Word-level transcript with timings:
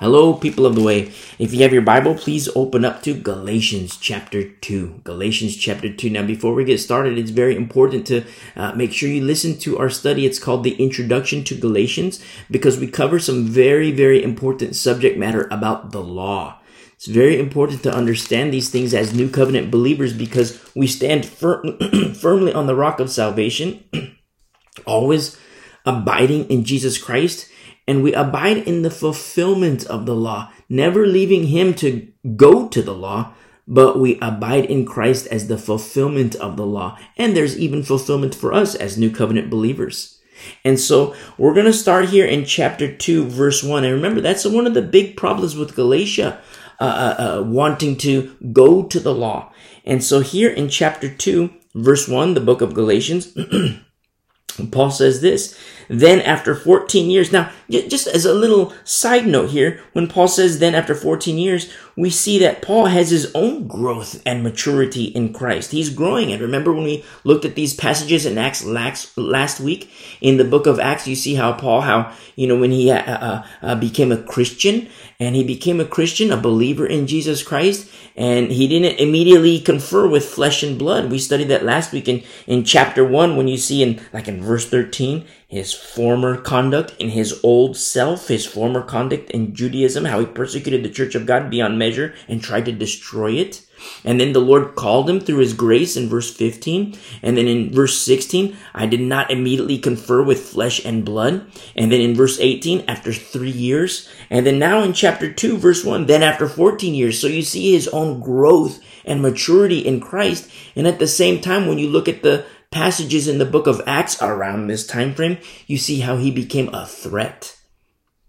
Hello, 0.00 0.32
people 0.32 0.64
of 0.64 0.76
the 0.76 0.80
way. 0.80 1.10
If 1.40 1.52
you 1.52 1.62
have 1.62 1.72
your 1.72 1.82
Bible, 1.82 2.14
please 2.14 2.48
open 2.54 2.84
up 2.84 3.02
to 3.02 3.14
Galatians 3.14 3.96
chapter 3.96 4.48
2. 4.48 5.00
Galatians 5.02 5.56
chapter 5.56 5.92
2. 5.92 6.10
Now, 6.10 6.22
before 6.22 6.54
we 6.54 6.64
get 6.64 6.78
started, 6.78 7.18
it's 7.18 7.32
very 7.32 7.56
important 7.56 8.06
to 8.06 8.22
uh, 8.54 8.70
make 8.76 8.92
sure 8.92 9.08
you 9.08 9.24
listen 9.24 9.58
to 9.58 9.76
our 9.76 9.90
study. 9.90 10.24
It's 10.24 10.38
called 10.38 10.62
the 10.62 10.76
Introduction 10.80 11.42
to 11.42 11.56
Galatians 11.56 12.24
because 12.48 12.78
we 12.78 12.86
cover 12.86 13.18
some 13.18 13.46
very, 13.48 13.90
very 13.90 14.22
important 14.22 14.76
subject 14.76 15.18
matter 15.18 15.48
about 15.50 15.90
the 15.90 16.00
law. 16.00 16.60
It's 16.94 17.06
very 17.06 17.36
important 17.36 17.82
to 17.82 17.92
understand 17.92 18.52
these 18.52 18.70
things 18.70 18.94
as 18.94 19.12
new 19.12 19.28
covenant 19.28 19.68
believers 19.68 20.12
because 20.12 20.64
we 20.76 20.86
stand 20.86 21.26
fir- 21.26 21.76
firmly 22.14 22.54
on 22.54 22.68
the 22.68 22.76
rock 22.76 23.00
of 23.00 23.10
salvation, 23.10 23.82
always 24.86 25.36
abiding 25.84 26.48
in 26.48 26.62
Jesus 26.62 26.98
Christ 26.98 27.50
and 27.88 28.02
we 28.02 28.12
abide 28.12 28.58
in 28.58 28.82
the 28.82 28.90
fulfillment 28.90 29.86
of 29.86 30.04
the 30.04 30.14
law, 30.14 30.52
never 30.68 31.06
leaving 31.06 31.44
him 31.46 31.72
to 31.72 32.06
go 32.36 32.68
to 32.68 32.82
the 32.82 32.94
law, 32.94 33.32
but 33.66 33.98
we 33.98 34.18
abide 34.20 34.66
in 34.66 34.84
Christ 34.84 35.26
as 35.28 35.48
the 35.48 35.56
fulfillment 35.56 36.34
of 36.36 36.58
the 36.58 36.66
law. 36.66 36.98
And 37.16 37.34
there's 37.34 37.58
even 37.58 37.82
fulfillment 37.82 38.34
for 38.34 38.52
us 38.52 38.74
as 38.74 38.98
new 38.98 39.10
covenant 39.10 39.48
believers. 39.48 40.20
And 40.64 40.78
so 40.78 41.16
we're 41.38 41.54
going 41.54 41.66
to 41.66 41.72
start 41.72 42.10
here 42.10 42.26
in 42.26 42.44
chapter 42.44 42.94
2, 42.94 43.26
verse 43.26 43.62
1. 43.62 43.84
And 43.84 43.94
remember, 43.94 44.20
that's 44.20 44.44
one 44.44 44.66
of 44.66 44.74
the 44.74 44.82
big 44.82 45.16
problems 45.16 45.56
with 45.56 45.74
Galatia, 45.74 46.40
uh, 46.78 46.84
uh, 46.84 47.22
uh, 47.22 47.42
wanting 47.42 47.96
to 47.98 48.36
go 48.52 48.84
to 48.84 49.00
the 49.00 49.14
law. 49.14 49.50
And 49.86 50.04
so 50.04 50.20
here 50.20 50.50
in 50.50 50.68
chapter 50.68 51.08
2, 51.08 51.50
verse 51.74 52.06
1, 52.06 52.34
the 52.34 52.40
book 52.40 52.60
of 52.60 52.74
Galatians, 52.74 53.34
Paul 54.70 54.90
says 54.90 55.20
this 55.20 55.58
then 55.88 56.20
after 56.20 56.54
14 56.54 57.10
years. 57.10 57.32
Now, 57.32 57.50
just 57.68 58.06
as 58.06 58.24
a 58.24 58.34
little 58.34 58.72
side 58.84 59.26
note 59.26 59.50
here, 59.50 59.80
when 59.92 60.08
Paul 60.08 60.28
says 60.28 60.58
then 60.58 60.74
after 60.74 60.94
14 60.94 61.36
years, 61.38 61.72
we 61.96 62.10
see 62.10 62.38
that 62.38 62.62
Paul 62.62 62.86
has 62.86 63.10
his 63.10 63.30
own 63.34 63.66
growth 63.66 64.22
and 64.24 64.44
maturity 64.44 65.06
in 65.06 65.32
Christ. 65.32 65.72
He's 65.72 65.90
growing. 65.90 66.30
And 66.30 66.40
remember 66.40 66.72
when 66.72 66.84
we 66.84 67.04
looked 67.24 67.44
at 67.44 67.56
these 67.56 67.74
passages 67.74 68.24
in 68.24 68.38
Acts 68.38 68.64
last 68.64 69.60
week 69.60 69.90
in 70.20 70.36
the 70.36 70.44
book 70.44 70.66
of 70.66 70.78
Acts, 70.78 71.08
you 71.08 71.16
see 71.16 71.34
how 71.34 71.52
Paul, 71.54 71.80
how, 71.80 72.12
you 72.36 72.46
know, 72.46 72.56
when 72.56 72.70
he 72.70 72.90
uh, 72.90 73.02
uh, 73.02 73.46
uh, 73.62 73.74
became 73.74 74.12
a 74.12 74.22
Christian 74.22 74.88
and 75.18 75.34
he 75.34 75.42
became 75.42 75.80
a 75.80 75.84
Christian, 75.84 76.30
a 76.30 76.36
believer 76.36 76.86
in 76.86 77.08
Jesus 77.08 77.42
Christ, 77.42 77.90
and 78.14 78.52
he 78.52 78.68
didn't 78.68 79.00
immediately 79.00 79.58
confer 79.58 80.06
with 80.06 80.24
flesh 80.24 80.62
and 80.62 80.78
blood. 80.78 81.10
We 81.10 81.18
studied 81.18 81.48
that 81.48 81.64
last 81.64 81.92
week 81.92 82.06
in, 82.06 82.22
in 82.46 82.62
chapter 82.62 83.04
one 83.04 83.36
when 83.36 83.48
you 83.48 83.56
see 83.56 83.82
in, 83.82 84.00
like 84.12 84.28
in 84.28 84.40
verse 84.40 84.68
13, 84.68 85.26
his 85.48 85.72
former 85.72 86.36
conduct 86.36 86.94
in 86.98 87.08
his 87.08 87.40
old 87.42 87.74
self, 87.74 88.28
his 88.28 88.44
former 88.44 88.82
conduct 88.82 89.30
in 89.30 89.54
Judaism, 89.54 90.04
how 90.04 90.20
he 90.20 90.26
persecuted 90.26 90.82
the 90.82 90.90
church 90.90 91.14
of 91.14 91.24
God 91.24 91.48
beyond 91.48 91.78
measure 91.78 92.14
and 92.28 92.42
tried 92.42 92.66
to 92.66 92.72
destroy 92.72 93.32
it. 93.32 93.62
And 94.04 94.20
then 94.20 94.34
the 94.34 94.40
Lord 94.40 94.74
called 94.74 95.08
him 95.08 95.20
through 95.20 95.38
his 95.38 95.54
grace 95.54 95.96
in 95.96 96.08
verse 96.08 96.34
15. 96.34 96.98
And 97.22 97.38
then 97.38 97.48
in 97.48 97.72
verse 97.72 97.98
16, 97.98 98.56
I 98.74 98.84
did 98.84 99.00
not 99.00 99.30
immediately 99.30 99.78
confer 99.78 100.22
with 100.22 100.48
flesh 100.50 100.84
and 100.84 101.02
blood. 101.02 101.50
And 101.74 101.90
then 101.90 102.02
in 102.02 102.14
verse 102.14 102.38
18, 102.38 102.84
after 102.86 103.12
three 103.12 103.50
years. 103.50 104.06
And 104.28 104.44
then 104.44 104.58
now 104.58 104.82
in 104.82 104.92
chapter 104.92 105.32
2, 105.32 105.56
verse 105.56 105.82
1, 105.82 106.06
then 106.06 106.22
after 106.22 106.46
14 106.46 106.94
years. 106.94 107.18
So 107.18 107.26
you 107.26 107.42
see 107.42 107.72
his 107.72 107.88
own 107.88 108.20
growth 108.20 108.80
and 109.04 109.22
maturity 109.22 109.78
in 109.78 110.00
Christ. 110.00 110.50
And 110.76 110.86
at 110.86 110.98
the 110.98 111.06
same 111.06 111.40
time, 111.40 111.66
when 111.66 111.78
you 111.78 111.88
look 111.88 112.08
at 112.08 112.22
the 112.22 112.44
passages 112.70 113.28
in 113.28 113.38
the 113.38 113.46
book 113.46 113.66
of 113.66 113.82
Acts 113.86 114.20
around 114.20 114.66
this 114.66 114.86
time 114.86 115.14
frame, 115.14 115.38
you 115.66 115.78
see 115.78 116.00
how 116.00 116.16
he 116.16 116.30
became 116.30 116.72
a 116.74 116.86
threat. 116.86 117.56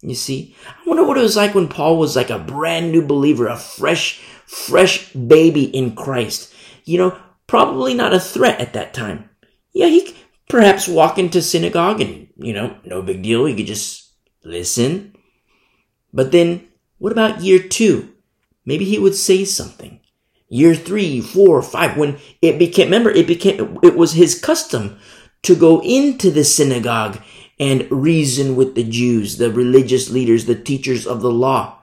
You 0.02 0.16
see, 0.16 0.56
I 0.66 0.88
wonder 0.88 1.06
what 1.06 1.18
it 1.18 1.22
was 1.22 1.36
like 1.36 1.54
when 1.54 1.68
Paul 1.68 1.98
was 1.98 2.16
like 2.16 2.30
a 2.30 2.40
brand 2.40 2.92
new 2.92 3.06
believer, 3.06 3.48
a 3.48 3.58
fresh, 3.58 4.20
fresh 4.46 5.12
baby 5.14 5.64
in 5.66 5.96
Christ. 5.96 6.54
You 6.86 6.98
know, 6.98 7.20
probably 7.48 7.94
not 7.94 8.14
a 8.14 8.20
threat 8.20 8.62
at 8.62 8.74
that 8.74 8.94
time. 8.94 9.30
Yeah, 9.74 9.88
he 9.88 10.16
perhaps 10.48 10.88
walk 10.88 11.18
into 11.18 11.42
synagogue 11.42 12.00
and, 12.02 12.30
you 12.38 12.54
know, 12.54 12.78
no 12.86 13.02
big 13.02 13.22
deal. 13.22 13.46
He 13.46 13.56
could 13.56 13.68
just 13.68 14.14
listen. 14.44 15.16
But 16.14 16.32
then 16.32 16.68
what 16.98 17.12
about 17.12 17.42
year 17.42 17.60
two? 17.60 18.14
Maybe 18.66 18.86
he 18.86 19.00
would 19.00 19.16
say 19.16 19.46
something 19.46 19.99
year 20.50 20.76
three, 20.76 21.22
four, 21.22 21.62
five, 21.62 21.96
when 21.96 22.18
it 22.42 22.60
became, 22.60 22.88
remember, 22.88 23.12
it 23.12 23.28
became, 23.28 23.80
it 23.84 23.96
was 23.96 24.14
his 24.14 24.40
custom 24.40 24.98
to 25.44 25.56
go 25.56 25.82
into 25.82 26.32
the 26.32 26.44
synagogue 26.44 27.22
and 27.60 27.90
reason 27.92 28.56
with 28.56 28.76
the 28.76 28.84
Jews, 28.84 29.38
the 29.38 29.52
religious 29.52 30.10
leaders, 30.10 30.46
the 30.46 30.56
teachers 30.56 31.06
of 31.06 31.22
the 31.22 31.32
law. 31.32 31.78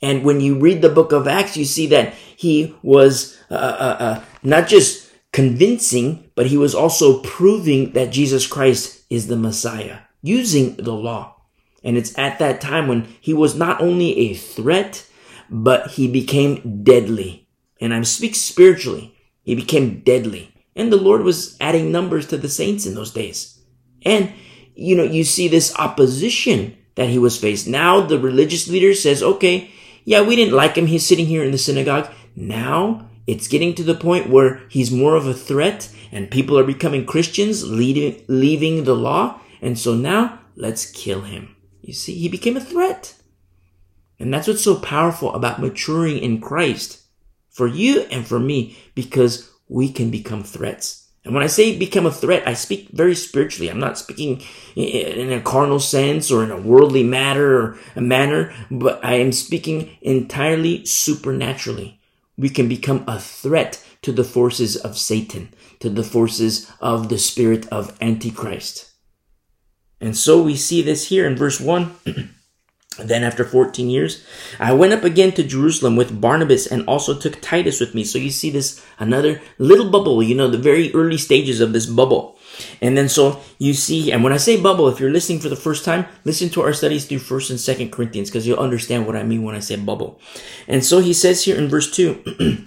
And 0.00 0.24
when 0.24 0.40
you 0.40 0.58
read 0.58 0.82
the 0.82 0.88
book 0.88 1.12
of 1.12 1.26
Acts, 1.26 1.56
you 1.56 1.64
see 1.64 1.86
that 1.88 2.14
he 2.36 2.76
was 2.82 3.38
uh, 3.50 3.54
uh, 3.54 3.96
uh, 3.98 4.24
not 4.42 4.68
just 4.68 5.10
convincing, 5.32 6.30
but 6.34 6.46
he 6.46 6.56
was 6.56 6.74
also 6.74 7.20
proving 7.20 7.92
that 7.92 8.12
Jesus 8.12 8.46
Christ 8.46 9.04
is 9.10 9.26
the 9.26 9.36
Messiah 9.36 9.98
using 10.22 10.76
the 10.76 10.92
law. 10.92 11.36
And 11.84 11.96
it's 11.96 12.16
at 12.18 12.38
that 12.38 12.60
time 12.60 12.88
when 12.88 13.08
he 13.20 13.34
was 13.34 13.54
not 13.54 13.80
only 13.80 14.18
a 14.18 14.34
threat, 14.34 15.06
but 15.50 15.92
he 15.92 16.08
became 16.08 16.82
deadly. 16.82 17.47
And 17.80 17.94
I 17.94 18.02
speak 18.02 18.34
spiritually. 18.34 19.16
He 19.42 19.54
became 19.54 20.00
deadly. 20.00 20.54
And 20.74 20.92
the 20.92 20.96
Lord 20.96 21.22
was 21.22 21.56
adding 21.60 21.90
numbers 21.90 22.26
to 22.28 22.36
the 22.36 22.48
saints 22.48 22.86
in 22.86 22.94
those 22.94 23.12
days. 23.12 23.60
And, 24.02 24.32
you 24.74 24.94
know, 24.94 25.02
you 25.02 25.24
see 25.24 25.48
this 25.48 25.74
opposition 25.76 26.76
that 26.94 27.08
he 27.08 27.18
was 27.18 27.38
faced. 27.38 27.66
Now 27.66 28.00
the 28.00 28.18
religious 28.18 28.68
leader 28.68 28.94
says, 28.94 29.22
okay, 29.22 29.70
yeah, 30.04 30.22
we 30.22 30.36
didn't 30.36 30.54
like 30.54 30.76
him. 30.76 30.86
He's 30.86 31.06
sitting 31.06 31.26
here 31.26 31.44
in 31.44 31.52
the 31.52 31.58
synagogue. 31.58 32.10
Now 32.34 33.08
it's 33.26 33.48
getting 33.48 33.74
to 33.74 33.82
the 33.82 33.94
point 33.94 34.30
where 34.30 34.62
he's 34.68 34.90
more 34.90 35.16
of 35.16 35.26
a 35.26 35.34
threat 35.34 35.92
and 36.10 36.30
people 36.30 36.58
are 36.58 36.64
becoming 36.64 37.06
Christians, 37.06 37.68
leading, 37.68 38.24
leaving 38.28 38.84
the 38.84 38.94
law. 38.94 39.40
And 39.60 39.78
so 39.78 39.94
now 39.94 40.40
let's 40.56 40.90
kill 40.90 41.22
him. 41.22 41.56
You 41.82 41.92
see, 41.92 42.14
he 42.14 42.28
became 42.28 42.56
a 42.56 42.60
threat. 42.60 43.14
And 44.18 44.32
that's 44.32 44.48
what's 44.48 44.64
so 44.64 44.76
powerful 44.76 45.34
about 45.34 45.60
maturing 45.60 46.18
in 46.18 46.40
Christ 46.40 46.97
for 47.58 47.66
you 47.66 48.02
and 48.12 48.24
for 48.24 48.38
me 48.38 48.78
because 48.94 49.50
we 49.68 49.90
can 49.92 50.12
become 50.12 50.44
threats. 50.44 51.08
And 51.24 51.34
when 51.34 51.42
I 51.42 51.48
say 51.48 51.76
become 51.76 52.06
a 52.06 52.12
threat, 52.12 52.46
I 52.46 52.54
speak 52.54 52.88
very 52.92 53.16
spiritually. 53.16 53.68
I'm 53.68 53.80
not 53.80 53.98
speaking 53.98 54.40
in 54.76 55.32
a 55.32 55.40
carnal 55.40 55.80
sense 55.80 56.30
or 56.30 56.44
in 56.44 56.52
a 56.52 56.60
worldly 56.60 57.02
matter 57.02 57.60
or 57.60 57.78
a 57.96 58.00
manner, 58.00 58.54
but 58.70 59.04
I 59.04 59.14
am 59.14 59.32
speaking 59.32 59.90
entirely 60.00 60.86
supernaturally. 60.86 62.00
We 62.38 62.48
can 62.48 62.68
become 62.68 63.02
a 63.08 63.18
threat 63.18 63.84
to 64.02 64.12
the 64.12 64.22
forces 64.22 64.76
of 64.76 64.96
Satan, 64.96 65.52
to 65.80 65.90
the 65.90 66.04
forces 66.04 66.70
of 66.80 67.08
the 67.08 67.18
spirit 67.18 67.66
of 67.72 67.98
Antichrist. 68.00 68.92
And 70.00 70.16
so 70.16 70.40
we 70.40 70.54
see 70.54 70.80
this 70.80 71.08
here 71.08 71.26
in 71.26 71.36
verse 71.36 71.60
1. 71.60 71.90
Then, 72.98 73.24
after 73.24 73.44
14 73.44 73.88
years, 73.88 74.24
I 74.58 74.72
went 74.72 74.92
up 74.92 75.04
again 75.04 75.32
to 75.32 75.44
Jerusalem 75.44 75.96
with 75.96 76.20
Barnabas 76.20 76.66
and 76.66 76.86
also 76.86 77.18
took 77.18 77.40
Titus 77.40 77.80
with 77.80 77.94
me. 77.94 78.04
So, 78.04 78.18
you 78.18 78.30
see 78.30 78.50
this 78.50 78.84
another 78.98 79.40
little 79.58 79.90
bubble, 79.90 80.22
you 80.22 80.34
know, 80.34 80.48
the 80.48 80.58
very 80.58 80.92
early 80.94 81.18
stages 81.18 81.60
of 81.60 81.72
this 81.72 81.86
bubble. 81.86 82.38
And 82.80 82.96
then, 82.96 83.08
so 83.08 83.40
you 83.58 83.74
see, 83.74 84.10
and 84.10 84.24
when 84.24 84.32
I 84.32 84.36
say 84.36 84.60
bubble, 84.60 84.88
if 84.88 85.00
you're 85.00 85.10
listening 85.10 85.40
for 85.40 85.48
the 85.48 85.56
first 85.56 85.84
time, 85.84 86.06
listen 86.24 86.48
to 86.50 86.62
our 86.62 86.72
studies 86.72 87.06
through 87.06 87.18
1st 87.18 87.50
and 87.50 87.58
2nd 87.58 87.92
Corinthians 87.92 88.30
because 88.30 88.46
you'll 88.46 88.58
understand 88.58 89.06
what 89.06 89.16
I 89.16 89.22
mean 89.22 89.42
when 89.42 89.54
I 89.54 89.60
say 89.60 89.76
bubble. 89.76 90.20
And 90.66 90.84
so 90.84 91.00
he 91.00 91.12
says 91.12 91.44
here 91.44 91.56
in 91.56 91.68
verse 91.68 91.90
2 91.90 92.64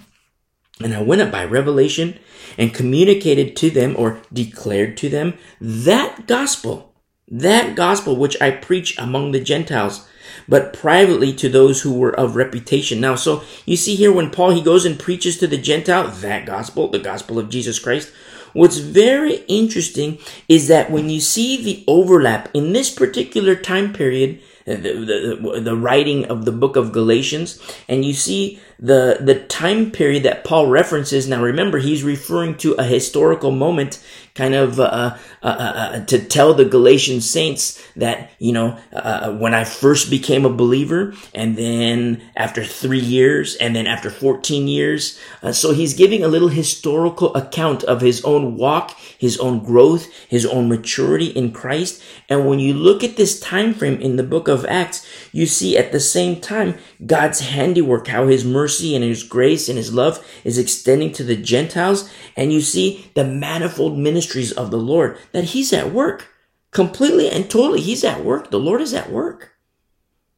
And 0.80 0.94
I 0.94 1.02
went 1.02 1.22
up 1.22 1.30
by 1.30 1.44
revelation 1.44 2.18
and 2.58 2.74
communicated 2.74 3.56
to 3.56 3.70
them 3.70 3.94
or 3.96 4.20
declared 4.32 4.96
to 4.98 5.08
them 5.08 5.34
that 5.60 6.26
gospel, 6.26 6.94
that 7.28 7.76
gospel 7.76 8.16
which 8.16 8.40
I 8.40 8.50
preach 8.50 8.98
among 8.98 9.32
the 9.32 9.40
Gentiles 9.40 10.08
but 10.48 10.72
privately 10.72 11.32
to 11.34 11.48
those 11.48 11.82
who 11.82 11.92
were 11.94 12.14
of 12.18 12.36
reputation. 12.36 13.00
Now, 13.00 13.14
so 13.14 13.42
you 13.66 13.76
see 13.76 13.94
here 13.94 14.12
when 14.12 14.30
Paul, 14.30 14.50
he 14.50 14.62
goes 14.62 14.84
and 14.84 14.98
preaches 14.98 15.38
to 15.38 15.46
the 15.46 15.58
Gentile, 15.58 16.08
that 16.08 16.46
gospel, 16.46 16.88
the 16.88 16.98
gospel 16.98 17.38
of 17.38 17.50
Jesus 17.50 17.78
Christ. 17.78 18.12
What's 18.52 18.78
very 18.78 19.36
interesting 19.48 20.18
is 20.48 20.68
that 20.68 20.90
when 20.90 21.08
you 21.08 21.20
see 21.20 21.62
the 21.62 21.84
overlap 21.86 22.50
in 22.54 22.72
this 22.72 22.90
particular 22.90 23.56
time 23.56 23.92
period, 23.92 24.40
the, 24.64 24.76
the, 24.76 25.60
the, 25.60 25.76
writing 25.76 26.26
of 26.26 26.44
the 26.44 26.52
book 26.52 26.76
of 26.76 26.92
Galatians, 26.92 27.60
and 27.88 28.04
you 28.04 28.12
see 28.12 28.60
the, 28.78 29.18
the 29.20 29.40
time 29.46 29.90
period 29.90 30.22
that 30.22 30.44
Paul 30.44 30.68
references. 30.68 31.26
Now 31.26 31.42
remember, 31.42 31.78
he's 31.78 32.04
referring 32.04 32.56
to 32.58 32.74
a 32.74 32.84
historical 32.84 33.50
moment 33.50 34.04
kind 34.34 34.54
of 34.54 34.80
uh 34.80 35.16
uh, 35.42 35.46
uh, 35.48 35.50
uh, 35.50 36.04
to 36.04 36.24
tell 36.24 36.54
the 36.54 36.64
Galatian 36.64 37.20
saints 37.20 37.82
that, 37.96 38.30
you 38.38 38.52
know, 38.52 38.78
uh, 38.92 38.96
uh, 38.96 39.32
when 39.32 39.54
I 39.54 39.64
first 39.64 40.08
became 40.08 40.44
a 40.44 40.52
believer, 40.52 41.14
and 41.34 41.56
then 41.56 42.22
after 42.36 42.64
three 42.64 43.00
years, 43.00 43.56
and 43.56 43.74
then 43.74 43.88
after 43.88 44.08
14 44.08 44.68
years. 44.68 45.18
so 45.50 45.72
he's 45.72 45.94
giving 45.94 46.22
a 46.22 46.28
little 46.28 46.48
historical 46.48 47.34
account 47.34 47.82
of 47.84 48.02
his 48.02 48.24
own 48.24 48.56
walk, 48.56 48.96
his 49.18 49.36
own 49.38 49.64
growth, 49.64 50.06
his 50.28 50.46
own 50.46 50.68
maturity 50.68 51.26
in 51.26 51.50
Christ. 51.50 52.00
And 52.28 52.46
when 52.46 52.60
you 52.60 52.72
look 52.72 53.02
at 53.02 53.16
this 53.16 53.40
time 53.40 53.74
frame 53.74 54.00
in 54.00 54.14
the 54.14 54.22
book 54.22 54.46
of 54.46 54.64
Acts, 54.66 55.04
you 55.32 55.46
see 55.46 55.76
at 55.76 55.90
the 55.90 56.00
same 56.00 56.40
time 56.40 56.78
God's 57.04 57.40
handiwork, 57.40 58.06
how 58.06 58.28
his 58.28 58.44
mercy 58.44 58.94
and 58.94 59.02
his 59.02 59.24
grace 59.24 59.68
and 59.68 59.76
his 59.76 59.92
love 59.92 60.24
is 60.44 60.56
extending 60.56 61.10
to 61.14 61.24
the 61.24 61.36
Gentiles. 61.36 62.08
And 62.36 62.52
you 62.52 62.60
see 62.60 63.10
the 63.14 63.24
manifold 63.24 63.98
ministries 64.22 64.52
of 64.52 64.70
the 64.70 64.78
Lord 64.78 65.18
that 65.32 65.44
he's 65.44 65.72
at 65.72 65.92
work 65.92 66.28
completely 66.70 67.28
and 67.28 67.50
totally. 67.50 67.80
He's 67.80 68.04
at 68.04 68.24
work. 68.24 68.50
The 68.50 68.58
Lord 68.58 68.80
is 68.80 68.94
at 68.94 69.10
work. 69.10 69.48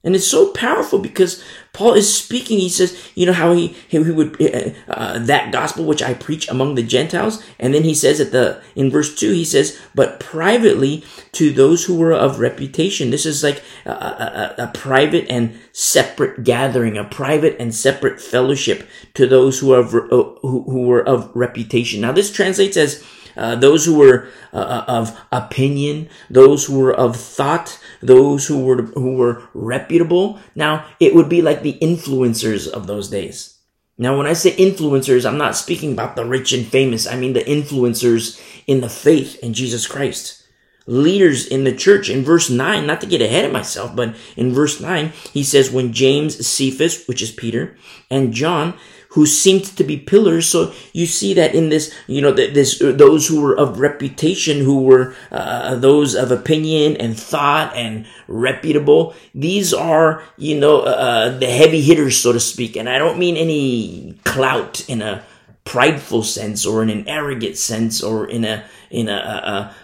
And 0.03 0.15
it's 0.15 0.27
so 0.27 0.53
powerful 0.53 0.99
because 0.99 1.43
Paul 1.73 1.95
is 1.95 2.15
speaking. 2.15 2.59
He 2.59 2.69
says, 2.69 2.95
you 3.15 3.25
know, 3.25 3.33
how 3.33 3.55
he, 3.55 3.69
he, 3.89 3.99
would, 3.99 4.39
uh, 4.39 4.71
uh, 4.89 5.19
that 5.21 5.51
gospel 5.51 5.87
which 5.87 6.03
I 6.03 6.13
preach 6.13 6.47
among 6.49 6.75
the 6.75 6.83
Gentiles. 6.83 7.43
And 7.59 7.73
then 7.73 7.85
he 7.85 7.95
says 7.95 8.21
at 8.21 8.31
the, 8.31 8.63
in 8.77 8.91
verse 8.91 9.15
two, 9.15 9.33
he 9.33 9.47
says, 9.47 9.81
but 9.95 10.21
privately 10.21 11.05
to 11.33 11.51
those 11.51 11.85
who 11.85 11.97
were 11.97 12.13
of 12.13 12.39
reputation. 12.39 13.11
This 13.11 13.25
is 13.25 13.43
like 13.43 13.63
a, 13.87 13.91
a, 13.91 14.55
a 14.65 14.71
private 14.75 15.27
and 15.31 15.59
separate 15.73 16.45
gathering, 16.45 16.99
a 16.99 17.05
private 17.05 17.57
and 17.59 17.75
separate 17.75 18.21
fellowship 18.21 18.87
to 19.15 19.27
those 19.27 19.61
who 19.61 19.73
are, 19.73 19.85
uh, 19.85 20.39
who, 20.43 20.65
who 20.69 20.83
were 20.83 21.07
of 21.09 21.31
reputation. 21.35 22.03
Now 22.03 22.13
this 22.13 22.31
translates 22.31 22.77
as, 22.77 23.03
uh, 23.37 23.57
those 23.57 23.85
who 23.85 23.99
were 23.99 24.29
uh, 24.53 24.57
uh, 24.57 24.85
of 24.89 25.21
opinion, 25.33 26.09
those 26.31 26.67
who 26.67 26.79
were 26.79 26.95
of 26.95 27.17
thought, 27.17 27.79
those 28.01 28.47
who 28.47 28.65
were 28.65 28.83
who 28.83 29.17
were 29.17 29.43
reputable. 29.55 30.39
Now 30.55 30.87
it 31.01 31.15
would 31.15 31.29
be 31.29 31.43
like 31.43 31.63
the 31.63 31.79
influencers 31.81 32.69
of 32.69 32.87
those 32.87 33.09
days. 33.09 33.55
Now, 33.97 34.19
when 34.19 34.27
I 34.27 34.33
say 34.33 34.51
influencers, 34.57 35.25
I'm 35.25 35.39
not 35.39 35.57
speaking 35.57 35.93
about 35.93 36.17
the 36.17 36.25
rich 36.25 36.53
and 36.53 36.67
famous. 36.67 37.07
I 37.07 37.17
mean 37.17 37.33
the 37.33 37.41
influencers 37.41 38.41
in 38.67 38.81
the 38.81 38.89
faith 38.89 39.39
in 39.41 39.55
Jesus 39.55 39.87
Christ. 39.87 40.43
Leaders 40.87 41.47
in 41.47 41.65
the 41.65 41.75
church. 41.75 42.11
In 42.11 42.25
verse 42.25 42.51
9, 42.51 42.87
not 42.87 43.01
to 43.01 43.07
get 43.07 43.23
ahead 43.23 43.45
of 43.45 43.53
myself, 43.53 43.95
but 43.95 44.17
in 44.37 44.53
verse 44.53 44.81
9, 44.81 45.13
he 45.33 45.45
says, 45.45 45.71
when 45.71 45.93
James, 45.93 46.45
Cephas, 46.45 47.07
which 47.07 47.23
is 47.23 47.31
Peter, 47.31 47.77
and 48.11 48.35
John, 48.35 48.75
who 49.15 49.27
seemed 49.27 49.65
to 49.65 49.85
be 49.85 49.97
pillars. 49.97 50.49
So 50.49 50.73
you 50.93 51.07
see 51.07 51.35
that 51.35 51.55
in 51.55 51.69
this, 51.69 51.95
you 52.09 52.21
know, 52.21 52.33
this 52.33 52.81
those 52.81 53.29
who 53.29 53.41
were 53.41 53.57
of 53.57 53.79
reputation, 53.79 54.59
who 54.59 54.83
were 54.83 55.15
uh, 55.31 55.77
those 55.77 56.17
of 56.17 56.33
opinion 56.33 56.97
and 56.97 57.17
thought 57.17 57.75
and 57.77 58.07
reputable. 58.27 59.15
These 59.33 59.73
are, 59.73 60.25
you 60.37 60.59
know, 60.59 60.81
uh, 60.81 61.05
uh, 61.05 61.39
the 61.39 61.47
heavy 61.47 61.81
hitters, 61.81 62.17
so 62.17 62.33
to 62.33 62.41
speak. 62.41 62.75
And 62.75 62.89
I 62.89 62.99
don't 62.99 63.19
mean 63.19 63.37
any 63.37 64.19
clout 64.25 64.85
in 64.89 65.01
a 65.01 65.25
prideful 65.65 66.25
sense 66.25 66.67
or 66.67 66.83
in 66.83 66.91
an 66.91 67.09
arrogant 67.09 67.57
sense 67.57 68.03
or 68.03 68.27
in 68.27 68.45
a 68.45 68.65
in 68.91 69.09
a, 69.09 69.75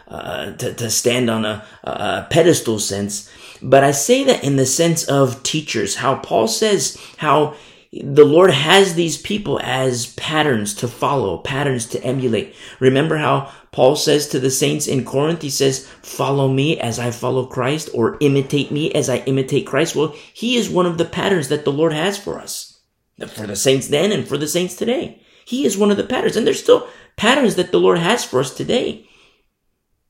to, 0.59 0.75
to 0.75 0.91
stand 0.91 1.31
on 1.31 1.45
a, 1.45 1.65
a 1.85 2.27
pedestal 2.31 2.79
sense 2.79 3.31
but 3.63 3.83
i 3.83 3.91
say 3.91 4.23
that 4.23 4.45
in 4.45 4.57
the 4.57 4.67
sense 4.67 5.05
of 5.05 5.43
teachers 5.43 5.97
how 5.97 6.17
paul 6.17 6.47
says 6.47 6.99
how 7.17 7.57
the 7.93 8.25
Lord 8.25 8.53
has 8.53 8.95
these 8.95 9.19
people 9.19 9.61
as 9.65 10.15
patterns 10.15 10.75
to 10.75 10.87
follow, 10.87 11.39
patterns 11.39 11.87
to 11.87 12.03
emulate. 12.05 12.55
Remember 12.79 13.17
how 13.17 13.51
Paul 13.73 13.97
says 13.97 14.29
to 14.29 14.39
the 14.39 14.51
saints 14.51 14.87
in 14.87 15.05
Corinth, 15.05 15.43
he 15.43 15.51
says, 15.51 15.89
follow 16.01 16.47
me 16.47 16.79
as 16.79 17.01
I 17.01 17.11
follow 17.11 17.47
Christ 17.47 17.91
or 17.93 18.17
imitate 18.21 18.71
me 18.71 18.93
as 18.93 19.09
I 19.09 19.19
imitate 19.19 19.67
Christ. 19.67 19.97
Well, 19.97 20.15
he 20.33 20.57
is 20.57 20.71
one 20.71 20.87
of 20.87 20.99
the 20.99 21.05
patterns 21.05 21.49
that 21.49 21.65
the 21.65 21.73
Lord 21.73 21.93
has 21.93 22.17
for 22.17 22.39
us, 22.39 22.81
for 23.19 23.47
the 23.47 23.57
saints 23.57 23.89
then 23.89 24.13
and 24.13 24.27
for 24.27 24.39
the 24.39 24.49
saints 24.49 24.77
today. 24.77 25.21
He 25.45 25.65
is 25.65 25.77
one 25.77 25.91
of 25.91 25.97
the 25.97 26.05
patterns 26.05 26.37
and 26.37 26.47
there's 26.47 26.63
still 26.63 26.87
patterns 27.17 27.57
that 27.57 27.73
the 27.73 27.81
Lord 27.81 27.99
has 27.99 28.25
for 28.25 28.39
us 28.39 28.55
today. 28.55 29.05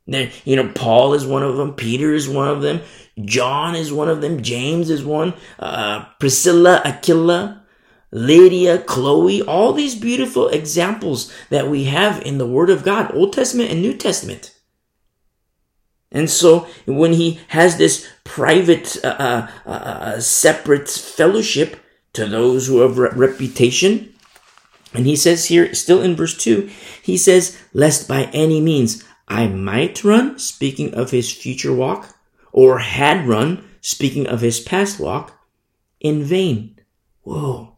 Then, 0.06 0.30
you 0.44 0.56
know, 0.56 0.70
Paul 0.74 1.14
is 1.14 1.24
one 1.24 1.42
of 1.42 1.56
them. 1.56 1.74
Peter 1.74 2.12
is 2.12 2.28
one 2.28 2.48
of 2.48 2.60
them. 2.60 2.80
John 3.24 3.74
is 3.74 3.90
one 3.92 4.08
of 4.08 4.20
them. 4.20 4.42
James 4.42 4.90
is 4.90 5.04
one. 5.04 5.34
Uh, 5.58 6.04
Priscilla, 6.18 6.82
Aquila, 6.84 7.59
Lydia, 8.12 8.78
Chloe, 8.78 9.42
all 9.42 9.72
these 9.72 9.94
beautiful 9.94 10.48
examples 10.48 11.32
that 11.48 11.68
we 11.68 11.84
have 11.84 12.20
in 12.22 12.38
the 12.38 12.46
Word 12.46 12.70
of 12.70 12.82
God, 12.82 13.14
Old 13.14 13.32
Testament 13.32 13.70
and 13.70 13.80
New 13.80 13.94
Testament. 13.94 14.54
And 16.12 16.28
so 16.28 16.66
when 16.86 17.12
he 17.12 17.40
has 17.48 17.76
this 17.76 18.06
private, 18.24 18.96
uh, 19.04 19.46
uh, 19.64 19.70
uh, 19.70 20.20
separate 20.20 20.88
fellowship 20.88 21.80
to 22.14 22.26
those 22.26 22.66
who 22.66 22.80
have 22.80 22.98
re- 22.98 23.10
reputation, 23.14 24.12
and 24.92 25.06
he 25.06 25.14
says 25.14 25.46
here, 25.46 25.72
still 25.72 26.02
in 26.02 26.16
verse 26.16 26.36
2, 26.36 26.68
he 27.00 27.16
says, 27.16 27.56
Lest 27.72 28.08
by 28.08 28.24
any 28.32 28.60
means 28.60 29.04
I 29.28 29.46
might 29.46 30.02
run, 30.02 30.38
speaking 30.40 30.94
of 30.94 31.12
his 31.12 31.30
future 31.32 31.72
walk, 31.72 32.16
or 32.50 32.80
had 32.80 33.28
run, 33.28 33.68
speaking 33.80 34.26
of 34.26 34.40
his 34.40 34.58
past 34.58 34.98
walk, 34.98 35.38
in 36.00 36.24
vain. 36.24 36.76
Whoa. 37.22 37.69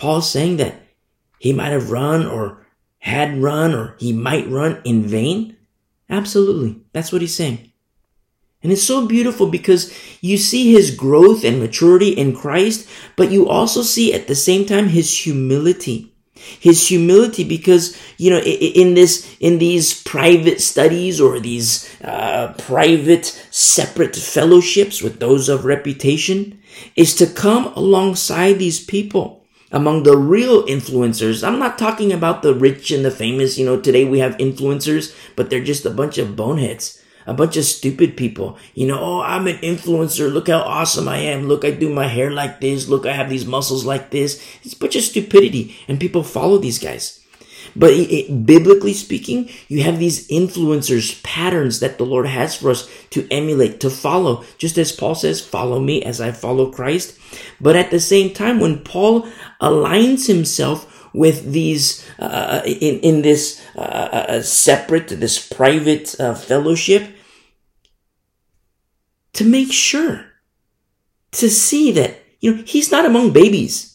Paul's 0.00 0.30
saying 0.30 0.56
that 0.56 0.76
he 1.38 1.52
might 1.52 1.72
have 1.72 1.90
run 1.90 2.24
or 2.24 2.66
had 3.00 3.42
run 3.42 3.74
or 3.74 3.96
he 3.98 4.14
might 4.14 4.48
run 4.48 4.80
in 4.82 5.02
vain? 5.02 5.58
Absolutely. 6.08 6.80
That's 6.94 7.12
what 7.12 7.20
he's 7.20 7.34
saying. 7.34 7.70
And 8.62 8.72
it's 8.72 8.82
so 8.82 9.06
beautiful 9.06 9.46
because 9.46 9.94
you 10.22 10.38
see 10.38 10.72
his 10.72 10.90
growth 10.90 11.44
and 11.44 11.60
maturity 11.60 12.08
in 12.08 12.34
Christ, 12.34 12.88
but 13.14 13.30
you 13.30 13.46
also 13.46 13.82
see 13.82 14.14
at 14.14 14.26
the 14.26 14.34
same 14.34 14.64
time 14.64 14.88
his 14.88 15.24
humility. 15.24 16.14
His 16.34 16.88
humility 16.88 17.44
because, 17.44 17.94
you 18.16 18.30
know, 18.30 18.40
in 18.40 18.94
this, 18.94 19.36
in 19.38 19.58
these 19.58 20.02
private 20.02 20.62
studies 20.62 21.20
or 21.20 21.38
these 21.40 21.94
uh, 22.02 22.54
private 22.56 23.26
separate 23.50 24.16
fellowships 24.16 25.02
with 25.02 25.20
those 25.20 25.50
of 25.50 25.66
reputation 25.66 26.58
is 26.96 27.14
to 27.16 27.26
come 27.26 27.66
alongside 27.76 28.54
these 28.54 28.82
people 28.82 29.39
among 29.72 30.02
the 30.02 30.16
real 30.16 30.64
influencers. 30.66 31.46
I'm 31.46 31.58
not 31.58 31.78
talking 31.78 32.12
about 32.12 32.42
the 32.42 32.54
rich 32.54 32.90
and 32.90 33.04
the 33.04 33.10
famous. 33.10 33.58
You 33.58 33.66
know, 33.66 33.80
today 33.80 34.04
we 34.04 34.18
have 34.18 34.36
influencers, 34.38 35.14
but 35.36 35.50
they're 35.50 35.62
just 35.62 35.86
a 35.86 35.90
bunch 35.90 36.18
of 36.18 36.36
boneheads, 36.36 37.02
a 37.26 37.34
bunch 37.34 37.56
of 37.56 37.64
stupid 37.64 38.16
people. 38.16 38.58
You 38.74 38.88
know, 38.88 38.98
oh, 39.00 39.20
I'm 39.20 39.46
an 39.46 39.58
influencer. 39.58 40.32
Look 40.32 40.48
how 40.48 40.60
awesome 40.60 41.08
I 41.08 41.18
am. 41.18 41.46
Look, 41.46 41.64
I 41.64 41.70
do 41.70 41.88
my 41.88 42.06
hair 42.06 42.30
like 42.30 42.60
this. 42.60 42.88
Look, 42.88 43.06
I 43.06 43.12
have 43.12 43.30
these 43.30 43.46
muscles 43.46 43.84
like 43.84 44.10
this. 44.10 44.44
It's 44.62 44.74
a 44.74 44.78
bunch 44.78 44.96
of 44.96 45.02
stupidity, 45.02 45.76
and 45.88 46.00
people 46.00 46.22
follow 46.22 46.58
these 46.58 46.78
guys. 46.78 47.19
But 47.76 47.92
it, 47.92 48.10
it, 48.10 48.46
biblically 48.46 48.92
speaking, 48.92 49.50
you 49.68 49.82
have 49.82 49.98
these 49.98 50.26
influencers, 50.28 51.22
patterns 51.22 51.80
that 51.80 51.98
the 51.98 52.06
Lord 52.06 52.26
has 52.26 52.56
for 52.56 52.70
us 52.70 52.90
to 53.10 53.26
emulate, 53.30 53.80
to 53.80 53.90
follow. 53.90 54.44
Just 54.58 54.78
as 54.78 54.92
Paul 54.92 55.14
says, 55.14 55.40
follow 55.40 55.80
me 55.80 56.02
as 56.02 56.20
I 56.20 56.32
follow 56.32 56.70
Christ. 56.70 57.18
But 57.60 57.76
at 57.76 57.90
the 57.90 58.00
same 58.00 58.32
time, 58.32 58.60
when 58.60 58.80
Paul 58.80 59.28
aligns 59.60 60.26
himself 60.26 60.86
with 61.12 61.52
these, 61.52 62.06
uh, 62.18 62.62
in, 62.64 63.00
in 63.00 63.22
this 63.22 63.60
uh, 63.76 63.80
uh 63.80 64.42
separate, 64.42 65.08
this 65.08 65.44
private 65.44 66.18
uh, 66.20 66.34
fellowship, 66.34 67.16
to 69.32 69.44
make 69.44 69.72
sure, 69.72 70.26
to 71.32 71.48
see 71.48 71.92
that, 71.92 72.22
you 72.40 72.54
know, 72.54 72.62
he's 72.66 72.90
not 72.90 73.06
among 73.06 73.32
babies. 73.32 73.89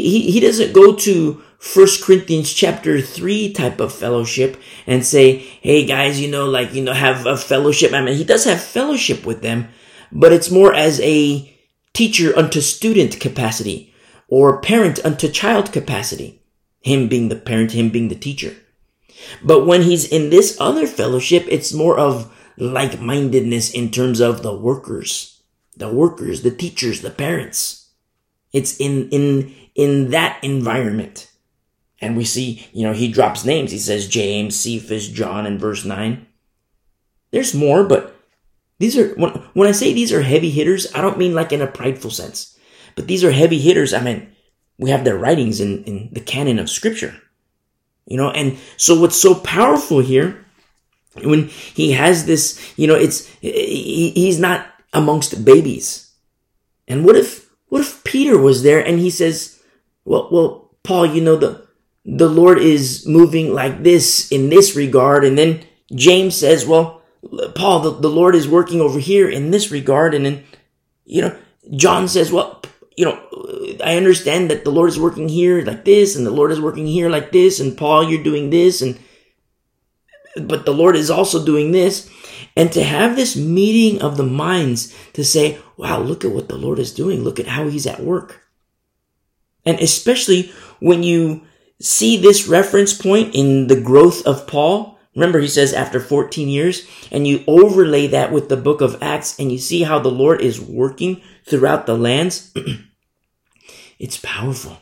He, 0.00 0.30
he, 0.30 0.40
doesn't 0.40 0.72
go 0.72 0.94
to 0.94 1.42
First 1.58 2.04
Corinthians 2.04 2.52
chapter 2.52 3.00
3 3.00 3.52
type 3.52 3.80
of 3.80 3.92
fellowship 3.92 4.60
and 4.86 5.04
say, 5.04 5.38
hey 5.38 5.84
guys, 5.84 6.20
you 6.20 6.30
know, 6.30 6.46
like, 6.46 6.74
you 6.74 6.82
know, 6.82 6.92
have 6.92 7.26
a 7.26 7.36
fellowship. 7.36 7.92
I 7.92 8.02
mean, 8.02 8.16
he 8.16 8.24
does 8.24 8.44
have 8.44 8.62
fellowship 8.62 9.24
with 9.24 9.42
them, 9.42 9.68
but 10.12 10.32
it's 10.32 10.50
more 10.50 10.74
as 10.74 11.00
a 11.00 11.52
teacher 11.92 12.36
unto 12.36 12.60
student 12.60 13.20
capacity 13.20 13.94
or 14.28 14.60
parent 14.60 15.04
unto 15.04 15.30
child 15.30 15.72
capacity. 15.72 16.42
Him 16.80 17.08
being 17.08 17.28
the 17.28 17.36
parent, 17.36 17.72
him 17.72 17.90
being 17.90 18.08
the 18.08 18.14
teacher. 18.14 18.54
But 19.42 19.66
when 19.66 19.82
he's 19.82 20.06
in 20.06 20.30
this 20.30 20.56
other 20.60 20.86
fellowship, 20.86 21.44
it's 21.48 21.72
more 21.72 21.98
of 21.98 22.32
like-mindedness 22.58 23.72
in 23.72 23.90
terms 23.90 24.20
of 24.20 24.42
the 24.42 24.54
workers, 24.54 25.42
the 25.76 25.92
workers, 25.92 26.42
the 26.42 26.50
teachers, 26.50 27.00
the 27.00 27.10
parents. 27.10 27.85
It's 28.56 28.78
in, 28.78 29.10
in, 29.10 29.54
in 29.74 30.10
that 30.12 30.42
environment. 30.42 31.30
And 32.00 32.16
we 32.16 32.24
see, 32.24 32.66
you 32.72 32.86
know, 32.86 32.94
he 32.94 33.12
drops 33.12 33.44
names. 33.44 33.70
He 33.70 33.78
says 33.78 34.08
James, 34.08 34.58
Cephas, 34.58 35.08
John 35.08 35.44
in 35.44 35.58
verse 35.58 35.84
9. 35.84 36.26
There's 37.32 37.54
more, 37.54 37.84
but 37.84 38.16
these 38.78 38.96
are, 38.96 39.14
when, 39.16 39.32
when 39.52 39.68
I 39.68 39.72
say 39.72 39.92
these 39.92 40.10
are 40.10 40.22
heavy 40.22 40.48
hitters, 40.48 40.90
I 40.94 41.02
don't 41.02 41.18
mean 41.18 41.34
like 41.34 41.52
in 41.52 41.60
a 41.60 41.66
prideful 41.66 42.10
sense. 42.10 42.58
But 42.94 43.08
these 43.08 43.22
are 43.24 43.30
heavy 43.30 43.58
hitters. 43.58 43.92
I 43.92 44.00
mean, 44.00 44.32
we 44.78 44.88
have 44.88 45.04
their 45.04 45.18
writings 45.18 45.60
in, 45.60 45.84
in 45.84 46.08
the 46.12 46.20
canon 46.20 46.58
of 46.58 46.70
scripture. 46.70 47.14
You 48.06 48.16
know, 48.16 48.30
and 48.30 48.56
so 48.78 48.98
what's 48.98 49.20
so 49.20 49.34
powerful 49.34 49.98
here, 49.98 50.46
when 51.22 51.48
he 51.48 51.92
has 51.92 52.24
this, 52.24 52.72
you 52.78 52.86
know, 52.86 52.94
it's, 52.94 53.26
he, 53.40 54.12
he's 54.12 54.40
not 54.40 54.66
amongst 54.94 55.44
babies. 55.44 56.10
And 56.88 57.04
what 57.04 57.16
if, 57.16 57.45
what 57.68 57.82
if 57.82 58.04
Peter 58.04 58.38
was 58.38 58.62
there 58.62 58.84
and 58.84 58.98
he 58.98 59.10
says, 59.10 59.60
well, 60.04 60.28
well, 60.30 60.70
Paul, 60.82 61.06
you 61.06 61.20
know, 61.20 61.36
the, 61.36 61.66
the 62.04 62.28
Lord 62.28 62.58
is 62.58 63.06
moving 63.06 63.52
like 63.52 63.82
this 63.82 64.30
in 64.30 64.48
this 64.50 64.76
regard. 64.76 65.24
And 65.24 65.36
then 65.36 65.64
James 65.94 66.36
says, 66.36 66.64
well, 66.64 67.02
Paul, 67.54 67.80
the, 67.80 67.90
the 67.90 68.08
Lord 68.08 68.34
is 68.34 68.46
working 68.46 68.80
over 68.80 69.00
here 69.00 69.28
in 69.28 69.50
this 69.50 69.70
regard. 69.72 70.14
And 70.14 70.24
then 70.24 70.44
you 71.06 71.22
know, 71.22 71.38
John 71.74 72.08
says, 72.08 72.30
well, 72.30 72.60
you 72.96 73.04
know, 73.04 73.78
I 73.82 73.96
understand 73.96 74.50
that 74.50 74.64
the 74.64 74.70
Lord 74.70 74.88
is 74.88 74.98
working 74.98 75.28
here 75.28 75.62
like 75.62 75.84
this 75.84 76.16
and 76.16 76.26
the 76.26 76.30
Lord 76.30 76.50
is 76.50 76.60
working 76.60 76.86
here 76.86 77.08
like 77.08 77.32
this 77.32 77.60
and 77.60 77.78
Paul, 77.78 78.10
you're 78.10 78.22
doing 78.22 78.50
this 78.50 78.82
and, 78.82 78.98
but 80.42 80.66
the 80.66 80.74
Lord 80.74 80.96
is 80.96 81.10
also 81.10 81.44
doing 81.44 81.72
this. 81.72 82.10
And 82.56 82.72
to 82.72 82.82
have 82.82 83.16
this 83.16 83.36
meeting 83.36 84.00
of 84.00 84.16
the 84.16 84.24
minds 84.24 84.94
to 85.12 85.24
say, 85.24 85.58
wow, 85.76 86.00
look 86.00 86.24
at 86.24 86.30
what 86.30 86.48
the 86.48 86.56
Lord 86.56 86.78
is 86.78 86.94
doing. 86.94 87.22
Look 87.22 87.38
at 87.38 87.46
how 87.46 87.68
he's 87.68 87.86
at 87.86 88.00
work. 88.00 88.42
And 89.66 89.78
especially 89.78 90.52
when 90.80 91.02
you 91.02 91.42
see 91.80 92.16
this 92.16 92.48
reference 92.48 92.94
point 92.94 93.34
in 93.34 93.66
the 93.66 93.78
growth 93.78 94.26
of 94.26 94.46
Paul, 94.46 94.98
remember 95.14 95.38
he 95.38 95.48
says 95.48 95.74
after 95.74 96.00
14 96.00 96.48
years, 96.48 96.88
and 97.12 97.26
you 97.26 97.44
overlay 97.46 98.06
that 98.06 98.32
with 98.32 98.48
the 98.48 98.56
book 98.56 98.80
of 98.80 99.02
Acts 99.02 99.38
and 99.38 99.52
you 99.52 99.58
see 99.58 99.82
how 99.82 99.98
the 99.98 100.10
Lord 100.10 100.40
is 100.40 100.58
working 100.60 101.20
throughout 101.44 101.84
the 101.84 101.96
lands, 101.98 102.54
it's 103.98 104.18
powerful. 104.18 104.78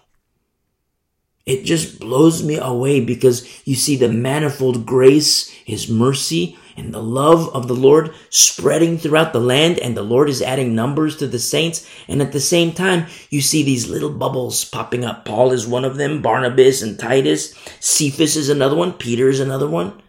It 1.47 1.65
just 1.65 2.01
blows 2.01 2.43
me 2.43 2.57
away 2.57 3.05
because 3.05 3.67
you 3.67 3.75
see 3.75 3.97
the 3.97 4.09
manifold 4.09 4.87
grace, 4.87 5.49
His 5.49 5.91
mercy, 5.91 6.57
and 6.77 6.93
the 6.93 7.03
love 7.03 7.55
of 7.55 7.69
the 7.69 7.75
Lord 7.75 8.15
spreading 8.31 8.99
throughout 8.99 9.33
the 9.33 9.41
land 9.41 9.79
and 9.79 9.97
the 9.97 10.03
Lord 10.03 10.29
is 10.29 10.43
adding 10.43 10.75
numbers 10.75 11.17
to 11.19 11.27
the 11.27 11.39
saints. 11.39 11.89
And 12.09 12.21
at 12.21 12.33
the 12.33 12.41
same 12.41 12.73
time, 12.73 13.07
you 13.31 13.41
see 13.41 13.63
these 13.63 13.89
little 13.89 14.11
bubbles 14.11 14.65
popping 14.65 15.05
up. 15.05 15.25
Paul 15.25 15.53
is 15.53 15.67
one 15.67 15.85
of 15.85 15.97
them, 15.97 16.23
Barnabas 16.23 16.83
and 16.83 16.99
Titus. 16.99 17.55
Cephas 17.81 18.37
is 18.37 18.49
another 18.49 18.77
one. 18.77 18.93
Peter 18.93 19.29
is 19.29 19.41
another 19.41 19.69
one. 19.69 20.03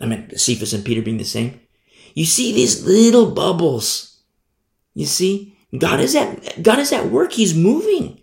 I 0.00 0.06
mean, 0.06 0.36
Cephas 0.36 0.72
and 0.72 0.84
Peter 0.84 1.02
being 1.02 1.18
the 1.18 1.24
same. 1.24 1.60
You 2.14 2.24
see 2.24 2.52
these 2.52 2.84
little 2.84 3.30
bubbles. 3.30 4.20
You 4.94 5.06
see, 5.06 5.56
God 5.76 6.00
is 6.00 6.14
at, 6.14 6.62
God 6.62 6.78
is 6.78 6.92
at 6.92 7.06
work. 7.06 7.32
He's 7.32 7.56
moving. 7.56 8.20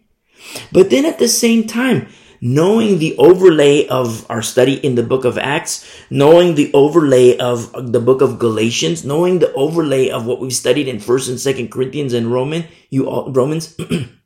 But 0.71 0.89
then 0.89 1.05
at 1.05 1.19
the 1.19 1.27
same 1.27 1.65
time, 1.65 2.07
knowing 2.41 2.97
the 2.97 3.17
overlay 3.17 3.87
of 3.87 4.29
our 4.29 4.41
study 4.41 4.73
in 4.73 4.95
the 4.95 5.03
book 5.03 5.25
of 5.25 5.37
Acts, 5.37 5.85
knowing 6.09 6.55
the 6.55 6.71
overlay 6.73 7.37
of 7.37 7.91
the 7.91 7.99
book 7.99 8.21
of 8.21 8.39
Galatians, 8.39 9.03
knowing 9.05 9.39
the 9.39 9.53
overlay 9.53 10.09
of 10.09 10.25
what 10.25 10.39
we've 10.39 10.53
studied 10.53 10.87
in 10.87 10.99
First 10.99 11.29
and 11.29 11.39
Second 11.39 11.69
Corinthians 11.71 12.13
and 12.13 12.31
Roman, 12.31 12.65
you 12.89 13.09
all, 13.09 13.31
Romans, 13.31 13.75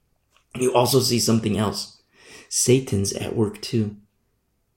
you 0.55 0.73
also 0.73 0.99
see 0.99 1.19
something 1.19 1.57
else. 1.57 2.01
Satan's 2.49 3.13
at 3.13 3.35
work 3.35 3.61
too. 3.61 3.97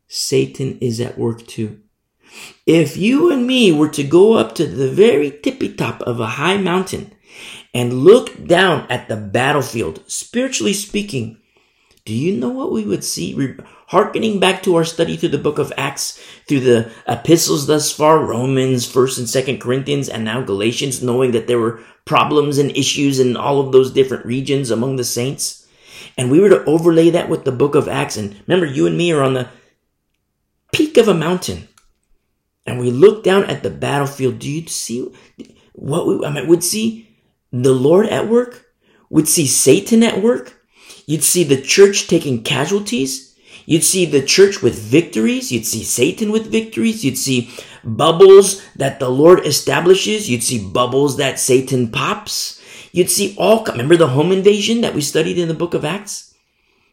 Satan 0.09 0.79
is 0.81 1.01
at 1.01 1.19
work 1.19 1.47
too. 1.47 1.81
If 2.67 2.97
you 2.97 3.33
and 3.33 3.47
me 3.47 3.73
were 3.73 3.89
to 3.91 4.03
go 4.03 4.35
up 4.35 4.55
to 4.57 4.67
the 4.67 4.89
very 4.89 5.31
tippy 5.31 5.73
top 5.73 6.01
of 6.03 6.21
a 6.21 6.27
high 6.27 6.57
mountain 6.57 7.13
and 7.73 8.05
look 8.05 8.47
down 8.47 8.87
at 8.91 9.09
the 9.09 9.17
battlefield, 9.17 10.03
spiritually 10.11 10.73
speaking, 10.73 11.39
do 12.07 12.15
you 12.15 12.37
know 12.37 12.51
what 12.51 12.71
we 12.73 12.85
would 12.85 13.05
see? 13.05 13.57
Harkening 13.89 14.39
back 14.39 14.63
to 14.63 14.77
our 14.77 14.85
study 14.85 15.17
through 15.17 15.31
the 15.31 15.39
book 15.39 15.59
of 15.59 15.73
Acts, 15.77 16.23
through 16.47 16.61
the 16.61 16.93
epistles 17.09 17.67
thus 17.67 17.91
far, 17.91 18.25
Romans, 18.25 18.87
1st 18.87 19.19
and 19.19 19.27
2nd 19.27 19.61
Corinthians, 19.61 20.09
and 20.09 20.25
now 20.25 20.41
Galatians, 20.41 21.03
knowing 21.03 21.33
that 21.33 21.49
there 21.49 21.59
were 21.59 21.81
problems 22.05 22.59
and 22.59 22.71
issues 22.77 23.19
in 23.19 23.37
all 23.37 23.61
of 23.61 23.73
those 23.73 23.91
different 23.91 24.25
regions 24.25 24.71
among 24.71 24.97
the 24.97 25.05
saints. 25.05 25.67
And 26.17 26.31
we 26.31 26.39
were 26.41 26.49
to 26.49 26.65
overlay 26.65 27.11
that 27.11 27.29
with 27.29 27.45
the 27.45 27.53
book 27.53 27.75
of 27.75 27.89
Acts. 27.89 28.17
And 28.17 28.41
remember, 28.47 28.67
you 28.67 28.87
and 28.87 28.97
me 28.97 29.11
are 29.13 29.23
on 29.23 29.35
the 29.35 29.49
peak 30.73 30.97
of 30.97 31.09
a 31.09 31.15
mountain. 31.15 31.69
And 32.67 32.79
we 32.79 32.93
look 32.93 33.25
down 33.25 33.45
at 33.45 33.65
the 33.65 33.71
battlefield. 33.71 34.39
Do 34.39 34.49
you 34.49 34.67
see 34.69 35.13
what 35.73 36.07
we, 36.07 36.25
I 36.25 36.33
mean, 36.33 36.47
would 36.47 36.63
see 36.63 37.17
the 37.51 37.73
Lord 37.73 38.07
at 38.07 38.29
work? 38.29 38.65
Would 39.11 39.29
see 39.29 39.47
Satan 39.47 40.05
at 40.05 40.23
work? 40.23 40.56
You'd 41.07 41.25
see 41.25 41.45
the 41.45 41.61
church 41.61 42.09
taking 42.09 42.43
casualties. 42.43 43.35
You'd 43.65 43.85
see 43.85 44.05
the 44.05 44.23
church 44.23 44.61
with 44.61 44.79
victories. 44.79 45.51
You'd 45.51 45.67
see 45.67 45.83
Satan 45.83 46.31
with 46.31 46.51
victories. 46.51 47.05
You'd 47.05 47.19
see 47.19 47.51
bubbles 47.85 48.63
that 48.75 49.01
the 49.01 49.09
Lord 49.09 49.47
establishes. 49.47 50.29
You'd 50.29 50.43
see 50.43 50.69
bubbles 50.69 51.17
that 51.17 51.39
Satan 51.39 51.91
pops. 51.91 52.61
You'd 52.93 53.11
see 53.11 53.35
all, 53.39 53.65
remember 53.65 53.97
the 53.97 54.09
home 54.09 54.33
invasion 54.33 54.81
that 54.81 54.95
we 54.95 55.01
studied 55.01 55.39
in 55.39 55.49
the 55.49 55.55
book 55.55 55.75
of 55.75 55.85
Acts? 55.85 56.35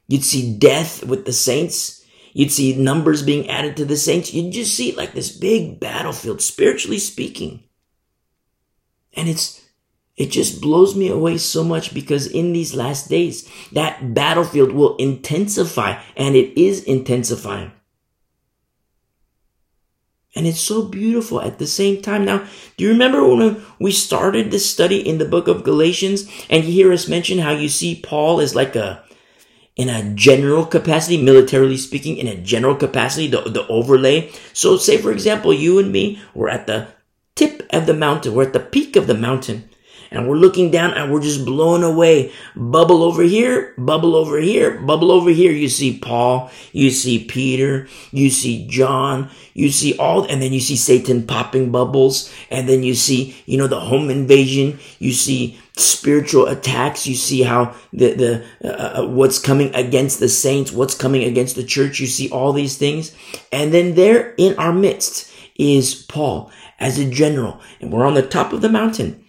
You'd 0.07 0.23
see 0.23 0.57
death 0.57 1.05
with 1.05 1.25
the 1.25 1.33
saints. 1.33 2.05
You'd 2.33 2.51
see 2.51 2.75
numbers 2.75 3.23
being 3.23 3.49
added 3.49 3.77
to 3.77 3.85
the 3.85 3.95
saints. 3.95 4.33
You'd 4.33 4.53
just 4.53 4.75
see 4.75 4.93
like 4.93 5.13
this 5.13 5.35
big 5.35 5.79
battlefield, 5.79 6.41
spiritually 6.41 6.99
speaking. 6.99 7.63
And 9.13 9.29
it's 9.29 9.62
it 10.15 10.29
just 10.29 10.61
blows 10.61 10.95
me 10.95 11.09
away 11.09 11.37
so 11.39 11.63
much 11.63 11.93
because 11.93 12.27
in 12.27 12.53
these 12.53 12.75
last 12.75 13.09
days, 13.09 13.49
that 13.71 14.13
battlefield 14.13 14.71
will 14.71 14.95
intensify 14.97 15.99
and 16.15 16.35
it 16.35 16.59
is 16.59 16.83
intensifying. 16.83 17.71
And 20.35 20.47
it's 20.47 20.61
so 20.61 20.83
beautiful 20.83 21.41
at 21.41 21.59
the 21.59 21.67
same 21.67 22.01
time. 22.01 22.25
Now, 22.25 22.47
do 22.77 22.83
you 22.83 22.89
remember 22.89 23.27
when 23.27 23.63
we 23.79 23.91
started 23.91 24.49
this 24.49 24.69
study 24.69 25.07
in 25.07 25.17
the 25.17 25.25
book 25.25 25.47
of 25.47 25.63
Galatians 25.63 26.29
and 26.49 26.63
you 26.63 26.71
hear 26.71 26.91
us 26.91 27.07
mention 27.07 27.39
how 27.39 27.51
you 27.51 27.69
see 27.69 27.99
Paul 28.03 28.39
as 28.39 28.55
like 28.55 28.75
a, 28.75 29.03
in 29.75 29.89
a 29.89 30.13
general 30.15 30.65
capacity, 30.65 31.21
militarily 31.21 31.77
speaking, 31.77 32.17
in 32.17 32.27
a 32.27 32.37
general 32.37 32.75
capacity, 32.75 33.27
the, 33.27 33.41
the 33.41 33.67
overlay. 33.67 34.31
So 34.53 34.77
say, 34.77 34.97
for 34.97 35.11
example, 35.11 35.53
you 35.53 35.79
and 35.79 35.91
me, 35.91 36.21
we're 36.35 36.49
at 36.49 36.67
the 36.67 36.87
tip 37.35 37.67
of 37.71 37.87
the 37.87 37.95
mountain. 37.95 38.33
We're 38.33 38.43
at 38.43 38.53
the 38.53 38.59
peak 38.59 38.95
of 38.95 39.05
the 39.05 39.15
mountain 39.15 39.69
and 40.13 40.29
we're 40.29 40.37
looking 40.37 40.69
down 40.69 40.93
and 40.93 41.11
we're 41.11 41.21
just 41.21 41.43
blown 41.43 41.83
away. 41.83 42.31
Bubble 42.55 43.01
over 43.01 43.23
here, 43.23 43.73
bubble 43.79 44.15
over 44.15 44.37
here, 44.37 44.79
bubble 44.79 45.11
over 45.11 45.31
here. 45.31 45.51
You 45.51 45.67
see 45.67 45.97
Paul, 45.97 46.51
you 46.71 46.91
see 46.91 47.25
Peter, 47.25 47.87
you 48.11 48.29
see 48.29 48.67
John, 48.67 49.31
you 49.55 49.71
see 49.71 49.97
all, 49.97 50.23
and 50.25 50.39
then 50.39 50.53
you 50.53 50.59
see 50.59 50.75
Satan 50.75 51.25
popping 51.25 51.71
bubbles, 51.71 52.31
and 52.51 52.69
then 52.69 52.83
you 52.83 52.93
see, 52.93 53.35
you 53.47 53.57
know, 53.57 53.65
the 53.65 53.79
home 53.79 54.11
invasion, 54.11 54.79
you 54.99 55.11
see 55.11 55.59
spiritual 55.75 56.45
attacks, 56.45 57.07
you 57.07 57.15
see 57.15 57.41
how 57.41 57.75
the, 57.91 58.13
the, 58.13 58.45
uh, 58.63 59.01
uh 59.01 59.07
what's 59.07 59.39
coming 59.39 59.73
against 59.73 60.19
the 60.19 60.29
saints, 60.29 60.71
what's 60.71 60.93
coming 60.95 61.23
against 61.23 61.55
the 61.55 61.63
church, 61.63 61.99
you 61.99 62.05
see 62.05 62.29
all 62.29 62.53
these 62.53 62.77
things. 62.77 63.15
And 63.51 63.73
then 63.73 63.95
there 63.95 64.35
in 64.37 64.55
our 64.59 64.71
midst 64.71 65.31
is 65.55 65.95
Paul 65.95 66.51
as 66.79 66.99
a 66.99 67.09
general, 67.09 67.59
and 67.81 67.91
we're 67.91 68.05
on 68.05 68.13
the 68.13 68.21
top 68.21 68.53
of 68.53 68.61
the 68.61 68.69
mountain 68.69 69.22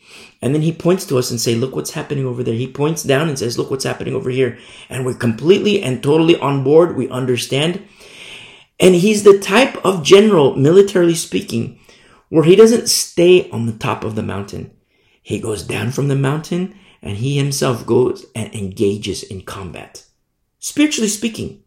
and 0.45 0.55
then 0.55 0.61
he 0.61 0.73
points 0.73 1.07
to 1.07 1.17
us 1.17 1.31
and 1.31 1.41
say, 1.41 1.55
look 1.55 1.75
what's 1.75 1.93
happening 1.93 2.27
over 2.27 2.43
there. 2.43 2.53
He 2.53 2.67
points 2.67 3.03
down 3.03 3.31
and 3.31 3.39
says, 3.39 3.57
look 3.57 3.71
what's 3.71 3.85
happening 3.85 4.15
over 4.15 4.29
here. 4.29 4.59
And 4.91 5.07
we're 5.07 5.15
completely 5.15 5.83
and 5.83 6.03
totally 6.03 6.39
on 6.39 6.63
board. 6.63 6.97
We 6.97 7.09
understand. 7.09 7.83
And 8.79 8.95
he's 8.95 9.23
the 9.23 9.39
type 9.39 9.83
of 9.87 10.03
general, 10.03 10.55
militarily 10.55 11.15
speaking, 11.15 11.81
where 12.29 12.45
he 12.45 12.57
doesn't 12.57 12.91
stay 12.91 13.49
on 13.53 13.65
the 13.65 13.73
top 13.73 14.05
of 14.05 14.17
the 14.17 14.23
mountain. 14.23 14.71
He 15.23 15.41
goes 15.41 15.63
down 15.63 15.93
from 15.93 16.09
the 16.09 16.15
mountain 16.15 16.79
and 17.01 17.17
he 17.17 17.39
himself 17.39 17.87
goes 17.87 18.27
and 18.35 18.55
engages 18.55 19.23
in 19.23 19.47
combat. 19.47 20.05
Spiritually 20.59 21.09
speaking, 21.09 21.63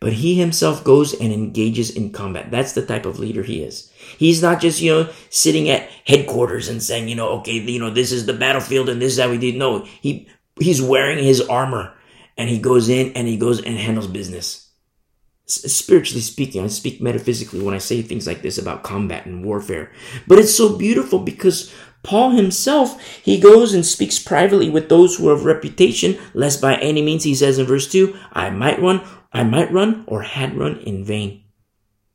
but 0.00 0.14
he 0.14 0.34
himself 0.34 0.82
goes 0.82 1.14
and 1.14 1.32
engages 1.32 1.94
in 1.94 2.10
combat. 2.10 2.50
That's 2.50 2.72
the 2.72 2.84
type 2.84 3.06
of 3.06 3.20
leader 3.20 3.44
he 3.44 3.62
is. 3.62 3.89
He's 4.18 4.42
not 4.42 4.60
just, 4.60 4.80
you 4.80 4.92
know, 4.92 5.12
sitting 5.28 5.68
at 5.68 5.88
headquarters 6.06 6.68
and 6.68 6.82
saying, 6.82 7.08
you 7.08 7.14
know, 7.14 7.28
okay, 7.40 7.52
you 7.52 7.78
know, 7.78 7.90
this 7.90 8.12
is 8.12 8.26
the 8.26 8.32
battlefield 8.32 8.88
and 8.88 9.00
this 9.00 9.14
is 9.14 9.20
how 9.20 9.30
we 9.30 9.38
did. 9.38 9.56
No, 9.56 9.84
he, 10.00 10.28
he's 10.58 10.82
wearing 10.82 11.22
his 11.22 11.40
armor 11.40 11.94
and 12.36 12.48
he 12.48 12.58
goes 12.58 12.88
in 12.88 13.12
and 13.14 13.28
he 13.28 13.36
goes 13.36 13.60
and 13.60 13.76
handles 13.76 14.06
business. 14.06 14.70
Spiritually 15.46 16.20
speaking, 16.20 16.62
I 16.62 16.68
speak 16.68 17.00
metaphysically 17.00 17.60
when 17.60 17.74
I 17.74 17.78
say 17.78 18.02
things 18.02 18.26
like 18.26 18.42
this 18.42 18.58
about 18.58 18.84
combat 18.84 19.26
and 19.26 19.44
warfare. 19.44 19.90
But 20.28 20.38
it's 20.38 20.54
so 20.54 20.76
beautiful 20.76 21.18
because 21.18 21.74
Paul 22.02 22.30
himself, 22.30 23.02
he 23.18 23.40
goes 23.40 23.74
and 23.74 23.84
speaks 23.84 24.18
privately 24.18 24.70
with 24.70 24.88
those 24.88 25.16
who 25.16 25.28
have 25.28 25.44
reputation, 25.44 26.18
lest 26.34 26.60
by 26.60 26.76
any 26.76 27.02
means, 27.02 27.24
he 27.24 27.34
says 27.34 27.58
in 27.58 27.66
verse 27.66 27.90
2, 27.90 28.16
I 28.32 28.50
might 28.50 28.80
run 28.80 29.02
I 29.32 29.44
might 29.44 29.72
run 29.72 30.04
or 30.06 30.22
had 30.22 30.56
run 30.56 30.78
in 30.80 31.04
vain. 31.04 31.44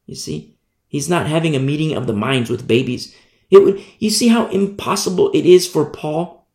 You 0.05 0.15
see, 0.15 0.54
he's 0.95 1.09
not 1.09 1.27
having 1.27 1.57
a 1.57 1.59
meeting 1.59 1.93
of 1.93 2.07
the 2.07 2.13
minds 2.13 2.49
with 2.49 2.65
babies. 2.65 3.13
It 3.51 3.61
would, 3.61 3.83
you 3.99 4.09
see 4.09 4.29
how 4.29 4.47
impossible 4.47 5.29
it 5.33 5.45
is 5.45 5.67
for 5.67 5.83
Paul 5.83 6.47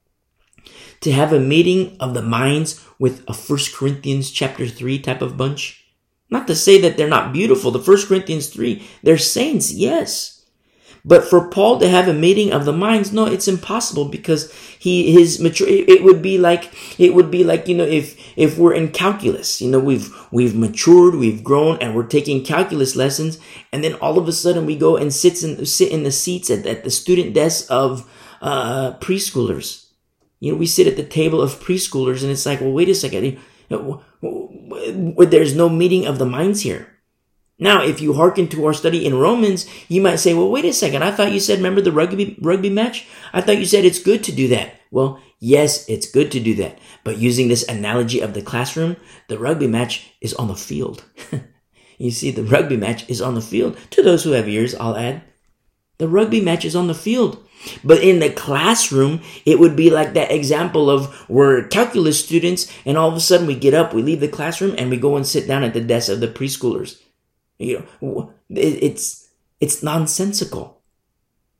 to 1.02 1.12
have 1.12 1.34
a 1.34 1.38
meeting 1.38 1.94
of 2.00 2.14
the 2.14 2.22
minds 2.22 2.82
with 2.98 3.22
a 3.28 3.34
First 3.34 3.76
Corinthians 3.76 4.30
chapter 4.30 4.66
3 4.66 4.98
type 5.00 5.20
of 5.20 5.36
bunch? 5.36 5.84
Not 6.30 6.46
to 6.46 6.56
say 6.56 6.80
that 6.80 6.96
they're 6.96 7.06
not 7.06 7.34
beautiful. 7.34 7.70
The 7.70 7.80
First 7.80 8.08
Corinthians 8.08 8.48
3, 8.48 8.82
they're 9.02 9.18
saints, 9.18 9.74
yes. 9.74 10.39
But 11.04 11.24
for 11.24 11.48
Paul 11.48 11.80
to 11.80 11.88
have 11.88 12.08
a 12.08 12.14
meeting 12.14 12.52
of 12.52 12.64
the 12.64 12.72
minds, 12.72 13.12
no, 13.12 13.26
it's 13.26 13.48
impossible 13.48 14.04
because 14.06 14.52
he 14.78 15.12
his 15.12 15.40
mature. 15.40 15.68
It 15.68 16.02
would 16.02 16.20
be 16.20 16.36
like 16.36 16.72
it 16.98 17.14
would 17.14 17.30
be 17.30 17.42
like 17.44 17.68
you 17.68 17.76
know 17.76 17.84
if 17.84 18.18
if 18.36 18.58
we're 18.58 18.74
in 18.74 18.92
calculus, 18.92 19.60
you 19.60 19.70
know 19.70 19.80
we've 19.80 20.14
we've 20.30 20.54
matured, 20.54 21.14
we've 21.14 21.42
grown, 21.42 21.78
and 21.80 21.94
we're 21.94 22.06
taking 22.06 22.44
calculus 22.44 22.96
lessons, 22.96 23.38
and 23.72 23.82
then 23.82 23.94
all 23.94 24.18
of 24.18 24.28
a 24.28 24.32
sudden 24.32 24.66
we 24.66 24.76
go 24.76 24.96
and 24.96 25.12
sit 25.12 25.42
in 25.42 25.64
sit 25.64 25.90
in 25.90 26.02
the 26.02 26.12
seats 26.12 26.50
at, 26.50 26.66
at 26.66 26.84
the 26.84 26.90
student 26.90 27.34
desk 27.34 27.66
of 27.70 28.08
uh, 28.42 28.92
preschoolers. 28.98 29.86
You 30.40 30.52
know, 30.52 30.58
we 30.58 30.66
sit 30.66 30.86
at 30.86 30.96
the 30.96 31.04
table 31.04 31.42
of 31.42 31.60
preschoolers 31.60 32.22
and 32.22 32.30
it's 32.30 32.46
like, 32.46 32.60
well, 32.60 32.72
wait 32.72 32.88
a 32.88 32.94
second. 32.94 33.38
There's 33.68 35.54
no 35.54 35.68
meeting 35.68 36.06
of 36.06 36.18
the 36.18 36.26
minds 36.26 36.62
here. 36.62 36.99
Now, 37.60 37.82
if 37.82 38.00
you 38.00 38.14
hearken 38.14 38.48
to 38.48 38.64
our 38.64 38.72
study 38.72 39.04
in 39.04 39.14
Romans, 39.14 39.66
you 39.86 40.00
might 40.00 40.16
say, 40.16 40.32
well, 40.32 40.50
wait 40.50 40.64
a 40.64 40.72
second. 40.72 41.04
I 41.04 41.10
thought 41.10 41.32
you 41.32 41.38
said, 41.38 41.58
remember 41.58 41.82
the 41.82 41.92
rugby, 41.92 42.38
rugby 42.40 42.70
match? 42.70 43.06
I 43.34 43.42
thought 43.42 43.58
you 43.58 43.66
said 43.66 43.84
it's 43.84 44.02
good 44.02 44.24
to 44.24 44.32
do 44.32 44.48
that. 44.48 44.80
Well, 44.90 45.20
yes, 45.38 45.86
it's 45.86 46.10
good 46.10 46.32
to 46.32 46.40
do 46.40 46.54
that. 46.56 46.78
But 47.04 47.18
using 47.18 47.48
this 47.48 47.68
analogy 47.68 48.20
of 48.20 48.32
the 48.32 48.40
classroom, 48.40 48.96
the 49.28 49.38
rugby 49.38 49.66
match 49.66 50.10
is 50.22 50.32
on 50.34 50.48
the 50.48 50.56
field. 50.56 51.04
you 51.98 52.10
see, 52.10 52.30
the 52.30 52.44
rugby 52.44 52.78
match 52.78 53.08
is 53.10 53.20
on 53.20 53.34
the 53.34 53.42
field. 53.42 53.76
To 53.90 54.02
those 54.02 54.24
who 54.24 54.30
have 54.30 54.48
ears, 54.48 54.74
I'll 54.74 54.96
add. 54.96 55.22
The 55.98 56.08
rugby 56.08 56.40
match 56.40 56.64
is 56.64 56.74
on 56.74 56.86
the 56.86 56.94
field. 56.94 57.46
But 57.84 58.02
in 58.02 58.20
the 58.20 58.30
classroom, 58.30 59.20
it 59.44 59.60
would 59.60 59.76
be 59.76 59.90
like 59.90 60.14
that 60.14 60.32
example 60.32 60.88
of 60.88 61.28
we're 61.28 61.68
calculus 61.68 62.24
students 62.24 62.72
and 62.86 62.96
all 62.96 63.10
of 63.10 63.16
a 63.16 63.20
sudden 63.20 63.46
we 63.46 63.54
get 63.54 63.74
up, 63.74 63.92
we 63.92 64.02
leave 64.02 64.20
the 64.20 64.28
classroom 64.28 64.74
and 64.78 64.88
we 64.88 64.96
go 64.96 65.14
and 65.14 65.26
sit 65.26 65.46
down 65.46 65.62
at 65.62 65.74
the 65.74 65.80
desk 65.82 66.10
of 66.10 66.20
the 66.20 66.28
preschoolers. 66.28 66.98
You 67.60 67.86
know, 68.00 68.32
it's, 68.48 69.28
it's 69.60 69.82
nonsensical. 69.82 70.80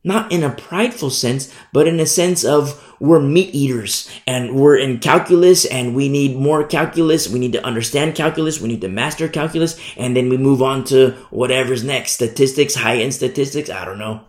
Not 0.02 0.32
in 0.32 0.42
a 0.42 0.50
prideful 0.50 1.10
sense, 1.10 1.54
but 1.74 1.86
in 1.86 2.00
a 2.00 2.06
sense 2.06 2.42
of 2.42 2.82
we're 3.00 3.20
meat 3.20 3.54
eaters 3.54 4.10
and 4.26 4.54
we're 4.54 4.78
in 4.78 4.98
calculus 4.98 5.66
and 5.66 5.94
we 5.94 6.08
need 6.08 6.38
more 6.38 6.66
calculus. 6.66 7.28
We 7.28 7.38
need 7.38 7.52
to 7.52 7.64
understand 7.66 8.14
calculus. 8.14 8.62
We 8.62 8.68
need 8.68 8.80
to 8.80 8.88
master 8.88 9.28
calculus. 9.28 9.78
And 9.98 10.16
then 10.16 10.30
we 10.30 10.38
move 10.38 10.62
on 10.62 10.84
to 10.84 11.10
whatever's 11.28 11.84
next. 11.84 12.12
Statistics, 12.12 12.76
high 12.76 12.96
end 12.96 13.12
statistics. 13.12 13.68
I 13.68 13.84
don't 13.84 13.98
know. 13.98 14.22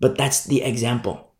But 0.00 0.16
that's 0.16 0.44
the 0.44 0.62
example. 0.62 1.32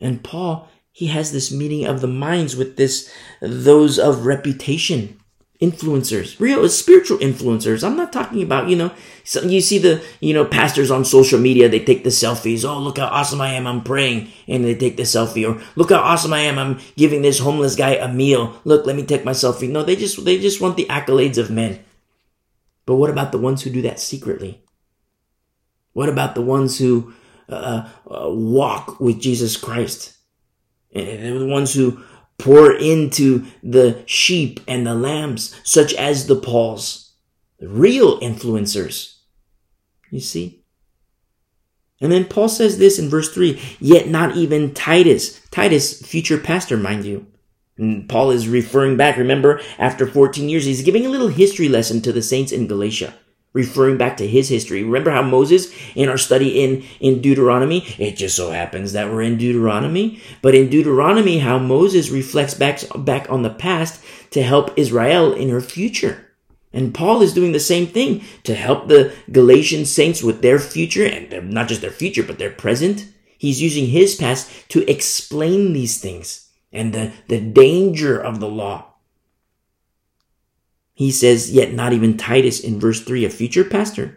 And 0.00 0.22
Paul, 0.22 0.68
he 0.92 1.08
has 1.08 1.32
this 1.32 1.50
meeting 1.50 1.86
of 1.86 2.02
the 2.02 2.06
minds 2.06 2.54
with 2.54 2.76
this, 2.76 3.12
those 3.40 3.98
of 3.98 4.26
reputation 4.26 5.18
influencers, 5.60 6.38
real 6.38 6.68
spiritual 6.68 7.18
influencers. 7.18 7.82
I'm 7.82 7.96
not 7.96 8.12
talking 8.12 8.42
about, 8.42 8.68
you 8.68 8.76
know, 8.76 8.90
so 9.24 9.42
you 9.42 9.60
see 9.60 9.78
the, 9.78 10.04
you 10.20 10.34
know, 10.34 10.44
pastors 10.44 10.90
on 10.90 11.04
social 11.04 11.40
media, 11.40 11.68
they 11.68 11.80
take 11.80 12.04
the 12.04 12.10
selfies. 12.10 12.64
Oh, 12.64 12.78
look 12.78 12.98
how 12.98 13.06
awesome 13.06 13.40
I 13.40 13.54
am. 13.54 13.66
I'm 13.66 13.82
praying. 13.82 14.30
And 14.46 14.64
they 14.64 14.74
take 14.74 14.96
the 14.96 15.04
selfie. 15.04 15.48
Or 15.48 15.62
look 15.74 15.90
how 15.90 16.00
awesome 16.00 16.32
I 16.32 16.40
am. 16.40 16.58
I'm 16.58 16.78
giving 16.96 17.22
this 17.22 17.38
homeless 17.38 17.74
guy 17.74 17.94
a 17.94 18.12
meal. 18.12 18.60
Look, 18.64 18.86
let 18.86 18.96
me 18.96 19.04
take 19.04 19.24
my 19.24 19.32
selfie. 19.32 19.70
No, 19.70 19.82
they 19.82 19.96
just, 19.96 20.24
they 20.24 20.38
just 20.38 20.60
want 20.60 20.76
the 20.76 20.86
accolades 20.86 21.38
of 21.38 21.50
men. 21.50 21.80
But 22.84 22.96
what 22.96 23.10
about 23.10 23.32
the 23.32 23.38
ones 23.38 23.62
who 23.62 23.70
do 23.70 23.82
that 23.82 23.98
secretly? 23.98 24.62
What 25.92 26.08
about 26.08 26.34
the 26.34 26.42
ones 26.42 26.78
who 26.78 27.14
uh, 27.48 27.88
uh, 28.08 28.28
walk 28.28 29.00
with 29.00 29.20
Jesus 29.20 29.56
Christ? 29.56 30.12
And 30.94 31.40
the 31.40 31.46
ones 31.46 31.74
who 31.74 32.02
pour 32.38 32.72
into 32.72 33.46
the 33.62 34.02
sheep 34.06 34.60
and 34.68 34.86
the 34.86 34.94
lambs, 34.94 35.58
such 35.64 35.94
as 35.94 36.26
the 36.26 36.36
Pauls, 36.36 37.12
the 37.58 37.68
real 37.68 38.20
influencers. 38.20 39.16
You 40.10 40.20
see? 40.20 40.62
And 42.00 42.12
then 42.12 42.26
Paul 42.26 42.48
says 42.48 42.78
this 42.78 42.98
in 42.98 43.08
verse 43.08 43.32
3 43.32 43.60
Yet 43.80 44.08
not 44.08 44.36
even 44.36 44.74
Titus, 44.74 45.40
Titus, 45.50 46.00
future 46.02 46.38
pastor, 46.38 46.76
mind 46.76 47.04
you. 47.04 47.26
And 47.78 48.08
Paul 48.08 48.30
is 48.30 48.48
referring 48.48 48.96
back, 48.96 49.16
remember, 49.16 49.60
after 49.78 50.06
14 50.06 50.48
years, 50.48 50.64
he's 50.64 50.82
giving 50.82 51.04
a 51.04 51.10
little 51.10 51.28
history 51.28 51.68
lesson 51.68 52.00
to 52.02 52.12
the 52.12 52.22
saints 52.22 52.52
in 52.52 52.66
Galatia 52.66 53.14
referring 53.56 53.96
back 53.96 54.18
to 54.18 54.26
his 54.26 54.50
history. 54.50 54.84
Remember 54.84 55.10
how 55.10 55.22
Moses 55.22 55.72
in 55.94 56.10
our 56.10 56.18
study 56.18 56.62
in, 56.62 56.84
in 57.00 57.22
Deuteronomy, 57.22 57.78
it 57.98 58.16
just 58.16 58.36
so 58.36 58.50
happens 58.50 58.92
that 58.92 59.10
we're 59.10 59.22
in 59.22 59.38
Deuteronomy, 59.38 60.20
but 60.42 60.54
in 60.54 60.68
Deuteronomy, 60.68 61.38
how 61.38 61.58
Moses 61.58 62.10
reflects 62.10 62.52
back, 62.52 62.82
back 62.94 63.30
on 63.30 63.42
the 63.42 63.50
past 63.50 64.04
to 64.30 64.42
help 64.42 64.74
Israel 64.76 65.32
in 65.32 65.48
her 65.48 65.62
future. 65.62 66.22
And 66.70 66.94
Paul 66.94 67.22
is 67.22 67.32
doing 67.32 67.52
the 67.52 67.60
same 67.60 67.86
thing 67.86 68.22
to 68.44 68.54
help 68.54 68.88
the 68.88 69.14
Galatian 69.32 69.86
saints 69.86 70.22
with 70.22 70.42
their 70.42 70.58
future 70.58 71.06
and 71.06 71.50
not 71.50 71.68
just 71.68 71.80
their 71.80 71.90
future, 71.90 72.22
but 72.22 72.38
their 72.38 72.50
present. 72.50 73.08
He's 73.38 73.62
using 73.62 73.86
his 73.86 74.14
past 74.16 74.50
to 74.68 74.88
explain 74.90 75.72
these 75.72 75.98
things 75.98 76.50
and 76.72 76.92
the, 76.92 77.12
the 77.28 77.40
danger 77.40 78.20
of 78.20 78.40
the 78.40 78.48
law 78.48 78.95
he 80.96 81.12
says, 81.12 81.52
yet 81.52 81.74
not 81.74 81.92
even 81.92 82.16
Titus 82.16 82.58
in 82.58 82.80
verse 82.80 83.02
3, 83.02 83.26
a 83.26 83.30
future 83.30 83.64
pastor 83.64 84.16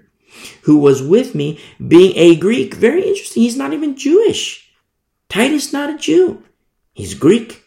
who 0.61 0.77
was 0.77 1.03
with 1.03 1.35
me, 1.35 1.59
being 1.85 2.13
a 2.15 2.37
Greek. 2.37 2.73
Very 2.73 3.05
interesting. 3.05 3.43
He's 3.43 3.57
not 3.57 3.73
even 3.73 3.97
Jewish. 3.97 4.71
Titus, 5.27 5.73
not 5.73 5.89
a 5.89 5.97
Jew. 5.97 6.41
He's 6.93 7.13
Greek. 7.13 7.65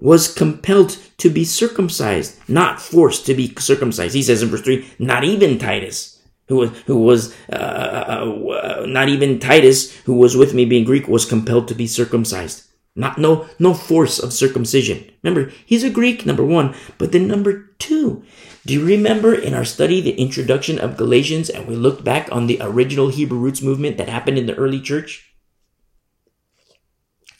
Was 0.00 0.34
compelled 0.34 0.98
to 1.18 1.30
be 1.30 1.44
circumcised, 1.44 2.36
not 2.48 2.80
forced 2.80 3.26
to 3.26 3.34
be 3.34 3.54
circumcised. 3.58 4.16
He 4.16 4.24
says 4.24 4.42
in 4.42 4.48
verse 4.48 4.62
3, 4.62 4.84
not 4.98 5.22
even 5.22 5.56
Titus, 5.56 6.20
who 6.48 6.56
was, 6.56 6.70
who 6.86 6.98
was 6.98 7.32
uh, 7.48 7.54
uh, 7.54 8.80
uh, 8.82 8.86
not 8.86 9.08
even 9.08 9.38
Titus, 9.38 9.96
who 10.00 10.14
was 10.14 10.36
with 10.36 10.52
me 10.52 10.64
being 10.64 10.84
Greek, 10.84 11.06
was 11.06 11.24
compelled 11.24 11.68
to 11.68 11.76
be 11.76 11.86
circumcised. 11.86 12.64
Not 12.96 13.18
no 13.18 13.48
no 13.58 13.74
force 13.74 14.20
of 14.20 14.32
circumcision. 14.32 15.10
Remember, 15.22 15.50
he's 15.66 15.82
a 15.82 15.90
Greek, 15.90 16.24
number 16.24 16.44
one. 16.44 16.74
But 16.96 17.10
then 17.10 17.26
number 17.26 17.70
two, 17.78 18.22
do 18.64 18.72
you 18.72 18.84
remember 18.84 19.34
in 19.34 19.52
our 19.52 19.64
study 19.64 20.00
the 20.00 20.14
introduction 20.14 20.78
of 20.78 20.96
Galatians 20.96 21.50
and 21.50 21.66
we 21.66 21.74
looked 21.74 22.04
back 22.04 22.28
on 22.30 22.46
the 22.46 22.58
original 22.60 23.08
Hebrew 23.08 23.38
roots 23.38 23.62
movement 23.62 23.98
that 23.98 24.08
happened 24.08 24.38
in 24.38 24.46
the 24.46 24.54
early 24.54 24.80
church? 24.80 25.34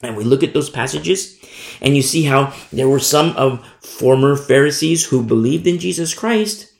And 0.03 0.17
we 0.17 0.25
look 0.25 0.43
at 0.43 0.53
those 0.53 0.69
passages 0.69 1.39
and 1.81 1.95
you 1.95 2.01
see 2.01 2.23
how 2.23 2.53
there 2.73 2.89
were 2.89 2.99
some 2.99 3.29
of 3.37 3.65
former 3.79 4.35
Pharisees 4.35 5.05
who 5.05 5.23
believed 5.23 5.67
in 5.67 5.79
Jesus 5.79 6.13
Christ. 6.13 6.71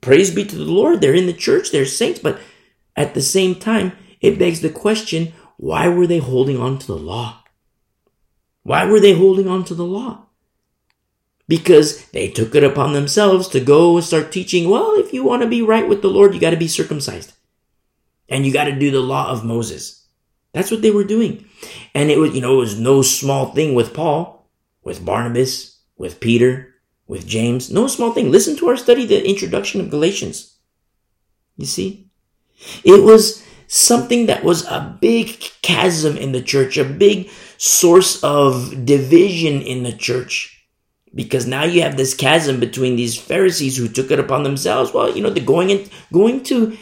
Praise 0.00 0.34
be 0.34 0.44
to 0.44 0.56
the 0.56 0.64
Lord. 0.64 1.00
They're 1.00 1.14
in 1.14 1.26
the 1.26 1.32
church, 1.34 1.70
they're 1.70 1.86
saints, 1.86 2.20
but 2.20 2.40
at 2.96 3.14
the 3.14 3.22
same 3.22 3.54
time, 3.54 3.92
it 4.20 4.38
begs 4.38 4.60
the 4.60 4.70
question, 4.70 5.34
why 5.56 5.88
were 5.88 6.06
they 6.06 6.18
holding 6.18 6.58
on 6.58 6.78
to 6.78 6.86
the 6.86 6.96
law? 6.96 7.43
Why 8.64 8.86
were 8.86 8.98
they 8.98 9.12
holding 9.12 9.46
on 9.46 9.64
to 9.66 9.74
the 9.74 9.84
law? 9.84 10.26
Because 11.46 12.06
they 12.06 12.28
took 12.28 12.54
it 12.54 12.64
upon 12.64 12.94
themselves 12.94 13.46
to 13.48 13.60
go 13.60 13.96
and 13.96 14.04
start 14.04 14.32
teaching, 14.32 14.68
well, 14.68 14.94
if 14.96 15.12
you 15.12 15.22
want 15.22 15.42
to 15.42 15.48
be 15.48 15.62
right 15.62 15.86
with 15.86 16.02
the 16.02 16.08
Lord, 16.08 16.34
you 16.34 16.40
got 16.40 16.50
to 16.50 16.56
be 16.56 16.68
circumcised. 16.68 17.34
And 18.28 18.46
you 18.46 18.52
got 18.52 18.64
to 18.64 18.72
do 18.72 18.90
the 18.90 19.00
law 19.00 19.28
of 19.28 19.44
Moses. 19.44 20.06
That's 20.52 20.70
what 20.70 20.80
they 20.80 20.90
were 20.90 21.04
doing. 21.04 21.44
And 21.94 22.10
it 22.10 22.18
was, 22.18 22.34
you 22.34 22.40
know, 22.40 22.54
it 22.54 22.60
was 22.60 22.80
no 22.80 23.02
small 23.02 23.52
thing 23.52 23.74
with 23.74 23.92
Paul, 23.92 24.48
with 24.82 25.04
Barnabas, 25.04 25.78
with 25.98 26.20
Peter, 26.20 26.74
with 27.06 27.26
James. 27.26 27.70
No 27.70 27.86
small 27.86 28.12
thing. 28.12 28.30
Listen 28.30 28.56
to 28.56 28.68
our 28.68 28.76
study, 28.76 29.04
the 29.04 29.28
introduction 29.28 29.82
of 29.82 29.90
Galatians. 29.90 30.56
You 31.58 31.66
see? 31.66 32.08
It 32.82 33.02
was 33.04 33.44
something 33.66 34.26
that 34.26 34.44
was 34.44 34.64
a 34.66 34.96
big 35.00 35.38
chasm 35.60 36.16
in 36.16 36.32
the 36.32 36.42
church, 36.42 36.78
a 36.78 36.84
big 36.84 37.28
source 37.56 38.22
of 38.22 38.84
division 38.84 39.62
in 39.62 39.82
the 39.82 39.92
church. 39.92 40.50
Because 41.14 41.46
now 41.46 41.64
you 41.64 41.82
have 41.82 41.96
this 41.96 42.12
chasm 42.12 42.58
between 42.58 42.96
these 42.96 43.16
Pharisees 43.16 43.76
who 43.76 43.88
took 43.88 44.10
it 44.10 44.18
upon 44.18 44.42
themselves. 44.42 44.92
Well, 44.92 45.14
you 45.14 45.22
know, 45.22 45.30
they're 45.30 45.44
going 45.44 45.70
in, 45.70 45.88
going 46.12 46.42
to, 46.44 46.76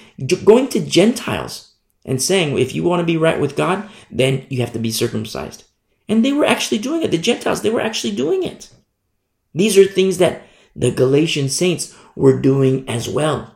going 0.44 0.68
to 0.68 0.80
Gentiles 0.80 1.74
and 2.06 2.20
saying, 2.20 2.58
if 2.58 2.74
you 2.74 2.82
want 2.82 3.00
to 3.00 3.06
be 3.06 3.18
right 3.18 3.38
with 3.38 3.56
God, 3.56 3.88
then 4.10 4.46
you 4.48 4.60
have 4.60 4.72
to 4.72 4.78
be 4.78 4.90
circumcised. 4.90 5.64
And 6.08 6.24
they 6.24 6.32
were 6.32 6.46
actually 6.46 6.78
doing 6.78 7.02
it. 7.02 7.10
The 7.10 7.18
Gentiles, 7.18 7.62
they 7.62 7.70
were 7.70 7.80
actually 7.80 8.16
doing 8.16 8.42
it. 8.42 8.70
These 9.54 9.76
are 9.76 9.84
things 9.84 10.18
that 10.18 10.42
the 10.74 10.90
Galatian 10.90 11.48
saints 11.50 11.94
were 12.16 12.40
doing 12.40 12.88
as 12.88 13.08
well, 13.08 13.54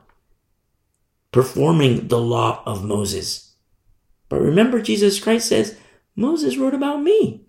performing 1.33 2.09
the 2.09 2.21
law 2.21 2.63
of 2.67 2.85
Moses. 2.85 3.55
But 4.29 4.41
remember, 4.41 4.81
Jesus 4.81 5.19
Christ 5.19 5.49
says, 5.49 5.79
Moses 6.17 6.57
wrote 6.57 6.75
about 6.75 7.03
me. 7.03 7.45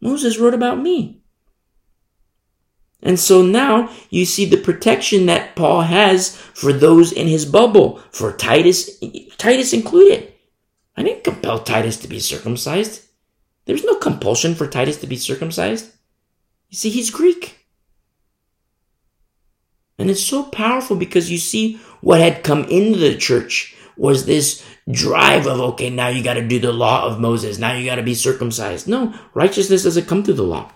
Moses 0.00 0.38
wrote 0.38 0.54
about 0.54 0.80
me. 0.80 1.20
And 3.02 3.18
so 3.18 3.42
now 3.42 3.90
you 4.10 4.24
see 4.24 4.44
the 4.44 4.56
protection 4.56 5.26
that 5.26 5.56
Paul 5.56 5.82
has 5.82 6.36
for 6.36 6.72
those 6.72 7.12
in 7.12 7.26
his 7.26 7.46
bubble, 7.46 7.98
for 8.12 8.32
Titus, 8.32 9.00
Titus 9.36 9.72
included. 9.72 10.32
I 10.96 11.02
didn't 11.02 11.24
compel 11.24 11.60
Titus 11.60 11.96
to 11.98 12.08
be 12.08 12.20
circumcised. 12.20 13.06
There's 13.64 13.84
no 13.84 13.96
compulsion 13.96 14.54
for 14.54 14.66
Titus 14.66 14.98
to 14.98 15.06
be 15.06 15.16
circumcised. 15.16 15.92
You 16.68 16.76
see, 16.76 16.90
he's 16.90 17.10
Greek. 17.10 17.56
And 19.98 20.10
it's 20.10 20.22
so 20.22 20.44
powerful 20.44 20.96
because 20.96 21.30
you 21.30 21.38
see 21.38 21.80
what 22.00 22.20
had 22.20 22.44
come 22.44 22.64
into 22.64 22.98
the 22.98 23.16
church 23.16 23.76
was 23.96 24.24
this 24.24 24.64
drive 24.92 25.46
of, 25.46 25.60
okay, 25.60 25.90
now 25.90 26.08
you 26.08 26.22
got 26.22 26.34
to 26.34 26.46
do 26.46 26.58
the 26.58 26.72
law 26.72 27.06
of 27.06 27.20
Moses. 27.20 27.58
Now 27.58 27.72
you 27.72 27.84
got 27.84 27.96
to 27.96 28.02
be 28.02 28.14
circumcised. 28.14 28.88
No, 28.88 29.14
righteousness 29.34 29.84
doesn't 29.84 30.08
come 30.08 30.22
through 30.22 30.34
the 30.34 30.42
law. 30.42 30.72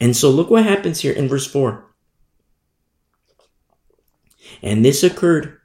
And 0.00 0.16
so 0.16 0.30
look 0.30 0.50
what 0.50 0.64
happens 0.64 1.00
here 1.00 1.12
in 1.12 1.28
verse 1.28 1.46
4. 1.46 1.84
And 4.62 4.84
this 4.84 5.02
occurred 5.02 5.58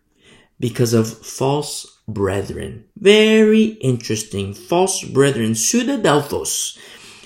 because 0.59 0.93
of 0.93 1.25
false 1.25 1.85
brethren. 2.07 2.85
Very 2.97 3.63
interesting. 3.81 4.53
False 4.53 5.03
brethren. 5.03 5.51
Pseudodelphos. 5.51 6.77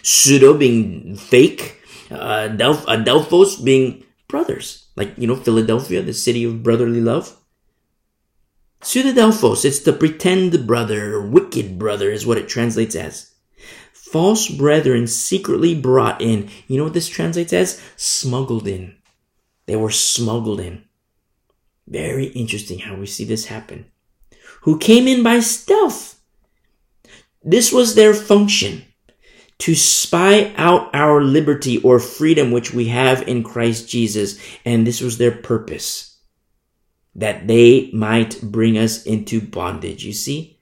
Pseudo 0.04 0.58
being 0.58 1.16
fake. 1.16 1.82
Uh, 2.10 2.50
Delph- 2.50 2.86
Adelphos 2.86 3.64
being 3.64 4.04
brothers. 4.28 4.88
Like, 4.96 5.14
you 5.18 5.28
know, 5.28 5.36
Philadelphia, 5.36 6.02
the 6.02 6.14
city 6.14 6.44
of 6.44 6.64
brotherly 6.64 7.02
love. 7.02 7.36
Pseudodelphos, 8.82 9.66
it's 9.66 9.80
the 9.80 9.94
pretend 9.94 10.66
brother, 10.66 11.22
wicked 11.22 11.78
brother 11.78 12.12
is 12.12 12.26
what 12.26 12.38
it 12.38 12.48
translates 12.48 12.96
as. 12.96 13.34
False 13.94 14.48
brethren 14.48 15.06
secretly 15.06 15.80
brought 15.80 16.22
in. 16.22 16.50
You 16.68 16.78
know 16.78 16.86
what 16.86 16.94
this 16.94 17.10
translates 17.10 17.54
as? 17.54 17.82
Smuggled 17.96 18.68
in. 18.68 18.96
They 19.66 19.76
were 19.76 19.92
smuggled 19.92 20.60
in. 20.60 20.86
Very 21.88 22.28
interesting 22.28 22.80
how 22.80 22.96
we 22.96 23.06
see 23.06 23.26
this 23.26 23.46
happen. 23.46 23.86
Who 24.62 24.80
came 24.80 25.08
in 25.08 25.24
by 25.24 25.42
stealth. 25.42 26.20
This 27.44 27.72
was 27.72 27.96
their 27.96 28.14
function 28.14 28.84
to 29.60 29.76
spy 29.76 30.54
out 30.56 30.90
our 30.96 31.22
liberty 31.22 31.82
or 31.82 32.00
freedom 32.00 32.52
which 32.52 32.74
we 32.74 32.88
have 32.88 33.28
in 33.28 33.44
Christ 33.44 33.90
Jesus. 33.90 34.40
And 34.66 34.88
this 34.88 35.02
was 35.02 35.18
their 35.18 35.32
purpose. 35.32 36.09
That 37.16 37.48
they 37.48 37.90
might 37.92 38.42
bring 38.42 38.78
us 38.78 39.04
into 39.04 39.42
bondage. 39.42 40.06
You 40.06 40.14
see? 40.14 40.60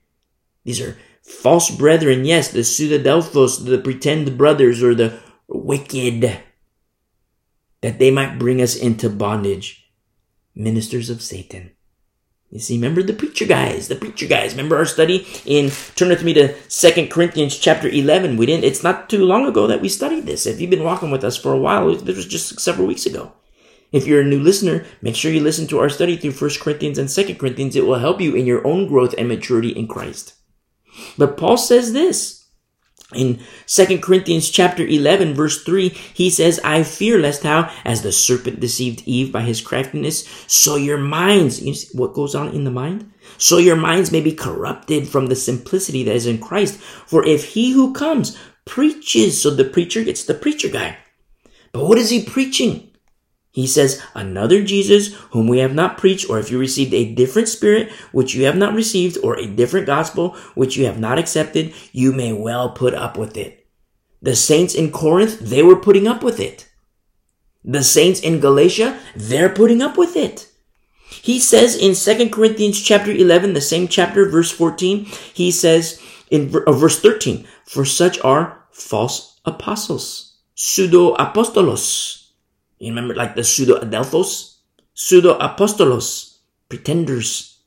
These 0.63 0.81
are 0.81 0.97
false 1.21 1.69
brethren. 1.69 2.25
Yes, 2.25 2.51
the 2.51 2.59
pseudodelphos, 2.59 3.65
the 3.65 3.77
pretend 3.77 4.37
brothers 4.37 4.81
or 4.81 4.95
the 4.95 5.19
wicked. 5.47 6.39
That 7.81 7.99
they 7.99 8.11
might 8.11 8.39
bring 8.39 8.61
us 8.61 8.75
into 8.75 9.09
bondage. 9.09 9.91
Ministers 10.55 11.09
of 11.09 11.21
Satan. 11.21 11.71
You 12.49 12.59
see, 12.59 12.75
remember 12.75 13.03
the 13.03 13.13
preacher 13.13 13.45
guys, 13.45 13.89
the 13.89 13.95
preacher 13.95 14.25
guys. 14.25 14.53
Remember 14.53 14.77
our 14.77 14.85
study 14.85 15.27
in, 15.45 15.69
turn 15.95 16.09
with 16.09 16.23
me 16.23 16.33
to 16.33 16.55
Second 16.69 17.11
Corinthians 17.11 17.57
chapter 17.57 17.89
11. 17.89 18.37
We 18.37 18.45
didn't, 18.45 18.63
it's 18.63 18.83
not 18.83 19.09
too 19.09 19.25
long 19.25 19.45
ago 19.45 19.67
that 19.67 19.81
we 19.81 19.89
studied 19.89 20.25
this. 20.25 20.45
If 20.45 20.61
you've 20.61 20.69
been 20.69 20.85
walking 20.85 21.11
with 21.11 21.25
us 21.25 21.35
for 21.35 21.51
a 21.51 21.57
while, 21.57 21.93
this 21.93 22.15
was 22.15 22.25
just 22.25 22.59
several 22.61 22.87
weeks 22.87 23.05
ago. 23.05 23.33
If 23.91 24.05
you're 24.05 24.21
a 24.21 24.25
new 24.25 24.39
listener, 24.39 24.85
make 25.01 25.15
sure 25.15 25.31
you 25.31 25.39
listen 25.39 25.67
to 25.67 25.79
our 25.79 25.89
study 25.89 26.17
through 26.17 26.31
First 26.31 26.59
Corinthians 26.59 26.97
and 26.97 27.09
Second 27.09 27.39
Corinthians. 27.39 27.75
It 27.75 27.85
will 27.85 27.99
help 27.99 28.19
you 28.19 28.35
in 28.35 28.45
your 28.45 28.65
own 28.67 28.87
growth 28.87 29.15
and 29.17 29.27
maturity 29.27 29.69
in 29.69 29.87
Christ. 29.87 30.33
But 31.17 31.37
Paul 31.37 31.57
says 31.57 31.93
this 31.93 32.37
in 33.15 33.39
2 33.67 33.99
Corinthians 33.99 34.49
chapter 34.49 34.85
11 34.85 35.33
verse 35.33 35.63
3, 35.63 35.89
he 35.89 36.29
says, 36.29 36.59
I 36.63 36.83
fear 36.83 37.17
lest 37.19 37.43
how, 37.43 37.71
as 37.85 38.01
the 38.01 38.11
serpent 38.11 38.59
deceived 38.59 39.03
Eve 39.05 39.31
by 39.31 39.43
his 39.43 39.61
craftiness, 39.61 40.27
so 40.47 40.75
your 40.75 40.97
minds, 40.97 41.61
you 41.61 41.73
see 41.73 41.97
what 41.97 42.13
goes 42.13 42.35
on 42.35 42.49
in 42.49 42.65
the 42.65 42.71
mind? 42.71 43.09
So 43.37 43.59
your 43.59 43.77
minds 43.77 44.11
may 44.11 44.19
be 44.19 44.33
corrupted 44.33 45.07
from 45.07 45.27
the 45.27 45.35
simplicity 45.35 46.03
that 46.03 46.15
is 46.15 46.25
in 46.25 46.39
Christ. 46.39 46.79
For 46.79 47.25
if 47.25 47.53
he 47.53 47.71
who 47.71 47.93
comes 47.93 48.37
preaches, 48.65 49.41
so 49.41 49.51
the 49.51 49.63
preacher 49.63 50.03
gets 50.03 50.25
the 50.25 50.33
preacher 50.33 50.67
guy. 50.67 50.97
But 51.71 51.85
what 51.85 51.97
is 51.97 52.09
he 52.09 52.25
preaching? 52.25 52.86
He 53.57 53.65
says, 53.65 53.99
another 54.13 54.61
Jesus 54.61 55.15
whom 55.31 55.47
we 55.47 55.57
have 55.65 55.73
not 55.73 55.97
preached, 55.97 56.29
or 56.29 56.37
if 56.37 56.51
you 56.51 56.59
received 56.59 56.93
a 56.93 57.11
different 57.15 57.47
spirit 57.47 57.91
which 58.11 58.35
you 58.35 58.45
have 58.45 58.55
not 58.55 58.75
received, 58.75 59.17
or 59.23 59.35
a 59.35 59.47
different 59.47 59.87
gospel 59.87 60.35
which 60.53 60.77
you 60.77 60.85
have 60.85 60.99
not 60.99 61.17
accepted, 61.17 61.73
you 61.91 62.13
may 62.13 62.31
well 62.33 62.69
put 62.69 62.93
up 62.93 63.17
with 63.17 63.35
it. 63.35 63.65
The 64.21 64.35
saints 64.35 64.75
in 64.75 64.91
Corinth, 64.91 65.39
they 65.39 65.63
were 65.63 65.75
putting 65.75 66.07
up 66.07 66.21
with 66.21 66.39
it. 66.39 66.69
The 67.65 67.83
saints 67.83 68.19
in 68.19 68.39
Galatia, 68.39 68.99
they're 69.15 69.49
putting 69.49 69.81
up 69.81 69.97
with 69.97 70.15
it. 70.15 70.51
He 71.09 71.39
says 71.39 71.75
in 71.75 71.95
2 71.95 72.29
Corinthians 72.29 72.79
chapter 72.79 73.09
11, 73.09 73.53
the 73.53 73.61
same 73.61 73.87
chapter, 73.87 74.29
verse 74.29 74.51
14, 74.51 75.05
he 75.33 75.49
says 75.49 75.99
in 76.29 76.53
uh, 76.67 76.71
verse 76.73 76.99
13, 76.99 77.47
for 77.65 77.85
such 77.85 78.19
are 78.19 78.67
false 78.69 79.39
apostles, 79.45 80.37
pseudo 80.53 81.15
apostolos 81.15 82.26
you 82.79 82.89
remember 82.89 83.15
like 83.15 83.35
the 83.35 83.43
pseudo 83.43 83.79
adelphos, 83.79 84.57
pseudo 84.93 85.37
apostolos, 85.39 86.37
pretenders, 86.69 87.59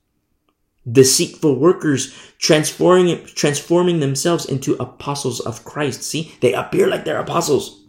deceitful 0.90 1.56
workers, 1.58 2.14
transforming 2.38 3.24
transforming 3.26 4.00
themselves 4.00 4.46
into 4.46 4.74
apostles 4.74 5.40
of 5.40 5.64
Christ. 5.64 6.02
See, 6.02 6.34
they 6.40 6.54
appear 6.54 6.86
like 6.86 7.04
they're 7.04 7.20
apostles. 7.20 7.84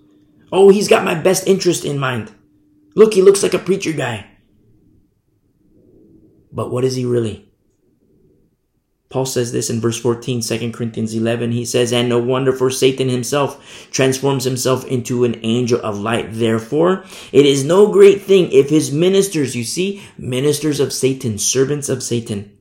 Oh, 0.52 0.70
he's 0.70 0.88
got 0.88 1.06
my 1.06 1.16
best 1.16 1.48
interest 1.48 1.86
in 1.86 1.98
mind. 1.98 2.32
Look, 2.96 3.14
he 3.14 3.22
looks 3.22 3.42
like 3.42 3.54
a 3.54 3.60
preacher 3.60 3.94
guy. 3.94 4.28
But 6.52 6.72
what 6.72 6.84
is 6.84 6.96
he 6.96 7.06
really? 7.06 7.51
Paul 9.12 9.26
says 9.26 9.52
this 9.52 9.70
in 9.70 9.82
verse 9.82 10.00
14, 10.00 10.42
2 10.42 10.72
Corinthians 10.72 11.14
11. 11.14 11.52
He 11.52 11.66
says, 11.66 11.92
And 11.92 12.08
no 12.08 12.18
wonder 12.18 12.54
for 12.54 12.70
Satan 12.70 13.10
himself 13.10 13.90
transforms 13.92 14.46
himself 14.46 14.86
into 14.86 15.26
an 15.26 15.40
angel 15.44 15.82
of 15.82 16.00
light. 16.00 16.30
Therefore, 16.32 17.04
it 17.34 17.46
is 17.46 17.66
no 17.66 17.92
great 17.92 18.22
thing 18.22 18.50
if 18.52 18.70
his 18.70 18.92
ministers, 18.92 19.56
you 19.56 19.66
see, 19.66 20.02
ministers 20.18 20.80
of 20.80 20.94
Satan, 20.94 21.38
servants 21.38 21.90
of 21.90 22.02
Satan, 22.02 22.58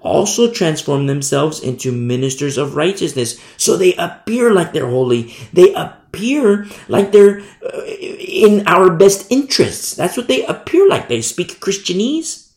also 0.00 0.50
transform 0.50 1.06
themselves 1.06 1.60
into 1.60 1.92
ministers 1.92 2.58
of 2.58 2.74
righteousness. 2.74 3.40
So 3.56 3.76
they 3.76 3.94
appear 3.94 4.52
like 4.52 4.72
they're 4.72 4.90
holy. 4.90 5.34
They 5.52 5.72
appear 5.74 6.66
like 6.88 7.12
they're 7.12 7.42
uh, 7.64 7.84
in 7.86 8.66
our 8.66 8.90
best 8.90 9.30
interests. 9.30 9.94
That's 9.94 10.16
what 10.16 10.26
they 10.26 10.44
appear 10.46 10.88
like. 10.88 11.08
They 11.08 11.22
speak 11.22 11.60
Christianese. 11.60 12.50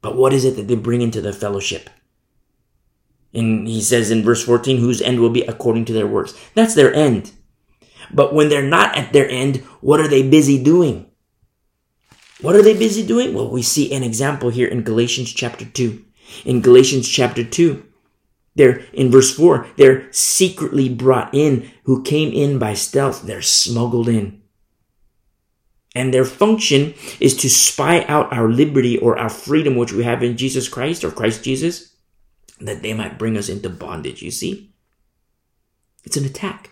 But 0.00 0.16
what 0.16 0.32
is 0.32 0.44
it 0.44 0.56
that 0.56 0.68
they 0.68 0.76
bring 0.76 1.02
into 1.02 1.20
the 1.20 1.32
fellowship? 1.32 1.90
And 3.36 3.68
he 3.68 3.82
says 3.82 4.10
in 4.10 4.22
verse 4.22 4.42
14, 4.42 4.78
whose 4.78 5.02
end 5.02 5.20
will 5.20 5.30
be 5.30 5.42
according 5.42 5.84
to 5.84 5.92
their 5.92 6.06
works. 6.06 6.34
That's 6.54 6.74
their 6.74 6.92
end. 6.94 7.32
But 8.10 8.32
when 8.32 8.48
they're 8.48 8.62
not 8.62 8.96
at 8.96 9.12
their 9.12 9.28
end, 9.28 9.58
what 9.82 10.00
are 10.00 10.08
they 10.08 10.26
busy 10.26 10.62
doing? 10.62 11.10
What 12.40 12.56
are 12.56 12.62
they 12.62 12.76
busy 12.76 13.06
doing? 13.06 13.34
Well, 13.34 13.50
we 13.50 13.62
see 13.62 13.92
an 13.92 14.02
example 14.02 14.48
here 14.48 14.68
in 14.68 14.82
Galatians 14.82 15.32
chapter 15.32 15.66
2. 15.66 16.02
In 16.46 16.62
Galatians 16.62 17.08
chapter 17.08 17.44
2, 17.44 17.84
they're 18.54 18.78
in 18.94 19.10
verse 19.10 19.34
4, 19.34 19.66
they're 19.76 20.10
secretly 20.12 20.88
brought 20.88 21.34
in, 21.34 21.70
who 21.84 22.02
came 22.02 22.32
in 22.32 22.58
by 22.58 22.72
stealth. 22.72 23.22
They're 23.22 23.42
smuggled 23.42 24.08
in. 24.08 24.40
And 25.94 26.12
their 26.12 26.24
function 26.24 26.94
is 27.20 27.36
to 27.38 27.50
spy 27.50 28.04
out 28.04 28.32
our 28.32 28.48
liberty 28.48 28.98
or 28.98 29.18
our 29.18 29.30
freedom, 29.30 29.76
which 29.76 29.92
we 29.92 30.04
have 30.04 30.22
in 30.22 30.36
Jesus 30.36 30.68
Christ 30.68 31.04
or 31.04 31.10
Christ 31.10 31.44
Jesus 31.44 31.95
that 32.60 32.82
they 32.82 32.94
might 32.94 33.18
bring 33.18 33.36
us 33.36 33.48
into 33.48 33.68
bondage. 33.68 34.22
You 34.22 34.30
see? 34.30 34.72
It's 36.04 36.16
an 36.16 36.24
attack. 36.24 36.70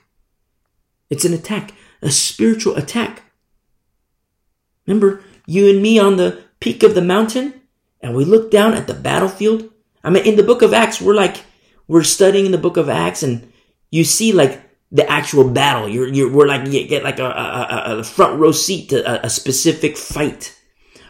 It's 1.11 1.25
an 1.25 1.35
attack, 1.35 1.73
a 2.01 2.11
spiritual 2.11 2.77
attack. 2.77 3.23
Remember, 4.87 5.23
you 5.47 5.69
and 5.69 5.83
me 5.83 5.99
on 5.99 6.17
the 6.17 6.43
peak 6.61 6.83
of 6.83 6.95
the 6.95 7.03
mountain, 7.03 7.61
and 8.01 8.15
we 8.15 8.25
look 8.25 8.51
down 8.51 8.75
at 8.75 8.87
the 8.87 8.95
battlefield. 8.95 9.71
I 10.03 10.11
mean, 10.11 10.25
in 10.25 10.37
the 10.37 10.43
book 10.43 10.63
of 10.63 10.73
Acts, 10.73 11.01
we're 11.01 11.15
like, 11.15 11.45
we're 11.87 12.03
studying 12.03 12.51
the 12.51 12.59
book 12.59 12.77
of 12.77 12.89
Acts, 12.89 13.23
and 13.23 13.53
you 13.91 14.05
see 14.05 14.33
like 14.33 14.63
the 14.91 15.09
actual 15.11 15.49
battle. 15.49 15.89
You're, 15.89 16.09
you're, 16.09 16.33
we're 16.33 16.47
like, 16.47 16.67
you 16.71 16.87
get 16.87 17.05
like 17.05 17.19
a, 17.19 17.27
a, 17.27 17.99
a 17.99 18.05
front 18.05 18.39
row 18.39 18.53
seat 18.53 18.91
to 18.91 19.23
a, 19.23 19.27
a 19.27 19.31
specific 19.31 19.97
fight 19.97 20.54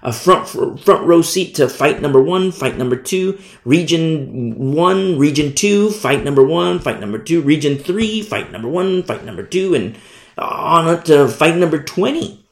a 0.05 0.13
front 0.13 0.49
front 0.49 1.07
row 1.07 1.23
seat 1.23 1.55
to 1.57 1.69
fight 1.69 2.03
number 2.03 2.23
one, 2.23 2.53
fight 2.53 2.77
number 2.77 2.97
two, 2.97 3.39
region 3.65 4.73
one, 4.75 5.19
region 5.19 5.55
two, 5.55 5.91
fight 5.91 6.23
number 6.23 6.45
one, 6.45 6.79
fight 6.79 7.01
number 7.01 7.19
two, 7.19 7.41
region 7.41 7.79
three, 7.79 8.23
fight 8.23 8.53
number 8.53 8.69
one, 8.69 9.03
fight 9.03 9.25
number 9.25 9.43
two, 9.43 9.75
and 9.75 9.97
on 10.37 10.89
up 10.89 11.05
to 11.05 11.29
fight 11.29 11.57
number 11.57 11.83
20 11.83 12.45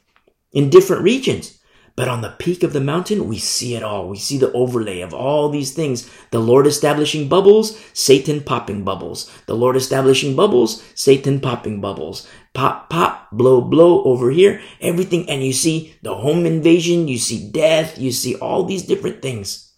in 0.53 0.69
different 0.69 1.03
regions. 1.03 1.59
But 1.95 2.07
on 2.07 2.21
the 2.21 2.35
peak 2.39 2.63
of 2.63 2.73
the 2.73 2.81
mountain, 2.81 3.27
we 3.27 3.37
see 3.37 3.75
it 3.75 3.83
all. 3.83 4.09
We 4.09 4.17
see 4.17 4.39
the 4.39 4.51
overlay 4.53 5.01
of 5.01 5.13
all 5.13 5.49
these 5.49 5.73
things. 5.73 6.09
The 6.31 6.39
Lord 6.39 6.65
establishing 6.65 7.29
bubbles, 7.29 7.79
Satan 7.93 8.41
popping 8.41 8.83
bubbles. 8.83 9.31
The 9.45 9.53
Lord 9.53 9.75
establishing 9.75 10.35
bubbles, 10.35 10.83
Satan 10.95 11.39
popping 11.39 11.81
bubbles. 11.81 12.27
Pop, 12.53 12.89
pop, 12.89 13.31
blow, 13.31 13.61
blow 13.61 14.03
over 14.03 14.29
here. 14.29 14.61
Everything. 14.79 15.29
And 15.29 15.43
you 15.43 15.53
see 15.53 15.95
the 16.01 16.15
home 16.15 16.45
invasion. 16.45 17.07
You 17.07 17.17
see 17.17 17.49
death. 17.49 17.97
You 17.97 18.11
see 18.11 18.35
all 18.35 18.63
these 18.63 18.83
different 18.83 19.21
things. 19.21 19.73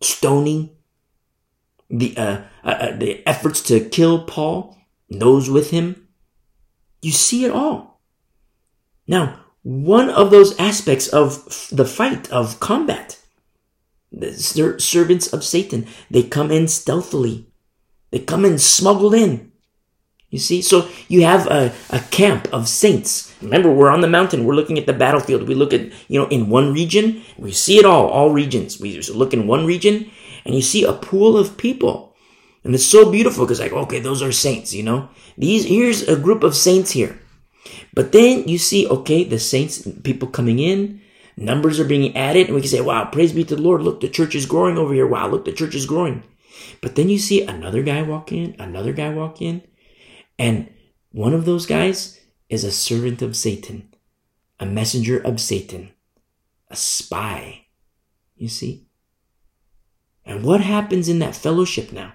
Stoning. 0.00 0.70
The, 1.90 2.16
uh, 2.16 2.40
uh, 2.64 2.68
uh 2.68 2.96
the 2.96 3.26
efforts 3.26 3.60
to 3.62 3.80
kill 3.80 4.24
Paul. 4.24 4.78
Those 5.10 5.50
with 5.50 5.70
him. 5.70 6.08
You 7.02 7.10
see 7.10 7.44
it 7.44 7.50
all. 7.50 8.00
Now, 9.06 9.40
one 9.62 10.10
of 10.10 10.30
those 10.30 10.58
aspects 10.58 11.08
of 11.08 11.68
the 11.70 11.84
fight, 11.84 12.30
of 12.30 12.60
combat. 12.60 13.18
The 14.10 14.32
ser- 14.32 14.78
servants 14.78 15.32
of 15.32 15.44
Satan, 15.44 15.86
they 16.10 16.22
come 16.22 16.50
in 16.50 16.68
stealthily. 16.68 17.48
They 18.10 18.18
come 18.18 18.44
in 18.44 18.58
smuggled 18.58 19.14
in. 19.14 19.51
You 20.32 20.38
see, 20.38 20.62
so 20.62 20.88
you 21.08 21.24
have 21.26 21.46
a, 21.48 21.74
a 21.90 22.00
camp 22.00 22.48
of 22.54 22.66
saints. 22.66 23.34
Remember, 23.42 23.70
we're 23.70 23.90
on 23.90 24.00
the 24.00 24.08
mountain. 24.08 24.46
We're 24.46 24.54
looking 24.54 24.78
at 24.78 24.86
the 24.86 24.94
battlefield. 24.94 25.46
We 25.46 25.54
look 25.54 25.74
at, 25.74 25.92
you 26.08 26.18
know, 26.18 26.26
in 26.28 26.48
one 26.48 26.72
region, 26.72 27.22
we 27.36 27.52
see 27.52 27.78
it 27.78 27.84
all, 27.84 28.08
all 28.08 28.30
regions. 28.30 28.80
We 28.80 28.94
just 28.94 29.10
look 29.10 29.34
in 29.34 29.46
one 29.46 29.66
region 29.66 30.10
and 30.46 30.54
you 30.54 30.62
see 30.62 30.84
a 30.84 30.94
pool 30.94 31.36
of 31.36 31.58
people. 31.58 32.16
And 32.64 32.74
it's 32.74 32.86
so 32.86 33.12
beautiful 33.12 33.44
because 33.44 33.60
like, 33.60 33.74
okay, 33.74 34.00
those 34.00 34.22
are 34.22 34.32
saints, 34.32 34.72
you 34.72 34.82
know, 34.82 35.10
these, 35.36 35.66
here's 35.66 36.08
a 36.08 36.18
group 36.18 36.42
of 36.42 36.56
saints 36.56 36.92
here. 36.92 37.18
But 37.92 38.12
then 38.12 38.48
you 38.48 38.56
see, 38.56 38.88
okay, 38.88 39.24
the 39.24 39.38
saints, 39.38 39.86
people 40.02 40.28
coming 40.28 40.60
in, 40.60 41.02
numbers 41.36 41.78
are 41.78 41.84
being 41.84 42.16
added 42.16 42.46
and 42.46 42.54
we 42.54 42.62
can 42.62 42.70
say, 42.70 42.80
wow, 42.80 43.04
praise 43.04 43.34
be 43.34 43.44
to 43.44 43.56
the 43.56 43.60
Lord. 43.60 43.82
Look, 43.82 44.00
the 44.00 44.08
church 44.08 44.34
is 44.34 44.46
growing 44.46 44.78
over 44.78 44.94
here. 44.94 45.06
Wow, 45.06 45.28
look, 45.28 45.44
the 45.44 45.52
church 45.52 45.74
is 45.74 45.84
growing. 45.84 46.22
But 46.80 46.94
then 46.94 47.10
you 47.10 47.18
see 47.18 47.42
another 47.42 47.82
guy 47.82 48.00
walk 48.00 48.32
in, 48.32 48.56
another 48.58 48.94
guy 48.94 49.10
walk 49.10 49.42
in 49.42 49.62
and 50.42 50.68
one 51.12 51.34
of 51.34 51.44
those 51.44 51.66
guys 51.66 52.18
is 52.48 52.64
a 52.64 52.72
servant 52.72 53.22
of 53.22 53.36
Satan, 53.36 53.94
a 54.58 54.66
messenger 54.66 55.16
of 55.16 55.40
Satan, 55.40 55.92
a 56.68 56.74
spy. 56.74 57.66
You 58.34 58.48
see? 58.48 58.88
And 60.24 60.42
what 60.42 60.60
happens 60.60 61.08
in 61.08 61.20
that 61.20 61.36
fellowship 61.36 61.92
now? 61.92 62.14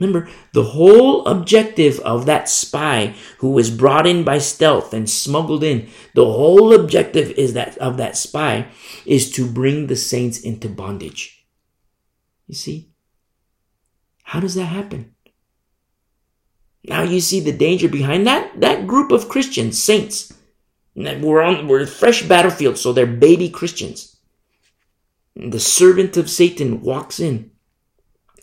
Remember, 0.00 0.28
the 0.54 0.64
whole 0.64 1.24
objective 1.26 2.00
of 2.00 2.26
that 2.26 2.48
spy 2.48 3.14
who 3.38 3.50
was 3.50 3.70
brought 3.70 4.08
in 4.08 4.24
by 4.24 4.38
stealth 4.38 4.92
and 4.92 5.08
smuggled 5.08 5.62
in, 5.62 5.88
the 6.14 6.24
whole 6.24 6.74
objective 6.74 7.30
is 7.38 7.52
that 7.52 7.78
of 7.78 7.96
that 7.96 8.16
spy 8.16 8.66
is 9.04 9.30
to 9.30 9.48
bring 9.48 9.86
the 9.86 9.94
saints 9.94 10.40
into 10.40 10.68
bondage. 10.68 11.46
You 12.48 12.56
see? 12.56 12.90
How 14.24 14.40
does 14.40 14.56
that 14.56 14.66
happen? 14.66 15.15
Now 16.86 17.02
you 17.02 17.20
see 17.20 17.40
the 17.40 17.52
danger 17.52 17.88
behind 17.88 18.26
that 18.26 18.60
that 18.60 18.86
group 18.86 19.10
of 19.10 19.28
Christians, 19.28 19.82
saints. 19.82 20.32
We're 20.94 21.42
on 21.42 21.68
we're 21.68 21.82
a 21.82 21.86
fresh 21.86 22.22
battlefield, 22.22 22.78
so 22.78 22.92
they're 22.92 23.06
baby 23.06 23.50
Christians. 23.50 24.16
And 25.34 25.52
the 25.52 25.60
servant 25.60 26.16
of 26.16 26.30
Satan 26.30 26.80
walks 26.80 27.20
in. 27.20 27.50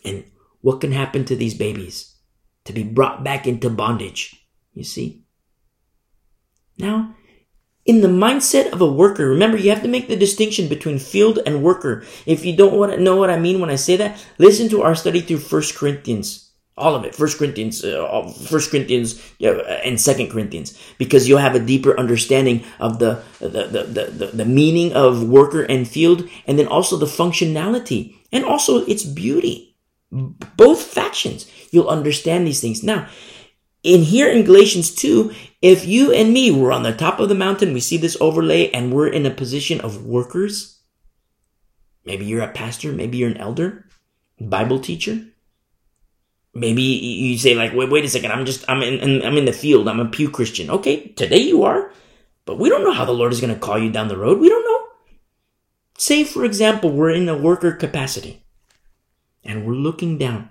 And 0.04 0.24
what 0.60 0.80
can 0.80 0.92
happen 0.92 1.24
to 1.24 1.36
these 1.36 1.54
babies? 1.54 2.14
To 2.66 2.72
be 2.72 2.82
brought 2.82 3.24
back 3.24 3.46
into 3.46 3.70
bondage. 3.70 4.46
You 4.74 4.84
see? 4.84 5.24
Now, 6.78 7.14
in 7.84 8.00
the 8.00 8.08
mindset 8.08 8.72
of 8.72 8.80
a 8.80 8.90
worker, 8.90 9.28
remember 9.28 9.56
you 9.56 9.70
have 9.70 9.82
to 9.82 9.88
make 9.88 10.08
the 10.08 10.16
distinction 10.16 10.68
between 10.68 10.98
field 10.98 11.38
and 11.46 11.62
worker. 11.62 12.04
If 12.26 12.44
you 12.44 12.56
don't 12.56 12.76
want 12.76 12.92
to 12.92 13.00
know 13.00 13.16
what 13.16 13.30
I 13.30 13.38
mean 13.38 13.60
when 13.60 13.70
I 13.70 13.76
say 13.76 13.96
that, 13.96 14.24
listen 14.38 14.68
to 14.70 14.82
our 14.82 14.94
study 14.94 15.20
through 15.20 15.38
First 15.38 15.74
Corinthians 15.74 16.53
all 16.76 16.94
of 16.94 17.04
it. 17.04 17.14
First 17.14 17.38
corinthians 17.38 17.84
uh, 17.84 18.32
first 18.46 18.70
corinthians 18.70 19.22
and 19.40 20.00
second 20.00 20.30
corinthians. 20.30 20.78
Because 20.98 21.28
you'll 21.28 21.38
have 21.38 21.54
a 21.54 21.60
deeper 21.60 21.98
understanding 21.98 22.64
of 22.80 22.98
the 22.98 23.22
the, 23.38 23.48
the 23.48 24.04
the 24.10 24.26
the 24.34 24.44
meaning 24.44 24.92
of 24.92 25.28
worker 25.28 25.62
and 25.62 25.86
field 25.86 26.28
and 26.46 26.58
then 26.58 26.66
also 26.66 26.96
the 26.96 27.06
functionality 27.06 28.16
and 28.32 28.44
also 28.44 28.84
its 28.86 29.04
beauty. 29.04 29.76
Both 30.10 30.82
factions. 30.82 31.50
You'll 31.70 31.88
understand 31.88 32.46
these 32.46 32.60
things. 32.60 32.82
Now 32.82 33.08
in 33.84 34.00
here 34.00 34.28
in 34.28 34.44
galatians 34.44 34.94
2 34.94 35.30
if 35.60 35.86
you 35.86 36.10
and 36.10 36.32
me 36.32 36.50
were 36.50 36.72
on 36.72 36.82
the 36.82 36.96
top 36.96 37.20
of 37.20 37.28
the 37.28 37.34
mountain 37.34 37.74
we 37.74 37.80
see 37.80 37.98
this 37.98 38.16
overlay 38.18 38.70
and 38.70 38.92
we're 38.92 39.06
in 39.06 39.26
a 39.26 39.30
position 39.30 39.78
of 39.82 40.06
workers 40.06 40.80
maybe 42.04 42.24
you're 42.24 42.42
a 42.42 42.48
pastor 42.48 42.92
maybe 42.92 43.18
you're 43.18 43.30
an 43.30 43.36
elder 43.36 43.86
bible 44.40 44.80
teacher 44.80 45.20
Maybe 46.54 46.82
you 46.82 47.36
say 47.36 47.54
like, 47.54 47.72
wait, 47.74 47.90
wait 47.90 48.04
a 48.04 48.08
second. 48.08 48.30
I'm 48.30 48.46
just, 48.46 48.64
I'm 48.68 48.80
in, 48.82 49.24
I'm 49.24 49.36
in 49.36 49.44
the 49.44 49.52
field. 49.52 49.88
I'm 49.88 49.98
a 49.98 50.06
pew 50.06 50.30
Christian. 50.30 50.70
Okay, 50.70 51.08
today 51.08 51.40
you 51.40 51.64
are, 51.64 51.90
but 52.44 52.58
we 52.58 52.68
don't 52.68 52.84
know 52.84 52.92
how 52.92 53.04
the 53.04 53.12
Lord 53.12 53.32
is 53.32 53.40
going 53.40 53.52
to 53.52 53.58
call 53.58 53.78
you 53.78 53.90
down 53.90 54.08
the 54.08 54.16
road. 54.16 54.38
We 54.38 54.48
don't 54.48 54.64
know. 54.64 54.88
Say, 55.98 56.22
for 56.22 56.44
example, 56.44 56.90
we're 56.90 57.10
in 57.10 57.28
a 57.28 57.36
worker 57.36 57.72
capacity 57.72 58.44
and 59.42 59.66
we're 59.66 59.74
looking 59.74 60.16
down. 60.16 60.48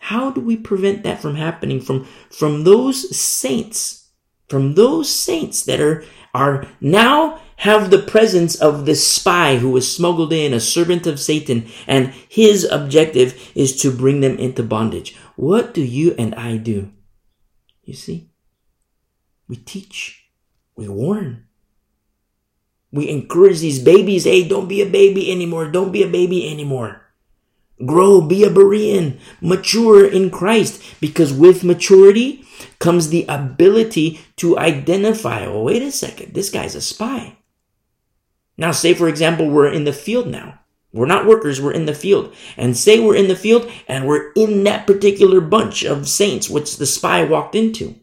How 0.00 0.30
do 0.30 0.40
we 0.40 0.56
prevent 0.56 1.02
that 1.04 1.20
from 1.20 1.36
happening 1.36 1.80
from, 1.80 2.06
from 2.30 2.64
those 2.64 3.14
saints, 3.14 4.08
from 4.48 4.74
those 4.74 5.08
saints 5.08 5.62
that 5.64 5.80
are, 5.80 6.04
are 6.34 6.66
now 6.80 7.40
have 7.62 7.90
the 7.90 8.02
presence 8.02 8.56
of 8.56 8.86
this 8.86 9.06
spy 9.06 9.54
who 9.56 9.70
was 9.70 9.86
smuggled 9.86 10.32
in, 10.32 10.52
a 10.52 10.58
servant 10.58 11.06
of 11.06 11.20
Satan, 11.20 11.64
and 11.86 12.12
his 12.28 12.64
objective 12.64 13.52
is 13.54 13.80
to 13.80 13.96
bring 13.96 14.20
them 14.20 14.36
into 14.36 14.64
bondage. 14.64 15.14
What 15.36 15.72
do 15.72 15.80
you 15.80 16.12
and 16.18 16.34
I 16.34 16.56
do? 16.56 16.90
You 17.84 17.94
see? 17.94 18.30
We 19.46 19.54
teach. 19.54 20.26
We 20.74 20.88
warn. 20.88 21.46
We 22.90 23.08
encourage 23.08 23.60
these 23.60 23.78
babies, 23.78 24.24
hey, 24.24 24.42
don't 24.48 24.66
be 24.66 24.82
a 24.82 24.90
baby 24.90 25.30
anymore. 25.30 25.70
Don't 25.70 25.92
be 25.92 26.02
a 26.02 26.08
baby 26.10 26.50
anymore. 26.50 27.02
Grow, 27.86 28.20
be 28.20 28.42
a 28.42 28.50
Berean, 28.50 29.20
mature 29.40 30.04
in 30.04 30.30
Christ, 30.30 30.82
because 31.00 31.32
with 31.32 31.62
maturity 31.62 32.44
comes 32.80 33.10
the 33.10 33.24
ability 33.28 34.20
to 34.38 34.58
identify, 34.58 35.46
oh, 35.46 35.62
wait 35.62 35.82
a 35.82 35.92
second, 35.92 36.34
this 36.34 36.50
guy's 36.50 36.74
a 36.74 36.80
spy. 36.80 37.36
Now, 38.62 38.70
say 38.70 38.94
for 38.94 39.08
example, 39.08 39.50
we're 39.50 39.72
in 39.72 39.82
the 39.82 39.92
field 39.92 40.28
now. 40.28 40.60
We're 40.92 41.06
not 41.06 41.26
workers, 41.26 41.60
we're 41.60 41.72
in 41.72 41.86
the 41.86 41.94
field. 41.94 42.32
And 42.56 42.76
say 42.76 43.00
we're 43.00 43.16
in 43.16 43.26
the 43.26 43.34
field 43.34 43.68
and 43.88 44.06
we're 44.06 44.30
in 44.34 44.62
that 44.62 44.86
particular 44.86 45.40
bunch 45.40 45.82
of 45.82 46.08
saints 46.08 46.48
which 46.48 46.76
the 46.76 46.86
spy 46.86 47.24
walked 47.24 47.56
into. 47.56 47.96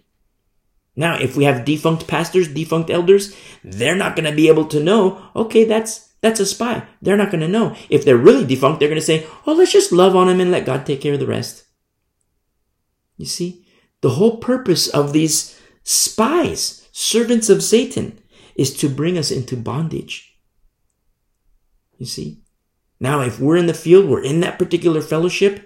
Now, 0.98 1.16
if 1.16 1.38
we 1.38 1.46
have 1.46 1.64
defunct 1.64 2.08
pastors, 2.08 2.50
defunct 2.50 2.90
elders, 2.90 3.34
they're 3.64 3.96
not 3.96 4.18
going 4.18 4.30
to 4.30 4.36
be 4.36 4.50
able 4.50 4.66
to 4.66 4.84
know, 4.84 5.30
okay, 5.34 5.64
that's 5.64 6.10
that's 6.20 6.42
a 6.42 6.46
spy. 6.46 6.84
They're 7.02 7.16
not 7.16 7.32
going 7.32 7.40
to 7.40 7.48
know. 7.48 7.74
If 7.90 8.04
they're 8.04 8.18
really 8.18 8.46
defunct, 8.46 8.82
they're 8.82 8.90
going 8.90 9.00
to 9.00 9.12
say, 9.12 9.26
"Oh, 9.48 9.54
let's 9.54 9.72
just 9.72 9.94
love 9.94 10.14
on 10.14 10.28
him 10.28 10.42
and 10.42 10.52
let 10.52 10.66
God 10.66 10.86
take 10.86 11.00
care 11.00 11.14
of 11.14 11.22
the 11.22 11.34
rest." 11.38 11.64
You 13.16 13.26
see, 13.26 13.66
the 14.02 14.10
whole 14.10 14.36
purpose 14.36 14.90
of 14.90 15.14
these 15.14 15.58
spies, 15.86 16.86
servants 16.92 17.50
of 17.50 17.64
Satan, 17.64 18.20
is 18.56 18.76
to 18.80 18.90
bring 18.90 19.18
us 19.18 19.32
into 19.32 19.56
bondage. 19.56 20.29
You 22.00 22.06
see? 22.06 22.40
Now, 23.00 23.22
if 23.22 23.40
we're 23.40 23.58
in 23.58 23.68
the 23.68 23.74
field, 23.74 24.10
we're 24.10 24.24
in 24.24 24.40
that 24.40 24.58
particular 24.58 25.02
fellowship, 25.02 25.62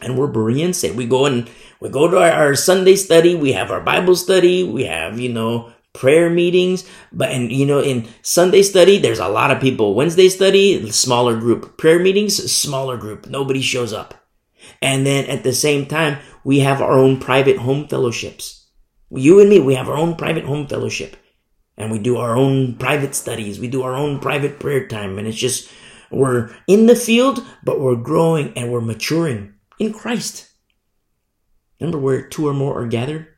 and 0.00 0.16
we're 0.16 0.28
Bereans, 0.28 0.78
say 0.78 0.90
we 0.90 1.06
go 1.06 1.26
and 1.26 1.48
we 1.80 1.88
go 1.88 2.08
to 2.08 2.18
our, 2.18 2.30
our, 2.30 2.54
Sunday 2.54 2.96
study, 2.96 3.34
we 3.34 3.52
have 3.52 3.70
our 3.70 3.80
Bible 3.80 4.16
study, 4.16 4.62
we 4.62 4.84
have, 4.84 5.18
you 5.18 5.32
know, 5.32 5.72
prayer 5.92 6.28
meetings, 6.28 6.88
but 7.12 7.30
and 7.30 7.50
you 7.50 7.64
know, 7.64 7.80
in 7.80 8.08
Sunday 8.22 8.62
study, 8.62 8.98
there's 8.98 9.18
a 9.18 9.28
lot 9.28 9.50
of 9.50 9.60
people. 9.60 9.94
Wednesday 9.94 10.28
study, 10.28 10.90
smaller 10.90 11.38
group. 11.38 11.78
Prayer 11.78 11.98
meetings, 11.98 12.52
smaller 12.52 12.96
group. 12.96 13.26
Nobody 13.26 13.62
shows 13.62 13.92
up. 13.92 14.14
And 14.82 15.06
then 15.06 15.26
at 15.26 15.44
the 15.44 15.52
same 15.52 15.86
time, 15.86 16.18
we 16.42 16.60
have 16.60 16.82
our 16.82 16.92
own 16.92 17.20
private 17.20 17.58
home 17.58 17.88
fellowships. 17.88 18.66
You 19.10 19.40
and 19.40 19.48
me, 19.48 19.60
we 19.60 19.76
have 19.76 19.88
our 19.88 19.96
own 19.96 20.16
private 20.16 20.44
home 20.44 20.66
fellowship 20.66 21.16
and 21.76 21.90
we 21.90 21.98
do 21.98 22.16
our 22.16 22.36
own 22.36 22.76
private 22.76 23.14
studies. 23.14 23.58
We 23.58 23.68
do 23.68 23.82
our 23.82 23.94
own 23.94 24.20
private 24.20 24.60
prayer 24.60 24.86
time. 24.86 25.18
And 25.18 25.26
it's 25.26 25.36
just, 25.36 25.68
we're 26.10 26.54
in 26.66 26.86
the 26.86 26.96
field, 26.96 27.44
but 27.64 27.80
we're 27.80 27.96
growing 27.96 28.52
and 28.56 28.70
we're 28.70 28.80
maturing 28.80 29.54
in 29.78 29.92
Christ. 29.92 30.50
Remember 31.80 31.98
where 31.98 32.22
two 32.22 32.46
or 32.46 32.54
more 32.54 32.80
are 32.80 32.86
gathered? 32.86 33.28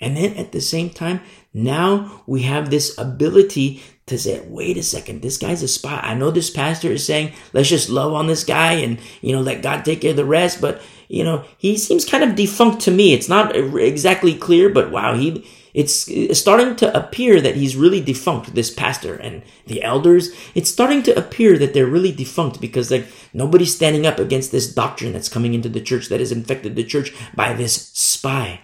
And 0.00 0.16
then 0.16 0.34
at 0.34 0.52
the 0.52 0.60
same 0.60 0.90
time, 0.90 1.20
now 1.54 2.22
we 2.26 2.42
have 2.42 2.68
this 2.68 2.98
ability 2.98 3.82
to 4.06 4.18
say, 4.18 4.44
wait 4.46 4.76
a 4.76 4.82
second, 4.82 5.22
this 5.22 5.38
guy's 5.38 5.62
a 5.62 5.68
spy. 5.68 5.98
I 6.02 6.14
know 6.14 6.30
this 6.30 6.50
pastor 6.50 6.90
is 6.90 7.06
saying, 7.06 7.32
let's 7.52 7.70
just 7.70 7.88
love 7.88 8.12
on 8.12 8.26
this 8.26 8.44
guy 8.44 8.72
and, 8.74 8.98
you 9.22 9.32
know, 9.32 9.40
let 9.40 9.62
God 9.62 9.84
take 9.84 10.02
care 10.02 10.10
of 10.10 10.16
the 10.16 10.24
rest. 10.24 10.60
But, 10.60 10.82
you 11.08 11.24
know, 11.24 11.44
he 11.56 11.78
seems 11.78 12.04
kind 12.04 12.24
of 12.24 12.34
defunct 12.34 12.82
to 12.82 12.90
me. 12.90 13.14
It's 13.14 13.28
not 13.28 13.56
exactly 13.56 14.34
clear, 14.34 14.68
but 14.68 14.90
wow, 14.90 15.14
he, 15.14 15.46
it's, 15.74 16.38
starting 16.38 16.76
to 16.76 16.96
appear 16.96 17.40
that 17.40 17.56
he's 17.56 17.76
really 17.76 18.00
defunct, 18.00 18.54
this 18.54 18.72
pastor 18.72 19.16
and 19.16 19.42
the 19.66 19.82
elders. 19.82 20.30
It's 20.54 20.70
starting 20.70 21.02
to 21.02 21.18
appear 21.18 21.58
that 21.58 21.74
they're 21.74 21.84
really 21.86 22.12
defunct 22.12 22.60
because 22.60 22.92
like 22.92 23.08
nobody's 23.32 23.74
standing 23.74 24.06
up 24.06 24.20
against 24.20 24.52
this 24.52 24.72
doctrine 24.72 25.12
that's 25.12 25.28
coming 25.28 25.52
into 25.52 25.68
the 25.68 25.80
church 25.80 26.08
that 26.08 26.20
has 26.20 26.30
infected 26.30 26.76
the 26.76 26.84
church 26.84 27.12
by 27.34 27.52
this 27.52 27.88
spy. 27.88 28.60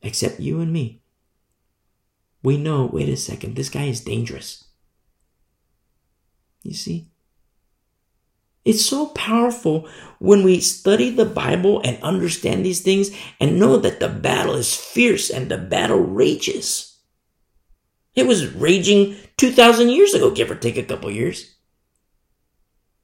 Except 0.00 0.40
you 0.40 0.60
and 0.60 0.72
me. 0.72 1.02
We 2.44 2.56
know, 2.56 2.86
wait 2.86 3.08
a 3.08 3.16
second, 3.16 3.56
this 3.56 3.68
guy 3.68 3.84
is 3.84 4.00
dangerous. 4.00 4.64
You 6.62 6.74
see? 6.74 7.11
It's 8.64 8.84
so 8.84 9.06
powerful 9.06 9.88
when 10.18 10.44
we 10.44 10.60
study 10.60 11.10
the 11.10 11.24
Bible 11.24 11.80
and 11.84 12.00
understand 12.02 12.64
these 12.64 12.80
things 12.80 13.10
and 13.40 13.58
know 13.58 13.76
that 13.76 13.98
the 13.98 14.08
battle 14.08 14.54
is 14.54 14.76
fierce 14.76 15.30
and 15.30 15.50
the 15.50 15.58
battle 15.58 15.98
rages. 15.98 16.96
It 18.14 18.26
was 18.26 18.54
raging 18.54 19.16
2,000 19.36 19.88
years 19.88 20.14
ago, 20.14 20.30
give 20.30 20.50
or 20.50 20.54
take 20.54 20.76
a 20.76 20.84
couple 20.84 21.10
years. 21.10 21.56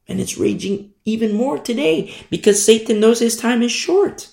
And 0.07 0.21
it's 0.21 0.39
raging 0.39 0.93
even 1.05 1.35
more 1.35 1.59
today 1.59 2.15
because 2.31 2.63
Satan 2.65 3.01
knows 3.01 3.19
his 3.19 3.37
time 3.37 3.63
is 3.63 3.73
short. 3.73 4.29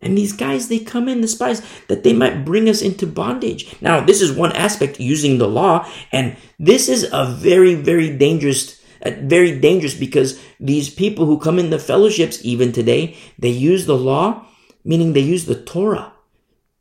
And 0.00 0.16
these 0.16 0.32
guys, 0.32 0.68
they 0.68 0.78
come 0.78 1.08
in 1.08 1.22
the 1.22 1.28
spies 1.28 1.62
that 1.88 2.02
they 2.02 2.12
might 2.12 2.44
bring 2.44 2.68
us 2.68 2.82
into 2.82 3.06
bondage. 3.06 3.74
Now, 3.80 4.00
this 4.00 4.20
is 4.20 4.30
one 4.30 4.52
aspect 4.52 5.00
using 5.00 5.38
the 5.38 5.48
law, 5.48 5.88
and 6.12 6.36
this 6.58 6.88
is 6.88 7.08
a 7.12 7.24
very, 7.26 7.74
very 7.74 8.14
dangerous, 8.16 8.82
very 9.02 9.58
dangerous 9.58 9.94
because 9.94 10.38
these 10.60 10.90
people 10.90 11.24
who 11.24 11.38
come 11.38 11.58
in 11.58 11.70
the 11.70 11.78
fellowships, 11.78 12.44
even 12.44 12.72
today, 12.72 13.16
they 13.38 13.48
use 13.48 13.86
the 13.86 13.96
law, 13.96 14.46
meaning 14.84 15.12
they 15.12 15.20
use 15.20 15.46
the 15.46 15.62
Torah. 15.62 16.12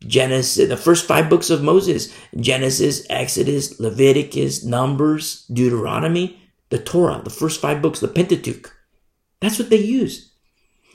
Genesis, 0.01 0.67
the 0.67 0.77
first 0.77 1.07
five 1.07 1.29
books 1.29 1.49
of 1.49 1.63
Moses, 1.63 2.13
Genesis, 2.35 3.07
Exodus, 3.09 3.79
Leviticus, 3.79 4.63
Numbers, 4.63 5.45
Deuteronomy, 5.47 6.39
the 6.69 6.77
Torah, 6.77 7.21
the 7.23 7.29
first 7.29 7.61
five 7.61 7.81
books, 7.81 8.01
the 8.01 8.07
Pentateuch. 8.07 8.71
That's 9.39 9.57
what 9.57 9.69
they 9.69 9.77
use. 9.77 10.31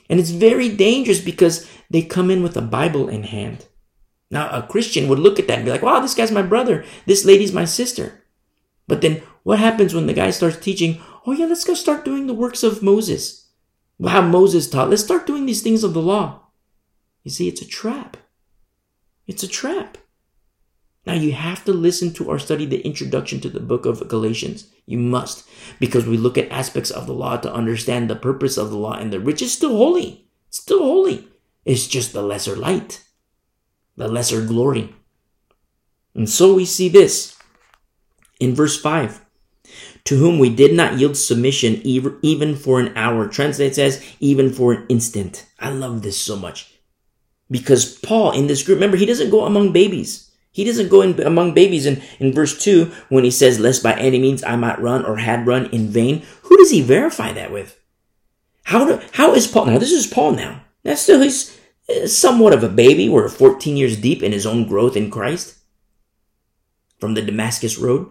And 0.09 0.19
it's 0.19 0.29
very 0.29 0.69
dangerous 0.69 1.19
because 1.19 1.67
they 1.91 2.01
come 2.01 2.31
in 2.31 2.41
with 2.41 2.55
a 2.55 2.61
Bible 2.61 3.09
in 3.09 3.23
hand. 3.23 3.65
Now, 4.29 4.49
a 4.49 4.65
Christian 4.65 5.09
would 5.09 5.19
look 5.19 5.39
at 5.39 5.47
that 5.47 5.57
and 5.57 5.65
be 5.65 5.71
like, 5.71 5.81
wow, 5.81 5.99
this 5.99 6.15
guy's 6.15 6.31
my 6.31 6.41
brother. 6.41 6.85
This 7.05 7.25
lady's 7.25 7.51
my 7.51 7.65
sister. 7.65 8.23
But 8.87 9.01
then 9.01 9.21
what 9.43 9.59
happens 9.59 9.93
when 9.93 10.07
the 10.07 10.13
guy 10.13 10.31
starts 10.31 10.57
teaching, 10.57 11.01
oh, 11.25 11.33
yeah, 11.33 11.45
let's 11.45 11.65
go 11.65 11.73
start 11.73 12.05
doing 12.05 12.27
the 12.27 12.33
works 12.33 12.63
of 12.63 12.81
Moses? 12.81 13.49
How 14.05 14.21
Moses 14.21 14.69
taught. 14.69 14.89
Let's 14.89 15.03
start 15.03 15.27
doing 15.27 15.45
these 15.45 15.61
things 15.61 15.83
of 15.83 15.93
the 15.93 16.01
law. 16.01 16.47
You 17.23 17.31
see, 17.31 17.49
it's 17.49 17.61
a 17.61 17.67
trap. 17.67 18.17
It's 19.27 19.43
a 19.43 19.47
trap. 19.47 19.97
Now 21.05 21.13
you 21.13 21.33
have 21.33 21.65
to 21.65 21.73
listen 21.73 22.13
to 22.13 22.29
our 22.29 22.39
study, 22.39 22.65
the 22.65 22.85
introduction 22.85 23.39
to 23.41 23.49
the 23.49 23.59
book 23.59 23.85
of 23.85 24.07
Galatians. 24.07 24.67
You 24.85 24.97
must, 24.97 25.47
because 25.79 26.05
we 26.05 26.15
look 26.15 26.37
at 26.37 26.49
aspects 26.51 26.91
of 26.91 27.05
the 27.05 27.13
law 27.13 27.37
to 27.37 27.53
understand 27.53 28.09
the 28.09 28.15
purpose 28.15 28.57
of 28.57 28.69
the 28.69 28.77
law, 28.77 28.93
and 28.93 29.11
the 29.11 29.19
rich 29.19 29.41
is 29.41 29.51
still 29.51 29.75
holy. 29.75 30.27
Still 30.49 30.79
holy. 30.79 31.27
It's 31.65 31.87
just 31.87 32.13
the 32.13 32.21
lesser 32.21 32.55
light, 32.55 33.03
the 33.95 34.07
lesser 34.07 34.45
glory. 34.45 34.95
And 36.15 36.29
so 36.29 36.53
we 36.53 36.65
see 36.65 36.89
this 36.89 37.37
in 38.39 38.55
verse 38.55 38.79
5 38.79 39.21
to 40.05 40.17
whom 40.17 40.39
we 40.39 40.49
did 40.49 40.73
not 40.73 40.97
yield 40.97 41.15
submission 41.15 41.81
even 41.83 42.55
for 42.55 42.79
an 42.79 42.95
hour. 42.97 43.27
Translate 43.27 43.75
says, 43.75 44.03
even 44.19 44.51
for 44.51 44.73
an 44.73 44.85
instant. 44.89 45.45
I 45.59 45.69
love 45.69 46.01
this 46.01 46.19
so 46.19 46.35
much. 46.35 46.73
Because 47.49 47.97
Paul 47.99 48.31
in 48.31 48.47
this 48.47 48.63
group, 48.63 48.77
remember, 48.77 48.97
he 48.97 49.05
doesn't 49.05 49.29
go 49.29 49.45
among 49.45 49.73
babies. 49.73 50.31
He 50.51 50.65
doesn't 50.65 50.89
go 50.89 51.01
in 51.01 51.21
among 51.21 51.53
babies 51.53 51.85
in, 51.85 52.01
in 52.19 52.33
verse 52.33 52.61
2 52.61 52.91
when 53.09 53.23
he 53.23 53.31
says, 53.31 53.59
Lest 53.59 53.83
by 53.83 53.93
any 53.93 54.19
means 54.19 54.43
I 54.43 54.55
might 54.55 54.81
run 54.81 55.05
or 55.05 55.17
had 55.17 55.47
run 55.47 55.67
in 55.67 55.89
vain. 55.89 56.23
Who 56.43 56.57
does 56.57 56.71
he 56.71 56.81
verify 56.81 57.31
that 57.33 57.51
with? 57.51 57.79
How, 58.63 58.85
do, 58.85 59.01
how 59.13 59.33
is 59.33 59.47
Paul? 59.47 59.67
Now, 59.67 59.77
this 59.77 59.91
is 59.91 60.07
Paul 60.07 60.33
now. 60.33 60.63
That's 60.83 61.01
still, 61.01 61.21
he's 61.21 61.57
uh, 61.89 62.07
somewhat 62.07 62.53
of 62.53 62.63
a 62.63 62.69
baby. 62.69 63.09
We're 63.09 63.29
14 63.29 63.77
years 63.77 63.97
deep 63.97 64.23
in 64.23 64.31
his 64.31 64.45
own 64.45 64.67
growth 64.67 64.95
in 64.95 65.11
Christ 65.11 65.57
from 66.99 67.13
the 67.13 67.21
Damascus 67.21 67.77
Road. 67.77 68.09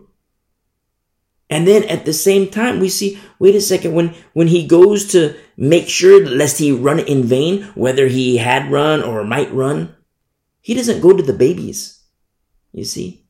And 1.48 1.66
then 1.66 1.83
at 1.85 2.04
the 2.04 2.12
same 2.12 2.48
time, 2.48 2.78
we 2.78 2.88
see, 2.88 3.18
wait 3.40 3.56
a 3.56 3.61
second, 3.61 3.92
when, 3.92 4.14
when 4.35 4.46
he 4.46 4.66
goes 4.66 5.11
to 5.12 5.35
make 5.56 5.88
sure 5.88 6.24
lest 6.24 6.59
he 6.59 6.70
run 6.70 7.00
in 7.00 7.24
vain, 7.24 7.64
whether 7.74 8.06
he 8.06 8.37
had 8.37 8.70
run 8.70 9.02
or 9.02 9.24
might 9.24 9.52
run, 9.52 9.96
he 10.61 10.74
doesn't 10.74 11.00
go 11.00 11.16
to 11.16 11.22
the 11.22 11.33
babies. 11.33 12.04
You 12.72 12.85
see? 12.85 13.26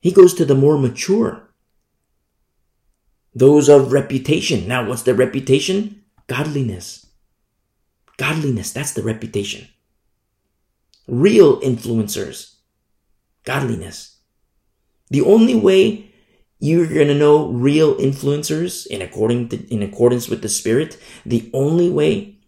He 0.00 0.12
goes 0.12 0.34
to 0.34 0.44
the 0.44 0.54
more 0.54 0.78
mature. 0.78 1.48
Those 3.34 3.70
of 3.70 3.92
reputation. 3.92 4.68
Now, 4.68 4.86
what's 4.86 5.02
the 5.02 5.14
reputation? 5.14 6.04
Godliness. 6.26 7.06
Godliness, 8.18 8.72
that's 8.72 8.92
the 8.92 9.02
reputation. 9.02 9.66
Real 11.06 11.60
influencers. 11.60 12.56
Godliness. 13.44 14.18
The 15.08 15.22
only 15.22 15.54
way 15.54 16.12
you're 16.60 16.86
going 16.86 17.08
to 17.08 17.14
know 17.14 17.48
real 17.48 17.94
influencers 17.94 18.86
in 18.86 19.00
according 19.00 19.48
to, 19.48 19.72
in 19.72 19.82
accordance 19.82 20.28
with 20.28 20.42
the 20.42 20.48
spirit, 20.48 20.98
the 21.24 21.48
only 21.54 21.88
way 21.88 22.40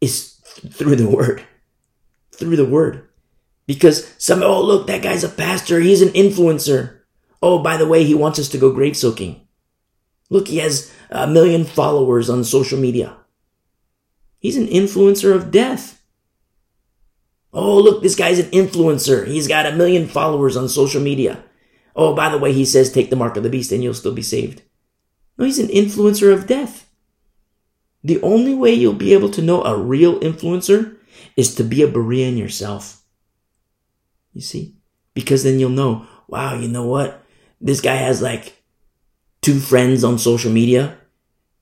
is 0.00 0.40
through 0.70 0.96
the 0.96 1.08
word. 1.08 1.42
Through 2.32 2.56
the 2.56 2.66
word. 2.66 3.08
Because 3.66 4.12
some, 4.18 4.42
oh, 4.42 4.62
look, 4.62 4.86
that 4.88 5.02
guy's 5.02 5.24
a 5.24 5.28
pastor. 5.28 5.80
He's 5.80 6.02
an 6.02 6.08
influencer. 6.10 7.00
Oh, 7.40 7.62
by 7.62 7.76
the 7.76 7.86
way, 7.86 8.04
he 8.04 8.14
wants 8.14 8.38
us 8.38 8.48
to 8.48 8.58
go 8.58 8.72
grave 8.72 8.96
soaking. 8.96 9.46
Look, 10.30 10.48
he 10.48 10.58
has 10.58 10.92
a 11.10 11.26
million 11.26 11.64
followers 11.64 12.28
on 12.28 12.42
social 12.44 12.78
media. 12.78 13.17
He's 14.38 14.56
an 14.56 14.66
influencer 14.66 15.34
of 15.34 15.50
death. 15.50 16.02
Oh, 17.52 17.78
look, 17.78 18.02
this 18.02 18.14
guy's 18.14 18.38
an 18.38 18.50
influencer. 18.50 19.26
He's 19.26 19.48
got 19.48 19.66
a 19.66 19.74
million 19.74 20.06
followers 20.06 20.56
on 20.56 20.68
social 20.68 21.00
media. 21.00 21.42
Oh, 21.96 22.14
by 22.14 22.28
the 22.28 22.38
way, 22.38 22.52
he 22.52 22.64
says 22.64 22.92
take 22.92 23.10
the 23.10 23.16
mark 23.16 23.36
of 23.36 23.42
the 23.42 23.50
beast 23.50 23.72
and 23.72 23.82
you'll 23.82 23.94
still 23.94 24.14
be 24.14 24.22
saved. 24.22 24.62
No, 25.36 25.44
he's 25.44 25.58
an 25.58 25.68
influencer 25.68 26.32
of 26.32 26.46
death. 26.46 26.88
The 28.04 28.20
only 28.22 28.54
way 28.54 28.72
you'll 28.72 28.94
be 28.94 29.12
able 29.12 29.30
to 29.30 29.42
know 29.42 29.64
a 29.64 29.76
real 29.76 30.20
influencer 30.20 30.96
is 31.36 31.54
to 31.56 31.64
be 31.64 31.82
a 31.82 31.88
Berean 31.88 32.38
yourself. 32.38 33.02
You 34.32 34.40
see? 34.40 34.76
Because 35.14 35.42
then 35.42 35.58
you'll 35.58 35.70
know, 35.70 36.06
wow, 36.28 36.54
you 36.54 36.68
know 36.68 36.86
what? 36.86 37.24
This 37.60 37.80
guy 37.80 37.96
has 37.96 38.22
like 38.22 38.62
two 39.42 39.58
friends 39.58 40.04
on 40.04 40.18
social 40.18 40.52
media 40.52 40.96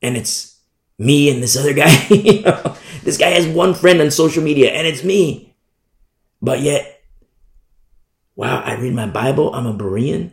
and 0.03 0.17
it's 0.17 0.56
me 0.99 1.31
and 1.31 1.43
this 1.43 1.57
other 1.57 1.73
guy. 1.73 2.07
you 2.11 2.43
know? 2.43 2.77
This 3.03 3.19
guy 3.19 3.31
has 3.31 3.47
one 3.47 3.75
friend 3.75 4.01
on 4.01 4.11
social 4.11 4.43
media 4.43 4.73
and 4.73 4.87
it's 4.87 5.05
me. 5.05 5.55
But 6.43 6.61
yet, 6.61 7.03
wow, 8.35 8.61
I 8.61 8.75
read 8.75 8.95
my 8.95 9.07
Bible. 9.07 9.55
I'm 9.55 9.67
a 9.67 9.75
Berean 9.75 10.33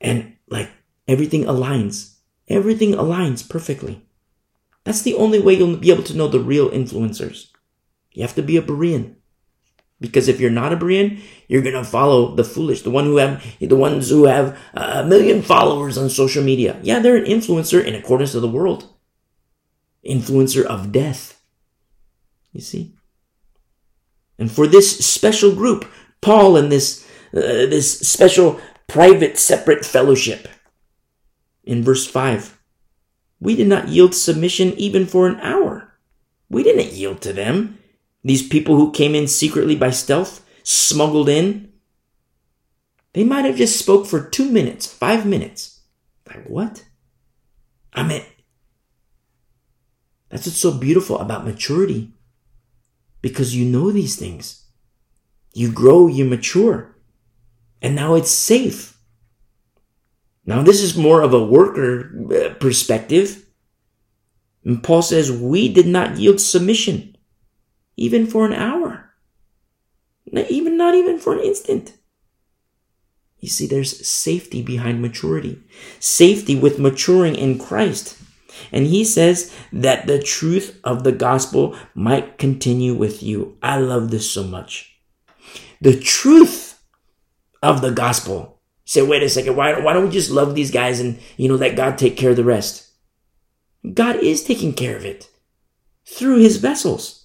and 0.00 0.36
like 0.48 0.70
everything 1.08 1.44
aligns. 1.44 2.16
Everything 2.48 2.92
aligns 2.92 3.48
perfectly. 3.48 4.04
That's 4.84 5.02
the 5.02 5.14
only 5.14 5.40
way 5.40 5.54
you'll 5.54 5.78
be 5.78 5.90
able 5.90 6.02
to 6.04 6.16
know 6.16 6.28
the 6.28 6.40
real 6.40 6.68
influencers. 6.68 7.48
You 8.12 8.22
have 8.22 8.34
to 8.34 8.42
be 8.42 8.56
a 8.56 8.62
Berean. 8.62 9.16
Because 10.00 10.28
if 10.28 10.40
you're 10.40 10.50
not 10.50 10.72
a 10.72 10.76
Berean, 10.76 11.22
you're 11.48 11.62
gonna 11.62 11.84
follow 11.84 12.34
the 12.34 12.44
foolish, 12.44 12.82
the 12.82 12.90
one 12.90 13.06
who 13.06 13.16
have 13.16 13.42
the 13.60 13.76
ones 13.76 14.10
who 14.10 14.24
have 14.24 14.58
a 14.74 15.04
million 15.04 15.40
followers 15.40 15.96
on 15.96 16.10
social 16.10 16.44
media. 16.44 16.78
Yeah, 16.82 16.98
they're 16.98 17.16
an 17.16 17.24
influencer 17.24 17.82
in 17.82 17.94
accordance 17.94 18.32
to 18.32 18.40
the 18.40 18.48
world. 18.48 18.93
Influencer 20.08 20.64
of 20.64 20.92
death. 20.92 21.40
You 22.52 22.60
see? 22.60 22.94
And 24.38 24.50
for 24.50 24.66
this 24.66 25.04
special 25.04 25.54
group, 25.54 25.86
Paul 26.20 26.56
and 26.56 26.70
this 26.70 27.06
uh, 27.34 27.40
this 27.40 28.00
special 28.00 28.60
private 28.86 29.38
separate 29.38 29.84
fellowship 29.84 30.46
in 31.64 31.82
verse 31.82 32.06
5 32.06 32.60
we 33.40 33.56
did 33.56 33.66
not 33.66 33.88
yield 33.88 34.14
submission 34.14 34.72
even 34.74 35.06
for 35.06 35.26
an 35.26 35.40
hour 35.40 35.94
we 36.48 36.62
didn't 36.62 36.92
yield 36.92 37.20
to 37.22 37.32
them 37.32 37.78
these 38.24 38.46
people 38.46 38.76
who 38.76 38.90
came 38.90 39.14
in 39.14 39.28
secretly 39.28 39.76
by 39.76 39.90
stealth, 39.90 40.44
smuggled 40.62 41.28
in, 41.28 41.72
they 43.12 43.22
might 43.22 43.44
have 43.44 43.56
just 43.56 43.78
spoke 43.78 44.06
for 44.06 44.28
two 44.28 44.50
minutes, 44.50 44.86
five 44.86 45.26
minutes. 45.26 45.82
Like 46.26 46.46
what? 46.46 46.84
I 47.92 48.02
mean, 48.02 48.22
that's 50.34 50.46
what's 50.46 50.58
so 50.58 50.72
beautiful 50.72 51.16
about 51.20 51.44
maturity. 51.44 52.12
Because 53.22 53.54
you 53.54 53.64
know 53.64 53.92
these 53.92 54.16
things. 54.16 54.64
You 55.52 55.70
grow, 55.70 56.08
you 56.08 56.24
mature. 56.24 56.96
And 57.80 57.94
now 57.94 58.16
it's 58.16 58.32
safe. 58.32 58.98
Now, 60.44 60.62
this 60.62 60.82
is 60.82 60.96
more 60.96 61.22
of 61.22 61.32
a 61.32 61.44
worker 61.44 62.10
uh, 62.34 62.54
perspective. 62.54 63.46
And 64.64 64.82
Paul 64.82 65.02
says, 65.02 65.30
We 65.30 65.72
did 65.72 65.86
not 65.86 66.18
yield 66.18 66.40
submission 66.40 67.16
even 67.96 68.26
for 68.26 68.44
an 68.44 68.52
hour, 68.52 69.12
even 70.26 70.76
not 70.76 70.96
even 70.96 71.16
for 71.20 71.34
an 71.34 71.44
instant. 71.44 71.92
You 73.38 73.48
see, 73.48 73.68
there's 73.68 74.04
safety 74.04 74.62
behind 74.62 75.00
maturity, 75.00 75.62
safety 76.00 76.56
with 76.56 76.80
maturing 76.80 77.36
in 77.36 77.56
Christ. 77.56 78.18
And 78.72 78.86
he 78.86 79.04
says 79.04 79.52
that 79.72 80.06
the 80.06 80.22
truth 80.22 80.78
of 80.84 81.04
the 81.04 81.12
gospel 81.12 81.76
might 81.94 82.38
continue 82.38 82.94
with 82.94 83.22
you. 83.22 83.56
I 83.62 83.78
love 83.78 84.10
this 84.10 84.30
so 84.30 84.44
much. 84.44 84.96
The 85.80 85.98
truth 85.98 86.82
of 87.62 87.80
the 87.80 87.90
gospel. 87.90 88.60
say, 88.84 89.02
wait 89.02 89.22
a 89.22 89.28
second, 89.28 89.56
why, 89.56 89.78
why 89.80 89.92
don't 89.92 90.04
we 90.04 90.10
just 90.10 90.30
love 90.30 90.54
these 90.54 90.70
guys 90.70 91.00
and, 91.00 91.18
you 91.36 91.48
know, 91.48 91.56
let 91.56 91.76
God 91.76 91.96
take 91.96 92.16
care 92.16 92.30
of 92.30 92.36
the 92.36 92.44
rest? 92.44 92.90
God 93.92 94.16
is 94.16 94.44
taking 94.44 94.72
care 94.72 94.96
of 94.96 95.04
it 95.04 95.28
through 96.06 96.38
his 96.38 96.58
vessels 96.58 97.24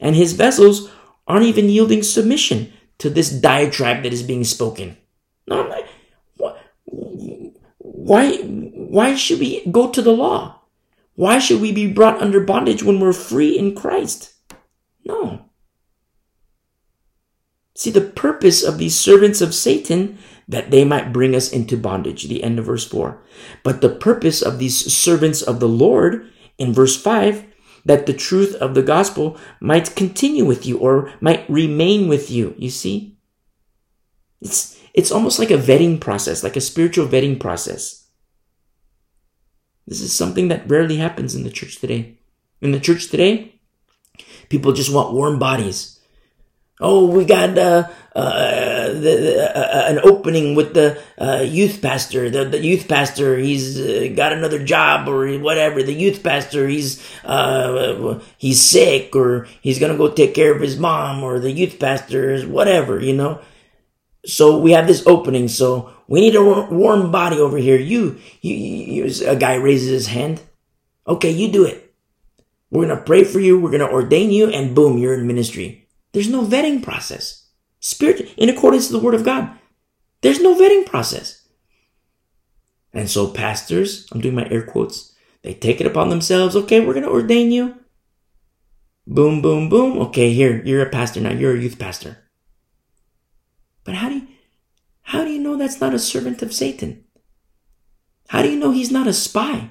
and 0.00 0.14
his 0.14 0.32
vessels 0.32 0.90
aren't 1.26 1.46
even 1.46 1.68
yielding 1.68 2.02
submission 2.02 2.72
to 2.98 3.10
this 3.10 3.30
diatribe 3.30 4.02
that 4.02 4.12
is 4.12 4.22
being 4.22 4.44
spoken. 4.44 4.96
No, 5.46 5.64
why, 7.78 8.38
why 8.38 9.14
should 9.16 9.40
we 9.40 9.64
go 9.66 9.90
to 9.90 10.00
the 10.00 10.12
law? 10.12 10.57
Why 11.18 11.40
should 11.40 11.60
we 11.60 11.72
be 11.72 11.92
brought 11.92 12.22
under 12.22 12.38
bondage 12.38 12.84
when 12.84 13.00
we're 13.00 13.12
free 13.12 13.58
in 13.58 13.74
Christ? 13.74 14.34
No. 15.04 15.46
See, 17.74 17.90
the 17.90 18.02
purpose 18.02 18.62
of 18.62 18.78
these 18.78 18.94
servants 18.94 19.40
of 19.40 19.52
Satan 19.52 20.18
that 20.46 20.70
they 20.70 20.84
might 20.84 21.12
bring 21.12 21.34
us 21.34 21.50
into 21.50 21.76
bondage. 21.76 22.28
The 22.28 22.44
end 22.44 22.60
of 22.60 22.66
verse 22.66 22.86
4. 22.86 23.20
But 23.64 23.80
the 23.80 23.88
purpose 23.88 24.42
of 24.42 24.60
these 24.60 24.94
servants 24.94 25.42
of 25.42 25.58
the 25.58 25.68
Lord 25.68 26.30
in 26.56 26.72
verse 26.72 26.96
5 26.96 27.46
that 27.84 28.06
the 28.06 28.12
truth 28.12 28.54
of 28.54 28.76
the 28.76 28.82
gospel 28.82 29.36
might 29.60 29.96
continue 29.96 30.44
with 30.44 30.66
you 30.66 30.78
or 30.78 31.12
might 31.20 31.50
remain 31.50 32.06
with 32.06 32.30
you. 32.30 32.54
You 32.56 32.70
see? 32.70 33.18
It's, 34.40 34.80
it's 34.94 35.10
almost 35.10 35.40
like 35.40 35.50
a 35.50 35.58
vetting 35.58 36.00
process, 36.00 36.44
like 36.44 36.54
a 36.54 36.60
spiritual 36.60 37.08
vetting 37.08 37.40
process. 37.40 38.07
This 39.88 40.02
is 40.02 40.12
something 40.12 40.48
that 40.48 40.68
rarely 40.68 40.96
happens 40.96 41.34
in 41.34 41.44
the 41.44 41.50
church 41.50 41.80
today. 41.80 42.18
In 42.60 42.72
the 42.72 42.80
church 42.80 43.08
today, 43.08 43.54
people 44.50 44.74
just 44.74 44.92
want 44.92 45.14
warm 45.14 45.38
bodies. 45.38 45.98
Oh, 46.78 47.06
we 47.06 47.24
got 47.24 47.56
uh, 47.56 47.88
uh, 48.14 48.88
the, 48.88 49.00
the, 49.00 49.56
uh, 49.56 49.60
uh, 49.60 49.84
an 49.88 49.98
opening 50.04 50.54
with 50.54 50.74
the 50.74 51.02
uh, 51.16 51.40
youth 51.40 51.80
pastor. 51.80 52.28
The, 52.28 52.44
the 52.44 52.60
youth 52.60 52.86
pastor, 52.86 53.38
he's 53.38 53.80
uh, 53.80 54.12
got 54.14 54.34
another 54.34 54.62
job 54.62 55.08
or 55.08 55.38
whatever. 55.38 55.82
The 55.82 55.94
youth 55.94 56.22
pastor, 56.22 56.68
he's 56.68 57.02
he's 58.36 58.60
sick 58.60 59.16
or 59.16 59.48
he's 59.62 59.78
gonna 59.78 59.96
go 59.96 60.12
take 60.12 60.34
care 60.34 60.54
of 60.54 60.60
his 60.60 60.78
mom 60.78 61.24
or 61.24 61.40
the 61.40 61.50
youth 61.50 61.80
pastor 61.80 62.30
is 62.30 62.44
whatever, 62.44 63.00
you 63.00 63.14
know. 63.14 63.40
So 64.26 64.58
we 64.58 64.72
have 64.72 64.86
this 64.86 65.04
opening. 65.06 65.48
So 65.48 65.92
we 66.08 66.20
need 66.20 66.34
a 66.34 66.42
warm 66.42 67.12
body 67.12 67.38
over 67.38 67.58
here. 67.58 67.78
You, 67.78 68.18
you, 68.40 68.54
you 68.54 69.26
a 69.26 69.36
guy 69.36 69.54
raises 69.54 69.90
his 69.90 70.06
hand. 70.08 70.40
Okay, 71.06 71.30
you 71.30 71.52
do 71.52 71.64
it. 71.64 71.94
We're 72.70 72.86
gonna 72.86 73.00
pray 73.00 73.24
for 73.24 73.38
you. 73.38 73.58
We're 73.58 73.70
gonna 73.70 73.88
ordain 73.88 74.30
you, 74.30 74.48
and 74.48 74.74
boom, 74.74 74.98
you're 74.98 75.14
in 75.14 75.26
ministry. 75.26 75.88
There's 76.12 76.28
no 76.28 76.42
vetting 76.42 76.82
process. 76.82 77.46
Spirit, 77.80 78.32
in 78.36 78.48
accordance 78.48 78.88
to 78.88 78.92
the 78.94 78.98
word 78.98 79.14
of 79.14 79.24
God. 79.24 79.50
There's 80.20 80.40
no 80.40 80.54
vetting 80.54 80.84
process. 80.84 81.46
And 82.92 83.08
so 83.08 83.30
pastors, 83.30 84.08
I'm 84.10 84.20
doing 84.20 84.34
my 84.34 84.48
air 84.50 84.62
quotes, 84.62 85.14
they 85.42 85.54
take 85.54 85.80
it 85.80 85.86
upon 85.86 86.08
themselves. 86.08 86.56
Okay, 86.56 86.80
we're 86.80 86.94
going 86.94 87.04
to 87.04 87.10
ordain 87.10 87.52
you. 87.52 87.76
Boom, 89.06 89.40
boom, 89.40 89.68
boom. 89.68 89.98
Okay, 89.98 90.32
here, 90.32 90.62
you're 90.64 90.82
a 90.82 90.90
pastor 90.90 91.20
now. 91.20 91.30
You're 91.30 91.56
a 91.56 91.60
youth 91.60 91.78
pastor. 91.78 92.18
But 93.84 93.94
how 93.94 94.08
do 94.08 94.16
you, 94.16 94.28
how 95.08 95.24
do 95.24 95.30
you 95.30 95.38
know 95.38 95.56
that's 95.56 95.80
not 95.80 95.94
a 95.94 95.98
servant 95.98 96.42
of 96.42 96.52
Satan? 96.52 97.02
How 98.28 98.42
do 98.42 98.50
you 98.50 98.58
know 98.58 98.72
he's 98.72 98.90
not 98.90 99.06
a 99.06 99.14
spy? 99.14 99.70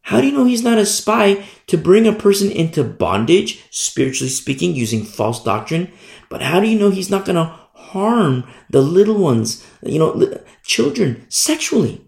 How 0.00 0.22
do 0.22 0.26
you 0.26 0.32
know 0.32 0.46
he's 0.46 0.62
not 0.62 0.78
a 0.78 0.86
spy 0.86 1.44
to 1.66 1.76
bring 1.76 2.06
a 2.06 2.14
person 2.14 2.50
into 2.50 2.82
bondage, 2.82 3.62
spiritually 3.70 4.30
speaking, 4.30 4.74
using 4.74 5.04
false 5.04 5.44
doctrine? 5.44 5.92
But 6.30 6.40
how 6.40 6.60
do 6.60 6.66
you 6.66 6.78
know 6.78 6.88
he's 6.88 7.10
not 7.10 7.26
going 7.26 7.36
to 7.36 7.54
harm 7.74 8.44
the 8.70 8.80
little 8.80 9.18
ones, 9.18 9.66
you 9.82 9.98
know, 9.98 10.32
children 10.64 11.26
sexually? 11.28 12.06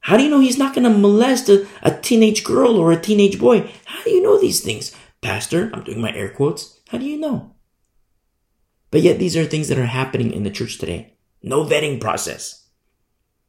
How 0.00 0.18
do 0.18 0.24
you 0.24 0.30
know 0.30 0.40
he's 0.40 0.58
not 0.58 0.74
going 0.74 0.84
to 0.84 0.98
molest 0.98 1.48
a, 1.48 1.66
a 1.82 1.90
teenage 1.90 2.44
girl 2.44 2.76
or 2.76 2.92
a 2.92 3.00
teenage 3.00 3.38
boy? 3.38 3.72
How 3.86 4.04
do 4.04 4.10
you 4.10 4.22
know 4.22 4.38
these 4.38 4.60
things? 4.60 4.94
Pastor, 5.22 5.70
I'm 5.72 5.84
doing 5.84 6.02
my 6.02 6.12
air 6.12 6.28
quotes. 6.28 6.80
How 6.90 6.98
do 6.98 7.06
you 7.06 7.18
know? 7.18 7.54
But 8.90 9.02
yet 9.02 9.18
these 9.18 9.36
are 9.36 9.44
things 9.44 9.68
that 9.68 9.78
are 9.78 9.86
happening 9.86 10.32
in 10.32 10.42
the 10.42 10.50
church 10.50 10.78
today. 10.78 11.14
No 11.42 11.64
vetting 11.64 12.00
process. 12.00 12.68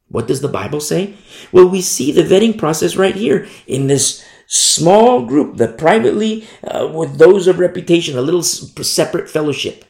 What 0.07 0.27
does 0.27 0.41
the 0.41 0.47
Bible 0.47 0.81
say? 0.81 1.15
Well, 1.51 1.67
we 1.67 1.81
see 1.81 2.11
the 2.11 2.23
vetting 2.23 2.57
process 2.57 2.95
right 2.95 3.15
here 3.15 3.47
in 3.65 3.87
this 3.87 4.23
small 4.45 5.25
group, 5.25 5.55
the 5.55 5.69
privately, 5.69 6.45
uh, 6.63 6.91
with 6.93 7.17
those 7.17 7.47
of 7.47 7.59
reputation, 7.59 8.17
a 8.17 8.21
little 8.21 8.43
separate 8.43 9.29
fellowship. 9.29 9.85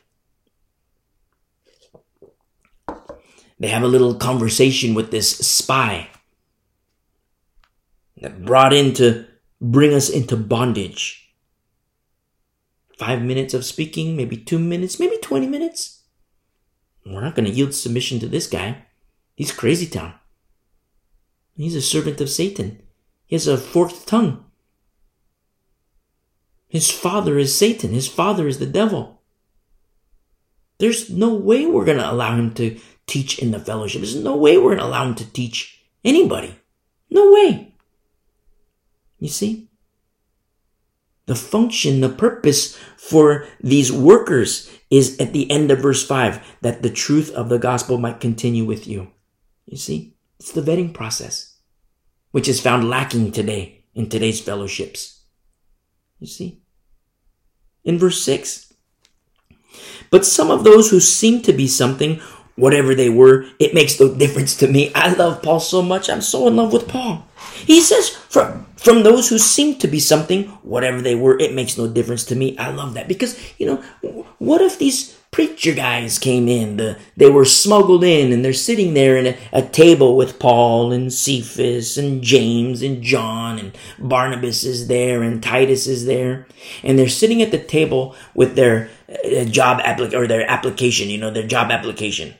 They 3.60 3.70
have 3.70 3.84
a 3.84 3.88
little 3.88 4.16
conversation 4.16 4.94
with 4.94 5.12
this 5.12 5.38
spy 5.38 6.10
that 8.18 8.46
brought 8.46 8.74
in 8.74 8.94
to 8.96 9.26
bring 9.60 9.94
us 9.94 10.10
into 10.10 10.38
bondage. 10.38 11.31
Five 13.02 13.24
minutes 13.24 13.56
of 13.56 13.66
speaking, 13.66 14.16
maybe 14.16 14.38
two 14.38 14.60
minutes, 14.60 15.00
maybe 15.00 15.18
20 15.18 15.48
minutes. 15.48 16.04
We're 17.04 17.24
not 17.24 17.34
going 17.34 17.48
to 17.48 17.52
yield 17.52 17.74
submission 17.74 18.20
to 18.20 18.28
this 18.28 18.46
guy. 18.46 18.86
He's 19.34 19.52
crazy 19.52 19.88
town. 19.88 20.14
He's 21.58 21.74
a 21.74 21.82
servant 21.82 22.22
of 22.22 22.30
Satan. 22.30 22.80
He 23.26 23.34
has 23.34 23.48
a 23.48 23.58
forked 23.58 24.06
tongue. 24.06 24.46
His 26.68 26.92
father 26.92 27.40
is 27.40 27.58
Satan. 27.58 27.90
His 27.90 28.08
father 28.08 28.48
is 28.48 28.60
the 28.60 28.68
devil. 28.68 29.24
There's 30.78 31.10
no 31.10 31.34
way 31.34 31.66
we're 31.66 31.86
going 31.86 31.98
to 31.98 32.12
allow 32.12 32.36
him 32.36 32.54
to 32.54 32.80
teach 33.08 33.40
in 33.40 33.50
the 33.50 33.58
fellowship. 33.58 34.02
There's 34.02 34.16
no 34.16 34.38
way 34.38 34.60
we're 34.60 34.76
going 34.76 34.78
to 34.78 34.86
allow 34.86 35.08
him 35.08 35.16
to 35.16 35.34
teach 35.34 35.82
anybody. 36.06 36.54
No 37.10 37.32
way. 37.32 37.74
You 39.18 39.30
see? 39.30 39.71
The 41.28 41.36
function, 41.36 42.02
the 42.02 42.10
purpose 42.10 42.78
for 42.98 43.48
these 43.62 43.92
workers 43.92 44.70
is 44.90 45.20
at 45.20 45.34
the 45.34 45.50
end 45.50 45.72
of 45.72 45.80
verse 45.80 46.06
5 46.06 46.58
that 46.62 46.82
the 46.82 46.90
truth 46.90 47.32
of 47.32 47.50
the 47.50 47.60
gospel 47.60 47.98
might 47.98 48.20
continue 48.20 48.66
with 48.66 48.88
you. 48.88 49.12
You 49.66 49.78
see, 49.78 50.16
it's 50.40 50.52
the 50.52 50.62
vetting 50.62 50.94
process, 50.94 51.58
which 52.32 52.48
is 52.48 52.60
found 52.60 52.90
lacking 52.90 53.32
today 53.32 53.86
in 53.94 54.10
today's 54.10 54.42
fellowships. 54.42 55.22
You 56.20 56.28
see? 56.28 56.62
In 57.84 57.98
verse 57.98 58.22
6, 58.24 58.72
but 60.10 60.26
some 60.26 60.52
of 60.52 60.64
those 60.64 60.90
who 60.90 61.00
seem 61.00 61.42
to 61.44 61.54
be 61.54 61.68
something, 61.68 62.22
whatever 62.62 62.94
they 62.94 63.10
were, 63.10 63.46
it 63.60 63.74
makes 63.74 64.00
no 64.00 64.14
difference 64.14 64.56
to 64.56 64.68
me. 64.68 64.92
I 64.94 65.12
love 65.14 65.42
Paul 65.42 65.60
so 65.60 65.82
much. 65.82 66.10
I'm 66.10 66.22
so 66.22 66.48
in 66.48 66.56
love 66.56 66.72
with 66.72 66.88
Paul. 66.88 67.28
He 67.66 67.82
says, 67.82 68.10
from, 68.10 68.68
from 68.78 69.02
those 69.02 69.30
who 69.30 69.40
seem 69.40 69.80
to 69.80 69.88
be 69.88 70.00
something, 70.00 70.44
whatever 70.62 71.02
they 71.02 71.16
were, 71.16 71.40
it 71.40 71.56
makes 71.56 71.76
no 71.76 71.88
difference 71.88 72.24
to 72.26 72.36
me. 72.36 72.56
I 72.60 72.70
love 72.70 72.94
that 72.94 73.08
because, 73.08 73.36
you 73.58 73.66
know, 73.66 73.78
what 74.38 74.62
if 74.62 74.78
these 74.78 75.18
preacher 75.32 75.74
guys 75.74 76.20
came 76.20 76.50
in. 76.50 76.76
The, 76.76 77.00
they 77.16 77.30
were 77.30 77.46
smuggled 77.46 78.04
in 78.04 78.34
and 78.34 78.44
they're 78.44 78.52
sitting 78.52 78.94
there 78.94 79.16
in 79.16 79.28
a, 79.28 79.38
a, 79.54 79.62
table 79.62 80.18
with 80.18 80.40
Paul 80.40 80.92
and 80.92 81.12
Cephas 81.12 81.98
and 81.98 82.22
James 82.22 82.82
and 82.82 83.02
John 83.02 83.58
and 83.58 83.78
Barnabas 83.98 84.66
is 84.66 84.88
there 84.88 85.24
and 85.24 85.42
Titus 85.42 85.88
is 85.88 86.06
there. 86.06 86.48
And 86.84 87.00
they're 87.00 87.08
sitting 87.08 87.42
at 87.42 87.52
the 87.52 87.64
table 87.64 88.14
with 88.36 88.56
their 88.56 88.90
uh, 89.10 89.46
job 89.46 89.80
applic- 89.80 90.14
or 90.14 90.28
their 90.28 90.50
application, 90.52 91.10
you 91.10 91.18
know, 91.18 91.32
their 91.32 91.48
job 91.48 91.72
application. 91.72 92.34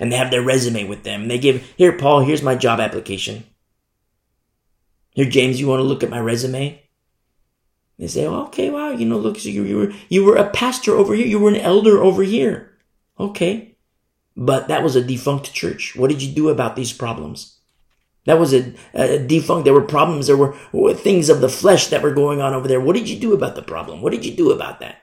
And 0.00 0.10
they 0.10 0.16
have 0.16 0.32
their 0.32 0.42
resume 0.42 0.84
with 0.84 1.04
them. 1.04 1.28
They 1.28 1.38
give, 1.38 1.62
here, 1.76 1.92
Paul, 1.92 2.20
here's 2.20 2.42
my 2.42 2.56
job 2.56 2.80
application. 2.80 3.44
Here, 5.10 5.28
James, 5.28 5.60
you 5.60 5.68
want 5.68 5.80
to 5.80 5.84
look 5.84 6.02
at 6.02 6.10
my 6.10 6.18
resume? 6.18 6.82
They 7.98 8.06
say, 8.06 8.26
well, 8.26 8.44
okay, 8.44 8.70
wow, 8.70 8.92
you 8.92 9.04
know, 9.04 9.18
look, 9.18 9.38
so 9.38 9.50
you, 9.50 9.62
you 9.64 9.76
were 9.76 9.92
you 10.08 10.24
were 10.24 10.36
a 10.36 10.48
pastor 10.48 10.94
over 10.94 11.14
here, 11.14 11.26
you 11.26 11.38
were 11.38 11.50
an 11.50 11.56
elder 11.56 12.02
over 12.02 12.22
here. 12.22 12.78
Okay. 13.18 13.76
But 14.34 14.68
that 14.68 14.82
was 14.82 14.96
a 14.96 15.04
defunct 15.04 15.52
church. 15.52 15.94
What 15.94 16.08
did 16.08 16.22
you 16.22 16.34
do 16.34 16.48
about 16.48 16.76
these 16.76 16.94
problems? 16.94 17.58
That 18.24 18.38
was 18.38 18.54
a, 18.54 18.72
a 18.94 19.18
defunct. 19.18 19.66
There 19.66 19.74
were 19.74 19.82
problems. 19.82 20.28
There 20.28 20.36
were 20.36 20.94
things 20.94 21.28
of 21.28 21.42
the 21.42 21.48
flesh 21.50 21.88
that 21.88 22.02
were 22.02 22.14
going 22.14 22.40
on 22.40 22.54
over 22.54 22.66
there. 22.66 22.80
What 22.80 22.96
did 22.96 23.08
you 23.08 23.18
do 23.18 23.34
about 23.34 23.54
the 23.54 23.62
problem? 23.62 24.00
What 24.00 24.12
did 24.12 24.24
you 24.24 24.34
do 24.34 24.50
about 24.50 24.80
that? 24.80 24.99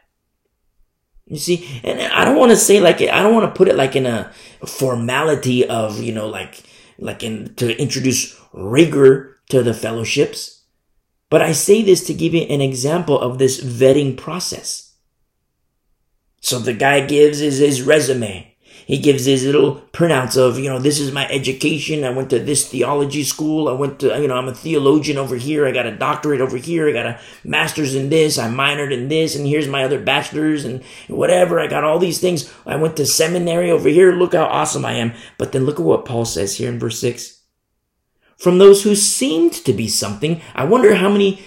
You 1.27 1.37
see, 1.37 1.81
and 1.83 2.01
I 2.01 2.23
don't 2.23 2.37
want 2.37 2.51
to 2.51 2.57
say 2.57 2.79
like 2.79 3.01
I 3.01 3.21
don't 3.21 3.33
want 3.33 3.53
to 3.53 3.57
put 3.57 3.67
it 3.67 3.75
like 3.75 3.95
in 3.95 4.05
a 4.05 4.31
formality 4.65 5.67
of 5.67 6.01
you 6.01 6.13
know 6.13 6.27
like 6.27 6.63
like 6.97 7.21
in 7.21 7.53
to 7.55 7.77
introduce 7.79 8.39
rigor 8.53 9.37
to 9.49 9.61
the 9.61 9.73
fellowships. 9.73 10.63
But 11.29 11.41
I 11.41 11.51
say 11.51 11.83
this 11.83 12.05
to 12.07 12.13
give 12.13 12.33
you 12.33 12.43
an 12.43 12.61
example 12.61 13.19
of 13.19 13.37
this 13.37 13.61
vetting 13.61 14.15
process. 14.15 14.95
So 16.39 16.59
the 16.59 16.73
guy 16.73 17.05
gives 17.05 17.39
his, 17.39 17.57
his 17.57 17.81
resume. 17.81 18.55
He 18.87 18.99
gives 18.99 19.25
his 19.25 19.43
little 19.43 19.81
printouts 19.91 20.37
of, 20.37 20.57
you 20.57 20.69
know, 20.69 20.79
this 20.79 20.97
is 20.97 21.11
my 21.11 21.27
education. 21.27 22.05
I 22.05 22.09
went 22.09 22.29
to 22.29 22.39
this 22.39 22.69
theology 22.69 23.25
school. 23.25 23.67
I 23.67 23.73
went 23.73 23.99
to, 23.99 24.17
you 24.17 24.29
know, 24.29 24.37
I'm 24.37 24.47
a 24.47 24.53
theologian 24.55 25.17
over 25.17 25.35
here. 25.35 25.67
I 25.67 25.73
got 25.73 25.85
a 25.85 25.97
doctorate 25.97 26.39
over 26.39 26.55
here. 26.55 26.87
I 26.87 26.93
got 26.93 27.05
a 27.05 27.19
master's 27.43 27.95
in 27.95 28.07
this. 28.07 28.37
I 28.37 28.47
minored 28.47 28.93
in 28.93 29.09
this. 29.09 29.35
And 29.35 29.45
here's 29.45 29.67
my 29.67 29.83
other 29.83 29.99
bachelor's 29.99 30.63
and 30.63 30.81
whatever. 31.09 31.59
I 31.59 31.67
got 31.67 31.83
all 31.83 31.99
these 31.99 32.21
things. 32.21 32.49
I 32.65 32.77
went 32.77 32.95
to 32.95 33.05
seminary 33.05 33.69
over 33.69 33.89
here. 33.89 34.13
Look 34.13 34.33
how 34.33 34.45
awesome 34.45 34.85
I 34.85 34.93
am. 34.93 35.11
But 35.37 35.51
then 35.51 35.65
look 35.65 35.81
at 35.81 35.85
what 35.85 36.05
Paul 36.05 36.23
says 36.23 36.55
here 36.55 36.69
in 36.69 36.79
verse 36.79 36.97
6 37.01 37.43
from 38.37 38.57
those 38.57 38.83
who 38.83 38.95
seemed 38.95 39.51
to 39.51 39.73
be 39.73 39.89
something. 39.89 40.39
I 40.55 40.63
wonder 40.63 40.95
how 40.95 41.09
many, 41.09 41.41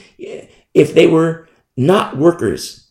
if 0.74 0.92
they 0.92 1.06
were 1.06 1.48
not 1.74 2.18
workers, 2.18 2.89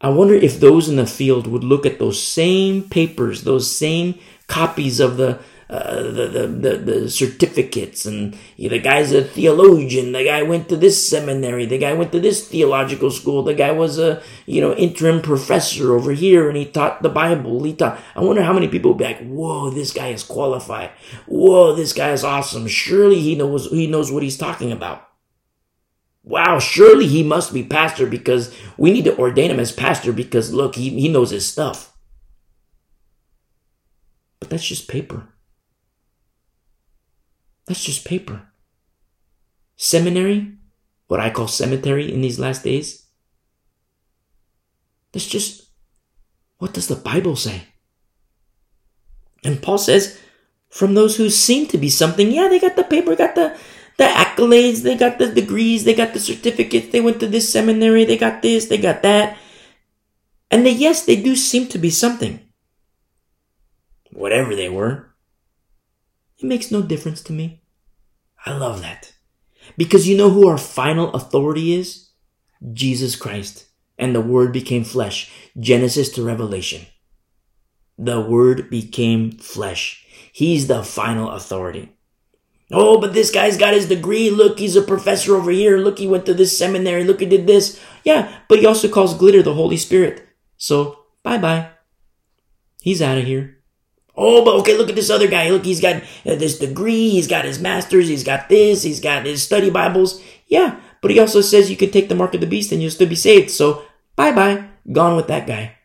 I 0.00 0.10
wonder 0.10 0.34
if 0.34 0.60
those 0.60 0.88
in 0.88 0.96
the 0.96 1.06
field 1.06 1.46
would 1.46 1.64
look 1.64 1.86
at 1.86 1.98
those 1.98 2.22
same 2.22 2.82
papers, 2.82 3.42
those 3.42 3.74
same 3.74 4.18
copies 4.46 5.00
of 5.00 5.16
the 5.16 5.40
uh, 5.68 6.00
the, 6.00 6.28
the, 6.28 6.46
the, 6.46 6.76
the, 6.76 7.10
certificates 7.10 8.06
and 8.06 8.38
you 8.56 8.68
know, 8.68 8.76
the 8.76 8.80
guy's 8.80 9.10
a 9.10 9.24
theologian. 9.24 10.12
The 10.12 10.22
guy 10.22 10.44
went 10.44 10.68
to 10.68 10.76
this 10.76 11.08
seminary. 11.08 11.66
The 11.66 11.78
guy 11.78 11.92
went 11.92 12.12
to 12.12 12.20
this 12.20 12.46
theological 12.46 13.10
school. 13.10 13.42
The 13.42 13.52
guy 13.52 13.72
was 13.72 13.98
a, 13.98 14.22
you 14.46 14.60
know, 14.60 14.74
interim 14.74 15.22
professor 15.22 15.92
over 15.92 16.12
here 16.12 16.48
and 16.48 16.56
he 16.56 16.66
taught 16.66 17.02
the 17.02 17.08
Bible. 17.08 17.64
He 17.64 17.74
taught, 17.74 17.98
I 18.14 18.20
wonder 18.20 18.44
how 18.44 18.52
many 18.52 18.68
people 18.68 18.92
would 18.92 18.98
be 18.98 19.06
like, 19.06 19.26
whoa, 19.26 19.70
this 19.70 19.92
guy 19.92 20.10
is 20.10 20.22
qualified. 20.22 20.90
Whoa, 21.26 21.74
this 21.74 21.92
guy 21.92 22.12
is 22.12 22.22
awesome. 22.22 22.68
Surely 22.68 23.20
he 23.20 23.34
knows, 23.34 23.68
he 23.68 23.88
knows 23.88 24.12
what 24.12 24.22
he's 24.22 24.36
talking 24.36 24.70
about. 24.70 25.08
Wow, 26.26 26.58
surely 26.58 27.06
he 27.06 27.22
must 27.22 27.54
be 27.54 27.62
pastor 27.62 28.04
because 28.04 28.52
we 28.76 28.92
need 28.92 29.04
to 29.04 29.16
ordain 29.16 29.52
him 29.52 29.60
as 29.60 29.70
pastor 29.70 30.12
because 30.12 30.52
look, 30.52 30.74
he, 30.74 30.90
he 30.90 31.08
knows 31.08 31.30
his 31.30 31.46
stuff. 31.48 31.96
But 34.40 34.50
that's 34.50 34.66
just 34.66 34.88
paper. 34.88 35.28
That's 37.68 37.82
just 37.82 38.04
paper. 38.04 38.42
Seminary, 39.76 40.54
what 41.06 41.20
I 41.20 41.30
call 41.30 41.46
cemetery 41.46 42.12
in 42.12 42.22
these 42.22 42.40
last 42.40 42.64
days, 42.64 43.06
that's 45.12 45.26
just 45.26 45.70
what 46.58 46.72
does 46.72 46.88
the 46.88 46.96
Bible 46.96 47.36
say? 47.36 47.68
And 49.44 49.62
Paul 49.62 49.78
says, 49.78 50.18
from 50.70 50.94
those 50.94 51.16
who 51.16 51.30
seem 51.30 51.68
to 51.68 51.78
be 51.78 51.88
something, 51.88 52.32
yeah, 52.32 52.48
they 52.48 52.58
got 52.58 52.74
the 52.74 52.82
paper, 52.82 53.14
got 53.14 53.36
the 53.36 53.56
the 53.96 54.04
accolades, 54.04 54.82
they 54.82 54.96
got 54.96 55.18
the 55.18 55.32
degrees, 55.32 55.84
they 55.84 55.94
got 55.94 56.12
the 56.12 56.20
certificates, 56.20 56.92
they 56.92 57.00
went 57.00 57.20
to 57.20 57.26
this 57.26 57.50
seminary, 57.50 58.04
they 58.04 58.18
got 58.18 58.42
this, 58.42 58.66
they 58.66 58.78
got 58.78 59.02
that. 59.02 59.38
And 60.50 60.64
they, 60.64 60.72
yes, 60.72 61.04
they 61.04 61.16
do 61.16 61.34
seem 61.34 61.66
to 61.68 61.78
be 61.78 61.90
something. 61.90 62.40
Whatever 64.12 64.54
they 64.54 64.68
were. 64.68 65.14
It 66.38 66.46
makes 66.46 66.70
no 66.70 66.82
difference 66.82 67.22
to 67.22 67.32
me. 67.32 67.62
I 68.44 68.52
love 68.52 68.80
that. 68.82 69.12
Because 69.76 70.06
you 70.06 70.16
know 70.16 70.30
who 70.30 70.46
our 70.46 70.58
final 70.58 71.12
authority 71.12 71.74
is? 71.74 72.10
Jesus 72.72 73.16
Christ. 73.16 73.66
And 73.98 74.14
the 74.14 74.20
Word 74.20 74.52
became 74.52 74.84
flesh. 74.84 75.32
Genesis 75.58 76.10
to 76.10 76.22
Revelation. 76.22 76.86
The 77.98 78.20
Word 78.20 78.68
became 78.68 79.32
flesh. 79.32 80.06
He's 80.32 80.66
the 80.66 80.82
final 80.82 81.30
authority. 81.30 81.95
Oh, 82.72 83.00
but 83.00 83.14
this 83.14 83.30
guy's 83.30 83.56
got 83.56 83.74
his 83.74 83.88
degree. 83.88 84.28
Look, 84.28 84.58
he's 84.58 84.74
a 84.74 84.82
professor 84.82 85.36
over 85.36 85.50
here. 85.50 85.78
Look, 85.78 85.98
he 85.98 86.08
went 86.08 86.26
to 86.26 86.34
this 86.34 86.58
seminary. 86.58 87.04
Look, 87.04 87.20
he 87.20 87.26
did 87.26 87.46
this. 87.46 87.80
Yeah, 88.02 88.40
but 88.48 88.58
he 88.58 88.66
also 88.66 88.88
calls 88.88 89.16
glitter 89.16 89.42
the 89.42 89.54
Holy 89.54 89.76
Spirit. 89.76 90.26
So, 90.56 91.04
bye 91.22 91.38
bye. 91.38 91.70
He's 92.80 93.02
out 93.02 93.18
of 93.18 93.24
here. 93.24 93.58
Oh, 94.16 94.44
but 94.44 94.56
okay, 94.60 94.76
look 94.76 94.88
at 94.88 94.94
this 94.94 95.10
other 95.10 95.28
guy. 95.28 95.50
Look, 95.50 95.64
he's 95.64 95.80
got 95.80 96.02
uh, 96.24 96.34
this 96.36 96.58
degree, 96.58 97.10
he's 97.10 97.28
got 97.28 97.44
his 97.44 97.60
master's, 97.60 98.08
he's 98.08 98.24
got 98.24 98.48
this, 98.48 98.82
he's 98.82 99.00
got 99.00 99.26
his 99.26 99.42
study 99.42 99.70
Bibles. 99.70 100.22
Yeah, 100.46 100.80
but 101.02 101.10
he 101.10 101.20
also 101.20 101.42
says 101.42 101.70
you 101.70 101.76
can 101.76 101.90
take 101.90 102.08
the 102.08 102.14
mark 102.14 102.34
of 102.34 102.40
the 102.40 102.46
beast 102.46 102.72
and 102.72 102.80
you'll 102.80 102.90
still 102.90 103.08
be 103.08 103.14
saved. 103.14 103.50
So, 103.50 103.84
bye 104.16 104.32
bye. 104.32 104.68
Gone 104.90 105.16
with 105.16 105.26
that 105.28 105.46
guy. 105.46 105.76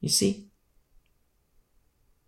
You 0.00 0.08
see? 0.08 0.49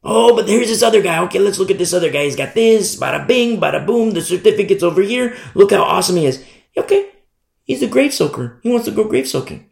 Oh, 0.05 0.34
but 0.34 0.48
here's 0.48 0.68
this 0.68 0.82
other 0.82 1.00
guy. 1.00 1.22
Okay, 1.24 1.38
let's 1.38 1.59
look 1.59 1.70
at 1.70 1.78
this 1.78 1.94
other 1.94 2.11
guy. 2.11 2.24
He's 2.24 2.36
got 2.36 2.55
this, 2.55 2.96
bada 2.96 3.26
bing, 3.26 3.61
bada 3.61 3.86
boom. 3.86 4.11
The 4.11 4.20
certificate's 4.20 4.82
over 4.82 5.03
here. 5.03 5.36
Look 5.55 5.70
how 5.70 5.82
awesome 5.82 6.16
he 6.16 6.26
is. 6.26 6.44
Okay, 6.76 7.11
he's 7.64 7.82
a 7.82 7.86
grave 7.86 8.12
soaker. 8.12 8.59
He 8.62 8.70
wants 8.70 8.86
to 8.86 8.90
go 8.90 9.05
grave 9.05 9.28
soaking. 9.28 9.70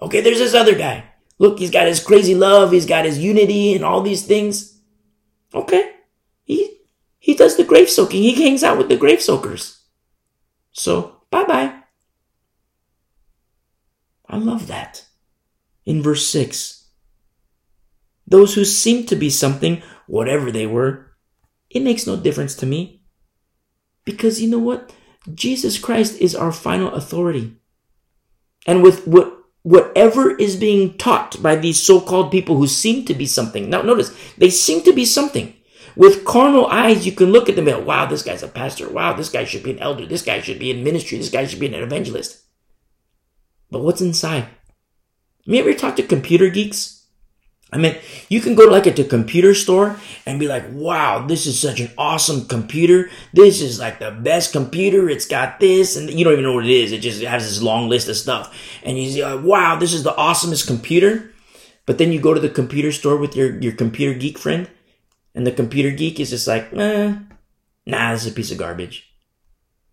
Okay, 0.00 0.20
there's 0.20 0.38
this 0.38 0.54
other 0.54 0.74
guy. 0.74 1.04
Look, 1.38 1.58
he's 1.58 1.70
got 1.70 1.86
his 1.86 2.02
crazy 2.02 2.34
love, 2.34 2.72
he's 2.72 2.86
got 2.86 3.04
his 3.04 3.18
unity 3.18 3.74
and 3.74 3.84
all 3.84 4.02
these 4.02 4.26
things. 4.26 4.80
Okay. 5.54 5.92
He 6.44 6.78
he 7.18 7.34
does 7.34 7.56
the 7.56 7.64
grave 7.64 7.88
soaking. 7.88 8.22
He 8.22 8.42
hangs 8.42 8.64
out 8.64 8.78
with 8.78 8.88
the 8.88 8.96
grave 8.96 9.22
soakers. 9.22 9.80
So, 10.72 11.22
bye-bye. 11.30 11.74
I 14.28 14.36
love 14.36 14.68
that. 14.68 15.04
In 15.84 16.02
verse 16.02 16.26
6, 16.26 16.79
those 18.30 18.54
who 18.54 18.64
seem 18.64 19.06
to 19.06 19.16
be 19.16 19.28
something, 19.28 19.82
whatever 20.06 20.50
they 20.50 20.66
were, 20.66 21.12
it 21.68 21.82
makes 21.82 22.06
no 22.06 22.16
difference 22.16 22.54
to 22.56 22.66
me. 22.66 23.02
Because 24.04 24.40
you 24.40 24.48
know 24.48 24.58
what? 24.58 24.92
Jesus 25.34 25.78
Christ 25.78 26.18
is 26.20 26.34
our 26.34 26.52
final 26.52 26.92
authority. 26.94 27.56
And 28.66 28.82
with 28.82 29.06
what 29.06 29.36
whatever 29.62 30.34
is 30.36 30.56
being 30.56 30.96
taught 30.96 31.40
by 31.42 31.54
these 31.54 31.78
so-called 31.78 32.30
people 32.30 32.56
who 32.56 32.66
seem 32.66 33.04
to 33.04 33.12
be 33.12 33.26
something. 33.26 33.68
Now 33.68 33.82
notice, 33.82 34.10
they 34.38 34.48
seem 34.48 34.82
to 34.84 34.92
be 34.92 35.04
something. 35.04 35.54
With 35.96 36.24
carnal 36.24 36.66
eyes, 36.66 37.04
you 37.04 37.12
can 37.12 37.30
look 37.30 37.48
at 37.48 37.56
them 37.56 37.68
and 37.68 37.76
go, 37.78 37.82
wow, 37.82 38.06
this 38.06 38.22
guy's 38.22 38.42
a 38.42 38.48
pastor. 38.48 38.88
Wow, 38.88 39.12
this 39.12 39.28
guy 39.28 39.44
should 39.44 39.62
be 39.62 39.72
an 39.72 39.80
elder. 39.80 40.06
This 40.06 40.22
guy 40.22 40.40
should 40.40 40.58
be 40.58 40.70
in 40.70 40.82
ministry. 40.82 41.18
This 41.18 41.30
guy 41.30 41.44
should 41.44 41.60
be 41.60 41.66
an 41.66 41.74
evangelist. 41.74 42.42
But 43.70 43.82
what's 43.82 44.00
inside? 44.00 44.44
Have 44.44 45.54
you 45.54 45.60
ever 45.60 45.74
talked 45.74 45.98
to 45.98 46.02
computer 46.02 46.48
geeks? 46.48 46.99
I 47.72 47.78
mean, 47.78 47.96
you 48.28 48.40
can 48.40 48.56
go 48.56 48.64
like 48.64 48.86
at 48.86 48.96
the 48.96 49.04
computer 49.04 49.54
store 49.54 49.96
and 50.26 50.40
be 50.40 50.48
like, 50.48 50.64
wow, 50.72 51.24
this 51.24 51.46
is 51.46 51.60
such 51.60 51.78
an 51.78 51.90
awesome 51.96 52.46
computer. 52.46 53.10
This 53.32 53.60
is 53.60 53.78
like 53.78 54.00
the 54.00 54.10
best 54.10 54.52
computer. 54.52 55.08
It's 55.08 55.26
got 55.26 55.60
this 55.60 55.96
and 55.96 56.10
you 56.10 56.24
don't 56.24 56.32
even 56.32 56.44
know 56.44 56.54
what 56.54 56.66
it 56.66 56.72
is. 56.72 56.90
It 56.90 56.98
just 56.98 57.22
has 57.22 57.44
this 57.44 57.62
long 57.62 57.88
list 57.88 58.08
of 58.08 58.16
stuff. 58.16 58.56
And 58.82 58.98
you 58.98 59.10
say, 59.10 59.24
like, 59.24 59.44
wow, 59.44 59.76
this 59.78 59.92
is 59.92 60.02
the 60.02 60.12
awesomest 60.12 60.66
computer. 60.66 61.32
But 61.86 61.98
then 61.98 62.12
you 62.12 62.20
go 62.20 62.34
to 62.34 62.40
the 62.40 62.48
computer 62.48 62.90
store 62.90 63.16
with 63.16 63.36
your, 63.36 63.58
your 63.60 63.72
computer 63.72 64.18
geek 64.18 64.38
friend 64.38 64.68
and 65.34 65.46
the 65.46 65.52
computer 65.52 65.90
geek 65.90 66.18
is 66.18 66.30
just 66.30 66.48
like, 66.48 66.72
eh, 66.72 67.14
nah, 67.86 68.12
this 68.12 68.26
is 68.26 68.32
a 68.32 68.34
piece 68.34 68.50
of 68.50 68.58
garbage. 68.58 69.09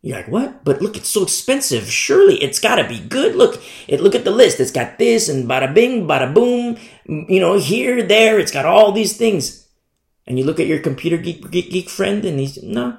You're 0.08 0.16
like, 0.16 0.30
what? 0.30 0.64
But 0.64 0.82
look, 0.82 0.96
it's 0.96 1.10
so 1.10 1.24
expensive. 1.24 1.92
Surely 1.92 2.42
it's 2.42 2.62
gotta 2.62 2.88
be 2.88 2.98
good. 2.98 3.36
Look, 3.36 3.62
it 3.90 4.00
look 4.00 4.16
at 4.16 4.24
the 4.24 4.32
list. 4.32 4.62
It's 4.62 4.72
got 4.72 4.98
this 4.98 5.28
and 5.28 5.50
bada 5.50 5.74
bing, 5.74 6.08
bada 6.08 6.34
boom. 6.34 6.78
You 7.06 7.42
know, 7.42 7.60
here, 7.60 8.02
there. 8.02 8.40
It's 8.40 8.54
got 8.54 8.64
all 8.64 8.94
these 8.94 9.18
things. 9.18 9.68
And 10.26 10.40
you 10.40 10.46
look 10.46 10.62
at 10.62 10.68
your 10.68 10.80
computer 10.80 11.18
geek, 11.18 11.52
geek, 11.52 11.72
geek 11.72 11.90
friend, 11.90 12.24
and 12.24 12.40
he's 12.40 12.64
no, 12.64 12.98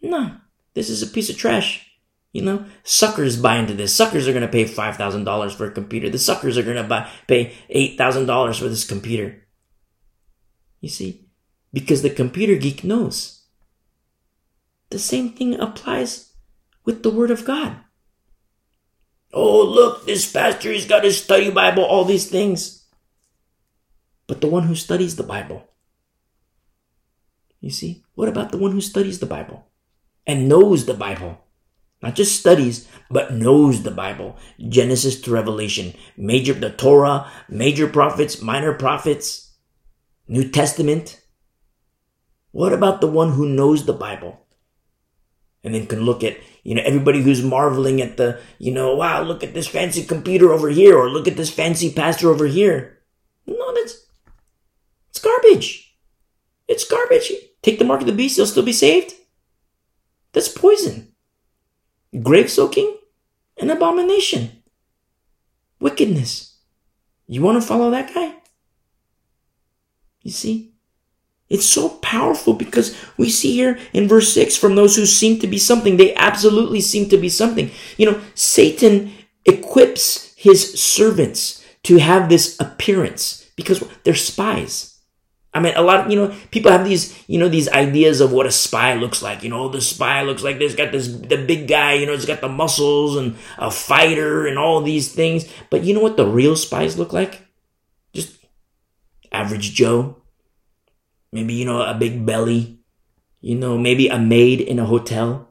no. 0.00 0.36
This 0.74 0.90
is 0.90 1.02
a 1.02 1.08
piece 1.08 1.28
of 1.28 1.36
trash. 1.36 1.84
You 2.32 2.42
know, 2.42 2.66
suckers 2.84 3.36
buy 3.36 3.56
into 3.56 3.74
this. 3.74 3.92
Suckers 3.92 4.28
are 4.28 4.32
gonna 4.32 4.46
pay 4.46 4.64
five 4.64 4.96
thousand 4.96 5.24
dollars 5.24 5.54
for 5.54 5.66
a 5.66 5.72
computer. 5.72 6.08
The 6.08 6.20
suckers 6.20 6.56
are 6.56 6.62
gonna 6.62 6.84
buy 6.84 7.10
pay 7.26 7.52
eight 7.68 7.98
thousand 7.98 8.26
dollars 8.26 8.60
for 8.60 8.68
this 8.68 8.84
computer. 8.84 9.42
You 10.80 10.88
see, 10.88 11.26
because 11.72 12.02
the 12.02 12.10
computer 12.10 12.54
geek 12.54 12.84
knows 12.84 13.35
the 14.90 14.98
same 14.98 15.30
thing 15.30 15.54
applies 15.54 16.32
with 16.84 17.02
the 17.02 17.10
Word 17.10 17.30
of 17.30 17.44
God. 17.44 17.76
Oh, 19.32 19.62
look, 19.62 20.06
this 20.06 20.30
pastor, 20.30 20.72
he's 20.72 20.86
got 20.86 21.04
his 21.04 21.22
study 21.22 21.50
Bible, 21.50 21.84
all 21.84 22.04
these 22.04 22.30
things. 22.30 22.84
But 24.26 24.40
the 24.40 24.46
one 24.46 24.64
who 24.64 24.74
studies 24.74 25.16
the 25.16 25.22
Bible, 25.22 25.68
you 27.60 27.70
see, 27.70 28.04
what 28.14 28.28
about 28.28 28.50
the 28.50 28.58
one 28.58 28.72
who 28.72 28.80
studies 28.80 29.18
the 29.18 29.26
Bible 29.26 29.66
and 30.26 30.48
knows 30.48 30.86
the 30.86 30.94
Bible? 30.94 31.38
Not 32.02 32.14
just 32.14 32.38
studies, 32.38 32.88
but 33.10 33.32
knows 33.32 33.82
the 33.82 33.90
Bible. 33.90 34.36
Genesis 34.68 35.20
to 35.22 35.30
Revelation, 35.30 35.94
major, 36.16 36.52
the 36.52 36.70
Torah, 36.70 37.30
major 37.48 37.88
prophets, 37.88 38.42
minor 38.42 38.74
prophets, 38.74 39.54
New 40.28 40.48
Testament. 40.48 41.20
What 42.52 42.72
about 42.72 43.00
the 43.00 43.06
one 43.06 43.32
who 43.32 43.48
knows 43.48 43.86
the 43.86 43.92
Bible? 43.92 44.45
And 45.66 45.74
then 45.74 45.86
can 45.86 46.00
look 46.00 46.22
at 46.22 46.38
you 46.62 46.74
know 46.74 46.82
everybody 46.86 47.20
who's 47.20 47.42
marveling 47.42 48.00
at 48.00 48.16
the 48.16 48.40
you 48.58 48.72
know 48.72 48.94
wow 48.94 49.20
look 49.20 49.42
at 49.42 49.52
this 49.52 49.66
fancy 49.66 50.04
computer 50.04 50.52
over 50.52 50.70
here 50.70 50.96
or 50.96 51.10
look 51.10 51.26
at 51.26 51.36
this 51.36 51.50
fancy 51.50 51.92
pastor 51.92 52.30
over 52.30 52.46
here. 52.46 53.00
No 53.46 53.74
that's 53.74 54.06
it's 55.10 55.18
garbage. 55.18 55.98
It's 56.68 56.88
garbage. 56.88 57.32
Take 57.62 57.78
the 57.78 57.84
mark 57.84 58.00
of 58.00 58.06
the 58.06 58.12
beast 58.12 58.38
you'll 58.38 58.46
still 58.46 58.64
be 58.64 58.72
saved. 58.72 59.12
That's 60.32 60.48
poison. 60.48 61.12
Grave 62.22 62.50
soaking 62.50 62.96
an 63.58 63.70
abomination. 63.70 64.62
Wickedness. 65.80 66.58
You 67.26 67.42
want 67.42 67.60
to 67.60 67.66
follow 67.66 67.90
that 67.90 68.14
guy? 68.14 68.34
You 70.22 70.30
see 70.30 70.75
it's 71.48 71.66
so 71.66 71.88
powerful 71.88 72.54
because 72.54 72.96
we 73.16 73.30
see 73.30 73.52
here 73.52 73.78
in 73.92 74.08
verse 74.08 74.32
6 74.34 74.56
from 74.56 74.74
those 74.74 74.96
who 74.96 75.06
seem 75.06 75.38
to 75.40 75.46
be 75.46 75.58
something, 75.58 75.96
they 75.96 76.14
absolutely 76.14 76.80
seem 76.80 77.08
to 77.10 77.16
be 77.16 77.28
something. 77.28 77.70
You 77.96 78.10
know, 78.10 78.20
Satan 78.34 79.12
equips 79.44 80.34
his 80.36 80.80
servants 80.80 81.64
to 81.84 81.98
have 81.98 82.28
this 82.28 82.58
appearance 82.60 83.48
because 83.54 83.82
they're 84.02 84.14
spies. 84.14 84.98
I 85.54 85.60
mean, 85.60 85.74
a 85.74 85.82
lot 85.82 86.00
of, 86.00 86.10
you 86.10 86.16
know, 86.16 86.34
people 86.50 86.70
have 86.70 86.84
these, 86.84 87.16
you 87.28 87.38
know, 87.38 87.48
these 87.48 87.68
ideas 87.68 88.20
of 88.20 88.30
what 88.30 88.44
a 88.44 88.52
spy 88.52 88.94
looks 88.94 89.22
like. 89.22 89.42
You 89.42 89.48
know, 89.48 89.68
the 89.68 89.80
spy 89.80 90.22
looks 90.22 90.42
like 90.42 90.58
this, 90.58 90.74
got 90.74 90.92
this, 90.92 91.08
the 91.08 91.42
big 91.46 91.66
guy, 91.66 91.94
you 91.94 92.04
know, 92.04 92.12
it's 92.12 92.26
got 92.26 92.42
the 92.42 92.48
muscles 92.48 93.16
and 93.16 93.36
a 93.56 93.70
fighter 93.70 94.46
and 94.46 94.58
all 94.58 94.82
these 94.82 95.10
things. 95.12 95.50
But 95.70 95.84
you 95.84 95.94
know 95.94 96.00
what 96.00 96.18
the 96.18 96.26
real 96.26 96.56
spies 96.56 96.98
look 96.98 97.14
like? 97.14 97.40
Just 98.12 98.36
average 99.32 99.72
Joe 99.72 100.20
Maybe, 101.36 101.54
you 101.54 101.66
know, 101.66 101.82
a 101.82 101.94
big 101.94 102.24
belly. 102.24 102.80
You 103.40 103.54
know, 103.54 103.76
maybe 103.76 104.08
a 104.08 104.18
maid 104.18 104.60
in 104.60 104.78
a 104.78 104.86
hotel. 104.86 105.48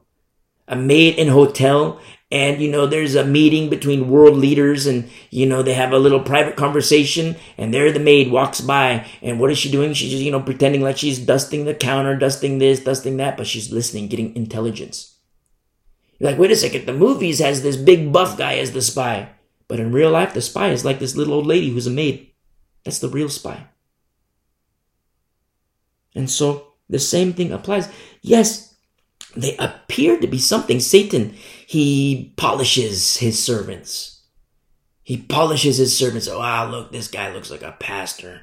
A 0.68 0.76
maid 0.76 1.20
in 1.20 1.30
a 1.30 1.32
hotel 1.32 2.02
and 2.32 2.60
you 2.60 2.70
know 2.70 2.86
there's 2.86 3.16
a 3.16 3.24
meeting 3.24 3.70
between 3.70 4.10
world 4.10 4.36
leaders 4.36 4.88
and 4.88 5.10
you 5.30 5.46
know 5.46 5.62
they 5.62 5.74
have 5.74 5.94
a 5.94 6.00
little 6.00 6.20
private 6.20 6.56
conversation 6.56 7.36
and 7.58 7.74
there 7.74 7.92
the 7.92 8.00
maid 8.00 8.32
walks 8.32 8.62
by 8.62 9.06
and 9.22 9.40
what 9.40 9.52
is 9.52 9.58
she 9.58 9.70
doing 9.70 9.94
she's 9.94 10.12
just 10.12 10.24
you 10.24 10.32
know 10.32 10.42
pretending 10.42 10.82
like 10.82 10.98
she's 10.98 11.20
dusting 11.20 11.66
the 11.66 11.74
counter 11.74 12.16
dusting 12.16 12.58
this 12.58 12.84
dusting 12.84 13.18
that 13.18 13.38
but 13.38 13.48
she's 13.48 13.72
listening 13.72 14.08
getting 14.08 14.36
intelligence 14.36 15.18
you're 16.18 16.30
like 16.30 16.40
wait 16.40 16.52
a 16.52 16.56
second 16.56 16.86
the 16.86 16.94
movies 16.94 17.40
has 17.40 17.62
this 17.62 17.78
big 17.78 18.12
buff 18.12 18.38
guy 18.38 18.56
as 18.56 18.72
the 18.72 18.82
spy 18.82 19.30
but 19.68 19.80
in 19.80 19.92
real 19.92 20.12
life 20.12 20.34
the 20.34 20.42
spy 20.42 20.70
is 20.70 20.84
like 20.84 21.00
this 21.00 21.16
little 21.16 21.36
old 21.36 21.46
lady 21.46 21.70
who's 21.70 21.88
a 21.88 21.92
maid 21.92 22.32
that's 22.84 23.00
the 23.00 23.10
real 23.10 23.30
spy 23.30 23.68
and 26.16 26.30
so 26.30 26.74
the 26.90 27.00
same 27.00 27.34
thing 27.34 27.52
applies 27.52 27.90
yes 28.22 28.66
they 29.36 29.56
appear 29.58 30.20
to 30.20 30.28
be 30.28 30.40
something. 30.40 30.80
Satan, 30.80 31.36
he 31.68 32.34
polishes 32.38 33.18
his 33.18 33.44
servants. 33.44 34.24
He 35.04 35.18
polishes 35.18 35.78
his 35.78 35.96
servants. 35.96 36.28
Oh, 36.28 36.40
wow, 36.40 36.70
look, 36.70 36.92
this 36.92 37.08
guy 37.08 37.32
looks 37.34 37.52
like 37.52 37.62
a 37.62 37.76
pastor. 37.80 38.42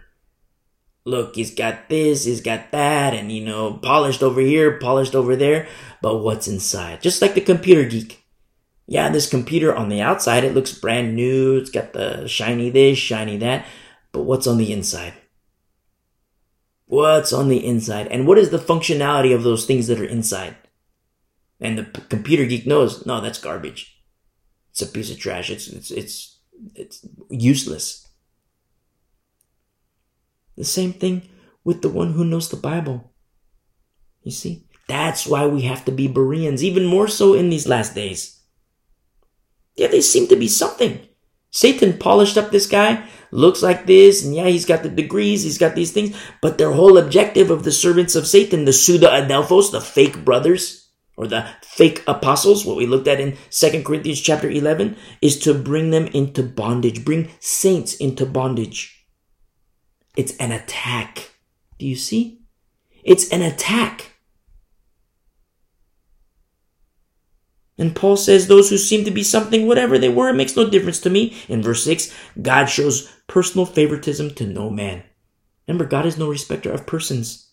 Look, 1.05 1.35
he's 1.35 1.53
got 1.53 1.89
this, 1.89 2.25
he's 2.25 2.41
got 2.41 2.71
that, 2.71 3.13
and 3.13 3.33
you 3.33 3.45
know, 3.45 3.75
polished 3.75 4.23
over 4.23 4.41
here, 4.41 4.79
polished 4.79 5.17
over 5.17 5.35
there. 5.35 5.67
But 6.01 6.19
what's 6.19 6.47
inside? 6.47 7.03
Just 7.03 7.21
like 7.21 7.35
the 7.35 7.41
computer 7.41 7.85
geek. 7.85 8.23
Yeah, 8.87 9.09
this 9.09 9.29
computer 9.29 9.75
on 9.75 9.89
the 9.89 10.01
outside, 10.01 10.45
it 10.45 10.55
looks 10.55 10.73
brand 10.73 11.17
new. 11.17 11.57
It's 11.57 11.71
got 11.71 11.93
the 11.93 12.29
shiny 12.29 12.71
this, 12.71 12.99
shiny 12.99 13.39
that. 13.39 13.67
But 14.13 14.23
what's 14.23 14.47
on 14.47 14.59
the 14.59 14.73
inside? 14.73 15.15
What's 16.93 17.33
on 17.33 17.49
the 17.49 17.65
inside? 17.65 18.09
And 18.09 18.27
what 18.27 18.37
is 18.37 18.51
the 18.51 18.59
functionality 18.59 19.35
of 19.35 19.45
those 19.45 19.65
things 19.65 19.87
that 19.87 19.99
are 19.99 20.05
inside? 20.05 20.57
And 21.59 21.79
the 21.79 21.85
computer 21.85 22.45
geek 22.45 22.67
knows, 22.67 23.07
no, 23.07 23.19
that's 23.19 23.39
garbage. 23.39 23.97
It's 24.73 24.83
a 24.83 24.87
piece 24.87 25.11
of 25.11 25.19
trash. 25.19 25.49
It's, 25.49 25.69
it's, 25.69 25.91
it's, 25.91 26.39
it's 26.75 27.07
useless. 27.31 28.07
The 30.59 30.65
same 30.65 30.93
thing 30.93 31.31
with 31.65 31.81
the 31.81 31.89
one 31.89 32.13
who 32.13 32.27
knows 32.27 32.51
the 32.51 32.57
Bible. 32.57 33.15
You 34.23 34.33
see? 34.33 34.67
That's 34.87 35.27
why 35.27 35.47
we 35.47 35.63
have 35.63 35.87
to 35.87 35.93
be 35.93 36.09
Bereans, 36.09 36.63
even 36.63 36.85
more 36.85 37.09
so 37.09 37.33
in 37.33 37.49
these 37.49 37.67
last 37.67 37.95
days. 37.95 38.39
Yeah, 39.77 39.87
they 39.87 40.03
seem 40.03 40.29
to 40.29 40.37
be 40.37 40.47
something. 40.47 41.09
Satan 41.53 41.99
polished 41.99 42.39
up 42.39 42.51
this 42.51 42.67
guy, 42.67 43.07
looks 43.31 43.63
like 43.63 43.85
this, 43.85 44.25
and 44.25 44.35
yeah, 44.35 44.49
he's 44.49 44.65
got 44.65 44.83
the 44.83 44.89
degrees, 44.89 45.43
he's 45.43 45.59
got 45.59 45.75
these 45.75 45.93
things, 45.93 46.17
but 46.41 46.57
their 46.57 46.73
whole 46.73 46.97
objective 46.97 47.51
of 47.51 47.63
the 47.63 47.71
servants 47.71 48.17
of 48.17 48.27
Satan, 48.27 48.65
the 48.65 48.73
pseudo 48.73 49.09
adelphos, 49.09 49.71
the 49.71 49.81
fake 49.81 50.25
brothers, 50.25 50.89
or 51.15 51.27
the 51.27 51.47
fake 51.63 52.03
apostles, 52.07 52.65
what 52.65 52.79
we 52.79 52.87
looked 52.87 53.07
at 53.07 53.21
in 53.21 53.37
Second 53.51 53.85
Corinthians 53.85 54.23
chapter 54.23 54.51
11, 54.51 54.97
is 55.21 55.39
to 55.41 55.53
bring 55.53 55.91
them 55.91 56.07
into 56.07 56.43
bondage, 56.43 57.05
bring 57.05 57.31
saints 57.39 57.95
into 57.97 58.25
bondage. 58.25 59.07
It's 60.17 60.35
an 60.39 60.53
attack. 60.53 61.33
Do 61.79 61.87
you 61.87 61.97
see? 61.97 62.41
It's 63.05 63.29
an 63.31 63.43
attack. 63.43 64.12
And 67.83 67.97
Paul 67.97 68.17
says, 68.17 68.47
Those 68.47 68.71
who 68.71 68.79
seem 68.79 69.05
to 69.05 69.11
be 69.11 69.25
something, 69.25 69.67
whatever 69.67 69.99
they 69.99 70.09
were, 70.09 70.29
it 70.29 70.35
makes 70.35 70.55
no 70.55 70.71
difference 70.71 71.01
to 71.01 71.11
me. 71.11 71.37
In 71.49 71.63
verse 71.63 71.83
6, 71.83 72.15
God 72.41 72.67
shows 72.67 73.13
personal 73.27 73.67
favoritism 73.67 74.35
to 74.35 74.47
no 74.47 74.71
man. 74.71 75.03
Remember, 75.67 75.85
God 75.85 76.07
is 76.07 76.17
no 76.17 76.29
respecter 76.29 76.71
of 76.71 76.87
persons. 76.87 77.51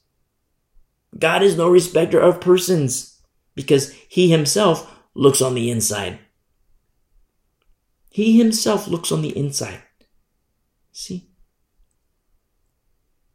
God 1.17 1.41
is 1.41 1.57
no 1.57 1.67
respecter 1.67 2.19
of 2.19 2.41
persons 2.41 3.19
because 3.55 3.91
he 4.07 4.29
himself 4.29 5.01
looks 5.15 5.41
on 5.41 5.55
the 5.55 5.71
inside. 5.71 6.19
He 8.11 8.37
himself 8.37 8.87
looks 8.87 9.11
on 9.11 9.23
the 9.23 9.35
inside. 9.35 9.81
See? 10.91 11.31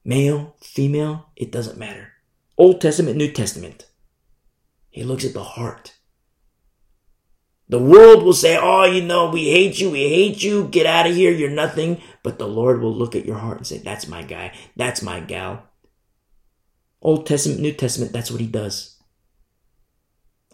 Male, 0.05 0.55
female, 0.61 1.31
it 1.35 1.51
doesn't 1.51 1.77
matter. 1.77 2.13
Old 2.57 2.81
Testament, 2.81 3.17
New 3.17 3.33
Testament. 3.33 3.87
He 4.91 5.03
looks 5.03 5.25
at 5.25 5.35
the 5.35 5.43
heart. 5.43 5.94
The 7.69 7.79
world 7.79 8.23
will 8.23 8.35
say, 8.35 8.59
Oh, 8.61 8.85
you 8.85 9.03
know, 9.03 9.31
we 9.31 9.51
hate 9.51 9.81
you, 9.81 9.91
we 9.91 10.09
hate 10.09 10.43
you, 10.43 10.69
get 10.69 10.87
out 10.87 11.07
of 11.07 11.15
here, 11.15 11.33
you're 11.33 11.51
nothing. 11.51 12.01
But 12.23 12.39
the 12.39 12.49
Lord 12.49 12.81
will 12.81 12.95
look 12.95 13.15
at 13.17 13.25
your 13.25 13.39
heart 13.39 13.59
and 13.59 13.67
say, 13.67 13.79
That's 13.79 14.07
my 14.07 14.23
guy, 14.23 14.53
that's 14.77 15.03
my 15.03 15.21
gal. 15.21 15.65
Old 17.01 17.27
Testament, 17.27 17.61
New 17.61 17.73
Testament, 17.73 18.13
that's 18.13 18.31
what 18.31 18.41
he 18.41 18.47
does 18.47 18.95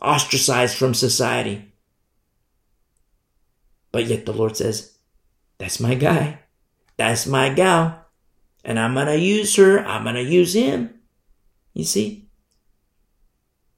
ostracized 0.01 0.77
from 0.77 0.95
society. 0.95 1.73
But 3.93 4.07
yet 4.07 4.27
the 4.27 4.33
Lord 4.33 4.57
says, 4.57 4.99
That's 5.59 5.81
my 5.81 5.95
guy. 5.95 6.41
That's 6.97 7.27
my 7.27 7.53
gal. 7.53 8.07
And 8.65 8.79
I'm 8.79 8.95
to 8.95 9.19
use 9.19 9.57
her. 9.57 9.79
I'm 9.81 10.05
to 10.05 10.23
use 10.23 10.55
him. 10.55 11.01
You 11.73 11.85
see? 11.85 12.29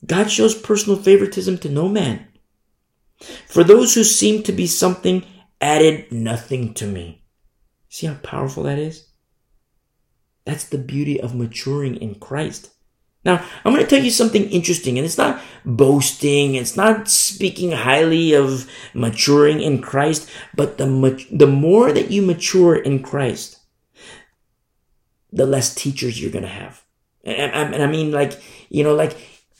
God 0.04 0.30
shows 0.30 0.54
personal 0.54 0.98
favoritism 0.98 1.58
to 1.58 1.68
no 1.68 1.88
man. 1.88 2.26
For 3.46 3.64
those 3.64 3.94
who 3.94 4.04
seem 4.04 4.42
to 4.44 4.52
be 4.52 4.66
something 4.66 5.24
added 5.60 6.10
nothing 6.12 6.74
to 6.74 6.86
me. 6.86 7.24
See 7.88 8.06
how 8.06 8.14
powerful 8.14 8.64
that 8.64 8.78
is? 8.78 9.06
That's 10.44 10.64
the 10.64 10.78
beauty 10.78 11.20
of 11.20 11.34
maturing 11.34 11.96
in 11.96 12.16
Christ. 12.16 12.70
Now, 13.24 13.44
I'm 13.64 13.72
going 13.72 13.84
to 13.84 13.88
tell 13.88 14.02
you 14.02 14.10
something 14.10 14.50
interesting, 14.50 14.98
and 14.98 15.04
it's 15.04 15.18
not 15.18 15.40
boasting, 15.64 16.56
it's 16.56 16.76
not 16.76 17.08
speaking 17.08 17.70
highly 17.70 18.32
of 18.32 18.68
maturing 18.94 19.60
in 19.60 19.80
Christ, 19.80 20.28
but 20.56 20.78
the, 20.78 21.26
the 21.30 21.46
more 21.46 21.92
that 21.92 22.10
you 22.10 22.22
mature 22.22 22.74
in 22.74 23.00
Christ, 23.00 23.60
the 25.30 25.46
less 25.46 25.72
teachers 25.72 26.20
you're 26.20 26.32
going 26.32 26.42
to 26.42 26.48
have. 26.48 26.82
And, 27.22 27.74
and 27.74 27.82
I 27.82 27.86
mean, 27.86 28.10
like, 28.10 28.42
you 28.68 28.82
know, 28.82 28.94
like 28.94 29.16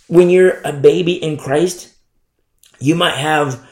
when 0.09 0.29
you're 0.29 0.61
a 0.65 0.73
baby 0.73 1.13
in 1.13 1.37
Christ, 1.37 1.92
you 2.83 2.95
might 2.95 3.17
have 3.17 3.65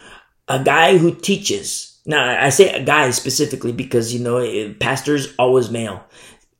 a 0.48 0.62
guy 0.62 0.98
who 0.98 1.14
teaches. 1.14 2.00
Now, 2.06 2.42
I 2.42 2.48
say 2.48 2.72
a 2.72 2.84
guy 2.84 3.10
specifically 3.10 3.72
because, 3.72 4.14
you 4.14 4.20
know, 4.20 4.74
pastors 4.80 5.34
always 5.38 5.70
male, 5.70 6.04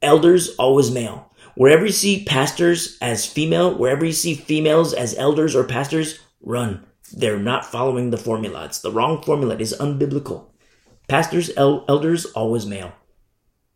elders 0.02 0.54
always 0.56 0.90
male 0.90 1.30
Wherever 1.60 1.84
you 1.84 1.92
see 1.92 2.24
pastors 2.24 2.96
as 3.02 3.26
female, 3.26 3.74
wherever 3.76 4.04
you 4.04 4.12
see 4.12 4.34
females 4.34 4.94
as 4.94 5.14
elders 5.18 5.54
or 5.54 5.64
pastors, 5.64 6.20
run. 6.40 6.86
They're 7.12 7.38
not 7.38 7.66
following 7.66 8.08
the 8.10 8.16
formula. 8.16 8.64
It's 8.64 8.80
the 8.80 8.90
wrong 8.90 9.22
formula. 9.22 9.56
It 9.56 9.60
is 9.60 9.76
unbiblical. 9.78 10.46
Pastors, 11.08 11.50
el- 11.56 11.84
elders, 11.88 12.24
always 12.26 12.66
male. 12.66 12.92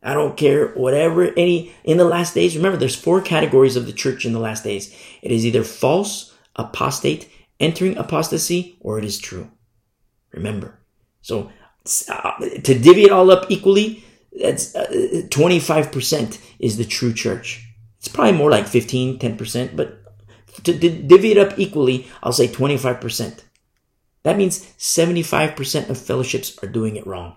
I 0.03 0.15
don't 0.15 0.37
care 0.37 0.69
whatever 0.69 1.25
any 1.37 1.75
in 1.83 1.99
the 1.99 2.05
last 2.05 2.35
days. 2.35 2.57
Remember, 2.57 2.79
there's 2.79 2.95
four 2.95 3.21
categories 3.21 3.77
of 3.77 3.87
the 3.87 3.93
church 3.93 4.25
in 4.25 4.33
the 4.33 4.39
last 4.39 4.65
days. 4.65 4.95
It 5.21 5.31
is 5.31 5.45
either 5.45 5.63
false, 5.63 6.35
apostate, 6.57 7.29
entering 7.61 7.97
apostasy, 7.97 8.77
or 8.81 8.99
it 8.99 9.05
is 9.05 9.19
true. 9.19 9.51
Remember. 10.33 10.81
So 11.23 11.51
uh, 12.09 12.39
to 12.39 12.79
divvy 12.79 13.05
it 13.05 13.13
all 13.13 13.31
up 13.31 13.51
equally, 13.51 14.05
that's 14.33 14.75
uh, 14.75 14.87
25% 15.29 16.41
is 16.59 16.77
the 16.77 16.85
true 16.85 17.13
church. 17.13 17.67
It's 17.99 18.09
probably 18.09 18.33
more 18.33 18.51
like 18.51 18.67
15, 18.67 19.19
10%, 19.19 19.77
but 19.77 20.01
to 20.65 20.79
divvy 20.79 21.33
it 21.33 21.39
up 21.39 21.59
equally, 21.59 22.07
I'll 22.23 22.33
say 22.33 22.49
25%. 22.49 23.41
That 24.23 24.37
means 24.37 24.61
75% 24.79 25.91
of 25.91 25.99
fellowships 25.99 26.59
are 26.63 26.69
doing 26.69 26.97
it 26.97 27.07
wrong. 27.07 27.37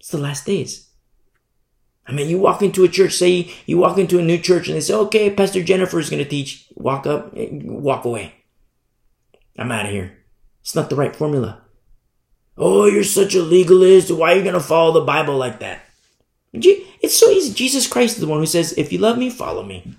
It's 0.00 0.10
the 0.10 0.18
last 0.18 0.46
days. 0.46 0.90
I 2.06 2.12
mean, 2.12 2.28
you 2.28 2.38
walk 2.38 2.62
into 2.62 2.84
a 2.84 2.88
church, 2.88 3.14
say 3.14 3.52
you 3.66 3.78
walk 3.78 3.98
into 3.98 4.18
a 4.18 4.22
new 4.22 4.38
church 4.38 4.68
and 4.68 4.76
they 4.76 4.80
say, 4.80 4.94
okay, 4.94 5.30
Pastor 5.30 5.62
Jennifer 5.62 5.98
is 5.98 6.08
going 6.08 6.22
to 6.22 6.28
teach. 6.28 6.68
Walk 6.76 7.06
up, 7.06 7.32
walk 7.34 8.04
away. 8.04 8.35
I'm 9.58 9.72
out 9.72 9.86
of 9.86 9.92
here. 9.92 10.18
It's 10.60 10.74
not 10.74 10.90
the 10.90 10.96
right 10.96 11.14
formula. 11.14 11.62
Oh, 12.58 12.86
you're 12.86 13.04
such 13.04 13.34
a 13.34 13.42
legalist. 13.42 14.10
Why 14.10 14.32
are 14.32 14.36
you 14.36 14.42
going 14.42 14.54
to 14.54 14.60
follow 14.60 14.92
the 14.92 15.06
Bible 15.06 15.36
like 15.36 15.60
that? 15.60 15.82
It's 16.52 17.16
so 17.16 17.30
easy. 17.30 17.52
Jesus 17.52 17.86
Christ 17.86 18.16
is 18.16 18.20
the 18.20 18.26
one 18.26 18.40
who 18.40 18.46
says, 18.46 18.72
if 18.78 18.92
you 18.92 18.98
love 18.98 19.18
me, 19.18 19.30
follow 19.30 19.62
me. 19.62 19.94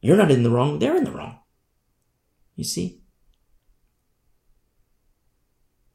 You're 0.00 0.16
not 0.16 0.30
in 0.30 0.42
the 0.42 0.50
wrong, 0.50 0.78
they're 0.78 0.96
in 0.96 1.04
the 1.04 1.12
wrong. 1.12 1.38
You 2.56 2.64
see? 2.64 3.00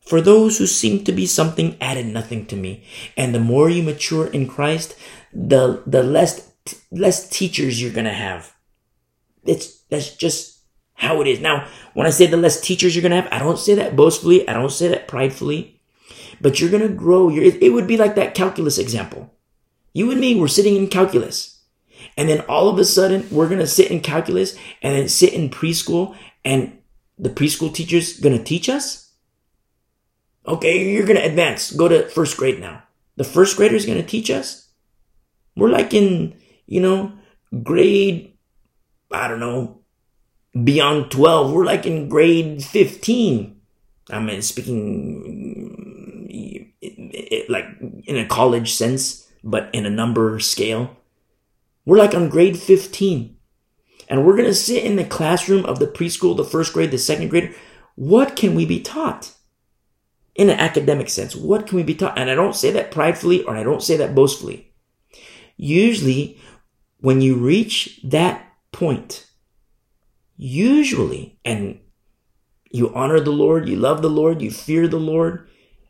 For 0.01 0.21
those 0.21 0.57
who 0.57 0.67
seem 0.67 1.03
to 1.03 1.11
be 1.11 1.25
something 1.25 1.77
added 1.81 2.05
nothing 2.05 2.45
to 2.47 2.55
me. 2.55 2.85
And 3.17 3.35
the 3.35 3.39
more 3.39 3.69
you 3.69 3.83
mature 3.83 4.27
in 4.27 4.47
Christ, 4.47 4.95
the, 5.33 5.83
the 5.85 6.03
less, 6.03 6.51
less 6.91 7.29
teachers 7.29 7.81
you're 7.81 7.91
going 7.91 8.05
to 8.05 8.13
have. 8.13 8.53
It's, 9.43 9.81
that's 9.89 10.15
just 10.15 10.56
how 10.97 11.21
it 11.21 11.27
is. 11.27 11.39
Now, 11.39 11.67
when 11.93 12.05
I 12.05 12.09
say 12.11 12.27
the 12.27 12.37
less 12.37 12.59
teachers 12.59 12.95
you're 12.95 13.01
going 13.01 13.11
to 13.11 13.21
have, 13.21 13.31
I 13.31 13.39
don't 13.39 13.57
say 13.57 13.73
that 13.75 13.95
boastfully. 13.95 14.47
I 14.47 14.53
don't 14.53 14.71
say 14.71 14.89
that 14.89 15.07
pridefully, 15.07 15.79
but 16.41 16.59
you're 16.59 16.69
going 16.69 16.87
to 16.87 16.93
grow. 16.93 17.29
It 17.29 17.71
would 17.71 17.87
be 17.87 17.97
like 17.97 18.15
that 18.15 18.35
calculus 18.35 18.77
example. 18.77 19.33
You 19.93 20.11
and 20.11 20.19
me 20.19 20.39
were 20.39 20.47
sitting 20.47 20.75
in 20.75 20.87
calculus. 20.87 21.61
And 22.15 22.27
then 22.27 22.41
all 22.41 22.69
of 22.69 22.77
a 22.77 22.85
sudden, 22.85 23.27
we're 23.31 23.47
going 23.47 23.59
to 23.59 23.67
sit 23.67 23.89
in 23.89 24.01
calculus 24.01 24.55
and 24.81 24.95
then 24.95 25.07
sit 25.07 25.33
in 25.33 25.49
preschool 25.49 26.15
and 26.43 26.77
the 27.17 27.29
preschool 27.29 27.73
teacher's 27.73 28.19
going 28.19 28.37
to 28.37 28.43
teach 28.43 28.69
us? 28.69 29.11
Okay, 30.47 30.91
you're 30.91 31.05
going 31.05 31.17
to 31.17 31.25
advance. 31.25 31.71
Go 31.71 31.87
to 31.87 32.07
first 32.09 32.37
grade 32.37 32.59
now. 32.59 32.83
The 33.15 33.23
first 33.23 33.57
grader 33.57 33.75
is 33.75 33.85
going 33.85 33.97
to 33.99 34.07
teach 34.07 34.29
us? 34.29 34.69
We're 35.55 35.69
like 35.69 35.93
in, 35.93 36.35
you 36.67 36.81
know, 36.81 37.13
grade, 37.63 38.37
I 39.11 39.27
don't 39.27 39.39
know, 39.39 39.81
beyond 40.63 41.11
12. 41.11 41.51
We're 41.51 41.65
like 41.65 41.85
in 41.85 42.09
grade 42.09 42.63
15. 42.63 43.59
I 44.09 44.19
mean, 44.19 44.41
speaking 44.41 45.97
like 47.49 47.65
in 48.05 48.17
a 48.17 48.25
college 48.25 48.73
sense, 48.73 49.27
but 49.43 49.69
in 49.73 49.85
a 49.85 49.89
number 49.89 50.39
scale. 50.39 50.95
We're 51.85 51.97
like 51.97 52.13
on 52.13 52.29
grade 52.29 52.57
15. 52.57 53.35
And 54.09 54.25
we're 54.25 54.35
going 54.35 54.45
to 54.45 54.53
sit 54.53 54.83
in 54.83 54.95
the 54.95 55.03
classroom 55.03 55.65
of 55.65 55.79
the 55.79 55.87
preschool, 55.87 56.35
the 56.35 56.45
first 56.45 56.73
grade, 56.73 56.91
the 56.91 56.97
second 56.97 57.29
grade. 57.29 57.53
What 57.95 58.35
can 58.35 58.55
we 58.55 58.65
be 58.65 58.81
taught? 58.81 59.33
In 60.35 60.49
an 60.49 60.59
academic 60.59 61.09
sense, 61.09 61.35
what 61.35 61.65
can 61.65 61.77
we 61.77 61.83
be 61.83 61.95
taught? 61.95 62.17
And 62.17 62.29
I 62.29 62.35
don't 62.35 62.55
say 62.55 62.71
that 62.71 62.91
pridefully 62.91 63.43
or 63.43 63.55
I 63.55 63.63
don't 63.63 63.81
say 63.81 63.97
that 63.97 64.13
boastfully. 64.13 64.71
Usually, 65.57 66.39
when 66.99 67.21
you 67.21 67.35
reach 67.35 67.99
that 68.03 68.45
point, 68.71 69.25
usually, 70.37 71.39
and 71.43 71.79
you 72.71 72.93
honor 72.93 73.19
the 73.19 73.31
Lord, 73.31 73.67
you 73.67 73.75
love 73.75 74.01
the 74.01 74.09
Lord, 74.09 74.41
you 74.41 74.51
fear 74.51 74.87
the 74.87 74.99
Lord, 74.99 75.47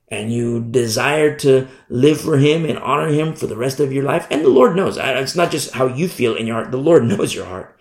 and 0.08 0.32
you 0.32 0.64
desire 0.64 1.36
to 1.39 1.68
live 1.89 2.22
for 2.22 2.38
Him 2.38 2.66
and 2.66 2.80
honor 2.80 3.10
Him 3.10 3.36
for 3.36 3.48
the 3.48 3.58
rest 3.58 3.80
of 3.80 3.91
your 3.91 4.04
life. 4.04 4.26
And 4.32 4.43
the 4.43 4.50
Lord 4.50 4.76
knows. 4.76 4.98
It's 4.98 5.36
not 5.36 5.52
just 5.52 5.74
how 5.74 5.88
you 5.88 6.08
feel 6.08 6.36
in 6.36 6.48
your 6.48 6.56
heart. 6.56 6.72
The 6.72 6.78
Lord 6.78 7.04
knows 7.06 7.36
your 7.36 7.45
heart. 7.45 7.78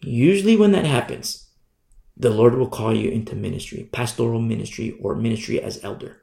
Usually 0.00 0.56
when 0.56 0.72
that 0.72 0.86
happens, 0.86 1.48
the 2.16 2.30
Lord 2.30 2.54
will 2.54 2.68
call 2.68 2.94
you 2.94 3.10
into 3.10 3.36
ministry, 3.36 3.88
pastoral 3.92 4.40
ministry 4.40 4.96
or 5.02 5.14
ministry 5.14 5.60
as 5.60 5.82
elder 5.84 6.22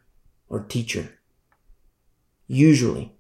or 0.50 0.62
teacher. 0.62 1.20
Usually. 2.48 3.14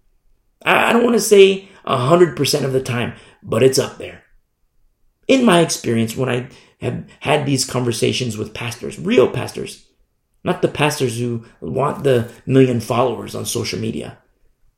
I 0.65 0.93
don't 0.93 1.03
want 1.03 1.15
to 1.15 1.21
say 1.21 1.67
100% 1.85 2.63
of 2.63 2.73
the 2.73 2.81
time, 2.81 3.13
but 3.43 3.61
it's 3.63 3.77
up 3.77 3.97
there. 3.97 4.22
In 5.27 5.45
my 5.45 5.61
experience, 5.61 6.15
when 6.15 6.29
I 6.29 6.49
have 6.81 7.05
had 7.21 7.45
these 7.45 7.65
conversations 7.65 8.37
with 8.37 8.53
pastors, 8.53 8.99
real 8.99 9.29
pastors, 9.29 9.87
not 10.43 10.61
the 10.61 10.67
pastors 10.67 11.17
who 11.17 11.45
want 11.61 12.03
the 12.03 12.29
million 12.45 12.81
followers 12.81 13.33
on 13.35 13.45
social 13.45 13.79
media. 13.79 14.17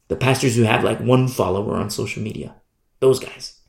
The 0.08 0.16
pastors 0.16 0.56
who 0.56 0.64
have 0.64 0.84
like 0.84 1.00
one 1.00 1.28
follower 1.28 1.76
on 1.76 1.90
social 1.90 2.22
media. 2.22 2.56
Those 3.00 3.20
guys. 3.20 3.60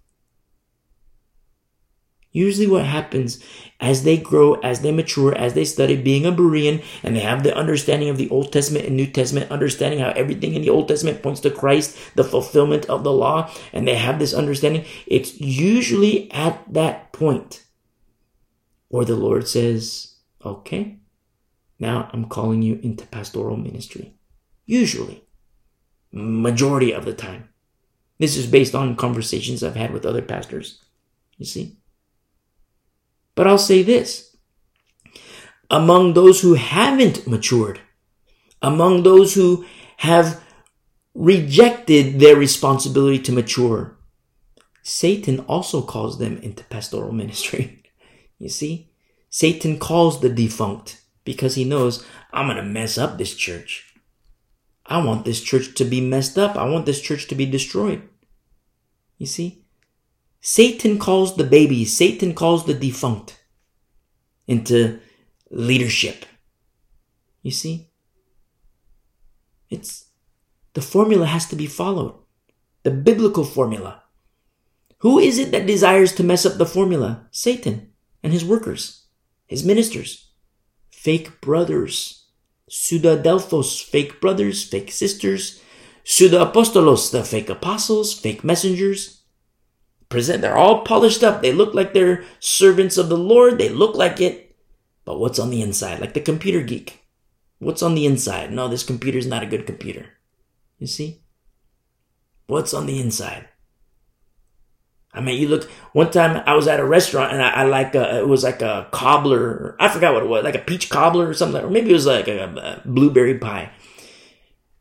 Usually 2.31 2.67
what 2.67 2.85
happens 2.85 3.43
as 3.81 4.05
they 4.05 4.17
grow, 4.17 4.55
as 4.55 4.81
they 4.81 4.91
mature, 4.91 5.35
as 5.35 5.55
they 5.55 5.65
study 5.65 6.01
being 6.01 6.25
a 6.25 6.33
Berean, 6.33 6.83
and 7.03 7.15
they 7.15 7.21
have 7.21 7.43
the 7.43 7.55
understanding 7.55 8.09
of 8.09 8.17
the 8.17 8.29
Old 8.31 8.53
Testament 8.53 8.87
and 8.87 8.97
New 8.97 9.07
Testament, 9.07 9.51
understanding 9.51 10.01
how 10.01 10.11
everything 10.11 10.55
in 10.55 10.63
the 10.63 10.71
Old 10.71 10.89
Testament 10.89 11.23
points 11.23 11.41
to 11.41 11.51
Christ, 11.51 11.97
the 12.15 12.25
fulfillment 12.25 12.87
of 12.87 13.05
the 13.05 13.13
law, 13.13 13.51
and 13.73 13.87
they 13.87 13.97
have 13.97 14.19
this 14.19 14.33
understanding, 14.33 14.85
it's 15.07 15.41
usually 15.41 16.31
at 16.33 16.73
that 16.73 17.13
point 17.13 17.65
where 18.89 19.05
the 19.05 19.17
Lord 19.17 19.47
says, 19.47 20.15
okay, 20.45 20.99
now 21.79 22.09
I'm 22.13 22.27
calling 22.27 22.63
you 22.63 22.81
into 22.83 23.07
pastoral 23.07 23.57
ministry. 23.57 24.15
Usually. 24.65 25.23
Majority 26.13 26.93
of 26.93 27.05
the 27.05 27.13
time. 27.13 27.51
This 28.19 28.37
is 28.37 28.47
based 28.47 28.75
on 28.75 28.97
conversations 28.97 29.63
I've 29.63 29.77
had 29.77 29.93
with 29.93 30.07
other 30.07 30.23
pastors. 30.23 30.83
You 31.37 31.45
see? 31.45 31.77
But 33.37 33.47
I'll 33.47 33.59
say 33.59 33.85
this. 33.85 34.37
Among 35.71 36.15
those 36.15 36.41
who 36.41 36.55
haven't 36.55 37.27
matured, 37.29 37.81
among 38.61 39.05
those 39.05 39.35
who 39.35 39.65
have 39.99 40.43
rejected 41.15 42.19
their 42.19 42.35
responsibility 42.35 43.21
to 43.21 43.33
mature, 43.33 43.97
Satan 44.83 45.41
also 45.41 45.83
calls 45.83 46.19
them 46.19 46.39
into 46.39 46.65
pastoral 46.65 47.13
ministry. 47.13 47.85
you 48.39 48.49
see? 48.49 48.91
Satan 49.31 49.79
calls 49.79 50.21
the 50.21 50.29
defunct 50.29 51.03
because 51.25 51.57
he 51.57 51.65
knows 51.65 52.07
I'm 52.33 52.47
going 52.47 52.57
to 52.57 52.63
mess 52.63 52.97
up 52.97 53.19
this 53.19 53.35
church. 53.35 53.95
I 54.87 55.05
want 55.05 55.25
this 55.25 55.43
church 55.43 55.75
to 55.75 55.85
be 55.85 56.01
messed 56.01 56.39
up. 56.39 56.57
I 56.57 56.69
want 56.69 56.87
this 56.87 57.03
church 57.03 57.27
to 57.29 57.35
be 57.35 57.45
destroyed. 57.45 58.09
You 59.19 59.27
see? 59.27 59.66
Satan 60.49 60.97
calls 61.01 61.35
the 61.35 61.43
baby, 61.43 61.85
Satan 61.85 62.33
calls 62.33 62.67
the 62.67 62.73
defunct 62.73 63.45
into 64.47 65.01
leadership. 65.51 66.25
You 67.43 67.51
see? 67.51 67.91
It's 69.71 70.07
the 70.75 70.83
formula 70.83 71.27
has 71.27 71.47
to 71.47 71.57
be 71.57 71.67
followed. 71.67 72.15
The 72.85 72.93
biblical 72.93 73.43
formula. 73.43 74.05
Who 74.99 75.19
is 75.19 75.41
it 75.41 75.51
that 75.51 75.67
desires 75.67 76.13
to 76.13 76.23
mess 76.23 76.47
up 76.47 76.59
the 76.59 76.65
formula? 76.65 77.27
Satan 77.33 77.91
and 78.23 78.33
his 78.33 78.45
workers, 78.45 79.07
his 79.49 79.65
ministers 79.65 80.31
fake 80.93 81.41
brothers. 81.41 82.29
Pseudadelphos, 82.71 83.83
fake 83.83 84.21
brothers, 84.21 84.63
fake 84.63 84.93
sisters. 84.93 85.61
Pseudoapostolos, 86.05 87.11
the 87.11 87.25
fake 87.25 87.49
apostles, 87.49 88.15
fake 88.15 88.45
messengers. 88.45 89.16
Present, 90.09 90.41
they're 90.41 90.57
all 90.57 90.83
polished 90.83 91.25
up. 91.25 91.43
They 91.43 91.53
look 91.53 91.75
like 91.75 91.93
they're 91.93 92.25
servants 92.39 92.97
of 92.97 93.09
the 93.09 93.19
Lord. 93.19 93.59
They 93.59 93.69
look 93.69 93.97
like 93.97 94.21
it. 94.21 94.57
But 95.05 95.19
what's 95.19 95.39
on 95.39 95.51
the 95.51 95.63
inside? 95.63 96.01
Like 96.01 96.15
the 96.15 96.21
computer 96.21 96.63
geek. 96.63 97.05
What's 97.59 97.83
on 97.83 97.95
the 97.95 98.07
inside? 98.07 98.53
No, 98.53 98.69
this 98.69 98.85
computer 98.85 99.19
is 99.19 99.27
not 99.27 99.43
a 99.43 99.47
good 99.47 99.67
computer. 99.67 100.07
You 100.79 100.87
see? 100.87 101.23
What's 102.47 102.75
on 102.75 102.87
the 102.87 103.01
inside? 103.01 103.49
I 105.13 105.21
mean, 105.21 105.41
you 105.41 105.49
look. 105.49 105.65
One 105.93 106.11
time 106.11 106.43
I 106.47 106.55
was 106.55 106.69
at 106.69 106.79
a 106.79 106.85
restaurant 106.85 107.33
and 107.33 107.43
I, 107.43 107.49
I 107.51 107.65
like 107.65 107.95
a, 107.95 108.19
it 108.19 108.29
was 108.29 108.45
like 108.45 108.61
a 108.61 108.87
cobbler. 108.93 109.75
I 109.81 109.89
forgot 109.89 110.13
what 110.13 110.23
it 110.23 110.29
was, 110.29 110.45
like 110.45 110.55
a 110.55 110.59
peach 110.59 110.91
cobbler 110.91 111.27
or 111.27 111.35
something, 111.35 111.65
or 111.65 111.71
maybe 111.71 111.91
it 111.91 111.95
was 111.95 112.07
like 112.07 112.29
a, 112.29 112.45
a 112.45 112.89
blueberry 112.89 113.39
pie. 113.39 113.71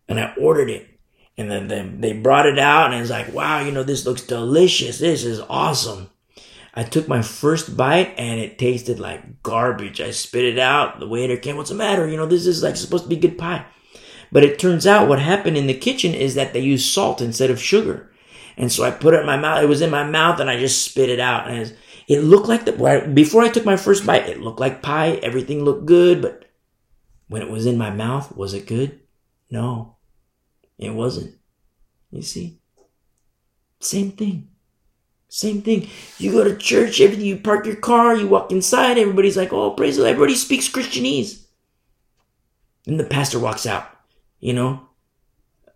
And 0.10 0.20
I 0.20 0.34
ordered 0.40 0.70
it, 0.70 0.95
and 1.38 1.52
then 1.52 1.68
they, 1.68 2.12
they 2.12 2.14
brought 2.20 2.46
it 2.46 2.60
out, 2.60 2.92
and 2.92 3.02
it's 3.02 3.12
like, 3.12 3.34
wow, 3.34 3.60
you 3.60 3.72
know, 3.72 3.84
this 3.84 4.06
looks 4.06 4.22
delicious. 4.22 5.00
This 5.00 5.24
is 5.24 5.42
awesome. 5.50 6.10
I 6.74 6.84
took 6.84 7.08
my 7.08 7.22
first 7.22 7.76
bite, 7.78 8.14
and 8.18 8.40
it 8.40 8.58
tasted 8.58 9.00
like 9.00 9.44
garbage. 9.44 10.02
I 10.02 10.12
spit 10.12 10.46
it 10.46 10.60
out. 10.60 11.00
The 11.00 11.08
waiter 11.08 11.38
came, 11.38 11.58
"What's 11.58 11.70
the 11.70 11.76
matter? 11.76 12.08
You 12.08 12.18
know, 12.18 12.26
this 12.26 12.46
is 12.46 12.64
like 12.64 12.76
supposed 12.76 13.04
to 13.04 13.10
be 13.10 13.16
good 13.16 13.38
pie." 13.38 13.66
But 14.32 14.44
it 14.44 14.60
turns 14.60 14.86
out 14.86 15.08
what 15.08 15.20
happened 15.20 15.58
in 15.58 15.68
the 15.68 15.74
kitchen 15.74 16.14
is 16.14 16.36
that 16.36 16.54
they 16.54 16.60
used 16.60 16.92
salt 16.92 17.22
instead 17.22 17.50
of 17.50 17.62
sugar. 17.62 18.12
And 18.58 18.72
so 18.72 18.84
I 18.84 18.92
put 18.92 19.14
it 19.14 19.22
in 19.22 19.26
my 19.26 19.38
mouth. 19.38 19.64
It 19.64 19.68
was 19.68 19.82
in 19.82 19.90
my 19.90 20.04
mouth 20.04 20.40
and 20.40 20.50
I 20.50 20.60
just 20.60 20.84
spit 20.84 21.10
it 21.10 21.20
out. 21.20 21.50
And 21.50 21.76
it 22.08 22.22
looked 22.22 22.48
like 22.48 22.66
the, 22.66 23.12
before 23.14 23.44
I 23.44 23.50
took 23.50 23.66
my 23.66 23.78
first 23.78 24.06
bite, 24.06 24.30
it 24.30 24.42
looked 24.42 24.60
like 24.60 24.82
pie. 24.82 25.20
Everything 25.24 25.64
looked 25.64 25.86
good. 25.86 26.22
But 26.22 26.46
when 27.28 27.42
it 27.42 27.50
was 27.50 27.66
in 27.66 27.78
my 27.78 27.90
mouth, 27.90 28.36
was 28.36 28.54
it 28.54 28.68
good? 28.68 29.00
No, 29.50 29.95
it 30.78 30.94
wasn't. 30.94 31.36
You 32.12 32.22
see? 32.22 32.60
Same 33.80 34.12
thing. 34.12 34.50
Same 35.28 35.62
thing. 35.62 35.90
You 36.18 36.32
go 36.32 36.44
to 36.44 36.56
church, 36.56 37.02
everything, 37.02 37.26
you 37.26 37.38
park 37.38 37.66
your 37.66 37.76
car, 37.76 38.16
you 38.16 38.28
walk 38.28 38.52
inside, 38.52 38.98
everybody's 38.98 39.36
like, 39.36 39.52
oh, 39.52 39.72
praise 39.72 39.98
the 39.98 40.04
Lord. 40.04 40.14
Everybody 40.14 40.36
speaks 40.36 40.70
Christianese. 40.70 41.46
And 42.88 43.00
the 43.00 43.04
pastor 43.04 43.40
walks 43.40 43.66
out, 43.66 43.88
you 44.40 44.54
know? 44.54 44.88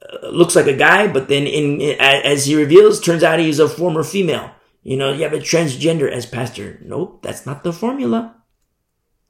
Uh, 0.02 0.30
looks 0.30 0.56
like 0.56 0.68
a 0.68 0.78
guy, 0.78 1.08
but 1.08 1.28
then 1.28 1.46
in, 1.46 1.82
in, 1.82 2.00
as 2.00 2.46
he 2.46 2.56
reveals, 2.56 3.02
turns 3.02 3.24
out 3.24 3.40
he's 3.40 3.60
a 3.60 3.68
former 3.68 4.04
female. 4.04 4.52
You 4.82 4.96
know, 4.96 5.12
you 5.12 5.24
have 5.24 5.34
a 5.34 5.40
transgender 5.40 6.10
as 6.10 6.26
pastor. 6.26 6.80
Nope, 6.82 7.22
that's 7.22 7.46
not 7.46 7.64
the 7.64 7.74
formula. 7.74 8.36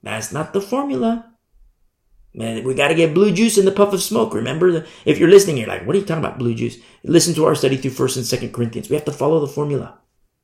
That's 0.04 0.32
not 0.32 0.54
the 0.54 0.62
formula. 0.62 1.29
Man, 2.34 2.64
we 2.64 2.76
got 2.76 2.90
to 2.90 2.96
get 2.96 3.14
blue 3.14 3.32
juice 3.32 3.58
in 3.58 3.66
the 3.66 3.72
puff 3.72 3.92
of 3.92 4.04
smoke. 4.04 4.34
Remember, 4.34 4.86
if 5.04 5.18
you're 5.18 5.30
listening, 5.30 5.58
you're 5.58 5.68
like, 5.68 5.86
"What 5.86 5.96
are 5.96 6.00
you 6.00 6.06
talking 6.06 6.24
about, 6.24 6.38
blue 6.38 6.54
juice?" 6.54 6.78
Listen 7.04 7.34
to 7.34 7.46
our 7.46 7.56
study 7.56 7.76
through 7.76 7.92
First 7.92 8.18
and 8.18 8.26
Second 8.26 8.54
Corinthians. 8.54 8.90
We 8.90 8.96
have 8.96 9.06
to 9.06 9.12
follow 9.12 9.40
the 9.40 9.48
formula, 9.48 10.00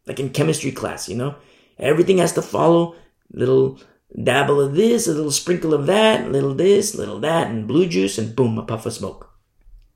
like 0.07 0.19
in 0.19 0.29
chemistry 0.31 0.71
class. 0.71 1.07
You 1.07 1.15
know, 1.15 1.35
everything 1.77 2.17
has 2.17 2.33
to 2.33 2.41
follow 2.41 2.95
little 3.31 3.79
dabble 4.23 4.61
of 4.61 4.75
this, 4.75 5.07
a 5.07 5.13
little 5.13 5.31
sprinkle 5.31 5.73
of 5.73 5.85
that, 5.85 6.25
a 6.25 6.29
little 6.29 6.53
this, 6.53 6.95
a 6.95 6.97
little 6.97 7.19
that, 7.19 7.51
and 7.51 7.67
blue 7.67 7.87
juice, 7.87 8.17
and 8.17 8.35
boom, 8.35 8.57
a 8.57 8.63
puff 8.63 8.85
of 8.85 8.93
smoke. 8.93 9.29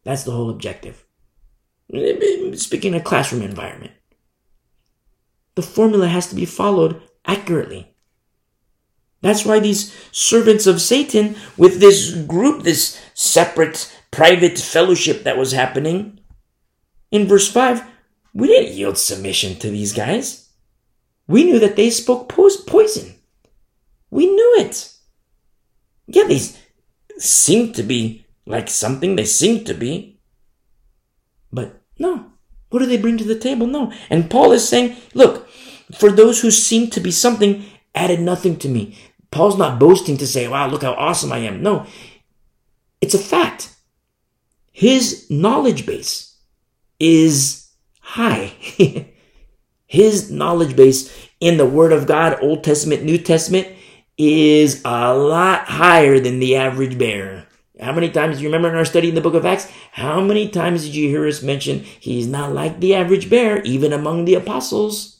That's 0.04 0.24
the 0.24 0.32
whole 0.32 0.50
objective. 0.50 1.06
Speaking 2.54 2.94
of 2.94 3.04
classroom 3.04 3.42
environment, 3.42 3.94
the 5.56 5.62
formula 5.64 6.08
has 6.08 6.28
to 6.28 6.36
be 6.36 6.46
followed 6.46 7.02
accurately. 7.26 7.96
That's 9.22 9.46
why 9.46 9.60
these 9.60 9.94
servants 10.12 10.66
of 10.66 10.82
Satan, 10.82 11.36
with 11.58 11.80
this 11.80 12.14
group, 12.14 12.64
this 12.64 13.00
separate 13.14 13.94
private 14.12 14.58
fellowship 14.58 15.24
that 15.24 15.38
was 15.38 15.52
happening, 15.52 16.20
in 17.12 17.28
verse 17.28 17.52
5, 17.52 17.84
We 18.34 18.48
didn't 18.48 18.76
yield 18.76 18.98
submission 18.98 19.60
to 19.60 19.70
these 19.70 19.94
guys. 19.94 20.50
We 21.28 21.44
knew 21.44 21.60
that 21.60 21.76
they 21.76 21.90
spoke 21.90 22.30
poison. 22.30 23.16
We 24.10 24.26
knew 24.26 24.56
it. 24.60 24.94
Yeah, 26.08 26.24
these 26.24 26.58
seem 27.18 27.74
to 27.74 27.84
be 27.84 28.26
like 28.46 28.70
something 28.70 29.16
they 29.16 29.26
seem 29.26 29.64
to 29.66 29.74
be. 29.74 30.20
But 31.52 31.82
no. 32.00 32.32
What 32.70 32.80
do 32.80 32.86
they 32.86 32.98
bring 32.98 33.18
to 33.18 33.24
the 33.24 33.38
table? 33.38 33.68
No. 33.68 33.92
And 34.10 34.30
Paul 34.30 34.52
is 34.52 34.68
saying, 34.68 34.96
look, 35.14 35.48
for 35.98 36.12
those 36.12 36.42
who 36.42 36.52
seem 36.52 36.90
to 36.92 37.00
be 37.00 37.12
something, 37.12 37.66
added 37.96 38.20
nothing 38.20 38.58
to 38.58 38.70
me. 38.70 38.98
Paul's 39.32 39.58
not 39.58 39.80
boasting 39.80 40.18
to 40.18 40.28
say, 40.28 40.48
wow, 40.48 40.68
look 40.68 40.82
how 40.82 40.94
awesome 40.94 41.32
I 41.32 41.40
am. 41.40 41.62
No, 41.62 41.86
it's 43.02 43.14
a 43.14 43.20
fact. 43.20 43.76
His 44.72 45.30
knowledge 45.30 45.86
base 45.86 46.38
is 47.00 47.70
high. 48.00 48.54
His 49.88 50.32
knowledge 50.32 50.76
base 50.76 51.30
in 51.40 51.58
the 51.58 51.66
Word 51.66 51.92
of 51.92 52.08
God, 52.08 52.38
Old 52.42 52.64
Testament, 52.64 53.04
New 53.04 53.18
Testament, 53.18 53.68
is 54.18 54.82
a 54.84 55.16
lot 55.16 55.66
higher 55.68 56.20
than 56.20 56.40
the 56.40 56.56
average 56.56 56.98
bear. 56.98 57.48
How 57.80 57.94
many 57.94 58.10
times 58.10 58.38
do 58.38 58.44
you 58.44 58.50
remember 58.50 58.68
in 58.70 58.76
our 58.76 58.84
study 58.84 59.10
in 59.10 59.16
the 59.16 59.22
book 59.22 59.36
of 59.36 59.46
Acts? 59.46 59.72
How 59.94 60.20
many 60.20 60.50
times 60.50 60.84
did 60.84 60.96
you 60.96 61.08
hear 61.08 61.26
us 61.26 61.42
mention 61.42 61.80
he's 61.80 62.28
not 62.28 62.54
like 62.54 62.80
the 62.80 62.94
average 62.94 63.30
bear, 63.30 63.62
even 63.64 63.94
among 63.94 64.26
the 64.26 64.36
apostles? 64.36 65.19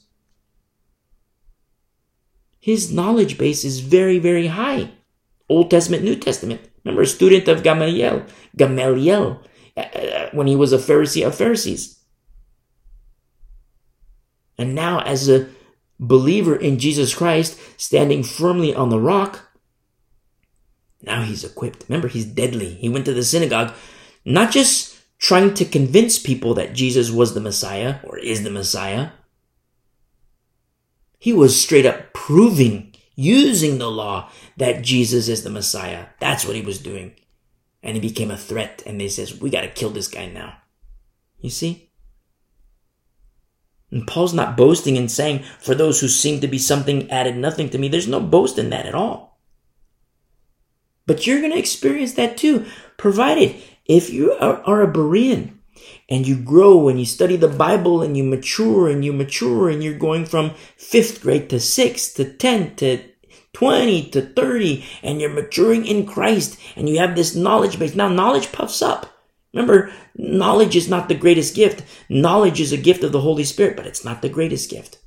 His 2.60 2.92
knowledge 2.92 3.38
base 3.38 3.64
is 3.64 3.80
very, 3.80 4.18
very 4.18 4.48
high. 4.48 4.90
Old 5.48 5.70
Testament, 5.70 6.04
New 6.04 6.14
Testament. 6.14 6.60
Remember, 6.84 7.02
a 7.02 7.06
student 7.06 7.48
of 7.48 7.62
Gamaliel, 7.62 8.24
Gamaliel, 8.56 9.42
uh, 9.76 9.80
uh, 9.80 10.30
when 10.32 10.46
he 10.46 10.56
was 10.56 10.72
a 10.72 10.78
Pharisee 10.78 11.26
of 11.26 11.34
Pharisees. 11.34 11.98
And 14.56 14.74
now, 14.74 15.00
as 15.00 15.28
a 15.28 15.48
believer 15.98 16.54
in 16.54 16.78
Jesus 16.78 17.14
Christ, 17.14 17.58
standing 17.80 18.22
firmly 18.22 18.74
on 18.74 18.90
the 18.90 19.00
rock, 19.00 19.50
now 21.02 21.22
he's 21.22 21.44
equipped. 21.44 21.86
Remember, 21.88 22.08
he's 22.08 22.26
deadly. 22.26 22.74
He 22.74 22.88
went 22.88 23.06
to 23.06 23.14
the 23.14 23.24
synagogue, 23.24 23.72
not 24.24 24.52
just 24.52 24.96
trying 25.18 25.54
to 25.54 25.64
convince 25.64 26.18
people 26.18 26.54
that 26.54 26.74
Jesus 26.74 27.10
was 27.10 27.34
the 27.34 27.40
Messiah 27.40 27.96
or 28.04 28.18
is 28.18 28.42
the 28.42 28.50
Messiah. 28.50 29.10
He 31.20 31.32
was 31.32 31.60
straight 31.60 31.86
up 31.86 32.14
proving, 32.14 32.94
using 33.14 33.78
the 33.78 33.90
law, 33.90 34.30
that 34.56 34.82
Jesus 34.82 35.28
is 35.28 35.44
the 35.44 35.50
Messiah. 35.50 36.06
That's 36.18 36.46
what 36.46 36.56
he 36.56 36.62
was 36.62 36.78
doing. 36.78 37.14
And 37.82 37.94
he 37.94 38.00
became 38.00 38.30
a 38.30 38.36
threat, 38.36 38.82
and 38.86 39.00
they 39.00 39.08
says, 39.08 39.38
we 39.38 39.50
gotta 39.50 39.68
kill 39.68 39.90
this 39.90 40.08
guy 40.08 40.26
now. 40.26 40.56
You 41.38 41.50
see? 41.50 41.90
And 43.90 44.06
Paul's 44.06 44.32
not 44.32 44.56
boasting 44.56 44.96
and 44.96 45.10
saying, 45.10 45.44
for 45.58 45.74
those 45.74 46.00
who 46.00 46.08
seem 46.08 46.40
to 46.40 46.48
be 46.48 46.58
something 46.58 47.10
added 47.10 47.36
nothing 47.36 47.68
to 47.70 47.78
me. 47.78 47.88
There's 47.88 48.08
no 48.08 48.20
boast 48.20 48.58
in 48.58 48.70
that 48.70 48.86
at 48.86 48.94
all. 48.94 49.40
But 51.06 51.26
you're 51.26 51.40
to 51.42 51.58
experience 51.58 52.14
that 52.14 52.36
too, 52.36 52.66
provided 52.96 53.56
if 53.84 54.08
you 54.10 54.32
are, 54.32 54.62
are, 54.62 54.82
a 54.82 54.92
Berean 54.92 55.54
and 56.10 56.26
you 56.26 56.36
grow 56.36 56.88
and 56.88 56.98
you 56.98 57.06
study 57.06 57.36
the 57.36 57.48
Bible 57.48 58.02
and 58.02 58.16
you 58.16 58.24
mature 58.24 58.88
and 58.88 59.04
you 59.04 59.12
mature 59.12 59.70
and 59.70 59.82
you're 59.82 59.98
going 59.98 60.26
from 60.26 60.54
fifth 60.76 61.22
grade 61.22 61.48
to 61.50 61.60
sixth 61.60 62.16
to 62.16 62.24
10 62.24 62.76
to 62.76 63.02
20 63.52 64.10
to 64.10 64.22
30 64.22 64.84
and 65.02 65.20
you're 65.20 65.30
maturing 65.30 65.86
in 65.86 66.06
Christ 66.06 66.58
and 66.76 66.88
you 66.88 66.98
have 66.98 67.14
this 67.14 67.34
knowledge 67.34 67.78
base. 67.78 67.94
Now 67.94 68.08
knowledge 68.08 68.52
puffs 68.52 68.82
up. 68.82 69.06
Remember, 69.54 69.92
knowledge 70.16 70.76
is 70.76 70.88
not 70.88 71.08
the 71.08 71.14
greatest 71.14 71.54
gift. 71.54 71.82
Knowledge 72.08 72.60
is 72.60 72.72
a 72.72 72.76
gift 72.76 73.02
of 73.02 73.12
the 73.12 73.20
Holy 73.20 73.44
Spirit, 73.44 73.76
but 73.76 73.86
it's 73.86 74.04
not 74.04 74.22
the 74.22 74.28
greatest 74.28 74.70
gift 74.70 74.98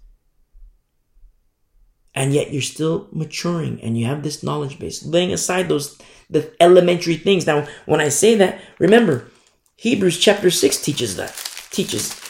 and 2.15 2.33
yet 2.33 2.51
you're 2.51 2.61
still 2.61 3.07
maturing 3.11 3.81
and 3.81 3.97
you 3.97 4.05
have 4.05 4.23
this 4.23 4.43
knowledge 4.43 4.79
base 4.79 5.03
laying 5.05 5.33
aside 5.33 5.67
those 5.67 5.97
the 6.29 6.53
elementary 6.61 7.15
things 7.15 7.47
now 7.47 7.65
when 7.85 7.99
i 7.99 8.09
say 8.09 8.35
that 8.35 8.59
remember 8.79 9.27
hebrews 9.77 10.17
chapter 10.17 10.49
6 10.49 10.77
teaches 10.81 11.15
that 11.15 11.35
teaches 11.71 12.22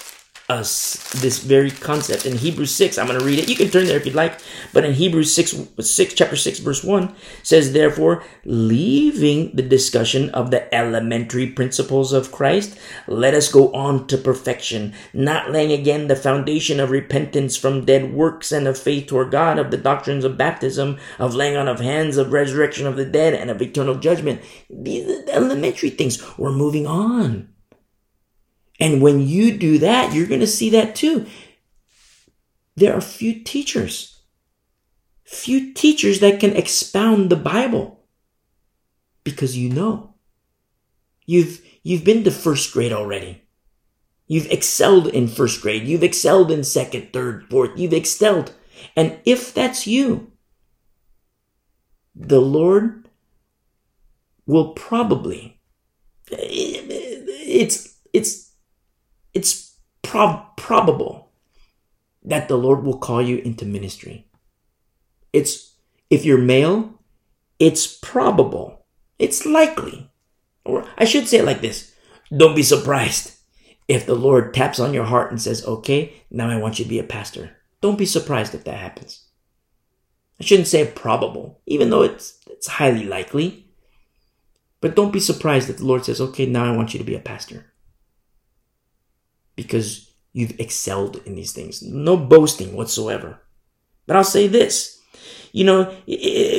us 0.54 0.96
this 1.14 1.40
very 1.40 1.72
concept 1.72 2.26
in 2.26 2.38
Hebrews 2.38 2.74
6. 2.76 2.98
I'm 2.98 3.08
going 3.08 3.20
to 3.20 3.26
read 3.26 3.40
it. 3.40 3.50
You 3.50 3.56
can 3.56 3.70
turn 3.70 3.86
there 3.86 3.98
if 3.98 4.06
you'd 4.06 4.16
like. 4.16 4.40
But 4.72 4.86
in 4.86 4.94
Hebrews 4.94 5.34
6, 5.34 5.56
6, 5.80 6.14
chapter 6.14 6.36
6, 6.36 6.60
verse 6.60 6.84
1 6.84 7.14
says, 7.42 7.74
Therefore, 7.74 8.24
leaving 8.46 9.56
the 9.56 9.64
discussion 9.64 10.30
of 10.30 10.52
the 10.52 10.74
elementary 10.74 11.48
principles 11.48 12.14
of 12.14 12.32
Christ, 12.32 12.78
let 13.08 13.34
us 13.34 13.52
go 13.52 13.74
on 13.74 14.08
to 14.08 14.18
perfection, 14.18 14.94
not 15.14 15.52
laying 15.52 15.72
again 15.72 16.08
the 16.08 16.16
foundation 16.16 16.80
of 16.80 16.92
repentance 16.92 17.58
from 17.58 17.86
dead 17.86 18.14
works 18.14 18.52
and 18.52 18.68
of 18.68 18.78
faith 18.78 19.08
toward 19.08 19.32
God, 19.32 19.58
of 19.60 19.72
the 19.72 19.78
doctrines 19.78 20.24
of 20.24 20.38
baptism, 20.38 20.98
of 21.20 21.36
laying 21.36 21.58
on 21.58 21.68
of 21.68 21.80
hands, 21.80 22.18
of 22.18 22.32
resurrection 22.32 22.86
of 22.86 22.96
the 22.96 23.06
dead, 23.06 23.34
and 23.34 23.50
of 23.50 23.62
eternal 23.62 23.96
judgment. 23.96 24.42
These 24.70 25.28
elementary 25.30 25.90
things. 25.90 26.22
We're 26.38 26.52
moving 26.52 26.86
on. 26.86 27.53
And 28.80 29.02
when 29.02 29.22
you 29.22 29.58
do 29.58 29.78
that, 29.80 30.14
you're 30.14 30.28
going 30.28 30.40
to 30.40 30.48
see 30.48 30.70
that 30.72 30.96
too. 30.96 31.26
There 32.76 32.94
are 32.94 33.02
few 33.02 33.44
teachers, 33.44 34.22
few 35.24 35.74
teachers 35.74 36.20
that 36.22 36.40
can 36.40 36.56
expound 36.56 37.30
the 37.30 37.36
Bible 37.36 38.04
because 39.24 39.58
you 39.58 39.70
know. 39.70 40.16
You've, 41.26 41.62
you've 41.84 42.04
been 42.04 42.24
to 42.26 42.32
first 42.32 42.74
grade 42.74 42.92
already. 42.92 43.44
You've 44.28 44.52
excelled 44.52 45.08
in 45.08 45.28
first 45.28 45.62
grade. 45.62 45.84
You've 45.84 46.04
excelled 46.04 46.52
in 46.52 46.64
second, 46.64 47.14
third, 47.14 47.46
fourth. 47.50 47.78
You've 47.78 47.94
excelled. 47.94 48.54
And 48.96 49.20
if 49.26 49.54
that's 49.54 49.86
you, 49.86 50.32
the 52.16 52.42
Lord 52.42 53.08
will 54.46 54.74
probably, 54.74 55.62
it's, 56.30 57.96
it's 58.12 58.53
it's 59.34 59.78
prob- 60.02 60.56
probable 60.58 61.32
that 62.24 62.48
the 62.48 62.58
Lord 62.58 62.84
will 62.84 62.98
call 62.98 63.22
you 63.22 63.38
into 63.40 63.66
ministry. 63.66 64.28
It's, 65.32 65.76
if 66.10 66.24
you're 66.26 66.38
male, 66.38 67.00
it's 67.60 67.98
probable, 67.98 68.86
it's 69.20 69.46
likely, 69.46 70.12
or 70.64 70.86
I 70.98 71.06
should 71.06 71.28
say 71.28 71.40
it 71.40 71.46
like 71.46 71.62
this 71.62 71.94
don't 72.36 72.56
be 72.56 72.64
surprised 72.64 73.38
if 73.88 74.06
the 74.06 74.16
Lord 74.16 74.54
taps 74.54 74.80
on 74.80 74.94
your 74.94 75.04
heart 75.04 75.30
and 75.30 75.42
says, 75.42 75.66
okay, 75.66 76.24
now 76.32 76.50
I 76.50 76.58
want 76.58 76.80
you 76.80 76.86
to 76.86 76.90
be 76.90 77.00
a 77.00 77.04
pastor. 77.04 77.58
Don't 77.82 77.98
be 77.98 78.06
surprised 78.06 78.56
if 78.56 78.64
that 78.64 78.78
happens. 78.78 79.28
I 80.40 80.44
shouldn't 80.44 80.70
say 80.70 80.86
probable, 80.86 81.62
even 81.68 81.90
though 81.90 82.02
it's, 82.02 82.40
it's 82.50 82.68
highly 82.68 83.06
likely. 83.06 83.68
But 84.82 84.96
don't 84.96 85.14
be 85.14 85.20
surprised 85.20 85.70
if 85.70 85.78
the 85.78 85.86
Lord 85.86 86.06
says, 86.06 86.20
okay, 86.20 86.46
now 86.46 86.66
I 86.66 86.76
want 86.76 86.94
you 86.94 86.98
to 86.98 87.06
be 87.06 87.14
a 87.14 87.20
pastor 87.20 87.73
because 89.56 90.12
you've 90.34 90.60
excelled 90.60 91.22
in 91.26 91.36
these 91.36 91.52
things. 91.52 91.82
No 91.82 92.18
boasting 92.18 92.76
whatsoever. 92.76 93.40
But 94.08 94.16
I'll 94.16 94.24
say 94.24 94.48
this. 94.48 95.00
You 95.52 95.66
know, 95.66 95.84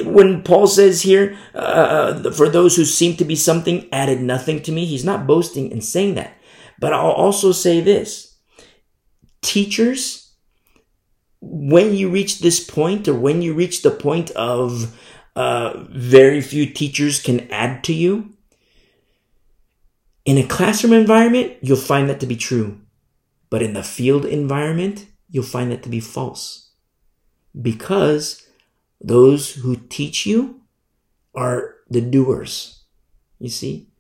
when 0.05 0.42
Paul 0.42 0.68
says 0.68 1.03
here, 1.03 1.36
uh, 1.55 1.59
uh, 1.59 2.30
for 2.30 2.49
those 2.49 2.76
who 2.76 2.84
seem 2.84 3.16
to 3.16 3.24
be 3.24 3.34
something 3.34 3.88
added 3.92 4.20
nothing 4.20 4.62
to 4.62 4.72
me, 4.72 4.84
he's 4.84 5.05
not 5.05 5.26
boasting 5.26 5.72
in 5.72 5.80
saying 5.80 6.14
that. 6.14 6.38
But 6.78 6.92
I'll 6.92 7.11
also 7.11 7.51
say 7.51 7.80
this. 7.80 8.36
Teachers, 9.42 10.32
when 11.40 11.95
you 11.95 12.09
reach 12.09 12.38
this 12.38 12.64
point 12.64 13.09
or 13.09 13.14
when 13.14 13.42
you 13.42 13.53
reach 13.53 13.82
the 13.82 13.90
point 13.90 14.30
of 14.30 14.97
uh, 15.34 15.84
very 15.90 16.40
few 16.40 16.64
teachers 16.64 17.20
can 17.20 17.51
add 17.51 17.82
to 17.84 17.92
you, 17.92 18.30
in 20.24 20.38
a 20.38 20.47
classroom 20.47 20.92
environment, 20.92 21.53
you'll 21.61 21.76
find 21.76 22.09
that 22.09 22.20
to 22.20 22.26
be 22.26 22.36
true. 22.36 22.80
But 23.55 23.62
in 23.62 23.72
the 23.72 23.84
field 23.84 24.24
environment, 24.24 25.07
you'll 25.30 25.44
find 25.44 25.70
that 25.70 25.84
to 25.84 25.88
be 25.88 26.00
false. 26.00 26.72
Because 27.55 28.44
those 29.00 29.55
who 29.55 29.76
teach 29.76 30.26
you 30.26 30.62
are 31.36 31.76
the 31.88 32.00
doers. 32.00 32.82
You 33.38 33.50
see? 33.50 33.90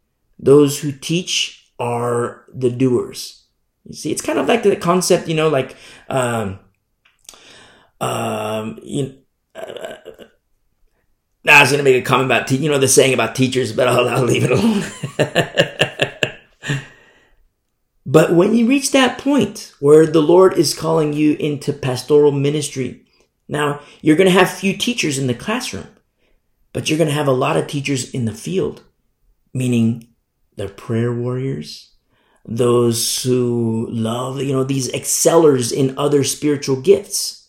Those 0.40 0.80
who 0.80 0.90
teach 0.90 1.70
are 1.78 2.46
the 2.52 2.68
doers. 2.68 3.44
You 3.84 3.94
see, 3.94 4.10
it's 4.10 4.22
kind 4.22 4.40
of 4.40 4.48
like 4.48 4.64
the 4.64 4.74
concept, 4.74 5.28
you 5.28 5.36
know, 5.36 5.48
like, 5.48 5.76
um, 6.08 6.58
um, 8.00 8.80
you 8.82 9.18
uh, 9.54 9.94
now 11.44 11.58
I 11.58 11.60
was 11.60 11.70
going 11.70 11.78
to 11.78 11.88
make 11.88 12.02
a 12.02 12.04
comment 12.04 12.26
about, 12.26 12.48
te- 12.48 12.56
you 12.56 12.68
know, 12.68 12.78
the 12.78 12.88
saying 12.88 13.14
about 13.14 13.36
teachers, 13.36 13.72
but 13.72 13.86
I'll, 13.86 14.08
I'll 14.08 14.24
leave 14.24 14.42
it 14.42 14.50
alone. 14.50 15.90
But 18.14 18.32
when 18.32 18.54
you 18.54 18.68
reach 18.68 18.92
that 18.92 19.18
point 19.18 19.72
where 19.80 20.06
the 20.06 20.22
Lord 20.22 20.56
is 20.56 20.72
calling 20.72 21.14
you 21.14 21.34
into 21.34 21.72
pastoral 21.72 22.30
ministry, 22.30 23.04
now 23.48 23.80
you're 24.02 24.14
going 24.14 24.32
to 24.32 24.38
have 24.38 24.48
few 24.48 24.76
teachers 24.76 25.18
in 25.18 25.26
the 25.26 25.34
classroom, 25.34 25.88
but 26.72 26.88
you're 26.88 26.96
going 26.96 27.08
to 27.08 27.14
have 27.14 27.26
a 27.26 27.32
lot 27.32 27.56
of 27.56 27.66
teachers 27.66 28.14
in 28.14 28.24
the 28.24 28.32
field, 28.32 28.84
meaning 29.52 30.14
they're 30.54 30.68
prayer 30.68 31.12
warriors, 31.12 31.90
those 32.46 33.24
who 33.24 33.88
love, 33.90 34.40
you 34.40 34.52
know, 34.52 34.62
these 34.62 34.94
excellers 34.94 35.72
in 35.72 35.98
other 35.98 36.22
spiritual 36.22 36.80
gifts. 36.80 37.48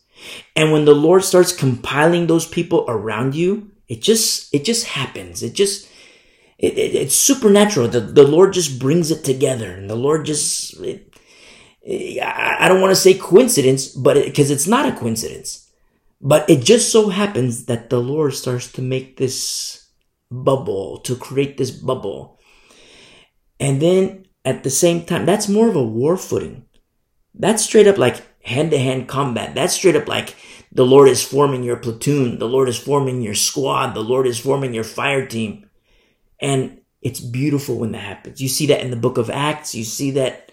And 0.55 0.72
when 0.72 0.86
the 0.86 0.95
Lord 0.95 1.24
starts 1.24 1.53
compiling 1.53 2.26
those 2.26 2.47
people 2.47 2.86
around 2.88 3.36
you, 3.36 3.70
it 3.88 4.01
just, 4.01 4.51
it 4.51 4.66
just 4.66 4.88
happens. 4.88 5.43
It 5.43 5.53
just, 5.53 5.88
it, 6.57 6.77
it, 6.77 6.95
it's 6.95 7.15
supernatural. 7.15 7.87
The, 7.87 7.99
the 7.99 8.27
Lord 8.27 8.53
just 8.53 8.79
brings 8.79 9.11
it 9.11 9.23
together 9.23 9.71
and 9.71 9.89
the 9.89 9.95
Lord 9.95 10.25
just, 10.25 10.79
it, 10.81 11.13
I 11.87 12.67
don't 12.67 12.81
want 12.81 12.91
to 12.91 12.95
say 12.95 13.13
coincidence, 13.13 13.89
but 13.89 14.15
because 14.15 14.49
it, 14.49 14.55
it's 14.55 14.67
not 14.67 14.87
a 14.87 14.95
coincidence, 14.97 15.69
but 16.21 16.49
it 16.49 16.63
just 16.63 16.91
so 16.91 17.09
happens 17.09 17.65
that 17.65 17.89
the 17.89 18.01
Lord 18.01 18.33
starts 18.33 18.71
to 18.73 18.81
make 18.81 19.17
this 19.17 19.87
bubble, 20.31 20.99
to 20.99 21.15
create 21.15 21.57
this 21.57 21.71
bubble. 21.71 22.39
And 23.59 23.81
then 23.81 24.25
at 24.43 24.63
the 24.63 24.69
same 24.69 25.05
time, 25.05 25.25
that's 25.25 25.49
more 25.49 25.69
of 25.69 25.75
a 25.75 25.83
war 25.83 26.17
footing. 26.17 26.65
That's 27.33 27.63
straight 27.63 27.87
up 27.87 27.97
like 27.97 28.23
hand 28.43 28.71
to 28.71 28.79
hand 28.79 29.07
combat. 29.07 29.53
That's 29.55 29.73
straight 29.73 29.95
up 29.95 30.07
like 30.07 30.35
the 30.71 30.85
Lord 30.85 31.09
is 31.09 31.23
forming 31.23 31.63
your 31.63 31.77
platoon. 31.77 32.39
The 32.39 32.47
Lord 32.47 32.69
is 32.69 32.77
forming 32.77 33.21
your 33.21 33.35
squad. 33.35 33.93
The 33.93 34.03
Lord 34.03 34.25
is 34.25 34.39
forming 34.39 34.73
your 34.73 34.83
fire 34.83 35.25
team. 35.25 35.64
And 36.45 36.81
it's 37.01 37.19
beautiful 37.19 37.79
when 37.79 37.91
that 37.93 38.03
happens. 38.03 38.39
You 38.39 38.47
see 38.47 38.67
that 38.67 38.81
in 38.81 38.91
the 38.91 38.95
book 39.05 39.17
of 39.17 39.31
Acts. 39.31 39.73
You 39.73 39.83
see 39.83 40.11
that 40.11 40.45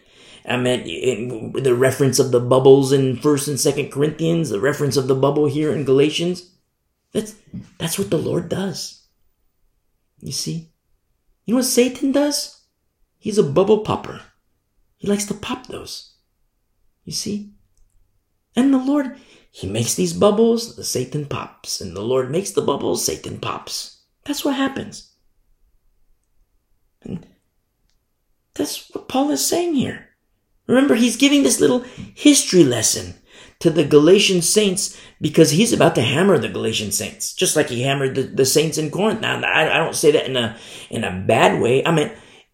I 0.44 0.56
mean, 0.56 1.52
the 1.52 1.74
reference 1.74 2.18
of 2.18 2.32
the 2.32 2.40
bubbles 2.40 2.92
in 2.92 3.16
First 3.16 3.46
and 3.46 3.60
Second 3.60 3.92
Corinthians, 3.92 4.50
the 4.50 4.60
reference 4.60 4.96
of 4.96 5.06
the 5.06 5.14
bubble 5.14 5.46
here 5.46 5.72
in 5.72 5.84
Galatians. 5.84 6.50
That's 7.12 7.34
that's 7.78 7.98
what 7.98 8.10
the 8.10 8.18
Lord 8.18 8.48
does. 8.48 9.06
You 10.20 10.32
see, 10.32 10.72
you 11.44 11.54
know 11.54 11.58
what 11.58 11.66
Satan 11.66 12.10
does? 12.10 12.62
He's 13.18 13.38
a 13.38 13.42
bubble 13.42 13.80
popper. 13.80 14.22
He 14.96 15.06
likes 15.06 15.26
to 15.26 15.34
pop 15.34 15.66
those. 15.66 16.14
You 17.04 17.12
see, 17.12 17.52
and 18.56 18.72
the 18.72 18.78
Lord, 18.78 19.16
He 19.50 19.68
makes 19.68 19.94
these 19.94 20.12
bubbles. 20.12 20.76
The 20.76 20.84
Satan 20.84 21.26
pops, 21.26 21.80
and 21.80 21.94
the 21.94 22.02
Lord 22.02 22.30
makes 22.30 22.52
the 22.52 22.62
bubbles. 22.62 23.04
Satan 23.04 23.38
pops. 23.38 24.02
That's 24.24 24.44
what 24.44 24.56
happens. 24.56 25.12
And 27.02 27.26
that's 28.54 28.90
what 28.90 29.08
Paul 29.08 29.30
is 29.30 29.46
saying 29.46 29.74
here. 29.74 30.08
Remember, 30.66 30.94
he's 30.94 31.16
giving 31.16 31.42
this 31.42 31.60
little 31.60 31.80
history 32.14 32.64
lesson 32.64 33.14
to 33.58 33.70
the 33.70 33.84
Galatian 33.84 34.42
saints 34.42 35.00
because 35.20 35.50
he's 35.50 35.72
about 35.72 35.94
to 35.94 36.02
hammer 36.02 36.38
the 36.38 36.48
Galatian 36.48 36.92
saints, 36.92 37.34
just 37.34 37.56
like 37.56 37.68
he 37.68 37.82
hammered 37.82 38.14
the, 38.14 38.22
the 38.22 38.44
saints 38.44 38.78
in 38.78 38.90
Corinth. 38.90 39.20
Now, 39.20 39.40
I, 39.40 39.74
I 39.74 39.78
don't 39.78 39.94
say 39.94 40.10
that 40.12 40.26
in 40.26 40.36
a 40.36 40.56
in 40.90 41.04
a 41.04 41.24
bad 41.26 41.60
way. 41.60 41.84
I 41.84 41.92
mean, 41.92 42.10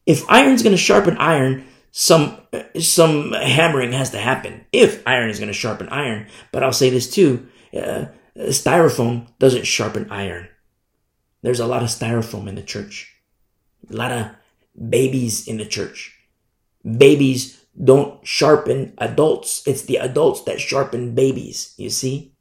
if 0.06 0.28
iron's 0.30 0.62
going 0.62 0.74
to 0.74 0.82
sharpen 0.82 1.16
iron, 1.16 1.66
some 1.92 2.38
some 2.78 3.32
hammering 3.32 3.92
has 3.92 4.10
to 4.10 4.18
happen. 4.18 4.66
If 4.72 5.02
iron 5.06 5.30
is 5.30 5.38
going 5.38 5.48
to 5.48 5.54
sharpen 5.54 5.88
iron, 5.88 6.26
but 6.52 6.62
I'll 6.62 6.72
say 6.72 6.90
this 6.90 7.10
too: 7.10 7.46
uh, 7.74 8.06
styrofoam 8.36 9.28
doesn't 9.38 9.66
sharpen 9.66 10.10
iron. 10.10 10.48
There's 11.42 11.60
a 11.60 11.66
lot 11.66 11.82
of 11.82 11.88
styrofoam 11.88 12.48
in 12.48 12.54
the 12.54 12.62
church, 12.62 13.14
a 13.90 13.96
lot 13.96 14.12
of 14.12 14.30
babies 14.88 15.46
in 15.46 15.56
the 15.56 15.66
church. 15.66 16.14
Babies 16.84 17.64
don't 17.82 18.26
sharpen 18.26 18.94
adults. 18.98 19.62
It's 19.66 19.82
the 19.82 19.96
adults 19.96 20.42
that 20.44 20.60
sharpen 20.60 21.14
babies, 21.14 21.74
you 21.76 21.90
see? 21.90 22.32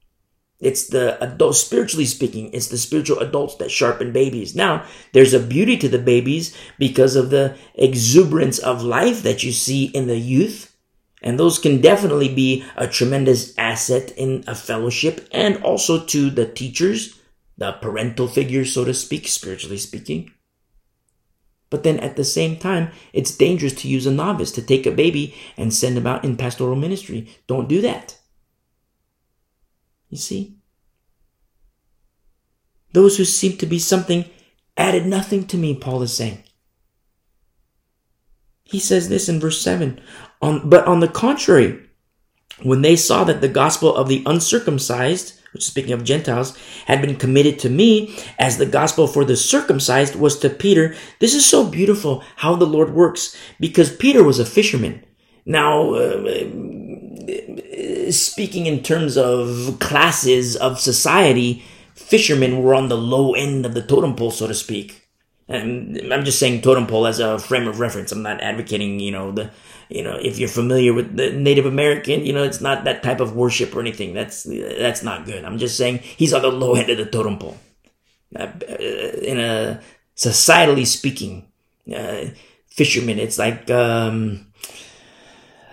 It's 0.59 0.87
the 0.87 1.21
adults, 1.23 1.59
spiritually 1.59 2.05
speaking, 2.05 2.51
it's 2.51 2.67
the 2.67 2.79
spiritual 2.79 3.19
adults 3.19 3.55
that 3.55 3.69
sharpen 3.69 4.11
babies. 4.11 4.55
Now, 4.55 4.85
there's 5.13 5.33
a 5.33 5.39
beauty 5.39 5.77
to 5.77 5.87
the 5.87 5.99
babies 5.99 6.57
because 6.79 7.15
of 7.15 7.29
the 7.29 7.55
exuberance 7.75 8.57
of 8.57 8.81
life 8.81 9.21
that 9.21 9.43
you 9.43 9.51
see 9.51 9.85
in 9.85 10.07
the 10.07 10.17
youth. 10.17 10.75
And 11.21 11.39
those 11.39 11.59
can 11.59 11.81
definitely 11.81 12.33
be 12.33 12.63
a 12.75 12.87
tremendous 12.87 13.55
asset 13.57 14.11
in 14.17 14.43
a 14.47 14.55
fellowship 14.55 15.27
and 15.31 15.61
also 15.63 16.03
to 16.05 16.29
the 16.31 16.47
teachers, 16.47 17.19
the 17.57 17.73
parental 17.73 18.27
figures, 18.27 18.73
so 18.73 18.83
to 18.85 18.93
speak, 18.93 19.27
spiritually 19.27 19.77
speaking. 19.77 20.31
But 21.69 21.83
then 21.83 21.99
at 21.99 22.15
the 22.15 22.23
same 22.23 22.57
time, 22.57 22.91
it's 23.11 23.35
dangerous 23.35 23.73
to 23.73 23.87
use 23.87 24.05
a 24.05 24.11
novice 24.11 24.51
to 24.51 24.61
take 24.61 24.85
a 24.85 24.91
baby 24.91 25.35
and 25.57 25.73
send 25.73 25.97
him 25.97 26.07
out 26.07 26.23
in 26.23 26.37
pastoral 26.37 26.75
ministry. 26.75 27.27
Don't 27.47 27.67
do 27.67 27.81
that. 27.81 28.17
You 30.09 30.17
see? 30.17 30.57
Those 32.93 33.17
who 33.17 33.25
seem 33.25 33.57
to 33.57 33.65
be 33.65 33.79
something 33.79 34.25
added 34.77 35.05
nothing 35.05 35.45
to 35.47 35.57
me, 35.57 35.75
Paul 35.75 36.01
is 36.03 36.15
saying. 36.15 36.43
He 38.63 38.79
says 38.79 39.09
this 39.09 39.29
in 39.29 39.39
verse 39.39 39.61
7 39.61 39.99
on, 40.41 40.69
But 40.69 40.87
on 40.87 40.99
the 40.99 41.07
contrary, 41.07 41.83
when 42.63 42.81
they 42.81 42.95
saw 42.95 43.23
that 43.23 43.41
the 43.41 43.47
gospel 43.47 43.95
of 43.95 44.07
the 44.07 44.23
uncircumcised 44.25 45.36
which 45.53 45.63
speaking 45.63 45.93
of 45.93 46.03
Gentiles, 46.03 46.57
had 46.85 47.01
been 47.01 47.15
committed 47.15 47.59
to 47.59 47.69
me 47.69 48.17
as 48.37 48.57
the 48.57 48.65
gospel 48.65 49.07
for 49.07 49.25
the 49.25 49.35
circumcised 49.35 50.15
was 50.15 50.37
to 50.39 50.49
Peter. 50.49 50.95
This 51.19 51.33
is 51.33 51.45
so 51.45 51.65
beautiful 51.65 52.23
how 52.37 52.55
the 52.55 52.65
Lord 52.65 52.93
works 52.93 53.35
because 53.59 53.95
Peter 53.95 54.23
was 54.23 54.39
a 54.39 54.45
fisherman. 54.45 55.03
Now, 55.45 55.93
uh, 55.93 56.43
speaking 58.11 58.65
in 58.65 58.83
terms 58.83 59.17
of 59.17 59.77
classes 59.79 60.55
of 60.55 60.79
society, 60.79 61.63
fishermen 61.95 62.61
were 62.61 62.75
on 62.75 62.89
the 62.89 62.97
low 62.97 63.33
end 63.33 63.65
of 63.65 63.73
the 63.73 63.81
totem 63.81 64.15
pole, 64.15 64.31
so 64.31 64.47
to 64.47 64.53
speak. 64.53 65.06
And 65.49 66.11
I'm 66.11 66.25
just 66.25 66.39
saying 66.39 66.61
totem 66.61 66.87
pole 66.87 67.07
as 67.07 67.19
a 67.19 67.39
frame 67.39 67.67
of 67.67 67.79
reference. 67.79 68.11
I'm 68.11 68.21
not 68.21 68.41
advocating, 68.41 68.99
you 68.99 69.11
know, 69.11 69.31
the 69.31 69.51
you 69.89 70.03
know, 70.03 70.17
if 70.21 70.37
you're 70.37 70.49
familiar 70.49 70.93
with 70.93 71.15
the 71.15 71.31
Native 71.31 71.65
American, 71.65 72.25
you 72.25 72.33
know, 72.33 72.43
it's 72.43 72.59
not 72.59 72.83
that 72.83 73.03
type 73.03 73.21
of 73.21 73.35
worship 73.35 73.73
or 73.75 73.79
anything. 73.79 74.13
That's 74.13 74.43
that's 74.43 75.03
not 75.03 75.25
good. 75.25 75.45
I'm 75.45 75.57
just 75.57 75.77
saying 75.77 75.99
he's 75.99 76.33
on 76.33 76.41
the 76.41 76.51
low 76.51 76.75
end 76.75 76.89
of 76.89 76.97
the 76.97 77.05
totem 77.05 77.37
pole. 77.37 77.57
Uh, 78.35 78.51
in 79.21 79.39
a 79.39 79.81
societally 80.17 80.85
speaking, 80.85 81.47
uh, 81.95 82.25
fisherman, 82.67 83.19
it's 83.19 83.37
like 83.37 83.69
um, 83.71 84.47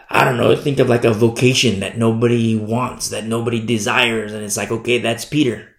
I 0.08 0.22
don't 0.22 0.36
know. 0.36 0.54
Think 0.54 0.78
of 0.78 0.88
like 0.88 1.04
a 1.04 1.12
vocation 1.12 1.80
that 1.80 1.98
nobody 1.98 2.56
wants, 2.56 3.08
that 3.08 3.26
nobody 3.26 3.64
desires, 3.64 4.32
and 4.32 4.44
it's 4.44 4.56
like, 4.56 4.70
okay, 4.70 4.98
that's 4.98 5.24
Peter. 5.24 5.73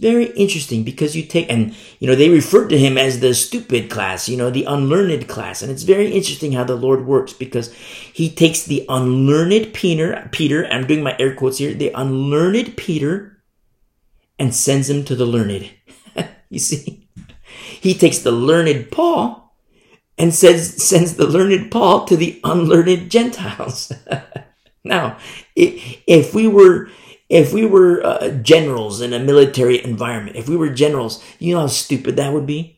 Very 0.00 0.26
interesting 0.28 0.82
because 0.82 1.14
you 1.14 1.22
take, 1.24 1.50
and 1.52 1.76
you 1.98 2.08
know, 2.08 2.14
they 2.14 2.30
refer 2.30 2.66
to 2.66 2.78
him 2.78 2.96
as 2.96 3.20
the 3.20 3.34
stupid 3.34 3.90
class, 3.90 4.30
you 4.30 4.36
know, 4.36 4.48
the 4.48 4.64
unlearned 4.64 5.28
class. 5.28 5.60
And 5.60 5.70
it's 5.70 5.82
very 5.82 6.10
interesting 6.10 6.52
how 6.52 6.64
the 6.64 6.74
Lord 6.74 7.04
works 7.04 7.34
because 7.34 7.70
he 7.74 8.30
takes 8.30 8.64
the 8.64 8.86
unlearned 8.88 9.74
Peter, 9.74 10.26
Peter, 10.32 10.66
I'm 10.66 10.86
doing 10.86 11.02
my 11.02 11.14
air 11.18 11.34
quotes 11.34 11.58
here, 11.58 11.74
the 11.74 11.92
unlearned 11.94 12.78
Peter 12.78 13.42
and 14.38 14.54
sends 14.54 14.88
him 14.88 15.04
to 15.04 15.14
the 15.14 15.26
learned. 15.26 15.70
you 16.48 16.58
see, 16.58 17.06
he 17.78 17.92
takes 17.92 18.20
the 18.20 18.32
learned 18.32 18.90
Paul 18.90 19.54
and 20.16 20.34
says, 20.34 20.82
sends 20.82 21.16
the 21.16 21.26
learned 21.26 21.70
Paul 21.70 22.06
to 22.06 22.16
the 22.16 22.40
unlearned 22.42 23.10
Gentiles. 23.10 23.92
now, 24.84 25.18
if 25.54 26.34
we 26.34 26.48
were, 26.48 26.88
if 27.30 27.54
we 27.54 27.64
were 27.64 28.04
uh, 28.04 28.28
generals 28.42 29.00
in 29.00 29.12
a 29.12 29.20
military 29.20 29.82
environment, 29.82 30.36
if 30.36 30.48
we 30.48 30.56
were 30.56 30.68
generals, 30.68 31.24
you 31.38 31.54
know 31.54 31.60
how 31.60 31.66
stupid 31.68 32.16
that 32.16 32.32
would 32.32 32.44
be? 32.44 32.76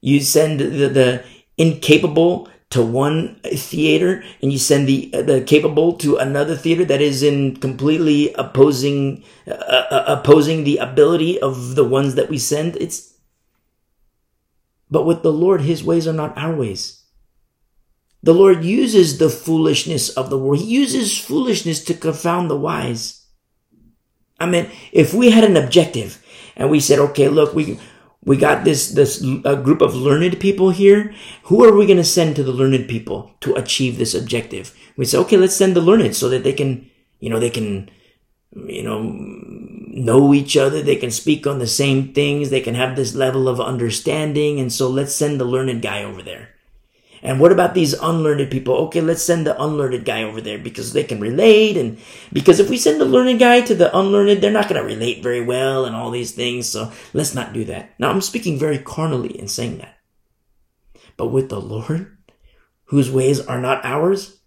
You 0.00 0.20
send 0.20 0.60
the, 0.60 0.88
the 0.88 1.24
incapable 1.58 2.48
to 2.70 2.82
one 2.82 3.40
theater 3.44 4.22
and 4.40 4.52
you 4.52 4.58
send 4.58 4.86
the 4.86 5.10
the 5.10 5.42
capable 5.44 5.94
to 5.94 6.18
another 6.18 6.54
theater 6.54 6.84
that 6.84 7.00
is 7.00 7.22
in 7.22 7.56
completely 7.56 8.32
opposing 8.34 9.24
uh, 9.48 9.52
uh, 9.52 10.04
opposing 10.06 10.62
the 10.62 10.76
ability 10.76 11.40
of 11.40 11.74
the 11.74 11.84
ones 11.84 12.14
that 12.14 12.28
we 12.28 12.36
send 12.38 12.76
it's 12.76 13.14
but 14.90 15.06
with 15.06 15.22
the 15.22 15.32
lord 15.32 15.62
his 15.62 15.82
ways 15.82 16.06
are 16.06 16.12
not 16.12 16.36
our 16.36 16.54
ways. 16.54 17.02
The 18.22 18.34
lord 18.34 18.64
uses 18.64 19.18
the 19.18 19.30
foolishness 19.30 20.10
of 20.10 20.28
the 20.28 20.38
world. 20.38 20.60
He 20.60 20.66
uses 20.66 21.18
foolishness 21.18 21.82
to 21.84 21.94
confound 21.94 22.50
the 22.50 22.56
wise 22.56 23.17
I 24.38 24.46
mean, 24.46 24.70
if 24.92 25.12
we 25.12 25.30
had 25.30 25.44
an 25.44 25.56
objective 25.56 26.22
and 26.56 26.70
we 26.70 26.80
said, 26.80 26.98
okay, 26.98 27.28
look, 27.28 27.54
we, 27.54 27.78
we 28.24 28.36
got 28.36 28.64
this, 28.64 28.90
this 28.90 29.24
uh, 29.44 29.56
group 29.56 29.80
of 29.80 29.94
learned 29.94 30.38
people 30.40 30.70
here. 30.70 31.14
Who 31.44 31.64
are 31.64 31.74
we 31.74 31.86
going 31.86 31.98
to 31.98 32.04
send 32.04 32.36
to 32.36 32.42
the 32.42 32.52
learned 32.52 32.88
people 32.88 33.34
to 33.40 33.54
achieve 33.54 33.98
this 33.98 34.14
objective? 34.14 34.76
We 34.96 35.04
say, 35.04 35.18
okay, 35.18 35.36
let's 35.36 35.56
send 35.56 35.74
the 35.74 35.80
learned 35.80 36.14
so 36.14 36.28
that 36.28 36.44
they 36.44 36.52
can, 36.52 36.90
you 37.20 37.30
know, 37.30 37.40
they 37.40 37.50
can, 37.50 37.90
you 38.52 38.82
know, 38.82 39.02
know 39.02 40.34
each 40.34 40.56
other. 40.56 40.82
They 40.82 40.96
can 40.96 41.10
speak 41.10 41.46
on 41.46 41.58
the 41.58 41.66
same 41.66 42.12
things. 42.12 42.50
They 42.50 42.60
can 42.60 42.74
have 42.74 42.96
this 42.96 43.14
level 43.14 43.48
of 43.48 43.60
understanding. 43.60 44.60
And 44.60 44.72
so 44.72 44.88
let's 44.88 45.14
send 45.14 45.40
the 45.40 45.44
learned 45.44 45.82
guy 45.82 46.02
over 46.02 46.22
there. 46.22 46.50
And 47.22 47.40
what 47.40 47.52
about 47.52 47.74
these 47.74 47.94
unlearned 47.94 48.50
people? 48.50 48.74
Okay, 48.74 49.00
let's 49.00 49.22
send 49.22 49.46
the 49.46 49.60
unlearned 49.60 50.04
guy 50.04 50.22
over 50.22 50.40
there 50.40 50.58
because 50.58 50.92
they 50.92 51.04
can 51.04 51.20
relate. 51.20 51.76
And 51.76 51.98
because 52.32 52.60
if 52.60 52.70
we 52.70 52.76
send 52.76 53.00
the 53.00 53.04
learned 53.04 53.38
guy 53.38 53.60
to 53.62 53.74
the 53.74 53.96
unlearned, 53.96 54.40
they're 54.40 54.50
not 54.50 54.68
going 54.68 54.80
to 54.80 54.86
relate 54.86 55.22
very 55.22 55.44
well 55.44 55.84
and 55.84 55.96
all 55.96 56.10
these 56.10 56.32
things. 56.32 56.68
So 56.68 56.92
let's 57.12 57.34
not 57.34 57.52
do 57.52 57.64
that. 57.64 57.94
Now 57.98 58.10
I'm 58.10 58.20
speaking 58.20 58.58
very 58.58 58.78
carnally 58.78 59.38
in 59.38 59.48
saying 59.48 59.78
that. 59.78 59.96
But 61.16 61.28
with 61.28 61.48
the 61.48 61.60
Lord, 61.60 62.16
whose 62.84 63.10
ways 63.10 63.40
are 63.44 63.60
not 63.60 63.84
ours, 63.84 64.40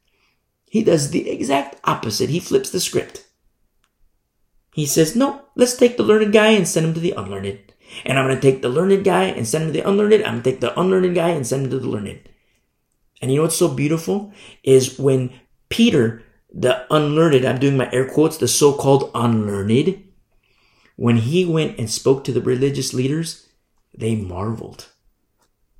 he 0.65 0.83
does 0.83 1.11
the 1.11 1.29
exact 1.29 1.75
opposite. 1.83 2.29
He 2.29 2.39
flips 2.39 2.69
the 2.69 2.79
script. 2.79 3.27
He 4.73 4.85
says, 4.85 5.17
no, 5.17 5.41
let's 5.55 5.75
take 5.75 5.97
the 5.97 6.03
learned 6.03 6.31
guy 6.31 6.51
and 6.51 6.65
send 6.65 6.85
him 6.85 6.93
to 6.93 7.01
the 7.01 7.11
unlearned. 7.11 7.59
And 8.05 8.17
I'm 8.17 8.25
going 8.25 8.39
to 8.39 8.41
take 8.41 8.61
the 8.61 8.69
learned 8.69 9.03
guy 9.03 9.25
and 9.25 9.45
send 9.45 9.65
him 9.65 9.73
to 9.73 9.81
the 9.81 9.87
unlearned. 9.87 10.23
I'm 10.23 10.35
going 10.35 10.43
to 10.43 10.51
take 10.51 10.61
the 10.61 10.79
unlearned 10.79 11.13
guy 11.13 11.31
and 11.31 11.45
send 11.45 11.65
him 11.65 11.71
to 11.71 11.79
the 11.79 11.89
learned. 11.89 12.29
And 13.21 13.31
you 13.31 13.37
know 13.37 13.43
what's 13.43 13.55
so 13.55 13.67
beautiful 13.67 14.33
is 14.63 14.97
when 14.97 15.31
Peter, 15.69 16.23
the 16.51 16.85
unlearned, 16.93 17.45
I'm 17.45 17.59
doing 17.59 17.77
my 17.77 17.89
air 17.91 18.09
quotes, 18.09 18.37
the 18.37 18.47
so-called 18.47 19.11
unlearned, 19.13 20.03
when 20.95 21.17
he 21.17 21.45
went 21.45 21.77
and 21.77 21.89
spoke 21.89 22.23
to 22.23 22.31
the 22.31 22.41
religious 22.41 22.93
leaders, 22.93 23.47
they 23.97 24.15
marveled. 24.15 24.87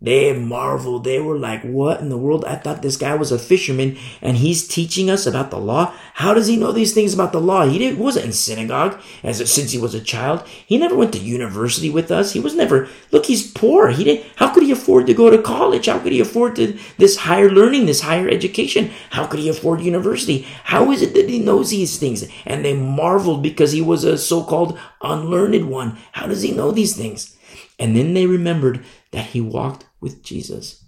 They 0.04 0.34
marveled. 0.34 1.04
They 1.04 1.20
were 1.20 1.38
like, 1.38 1.62
what 1.62 1.99
in 1.99 2.10
the 2.10 2.18
world? 2.18 2.43
I 2.45 2.56
thought 2.56 2.82
this 2.82 2.97
guy 2.97 3.14
was 3.14 3.32
a 3.32 3.38
fisherman 3.38 3.97
and 4.20 4.38
he's 4.38 4.68
teaching 4.68 5.12
us 5.12 5.28
about 5.28 5.52
the 5.52 5.60
law. 5.60 5.93
How 6.16 6.34
does 6.34 6.47
he 6.47 6.58
know 6.58 6.72
these 6.72 6.91
things 6.91 7.14
about 7.14 7.32
the 7.32 7.39
law? 7.39 7.68
He 7.68 7.78
didn't, 7.78 7.99
wasn't 7.99 8.26
in 8.26 8.34
synagogue 8.34 8.99
as 9.24 9.39
a, 9.39 9.45
since 9.45 9.72
he 9.72 9.78
was 9.78 9.93
a 9.93 10.02
child. 10.02 10.43
He 10.47 10.80
never 10.80 10.95
went 10.95 11.14
to 11.14 11.20
university 11.20 11.91
with 11.91 12.10
us. 12.10 12.34
He 12.34 12.39
was 12.39 12.56
never, 12.56 12.89
look, 13.12 13.28
he's 13.28 13.52
poor. 13.52 13.89
He 13.89 14.04
didn't, 14.04 14.26
how 14.38 14.52
could 14.52 14.64
he 14.64 14.72
afford 14.72 15.06
to 15.06 15.14
go 15.14 15.30
to 15.30 15.39
college? 15.39 15.86
How 15.86 15.99
could 15.99 16.14
he 16.14 16.20
afford 16.20 16.56
to, 16.56 16.80
this 16.97 17.18
higher 17.18 17.52
learning, 17.52 17.86
this 17.86 18.02
higher 18.02 18.28
education? 18.28 18.89
How 19.12 19.28
could 19.28 19.39
he 19.39 19.49
afford 19.49 19.82
university? 19.82 20.47
How 20.64 20.91
is 20.91 21.04
it 21.04 21.14
that 21.14 21.30
he 21.30 21.38
knows 21.38 21.70
these 21.70 21.99
things? 21.99 22.28
And 22.47 22.66
they 22.66 22.74
marveled 22.74 23.43
because 23.43 23.72
he 23.72 23.84
was 23.84 24.04
a 24.04 24.18
so-called 24.18 24.80
unlearned 25.04 25.70
one. 25.70 25.99
How 26.14 26.26
does 26.26 26.41
he 26.41 26.52
know 26.52 26.72
these 26.72 26.97
things? 26.97 27.38
And 27.78 27.95
then 27.95 28.16
they 28.16 28.26
remembered 28.26 28.84
that 29.12 29.28
he 29.28 29.41
walked 29.41 29.86
with 30.02 30.24
Jesus. 30.24 30.84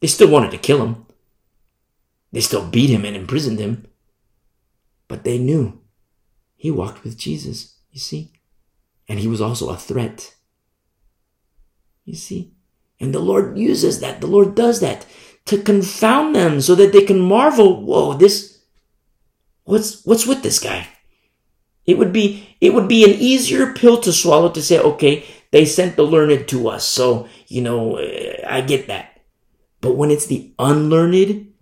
They 0.00 0.08
still 0.08 0.28
wanted 0.28 0.50
to 0.50 0.58
kill 0.58 0.84
him. 0.84 1.06
They 2.32 2.40
still 2.40 2.66
beat 2.66 2.90
him 2.90 3.04
and 3.04 3.16
imprisoned 3.16 3.58
him. 3.58 3.86
But 5.08 5.24
they 5.24 5.38
knew 5.38 5.80
he 6.56 6.70
walked 6.70 7.04
with 7.04 7.16
Jesus, 7.16 7.76
you 7.90 8.00
see? 8.00 8.32
And 9.08 9.18
he 9.18 9.28
was 9.28 9.40
also 9.40 9.70
a 9.70 9.76
threat. 9.76 10.34
You 12.04 12.14
see? 12.14 12.52
And 12.98 13.14
the 13.14 13.20
Lord 13.20 13.56
uses 13.56 14.00
that. 14.00 14.20
The 14.20 14.26
Lord 14.26 14.54
does 14.54 14.80
that 14.80 15.06
to 15.46 15.58
confound 15.58 16.34
them 16.34 16.60
so 16.60 16.74
that 16.74 16.92
they 16.92 17.02
can 17.02 17.20
marvel, 17.20 17.84
whoa, 17.84 18.14
this, 18.14 18.60
what's, 19.64 20.04
what's 20.04 20.26
with 20.26 20.42
this 20.42 20.58
guy? 20.58 20.88
It 21.84 21.98
would 21.98 22.12
be, 22.12 22.56
it 22.60 22.74
would 22.74 22.88
be 22.88 23.04
an 23.04 23.18
easier 23.18 23.72
pill 23.72 24.00
to 24.00 24.12
swallow 24.12 24.50
to 24.50 24.62
say, 24.62 24.78
okay, 24.78 25.26
they 25.52 25.64
sent 25.64 25.96
the 25.96 26.02
learned 26.02 26.48
to 26.48 26.68
us. 26.68 26.84
So, 26.84 27.28
you 27.46 27.62
know, 27.62 27.96
eh, 27.96 28.42
I 28.46 28.60
get 28.62 28.88
that. 28.88 29.20
But 29.80 29.96
when 29.96 30.10
it's 30.10 30.26
the 30.26 30.52
unlearned 30.58 31.52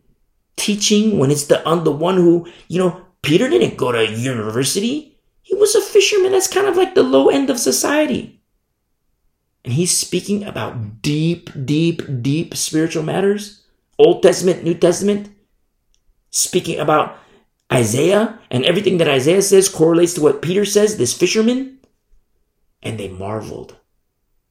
teaching, 0.56 1.18
when 1.18 1.30
it's 1.30 1.46
the, 1.46 1.66
un, 1.68 1.84
the 1.84 1.92
one 1.92 2.16
who, 2.16 2.48
you 2.68 2.78
know, 2.78 3.04
Peter 3.22 3.48
didn't 3.48 3.76
go 3.76 3.92
to 3.92 4.06
university. 4.06 5.18
He 5.42 5.54
was 5.54 5.74
a 5.74 5.82
fisherman. 5.82 6.32
That's 6.32 6.48
kind 6.48 6.66
of 6.66 6.76
like 6.76 6.94
the 6.94 7.02
low 7.02 7.28
end 7.28 7.50
of 7.50 7.58
society. 7.58 8.40
And 9.64 9.74
he's 9.74 9.96
speaking 9.96 10.44
about 10.44 11.02
deep, 11.02 11.50
deep, 11.64 12.02
deep 12.22 12.56
spiritual 12.56 13.02
matters. 13.02 13.62
Old 13.98 14.22
Testament, 14.22 14.64
New 14.64 14.74
Testament. 14.74 15.28
Speaking 16.30 16.78
about 16.78 17.18
Isaiah 17.72 18.38
and 18.50 18.64
everything 18.64 18.98
that 18.98 19.08
Isaiah 19.08 19.42
says 19.42 19.68
correlates 19.68 20.14
to 20.14 20.22
what 20.22 20.40
Peter 20.40 20.64
says, 20.64 20.96
this 20.96 21.12
fisherman. 21.12 21.78
And 22.82 22.98
they 22.98 23.08
marveled. 23.08 23.76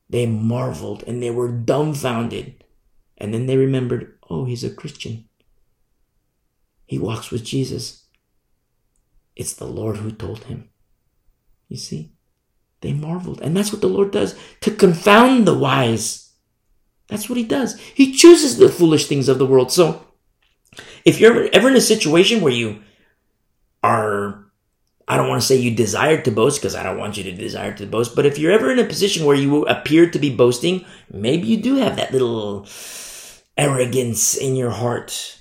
They 0.09 0.25
marveled 0.25 1.03
and 1.05 1.21
they 1.21 1.29
were 1.29 1.51
dumbfounded. 1.51 2.63
And 3.17 3.33
then 3.33 3.45
they 3.45 3.57
remembered, 3.57 4.17
oh, 4.29 4.45
he's 4.45 4.63
a 4.63 4.69
Christian. 4.69 5.25
He 6.85 6.97
walks 6.97 7.29
with 7.29 7.43
Jesus. 7.43 8.05
It's 9.35 9.53
the 9.53 9.67
Lord 9.67 9.97
who 9.97 10.11
told 10.11 10.45
him. 10.45 10.69
You 11.67 11.77
see? 11.77 12.13
They 12.81 12.93
marveled. 12.93 13.41
And 13.41 13.55
that's 13.55 13.71
what 13.71 13.81
the 13.81 13.87
Lord 13.87 14.11
does 14.11 14.35
to 14.61 14.71
confound 14.71 15.45
the 15.45 15.57
wise. 15.57 16.31
That's 17.07 17.29
what 17.29 17.37
he 17.37 17.43
does. 17.43 17.79
He 17.79 18.13
chooses 18.13 18.57
the 18.57 18.69
foolish 18.69 19.07
things 19.07 19.27
of 19.27 19.37
the 19.37 19.45
world. 19.45 19.71
So, 19.71 20.05
if 21.05 21.19
you're 21.19 21.49
ever 21.53 21.69
in 21.69 21.75
a 21.75 21.81
situation 21.81 22.41
where 22.41 22.53
you 22.53 22.81
are 23.83 24.48
I 25.09 25.17
don't 25.17 25.27
want 25.27 25.41
to 25.41 25.47
say 25.47 25.55
you 25.55 25.71
desire 25.71 26.21
to 26.21 26.31
boast 26.31 26.61
because 26.61 26.75
I 26.75 26.83
don't 26.83 26.99
want 26.99 27.17
you 27.17 27.23
to 27.23 27.31
desire 27.31 27.73
to 27.73 27.87
boast, 27.87 28.15
but 28.15 28.27
if 28.27 28.37
you're 28.37 28.51
ever 28.51 28.71
in 28.71 28.77
a 28.77 28.85
position 28.85 29.25
where 29.25 29.35
you 29.35 29.65
appear 29.65 30.07
to 30.07 30.19
be 30.19 30.29
boasting, 30.33 30.85
maybe 31.11 31.47
you 31.47 31.57
do 31.57 31.77
have 31.77 31.95
that 31.95 32.13
little 32.13 32.67
arrogance 33.57 34.37
in 34.37 34.55
your 34.55 34.69
heart. 34.69 35.39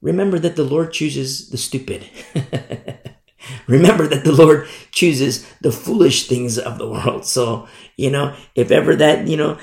Remember 0.00 0.38
that 0.38 0.56
the 0.56 0.64
Lord 0.64 0.94
chooses 0.94 1.50
the 1.50 1.58
stupid. 1.58 2.08
Remember 3.66 4.06
that 4.06 4.24
the 4.24 4.32
Lord 4.32 4.66
chooses 4.90 5.46
the 5.60 5.70
foolish 5.70 6.26
things 6.26 6.58
of 6.58 6.78
the 6.78 6.88
world. 6.88 7.26
So, 7.26 7.68
you 7.98 8.10
know, 8.10 8.34
if 8.54 8.70
ever 8.70 8.96
that, 8.96 9.28
you 9.28 9.36
know, 9.36 9.58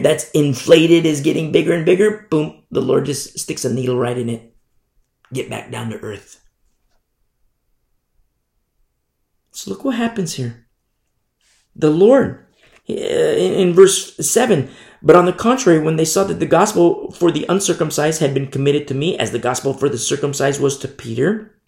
that's 0.00 0.30
inflated 0.30 1.06
is 1.06 1.22
getting 1.22 1.50
bigger 1.50 1.72
and 1.72 1.84
bigger, 1.84 2.28
boom, 2.30 2.62
the 2.70 2.80
Lord 2.82 3.06
just 3.06 3.36
sticks 3.36 3.64
a 3.64 3.72
needle 3.72 3.98
right 3.98 4.16
in 4.16 4.28
it. 4.28 4.54
Get 5.32 5.50
back 5.50 5.72
down 5.72 5.90
to 5.90 5.98
earth. 5.98 6.39
So 9.60 9.70
look 9.70 9.84
what 9.84 9.96
happens 9.96 10.36
here. 10.36 10.64
The 11.76 11.90
Lord, 11.90 12.46
uh, 12.88 12.94
in 12.94 13.74
verse 13.74 14.16
7, 14.16 14.70
but 15.02 15.16
on 15.16 15.26
the 15.26 15.34
contrary, 15.34 15.78
when 15.78 15.96
they 15.96 16.06
saw 16.06 16.24
that 16.24 16.40
the 16.40 16.46
gospel 16.46 17.10
for 17.10 17.30
the 17.30 17.44
uncircumcised 17.46 18.22
had 18.22 18.32
been 18.32 18.46
committed 18.46 18.88
to 18.88 18.94
me, 18.94 19.18
as 19.18 19.32
the 19.32 19.38
gospel 19.38 19.74
for 19.74 19.90
the 19.90 19.98
circumcised 19.98 20.62
was 20.62 20.78
to 20.78 20.88
Peter, 20.88 21.60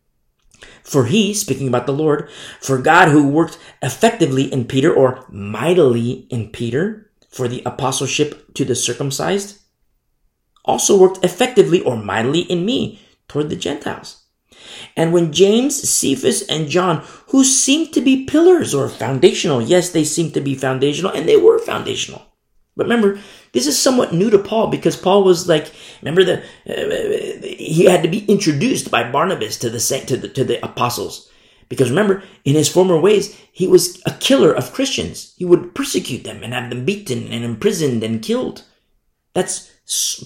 for 0.83 1.05
he, 1.05 1.35
speaking 1.35 1.69
about 1.69 1.85
the 1.85 1.93
Lord, 1.93 2.31
for 2.63 2.79
God 2.79 3.09
who 3.09 3.29
worked 3.29 3.59
effectively 3.83 4.51
in 4.51 4.65
Peter 4.65 4.91
or 4.91 5.27
mightily 5.29 6.27
in 6.31 6.49
Peter 6.49 7.11
for 7.29 7.47
the 7.47 7.63
apostleship 7.67 8.55
to 8.55 8.65
the 8.65 8.75
circumcised, 8.75 9.61
also 10.65 10.99
worked 10.99 11.23
effectively 11.23 11.83
or 11.83 11.99
mightily 11.99 12.41
in 12.41 12.65
me 12.65 13.03
toward 13.29 13.51
the 13.51 13.57
Gentiles. 13.57 14.22
And 14.97 15.13
when 15.13 15.33
James, 15.33 15.89
Cephas, 15.89 16.43
and 16.43 16.69
John, 16.69 17.05
who 17.29 17.45
seemed 17.45 17.93
to 17.95 18.01
be 18.01 18.25
pillars 18.25 18.75
or 18.75 18.89
foundational, 18.89 19.63
yes, 19.63 19.91
they 19.91 20.05
seemed 20.05 20.35
to 20.35 20.41
be 20.41 20.55
foundational, 20.55 21.13
and 21.13 21.29
they 21.29 21.37
were 21.37 21.59
foundational. 21.59 22.23
But 22.77 22.85
remember, 22.85 23.19
this 23.53 23.67
is 23.67 23.81
somewhat 23.81 24.15
new 24.15 24.31
to 24.31 24.39
Paul 24.39 24.69
because 24.69 24.97
Paul 24.97 25.25
was 25.25 25.49
like, 25.49 25.71
remember 26.01 26.25
the 26.25 26.39
uh, 26.67 27.47
he 27.47 27.85
had 27.85 28.03
to 28.03 28.09
be 28.09 28.25
introduced 28.27 28.91
by 28.91 29.11
Barnabas 29.11 29.59
to 29.59 29.71
the 29.71 29.79
to 30.07 30.17
the 30.17 30.29
to 30.29 30.45
the 30.45 30.65
apostles. 30.65 31.31
Because 31.69 31.91
remember, 31.91 32.23
in 32.45 32.55
his 32.55 32.69
former 32.69 32.99
ways, 32.99 33.39
he 33.51 33.67
was 33.67 34.03
a 34.05 34.11
killer 34.13 34.53
of 34.53 34.73
Christians. 34.73 35.35
He 35.37 35.45
would 35.45 35.75
persecute 35.75 36.25
them 36.25 36.43
and 36.43 36.53
have 36.53 36.71
them 36.71 36.85
beaten 36.85 37.33
and 37.33 37.45
imprisoned 37.45 38.03
and 38.03 38.23
killed. 38.23 38.65
That's 39.33 39.71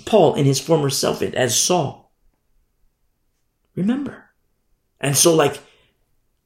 Paul 0.06 0.34
in 0.34 0.44
his 0.44 0.60
former 0.60 0.90
self 0.90 1.22
as 1.22 1.56
Saul. 1.56 2.12
Remember. 3.76 4.25
And 5.00 5.16
so, 5.16 5.34
like, 5.34 5.60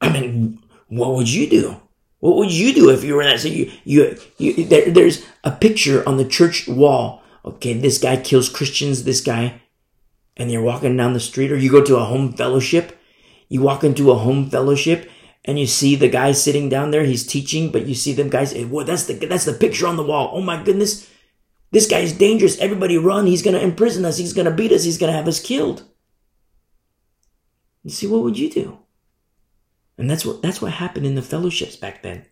I 0.01 0.11
mean, 0.11 0.59
what 0.87 1.13
would 1.13 1.31
you 1.31 1.49
do? 1.49 1.81
What 2.19 2.37
would 2.37 2.51
you 2.51 2.73
do 2.73 2.89
if 2.89 3.03
you 3.03 3.15
were 3.15 3.23
in 3.23 3.29
that? 3.29 3.39
So 3.39 3.47
you, 3.47 3.71
you, 3.83 4.17
you 4.37 4.65
there, 4.65 4.91
there's 4.91 5.25
a 5.43 5.51
picture 5.51 6.07
on 6.07 6.17
the 6.17 6.25
church 6.25 6.67
wall. 6.67 7.23
Okay, 7.43 7.73
this 7.73 7.97
guy 7.97 8.17
kills 8.17 8.49
Christians. 8.49 9.03
This 9.03 9.21
guy, 9.21 9.61
and 10.37 10.51
you're 10.51 10.61
walking 10.61 10.95
down 10.95 11.13
the 11.13 11.19
street, 11.19 11.51
or 11.51 11.57
you 11.57 11.71
go 11.71 11.83
to 11.83 11.97
a 11.97 12.05
home 12.05 12.33
fellowship. 12.33 12.99
You 13.49 13.61
walk 13.61 13.83
into 13.83 14.11
a 14.11 14.15
home 14.15 14.49
fellowship, 14.49 15.09
and 15.45 15.57
you 15.57 15.65
see 15.65 15.95
the 15.95 16.09
guy 16.09 16.31
sitting 16.33 16.69
down 16.69 16.91
there. 16.91 17.03
He's 17.03 17.25
teaching, 17.25 17.71
but 17.71 17.87
you 17.87 17.95
see 17.95 18.13
them 18.13 18.29
guys. 18.29 18.51
Hey, 18.51 18.65
that's 18.65 19.05
the 19.05 19.13
that's 19.13 19.45
the 19.45 19.53
picture 19.53 19.87
on 19.87 19.97
the 19.97 20.03
wall. 20.03 20.29
Oh 20.33 20.41
my 20.41 20.61
goodness, 20.61 21.09
this 21.71 21.87
guy 21.87 21.99
is 21.99 22.13
dangerous. 22.13 22.59
Everybody 22.59 22.97
run. 22.97 23.25
He's 23.25 23.41
gonna 23.41 23.59
imprison 23.59 24.05
us. 24.05 24.17
He's 24.17 24.33
gonna 24.33 24.51
beat 24.51 24.71
us. 24.71 24.83
He's 24.83 24.99
gonna 24.99 25.13
have 25.13 25.27
us 25.27 25.39
killed. 25.39 25.83
You 27.83 27.89
see, 27.89 28.07
what 28.07 28.23
would 28.23 28.37
you 28.37 28.49
do? 28.49 28.79
And 29.97 30.09
that's 30.09 30.25
what 30.25 30.41
that's 30.41 30.61
what 30.61 30.73
happened 30.73 31.05
in 31.05 31.15
the 31.15 31.21
fellowships 31.21 31.75
back 31.75 32.01
then. 32.01 32.25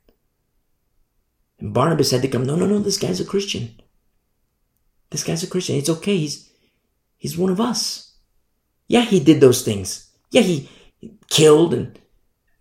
And 1.60 1.74
Barnabas 1.74 2.12
had 2.12 2.22
to 2.22 2.28
come, 2.28 2.46
no, 2.46 2.56
no, 2.56 2.66
no, 2.66 2.80
this 2.80 2.98
guy's 2.98 3.20
a 3.20 3.26
Christian. 3.26 3.80
This 5.10 5.24
guy's 5.24 5.44
a 5.44 5.48
Christian. 5.48 5.76
It's 5.76 5.90
okay. 5.90 6.18
He's 6.18 6.50
he's 7.18 7.38
one 7.38 7.52
of 7.52 7.60
us. 7.60 8.16
Yeah, 8.88 9.02
he 9.02 9.20
did 9.20 9.42
those 9.42 9.64
things. 9.64 10.10
Yeah, 10.32 10.42
he 10.42 10.70
killed 11.30 11.74
and 11.74 12.00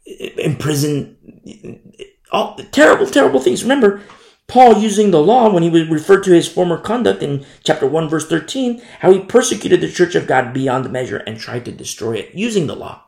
eh, 0.06 0.30
imprisoned 0.38 1.16
eh, 1.46 1.76
eh, 1.98 2.04
all 2.30 2.56
terrible, 2.72 3.06
terrible 3.06 3.40
things. 3.40 3.62
Remember, 3.62 4.02
Paul 4.48 4.78
using 4.78 5.10
the 5.10 5.22
law 5.22 5.52
when 5.52 5.62
he 5.62 5.68
would 5.68 5.90
refer 5.90 6.20
to 6.20 6.32
his 6.32 6.48
former 6.48 6.78
conduct 6.78 7.22
in 7.22 7.44
chapter 7.62 7.86
1 7.86 8.08
verse 8.08 8.26
13, 8.26 8.82
how 9.00 9.12
he 9.12 9.20
persecuted 9.20 9.82
the 9.82 9.92
church 9.92 10.14
of 10.14 10.26
God 10.26 10.54
beyond 10.54 10.90
measure 10.90 11.18
and 11.18 11.38
tried 11.38 11.66
to 11.66 11.72
destroy 11.72 12.14
it 12.14 12.34
using 12.34 12.66
the 12.66 12.74
law. 12.74 13.04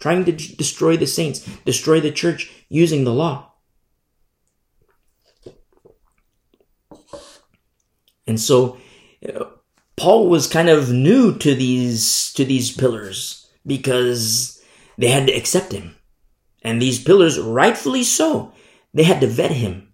Trying 0.00 0.24
to 0.24 0.32
destroy 0.32 0.96
the 0.96 1.06
saints, 1.06 1.40
destroy 1.66 2.00
the 2.00 2.10
church 2.10 2.50
using 2.70 3.04
the 3.04 3.12
law. 3.12 3.52
And 8.26 8.40
so, 8.40 8.78
uh, 9.28 9.44
Paul 9.96 10.28
was 10.28 10.46
kind 10.46 10.68
of 10.68 10.92
new 10.92 11.36
to 11.38 11.54
these 11.54 12.32
to 12.34 12.44
these 12.44 12.70
pillars 12.74 13.50
because 13.66 14.62
they 14.96 15.08
had 15.08 15.26
to 15.26 15.32
accept 15.32 15.72
him. 15.72 15.96
And 16.62 16.80
these 16.80 17.02
pillars, 17.02 17.38
rightfully 17.38 18.04
so, 18.04 18.52
they 18.94 19.02
had 19.02 19.20
to 19.22 19.26
vet 19.26 19.50
him. 19.50 19.87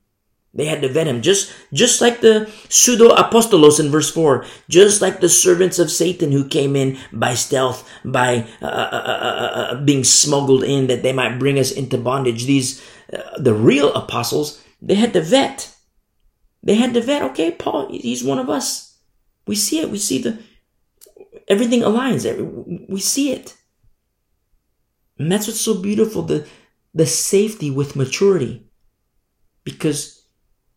They 0.57 0.67
had 0.67 0.83
to 0.83 0.89
vet 0.89 1.09
him, 1.09 1.21
just 1.21 1.53
just 1.73 2.01
like 2.01 2.21
the 2.21 2.49
pseudo 2.69 3.09
apostolos 3.17 3.81
in 3.81 3.91
verse 3.91 4.09
four, 4.09 4.47
just 4.71 5.03
like 5.03 5.19
the 5.19 5.29
servants 5.29 5.81
of 5.81 5.91
Satan 5.91 6.31
who 6.31 6.47
came 6.47 6.77
in 6.77 6.97
by 7.13 7.35
stealth, 7.35 7.89
by 8.05 8.47
uh, 8.63 8.67
uh, 8.67 8.69
uh, 8.69 9.85
being 9.85 10.05
smuggled 10.05 10.63
in, 10.63 10.87
that 10.87 11.03
they 11.03 11.13
might 11.13 11.41
bring 11.41 11.59
us 11.59 11.73
into 11.73 11.99
bondage. 11.99 12.47
These 12.47 12.81
the 13.37 13.53
real 13.53 13.93
apostles, 13.95 14.63
they 14.81 14.95
had 14.95 15.13
to 15.15 15.21
vet. 15.21 15.75
They 16.63 16.77
had 16.77 16.95
to 16.95 17.01
vet. 17.01 17.23
Okay, 17.23 17.51
Paul, 17.51 17.91
he's 17.91 18.23
one 18.23 18.39
of 18.39 18.49
us. 18.49 18.97
We 19.47 19.57
see 19.57 19.81
it. 19.81 19.91
We 19.91 19.99
see 19.99 20.23
the 20.23 20.39
everything 21.49 21.81
aligns. 21.81 22.25
We 22.89 23.01
see 23.01 23.33
it, 23.33 23.57
and 25.19 25.33
that's 25.33 25.49
what's 25.49 25.61
so 25.61 25.83
beautiful. 25.83 26.23
The 26.23 26.47
the 26.95 27.07
safety 27.07 27.71
with 27.71 27.97
maturity, 27.97 28.71
because 29.65 30.24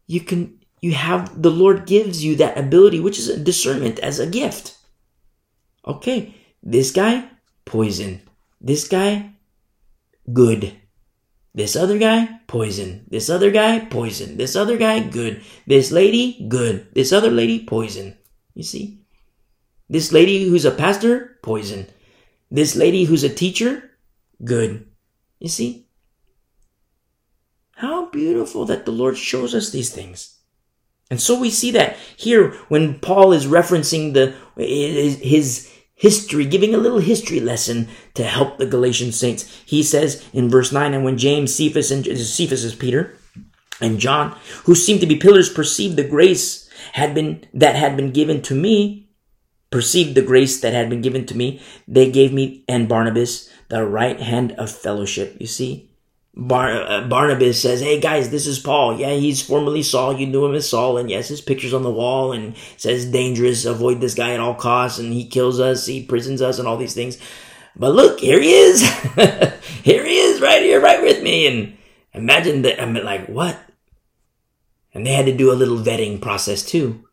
you 0.07 0.21
can 0.21 0.59
you 0.81 0.93
have 0.93 1.41
the 1.41 1.51
Lord 1.51 1.85
gives 1.85 2.23
you 2.23 2.35
that 2.37 2.57
ability, 2.57 2.99
which 2.99 3.19
is 3.19 3.29
a 3.29 3.39
discernment 3.39 3.99
as 3.99 4.19
a 4.19 4.27
gift. 4.27 4.77
Okay, 5.85 6.35
this 6.63 6.91
guy, 6.91 7.29
poison. 7.65 8.21
This 8.59 8.87
guy, 8.87 9.33
good. 10.31 10.73
This 11.53 11.75
other 11.75 11.97
guy, 11.97 12.29
poison. 12.45 13.05
This 13.09 13.29
other 13.29 13.51
guy, 13.51 13.79
poison. 13.79 14.37
This 14.37 14.55
other 14.55 14.77
guy, 14.77 14.99
good. 14.99 15.41
This 15.65 15.91
lady, 15.91 16.45
good. 16.47 16.93
This 16.93 17.11
other 17.11 17.31
lady, 17.31 17.65
poison. 17.65 18.15
You 18.53 18.63
see? 18.63 19.01
This 19.89 20.11
lady 20.11 20.47
who's 20.47 20.65
a 20.65 20.71
pastor, 20.71 21.39
poison. 21.41 21.87
This 22.51 22.75
lady 22.75 23.05
who's 23.05 23.23
a 23.23 23.33
teacher, 23.33 23.91
good. 24.43 24.85
You 25.39 25.49
see? 25.49 25.86
How 27.77 28.09
beautiful 28.09 28.65
that 28.65 28.85
the 28.85 28.91
Lord 28.91 29.17
shows 29.17 29.53
us 29.53 29.69
these 29.69 29.93
things. 29.93 30.39
And 31.11 31.21
so 31.21 31.39
we 31.39 31.51
see 31.51 31.69
that 31.71 31.95
here 32.15 32.51
when 32.69 32.99
Paul 32.99 33.31
is 33.33 33.45
referencing 33.45 34.13
the 34.13 34.33
his 34.59 35.71
history, 35.93 36.45
giving 36.45 36.73
a 36.73 36.79
little 36.79 36.97
history 36.97 37.39
lesson 37.39 37.87
to 38.15 38.23
help 38.23 38.57
the 38.57 38.65
Galatian 38.65 39.11
saints. 39.11 39.61
He 39.63 39.83
says 39.83 40.25
in 40.33 40.49
verse 40.49 40.71
9, 40.71 40.95
and 40.95 41.05
when 41.05 41.19
James, 41.19 41.53
Cephas, 41.53 41.91
and 41.91 42.07
uh, 42.07 42.15
Cephas 42.15 42.63
is 42.63 42.73
Peter, 42.73 43.15
and 43.79 43.99
John, 43.99 44.35
who 44.63 44.73
seemed 44.73 45.01
to 45.01 45.07
be 45.07 45.15
pillars, 45.15 45.53
perceived 45.53 45.97
the 45.97 46.03
grace 46.03 46.67
had 46.93 47.13
been 47.13 47.45
that 47.53 47.75
had 47.75 47.95
been 47.95 48.11
given 48.11 48.41
to 48.43 48.55
me, 48.55 49.11
perceived 49.69 50.15
the 50.15 50.23
grace 50.23 50.61
that 50.61 50.73
had 50.73 50.89
been 50.89 51.01
given 51.03 51.27
to 51.27 51.37
me, 51.37 51.61
they 51.87 52.09
gave 52.09 52.33
me 52.33 52.63
and 52.67 52.89
Barnabas 52.89 53.49
the 53.69 53.85
right 53.85 54.19
hand 54.19 54.53
of 54.53 54.71
fellowship. 54.71 55.37
You 55.39 55.45
see, 55.45 55.86
Bar- 56.39 57.07
Barnabas 57.07 57.59
says, 57.59 57.81
Hey 57.81 57.99
guys, 57.99 58.29
this 58.29 58.45
is 58.45 58.59
Paul. 58.59 58.99
Yeah, 58.99 59.13
he's 59.13 59.41
formerly 59.41 59.81
Saul. 59.81 60.17
You 60.17 60.27
knew 60.27 60.45
him 60.45 60.53
as 60.53 60.69
Saul. 60.69 60.99
And 60.99 61.09
yes, 61.09 61.27
his 61.27 61.41
picture's 61.41 61.73
on 61.73 61.81
the 61.81 61.89
wall 61.89 62.31
and 62.31 62.55
says 62.77 63.11
dangerous. 63.11 63.65
Avoid 63.65 63.99
this 63.99 64.13
guy 64.13 64.33
at 64.33 64.39
all 64.39 64.53
costs. 64.53 64.99
And 64.99 65.11
he 65.11 65.27
kills 65.27 65.59
us. 65.59 65.87
He 65.87 66.05
prisons 66.05 66.41
us 66.41 66.59
and 66.59 66.67
all 66.67 66.77
these 66.77 66.93
things. 66.93 67.17
But 67.75 67.95
look, 67.95 68.19
here 68.19 68.39
he 68.39 68.53
is. 68.53 68.87
here 69.83 70.05
he 70.05 70.17
is 70.19 70.39
right 70.39 70.61
here, 70.61 70.79
right 70.79 71.01
with 71.01 71.23
me. 71.23 71.47
And 71.47 71.77
imagine 72.13 72.61
that. 72.61 72.79
I'm 72.79 72.93
like, 72.93 73.25
what? 73.25 73.57
And 74.93 75.07
they 75.07 75.13
had 75.13 75.25
to 75.25 75.35
do 75.35 75.51
a 75.51 75.57
little 75.57 75.77
vetting 75.77 76.21
process 76.21 76.63
too. 76.63 77.03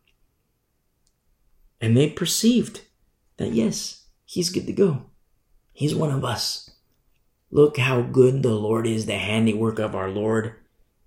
And 1.81 1.97
they 1.97 2.11
perceived 2.11 2.81
that 3.37 3.53
yes, 3.53 4.05
he's 4.23 4.51
good 4.51 4.67
to 4.67 4.73
go. 4.73 5.05
He's 5.73 5.95
one 5.95 6.11
of 6.11 6.23
us. 6.23 6.64
Look 7.51 7.77
how 7.77 8.01
good 8.01 8.43
the 8.43 8.53
Lord 8.53 8.87
is, 8.87 9.05
the 9.05 9.17
handiwork 9.17 9.79
of 9.79 9.95
our 9.95 10.09
Lord. 10.09 10.55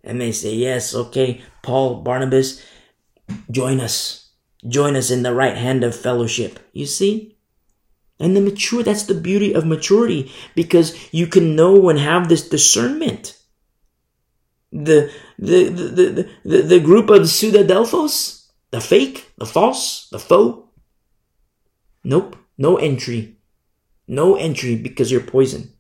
And 0.03 0.21
they 0.21 0.33
say, 0.33 0.55
Yes, 0.55 0.95
okay, 0.95 1.43
Paul, 1.63 2.03
Barnabas, 2.03 2.65
join 3.51 3.81
us. 3.81 4.31
Join 4.67 4.97
us 4.97 5.11
in 5.11 5.23
the 5.23 5.35
right 5.35 5.57
hand 5.57 5.85
of 5.85 5.95
fellowship. 5.95 6.59
You 6.73 6.87
see? 6.87 7.37
And 8.21 8.37
the 8.37 8.41
mature, 8.41 8.83
that's 8.83 9.05
the 9.05 9.15
beauty 9.15 9.55
of 9.55 9.65
maturity 9.65 10.33
because 10.55 11.13
you 11.13 11.27
can 11.27 11.55
know 11.55 11.89
and 11.89 11.99
have 11.99 12.29
this 12.29 12.49
discernment. 12.49 13.37
The, 14.73 15.13
the, 15.39 15.69
the, 15.69 16.29
the, 16.45 16.63
the, 16.63 16.81
group 16.81 17.09
of 17.11 17.23
Pseudadelphos, 17.23 18.49
the 18.71 18.81
fake, 18.81 19.31
the 19.39 19.47
false, 19.47 20.09
the 20.11 20.19
faux. 20.19 20.69
Nope, 22.05 22.37
no 22.59 22.77
entry. 22.77 23.37
No 24.07 24.35
entry 24.35 24.77
because 24.77 25.11
you're 25.11 25.21
poison. 25.23 25.73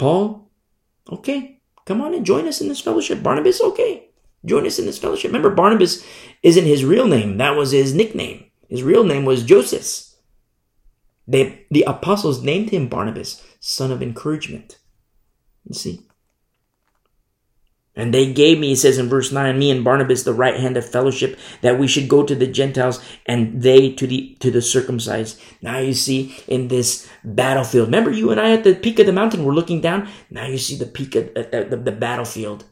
Paul, 0.00 0.50
okay, 1.12 1.60
come 1.84 2.00
on 2.00 2.14
and 2.14 2.24
join 2.24 2.48
us 2.48 2.62
in 2.62 2.68
this 2.68 2.80
fellowship. 2.80 3.22
Barnabas, 3.22 3.60
okay, 3.60 4.08
join 4.46 4.66
us 4.66 4.78
in 4.78 4.86
this 4.86 4.98
fellowship. 4.98 5.28
Remember, 5.28 5.50
Barnabas 5.50 6.02
isn't 6.42 6.64
his 6.64 6.86
real 6.86 7.06
name, 7.06 7.36
that 7.36 7.54
was 7.54 7.72
his 7.72 7.94
nickname. 7.94 8.46
His 8.70 8.82
real 8.82 9.04
name 9.04 9.26
was 9.26 9.44
Joseph. 9.44 10.14
They, 11.28 11.66
the 11.70 11.82
apostles 11.82 12.42
named 12.42 12.70
him 12.70 12.88
Barnabas, 12.88 13.46
son 13.60 13.92
of 13.92 14.02
encouragement. 14.02 14.78
You 15.68 15.74
see? 15.74 16.06
And 17.96 18.14
they 18.14 18.32
gave 18.32 18.58
me, 18.58 18.68
he 18.68 18.76
says 18.76 18.98
in 18.98 19.08
verse 19.08 19.32
9, 19.32 19.58
me 19.58 19.70
and 19.70 19.82
Barnabas 19.82 20.22
the 20.22 20.32
right 20.32 20.58
hand 20.58 20.76
of 20.76 20.88
fellowship, 20.88 21.38
that 21.60 21.78
we 21.78 21.88
should 21.88 22.08
go 22.08 22.22
to 22.22 22.36
the 22.36 22.46
Gentiles 22.46 23.02
and 23.26 23.60
they 23.62 23.90
to 23.92 24.06
the 24.06 24.36
to 24.40 24.50
the 24.50 24.62
circumcised. 24.62 25.40
Now 25.60 25.78
you 25.78 25.92
see 25.92 26.36
in 26.46 26.68
this 26.68 27.08
battlefield. 27.24 27.88
Remember 27.88 28.12
you 28.12 28.30
and 28.30 28.40
I 28.40 28.52
at 28.52 28.62
the 28.62 28.76
peak 28.76 29.00
of 29.00 29.06
the 29.06 29.12
mountain 29.12 29.44
were 29.44 29.54
looking 29.54 29.80
down? 29.80 30.08
Now 30.30 30.46
you 30.46 30.56
see 30.56 30.76
the 30.76 30.86
peak 30.86 31.16
of 31.16 31.34
the, 31.34 31.66
the, 31.68 31.76
the 31.76 31.92
battlefield. 31.92 32.64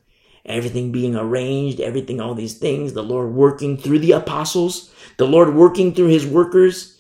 Everything 0.47 0.93
being 0.93 1.15
arranged, 1.15 1.81
everything, 1.81 2.21
all 2.21 2.35
these 2.35 2.57
things, 2.57 2.93
the 2.95 3.03
Lord 3.03 3.35
working 3.35 3.77
through 3.77 3.99
the 3.99 4.13
apostles, 4.13 4.91
the 5.19 5.27
Lord 5.27 5.55
working 5.55 5.93
through 5.93 6.07
his 6.07 6.27
workers, 6.27 6.99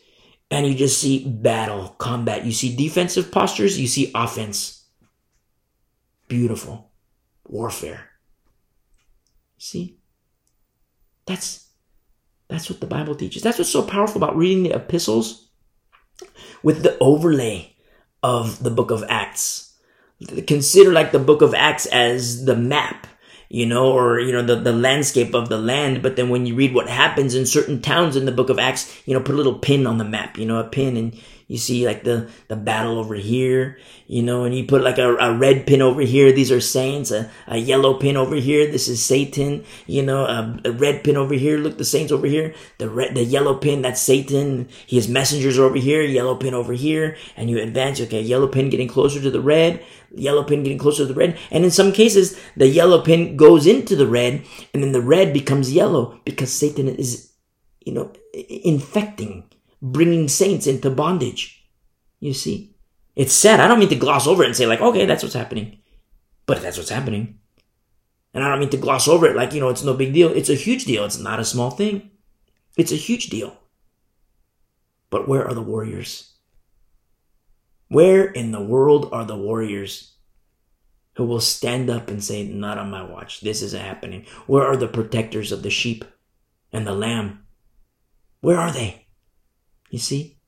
and 0.51 0.66
you 0.66 0.74
just 0.74 1.01
see 1.01 1.27
battle, 1.27 1.95
combat. 1.97 2.45
You 2.45 2.53
see 2.53 2.77
defensive 2.77 3.31
postures, 3.31 3.81
you 3.81 3.86
see 3.86 4.11
offense. 4.15 4.85
Beautiful 6.27 6.89
warfare. 7.49 8.07
See? 9.59 9.98
That's 11.26 11.68
that's 12.48 12.70
what 12.70 12.80
the 12.80 12.86
Bible 12.86 13.14
teaches. 13.14 13.43
That's 13.43 13.59
what's 13.59 13.70
so 13.70 13.82
powerful 13.82 14.22
about 14.22 14.36
reading 14.36 14.62
the 14.62 14.74
epistles 14.74 15.48
with 16.62 16.82
the 16.82 16.97
overlay 16.98 17.74
of 18.22 18.62
the 18.62 18.70
book 18.70 18.90
of 18.90 19.05
Acts. 19.09 19.74
Consider 20.47 20.93
like 20.93 21.12
the 21.12 21.18
book 21.18 21.43
of 21.43 21.55
Acts 21.55 21.86
as 21.86 22.47
the 22.47 22.56
map, 22.56 23.06
you 23.48 23.66
know, 23.66 23.93
or, 23.93 24.18
you 24.18 24.32
know, 24.32 24.43
the, 24.43 24.56
the 24.56 24.72
landscape 24.72 25.35
of 25.35 25.48
the 25.48 25.59
land. 25.59 26.02
But 26.02 26.16
then 26.16 26.30
when 26.30 26.47
you 26.47 26.55
read 26.55 26.74
what 26.74 26.89
happens 26.89 27.35
in 27.35 27.47
certain 27.47 27.82
towns 27.82 28.16
in 28.16 28.24
the 28.24 28.32
book 28.32 28.48
of 28.48 28.59
Acts, 28.59 29.01
you 29.06 29.14
know, 29.14 29.20
put 29.20 29.35
a 29.35 29.39
little 29.39 29.59
pin 29.59 29.86
on 29.86 29.98
the 29.98 30.05
map, 30.05 30.39
you 30.39 30.47
know, 30.47 30.59
a 30.59 30.64
pin 30.64 30.97
and 30.97 31.20
you 31.48 31.56
see 31.56 31.86
like 31.86 32.04
the, 32.04 32.28
the 32.48 32.56
battle 32.56 32.98
over 32.98 33.14
here, 33.14 33.78
you 34.06 34.22
know, 34.22 34.44
and 34.44 34.54
you 34.54 34.64
put 34.64 34.82
like 34.82 34.98
a, 34.98 35.16
a 35.16 35.36
red 35.36 35.66
pin 35.66 35.80
over 35.80 36.02
here. 36.02 36.30
These 36.30 36.52
are 36.52 36.60
saints. 36.60 37.10
A, 37.10 37.30
a 37.46 37.56
yellow 37.56 37.94
pin 37.94 38.18
over 38.18 38.36
here. 38.36 38.70
This 38.70 38.86
is 38.86 39.02
Satan. 39.02 39.64
You 39.86 40.02
know, 40.02 40.26
a, 40.26 40.60
a, 40.66 40.72
red 40.72 41.02
pin 41.02 41.16
over 41.16 41.32
here. 41.32 41.56
Look, 41.56 41.78
the 41.78 41.86
saints 41.86 42.12
over 42.12 42.26
here. 42.26 42.54
The 42.76 42.90
red, 42.90 43.14
the 43.14 43.24
yellow 43.24 43.54
pin, 43.54 43.80
that's 43.80 44.02
Satan. 44.02 44.68
His 44.86 45.08
messengers 45.08 45.58
over 45.58 45.78
here. 45.78 46.02
Yellow 46.02 46.36
pin 46.36 46.52
over 46.52 46.74
here. 46.74 47.16
And 47.34 47.48
you 47.48 47.58
advance. 47.58 47.98
Okay, 47.98 48.20
yellow 48.20 48.48
pin 48.48 48.68
getting 48.68 48.88
closer 48.88 49.18
to 49.18 49.30
the 49.30 49.40
red. 49.40 49.82
Yellow 50.14 50.44
pin 50.44 50.62
getting 50.62 50.78
closer 50.78 51.06
to 51.06 51.12
the 51.12 51.18
red. 51.18 51.38
And 51.50 51.64
in 51.64 51.70
some 51.70 51.92
cases, 51.92 52.38
the 52.58 52.68
yellow 52.68 53.00
pin 53.00 53.38
goes 53.38 53.66
into 53.66 53.96
the 53.96 54.06
red 54.06 54.44
and 54.74 54.82
then 54.82 54.92
the 54.92 55.00
red 55.00 55.32
becomes 55.32 55.72
yellow 55.72 56.20
because 56.26 56.52
Satan 56.52 56.88
is, 56.88 57.32
you 57.84 57.94
know, 57.94 58.12
infecting 58.34 59.44
bringing 59.80 60.28
saints 60.28 60.66
into 60.66 60.90
bondage. 60.90 61.68
You 62.20 62.34
see? 62.34 62.74
It's 63.14 63.32
sad. 63.32 63.60
I 63.60 63.68
don't 63.68 63.78
mean 63.78 63.88
to 63.88 63.96
gloss 63.96 64.26
over 64.26 64.42
it 64.42 64.46
and 64.46 64.56
say, 64.56 64.66
like, 64.66 64.80
okay, 64.80 65.06
that's 65.06 65.22
what's 65.22 65.34
happening. 65.34 65.78
But 66.46 66.62
that's 66.62 66.76
what's 66.76 66.90
happening. 66.90 67.38
And 68.32 68.44
I 68.44 68.48
don't 68.48 68.60
mean 68.60 68.70
to 68.70 68.76
gloss 68.76 69.09
over 69.09 69.26
it 69.26 69.36
like, 69.36 69.52
you 69.52 69.60
know, 69.60 69.68
it's 69.68 69.82
no 69.82 69.94
big 69.94 70.12
deal. 70.12 70.30
It's 70.30 70.50
a 70.50 70.55
huge 70.55 70.84
deal. 70.84 71.05
It's 71.05 71.18
not 71.18 71.40
a 71.40 71.44
small 71.44 71.70
thing. 71.70 72.10
It's 72.76 72.92
a 72.92 72.96
huge 72.96 73.26
deal. 73.28 73.56
But 75.10 75.26
where 75.26 75.46
are 75.46 75.55
the 75.55 75.62
warriors? 75.62 76.34
Where 77.88 78.24
in 78.24 78.52
the 78.52 78.62
world 78.62 79.09
are 79.12 79.24
the 79.24 79.36
warriors 79.36 80.14
who 81.14 81.24
will 81.24 81.40
stand 81.40 81.90
up 81.90 82.09
and 82.09 82.22
say, 82.22 82.44
Not 82.44 82.78
on 82.78 82.90
my 82.90 83.02
watch. 83.02 83.40
This 83.40 83.60
isn't 83.62 83.82
happening. 83.82 84.24
Where 84.46 84.64
are 84.64 84.76
the 84.76 84.86
protectors 84.86 85.50
of 85.50 85.64
the 85.64 85.70
sheep 85.70 86.05
and 86.72 86.86
the 86.86 86.92
lamb? 86.92 87.44
Where 88.40 88.56
are 88.56 88.70
they? 88.70 89.07
You 89.90 89.98
see? 89.98 90.39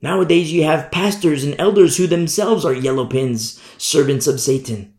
Nowadays, 0.00 0.52
you 0.52 0.64
have 0.64 0.90
pastors 0.90 1.44
and 1.44 1.54
elders 1.58 1.96
who 1.96 2.06
themselves 2.06 2.64
are 2.64 2.74
yellow 2.74 3.06
pins, 3.06 3.62
servants 3.78 4.26
of 4.26 4.40
Satan. 4.40 4.94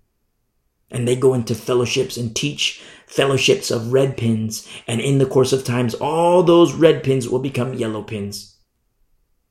And 0.89 1.07
they 1.07 1.15
go 1.15 1.33
into 1.33 1.55
fellowships 1.55 2.17
and 2.17 2.35
teach 2.35 2.81
fellowships 3.07 3.69
of 3.69 3.91
red 3.91 4.15
pins. 4.15 4.67
And 4.87 5.01
in 5.01 5.17
the 5.17 5.25
course 5.25 5.51
of 5.51 5.65
times, 5.65 5.93
all 5.95 6.43
those 6.43 6.73
red 6.73 7.03
pins 7.03 7.27
will 7.27 7.39
become 7.39 7.73
yellow 7.73 8.01
pins. 8.01 8.57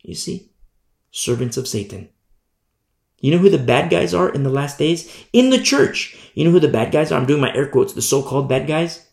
You 0.02 0.14
see? 0.14 0.52
Servants 1.10 1.56
of 1.56 1.68
Satan. 1.68 2.08
You 3.18 3.30
know 3.30 3.38
who 3.38 3.50
the 3.50 3.58
bad 3.58 3.90
guys 3.90 4.14
are 4.14 4.30
in 4.30 4.42
the 4.42 4.50
last 4.50 4.78
days? 4.78 5.12
In 5.32 5.50
the 5.50 5.62
church. 5.62 6.16
You 6.34 6.44
know 6.44 6.50
who 6.50 6.60
the 6.60 6.68
bad 6.68 6.92
guys 6.92 7.12
are? 7.12 7.20
I'm 7.20 7.26
doing 7.26 7.40
my 7.40 7.54
air 7.54 7.68
quotes. 7.68 7.92
The 7.92 8.02
so-called 8.02 8.48
bad 8.48 8.66
guys? 8.66 9.06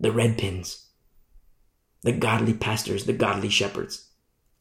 The 0.00 0.10
red 0.10 0.38
pins. 0.38 0.81
The 2.02 2.12
godly 2.12 2.54
pastors, 2.54 3.04
the 3.04 3.12
godly 3.12 3.48
shepherds. 3.48 4.08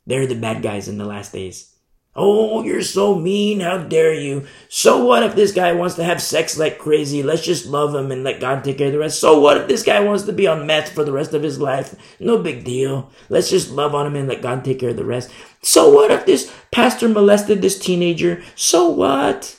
They're 0.05 0.27
the 0.27 0.35
bad 0.35 0.61
guys 0.61 0.88
in 0.88 0.97
the 0.97 1.05
last 1.05 1.34
days. 1.34 1.72
Oh, 2.13 2.61
you're 2.63 2.81
so 2.81 3.15
mean. 3.15 3.61
How 3.61 3.77
dare 3.77 4.13
you? 4.13 4.45
So 4.68 5.05
what 5.05 5.23
if 5.23 5.34
this 5.34 5.53
guy 5.53 5.72
wants 5.72 5.95
to 5.95 6.03
have 6.03 6.22
sex 6.22 6.57
like 6.57 6.77
crazy? 6.77 7.23
Let's 7.23 7.45
just 7.45 7.65
love 7.65 7.95
him 7.95 8.11
and 8.11 8.23
let 8.23 8.41
God 8.41 8.63
take 8.63 8.80
care 8.80 8.88
of 8.88 8.93
the 8.93 8.99
rest. 8.99 9.22
So 9.22 9.39
what 9.39 9.55
if 9.55 9.68
this 9.68 9.84
guy 9.84 10.01
wants 10.01 10.23
to 10.23 10.34
be 10.34 10.45
on 10.45 10.68
meth 10.68 10.89
for 10.89 11.05
the 11.05 11.13
rest 11.13 11.34
of 11.34 11.41
his 11.41 11.59
life? 11.59 11.95
No 12.19 12.38
big 12.38 12.65
deal. 12.65 13.09
Let's 13.30 13.49
just 13.49 13.72
love 13.72 13.95
on 13.95 14.07
him 14.07 14.18
and 14.18 14.27
let 14.27 14.41
God 14.41 14.65
take 14.65 14.80
care 14.80 14.89
of 14.89 14.97
the 14.97 15.05
rest. 15.05 15.31
So 15.61 15.89
what 15.89 16.11
if 16.11 16.26
this 16.26 16.53
pastor 16.72 17.07
molested 17.07 17.61
this 17.61 17.80
teenager? 17.80 18.43
So 18.55 18.89
what? 18.89 19.57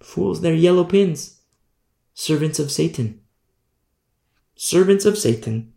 Fools, 0.00 0.42
they're 0.42 0.54
yellow 0.54 0.84
pins. 0.84 1.40
Servants 2.12 2.58
of 2.58 2.70
Satan. 2.70 3.20
Servants 4.54 5.06
of 5.06 5.16
Satan. 5.16 5.72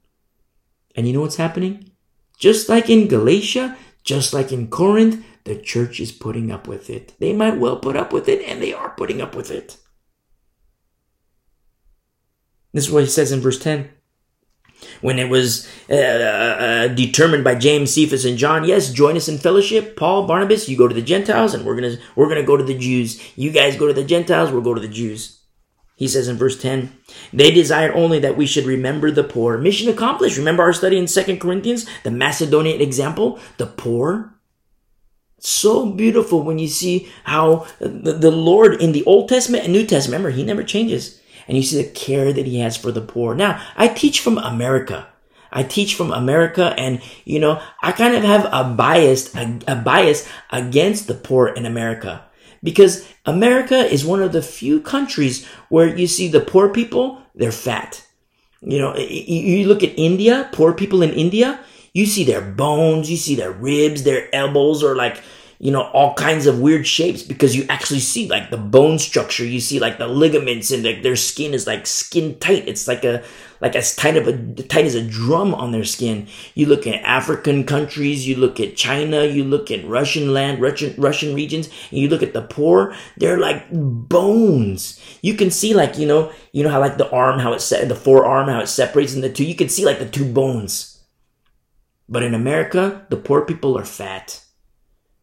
And 1.00 1.08
you 1.08 1.14
know 1.14 1.22
what's 1.22 1.38
happening? 1.38 1.92
Just 2.38 2.68
like 2.68 2.90
in 2.90 3.08
Galatia, 3.08 3.78
just 4.04 4.34
like 4.34 4.52
in 4.52 4.68
Corinth, 4.68 5.26
the 5.46 5.56
church 5.56 6.02
is 6.02 6.12
putting 6.12 6.52
up 6.52 6.68
with 6.68 6.90
it. 6.90 7.14
They 7.20 7.32
might 7.32 7.58
well 7.58 7.78
put 7.78 7.96
up 7.96 8.12
with 8.12 8.28
it, 8.28 8.46
and 8.46 8.62
they 8.62 8.74
are 8.74 8.90
putting 8.98 9.22
up 9.22 9.34
with 9.34 9.50
it. 9.50 9.78
This 12.74 12.88
is 12.88 12.92
what 12.92 13.06
he 13.06 13.10
says 13.10 13.32
in 13.32 13.40
verse 13.40 13.58
10. 13.60 13.90
When 15.00 15.20
it 15.20 15.30
was 15.30 15.70
uh, 15.90 15.96
uh, 15.96 16.88
determined 16.90 17.46
by 17.46 17.56
James, 17.56 17.94
Cephas, 17.94 18.26
and 18.26 18.38
John, 18.38 18.66
yes, 18.66 18.92
join 18.92 19.16
us 19.16 19.30
in 19.30 19.38
fellowship. 19.38 19.96
Paul, 19.96 20.28
Barnabas, 20.28 20.68
you 20.68 20.78
go 20.78 20.90
to 20.90 20.94
the 20.94 21.02
Gentiles, 21.02 21.54
and 21.54 21.64
we're 21.64 21.76
gonna 21.76 21.96
we're 22.18 22.28
gonna 22.28 22.44
go 22.44 22.58
to 22.58 22.64
the 22.66 22.78
Jews. 22.78 23.22
You 23.38 23.52
guys 23.52 23.78
go 23.78 23.88
to 23.88 23.94
the 23.94 24.04
Gentiles, 24.04 24.52
we'll 24.52 24.62
go 24.62 24.74
to 24.74 24.82
the 24.82 24.90
Jews. 24.90 25.39
He 26.00 26.08
says 26.08 26.30
in 26.30 26.38
verse 26.38 26.58
10, 26.58 26.96
they 27.34 27.52
desire 27.52 27.94
only 27.94 28.20
that 28.20 28.38
we 28.38 28.46
should 28.46 28.64
remember 28.64 29.12
the 29.12 29.22
poor. 29.22 29.58
Mission 29.58 29.90
accomplished. 29.90 30.38
Remember 30.38 30.64
our 30.64 30.72
study 30.72 30.98
in 30.98 31.10
Second 31.10 31.42
Corinthians, 31.42 31.86
the 32.04 32.10
Macedonian 32.10 32.80
example, 32.80 33.38
the 33.58 33.66
poor. 33.66 34.34
So 35.40 35.92
beautiful 35.92 36.42
when 36.42 36.58
you 36.58 36.70
see 36.70 37.10
how 37.26 37.68
the, 37.80 38.14
the 38.14 38.32
Lord 38.32 38.82
in 38.82 38.94
the 38.94 39.04
Old 39.04 39.28
Testament 39.28 39.66
and 39.66 39.74
New 39.74 39.86
Testament, 39.86 40.24
remember, 40.24 40.30
he 40.30 40.46
never 40.46 40.64
changes. 40.64 41.20
And 41.50 41.58
you 41.58 41.64
see 41.64 41.84
the 41.84 41.90
care 41.90 42.32
that 42.32 42.46
he 42.46 42.60
has 42.60 42.78
for 42.78 42.94
the 42.94 43.02
poor. 43.02 43.36
Now, 43.36 43.62
I 43.76 43.90
teach 43.90 44.22
from 44.22 44.38
America. 44.38 45.06
I 45.52 45.64
teach 45.64 45.96
from 45.96 46.14
America 46.14 46.74
and, 46.78 47.02
you 47.26 47.40
know, 47.40 47.62
I 47.82 47.92
kind 47.92 48.16
of 48.16 48.24
have 48.24 48.48
a 48.54 48.74
bias, 48.74 49.36
a, 49.36 49.60
a 49.68 49.76
bias 49.76 50.30
against 50.50 51.08
the 51.08 51.14
poor 51.14 51.50
in 51.50 51.66
America 51.66 52.24
because 52.64 53.08
America 53.26 53.78
is 53.78 54.06
one 54.06 54.22
of 54.22 54.32
the 54.32 54.42
few 54.42 54.82
countries 54.82 55.46
where 55.70 55.88
you 55.88 56.08
see 56.08 56.28
the 56.28 56.42
poor 56.42 56.70
people, 56.70 57.22
they're 57.36 57.52
fat. 57.52 58.06
You 58.62 58.80
know, 58.80 58.98
you 58.98 59.68
look 59.68 59.84
at 59.84 59.98
India, 59.98 60.50
poor 60.52 60.74
people 60.74 61.02
in 61.02 61.12
India, 61.12 61.60
you 61.94 62.06
see 62.06 62.24
their 62.24 62.42
bones, 62.42 63.10
you 63.10 63.18
see 63.18 63.36
their 63.36 63.52
ribs, 63.52 64.04
their 64.04 64.34
elbows 64.36 64.84
are 64.84 64.96
like, 64.96 65.22
you 65.60 65.72
know, 65.72 65.84
all 65.84 66.14
kinds 66.14 66.46
of 66.46 66.60
weird 66.60 66.88
shapes 66.88 67.22
because 67.22 67.56
you 67.56 67.66
actually 67.70 68.00
see 68.00 68.30
like 68.30 68.50
the 68.50 68.58
bone 68.58 68.98
structure. 68.98 69.46
You 69.46 69.60
see 69.60 69.80
like 69.80 69.98
the 69.98 70.08
ligaments 70.08 70.72
and 70.72 70.84
like 70.84 71.04
their 71.04 71.18
skin 71.18 71.54
is 71.54 71.68
like 71.68 71.86
skin 71.86 72.40
tight. 72.40 72.68
It's 72.68 72.88
like 72.88 73.04
a, 73.04 73.24
like 73.62 73.76
as 73.76 73.96
tight 73.96 74.18
of 74.18 74.28
a 74.28 74.64
tight 74.64 74.86
as 74.86 74.96
a 74.96 75.06
drum 75.06 75.54
on 75.54 75.72
their 75.72 75.84
skin. 75.84 76.28
You 76.56 76.66
look 76.68 76.88
at 76.88 77.04
African 77.04 77.64
countries, 77.64 78.28
you 78.28 78.36
look 78.36 78.60
at 78.60 78.76
China, 78.76 79.26
you 79.26 79.44
look 79.44 79.72
at 79.72 79.88
Russian 79.88 80.34
land, 80.34 80.62
Russian 80.62 80.96
Russian 80.98 81.36
regions, 81.36 81.68
and 81.90 82.00
you 82.00 82.08
look 82.08 82.24
at 82.24 82.34
the 82.34 82.42
poor, 82.42 82.96
they're 83.18 83.40
like 83.40 83.68
bones. 83.72 85.00
You 85.22 85.36
can 85.36 85.52
see 85.52 85.74
like, 85.74 85.98
you 85.98 86.08
know, 86.08 86.32
you 86.52 86.64
know 86.64 86.70
how 86.70 86.80
like 86.80 86.98
the 86.98 87.12
arm, 87.12 87.40
how 87.40 87.54
it 87.54 87.62
set 87.62 87.88
the 87.88 87.96
forearm, 87.96 88.50
how 88.50 88.62
it 88.62 88.68
separates 88.68 89.14
in 89.14 89.22
the 89.22 89.32
two. 89.32 89.46
You 89.46 89.56
can 89.56 89.70
see 89.70 89.86
like 89.86 90.00
the 90.00 90.10
two 90.10 90.26
bones. 90.32 91.04
But 92.08 92.24
in 92.24 92.34
America, 92.34 93.06
the 93.10 93.18
poor 93.18 93.46
people 93.46 93.78
are 93.78 93.86
fat. 93.86 94.44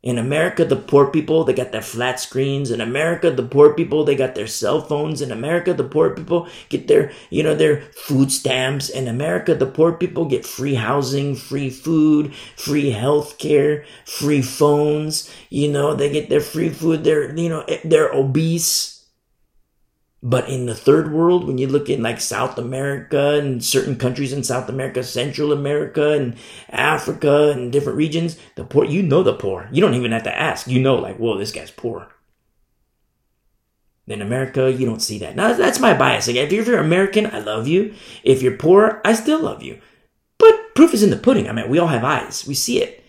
In 0.06 0.18
America, 0.18 0.64
the 0.64 0.76
poor 0.76 1.06
people, 1.10 1.42
they 1.42 1.52
got 1.52 1.72
their 1.72 1.82
flat 1.82 2.20
screens. 2.20 2.70
In 2.70 2.80
America, 2.80 3.30
the 3.30 3.42
poor 3.42 3.74
people, 3.74 4.04
they 4.04 4.14
got 4.14 4.36
their 4.36 4.46
cell 4.46 4.80
phones. 4.80 5.20
In 5.20 5.32
America, 5.32 5.74
the 5.74 5.82
poor 5.84 6.10
people 6.10 6.46
get 6.68 6.86
their, 6.86 7.10
you 7.28 7.42
know, 7.42 7.54
their 7.56 7.80
food 8.06 8.30
stamps. 8.30 8.88
In 8.88 9.08
America, 9.08 9.54
the 9.54 9.66
poor 9.66 9.92
people 9.92 10.24
get 10.24 10.46
free 10.46 10.74
housing, 10.74 11.34
free 11.34 11.70
food, 11.70 12.32
free 12.56 12.90
health 12.90 13.38
care, 13.38 13.84
free 14.04 14.42
phones. 14.42 15.28
You 15.50 15.68
know, 15.72 15.94
they 15.94 16.08
get 16.10 16.28
their 16.30 16.40
free 16.40 16.70
food. 16.70 17.02
They're, 17.02 17.36
you 17.36 17.48
know, 17.48 17.62
eh, 17.62 17.80
they're 17.84 18.12
obese. 18.12 18.95
But 20.26 20.48
in 20.48 20.66
the 20.66 20.74
third 20.74 21.12
world, 21.12 21.46
when 21.46 21.56
you 21.56 21.68
look 21.68 21.88
in 21.88 22.02
like 22.02 22.20
South 22.20 22.58
America 22.58 23.38
and 23.38 23.64
certain 23.64 23.94
countries 23.94 24.32
in 24.32 24.42
South 24.42 24.68
America, 24.68 25.04
Central 25.04 25.52
America 25.52 26.14
and 26.14 26.34
Africa 26.68 27.52
and 27.52 27.70
different 27.70 27.96
regions, 27.96 28.36
the 28.56 28.64
poor, 28.64 28.84
you 28.84 29.04
know 29.04 29.22
the 29.22 29.34
poor. 29.34 29.68
You 29.70 29.80
don't 29.80 29.94
even 29.94 30.10
have 30.10 30.24
to 30.24 30.36
ask. 30.36 30.66
You 30.66 30.80
know, 30.80 30.96
like, 30.96 31.18
whoa, 31.18 31.38
this 31.38 31.52
guy's 31.52 31.70
poor. 31.70 32.08
In 34.08 34.20
America, 34.20 34.72
you 34.72 34.84
don't 34.84 34.98
see 34.98 35.20
that. 35.20 35.36
Now, 35.36 35.52
that's 35.52 35.78
my 35.78 35.96
bias. 35.96 36.26
Like, 36.26 36.34
if 36.34 36.66
you're 36.66 36.80
American, 36.80 37.26
I 37.26 37.38
love 37.38 37.68
you. 37.68 37.94
If 38.24 38.42
you're 38.42 38.56
poor, 38.56 39.00
I 39.04 39.12
still 39.12 39.40
love 39.40 39.62
you. 39.62 39.80
But 40.38 40.74
proof 40.74 40.92
is 40.92 41.04
in 41.04 41.10
the 41.10 41.18
pudding. 41.18 41.48
I 41.48 41.52
mean, 41.52 41.68
we 41.68 41.78
all 41.78 41.86
have 41.86 42.02
eyes. 42.02 42.44
We 42.48 42.54
see 42.54 42.82
it. 42.82 43.04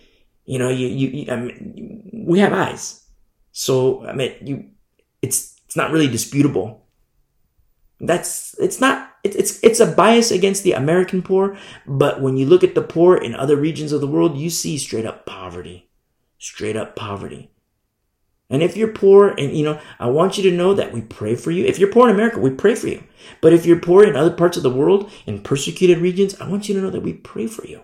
You 0.46 0.60
know, 0.60 0.70
you, 0.70 0.86
you, 0.86 1.08
you 1.08 1.32
I 1.32 1.36
mean, 1.38 2.26
we 2.28 2.38
have 2.38 2.54
eyes. 2.54 3.04
So, 3.54 4.06
I 4.06 4.14
mean, 4.14 4.36
you, 4.42 4.66
it's, 5.24 5.60
it's 5.66 5.76
not 5.76 5.90
really 5.90 6.08
disputable 6.08 6.84
that's 8.00 8.58
it's 8.60 8.80
not 8.80 9.12
it's 9.24 9.64
it's 9.64 9.80
a 9.80 9.92
bias 9.92 10.32
against 10.32 10.64
the 10.64 10.74
American 10.74 11.22
poor, 11.22 11.58
but 11.86 12.22
when 12.22 12.38
you 12.38 12.46
look 12.46 12.64
at 12.64 12.76
the 12.76 12.82
poor 12.82 13.18
in 13.18 13.36
other 13.36 13.56
regions 13.56 13.92
of 13.92 14.02
the 14.02 14.08
world, 14.08 14.38
you 14.38 14.50
see 14.50 14.78
straight 14.78 15.06
up 15.06 15.26
poverty. 15.26 15.90
Straight 16.38 16.76
up 16.76 16.96
poverty. 16.96 17.52
And 18.50 18.64
if 18.64 18.78
you're 18.78 18.94
poor, 18.94 19.30
and 19.30 19.56
you 19.58 19.66
know, 19.66 19.80
I 20.00 20.08
want 20.08 20.38
you 20.38 20.50
to 20.50 20.56
know 20.56 20.74
that 20.74 20.94
we 20.94 21.02
pray 21.02 21.36
for 21.36 21.52
you. 21.52 21.66
If 21.66 21.80
you're 21.80 21.92
poor 21.92 22.08
in 22.08 22.16
America, 22.16 22.40
we 22.40 22.52
pray 22.52 22.76
for 22.76 22.88
you. 22.88 23.04
But 23.42 23.52
if 23.52 23.66
you're 23.66 23.80
poor 23.80 24.04
in 24.04 24.16
other 24.16 24.32
parts 24.32 24.56
of 24.56 24.64
the 24.64 24.70
world, 24.70 25.12
in 25.26 25.42
persecuted 25.42 25.98
regions, 25.98 26.40
I 26.40 26.48
want 26.48 26.70
you 26.70 26.76
to 26.76 26.82
know 26.82 26.90
that 26.92 27.04
we 27.04 27.14
pray 27.14 27.48
for 27.48 27.66
you. 27.66 27.82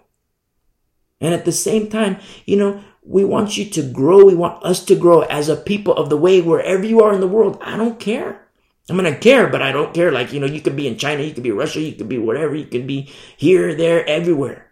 And 1.20 1.34
at 1.34 1.46
the 1.46 1.52
same 1.52 1.90
time, 1.90 2.18
you 2.46 2.56
know, 2.56 2.84
we 3.02 3.26
want 3.26 3.58
you 3.58 3.66
to 3.72 3.84
grow. 3.84 4.24
We 4.24 4.36
want 4.36 4.64
us 4.64 4.86
to 4.86 4.96
grow 4.96 5.22
as 5.22 5.50
a 5.50 5.58
people 5.58 5.96
of 5.96 6.10
the 6.10 6.18
way 6.18 6.42
wherever 6.42 6.86
you 6.86 7.02
are 7.02 7.14
in 7.14 7.22
the 7.22 7.28
world. 7.28 7.58
I 7.62 7.76
don't 7.76 8.00
care. 8.00 8.48
I'm 8.90 8.98
gonna 8.98 9.16
care, 9.16 9.48
but 9.48 9.62
I 9.62 9.72
don't 9.72 9.94
care. 9.94 10.12
Like, 10.12 10.34
you 10.34 10.40
know, 10.40 10.46
you 10.46 10.62
could 10.62 10.76
be 10.76 10.88
in 10.88 10.98
China, 10.98 11.24
you 11.24 11.34
could 11.34 11.44
be 11.44 11.52
Russia, 11.52 11.80
you 11.80 11.94
could 11.94 12.10
be 12.10 12.18
whatever, 12.18 12.56
you 12.56 12.66
could 12.66 12.86
be 12.86 13.10
here, 13.38 13.74
there, 13.74 14.06
everywhere. 14.08 14.70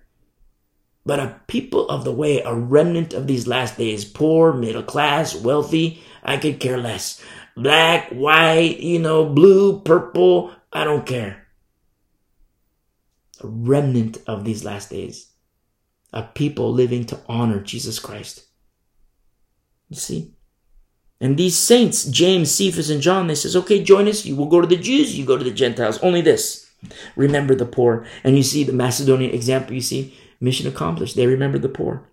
But 1.06 1.20
a 1.20 1.42
people 1.48 1.88
of 1.90 2.04
the 2.04 2.12
way, 2.12 2.42
a 2.42 2.54
remnant 2.54 3.14
of 3.14 3.26
these 3.26 3.48
last 3.48 3.78
days, 3.78 4.06
poor, 4.06 4.54
middle 4.54 4.84
class, 4.84 5.36
wealthy, 5.36 6.04
I 6.24 6.38
could 6.38 6.60
care 6.60 6.78
less. 6.78 7.24
Black, 7.56 8.10
white, 8.10 8.80
you 8.80 9.00
know, 9.00 9.26
blue, 9.26 9.82
purple, 9.82 10.52
I 10.72 10.84
don't 10.84 11.06
care. 11.06 11.48
A 13.42 13.48
remnant 13.48 14.20
of 14.28 14.44
these 14.46 14.64
last 14.64 14.90
days. 14.90 15.32
A 16.14 16.24
people 16.24 16.72
living 16.72 17.06
to 17.06 17.20
honor 17.28 17.62
Jesus 17.62 17.98
Christ. 17.98 18.46
You 19.90 19.96
see? 19.96 20.34
And 21.22 21.38
these 21.38 21.56
saints, 21.56 22.06
James, 22.06 22.50
Cephas, 22.50 22.90
and 22.90 23.00
John, 23.02 23.28
they 23.28 23.36
says, 23.36 23.56
okay, 23.56 23.84
join 23.84 24.08
us. 24.08 24.26
You 24.26 24.36
will 24.36 24.48
go 24.48 24.60
to 24.60 24.68
the 24.68 24.76
Jews, 24.76 25.18
you 25.18 25.24
go 25.24 25.38
to 25.38 25.44
the 25.44 25.52
Gentiles. 25.52 26.00
Only 26.00 26.22
this. 26.22 26.68
Remember 27.16 27.54
the 27.54 27.66
poor. 27.66 28.08
And 28.24 28.36
you 28.36 28.42
see 28.44 28.64
the 28.64 28.74
Macedonian 28.74 29.32
example, 29.32 29.76
you 29.76 29.82
see, 29.82 30.18
mission 30.40 30.66
accomplished. 30.68 31.16
They 31.16 31.28
remembered 31.28 31.62
the 31.62 31.70
poor. 31.70 32.04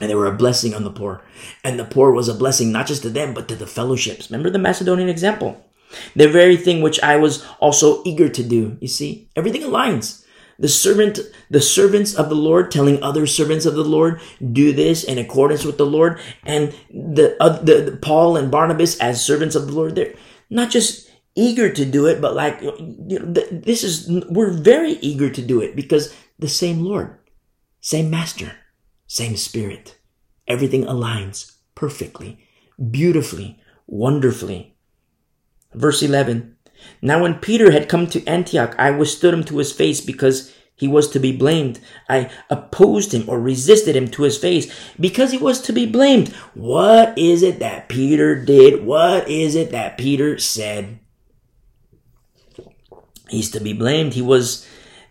And 0.00 0.10
they 0.10 0.14
were 0.14 0.26
a 0.26 0.34
blessing 0.34 0.74
on 0.74 0.84
the 0.84 0.90
poor. 0.90 1.22
And 1.62 1.78
the 1.78 1.84
poor 1.84 2.12
was 2.12 2.28
a 2.28 2.34
blessing 2.34 2.72
not 2.72 2.86
just 2.86 3.02
to 3.02 3.10
them, 3.10 3.34
but 3.34 3.46
to 3.48 3.54
the 3.54 3.66
fellowships. 3.66 4.30
Remember 4.30 4.48
the 4.48 4.58
Macedonian 4.58 5.10
example? 5.10 5.62
The 6.16 6.26
very 6.26 6.56
thing 6.56 6.80
which 6.80 7.00
I 7.02 7.16
was 7.16 7.46
also 7.60 8.02
eager 8.04 8.28
to 8.30 8.42
do. 8.42 8.78
You 8.80 8.88
see, 8.88 9.28
everything 9.36 9.62
aligns 9.62 10.23
the 10.58 10.68
servant 10.68 11.18
the 11.50 11.60
servants 11.60 12.14
of 12.14 12.28
the 12.28 12.34
lord 12.34 12.70
telling 12.70 13.02
other 13.02 13.26
servants 13.26 13.66
of 13.66 13.74
the 13.74 13.84
lord 13.84 14.20
do 14.52 14.72
this 14.72 15.04
in 15.04 15.18
accordance 15.18 15.64
with 15.64 15.78
the 15.78 15.86
lord 15.86 16.20
and 16.44 16.74
the, 16.90 17.36
uh, 17.40 17.58
the, 17.60 17.90
the 17.90 17.96
paul 17.96 18.36
and 18.36 18.50
barnabas 18.50 18.98
as 19.00 19.24
servants 19.24 19.54
of 19.54 19.66
the 19.66 19.72
lord 19.72 19.94
they're 19.94 20.14
not 20.50 20.70
just 20.70 21.10
eager 21.34 21.70
to 21.72 21.84
do 21.84 22.06
it 22.06 22.20
but 22.20 22.34
like 22.34 22.60
you 22.62 23.18
know, 23.18 23.32
this 23.50 23.82
is 23.82 24.08
we're 24.28 24.52
very 24.52 24.92
eager 24.92 25.28
to 25.28 25.42
do 25.42 25.60
it 25.60 25.74
because 25.74 26.14
the 26.38 26.48
same 26.48 26.80
lord 26.80 27.18
same 27.80 28.08
master 28.08 28.52
same 29.06 29.36
spirit 29.36 29.98
everything 30.46 30.84
aligns 30.84 31.56
perfectly 31.74 32.38
beautifully 32.90 33.60
wonderfully 33.86 34.74
Verse 35.74 36.02
11. 36.02 36.56
Now 37.02 37.22
when 37.22 37.34
Peter 37.34 37.70
had 37.70 37.88
come 37.88 38.06
to 38.08 38.26
Antioch, 38.26 38.74
I 38.78 38.90
withstood 38.90 39.34
him 39.34 39.44
to 39.44 39.58
his 39.58 39.72
face 39.72 40.00
because 40.00 40.54
he 40.76 40.88
was 40.88 41.08
to 41.10 41.20
be 41.20 41.36
blamed. 41.36 41.80
I 42.08 42.30
opposed 42.50 43.14
him 43.14 43.28
or 43.28 43.40
resisted 43.40 43.94
him 43.94 44.08
to 44.08 44.22
his 44.22 44.38
face 44.38 44.72
because 44.98 45.30
he 45.30 45.38
was 45.38 45.60
to 45.62 45.72
be 45.72 45.86
blamed. 45.86 46.32
What 46.54 47.16
is 47.16 47.42
it 47.42 47.60
that 47.60 47.88
Peter 47.88 48.34
did? 48.34 48.84
What 48.84 49.28
is 49.28 49.54
it 49.54 49.70
that 49.70 49.98
Peter 49.98 50.38
said? 50.38 50.98
He's 53.28 53.50
to 53.52 53.60
be 53.60 53.72
blamed. 53.72 54.14
He 54.14 54.22
was 54.22 54.66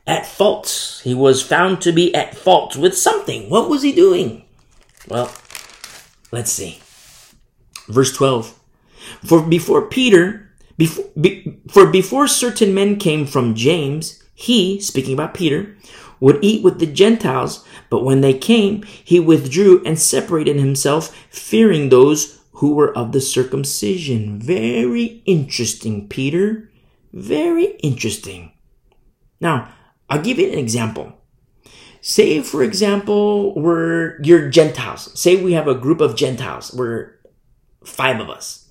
at 0.05 0.25
fault. 0.25 1.01
He 1.03 1.13
was 1.13 1.41
found 1.41 1.81
to 1.81 1.91
be 1.91 2.13
at 2.13 2.35
fault 2.35 2.75
with 2.75 2.97
something. 2.97 3.49
What 3.49 3.69
was 3.69 3.83
he 3.83 3.93
doing? 3.93 4.45
Well, 5.07 5.33
let's 6.31 6.51
see. 6.51 6.81
Verse 7.87 8.13
12. 8.15 8.59
For 9.25 9.41
before 9.41 9.87
Peter, 9.87 10.42
before, 10.77 11.05
be, 11.19 11.59
for 11.67 11.87
before 11.87 12.27
certain 12.27 12.73
men 12.73 12.97
came 12.97 13.25
from 13.25 13.55
James, 13.55 14.23
he, 14.33 14.79
speaking 14.79 15.13
about 15.13 15.33
Peter, 15.33 15.75
would 16.19 16.39
eat 16.43 16.63
with 16.63 16.79
the 16.79 16.85
Gentiles, 16.85 17.65
but 17.89 18.03
when 18.03 18.21
they 18.21 18.33
came, 18.33 18.83
he 18.83 19.19
withdrew 19.19 19.83
and 19.85 19.99
separated 19.99 20.57
himself, 20.57 21.15
fearing 21.29 21.89
those 21.89 22.41
who 22.53 22.73
were 22.73 22.97
of 22.97 23.11
the 23.11 23.21
circumcision. 23.21 24.39
Very 24.39 25.21
interesting, 25.25 26.07
Peter. 26.07 26.71
Very 27.11 27.75
interesting. 27.77 28.53
Now, 29.39 29.69
I'll 30.09 30.21
give 30.21 30.39
you 30.39 30.51
an 30.51 30.57
example. 30.57 31.13
Say, 32.01 32.41
for 32.41 32.63
example, 32.63 33.53
we're 33.55 34.21
you're 34.21 34.49
Gentiles. 34.49 35.17
Say 35.19 35.41
we 35.41 35.53
have 35.53 35.67
a 35.67 35.75
group 35.75 36.01
of 36.01 36.15
Gentiles. 36.15 36.73
We're 36.73 37.19
five 37.83 38.19
of 38.19 38.29
us 38.29 38.62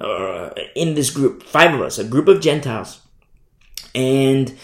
uh, 0.00 0.50
in 0.74 0.94
this 0.94 1.10
group. 1.10 1.42
Five 1.42 1.74
of 1.74 1.80
us, 1.80 1.98
a 1.98 2.04
group 2.04 2.28
of 2.28 2.40
Gentiles, 2.40 3.00
and 3.94 4.56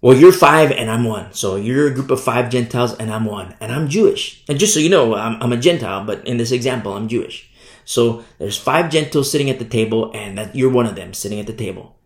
well, 0.00 0.16
you're 0.16 0.32
five 0.32 0.70
and 0.70 0.90
I'm 0.90 1.04
one. 1.04 1.32
So 1.32 1.56
you're 1.56 1.88
a 1.88 1.94
group 1.94 2.10
of 2.10 2.20
five 2.20 2.50
Gentiles 2.50 2.94
and 2.94 3.10
I'm 3.10 3.24
one. 3.24 3.56
And 3.60 3.72
I'm 3.72 3.88
Jewish. 3.88 4.44
And 4.48 4.56
just 4.56 4.72
so 4.72 4.78
you 4.78 4.90
know, 4.90 5.16
I'm, 5.16 5.42
I'm 5.42 5.52
a 5.52 5.56
Gentile, 5.56 6.04
but 6.04 6.24
in 6.24 6.36
this 6.36 6.52
example, 6.52 6.92
I'm 6.92 7.08
Jewish. 7.08 7.50
So 7.84 8.22
there's 8.38 8.56
five 8.56 8.90
Gentiles 8.90 9.28
sitting 9.28 9.50
at 9.50 9.58
the 9.58 9.64
table 9.64 10.12
and 10.14 10.38
that 10.38 10.54
you're 10.54 10.70
one 10.70 10.86
of 10.86 10.94
them 10.94 11.14
sitting 11.14 11.40
at 11.40 11.48
the 11.48 11.52
table 11.52 11.98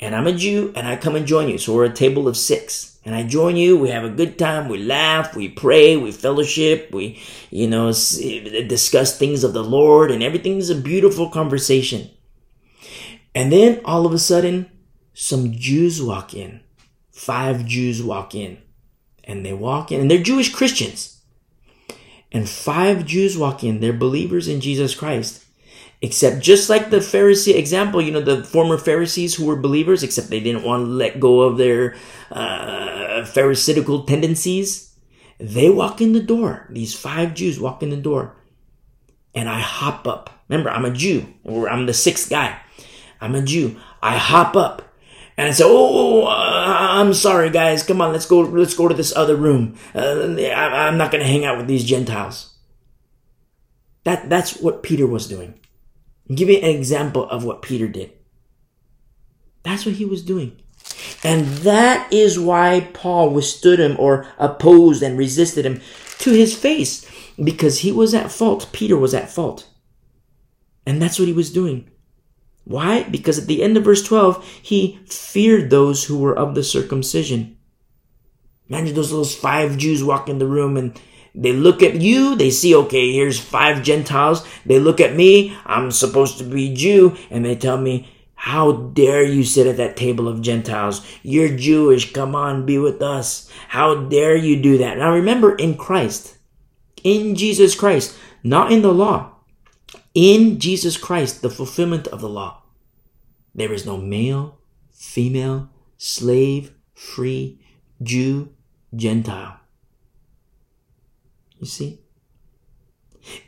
and 0.00 0.14
I'm 0.14 0.26
a 0.26 0.32
Jew 0.32 0.72
and 0.76 0.86
I 0.86 0.96
come 0.96 1.16
and 1.16 1.26
join 1.26 1.48
you. 1.48 1.58
So 1.58 1.74
we're 1.74 1.84
a 1.84 1.92
table 1.92 2.28
of 2.28 2.36
six 2.36 2.95
and 3.06 3.14
I 3.14 3.22
join 3.22 3.56
you. 3.56 3.78
We 3.78 3.90
have 3.90 4.02
a 4.02 4.10
good 4.10 4.36
time. 4.36 4.68
We 4.68 4.78
laugh, 4.78 5.36
we 5.36 5.48
pray, 5.48 5.96
we 5.96 6.10
fellowship, 6.10 6.90
we, 6.92 7.22
you 7.50 7.68
know, 7.68 7.92
discuss 7.92 9.16
things 9.16 9.44
of 9.44 9.52
the 9.52 9.62
Lord 9.62 10.10
and 10.10 10.24
everything's 10.24 10.70
a 10.70 10.74
beautiful 10.74 11.30
conversation. 11.30 12.10
And 13.32 13.52
then 13.52 13.80
all 13.84 14.06
of 14.06 14.12
a 14.12 14.18
sudden, 14.18 14.68
some 15.14 15.52
Jews 15.52 16.02
walk 16.02 16.34
in. 16.34 16.60
Five 17.12 17.64
Jews 17.64 18.02
walk 18.02 18.34
in 18.34 18.58
and 19.22 19.46
they 19.46 19.52
walk 19.52 19.92
in 19.92 20.00
and 20.00 20.10
they're 20.10 20.22
Jewish 20.22 20.52
Christians. 20.52 21.22
And 22.32 22.48
five 22.48 23.06
Jews 23.06 23.38
walk 23.38 23.62
in. 23.62 23.78
They're 23.78 23.92
believers 23.92 24.48
in 24.48 24.60
Jesus 24.60 24.96
Christ. 24.96 25.45
Except 26.06 26.38
just 26.38 26.70
like 26.70 26.90
the 26.90 26.98
Pharisee 26.98 27.56
example, 27.56 28.00
you 28.00 28.12
know, 28.12 28.20
the 28.20 28.44
former 28.44 28.78
Pharisees 28.78 29.34
who 29.34 29.44
were 29.44 29.56
believers, 29.56 30.04
except 30.04 30.30
they 30.30 30.38
didn't 30.38 30.62
want 30.62 30.84
to 30.84 30.88
let 30.88 31.18
go 31.18 31.40
of 31.40 31.56
their 31.58 31.96
uh, 32.30 33.24
Pharisaical 33.24 34.04
tendencies. 34.04 34.94
They 35.40 35.68
walk 35.68 36.00
in 36.00 36.12
the 36.12 36.22
door. 36.22 36.68
These 36.70 36.94
five 36.94 37.34
Jews 37.34 37.58
walk 37.58 37.82
in 37.82 37.90
the 37.90 37.96
door. 37.96 38.36
And 39.34 39.48
I 39.48 39.58
hop 39.58 40.06
up. 40.06 40.30
Remember, 40.48 40.70
I'm 40.70 40.84
a 40.84 40.92
Jew. 40.92 41.26
Or 41.42 41.68
I'm 41.68 41.86
the 41.86 41.92
sixth 41.92 42.30
guy. 42.30 42.56
I'm 43.20 43.34
a 43.34 43.42
Jew. 43.42 43.74
I 44.00 44.16
hop 44.16 44.54
up. 44.54 44.82
And 45.36 45.48
I 45.48 45.50
say, 45.50 45.64
"Oh, 45.66 46.22
uh, 46.22 46.76
I'm 47.00 47.14
sorry, 47.14 47.50
guys. 47.50 47.82
Come 47.82 48.00
on, 48.00 48.12
let's 48.12 48.26
go. 48.26 48.40
Let's 48.40 48.74
go 48.74 48.86
to 48.86 48.94
this 48.94 49.14
other 49.16 49.34
room. 49.34 49.76
Uh, 49.92 50.36
I, 50.38 50.86
I'm 50.86 50.96
not 50.96 51.10
going 51.10 51.22
to 51.22 51.28
hang 51.28 51.44
out 51.44 51.58
with 51.58 51.66
these 51.66 51.84
Gentiles." 51.84 52.54
That 54.04 54.30
that's 54.30 54.56
what 54.62 54.82
Peter 54.84 55.06
was 55.06 55.26
doing. 55.28 55.58
Give 56.34 56.48
me 56.48 56.60
an 56.60 56.76
example 56.76 57.28
of 57.28 57.44
what 57.44 57.62
Peter 57.62 57.88
did. 57.88 58.12
That's 59.62 59.86
what 59.86 59.96
he 59.96 60.04
was 60.04 60.22
doing. 60.22 60.60
And 61.24 61.46
that 61.58 62.12
is 62.12 62.38
why 62.38 62.88
Paul 62.92 63.30
withstood 63.30 63.80
him 63.80 63.96
or 63.98 64.26
opposed 64.38 65.02
and 65.02 65.18
resisted 65.18 65.66
him 65.66 65.80
to 66.18 66.30
his 66.30 66.56
face 66.56 67.08
because 67.42 67.80
he 67.80 67.92
was 67.92 68.14
at 68.14 68.30
fault. 68.30 68.68
Peter 68.72 68.96
was 68.96 69.14
at 69.14 69.30
fault. 69.30 69.68
And 70.86 71.02
that's 71.02 71.18
what 71.18 71.28
he 71.28 71.34
was 71.34 71.52
doing. 71.52 71.90
Why? 72.64 73.04
Because 73.04 73.38
at 73.38 73.46
the 73.46 73.62
end 73.62 73.76
of 73.76 73.84
verse 73.84 74.02
12, 74.02 74.44
he 74.62 74.98
feared 75.06 75.70
those 75.70 76.04
who 76.04 76.18
were 76.18 76.36
of 76.36 76.54
the 76.54 76.62
circumcision. 76.62 77.56
Imagine 78.68 78.94
those, 78.94 79.10
those 79.10 79.34
five 79.34 79.78
Jews 79.78 80.02
walk 80.02 80.28
in 80.28 80.38
the 80.38 80.46
room 80.46 80.76
and 80.76 81.00
they 81.36 81.52
look 81.52 81.82
at 81.82 82.00
you, 82.00 82.34
they 82.34 82.50
see, 82.50 82.74
okay, 82.74 83.12
here's 83.12 83.38
five 83.38 83.82
Gentiles. 83.82 84.46
They 84.64 84.78
look 84.78 85.00
at 85.00 85.14
me, 85.14 85.56
I'm 85.66 85.90
supposed 85.90 86.38
to 86.38 86.44
be 86.44 86.74
Jew, 86.74 87.16
and 87.30 87.44
they 87.44 87.54
tell 87.54 87.76
me, 87.76 88.10
how 88.34 88.72
dare 88.72 89.22
you 89.22 89.44
sit 89.44 89.66
at 89.66 89.76
that 89.76 89.96
table 89.96 90.28
of 90.28 90.40
Gentiles? 90.40 91.06
You're 91.22 91.56
Jewish. 91.56 92.12
Come 92.12 92.34
on, 92.34 92.64
be 92.64 92.78
with 92.78 93.02
us. 93.02 93.50
How 93.68 93.94
dare 93.94 94.36
you 94.36 94.60
do 94.60 94.78
that? 94.78 94.98
Now 94.98 95.12
remember, 95.12 95.54
in 95.54 95.76
Christ, 95.76 96.36
in 97.02 97.34
Jesus 97.34 97.74
Christ, 97.74 98.16
not 98.42 98.72
in 98.72 98.82
the 98.82 98.92
law, 98.92 99.32
in 100.14 100.58
Jesus 100.58 100.96
Christ, 100.96 101.42
the 101.42 101.50
fulfillment 101.50 102.06
of 102.08 102.20
the 102.20 102.28
law, 102.28 102.62
there 103.54 103.72
is 103.72 103.84
no 103.84 103.96
male, 103.96 104.58
female, 104.92 105.68
slave, 105.98 106.72
free, 106.94 107.60
Jew, 108.02 108.52
Gentile. 108.94 109.60
You 111.58 111.66
see? 111.66 112.00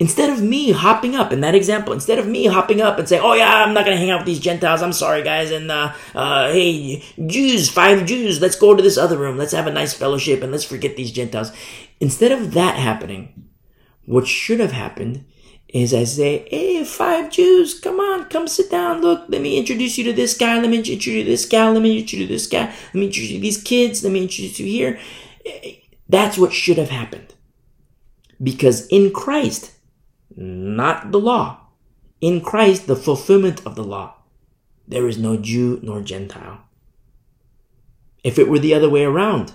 Instead 0.01 0.30
of 0.30 0.43
me 0.43 0.72
hopping 0.72 1.14
up 1.14 1.32
in 1.32 1.40
that 1.40 1.55
example, 1.55 1.93
instead 1.93 2.18
of 2.18 2.26
me 2.26 2.47
hopping 2.47 2.80
up 2.80 2.98
and 2.98 3.09
saying, 3.09 3.22
"Oh 3.24 3.35
yeah, 3.35 3.62
I'm 3.64 3.74
not 3.74 3.85
gonna 3.85 3.97
hang 3.97 4.10
out 4.10 4.20
with 4.20 4.26
these 4.26 4.40
Gentiles. 4.40 4.82
I'm 4.82 4.93
sorry, 4.93 5.22
guys." 5.22 5.51
And 5.52 5.70
uh, 5.70 5.93
uh, 6.14 6.51
hey, 6.51 7.02
Jews, 7.26 7.68
five 7.68 8.05
Jews, 8.05 8.40
let's 8.40 8.56
go 8.56 8.74
to 8.74 8.82
this 8.82 8.98
other 8.98 9.16
room. 9.16 9.39
Let's 9.39 9.52
have 9.52 9.68
a 9.68 9.72
nice 9.72 9.94
fellowship 9.94 10.43
and 10.43 10.51
let's 10.51 10.64
forget 10.64 10.97
these 10.97 11.12
Gentiles. 11.12 11.52
Instead 12.01 12.32
of 12.32 12.55
that 12.55 12.76
happening, 12.76 13.51
what 14.05 14.26
should 14.26 14.59
have 14.59 14.72
happened 14.72 15.24
is 15.68 15.94
I 15.94 16.05
say, 16.05 16.48
"Hey, 16.51 16.82
five 16.82 17.30
Jews, 17.30 17.78
come 17.78 18.01
on, 18.01 18.24
come 18.24 18.48
sit 18.48 18.70
down. 18.70 19.01
Look, 19.01 19.26
let 19.28 19.43
me 19.43 19.59
introduce 19.59 19.97
you 19.97 20.05
to 20.05 20.12
this 20.12 20.36
guy. 20.36 20.60
Let 20.60 20.70
me 20.70 20.78
introduce 20.78 21.06
you 21.06 21.22
to 21.22 21.30
this 21.30 21.47
guy. 21.47 21.70
Let 21.70 21.82
me 21.82 21.98
introduce 21.98 22.12
you 22.14 22.26
to 22.26 22.32
this 22.32 22.47
guy. 22.48 22.64
Let 22.64 22.94
me 22.94 23.06
introduce 23.06 23.30
you 23.30 23.36
to 23.36 23.43
these 23.43 23.62
kids. 23.62 24.02
Let 24.02 24.12
me 24.12 24.22
introduce 24.22 24.59
you 24.59 24.66
here." 24.66 24.98
That's 26.09 26.36
what 26.36 26.52
should 26.52 26.78
have 26.78 26.90
happened. 26.90 27.35
Because 28.43 28.86
in 28.89 29.12
Christ, 29.12 29.73
not 30.36 31.10
the 31.10 31.20
law, 31.20 31.60
in 32.20 32.40
Christ, 32.40 32.86
the 32.86 32.97
fulfillment 32.97 33.65
of 33.66 33.74
the 33.74 33.85
law, 33.85 34.15
there 34.86 35.09
is 35.09 35.19
no 35.19 35.36
Jew 35.36 35.81
nor 35.82 36.01
Gentile. 36.01 36.60
If 38.24 38.39
it 38.39 38.48
were 38.48 38.59
the 38.59 38.74
other 38.74 38.89
way 38.89 39.05
around, 39.05 39.52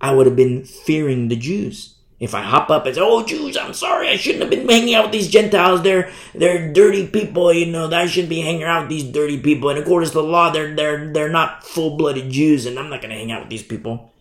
I 0.00 0.14
would 0.14 0.26
have 0.26 0.36
been 0.36 0.64
fearing 0.64 1.28
the 1.28 1.36
Jews. 1.36 1.94
If 2.20 2.34
I 2.34 2.42
hop 2.42 2.68
up 2.68 2.84
and 2.86 2.94
say, 2.96 3.00
"Oh, 3.00 3.24
Jews, 3.24 3.56
I'm 3.56 3.74
sorry, 3.74 4.08
I 4.08 4.16
shouldn't 4.16 4.42
have 4.42 4.50
been 4.50 4.68
hanging 4.68 4.94
out 4.94 5.04
with 5.04 5.12
these 5.12 5.30
Gentiles. 5.30 5.82
They're 5.82 6.10
they're 6.34 6.72
dirty 6.72 7.06
people, 7.06 7.52
you 7.52 7.66
know. 7.66 7.88
I 7.90 8.06
shouldn't 8.06 8.28
be 8.28 8.40
hanging 8.40 8.64
out 8.64 8.82
with 8.82 8.90
these 8.90 9.04
dirty 9.04 9.38
people. 9.38 9.70
And 9.70 9.78
according 9.78 10.08
to 10.08 10.14
the 10.14 10.22
law, 10.22 10.50
they're 10.50 10.74
they're 10.74 11.12
they're 11.12 11.28
not 11.28 11.62
full 11.62 11.96
blooded 11.96 12.30
Jews, 12.30 12.66
and 12.66 12.78
I'm 12.78 12.90
not 12.90 13.02
going 13.02 13.10
to 13.10 13.16
hang 13.16 13.30
out 13.30 13.42
with 13.42 13.50
these 13.50 13.62
people." 13.62 14.12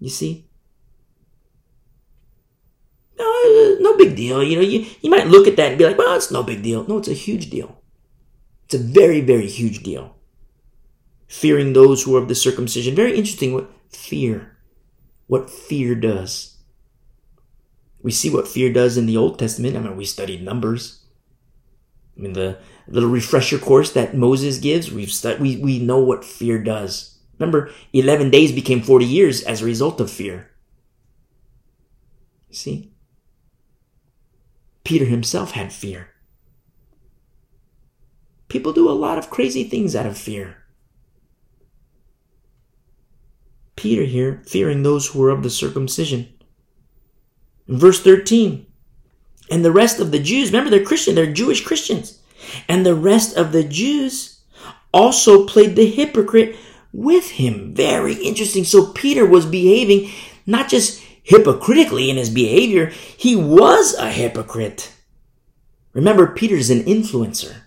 You 0.00 0.10
see, 0.10 0.45
no, 3.18 3.76
no 3.80 3.96
big 3.96 4.16
deal. 4.16 4.42
You 4.42 4.56
know, 4.56 4.62
you, 4.62 4.86
you 5.00 5.10
might 5.10 5.26
look 5.26 5.46
at 5.46 5.56
that 5.56 5.70
and 5.70 5.78
be 5.78 5.86
like, 5.86 5.98
well, 5.98 6.16
it's 6.16 6.30
no 6.30 6.42
big 6.42 6.62
deal. 6.62 6.86
No, 6.86 6.98
it's 6.98 7.08
a 7.08 7.14
huge 7.14 7.50
deal. 7.50 7.80
It's 8.66 8.74
a 8.74 8.78
very, 8.78 9.20
very 9.20 9.46
huge 9.46 9.82
deal. 9.82 10.16
Fearing 11.28 11.72
those 11.72 12.02
who 12.02 12.16
are 12.16 12.22
of 12.22 12.28
the 12.28 12.34
circumcision. 12.34 12.94
Very 12.94 13.16
interesting 13.16 13.52
what 13.54 13.70
fear, 13.90 14.56
what 15.26 15.50
fear 15.50 15.94
does. 15.94 16.56
We 18.02 18.12
see 18.12 18.30
what 18.30 18.48
fear 18.48 18.72
does 18.72 18.96
in 18.96 19.06
the 19.06 19.16
Old 19.16 19.38
Testament. 19.38 19.76
I 19.76 19.80
mean, 19.80 19.96
we 19.96 20.04
studied 20.04 20.42
Numbers. 20.42 21.04
I 22.16 22.20
mean, 22.20 22.32
the 22.34 22.58
little 22.88 23.08
refresher 23.08 23.58
course 23.58 23.92
that 23.92 24.16
Moses 24.16 24.58
gives, 24.58 24.92
we've 24.92 25.10
stu- 25.10 25.36
we, 25.40 25.56
we 25.56 25.78
know 25.78 25.98
what 25.98 26.24
fear 26.24 26.62
does. 26.62 27.18
Remember, 27.38 27.70
11 27.92 28.30
days 28.30 28.52
became 28.52 28.80
40 28.80 29.04
years 29.04 29.42
as 29.42 29.60
a 29.60 29.66
result 29.66 30.00
of 30.00 30.10
fear. 30.10 30.50
See? 32.50 32.92
Peter 34.86 35.04
himself 35.04 35.50
had 35.50 35.72
fear. 35.72 36.10
People 38.46 38.72
do 38.72 38.88
a 38.88 38.92
lot 38.92 39.18
of 39.18 39.30
crazy 39.30 39.64
things 39.64 39.96
out 39.96 40.06
of 40.06 40.16
fear. 40.16 40.58
Peter 43.74 44.04
here, 44.04 44.44
fearing 44.46 44.84
those 44.84 45.08
who 45.08 45.18
were 45.18 45.30
of 45.30 45.42
the 45.42 45.50
circumcision. 45.50 46.28
In 47.66 47.78
verse 47.78 48.00
13, 48.00 48.64
and 49.50 49.64
the 49.64 49.72
rest 49.72 49.98
of 49.98 50.12
the 50.12 50.20
Jews, 50.20 50.52
remember 50.52 50.70
they're 50.70 50.84
Christian, 50.84 51.16
they're 51.16 51.32
Jewish 51.32 51.64
Christians. 51.64 52.22
And 52.68 52.86
the 52.86 52.94
rest 52.94 53.36
of 53.36 53.50
the 53.50 53.64
Jews 53.64 54.40
also 54.94 55.46
played 55.46 55.74
the 55.74 55.90
hypocrite 55.90 56.54
with 56.92 57.28
him. 57.30 57.74
Very 57.74 58.14
interesting. 58.14 58.62
So 58.62 58.92
Peter 58.92 59.26
was 59.26 59.46
behaving 59.46 60.12
not 60.46 60.68
just 60.68 61.02
hypocritically 61.26 62.08
in 62.08 62.16
his 62.16 62.30
behavior, 62.30 62.86
he 63.16 63.34
was 63.34 63.94
a 63.94 64.10
hypocrite. 64.10 64.92
Remember, 65.92 66.28
Peter's 66.28 66.70
an 66.70 66.84
influencer. 66.84 67.62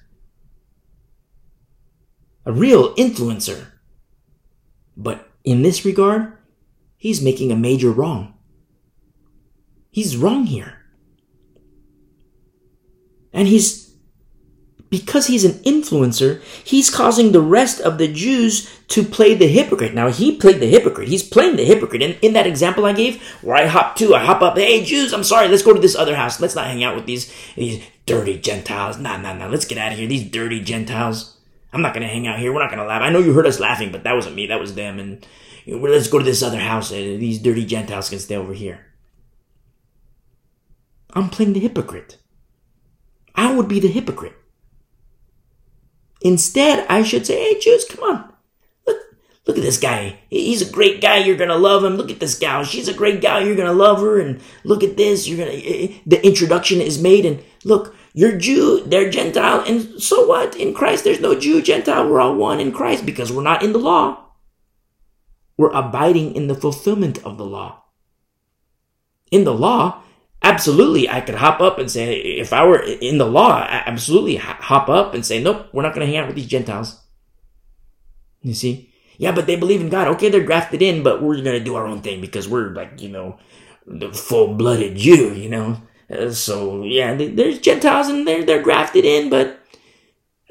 A 2.45 2.53
real 2.53 2.95
influencer. 2.95 3.67
But 4.95 5.27
in 5.43 5.61
this 5.61 5.83
regard, 5.83 6.37
he's 6.95 7.21
making 7.21 7.51
a 7.51 7.57
major 7.57 7.91
wrong. 7.91 8.33
He's 9.91 10.15
wrong 10.15 10.45
here. 10.45 10.85
And 13.33 13.45
he's, 13.45 13.88
because 14.89 15.27
he's 15.27 15.45
an 15.45 15.53
influencer, 15.63 16.41
he's 16.63 16.89
causing 16.89 17.31
the 17.31 17.41
rest 17.41 17.79
of 17.81 17.97
the 17.97 18.11
Jews 18.11 18.69
to 18.87 19.03
play 19.03 19.35
the 19.35 19.47
hypocrite. 19.47 19.93
Now, 19.93 20.09
he 20.09 20.35
played 20.35 20.59
the 20.59 20.65
hypocrite. 20.65 21.09
He's 21.09 21.21
playing 21.23 21.57
the 21.57 21.65
hypocrite. 21.65 22.01
And 22.01 22.17
in 22.21 22.33
that 22.33 22.47
example 22.47 22.85
I 22.85 22.93
gave, 22.93 23.21
where 23.41 23.55
I 23.55 23.67
hop 23.67 23.95
to, 23.97 24.15
I 24.15 24.25
hop 24.25 24.41
up, 24.41 24.57
hey, 24.57 24.83
Jews, 24.83 25.13
I'm 25.13 25.23
sorry, 25.23 25.47
let's 25.47 25.61
go 25.61 25.73
to 25.73 25.79
this 25.79 25.95
other 25.95 26.15
house. 26.15 26.39
Let's 26.39 26.55
not 26.55 26.67
hang 26.67 26.83
out 26.83 26.95
with 26.95 27.05
these, 27.05 27.31
these 27.55 27.83
dirty 28.05 28.39
Gentiles. 28.39 28.97
Nah, 28.97 29.17
nah, 29.17 29.33
nah, 29.33 29.47
let's 29.47 29.65
get 29.65 29.77
out 29.77 29.91
of 29.91 29.97
here. 29.99 30.07
These 30.07 30.31
dirty 30.31 30.61
Gentiles. 30.61 31.37
I'm 31.71 31.83
not 31.83 31.93
going 31.93 32.01
to 32.01 32.11
hang 32.11 32.25
out 32.25 32.39
here. 32.39 32.51
We're 32.51 32.61
not 32.61 32.71
going 32.71 32.81
to 32.81 32.87
laugh. 32.87 33.03
I 33.03 33.11
know 33.11 33.19
you 33.19 33.33
heard 33.33 33.45
us 33.45 33.59
laughing, 33.59 33.91
but 33.91 34.03
that 34.03 34.15
wasn't 34.15 34.35
me. 34.35 34.47
That 34.47 34.59
was 34.59 34.73
them. 34.73 34.97
And 34.97 35.23
you 35.65 35.77
know, 35.77 35.87
let's 35.87 36.07
go 36.07 36.17
to 36.17 36.25
this 36.25 36.41
other 36.41 36.57
house. 36.57 36.89
These 36.89 37.39
dirty 37.39 37.63
Gentiles 37.63 38.09
can 38.09 38.17
stay 38.17 38.35
over 38.35 38.53
here. 38.53 38.87
I'm 41.13 41.29
playing 41.29 41.53
the 41.53 41.59
hypocrite. 41.59 42.17
I 43.35 43.53
would 43.53 43.67
be 43.67 43.79
the 43.79 43.87
hypocrite. 43.87 44.33
Instead, 46.21 46.85
I 46.89 47.03
should 47.03 47.25
say, 47.25 47.53
hey, 47.53 47.59
Jews, 47.59 47.85
come 47.85 48.03
on. 48.03 48.33
Look, 48.85 48.97
look 49.47 49.57
at 49.57 49.63
this 49.63 49.79
guy. 49.79 50.19
He's 50.29 50.61
a 50.61 50.71
great 50.71 51.01
guy. 51.01 51.17
You're 51.17 51.37
going 51.37 51.49
to 51.49 51.55
love 51.55 51.83
him. 51.83 51.95
Look 51.95 52.11
at 52.11 52.19
this 52.19 52.37
gal. 52.37 52.63
She's 52.63 52.87
a 52.87 52.93
great 52.93 53.21
gal. 53.21 53.45
You're 53.45 53.55
going 53.55 53.67
to 53.67 53.73
love 53.73 54.01
her. 54.01 54.19
And 54.19 54.41
look 54.63 54.83
at 54.83 54.97
this. 54.97 55.27
You're 55.27 55.37
going 55.37 55.51
to, 55.51 55.65
eh, 55.65 55.85
eh, 55.85 55.97
the 56.05 56.25
introduction 56.25 56.81
is 56.81 57.01
made. 57.01 57.25
And 57.25 57.41
look, 57.63 57.95
you're 58.13 58.37
Jew, 58.37 58.83
they're 58.85 59.09
Gentile. 59.09 59.63
And 59.65 60.01
so 60.01 60.25
what? 60.25 60.55
In 60.55 60.73
Christ, 60.73 61.03
there's 61.03 61.21
no 61.21 61.39
Jew, 61.39 61.61
Gentile. 61.61 62.09
We're 62.09 62.21
all 62.21 62.35
one 62.35 62.59
in 62.59 62.71
Christ 62.71 63.05
because 63.05 63.31
we're 63.31 63.43
not 63.43 63.63
in 63.63 63.71
the 63.71 63.79
law. 63.79 64.25
We're 65.57 65.71
abiding 65.71 66.35
in 66.35 66.47
the 66.47 66.55
fulfillment 66.55 67.23
of 67.23 67.37
the 67.37 67.45
law. 67.45 67.83
In 69.31 69.43
the 69.43 69.53
law, 69.53 70.01
absolutely 70.41 71.09
I 71.09 71.21
could 71.21 71.35
hop 71.35 71.59
up 71.59 71.77
and 71.79 71.89
say, 71.89 72.15
if 72.15 72.53
I 72.53 72.65
were 72.65 72.81
in 72.81 73.17
the 73.17 73.25
law, 73.25 73.65
absolutely 73.67 74.37
hop 74.37 74.89
up 74.89 75.13
and 75.13 75.25
say, 75.25 75.41
nope, 75.41 75.67
we're 75.73 75.83
not 75.83 75.93
going 75.93 76.05
to 76.05 76.11
hang 76.11 76.21
out 76.21 76.27
with 76.27 76.35
these 76.35 76.47
Gentiles. 76.47 77.01
You 78.41 78.53
see? 78.53 78.93
Yeah, 79.17 79.33
but 79.33 79.47
they 79.47 79.57
believe 79.57 79.81
in 79.81 79.89
God. 79.89 80.07
Okay, 80.09 80.29
they're 80.29 80.43
grafted 80.43 80.81
in, 80.81 81.03
but 81.03 81.21
we're 81.21 81.41
going 81.41 81.57
to 81.57 81.63
do 81.63 81.75
our 81.75 81.85
own 81.85 82.01
thing 82.01 82.21
because 82.21 82.47
we're 82.47 82.69
like, 82.69 83.01
you 83.01 83.09
know, 83.09 83.37
the 83.85 84.13
full 84.13 84.53
blooded 84.53 84.95
Jew, 84.95 85.33
you 85.33 85.49
know? 85.49 85.81
Uh, 86.09 86.31
so 86.31 86.83
yeah, 86.83 87.13
there's 87.13 87.59
Gentiles 87.59 88.07
and 88.07 88.27
they're, 88.27 88.43
they're 88.43 88.63
grafted 88.63 89.05
in, 89.05 89.29
but 89.29 89.59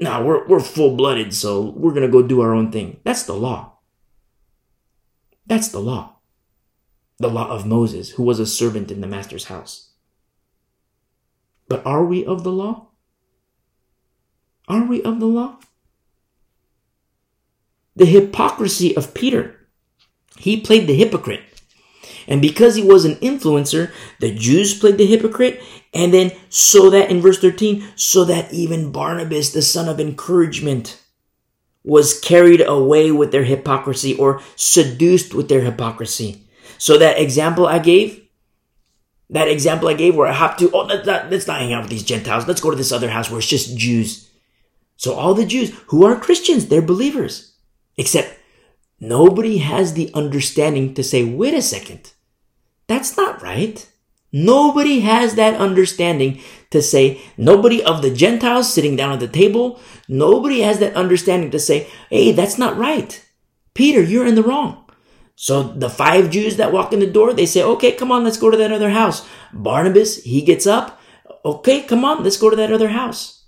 no, 0.01 0.23
we're, 0.23 0.47
we're 0.47 0.61
full 0.61 0.97
blooded. 0.97 1.35
So 1.35 1.71
we're 1.77 1.93
going 1.93 2.03
to 2.03 2.13
go 2.13 2.23
do 2.23 2.43
our 2.43 2.55
own 2.55 2.71
thing. 2.71 3.01
That's 3.05 3.23
the 3.23 3.35
law. 3.35 3.79
That's 5.47 5.69
the 5.69 5.81
law 5.81 6.18
the 7.19 7.29
law 7.29 7.49
of 7.49 7.67
Moses, 7.67 8.11
who 8.11 8.23
was 8.23 8.39
a 8.39 8.47
servant 8.47 8.91
in 8.91 9.01
the 9.01 9.07
master's 9.07 9.47
house. 9.47 9.91
But 11.69 11.85
are 11.85 12.05
we 12.05 12.25
of 12.25 12.45
the 12.45 12.53
law? 12.53 12.89
Are 14.69 14.85
we 14.85 15.03
of 15.03 15.19
the 15.21 15.27
law? 15.27 15.59
The 17.97 18.07
hypocrisy 18.07 18.97
of 18.97 19.15
Peter. 19.15 19.69
He 20.39 20.61
played 20.61 20.87
the 20.87 20.95
hypocrite. 20.95 21.43
And 22.29 22.41
because 22.43 22.77
he 22.77 22.83
was 22.83 23.05
an 23.05 23.17
influencer, 23.17 23.91
the 24.21 24.35
Jews 24.35 24.79
played 24.79 24.99
the 24.99 25.07
hypocrite. 25.07 25.61
And 25.93 26.13
then, 26.13 26.33
so 26.51 26.91
that 26.91 27.11
in 27.11 27.21
verse 27.21 27.41
13, 27.41 27.83
so 27.97 28.25
that 28.25 28.53
even 28.53 28.93
Barnabas, 28.93 29.53
the 29.53 29.63
son 29.63 29.89
of 29.89 29.99
encouragement, 29.99 31.03
was 31.83 32.21
carried 32.21 32.61
away 32.61 33.11
with 33.11 33.33
their 33.33 33.45
hypocrisy 33.45 34.15
or 34.17 34.43
seduced 34.57 35.33
with 35.33 35.49
their 35.49 35.63
hypocrisy. 35.63 36.48
So 36.79 36.99
that 36.99 37.19
example 37.19 37.67
I 37.67 37.79
gave, 37.79 38.27
that 39.31 39.49
example 39.49 39.89
I 39.89 39.95
gave 39.95 40.17
where 40.17 40.27
I 40.27 40.33
hopped 40.33 40.61
to, 40.61 40.71
oh, 40.73 40.85
let's 40.85 41.07
not, 41.07 41.31
let's 41.31 41.47
not 41.47 41.61
hang 41.61 41.73
out 41.73 41.83
with 41.83 41.91
these 41.91 42.05
Gentiles. 42.05 42.47
Let's 42.47 42.61
go 42.61 42.71
to 42.71 42.77
this 42.77 42.93
other 42.93 43.11
house 43.11 43.31
where 43.31 43.39
it's 43.39 43.49
just 43.49 43.77
Jews. 43.77 44.31
So 44.97 45.15
all 45.15 45.35
the 45.35 45.47
Jews 45.47 45.71
who 45.89 46.05
are 46.07 46.17
Christians, 46.19 46.67
they're 46.67 46.83
believers. 46.83 47.53
Except 47.97 48.39
nobody 49.01 49.59
has 49.59 49.95
the 49.95 50.11
understanding 50.15 50.95
to 50.95 51.03
say, 51.03 51.25
wait 51.25 51.55
a 51.55 51.63
second. 51.63 52.13
That's 52.87 53.17
not 53.17 53.43
right. 53.43 53.87
Nobody 54.33 55.01
has 55.01 55.35
that 55.35 55.61
understanding 55.61 56.41
to 56.71 56.83
say, 56.83 57.21
nobody 57.37 57.83
of 57.83 58.03
the 58.03 58.15
Gentiles 58.15 58.73
sitting 58.73 58.95
down 58.95 59.13
at 59.13 59.21
the 59.21 59.29
table, 59.29 59.81
nobody 60.07 60.61
has 60.61 60.79
that 60.81 60.95
understanding 60.95 61.51
to 61.51 61.59
say, 61.59 61.89
hey, 62.11 62.33
that's 62.33 62.59
not 62.59 62.77
right. 62.77 63.25
Peter, 63.75 64.03
you're 64.03 64.27
in 64.27 64.35
the 64.35 64.43
wrong. 64.43 64.85
So 65.41 65.63
the 65.63 65.89
five 65.89 66.33
Jews 66.33 66.57
that 66.57 66.73
walk 66.73 66.93
in 66.93 66.99
the 66.99 67.07
door, 67.07 67.33
they 67.33 67.47
say, 67.47 67.63
okay, 67.63 67.93
come 67.93 68.11
on, 68.11 68.25
let's 68.25 68.37
go 68.37 68.51
to 68.51 68.57
that 68.57 68.73
other 68.73 68.91
house. 68.91 69.25
Barnabas, 69.53 70.17
he 70.25 70.43
gets 70.43 70.67
up. 70.67 71.01
Okay, 71.45 71.83
come 71.83 72.05
on, 72.05 72.25
let's 72.25 72.37
go 72.37 72.51
to 72.51 72.57
that 72.57 72.73
other 72.73 72.89
house. 72.89 73.45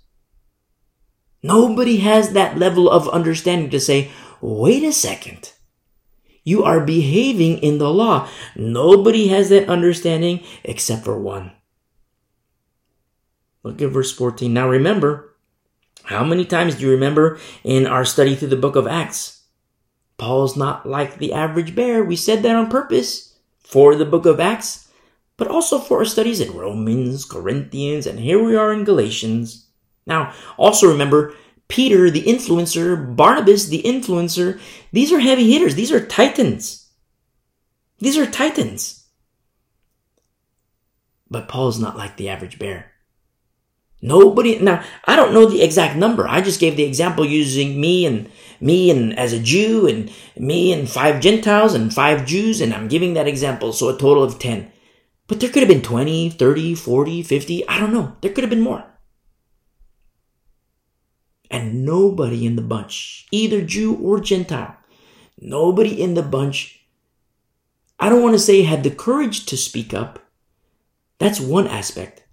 Nobody 1.43 1.97
has 1.97 2.31
that 2.31 2.57
level 2.57 2.89
of 2.89 3.09
understanding 3.09 3.69
to 3.71 3.79
say, 3.81 4.09
wait 4.39 4.83
a 4.83 4.93
second. 4.93 5.51
You 6.45 6.63
are 6.63 6.79
behaving 6.79 7.57
in 7.57 7.77
the 7.77 7.91
law. 7.91 8.29
Nobody 8.55 9.27
has 9.27 9.49
that 9.49 9.67
understanding 9.67 10.45
except 10.63 11.03
for 11.03 11.19
one. 11.19 11.51
Look 13.63 13.81
at 13.81 13.89
verse 13.89 14.13
14. 14.13 14.53
Now 14.53 14.69
remember, 14.69 15.35
how 16.03 16.23
many 16.23 16.45
times 16.45 16.75
do 16.75 16.85
you 16.85 16.91
remember 16.91 17.37
in 17.65 17.85
our 17.85 18.05
study 18.05 18.33
through 18.33 18.47
the 18.47 18.55
book 18.55 18.77
of 18.77 18.87
Acts? 18.87 19.40
Paul's 20.21 20.55
not 20.55 20.87
like 20.87 21.17
the 21.17 21.33
average 21.33 21.73
bear. 21.73 22.03
We 22.03 22.15
said 22.15 22.43
that 22.43 22.55
on 22.55 22.69
purpose 22.69 23.39
for 23.57 23.95
the 23.95 24.05
book 24.05 24.27
of 24.27 24.39
Acts, 24.39 24.87
but 25.35 25.47
also 25.47 25.79
for 25.79 25.97
our 25.97 26.05
studies 26.05 26.39
in 26.39 26.55
Romans, 26.55 27.25
Corinthians, 27.25 28.05
and 28.05 28.19
here 28.19 28.37
we 28.41 28.55
are 28.55 28.71
in 28.71 28.83
Galatians. 28.83 29.65
Now, 30.05 30.31
also 30.59 30.87
remember, 30.87 31.33
Peter, 31.69 32.11
the 32.11 32.21
influencer, 32.21 33.15
Barnabas, 33.15 33.69
the 33.69 33.81
influencer, 33.81 34.61
these 34.91 35.11
are 35.11 35.19
heavy 35.19 35.51
hitters. 35.51 35.73
These 35.73 35.91
are 35.91 36.05
titans. 36.05 36.87
These 37.97 38.19
are 38.19 38.29
titans. 38.29 39.07
But 41.31 41.47
Paul's 41.47 41.79
not 41.79 41.97
like 41.97 42.17
the 42.17 42.29
average 42.29 42.59
bear. 42.59 42.91
Nobody, 44.03 44.59
now, 44.59 44.83
I 45.05 45.15
don't 45.15 45.33
know 45.33 45.47
the 45.47 45.63
exact 45.63 45.95
number. 45.95 46.27
I 46.27 46.41
just 46.41 46.59
gave 46.59 46.75
the 46.75 46.83
example 46.83 47.25
using 47.25 47.81
me 47.81 48.05
and 48.05 48.29
me 48.61 48.91
and 48.91 49.17
as 49.17 49.33
a 49.33 49.39
Jew 49.39 49.87
and 49.87 50.11
me 50.37 50.71
and 50.71 50.89
five 50.89 51.19
Gentiles 51.19 51.73
and 51.73 51.93
five 51.93 52.25
Jews. 52.25 52.61
And 52.61 52.73
I'm 52.73 52.87
giving 52.87 53.15
that 53.15 53.27
example. 53.27 53.73
So 53.73 53.89
a 53.89 53.97
total 53.97 54.23
of 54.23 54.39
10. 54.39 54.71
But 55.27 55.39
there 55.39 55.49
could 55.49 55.63
have 55.63 55.69
been 55.69 55.81
20, 55.81 56.29
30, 56.31 56.75
40, 56.75 57.23
50. 57.23 57.67
I 57.67 57.79
don't 57.79 57.93
know. 57.93 58.17
There 58.21 58.31
could 58.31 58.43
have 58.43 58.49
been 58.49 58.61
more. 58.61 58.83
And 61.49 61.85
nobody 61.85 62.45
in 62.45 62.55
the 62.55 62.61
bunch, 62.61 63.27
either 63.31 63.61
Jew 63.61 63.95
or 63.95 64.19
Gentile, 64.19 64.77
nobody 65.39 66.01
in 66.01 66.15
the 66.15 66.21
bunch, 66.21 66.85
I 67.97 68.09
don't 68.09 68.21
want 68.21 68.35
to 68.35 68.39
say 68.39 68.63
had 68.63 68.83
the 68.83 68.91
courage 68.91 69.45
to 69.45 69.55
speak 69.57 69.93
up. 69.93 70.19
That's 71.17 71.39
one 71.39 71.67
aspect. 71.67 72.23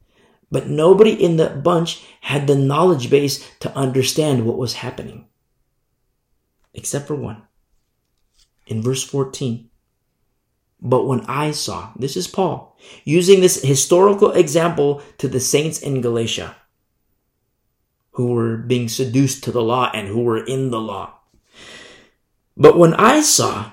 But 0.51 0.69
nobody 0.69 1.13
in 1.13 1.37
the 1.37 1.51
bunch 1.51 2.05
had 2.23 2.47
the 2.49 2.57
knowledge 2.57 3.11
base 3.11 3.49
to 3.61 3.73
understand 3.77 4.45
what 4.45 4.59
was 4.59 4.75
happening. 4.75 5.28
Except 6.75 7.07
for 7.07 7.15
one. 7.15 7.43
In 8.67 8.83
verse 8.83 9.03
14. 9.03 9.69
But 10.81 11.07
when 11.07 11.21
I 11.27 11.51
saw, 11.51 11.91
this 11.97 12.17
is 12.17 12.29
Paul, 12.29 12.77
using 13.05 13.41
this 13.41 13.63
historical 13.63 14.31
example 14.33 15.03
to 15.19 15.27
the 15.27 15.41
saints 15.41 15.81
in 15.81 16.01
Galatia, 16.01 16.55
who 18.13 18.29
were 18.29 18.57
being 18.57 18.89
seduced 18.89 19.43
to 19.45 19.53
the 19.53 19.63
law 19.63 19.91
and 19.93 20.07
who 20.07 20.23
were 20.23 20.45
in 20.45 20.71
the 20.71 20.81
law. 20.81 21.15
But 22.57 22.79
when 22.79 22.95
I 22.95 23.21
saw 23.23 23.71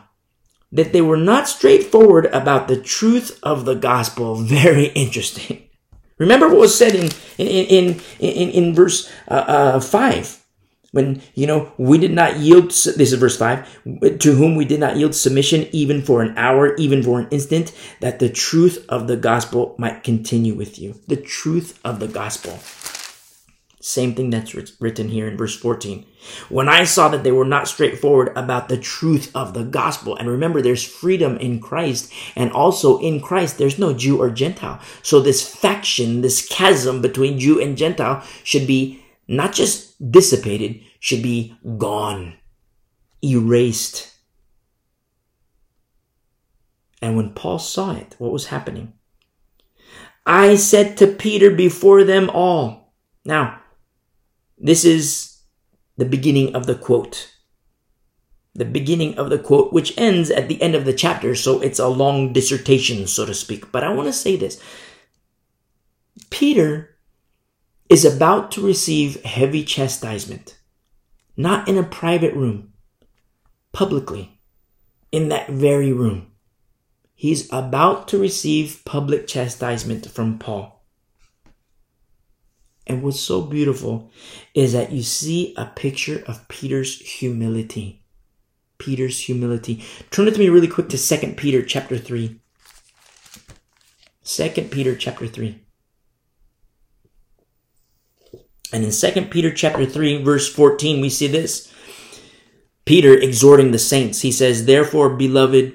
that 0.72 0.94
they 0.94 1.02
were 1.02 1.18
not 1.18 1.48
straightforward 1.48 2.26
about 2.28 2.68
the 2.68 2.80
truth 2.80 3.40
of 3.44 3.66
the 3.66 3.76
gospel, 3.76 4.36
very 4.44 4.88
interesting. 4.88 5.70
Remember 6.18 6.48
what 6.48 6.60
was 6.60 6.78
said 6.78 6.96
in 6.96 7.10
in 7.38 7.66
in 7.66 8.02
in, 8.20 8.50
in 8.50 8.76
verse 8.76 9.12
uh, 9.28 9.34
uh, 9.34 9.80
five 9.80 10.45
when 10.96 11.22
you 11.34 11.46
know 11.46 11.74
we 11.78 11.98
did 11.98 12.14
not 12.14 12.38
yield. 12.38 12.70
This 12.70 13.12
is 13.12 13.14
verse 13.14 13.38
five. 13.38 13.68
To 14.00 14.32
whom 14.32 14.56
we 14.56 14.64
did 14.64 14.80
not 14.80 14.96
yield 14.96 15.14
submission, 15.14 15.68
even 15.74 16.02
for 16.02 16.22
an 16.22 16.38
hour, 16.38 16.74
even 16.78 17.04
for 17.04 17.20
an 17.20 17.28
instant, 17.32 17.74
that 18.00 18.20
the 18.20 18.30
truth 18.30 18.86
of 18.88 19.08
the 19.08 19.18
gospel 19.18 19.76
might 19.78 20.06
continue 20.06 20.54
with 20.54 20.80
you. 20.80 21.02
The 21.08 21.18
truth 21.18 21.78
of 21.84 22.00
the 22.00 22.08
gospel. 22.08 22.58
Same 23.82 24.16
thing 24.16 24.30
that's 24.30 24.56
written 24.82 25.10
here 25.10 25.28
in 25.28 25.38
verse 25.38 25.56
14. 25.56 26.06
When 26.50 26.68
I 26.68 26.86
saw 26.86 27.10
that 27.10 27.24
they 27.24 27.32
were 27.32 27.46
not 27.46 27.68
straightforward 27.68 28.32
about 28.36 28.68
the 28.68 28.78
truth 28.78 29.30
of 29.36 29.54
the 29.54 29.64
gospel, 29.64 30.16
and 30.16 30.28
remember, 30.28 30.62
there's 30.62 30.84
freedom 30.84 31.38
in 31.38 31.60
Christ, 31.60 32.12
and 32.36 32.52
also 32.52 32.98
in 33.00 33.22
Christ, 33.22 33.60
there's 33.60 33.78
no 33.78 33.94
Jew 33.94 34.20
or 34.20 34.32
Gentile. 34.32 34.80
So 35.04 35.20
this 35.20 35.48
faction, 35.48 36.22
this 36.22 36.48
chasm 36.48 37.02
between 37.02 37.38
Jew 37.38 37.62
and 37.62 37.78
Gentile 37.78 38.24
should 38.44 38.66
be 38.66 39.05
not 39.28 39.54
just 39.54 40.12
dissipated, 40.12 40.82
should 41.00 41.24
be 41.24 41.56
gone, 41.78 42.36
erased. 43.24 44.14
And 47.02 47.16
when 47.16 47.34
Paul 47.34 47.60
saw 47.60 47.96
it, 47.96 48.16
what 48.18 48.32
was 48.32 48.48
happening? 48.48 48.94
I 50.26 50.56
said 50.56 50.98
to 50.98 51.08
Peter 51.08 51.52
before 51.52 52.04
them 52.04 52.30
all. 52.32 52.94
Now, 53.24 53.62
this 54.58 54.84
is 54.86 55.42
the 55.98 56.06
beginning 56.06 56.56
of 56.56 56.66
the 56.66 56.76
quote. 56.76 57.32
The 58.56 58.66
beginning 58.66 59.18
of 59.18 59.30
the 59.30 59.38
quote, 59.38 59.74
which 59.74 59.94
ends 59.98 60.32
at 60.32 60.48
the 60.48 60.62
end 60.62 60.76
of 60.76 60.86
the 60.86 60.94
chapter, 60.94 61.36
so 61.36 61.62
it's 61.62 61.80
a 61.80 61.88
long 61.88 62.32
dissertation, 62.34 63.06
so 63.06 63.26
to 63.26 63.34
speak. 63.34 63.72
But 63.72 63.84
I 63.84 63.94
want 63.94 64.08
to 64.08 64.14
say 64.14 64.36
this 64.36 64.62
Peter 66.30 66.95
is 67.90 68.04
about 68.04 68.52
to 68.52 68.66
receive 68.66 69.24
heavy 69.24 69.64
chastisement, 69.64 70.58
not 71.38 71.68
in 71.68 71.78
a 71.78 71.84
private 71.84 72.34
room, 72.34 72.74
publicly, 73.72 74.40
in 75.12 75.30
that 75.30 75.50
very 75.50 75.94
room. 75.94 76.32
He's 77.14 77.52
about 77.54 78.08
to 78.10 78.18
receive 78.18 78.82
public 78.86 79.28
chastisement 79.28 80.10
from 80.10 80.38
Paul. 80.38 80.84
And 82.88 83.02
what's 83.02 83.20
so 83.20 83.42
beautiful 83.42 84.12
is 84.54 84.74
that 84.74 84.92
you 84.92 85.02
see 85.02 85.54
a 85.58 85.66
picture 85.66 86.24
of 86.28 86.48
Peter's 86.48 87.00
humility. 87.00 88.04
Peter's 88.78 89.20
humility. 89.22 89.84
Turn 90.12 90.26
with 90.26 90.38
me 90.38 90.50
really 90.50 90.68
quick 90.68 90.90
to 90.90 90.98
2 90.98 91.34
Peter 91.34 91.64
chapter 91.64 91.98
3. 91.98 92.40
2 94.24 94.50
Peter 94.70 94.96
chapter 94.96 95.28
3. 95.28 95.65
And 98.72 98.84
in 98.84 98.92
2 98.92 99.26
Peter 99.26 99.52
chapter 99.52 99.86
3 99.86 100.24
verse 100.24 100.52
14 100.52 101.02
we 101.02 101.10
see 101.10 101.28
this. 101.28 101.72
Peter 102.86 103.14
exhorting 103.14 103.72
the 103.72 103.80
saints. 103.80 104.22
He 104.22 104.32
says, 104.32 104.66
"Therefore, 104.66 105.10
beloved, 105.10 105.74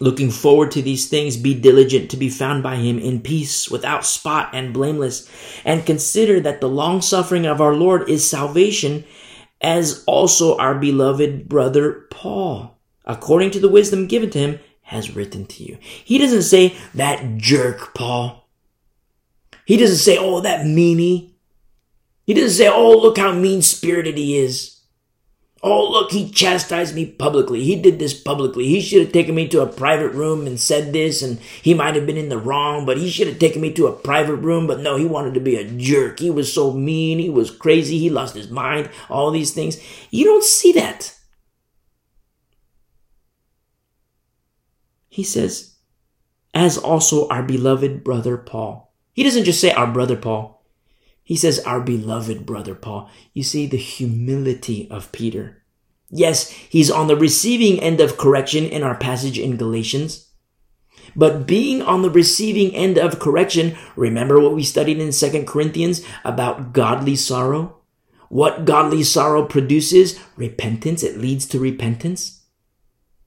Looking 0.00 0.30
forward 0.30 0.72
to 0.72 0.82
these 0.82 1.08
things, 1.08 1.36
be 1.36 1.54
diligent 1.54 2.10
to 2.10 2.16
be 2.16 2.28
found 2.28 2.62
by 2.62 2.76
him 2.76 2.98
in 2.98 3.20
peace, 3.20 3.70
without 3.70 4.04
spot 4.04 4.50
and 4.52 4.74
blameless. 4.74 5.28
And 5.64 5.86
consider 5.86 6.40
that 6.40 6.60
the 6.60 6.68
long 6.68 7.00
suffering 7.00 7.46
of 7.46 7.60
our 7.60 7.74
Lord 7.74 8.08
is 8.08 8.28
salvation, 8.28 9.04
as 9.60 10.04
also 10.06 10.58
our 10.58 10.74
beloved 10.74 11.48
brother 11.48 12.06
Paul, 12.10 12.78
according 13.06 13.52
to 13.52 13.60
the 13.60 13.70
wisdom 13.70 14.06
given 14.06 14.28
to 14.30 14.38
him, 14.38 14.60
has 14.82 15.16
written 15.16 15.46
to 15.46 15.62
you. 15.64 15.78
He 15.80 16.18
doesn't 16.18 16.42
say 16.42 16.76
that 16.94 17.38
jerk 17.38 17.94
Paul. 17.94 18.48
He 19.64 19.76
doesn't 19.76 19.96
say, 19.96 20.18
oh, 20.18 20.40
that 20.40 20.66
meanie. 20.66 21.32
He 22.26 22.34
doesn't 22.34 22.58
say, 22.58 22.68
oh, 22.68 22.98
look 22.98 23.18
how 23.18 23.32
mean 23.32 23.62
spirited 23.62 24.18
he 24.18 24.36
is. 24.36 24.80
Oh, 25.62 25.90
look, 25.90 26.12
he 26.12 26.30
chastised 26.30 26.94
me 26.94 27.06
publicly. 27.06 27.64
He 27.64 27.80
did 27.80 27.98
this 27.98 28.14
publicly. 28.14 28.66
He 28.66 28.80
should 28.80 29.02
have 29.02 29.12
taken 29.12 29.34
me 29.34 29.48
to 29.48 29.62
a 29.62 29.66
private 29.66 30.10
room 30.10 30.46
and 30.46 30.60
said 30.60 30.92
this, 30.92 31.22
and 31.22 31.40
he 31.40 31.72
might 31.72 31.94
have 31.94 32.04
been 32.04 32.16
in 32.16 32.28
the 32.28 32.38
wrong, 32.38 32.84
but 32.84 32.98
he 32.98 33.08
should 33.08 33.26
have 33.26 33.38
taken 33.38 33.62
me 33.62 33.72
to 33.72 33.86
a 33.86 33.92
private 33.92 34.36
room. 34.36 34.66
But 34.66 34.80
no, 34.80 34.96
he 34.96 35.06
wanted 35.06 35.34
to 35.34 35.40
be 35.40 35.56
a 35.56 35.68
jerk. 35.68 36.18
He 36.18 36.30
was 36.30 36.52
so 36.52 36.72
mean. 36.72 37.18
He 37.18 37.30
was 37.30 37.50
crazy. 37.50 37.98
He 37.98 38.10
lost 38.10 38.34
his 38.34 38.50
mind. 38.50 38.90
All 39.08 39.30
these 39.30 39.54
things. 39.54 39.80
You 40.10 40.24
don't 40.24 40.44
see 40.44 40.72
that. 40.72 41.16
He 45.08 45.24
says, 45.24 45.76
as 46.52 46.76
also 46.76 47.28
our 47.28 47.42
beloved 47.42 48.04
brother 48.04 48.36
Paul. 48.36 48.94
He 49.14 49.22
doesn't 49.22 49.44
just 49.44 49.60
say 49.60 49.70
our 49.70 49.86
brother 49.86 50.16
Paul. 50.16 50.55
He 51.26 51.34
says, 51.34 51.58
Our 51.58 51.80
beloved 51.80 52.46
brother 52.46 52.76
Paul. 52.76 53.10
You 53.34 53.42
see 53.42 53.66
the 53.66 53.76
humility 53.76 54.88
of 54.92 55.10
Peter. 55.10 55.64
Yes, 56.08 56.48
he's 56.50 56.88
on 56.88 57.08
the 57.08 57.16
receiving 57.16 57.80
end 57.80 58.00
of 58.00 58.16
correction 58.16 58.64
in 58.64 58.84
our 58.84 58.94
passage 58.94 59.36
in 59.36 59.56
Galatians. 59.56 60.30
But 61.16 61.44
being 61.44 61.82
on 61.82 62.02
the 62.02 62.10
receiving 62.10 62.72
end 62.76 62.96
of 62.96 63.18
correction, 63.18 63.76
remember 63.96 64.38
what 64.38 64.54
we 64.54 64.62
studied 64.62 65.00
in 65.00 65.10
2 65.10 65.44
Corinthians 65.46 66.06
about 66.24 66.72
godly 66.72 67.16
sorrow? 67.16 67.78
What 68.28 68.64
godly 68.64 69.02
sorrow 69.02 69.44
produces? 69.44 70.20
Repentance. 70.36 71.02
It 71.02 71.18
leads 71.18 71.44
to 71.46 71.58
repentance. 71.58 72.44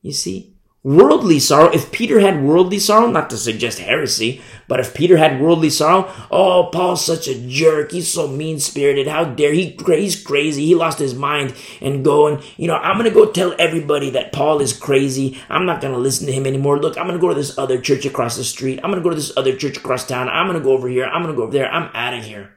You 0.02 0.14
see? 0.14 0.56
Worldly 0.82 1.40
sorrow, 1.40 1.70
if 1.74 1.92
Peter 1.92 2.22
had 2.22 2.42
worldly 2.42 2.80
sorrow, 2.80 3.12
not 3.12 3.30
to 3.32 3.38
suggest 3.38 3.80
heresy, 3.80 4.42
but 4.70 4.80
if 4.80 4.94
Peter 4.94 5.18
had 5.18 5.42
worldly 5.42 5.70
sorrow, 5.70 6.10
oh, 6.32 6.70
Paul's 6.72 7.06
such 7.06 7.28
a 7.28 7.38
jerk. 7.50 7.92
He's 7.92 8.08
so 8.08 8.30
mean 8.30 8.62
spirited. 8.62 9.06
How 9.06 9.26
dare 9.26 9.52
he? 9.52 9.78
He's 9.88 10.24
crazy. 10.24 10.66
He 10.66 10.76
lost 10.76 10.98
his 10.98 11.14
mind 11.14 11.54
and 11.82 12.06
go 12.06 12.28
and, 12.28 12.42
you 12.56 12.68
know, 12.68 12.78
I'm 12.78 12.98
going 12.98 13.10
to 13.10 13.14
go 13.14 13.30
tell 13.30 13.54
everybody 13.60 14.10
that 14.12 14.32
Paul 14.32 14.62
is 14.62 14.72
crazy. 14.72 15.38
I'm 15.50 15.66
not 15.66 15.82
going 15.82 15.94
to 15.94 16.00
listen 16.00 16.28
to 16.28 16.32
him 16.32 16.48
anymore. 16.48 16.80
Look, 16.80 16.98
I'm 16.98 17.08
going 17.08 17.20
to 17.20 17.22
go 17.22 17.28
to 17.28 17.36
this 17.36 17.58
other 17.58 17.82
church 17.82 18.06
across 18.06 18.38
the 18.38 18.46
street. 18.46 18.80
I'm 18.82 18.90
going 18.90 19.04
to 19.04 19.04
go 19.04 19.10
to 19.10 19.18
this 19.18 19.36
other 19.36 19.58
church 19.58 19.76
across 19.76 20.08
town. 20.08 20.30
I'm 20.30 20.48
going 20.48 20.58
to 20.58 20.64
go 20.64 20.72
over 20.72 20.88
here. 20.88 21.08
I'm 21.08 21.24
going 21.24 21.34
to 21.34 21.38
go 21.38 21.44
over 21.44 21.52
there. 21.52 21.70
I'm 21.70 21.92
out 21.94 22.14
of 22.14 22.24
here. 22.24 22.54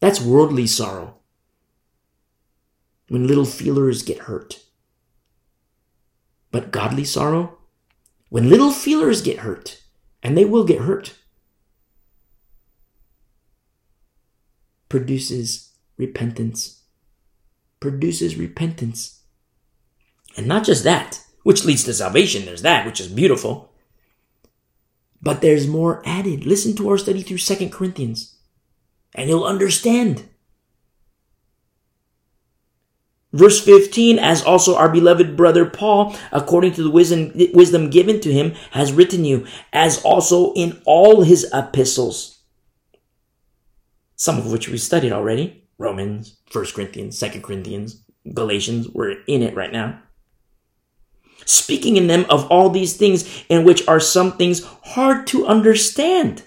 That's 0.00 0.20
worldly 0.22 0.66
sorrow. 0.66 1.16
When 3.08 3.26
little 3.26 3.44
feelers 3.44 4.02
get 4.02 4.20
hurt. 4.20 4.61
But 6.52 6.70
godly 6.70 7.04
sorrow? 7.04 7.58
When 8.28 8.48
little 8.48 8.70
feelers 8.70 9.20
get 9.20 9.38
hurt, 9.38 9.82
and 10.22 10.36
they 10.36 10.44
will 10.44 10.64
get 10.64 10.82
hurt, 10.82 11.14
produces 14.88 15.72
repentance. 15.96 16.82
Produces 17.80 18.36
repentance. 18.36 19.22
And 20.36 20.46
not 20.46 20.64
just 20.64 20.84
that, 20.84 21.20
which 21.42 21.64
leads 21.64 21.84
to 21.84 21.94
salvation. 21.94 22.44
There's 22.44 22.62
that, 22.62 22.86
which 22.86 23.00
is 23.00 23.08
beautiful. 23.08 23.72
But 25.20 25.40
there's 25.40 25.66
more 25.66 26.02
added. 26.04 26.46
Listen 26.46 26.74
to 26.76 26.88
our 26.90 26.98
study 26.98 27.22
through 27.22 27.38
Second 27.38 27.72
Corinthians, 27.72 28.36
and 29.14 29.28
you'll 29.28 29.44
understand. 29.44 30.28
Verse 33.32 33.64
15, 33.64 34.18
as 34.18 34.42
also 34.42 34.76
our 34.76 34.90
beloved 34.90 35.36
brother 35.36 35.64
Paul, 35.64 36.14
according 36.32 36.72
to 36.74 36.82
the 36.82 36.90
wisdom, 36.90 37.32
wisdom 37.54 37.88
given 37.88 38.20
to 38.20 38.32
him, 38.32 38.52
has 38.72 38.92
written 38.92 39.24
you, 39.24 39.46
as 39.72 40.02
also 40.04 40.52
in 40.52 40.82
all 40.84 41.22
his 41.22 41.48
epistles. 41.52 42.40
Some 44.16 44.36
of 44.38 44.52
which 44.52 44.68
we 44.68 44.76
studied 44.76 45.12
already. 45.12 45.64
Romans, 45.78 46.36
1 46.52 46.66
Corinthians, 46.74 47.18
2 47.18 47.40
Corinthians, 47.40 48.04
Galatians, 48.34 48.88
we're 48.88 49.22
in 49.26 49.42
it 49.42 49.56
right 49.56 49.72
now. 49.72 50.00
Speaking 51.44 51.96
in 51.96 52.06
them 52.06 52.26
of 52.30 52.46
all 52.48 52.68
these 52.68 52.96
things 52.96 53.44
in 53.48 53.64
which 53.64 53.88
are 53.88 53.98
some 53.98 54.32
things 54.32 54.62
hard 54.84 55.26
to 55.28 55.46
understand. 55.46 56.44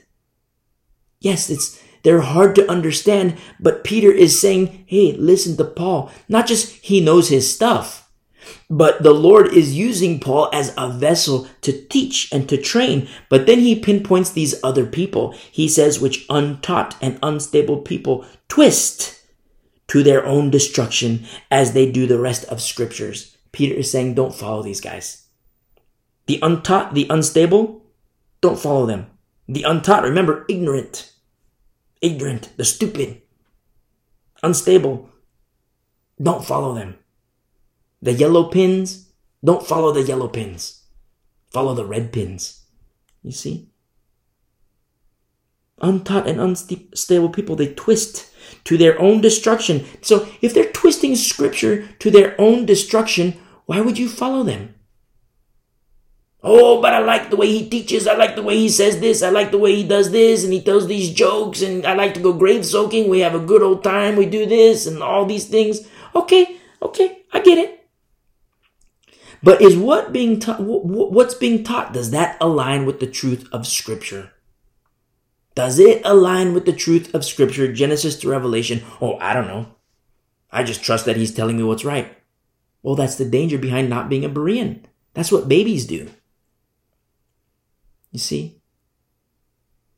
Yes, 1.20 1.50
it's 1.50 1.82
they're 2.06 2.22
hard 2.22 2.54
to 2.54 2.70
understand, 2.70 3.36
but 3.60 3.84
Peter 3.84 4.12
is 4.12 4.40
saying, 4.40 4.86
hey, 4.86 5.14
listen 5.14 5.58
to 5.58 5.64
Paul. 5.64 6.12
Not 6.30 6.46
just 6.46 6.72
he 6.86 7.02
knows 7.02 7.30
his 7.30 7.52
stuff, 7.52 8.12
but 8.70 9.02
the 9.02 9.12
Lord 9.12 9.52
is 9.52 9.76
using 9.76 10.20
Paul 10.20 10.52
as 10.54 10.72
a 10.78 10.88
vessel 10.88 11.48
to 11.62 11.74
teach 11.88 12.32
and 12.32 12.48
to 12.48 12.58
train. 12.58 13.08
But 13.28 13.48
then 13.48 13.58
he 13.58 13.80
pinpoints 13.80 14.30
these 14.30 14.54
other 14.64 14.86
people. 14.86 15.34
He 15.52 15.68
says, 15.68 16.00
which 16.00 16.28
untaught 16.30 16.96
and 17.02 17.18
unstable 17.24 17.80
people 17.80 18.24
twist 18.50 19.20
to 19.88 20.04
their 20.04 20.24
own 20.28 20.52
destruction 20.52 21.26
as 21.50 21.74
they 21.74 21.92
do 21.92 22.06
the 22.06 22.20
rest 22.20 22.46
of 22.46 22.62
scriptures. 22.62 23.36
Peter 23.52 23.74
is 23.74 23.90
saying, 23.90 24.14
don't 24.14 24.36
follow 24.36 24.62
these 24.62 24.80
guys. 24.80 25.26
The 26.28 26.38
untaught, 26.44 26.94
the 26.94 27.08
unstable, 27.10 27.82
don't 28.42 28.60
follow 28.60 28.86
them. 28.86 29.08
The 29.48 29.64
untaught, 29.64 30.04
remember, 30.04 30.46
ignorant 30.48 31.12
ignorant, 32.02 32.50
the 32.58 32.66
stupid, 32.66 33.22
unstable. 34.44 35.10
Don't 36.22 36.46
follow 36.46 36.74
them. 36.74 36.98
The 38.02 38.14
yellow 38.14 38.46
pins, 38.46 39.10
don't 39.44 39.66
follow 39.66 39.92
the 39.92 40.04
yellow 40.04 40.28
pins. 40.28 40.84
Follow 41.52 41.74
the 41.74 41.86
red 41.86 42.14
pins. 42.14 42.66
You 43.24 43.32
see? 43.32 43.70
Untaught 45.82 46.28
and 46.28 46.40
unstable 46.40 47.30
people, 47.30 47.56
they 47.56 47.74
twist 47.74 48.32
to 48.66 48.78
their 48.78 49.00
own 49.02 49.22
destruction. 49.22 49.86
So 50.02 50.28
if 50.42 50.54
they're 50.54 50.72
twisting 50.72 51.16
scripture 51.16 51.88
to 52.00 52.12
their 52.12 52.40
own 52.40 52.66
destruction, 52.66 53.40
why 53.66 53.82
would 53.82 53.98
you 53.98 54.08
follow 54.08 54.44
them? 54.44 54.75
Oh, 56.48 56.80
but 56.80 56.94
I 56.94 57.00
like 57.00 57.32
the 57.32 57.36
way 57.36 57.48
he 57.48 57.68
teaches. 57.68 58.06
I 58.06 58.14
like 58.14 58.36
the 58.36 58.44
way 58.44 58.56
he 58.56 58.70
says 58.70 59.00
this. 59.00 59.24
I 59.24 59.30
like 59.30 59.50
the 59.50 59.58
way 59.58 59.76
he 59.76 59.84
does 59.84 60.12
this. 60.12 60.44
And 60.44 60.54
he 60.54 60.62
tells 60.62 60.86
these 60.86 61.12
jokes. 61.12 61.64
And 61.64 61.84
I 61.88 61.96
like 61.96 62.14
to 62.14 62.20
go 62.20 62.34
grave 62.34 62.64
soaking. 62.64 63.10
We 63.10 63.22
have 63.22 63.34
a 63.34 63.40
good 63.40 63.64
old 63.64 63.84
time. 63.84 64.16
We 64.16 64.28
do 64.28 64.46
this 64.46 64.86
and 64.86 65.02
all 65.02 65.26
these 65.26 65.48
things. 65.48 65.88
Okay, 66.16 66.58
okay, 66.84 67.24
I 67.34 67.40
get 67.40 67.58
it. 67.58 67.88
But 69.42 69.60
is 69.60 69.76
what 69.76 70.14
being 70.14 70.40
taught, 70.40 70.60
what's 70.62 71.34
being 71.34 71.64
taught, 71.64 71.94
does 71.94 72.12
that 72.12 72.38
align 72.40 72.86
with 72.86 73.00
the 73.00 73.08
truth 73.08 73.48
of 73.52 73.66
Scripture? 73.68 74.32
Does 75.56 75.80
it 75.80 76.02
align 76.06 76.54
with 76.54 76.66
the 76.66 76.74
truth 76.74 77.14
of 77.16 77.26
Scripture, 77.26 77.72
Genesis 77.72 78.18
to 78.20 78.30
Revelation? 78.30 78.84
Oh, 79.02 79.18
I 79.20 79.34
don't 79.34 79.48
know. 79.48 79.68
I 80.52 80.64
just 80.64 80.84
trust 80.84 81.06
that 81.06 81.18
he's 81.18 81.34
telling 81.34 81.58
me 81.58 81.64
what's 81.64 81.86
right. 81.86 82.16
Well, 82.84 82.96
that's 82.96 83.16
the 83.16 83.26
danger 83.26 83.58
behind 83.58 83.90
not 83.90 84.10
being 84.10 84.26
a 84.26 84.30
Berean. 84.30 84.84
That's 85.14 85.32
what 85.32 85.48
babies 85.48 85.86
do. 85.86 86.10
You 88.16 88.20
see? 88.20 88.62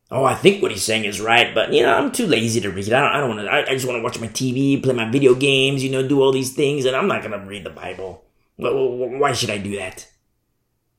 Oh, 0.09 0.23
I 0.23 0.33
think 0.33 0.63
what 0.63 0.71
he's 0.71 0.83
saying 0.83 1.05
is 1.05 1.21
right, 1.21 1.53
but 1.53 1.71
you 1.71 1.83
know, 1.83 1.93
I'm 1.93 2.11
too 2.11 2.25
lazy 2.25 2.59
to 2.61 2.71
read. 2.71 2.91
I 2.91 2.99
don't, 2.99 3.11
I 3.11 3.19
don't 3.19 3.29
want 3.29 3.41
to. 3.41 3.47
I, 3.47 3.59
I, 3.69 3.73
just 3.73 3.85
want 3.85 3.99
to 3.99 4.03
watch 4.03 4.19
my 4.19 4.27
TV, 4.29 4.81
play 4.81 4.95
my 4.95 5.07
video 5.07 5.35
games, 5.35 5.83
you 5.83 5.91
know, 5.91 6.01
do 6.01 6.19
all 6.19 6.31
these 6.31 6.53
things, 6.53 6.85
and 6.85 6.95
I'm 6.95 7.07
not 7.07 7.21
gonna 7.21 7.45
read 7.45 7.63
the 7.63 7.69
Bible. 7.69 8.25
Why 8.55 9.33
should 9.33 9.51
I 9.51 9.59
do 9.59 9.75
that? 9.75 10.07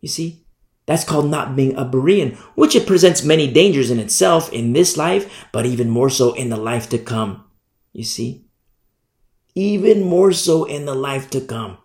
You 0.01 0.09
see, 0.09 0.45
that's 0.86 1.03
called 1.03 1.28
not 1.28 1.57
being 1.57 1.74
a 1.74 1.85
Berean, 1.85 2.36
which 2.55 2.77
it 2.77 2.86
presents 2.86 3.24
many 3.24 3.53
dangers 3.53 3.90
in 3.90 3.99
itself 3.99 4.53
in 4.53 4.73
this 4.73 4.97
life, 4.97 5.49
but 5.51 5.66
even 5.66 5.90
more 5.90 6.11
so 6.11 6.35
in 6.35 6.51
the 6.51 6.57
life 6.57 6.89
to 6.90 6.99
come. 6.99 7.43
You 7.93 8.05
see, 8.05 8.45
even 9.57 10.05
more 10.05 10.31
so 10.31 10.66
in 10.66 10.85
the 10.85 10.95
life 10.95 11.31
to 11.31 11.40
come. 11.40 11.78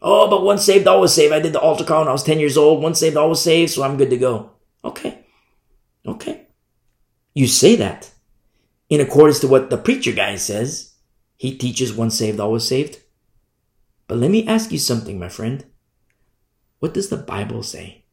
Oh, 0.00 0.30
but 0.30 0.44
once 0.44 0.64
saved, 0.64 0.86
always 0.86 1.12
saved. 1.12 1.32
I 1.32 1.40
did 1.40 1.52
the 1.52 1.60
altar 1.60 1.84
call 1.84 2.00
when 2.00 2.08
I 2.08 2.12
was 2.12 2.22
10 2.22 2.38
years 2.38 2.56
old. 2.56 2.82
Once 2.82 3.00
saved, 3.00 3.16
always 3.16 3.40
saved, 3.40 3.72
so 3.72 3.82
I'm 3.82 3.96
good 3.96 4.10
to 4.10 4.16
go. 4.16 4.50
Okay. 4.84 5.26
Okay. 6.06 6.46
You 7.34 7.46
say 7.46 7.76
that 7.76 8.10
in 8.88 9.00
accordance 9.00 9.40
to 9.40 9.48
what 9.48 9.70
the 9.70 9.76
preacher 9.76 10.12
guy 10.12 10.36
says. 10.36 10.94
He 11.36 11.56
teaches 11.56 11.92
once 11.92 12.18
saved, 12.18 12.40
always 12.40 12.64
saved. 12.64 12.98
But 14.08 14.18
let 14.18 14.30
me 14.30 14.46
ask 14.46 14.72
you 14.72 14.78
something, 14.78 15.18
my 15.18 15.28
friend. 15.28 15.64
What 16.80 16.94
does 16.94 17.08
the 17.08 17.16
Bible 17.16 17.62
say? 17.62 18.04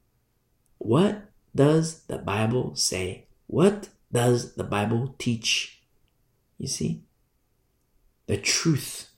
What 0.78 1.30
does 1.56 2.04
the 2.04 2.18
Bible 2.18 2.76
say? 2.76 3.28
What 3.48 3.90
does 4.12 4.56
the 4.56 4.64
Bible 4.64 5.16
teach? 5.18 5.82
You 6.58 6.68
see? 6.68 7.04
The 8.28 8.38
truth 8.38 9.10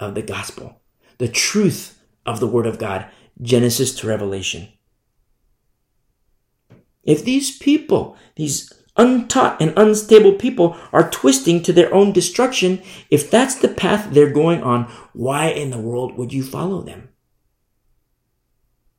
of 0.00 0.14
the 0.14 0.22
gospel, 0.22 0.80
the 1.18 1.28
truth 1.28 2.00
of 2.26 2.40
the 2.40 2.46
Word 2.46 2.66
of 2.66 2.78
God, 2.78 3.06
Genesis 3.40 3.94
to 3.96 4.06
Revelation. 4.06 4.68
If 7.02 7.24
these 7.24 7.56
people, 7.58 8.16
these 8.36 8.72
untaught 8.96 9.60
and 9.60 9.72
unstable 9.76 10.34
people, 10.34 10.76
are 10.92 11.10
twisting 11.10 11.62
to 11.62 11.72
their 11.72 11.92
own 11.92 12.12
destruction, 12.12 12.82
if 13.10 13.30
that's 13.30 13.56
the 13.56 13.68
path 13.68 14.08
they're 14.10 14.32
going 14.32 14.62
on, 14.62 14.84
why 15.12 15.48
in 15.48 15.70
the 15.70 15.78
world 15.78 16.16
would 16.16 16.32
you 16.32 16.42
follow 16.42 16.80
them? 16.80 17.08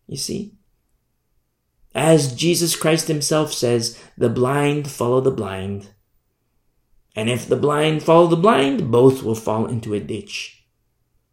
You 0.07 0.18
see? 0.18 0.53
As 1.95 2.35
Jesus 2.35 2.76
Christ 2.76 3.07
himself 3.07 3.53
says, 3.53 3.97
the 4.18 4.30
blind 4.30 4.91
follow 4.91 5.22
the 5.22 5.31
blind. 5.31 5.89
And 7.15 7.30
if 7.30 7.47
the 7.47 7.56
blind 7.56 8.03
follow 8.03 8.27
the 8.27 8.35
blind, 8.35 8.91
both 8.91 9.23
will 9.23 9.35
fall 9.35 9.65
into 9.65 9.93
a 9.93 10.02
ditch. 10.02 10.68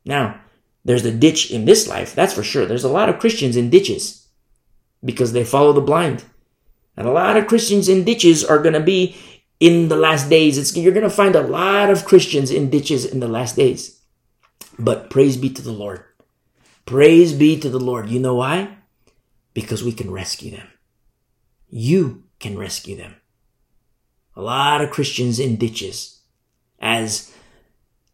Now, 0.04 0.40
there's 0.84 1.04
a 1.04 1.12
ditch 1.12 1.50
in 1.50 1.64
this 1.64 1.86
life, 1.88 2.14
that's 2.14 2.34
for 2.34 2.42
sure. 2.42 2.66
There's 2.66 2.84
a 2.84 2.88
lot 2.88 3.08
of 3.08 3.18
Christians 3.18 3.56
in 3.56 3.70
ditches 3.70 4.26
because 5.04 5.32
they 5.32 5.44
follow 5.44 5.72
the 5.72 5.80
blind. 5.80 6.24
And 6.96 7.06
a 7.06 7.12
lot 7.12 7.36
of 7.36 7.46
Christians 7.46 7.88
in 7.88 8.04
ditches 8.04 8.44
are 8.44 8.58
going 8.58 8.74
to 8.74 8.80
be 8.80 9.16
in 9.60 9.88
the 9.88 9.96
last 9.96 10.28
days. 10.28 10.58
It's, 10.58 10.76
you're 10.76 10.92
going 10.92 11.08
to 11.08 11.10
find 11.10 11.34
a 11.34 11.46
lot 11.46 11.90
of 11.90 12.04
Christians 12.04 12.50
in 12.50 12.68
ditches 12.68 13.04
in 13.04 13.20
the 13.20 13.28
last 13.28 13.56
days. 13.56 14.00
But 14.78 15.08
praise 15.10 15.36
be 15.36 15.50
to 15.50 15.62
the 15.62 15.72
Lord. 15.72 16.04
Praise 16.84 17.32
be 17.32 17.58
to 17.60 17.70
the 17.70 17.80
Lord. 17.80 18.08
You 18.08 18.18
know 18.18 18.34
why? 18.34 18.76
Because 19.54 19.84
we 19.84 19.92
can 19.92 20.10
rescue 20.10 20.50
them. 20.50 20.68
You 21.68 22.24
can 22.40 22.58
rescue 22.58 22.96
them. 22.96 23.16
A 24.34 24.42
lot 24.42 24.80
of 24.80 24.90
Christians 24.90 25.38
in 25.38 25.56
ditches 25.56 26.20
as 26.80 27.32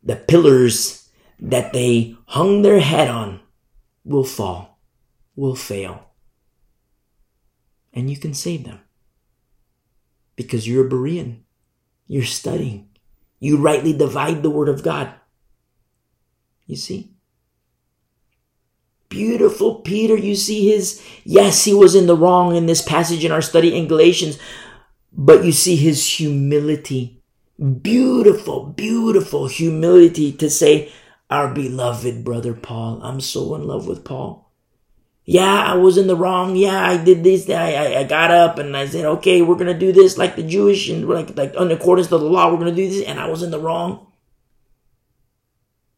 the 0.02 0.16
pillars 0.16 1.07
that 1.40 1.72
they 1.72 2.16
hung 2.26 2.62
their 2.62 2.80
head 2.80 3.08
on 3.08 3.40
will 4.04 4.24
fall, 4.24 4.80
will 5.36 5.54
fail. 5.54 6.10
And 7.92 8.10
you 8.10 8.16
can 8.16 8.34
save 8.34 8.64
them. 8.64 8.80
Because 10.36 10.68
you're 10.68 10.86
a 10.86 10.90
Berean. 10.90 11.40
You're 12.06 12.24
studying. 12.24 12.88
You 13.40 13.58
rightly 13.58 13.92
divide 13.92 14.42
the 14.42 14.50
word 14.50 14.68
of 14.68 14.82
God. 14.82 15.12
You 16.66 16.76
see? 16.76 17.12
Beautiful 19.08 19.76
Peter, 19.76 20.16
you 20.16 20.34
see 20.34 20.68
his, 20.70 21.02
yes, 21.24 21.64
he 21.64 21.72
was 21.72 21.94
in 21.94 22.06
the 22.06 22.16
wrong 22.16 22.54
in 22.54 22.66
this 22.66 22.82
passage 22.82 23.24
in 23.24 23.32
our 23.32 23.40
study 23.40 23.74
in 23.76 23.88
Galatians, 23.88 24.38
but 25.12 25.44
you 25.44 25.52
see 25.52 25.76
his 25.76 26.06
humility. 26.06 27.22
Beautiful, 27.58 28.66
beautiful 28.66 29.46
humility 29.48 30.30
to 30.32 30.50
say, 30.50 30.92
our 31.30 31.52
beloved 31.52 32.24
brother 32.24 32.54
Paul. 32.54 33.00
I'm 33.02 33.20
so 33.20 33.54
in 33.54 33.66
love 33.66 33.86
with 33.86 34.04
Paul. 34.04 34.50
Yeah, 35.24 35.62
I 35.62 35.74
was 35.74 35.98
in 35.98 36.06
the 36.06 36.16
wrong. 36.16 36.56
Yeah, 36.56 36.82
I 36.82 36.96
did 36.96 37.22
this. 37.22 37.50
I, 37.50 37.74
I, 37.74 37.98
I 38.00 38.04
got 38.04 38.30
up 38.30 38.58
and 38.58 38.74
I 38.74 38.86
said, 38.86 39.04
okay, 39.04 39.42
we're 39.42 39.56
going 39.56 39.66
to 39.66 39.78
do 39.78 39.92
this 39.92 40.16
like 40.16 40.36
the 40.36 40.42
Jewish 40.42 40.88
and 40.88 41.06
like, 41.06 41.36
like 41.36 41.54
in 41.54 41.70
accordance 41.70 42.08
to 42.08 42.16
the 42.16 42.24
law, 42.24 42.50
we're 42.50 42.58
going 42.58 42.74
to 42.74 42.82
do 42.82 42.88
this. 42.88 43.06
And 43.06 43.20
I 43.20 43.28
was 43.28 43.42
in 43.42 43.50
the 43.50 43.60
wrong. 43.60 44.06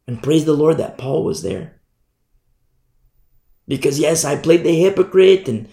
And 0.09 0.21
praise 0.21 0.45
the 0.45 0.53
Lord 0.53 0.79
that 0.79 0.99
Paul 0.99 1.23
was 1.23 1.43
there. 1.43 1.81
Because 3.69 4.01
yes, 4.01 4.25
I 4.25 4.35
played 4.35 4.65
the 4.65 4.75
hypocrite 4.75 5.49
and 5.49 5.69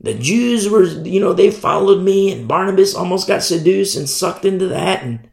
the 0.00 0.14
Jews 0.14 0.68
were, 0.68 0.84
you 0.84 1.18
know, 1.18 1.32
they 1.32 1.50
followed 1.50 2.04
me 2.04 2.30
and 2.30 2.46
Barnabas 2.46 2.94
almost 2.94 3.26
got 3.26 3.42
seduced 3.42 3.96
and 3.96 4.08
sucked 4.08 4.44
into 4.44 4.68
that. 4.68 5.02
And 5.02 5.28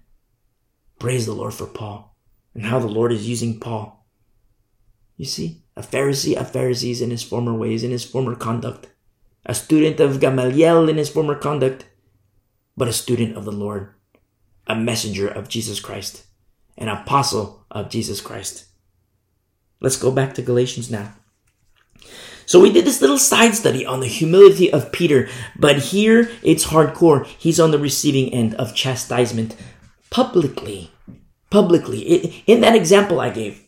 praise 0.97 1.27
the 1.27 1.33
Lord 1.33 1.53
for 1.53 1.67
Paul 1.67 2.08
and 2.53 2.65
how 2.65 2.79
the 2.79 2.87
Lord 2.87 3.11
is 3.11 3.27
using 3.27 3.59
Paul. 3.59 4.05
You 5.17 5.25
see, 5.25 5.63
a 5.75 5.81
Pharisee 5.81 6.35
of 6.35 6.51
Pharisees 6.51 7.01
in 7.01 7.09
his 7.11 7.23
former 7.23 7.53
ways, 7.53 7.83
in 7.83 7.91
his 7.91 8.05
former 8.05 8.35
conduct, 8.35 8.89
a 9.45 9.53
student 9.53 9.99
of 9.99 10.19
Gamaliel 10.19 10.89
in 10.89 10.97
his 10.97 11.09
former 11.09 11.35
conduct, 11.35 11.85
but 12.77 12.87
a 12.87 12.93
student 12.93 13.35
of 13.35 13.45
the 13.45 13.51
Lord, 13.51 13.93
a 14.67 14.75
messenger 14.75 15.27
of 15.27 15.49
Jesus 15.49 15.79
Christ, 15.79 16.25
an 16.77 16.87
apostle 16.87 17.65
of 17.71 17.89
Jesus 17.89 18.21
Christ. 18.21 18.65
Let's 19.81 19.97
go 19.97 20.11
back 20.11 20.33
to 20.35 20.41
Galatians 20.41 20.91
now. 20.91 21.13
So 22.45 22.59
we 22.59 22.71
did 22.71 22.83
this 22.83 23.01
little 23.01 23.19
side 23.19 23.53
study 23.55 23.85
on 23.85 23.99
the 23.99 24.07
humility 24.07 24.73
of 24.73 24.91
Peter, 24.91 25.29
but 25.55 25.77
here 25.77 26.31
it's 26.41 26.65
hardcore. 26.65 27.25
He's 27.25 27.59
on 27.59 27.71
the 27.71 27.77
receiving 27.77 28.33
end 28.33 28.55
of 28.55 28.73
chastisement 28.73 29.55
publicly 30.09 30.91
publicly. 31.49 32.43
in 32.47 32.61
that 32.61 32.75
example 32.75 33.19
I 33.19 33.29
gave, 33.29 33.65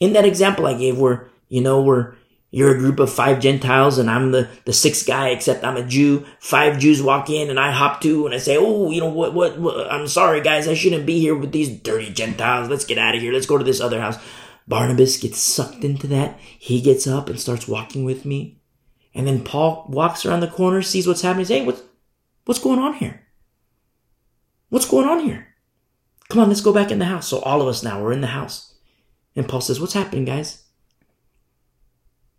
in 0.00 0.12
that 0.12 0.24
example 0.24 0.66
I 0.66 0.74
gave 0.74 0.98
where, 0.98 1.28
you 1.48 1.60
know, 1.60 1.80
where 1.82 2.16
you're 2.54 2.76
a 2.76 2.78
group 2.78 3.00
of 3.00 3.12
five 3.12 3.40
Gentiles 3.40 3.98
and 3.98 4.08
I'm 4.08 4.30
the, 4.30 4.48
the 4.64 4.72
sixth 4.72 5.08
guy, 5.08 5.30
except 5.30 5.64
I'm 5.64 5.76
a 5.76 5.84
Jew. 5.84 6.24
Five 6.38 6.78
Jews 6.78 7.02
walk 7.02 7.28
in 7.28 7.50
and 7.50 7.58
I 7.58 7.72
hop 7.72 8.00
to 8.02 8.26
and 8.26 8.34
I 8.34 8.38
say, 8.38 8.56
Oh, 8.56 8.92
you 8.92 9.00
know 9.00 9.08
what, 9.08 9.34
what, 9.34 9.58
what, 9.58 9.90
I'm 9.90 10.06
sorry 10.06 10.40
guys. 10.40 10.68
I 10.68 10.74
shouldn't 10.74 11.04
be 11.04 11.18
here 11.18 11.34
with 11.34 11.50
these 11.50 11.68
dirty 11.68 12.12
Gentiles. 12.12 12.70
Let's 12.70 12.84
get 12.84 12.96
out 12.96 13.16
of 13.16 13.20
here. 13.20 13.32
Let's 13.32 13.46
go 13.46 13.58
to 13.58 13.64
this 13.64 13.80
other 13.80 14.00
house. 14.00 14.18
Barnabas 14.68 15.16
gets 15.16 15.38
sucked 15.38 15.82
into 15.82 16.06
that. 16.06 16.38
He 16.40 16.80
gets 16.80 17.08
up 17.08 17.28
and 17.28 17.40
starts 17.40 17.66
walking 17.66 18.04
with 18.04 18.24
me. 18.24 18.60
And 19.14 19.26
then 19.26 19.42
Paul 19.42 19.86
walks 19.88 20.24
around 20.24 20.40
the 20.40 20.46
corner, 20.46 20.80
sees 20.80 21.08
what's 21.08 21.22
happening, 21.22 21.46
says, 21.46 21.58
Hey, 21.58 21.66
what's, 21.66 21.82
what's 22.44 22.60
going 22.60 22.78
on 22.78 22.94
here? 22.94 23.26
What's 24.68 24.88
going 24.88 25.08
on 25.08 25.20
here? 25.20 25.53
Come 26.28 26.40
on, 26.40 26.48
let's 26.48 26.60
go 26.60 26.72
back 26.72 26.90
in 26.90 26.98
the 26.98 27.04
house. 27.04 27.28
So 27.28 27.40
all 27.40 27.60
of 27.60 27.68
us 27.68 27.82
now, 27.82 28.02
we're 28.02 28.12
in 28.12 28.20
the 28.20 28.28
house. 28.28 28.74
And 29.36 29.48
Paul 29.48 29.60
says, 29.60 29.80
What's 29.80 29.92
happening, 29.92 30.24
guys? 30.24 30.62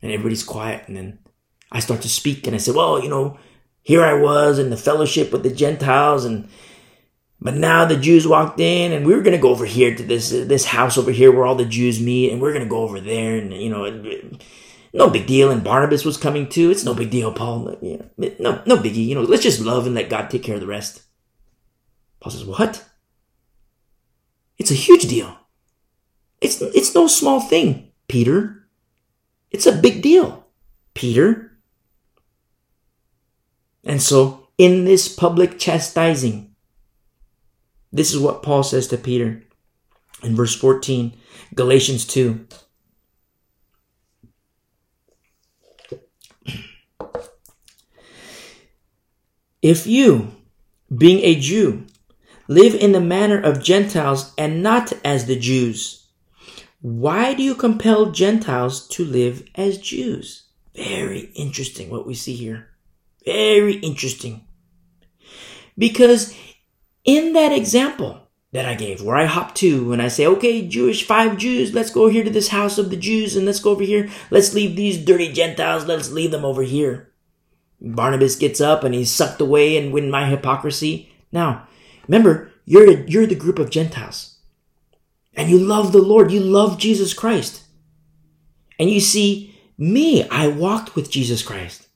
And 0.01 0.11
everybody's 0.11 0.43
quiet. 0.43 0.87
And 0.87 0.95
then 0.95 1.19
I 1.71 1.79
start 1.79 2.01
to 2.01 2.09
speak 2.09 2.47
and 2.47 2.55
I 2.55 2.59
said, 2.59 2.75
Well, 2.75 3.01
you 3.01 3.09
know, 3.09 3.37
here 3.81 4.03
I 4.03 4.13
was 4.13 4.59
in 4.59 4.69
the 4.69 4.77
fellowship 4.77 5.31
with 5.31 5.43
the 5.43 5.53
Gentiles 5.53 6.25
and 6.25 6.49
but 7.41 7.55
now 7.55 7.85
the 7.85 7.97
Jews 7.97 8.27
walked 8.27 8.59
in 8.59 8.91
and 8.91 9.05
we 9.05 9.13
were 9.13 9.21
going 9.21 9.35
to 9.35 9.41
go 9.41 9.49
over 9.49 9.65
here 9.65 9.93
to 9.93 10.03
this, 10.03 10.31
this 10.31 10.65
house 10.65 10.97
over 10.97 11.11
here 11.11 11.31
where 11.31 11.45
all 11.45 11.55
the 11.55 11.65
Jews 11.65 12.01
meet 12.01 12.31
and 12.31 12.41
we're 12.41 12.53
going 12.53 12.63
to 12.63 12.69
go 12.69 12.79
over 12.79 12.99
there 12.99 13.37
and, 13.37 13.53
you 13.53 13.69
know, 13.69 13.85
no 14.93 15.09
big 15.09 15.27
deal. 15.27 15.51
And 15.51 15.63
Barnabas 15.63 16.05
was 16.05 16.17
coming 16.17 16.47
too. 16.49 16.71
It's 16.71 16.85
no 16.85 16.95
big 16.95 17.11
deal, 17.11 17.31
Paul. 17.31 17.77
no, 18.17 18.63
no 18.65 18.77
biggie. 18.77 19.05
You 19.05 19.15
know, 19.15 19.21
let's 19.21 19.43
just 19.43 19.61
love 19.61 19.85
and 19.85 19.93
let 19.93 20.09
God 20.09 20.29
take 20.29 20.43
care 20.43 20.55
of 20.55 20.61
the 20.61 20.67
rest. 20.67 21.03
Paul 22.19 22.31
says, 22.31 22.45
what? 22.45 22.83
It's 24.57 24.71
a 24.71 24.75
huge 24.75 25.07
deal. 25.07 25.37
It's, 26.41 26.61
it's 26.61 26.95
no 26.95 27.07
small 27.07 27.39
thing, 27.39 27.91
Peter. 28.07 28.67
It's 29.51 29.65
a 29.65 29.71
big 29.71 30.01
deal, 30.01 30.45
Peter. 30.93 31.57
And 33.83 34.01
so, 34.01 34.47
in 34.57 34.85
this 34.85 35.07
public 35.07 35.59
chastising, 35.59 36.55
this 37.91 38.13
is 38.13 38.19
what 38.19 38.43
Paul 38.43 38.63
says 38.63 38.87
to 38.87 38.97
Peter 38.97 39.43
in 40.23 40.35
verse 40.35 40.55
14, 40.55 41.15
Galatians 41.53 42.05
2. 42.05 42.47
If 49.61 49.87
you, 49.87 50.31
being 50.95 51.23
a 51.23 51.39
Jew, 51.39 51.87
live 52.47 52.75
in 52.75 52.91
the 52.91 53.01
manner 53.01 53.39
of 53.39 53.63
Gentiles 53.63 54.33
and 54.37 54.61
not 54.61 54.93
as 55.03 55.25
the 55.25 55.37
Jews, 55.37 56.07
why 56.81 57.33
do 57.33 57.41
you 57.41 57.55
compel 57.55 58.11
Gentiles 58.11 58.87
to 58.89 59.03
live 59.03 59.47
as 59.55 59.77
Jews? 59.77 60.43
Very 60.75 61.31
interesting 61.35 61.89
what 61.89 62.05
we 62.05 62.13
see 62.13 62.35
here. 62.35 62.67
Very 63.25 63.75
interesting. 63.75 64.45
Because 65.77 66.37
in 67.03 67.33
that 67.33 67.51
example 67.51 68.27
that 68.51 68.65
I 68.65 68.75
gave, 68.75 69.01
where 69.01 69.17
I 69.17 69.25
hop 69.25 69.55
to 69.55 69.91
and 69.91 70.01
I 70.01 70.07
say, 70.07 70.25
okay, 70.27 70.65
Jewish, 70.67 71.05
five 71.05 71.37
Jews, 71.37 71.73
let's 71.73 71.89
go 71.89 72.07
here 72.07 72.23
to 72.23 72.29
this 72.29 72.49
house 72.49 72.77
of 72.77 72.89
the 72.89 72.97
Jews 72.97 73.35
and 73.35 73.45
let's 73.45 73.59
go 73.59 73.71
over 73.71 73.83
here. 73.83 74.09
Let's 74.29 74.53
leave 74.53 74.75
these 74.75 75.03
dirty 75.03 75.31
Gentiles, 75.31 75.85
let's 75.85 76.11
leave 76.11 76.31
them 76.31 76.45
over 76.45 76.63
here. 76.63 77.11
Barnabas 77.81 78.35
gets 78.35 78.61
up 78.61 78.83
and 78.83 78.93
he's 78.93 79.11
sucked 79.11 79.41
away 79.41 79.77
and 79.77 79.91
win 79.91 80.09
my 80.09 80.27
hypocrisy. 80.27 81.11
Now, 81.31 81.67
remember, 82.07 82.51
you're, 82.65 83.05
you're 83.05 83.27
the 83.27 83.35
group 83.35 83.59
of 83.59 83.69
Gentiles. 83.69 84.37
And 85.33 85.49
you 85.49 85.59
love 85.59 85.91
the 85.91 86.01
Lord. 86.01 86.31
You 86.31 86.39
love 86.39 86.79
Jesus 86.79 87.13
Christ. 87.13 87.63
And 88.79 88.89
you 88.89 88.99
see, 88.99 89.55
me, 89.77 90.27
I 90.29 90.47
walked 90.47 90.95
with 90.95 91.11
Jesus 91.11 91.41
Christ. 91.41 91.87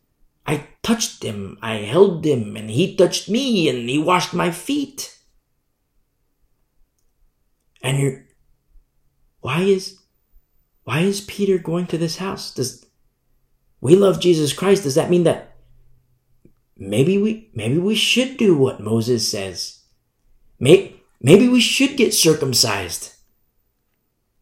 I 0.45 0.67
touched 0.83 1.23
him. 1.23 1.57
I 1.61 1.75
held 1.75 2.25
him 2.25 2.57
and 2.57 2.69
he 2.69 2.95
touched 2.95 3.29
me 3.29 3.69
and 3.69 3.89
he 3.89 3.97
washed 3.97 4.33
my 4.33 4.51
feet. 4.51 5.17
And 7.81 7.97
you're, 7.97 8.25
why 9.39 9.61
is, 9.61 9.99
why 10.83 10.99
is 11.01 11.21
Peter 11.21 11.57
going 11.57 11.87
to 11.87 11.97
this 11.97 12.17
house? 12.17 12.53
Does, 12.53 12.85
we 13.79 13.95
love 13.95 14.19
Jesus 14.19 14.51
Christ. 14.51 14.83
Does 14.83 14.95
that 14.95 15.09
mean 15.09 15.23
that 15.23 15.49
maybe 16.79 17.17
we 17.17 17.51
maybe 17.53 17.77
we 17.77 17.93
should 17.93 18.37
do 18.37 18.57
what 18.57 18.79
Moses 18.79 19.29
says. 19.29 19.78
Maybe, 20.59 21.01
maybe 21.21 21.47
we 21.47 21.61
should 21.61 21.97
get 21.97 22.13
circumcised. 22.13 23.13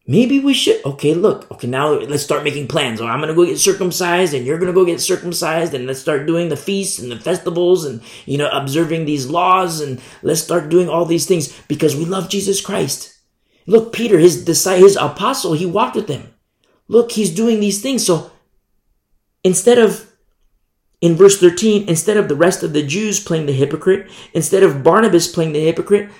Maybe 0.06 0.40
we 0.40 0.54
should. 0.54 0.82
Okay, 0.86 1.12
look. 1.12 1.50
Okay, 1.50 1.66
now 1.66 1.90
let's 1.90 2.22
start 2.22 2.42
making 2.42 2.68
plans. 2.68 2.98
I'm 3.00 3.20
gonna 3.20 3.34
go 3.34 3.44
get 3.44 3.58
circumcised, 3.58 4.32
and 4.32 4.46
you're 4.46 4.58
gonna 4.58 4.72
go 4.72 4.86
get 4.86 5.02
circumcised, 5.02 5.74
and 5.74 5.86
let's 5.86 6.00
start 6.00 6.26
doing 6.26 6.48
the 6.48 6.56
feasts 6.56 6.98
and 6.98 7.12
the 7.12 7.20
festivals, 7.20 7.84
and 7.84 8.00
you 8.24 8.38
know, 8.38 8.48
observing 8.48 9.04
these 9.04 9.28
laws, 9.28 9.82
and 9.82 10.00
let's 10.22 10.40
start 10.40 10.70
doing 10.70 10.88
all 10.88 11.04
these 11.04 11.26
things 11.26 11.52
because 11.68 11.94
we 11.94 12.06
love 12.06 12.30
Jesus 12.30 12.62
Christ. 12.62 13.18
Look, 13.66 13.92
Peter, 13.92 14.18
his 14.18 14.46
disciple, 14.46 14.84
his 14.84 14.96
apostle, 14.96 15.52
he 15.52 15.66
walked 15.66 15.94
with 15.94 16.08
him. 16.08 16.32
Look, 16.88 17.12
he's 17.12 17.34
doing 17.34 17.60
these 17.60 17.82
things. 17.82 18.06
So 18.06 18.30
instead 19.44 19.76
of 19.76 20.07
in 21.00 21.14
verse 21.14 21.38
13, 21.38 21.88
instead 21.88 22.16
of 22.16 22.28
the 22.28 22.36
rest 22.36 22.62
of 22.62 22.72
the 22.72 22.82
Jews 22.82 23.20
playing 23.20 23.46
the 23.46 23.52
hypocrite, 23.52 24.10
instead 24.32 24.62
of 24.62 24.82
Barnabas 24.82 25.28
playing 25.28 25.52
the 25.52 25.64
hypocrite, 25.64 26.10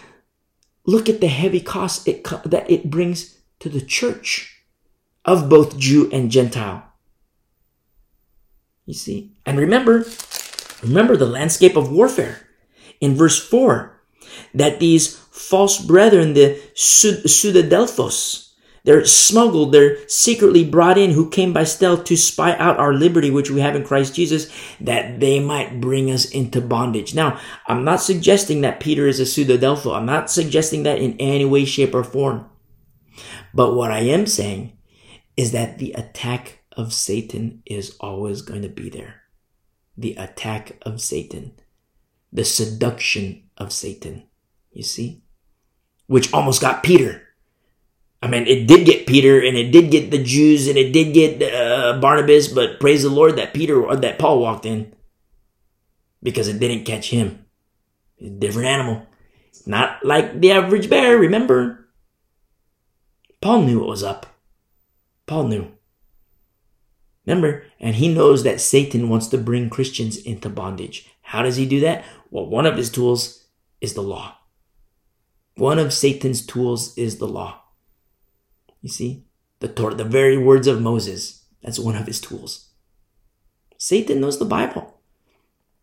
look 0.86 1.08
at 1.08 1.20
the 1.20 1.28
heavy 1.28 1.60
cost 1.60 2.06
it, 2.06 2.24
that 2.44 2.70
it 2.70 2.90
brings 2.90 3.38
to 3.58 3.68
the 3.68 3.80
church 3.80 4.62
of 5.24 5.48
both 5.48 5.78
Jew 5.78 6.08
and 6.12 6.30
Gentile. 6.30 6.84
You 8.86 8.94
see? 8.94 9.32
And 9.44 9.58
remember, 9.58 10.06
remember 10.82 11.16
the 11.16 11.26
landscape 11.26 11.76
of 11.76 11.90
warfare 11.90 12.48
in 13.00 13.14
verse 13.14 13.38
4 13.38 14.00
that 14.54 14.80
these 14.80 15.16
false 15.16 15.80
brethren, 15.80 16.34
the 16.34 16.60
pseudadelphos, 16.74 18.47
they're 18.84 19.04
smuggled, 19.04 19.72
they're 19.72 20.08
secretly 20.08 20.64
brought 20.64 20.98
in 20.98 21.10
who 21.10 21.28
came 21.28 21.52
by 21.52 21.64
stealth 21.64 22.04
to 22.04 22.16
spy 22.16 22.56
out 22.56 22.78
our 22.78 22.94
liberty, 22.94 23.30
which 23.30 23.50
we 23.50 23.60
have 23.60 23.76
in 23.76 23.84
Christ 23.84 24.14
Jesus, 24.14 24.50
that 24.80 25.20
they 25.20 25.40
might 25.40 25.80
bring 25.80 26.10
us 26.10 26.24
into 26.30 26.60
bondage. 26.60 27.14
Now, 27.14 27.38
I'm 27.66 27.84
not 27.84 28.00
suggesting 28.00 28.60
that 28.62 28.80
Peter 28.80 29.06
is 29.06 29.20
a 29.20 29.26
pseudo 29.26 29.58
I'm 29.92 30.06
not 30.06 30.30
suggesting 30.30 30.84
that 30.84 30.98
in 30.98 31.16
any 31.18 31.44
way, 31.44 31.64
shape, 31.64 31.94
or 31.94 32.04
form. 32.04 32.48
But 33.52 33.74
what 33.74 33.90
I 33.90 34.00
am 34.00 34.26
saying 34.26 34.76
is 35.36 35.52
that 35.52 35.78
the 35.78 35.92
attack 35.92 36.60
of 36.72 36.92
Satan 36.92 37.62
is 37.66 37.96
always 38.00 38.42
going 38.42 38.62
to 38.62 38.68
be 38.68 38.88
there. 38.88 39.22
The 39.96 40.14
attack 40.14 40.78
of 40.82 41.00
Satan. 41.00 41.52
The 42.32 42.44
seduction 42.44 43.44
of 43.56 43.72
Satan. 43.72 44.24
You 44.72 44.82
see? 44.82 45.22
Which 46.06 46.32
almost 46.32 46.60
got 46.60 46.82
Peter. 46.82 47.27
I 48.20 48.26
mean, 48.26 48.46
it 48.46 48.66
did 48.66 48.84
get 48.84 49.06
Peter 49.06 49.40
and 49.40 49.56
it 49.56 49.70
did 49.70 49.90
get 49.90 50.10
the 50.10 50.22
Jews 50.22 50.66
and 50.66 50.76
it 50.76 50.92
did 50.92 51.14
get 51.14 51.42
uh, 51.42 51.98
Barnabas, 52.00 52.48
but 52.48 52.80
praise 52.80 53.02
the 53.04 53.10
Lord 53.10 53.36
that 53.36 53.54
Peter 53.54 53.80
or 53.80 53.94
that 53.96 54.18
Paul 54.18 54.40
walked 54.40 54.66
in 54.66 54.92
because 56.22 56.48
it 56.48 56.58
didn't 56.58 56.84
catch 56.84 57.10
him. 57.10 57.46
different 58.38 58.68
animal. 58.68 59.06
Not 59.66 60.04
like 60.04 60.40
the 60.40 60.52
average 60.52 60.90
bear, 60.90 61.16
remember? 61.16 61.88
Paul 63.40 63.62
knew 63.62 63.80
what 63.80 63.88
was 63.88 64.02
up. 64.02 64.26
Paul 65.26 65.44
knew. 65.44 65.72
Remember? 67.24 67.64
And 67.78 67.96
he 67.96 68.12
knows 68.12 68.42
that 68.42 68.60
Satan 68.60 69.08
wants 69.08 69.28
to 69.28 69.38
bring 69.38 69.70
Christians 69.70 70.16
into 70.16 70.48
bondage. 70.48 71.08
How 71.20 71.42
does 71.42 71.56
he 71.56 71.66
do 71.66 71.80
that? 71.80 72.04
Well, 72.30 72.46
one 72.46 72.66
of 72.66 72.76
his 72.76 72.90
tools 72.90 73.46
is 73.80 73.94
the 73.94 74.02
law. 74.02 74.38
One 75.54 75.78
of 75.78 75.92
Satan's 75.92 76.44
tools 76.44 76.96
is 76.96 77.18
the 77.18 77.28
law. 77.28 77.62
You 78.80 78.88
see? 78.88 79.24
The 79.60 79.68
Torah, 79.68 79.94
the 79.94 80.04
very 80.04 80.38
words 80.38 80.66
of 80.66 80.80
Moses. 80.80 81.44
That's 81.62 81.78
one 81.78 81.96
of 81.96 82.06
his 82.06 82.20
tools. 82.20 82.68
Satan 83.76 84.20
knows 84.20 84.38
the 84.38 84.44
Bible. 84.44 85.00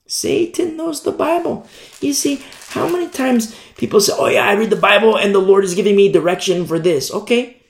Satan 0.08 0.78
knows 0.78 1.04
the 1.04 1.12
Bible. 1.12 1.68
You 2.00 2.14
see, 2.14 2.42
how 2.70 2.88
many 2.88 3.10
times 3.10 3.56
people 3.78 4.00
say, 4.00 4.14
Oh, 4.16 4.28
yeah, 4.28 4.48
I 4.48 4.54
read 4.54 4.70
the 4.70 4.76
Bible 4.76 5.18
and 5.18 5.34
the 5.34 5.40
Lord 5.40 5.64
is 5.64 5.76
giving 5.76 5.96
me 5.96 6.12
direction 6.12 6.66
for 6.66 6.78
this. 6.78 7.12
Okay. 7.12 7.62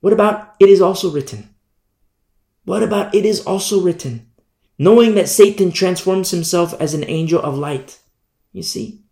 What 0.00 0.12
about 0.12 0.54
it 0.60 0.68
is 0.68 0.80
also 0.80 1.10
written? 1.10 1.54
What 2.64 2.82
about 2.82 3.14
it 3.14 3.24
is 3.24 3.44
also 3.46 3.80
written? 3.80 4.30
Knowing 4.78 5.14
that 5.14 5.28
Satan 5.28 5.70
transforms 5.70 6.30
himself 6.30 6.74
as 6.80 6.94
an 6.94 7.04
angel 7.04 7.40
of 7.40 7.56
light. 7.56 8.00
You 8.52 8.62
see, 8.62 9.04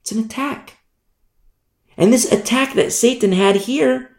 it's 0.00 0.12
an 0.12 0.24
attack. 0.24 0.78
And 1.96 2.12
this 2.12 2.30
attack 2.30 2.74
that 2.74 2.92
Satan 2.92 3.32
had 3.32 3.56
here 3.56 4.16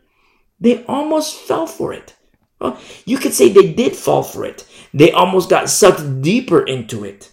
they 0.59 0.83
almost 0.85 1.35
fell 1.35 1.67
for 1.67 1.93
it. 1.93 2.15
Well, 2.59 2.79
you 3.05 3.17
could 3.17 3.33
say 3.33 3.49
they 3.49 3.73
did 3.73 3.95
fall 3.95 4.23
for 4.23 4.43
it. 4.45 4.67
They 4.93 5.11
almost 5.11 5.49
got 5.49 5.69
sucked 5.69 6.21
deeper 6.21 6.61
into 6.61 7.05
it. 7.05 7.31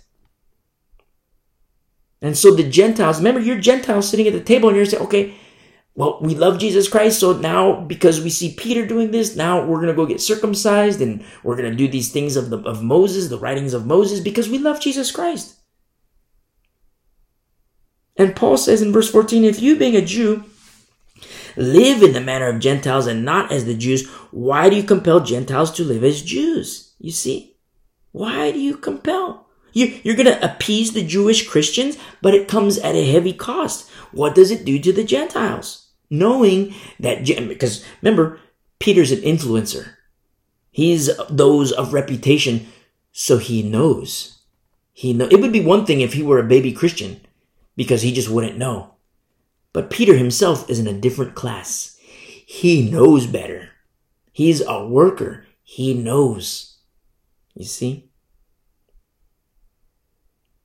And 2.23 2.37
so 2.37 2.55
the 2.55 2.69
Gentiles, 2.69 3.19
remember, 3.19 3.41
you're 3.41 3.61
Gentiles 3.61 4.09
sitting 4.09 4.27
at 4.27 4.33
the 4.33 4.41
table 4.41 4.69
and 4.69 4.77
you're 4.77 4.87
saying, 4.87 5.03
okay, 5.05 5.35
well, 5.95 6.19
we 6.21 6.35
love 6.35 6.59
Jesus 6.59 6.89
Christ. 6.89 7.19
So 7.19 7.33
now, 7.33 7.81
because 7.81 8.21
we 8.21 8.31
see 8.31 8.55
Peter 8.55 8.87
doing 8.87 9.11
this, 9.11 9.35
now 9.35 9.65
we're 9.65 9.85
to 9.87 9.95
go 9.95 10.07
get 10.07 10.21
circumcised 10.21 11.01
and 11.01 11.25
we're 11.43 11.57
to 11.57 11.75
do 11.75 11.89
these 11.89 12.13
things 12.13 12.37
of, 12.37 12.51
the, 12.51 12.59
of 12.59 12.83
Moses, 12.83 13.29
the 13.29 13.39
writings 13.39 13.75
of 13.75 13.87
Moses, 13.87 14.21
because 14.21 14.49
we 14.49 14.59
love 14.59 14.81
Jesus 14.81 15.11
Christ. 15.11 15.57
And 18.17 18.37
Paul 18.37 18.57
says 18.57 18.83
in 18.83 18.93
verse 18.93 19.11
14, 19.11 19.45
if 19.45 19.61
you 19.61 19.77
being 19.77 19.97
a 19.97 20.05
Jew 20.05 20.45
live 21.57 22.03
in 22.03 22.13
the 22.13 22.21
manner 22.21 22.49
of 22.49 22.61
Gentiles 22.61 23.07
and 23.07 23.25
not 23.25 23.51
as 23.51 23.65
the 23.65 23.75
Jews, 23.75 24.07
why 24.31 24.69
do 24.69 24.77
you 24.77 24.83
compel 24.83 25.21
Gentiles 25.21 25.73
to 25.73 25.85
live 25.85 26.05
as 26.05 26.23
Jews? 26.23 26.95
You 26.99 27.11
see? 27.11 27.57
Why 28.13 28.53
do 28.53 28.59
you 28.59 28.77
compel? 28.77 29.47
You, 29.73 30.01
you're 30.03 30.17
going 30.17 30.27
to 30.27 30.43
appease 30.43 30.93
the 30.93 31.07
Jewish 31.07 31.47
Christians, 31.47 31.99
but 32.23 32.35
it 32.35 32.49
comes 32.49 32.79
at 32.79 32.95
a 32.95 33.11
heavy 33.11 33.33
cost. 33.35 33.91
What 34.11 34.35
does 34.35 34.51
it 34.51 34.65
do 34.65 34.79
to 34.79 34.93
the 34.93 35.05
Gentiles? 35.05 35.89
Knowing 36.09 36.75
that, 36.99 37.27
because 37.49 37.85
remember, 38.01 38.41
Peter's 38.79 39.13
an 39.13 39.21
influencer. 39.21 39.91
He's 40.71 41.11
those 41.29 41.73
of 41.73 41.93
reputation, 41.93 42.69
so 43.13 43.39
he 43.39 43.63
knows. 43.63 44.39
He 44.93 45.13
know. 45.13 45.29
It 45.31 45.41
would 45.41 45.53
be 45.53 45.65
one 45.65 45.85
thing 45.85 46.01
if 46.01 46.15
he 46.15 46.23
were 46.23 46.39
a 46.39 46.45
baby 46.45 46.73
Christian, 46.73 47.21
because 47.77 48.01
he 48.01 48.13
just 48.13 48.31
wouldn't 48.31 48.57
know. 48.57 48.95
But 49.77 49.91
Peter 49.91 50.17
himself 50.17 50.71
is 50.71 50.79
in 50.79 50.87
a 50.87 50.95
different 50.95 51.35
class. 51.35 51.99
He 52.47 52.91
knows 52.91 53.27
better. 53.27 53.73
He's 54.33 54.63
a 54.63 54.87
worker. 54.87 55.45
He 55.63 55.93
knows. 55.93 56.79
You 57.53 57.67
see? 57.67 58.09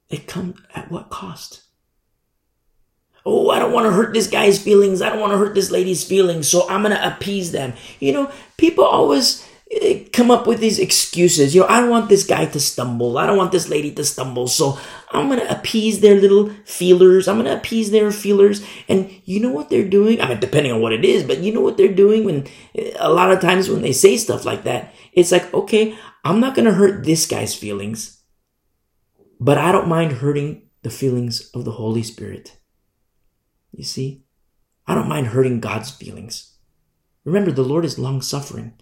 It 0.09 0.27
comes 0.27 0.61
at 0.73 0.89
what 0.89 1.09
cost? 1.09 1.63
Oh, 3.25 3.49
I 3.49 3.59
don't 3.59 3.73
want 3.73 3.85
to 3.85 3.91
hurt 3.91 4.13
this 4.13 4.27
guy's 4.27 4.63
feelings. 4.63 5.01
I 5.01 5.09
don't 5.09 5.19
want 5.19 5.33
to 5.33 5.37
hurt 5.37 5.55
this 5.55 5.71
lady's 5.71 6.05
feelings. 6.05 6.47
So 6.47 6.69
I'm 6.69 6.81
going 6.81 6.95
to 6.95 7.07
appease 7.13 7.51
them. 7.51 7.73
You 7.99 8.13
know, 8.13 8.31
people 8.55 8.85
always 8.85 9.45
come 10.11 10.29
up 10.29 10.47
with 10.47 10.59
these 10.59 10.79
excuses. 10.79 11.55
You 11.55 11.61
know, 11.61 11.67
I 11.67 11.79
don't 11.79 11.89
want 11.89 12.09
this 12.09 12.25
guy 12.25 12.45
to 12.45 12.59
stumble. 12.59 13.17
I 13.17 13.25
don't 13.25 13.37
want 13.37 13.51
this 13.51 13.69
lady 13.69 13.91
to 13.93 14.03
stumble. 14.03 14.47
So 14.47 14.77
I'm 15.11 15.27
going 15.27 15.39
to 15.39 15.51
appease 15.51 16.01
their 16.01 16.19
little 16.19 16.49
feelers. 16.65 17.27
I'm 17.27 17.37
going 17.37 17.47
to 17.47 17.55
appease 17.55 17.91
their 17.91 18.11
feelers. 18.11 18.65
And 18.89 19.09
you 19.25 19.39
know 19.39 19.51
what 19.51 19.69
they're 19.69 19.87
doing? 19.87 20.19
I 20.19 20.27
mean, 20.27 20.39
depending 20.39 20.73
on 20.73 20.81
what 20.81 20.93
it 20.93 21.05
is, 21.05 21.23
but 21.23 21.39
you 21.39 21.53
know 21.53 21.61
what 21.61 21.77
they're 21.77 21.93
doing 21.93 22.25
when 22.25 22.47
a 22.99 23.09
lot 23.09 23.31
of 23.31 23.39
times 23.39 23.69
when 23.69 23.81
they 23.81 23.93
say 23.93 24.17
stuff 24.17 24.45
like 24.45 24.63
that, 24.63 24.93
it's 25.13 25.31
like, 25.31 25.53
okay, 25.53 25.97
I'm 26.23 26.39
not 26.39 26.55
going 26.55 26.65
to 26.65 26.73
hurt 26.73 27.05
this 27.05 27.25
guy's 27.25 27.55
feelings, 27.55 28.21
but 29.39 29.57
I 29.57 29.71
don't 29.71 29.87
mind 29.87 30.13
hurting 30.13 30.69
the 30.81 30.89
feelings 30.89 31.49
of 31.51 31.63
the 31.63 31.71
Holy 31.71 32.03
Spirit. 32.03 32.57
You 33.71 33.85
see, 33.85 34.25
I 34.85 34.95
don't 34.95 35.07
mind 35.07 35.27
hurting 35.27 35.61
God's 35.61 35.91
feelings. 35.91 36.57
Remember, 37.23 37.51
the 37.51 37.63
Lord 37.63 37.85
is 37.85 37.97
long 37.97 38.21
suffering, 38.21 38.73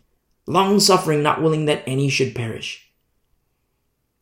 long 0.50 0.80
suffering, 0.80 1.22
not 1.22 1.42
willing 1.42 1.66
that 1.66 1.84
any 1.86 2.10
should 2.10 2.34
perish. 2.34 2.90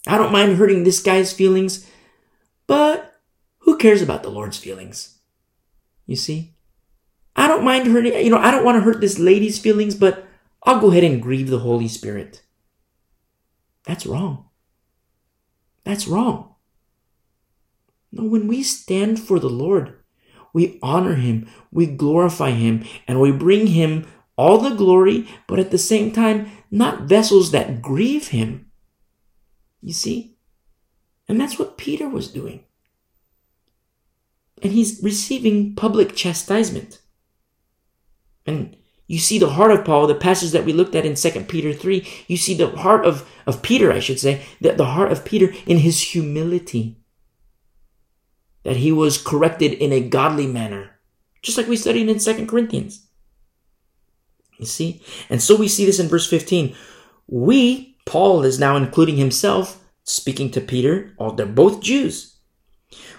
I 0.05 0.17
don't 0.17 0.31
mind 0.31 0.57
hurting 0.57 0.83
this 0.83 1.01
guy's 1.01 1.31
feelings, 1.31 1.89
but 2.67 3.15
who 3.59 3.77
cares 3.77 4.01
about 4.01 4.23
the 4.23 4.29
Lord's 4.29 4.57
feelings? 4.57 5.19
You 6.05 6.17
see, 6.17 6.53
I 7.35 7.47
don't 7.47 7.63
mind 7.63 7.87
hurting, 7.87 8.13
you 8.13 8.29
know, 8.29 8.37
I 8.37 8.51
don't 8.51 8.65
want 8.65 8.75
to 8.75 8.81
hurt 8.81 8.99
this 8.99 9.17
lady's 9.17 9.57
feelings, 9.57 9.95
but 9.95 10.27
I'll 10.63 10.81
go 10.81 10.91
ahead 10.91 11.05
and 11.05 11.21
grieve 11.21 11.49
the 11.49 11.59
Holy 11.59 11.87
Spirit. 11.87 12.43
That's 13.85 14.05
wrong. 14.05 14.49
That's 15.85 16.07
wrong. 16.07 16.55
No, 18.11 18.25
when 18.25 18.47
we 18.47 18.63
stand 18.63 19.19
for 19.19 19.39
the 19.39 19.49
Lord, 19.49 19.97
we 20.51 20.77
honor 20.83 21.15
him, 21.15 21.49
we 21.71 21.85
glorify 21.85 22.51
him, 22.51 22.83
and 23.07 23.21
we 23.21 23.31
bring 23.31 23.67
him 23.67 24.05
all 24.37 24.59
the 24.59 24.75
glory, 24.75 25.27
but 25.47 25.59
at 25.59 25.71
the 25.71 25.77
same 25.77 26.11
time, 26.11 26.51
not 26.69 27.03
vessels 27.03 27.51
that 27.51 27.81
grieve 27.81 28.29
him. 28.29 28.71
You 29.81 29.93
see? 29.93 30.37
And 31.27 31.39
that's 31.39 31.59
what 31.59 31.77
Peter 31.77 32.07
was 32.07 32.31
doing. 32.31 32.63
And 34.61 34.71
he's 34.71 35.01
receiving 35.03 35.75
public 35.75 36.15
chastisement. 36.15 37.01
And 38.45 38.77
you 39.07 39.19
see 39.19 39.39
the 39.39 39.49
heart 39.49 39.71
of 39.71 39.85
Paul, 39.85 40.07
the 40.07 40.15
passage 40.15 40.51
that 40.51 40.65
we 40.65 40.73
looked 40.73 40.95
at 40.95 41.05
in 41.05 41.15
2 41.15 41.45
Peter 41.45 41.73
3. 41.73 42.07
You 42.27 42.37
see 42.37 42.53
the 42.53 42.69
heart 42.69 43.05
of, 43.05 43.29
of 43.45 43.61
Peter, 43.61 43.91
I 43.91 43.99
should 43.99 44.19
say, 44.19 44.45
that 44.61 44.77
the 44.77 44.85
heart 44.85 45.11
of 45.11 45.25
Peter 45.25 45.53
in 45.65 45.77
his 45.77 46.01
humility 46.01 46.97
that 48.63 48.75
he 48.75 48.91
was 48.91 49.17
corrected 49.17 49.71
in 49.71 49.93
a 49.93 50.01
godly 50.01 50.45
manner, 50.45 50.99
just 51.41 51.57
like 51.57 51.69
we 51.69 51.77
studied 51.77 52.09
in 52.09 52.19
Second 52.19 52.47
Corinthians. 52.49 53.06
You 54.57 54.65
see? 54.65 55.01
And 55.29 55.41
so 55.41 55.55
we 55.55 55.67
see 55.67 55.85
this 55.85 55.99
in 55.99 56.07
verse 56.07 56.27
15. 56.27 56.75
We, 57.27 57.97
Paul 58.05 58.43
is 58.43 58.59
now 58.59 58.75
including 58.75 59.17
himself, 59.17 59.83
speaking 60.03 60.51
to 60.51 60.61
Peter, 60.61 61.13
all 61.17 61.31
they're 61.31 61.45
both 61.45 61.81
Jews. 61.81 62.35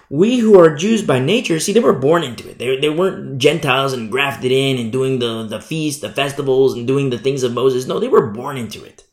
We 0.09 0.39
who 0.39 0.59
are 0.59 0.75
Jews 0.75 1.03
by 1.03 1.19
nature, 1.19 1.59
see, 1.59 1.71
they 1.71 1.79
were 1.79 1.93
born 1.93 2.23
into 2.23 2.49
it. 2.49 2.57
They, 2.57 2.77
they 2.77 2.89
weren't 2.89 3.37
Gentiles 3.37 3.93
and 3.93 4.11
grafted 4.11 4.51
in 4.51 4.79
and 4.79 4.91
doing 4.91 5.19
the, 5.19 5.45
the 5.45 5.61
feasts, 5.61 6.01
the 6.01 6.09
festivals, 6.09 6.73
and 6.73 6.87
doing 6.87 7.11
the 7.11 7.19
things 7.19 7.43
of 7.43 7.53
Moses. 7.53 7.85
No, 7.85 7.99
they 7.99 8.07
were 8.07 8.31
born 8.31 8.57
into 8.57 8.83
it 8.83 9.03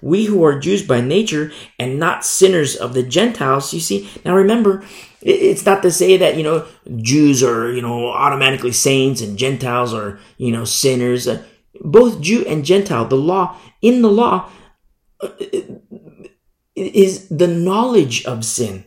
we 0.00 0.26
who 0.26 0.44
are 0.44 0.58
Jews 0.58 0.82
by 0.82 1.00
nature 1.00 1.52
and 1.78 1.98
not 1.98 2.24
sinners 2.24 2.76
of 2.76 2.94
the 2.94 3.02
Gentiles. 3.02 3.72
You 3.74 3.80
see, 3.80 4.10
now 4.24 4.34
remember, 4.34 4.84
it's 5.20 5.66
not 5.66 5.82
to 5.82 5.90
say 5.90 6.16
that, 6.16 6.36
you 6.36 6.42
know, 6.42 6.66
Jews 6.96 7.42
are, 7.42 7.72
you 7.72 7.82
know, 7.82 8.08
automatically 8.08 8.72
saints 8.72 9.20
and 9.20 9.38
Gentiles 9.38 9.92
are, 9.92 10.18
you 10.36 10.52
know, 10.52 10.64
sinners. 10.64 11.26
Uh, 11.26 11.42
both 11.80 12.20
Jew 12.20 12.44
and 12.46 12.64
Gentile, 12.64 13.04
the 13.04 13.16
law, 13.16 13.56
in 13.82 14.02
the 14.02 14.10
law, 14.10 14.50
uh, 15.20 15.30
is 16.74 17.28
the 17.28 17.48
knowledge 17.48 18.24
of 18.24 18.44
sin. 18.44 18.84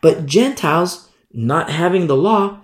But 0.00 0.26
Gentiles, 0.26 1.08
not 1.32 1.70
having 1.70 2.06
the 2.06 2.16
law, 2.16 2.60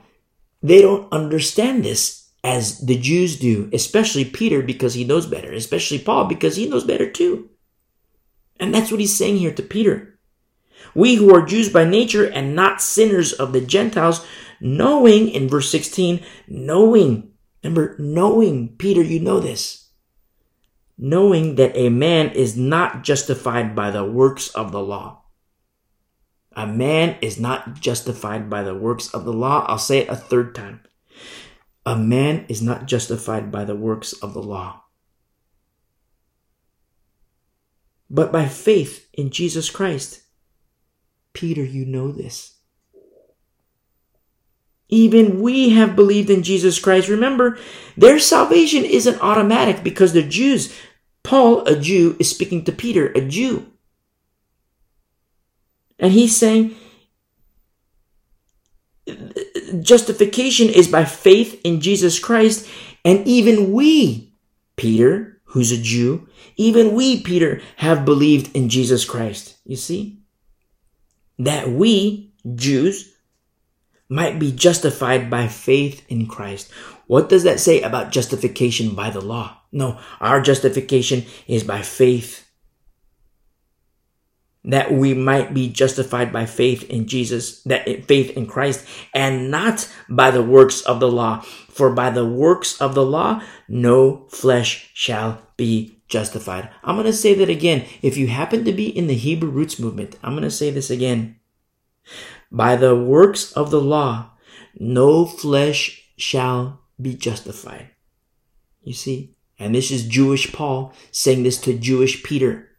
they 0.63 0.81
don't 0.81 1.13
understand 1.13 1.85
this 1.85 2.24
as 2.45 2.79
the 2.81 2.99
Jews 2.99 3.39
do, 3.39 3.71
especially 3.73 4.27
Peter 4.27 4.63
because 4.63 4.93
he 4.93 5.03
knows 5.03 5.27
better, 5.27 5.51
especially 5.53 5.99
Paul 5.99 6.27
because 6.27 6.57
he 6.57 6.69
knows 6.69 6.85
better 6.85 7.11
too. 7.11 7.49
And 8.61 8.73
that's 8.73 8.91
what 8.91 9.01
he's 9.01 9.17
saying 9.17 9.39
here 9.39 9.53
to 9.55 9.63
Peter. 9.63 10.19
We 10.95 11.15
who 11.15 11.35
are 11.35 11.45
Jews 11.45 11.71
by 11.71 11.85
nature 11.85 12.31
and 12.31 12.55
not 12.55 12.83
sinners 12.83 13.33
of 13.33 13.53
the 13.53 13.63
Gentiles, 13.63 14.25
knowing, 14.61 15.31
in 15.31 15.49
verse 15.49 15.71
16, 15.71 16.23
knowing, 16.47 17.33
remember, 17.63 17.97
knowing, 17.99 18.77
Peter, 18.77 19.03
you 19.03 19.19
know 19.19 19.41
this, 19.41 19.89
knowing 20.99 21.57
that 21.57 21.77
a 21.77 21.89
man 21.89 22.31
is 22.31 22.57
not 22.57 23.03
justified 23.03 23.75
by 23.75 23.91
the 23.91 24.05
works 24.05 24.49
of 24.49 24.71
the 24.71 24.83
law. 24.83 25.23
A 26.53 26.67
man 26.67 27.17
is 27.21 27.41
not 27.41 27.81
justified 27.81 28.49
by 28.49 28.63
the 28.63 28.75
works 28.75 29.13
of 29.13 29.25
the 29.25 29.33
law. 29.33 29.65
I'll 29.67 29.79
say 29.79 30.01
it 30.01 30.09
a 30.09 30.15
third 30.15 30.55
time. 30.55 30.83
A 31.87 31.97
man 31.97 32.47
is 32.49 32.63
not 32.63 32.87
justified 32.87 33.53
by 33.53 33.65
the 33.65 33.77
works 33.77 34.15
of 34.15 34.33
the 34.33 34.43
law, 34.43 34.85
but 38.09 38.33
by 38.33 38.47
faith 38.49 39.09
in 39.13 39.31
Jesus 39.31 39.69
Christ. 39.69 40.23
Peter, 41.35 41.65
you 41.65 41.85
know 41.85 42.11
this. 42.11 42.55
Even 44.89 45.43
we 45.43 45.71
have 45.71 45.97
believed 45.97 46.31
in 46.31 46.43
Jesus 46.43 46.79
Christ. 46.79 47.09
Remember, 47.09 47.59
their 47.97 48.19
salvation 48.19 48.85
isn't 48.85 49.21
automatic 49.21 49.83
because 49.83 50.13
they're 50.13 50.23
Jews. 50.23 50.75
Paul, 51.23 51.67
a 51.67 51.75
Jew, 51.79 52.17
is 52.19 52.31
speaking 52.31 52.65
to 52.65 52.73
Peter, 52.73 53.09
a 53.09 53.21
Jew. 53.21 53.67
And 55.99 56.13
he's 56.13 56.37
saying, 56.37 56.77
justification 59.83 60.69
is 60.69 60.89
by 60.89 61.05
faith 61.05 61.61
in 61.65 61.81
Jesus 61.81 62.19
Christ. 62.19 62.69
And 63.05 63.27
even 63.27 63.73
we, 63.73 64.33
Peter, 64.77 65.41
who's 65.45 65.73
a 65.73 65.81
Jew, 65.81 66.29
even 66.57 66.95
we, 66.95 67.21
Peter, 67.21 67.61
have 67.77 68.05
believed 68.05 68.55
in 68.55 68.69
Jesus 68.69 69.05
Christ. 69.05 69.57
You 69.65 69.77
see? 69.77 70.21
That 71.39 71.69
we, 71.69 72.33
Jews, 72.55 73.15
might 74.09 74.39
be 74.39 74.53
justified 74.53 75.31
by 75.31 75.49
faith 75.49 76.05
in 76.09 76.27
Christ. 76.27 76.71
What 77.07 77.29
does 77.29 77.43
that 77.45 77.61
say 77.61 77.83
about 77.83 78.13
justification 78.13 78.95
by 78.95 79.11
the 79.11 79.21
law? 79.21 79.59
No, 79.73 79.99
our 80.21 80.41
justification 80.41 81.25
is 81.47 81.65
by 81.65 81.83
faith 81.83 82.44
that 84.65 84.93
we 84.93 85.13
might 85.13 85.53
be 85.53 85.69
justified 85.69 86.33
by 86.33 86.47
faith 86.47 86.85
in 86.85 87.07
Jesus, 87.07 87.63
that 87.63 88.07
faith 88.07 88.31
in 88.37 88.47
Christ, 88.47 88.87
and 89.13 89.51
not 89.51 89.93
by 90.09 90.31
the 90.31 90.43
works 90.43 90.81
of 90.83 91.01
the 91.01 91.11
law. 91.11 91.41
For 91.69 91.91
by 91.91 92.11
the 92.11 92.27
works 92.27 92.81
of 92.81 92.95
the 92.95 93.05
law, 93.05 93.43
no 93.69 94.27
flesh 94.29 94.91
shall 94.95 95.43
be 95.57 96.03
justified. 96.09 96.71
I'm 96.83 96.97
going 96.97 97.07
to 97.07 97.13
say 97.13 97.35
that 97.35 97.51
again. 97.51 97.85
If 98.01 98.17
you 98.17 98.29
happen 98.29 98.65
to 98.65 98.73
be 98.73 98.87
in 98.87 99.07
the 99.07 99.15
Hebrew 99.15 99.51
roots 99.51 99.79
movement, 99.79 100.17
I'm 100.23 100.33
going 100.33 100.45
to 100.45 100.51
say 100.51 100.71
this 100.71 100.91
again. 100.91 101.37
By 102.51 102.77
the 102.77 102.95
works 102.95 103.53
of 103.53 103.71
the 103.71 103.81
law, 103.81 104.31
no 104.79 105.27
flesh 105.27 106.11
shall 106.17 106.81
be 107.01 107.15
justified. 107.15 107.91
You 108.83 108.93
see? 108.93 109.35
And 109.59 109.75
this 109.75 109.91
is 109.91 110.07
Jewish 110.07 110.53
Paul 110.53 110.93
saying 111.11 111.43
this 111.43 111.59
to 111.63 111.77
Jewish 111.77 112.23
Peter 112.23 112.71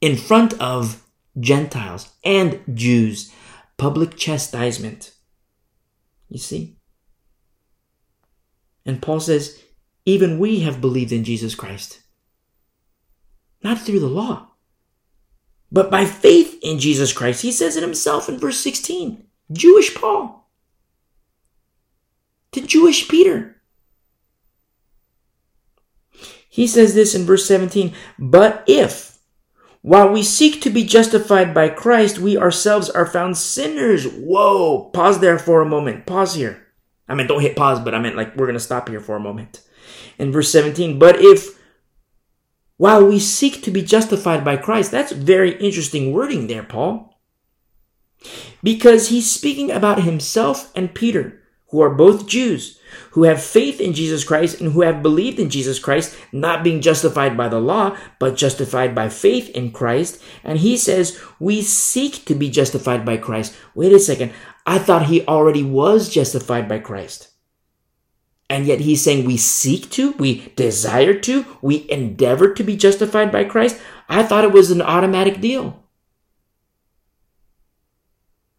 in 0.00 0.16
front 0.16 0.54
of 0.60 1.02
Gentiles 1.38 2.08
and 2.24 2.60
Jews. 2.74 3.32
Public 3.76 4.16
chastisement. 4.16 5.12
You 6.28 6.38
see? 6.38 6.76
And 8.84 9.02
Paul 9.02 9.20
says, 9.20 9.62
even 10.04 10.38
we 10.38 10.60
have 10.60 10.80
believed 10.80 11.12
in 11.12 11.24
Jesus 11.24 11.54
Christ. 11.54 12.00
Not 13.62 13.80
through 13.80 14.00
the 14.00 14.06
law, 14.06 14.52
but 15.72 15.90
by 15.90 16.04
faith 16.04 16.58
in 16.62 16.78
Jesus 16.78 17.12
Christ. 17.12 17.42
He 17.42 17.50
says 17.50 17.76
it 17.76 17.82
himself 17.82 18.28
in 18.28 18.38
verse 18.38 18.60
16. 18.60 19.24
Jewish 19.52 19.94
Paul 19.94 20.46
to 22.52 22.66
Jewish 22.66 23.08
Peter. 23.08 23.56
He 26.48 26.66
says 26.66 26.94
this 26.94 27.14
in 27.14 27.26
verse 27.26 27.46
17, 27.46 27.92
but 28.18 28.64
if 28.66 29.15
while 29.86 30.08
we 30.08 30.20
seek 30.24 30.60
to 30.62 30.68
be 30.68 30.82
justified 30.84 31.54
by 31.54 31.68
Christ, 31.68 32.18
we 32.18 32.36
ourselves 32.36 32.90
are 32.90 33.06
found 33.06 33.38
sinners. 33.38 34.04
Whoa. 34.04 34.90
Pause 34.92 35.20
there 35.20 35.38
for 35.38 35.62
a 35.62 35.68
moment. 35.68 36.06
Pause 36.06 36.34
here. 36.34 36.66
I 37.08 37.14
mean, 37.14 37.28
don't 37.28 37.40
hit 37.40 37.54
pause, 37.54 37.78
but 37.78 37.94
I 37.94 38.00
meant 38.00 38.16
like 38.16 38.34
we're 38.34 38.46
going 38.46 38.58
to 38.58 38.60
stop 38.60 38.88
here 38.88 38.98
for 38.98 39.14
a 39.14 39.20
moment. 39.20 39.60
In 40.18 40.32
verse 40.32 40.50
17, 40.50 40.98
but 40.98 41.20
if 41.20 41.56
while 42.78 43.06
we 43.06 43.20
seek 43.20 43.62
to 43.62 43.70
be 43.70 43.80
justified 43.80 44.44
by 44.44 44.56
Christ, 44.56 44.90
that's 44.90 45.12
very 45.12 45.56
interesting 45.58 46.12
wording 46.12 46.48
there, 46.48 46.64
Paul. 46.64 47.20
Because 48.64 49.10
he's 49.10 49.30
speaking 49.30 49.70
about 49.70 50.02
himself 50.02 50.72
and 50.74 50.96
Peter 50.96 51.44
who 51.68 51.82
are 51.82 51.90
both 51.90 52.26
Jews, 52.26 52.78
who 53.10 53.24
have 53.24 53.42
faith 53.42 53.80
in 53.80 53.92
Jesus 53.92 54.22
Christ 54.22 54.60
and 54.60 54.72
who 54.72 54.82
have 54.82 55.02
believed 55.02 55.38
in 55.38 55.50
Jesus 55.50 55.78
Christ, 55.78 56.16
not 56.32 56.62
being 56.62 56.80
justified 56.80 57.36
by 57.36 57.48
the 57.48 57.60
law, 57.60 57.96
but 58.18 58.36
justified 58.36 58.94
by 58.94 59.08
faith 59.08 59.50
in 59.50 59.72
Christ. 59.72 60.22
And 60.44 60.58
he 60.58 60.76
says, 60.76 61.20
we 61.40 61.62
seek 61.62 62.24
to 62.26 62.34
be 62.34 62.50
justified 62.50 63.04
by 63.04 63.16
Christ. 63.16 63.56
Wait 63.74 63.92
a 63.92 63.98
second. 63.98 64.32
I 64.64 64.78
thought 64.78 65.06
he 65.06 65.26
already 65.26 65.64
was 65.64 66.08
justified 66.08 66.68
by 66.68 66.78
Christ. 66.78 67.30
And 68.48 68.66
yet 68.66 68.80
he's 68.80 69.02
saying 69.02 69.24
we 69.24 69.36
seek 69.36 69.90
to, 69.90 70.12
we 70.12 70.52
desire 70.54 71.18
to, 71.20 71.44
we 71.62 71.90
endeavor 71.90 72.54
to 72.54 72.62
be 72.62 72.76
justified 72.76 73.32
by 73.32 73.42
Christ. 73.42 73.80
I 74.08 74.22
thought 74.22 74.44
it 74.44 74.52
was 74.52 74.70
an 74.70 74.82
automatic 74.82 75.40
deal. 75.40 75.82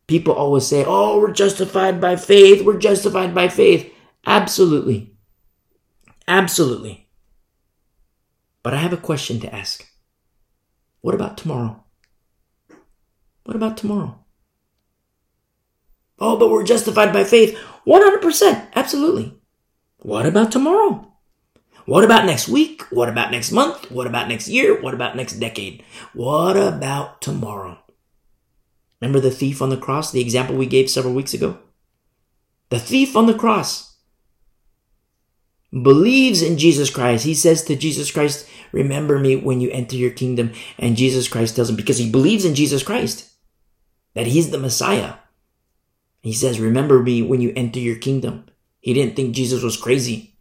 People 0.07 0.33
always 0.33 0.65
say, 0.65 0.85
oh, 0.87 1.19
we're 1.19 1.33
justified 1.33 1.99
by 1.99 2.15
faith. 2.15 2.63
We're 2.63 2.77
justified 2.79 3.35
by 3.35 3.49
faith. 3.49 3.91
Absolutely. 4.25 5.13
Absolutely. 6.27 7.07
But 8.63 8.73
I 8.73 8.77
have 8.77 8.93
a 8.93 8.97
question 8.97 9.39
to 9.41 9.53
ask. 9.53 9.85
What 11.01 11.13
about 11.13 11.37
tomorrow? 11.37 11.83
What 13.43 13.55
about 13.55 13.77
tomorrow? 13.77 14.19
Oh, 16.19 16.37
but 16.37 16.49
we're 16.49 16.63
justified 16.63 17.13
by 17.13 17.23
faith. 17.23 17.57
100%. 17.85 18.67
Absolutely. 18.75 19.37
What 19.99 20.25
about 20.25 20.51
tomorrow? 20.51 21.13
What 21.85 22.03
about 22.03 22.25
next 22.25 22.49
week? 22.49 22.81
What 22.91 23.07
about 23.07 23.31
next 23.31 23.51
month? 23.51 23.89
What 23.89 24.07
about 24.07 24.27
next 24.27 24.49
year? 24.49 24.81
What 24.81 24.93
about 24.93 25.15
next 25.15 25.39
decade? 25.39 25.83
What 26.13 26.57
about 26.57 27.21
tomorrow? 27.21 27.79
Remember 29.01 29.19
the 29.19 29.31
thief 29.31 29.61
on 29.61 29.69
the 29.69 29.77
cross, 29.77 30.11
the 30.11 30.21
example 30.21 30.55
we 30.55 30.65
gave 30.65 30.89
several 30.89 31.13
weeks 31.13 31.33
ago? 31.33 31.59
The 32.69 32.79
thief 32.79 33.15
on 33.15 33.27
the 33.27 33.37
cross 33.37 33.97
believes 35.71 36.41
in 36.41 36.57
Jesus 36.57 36.89
Christ. 36.89 37.25
He 37.25 37.33
says 37.33 37.63
to 37.65 37.75
Jesus 37.75 38.11
Christ, 38.11 38.47
Remember 38.71 39.19
me 39.19 39.35
when 39.35 39.61
you 39.61 39.69
enter 39.71 39.95
your 39.95 40.11
kingdom. 40.11 40.51
And 40.77 40.97
Jesus 40.97 41.27
Christ 41.27 41.55
tells 41.55 41.69
him, 41.69 41.75
because 41.75 41.97
he 41.97 42.09
believes 42.09 42.45
in 42.45 42.55
Jesus 42.55 42.83
Christ, 42.83 43.31
that 44.13 44.27
he's 44.27 44.49
the 44.49 44.57
Messiah. 44.57 45.15
He 46.21 46.33
says, 46.33 46.59
Remember 46.59 47.01
me 47.01 47.21
when 47.21 47.41
you 47.41 47.53
enter 47.55 47.79
your 47.79 47.97
kingdom. 47.97 48.45
He 48.79 48.93
didn't 48.93 49.15
think 49.15 49.35
Jesus 49.35 49.63
was 49.63 49.77
crazy. 49.77 50.37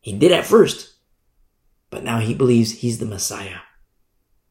He 0.00 0.12
did 0.12 0.32
at 0.32 0.46
first, 0.46 0.94
but 1.90 2.04
now 2.04 2.20
he 2.20 2.34
believes 2.34 2.72
he's 2.72 2.98
the 2.98 3.06
Messiah. 3.06 3.58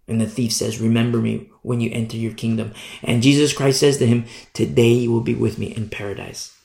And 0.10 0.20
the 0.20 0.28
thief 0.28 0.52
says, 0.52 0.82
Remember 0.82 1.20
me 1.20 1.50
when 1.62 1.80
you 1.80 1.92
enter 1.92 2.18
your 2.18 2.34
kingdom. 2.34 2.74
And 3.04 3.22
Jesus 3.22 3.54
Christ 3.54 3.80
says 3.80 3.98
to 4.00 4.08
him, 4.08 4.26
Today 4.54 4.94
you 4.94 5.12
will 5.12 5.22
be 5.22 5.36
with 5.36 5.60
me 5.60 5.68
in 5.68 5.90
paradise. 5.90 6.58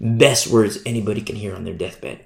Best 0.00 0.46
words 0.46 0.78
anybody 0.86 1.20
can 1.20 1.36
hear 1.36 1.54
on 1.54 1.64
their 1.64 1.74
deathbed. 1.74 2.24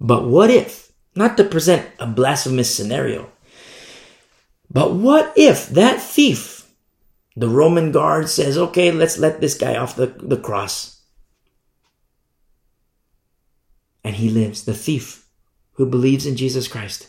But 0.00 0.26
what 0.26 0.50
if, 0.50 0.92
not 1.14 1.36
to 1.38 1.44
present 1.44 1.88
a 1.98 2.06
blasphemous 2.06 2.74
scenario, 2.74 3.30
but 4.70 4.92
what 4.92 5.32
if 5.36 5.68
that 5.70 6.00
thief, 6.00 6.70
the 7.34 7.48
Roman 7.48 7.90
guard 7.90 8.28
says, 8.28 8.58
okay, 8.58 8.92
let's 8.92 9.18
let 9.18 9.40
this 9.40 9.56
guy 9.56 9.76
off 9.76 9.96
the, 9.96 10.06
the 10.06 10.36
cross. 10.36 11.00
And 14.04 14.16
he 14.16 14.28
lives, 14.28 14.64
the 14.64 14.74
thief 14.74 15.26
who 15.74 15.86
believes 15.86 16.26
in 16.26 16.36
Jesus 16.36 16.68
Christ. 16.68 17.07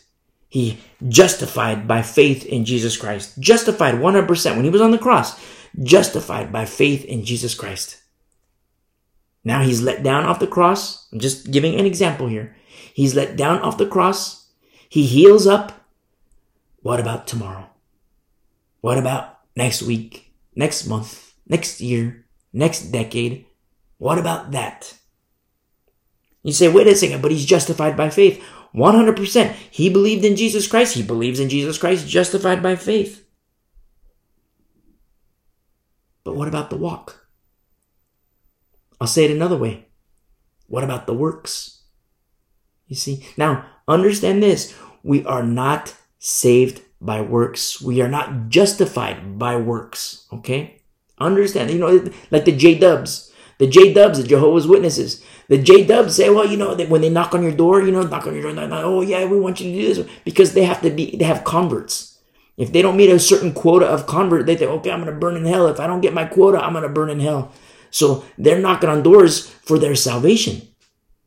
He 0.49 0.79
justified 1.07 1.87
by 1.87 2.01
faith 2.01 2.45
in 2.45 2.65
Jesus 2.65 2.97
Christ. 2.97 3.39
Justified 3.39 3.95
100% 3.95 4.55
when 4.55 4.65
he 4.65 4.71
was 4.71 4.81
on 4.81 4.91
the 4.91 4.97
cross. 4.97 5.39
Justified 5.81 6.51
by 6.51 6.65
faith 6.65 7.05
in 7.05 7.23
Jesus 7.23 7.53
Christ. 7.53 8.01
Now 9.43 9.61
he's 9.61 9.81
let 9.81 10.03
down 10.03 10.25
off 10.25 10.39
the 10.39 10.47
cross. 10.47 11.07
I'm 11.13 11.19
just 11.19 11.51
giving 11.51 11.79
an 11.79 11.85
example 11.85 12.27
here. 12.27 12.55
He's 12.93 13.15
let 13.15 13.37
down 13.37 13.59
off 13.59 13.77
the 13.77 13.87
cross. 13.87 14.47
He 14.89 15.05
heals 15.05 15.45
up. 15.45 15.85
What 16.81 16.99
about 16.99 17.27
tomorrow? 17.27 17.69
What 18.81 18.97
about 18.97 19.39
next 19.55 19.83
week, 19.83 20.33
next 20.55 20.87
month, 20.87 21.33
next 21.47 21.79
year, 21.79 22.25
next 22.51 22.91
decade? 22.91 23.45
What 23.97 24.17
about 24.17 24.51
that? 24.51 24.95
You 26.41 26.53
say, 26.53 26.69
wait 26.69 26.87
a 26.87 26.95
second, 26.95 27.21
but 27.21 27.31
he's 27.31 27.45
justified 27.45 27.97
by 27.97 28.09
faith. 28.09 28.43
100%. 28.75 29.51
He 29.71 29.89
believed 29.89 30.25
in 30.25 30.35
Jesus 30.35 30.67
Christ. 30.67 30.95
He 30.95 31.03
believes 31.03 31.39
in 31.39 31.49
Jesus 31.49 31.77
Christ, 31.77 32.07
justified 32.07 32.61
by 32.61 32.75
faith. 32.75 33.25
But 36.23 36.35
what 36.35 36.47
about 36.47 36.69
the 36.69 36.77
walk? 36.77 37.27
I'll 39.01 39.07
say 39.07 39.25
it 39.25 39.31
another 39.31 39.57
way. 39.57 39.87
What 40.67 40.83
about 40.83 41.07
the 41.07 41.13
works? 41.13 41.83
You 42.87 42.95
see? 42.95 43.25
Now, 43.37 43.65
understand 43.87 44.43
this. 44.43 44.77
We 45.03 45.25
are 45.25 45.43
not 45.43 45.95
saved 46.19 46.81
by 47.01 47.21
works. 47.21 47.81
We 47.81 48.01
are 48.01 48.09
not 48.09 48.49
justified 48.49 49.39
by 49.39 49.55
works. 49.55 50.27
Okay? 50.33 50.81
Understand. 51.17 51.71
You 51.71 51.79
know, 51.79 52.11
like 52.29 52.45
the 52.45 52.55
J 52.55 52.77
Dubs. 52.77 53.31
The 53.57 53.67
J 53.67 53.93
Dubs, 53.93 54.21
the 54.21 54.27
Jehovah's 54.27 54.67
Witnesses. 54.67 55.23
The 55.49 55.57
J 55.57 55.83
Dubs 55.83 56.15
say, 56.15 56.29
well, 56.29 56.45
you 56.45 56.57
know, 56.57 56.75
they, 56.75 56.85
when 56.85 57.01
they 57.01 57.09
knock 57.09 57.33
on 57.33 57.43
your 57.43 57.51
door, 57.51 57.81
you 57.81 57.91
know, 57.91 58.03
knock 58.03 58.27
on 58.27 58.35
your 58.35 58.43
door, 58.43 58.53
like, 58.53 58.71
oh 58.71 59.01
yeah, 59.01 59.25
we 59.25 59.39
want 59.39 59.59
you 59.59 59.71
to 59.71 59.77
do 59.77 59.93
this 59.93 60.13
because 60.23 60.53
they 60.53 60.63
have 60.63 60.81
to 60.83 60.91
be, 60.91 61.15
they 61.17 61.25
have 61.25 61.43
converts. 61.43 62.19
If 62.55 62.71
they 62.71 62.81
don't 62.81 62.97
meet 62.97 63.09
a 63.09 63.19
certain 63.19 63.53
quota 63.53 63.87
of 63.87 64.05
convert, 64.05 64.45
they 64.45 64.55
think, 64.55 64.69
okay, 64.69 64.91
I'm 64.91 65.01
going 65.01 65.13
to 65.13 65.19
burn 65.19 65.37
in 65.37 65.45
hell. 65.45 65.67
If 65.67 65.79
I 65.79 65.87
don't 65.87 66.01
get 66.01 66.13
my 66.13 66.25
quota, 66.25 66.63
I'm 66.63 66.73
going 66.73 66.83
to 66.83 66.89
burn 66.89 67.09
in 67.09 67.19
hell. 67.19 67.51
So 67.89 68.25
they're 68.37 68.59
knocking 68.59 68.89
on 68.89 69.01
doors 69.01 69.49
for 69.49 69.79
their 69.79 69.95
salvation, 69.95 70.67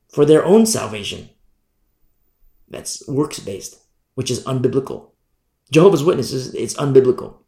for 0.09 0.25
their 0.25 0.45
own 0.45 0.67
salvation. 0.67 1.31
That's 2.69 3.07
works 3.09 3.41
based, 3.41 3.77
which 4.15 4.31
is 4.31 4.45
unbiblical. 4.45 5.11
Jehovah's 5.73 6.05
Witnesses, 6.05 6.55
it's 6.55 6.75
unbiblical. 6.75 7.39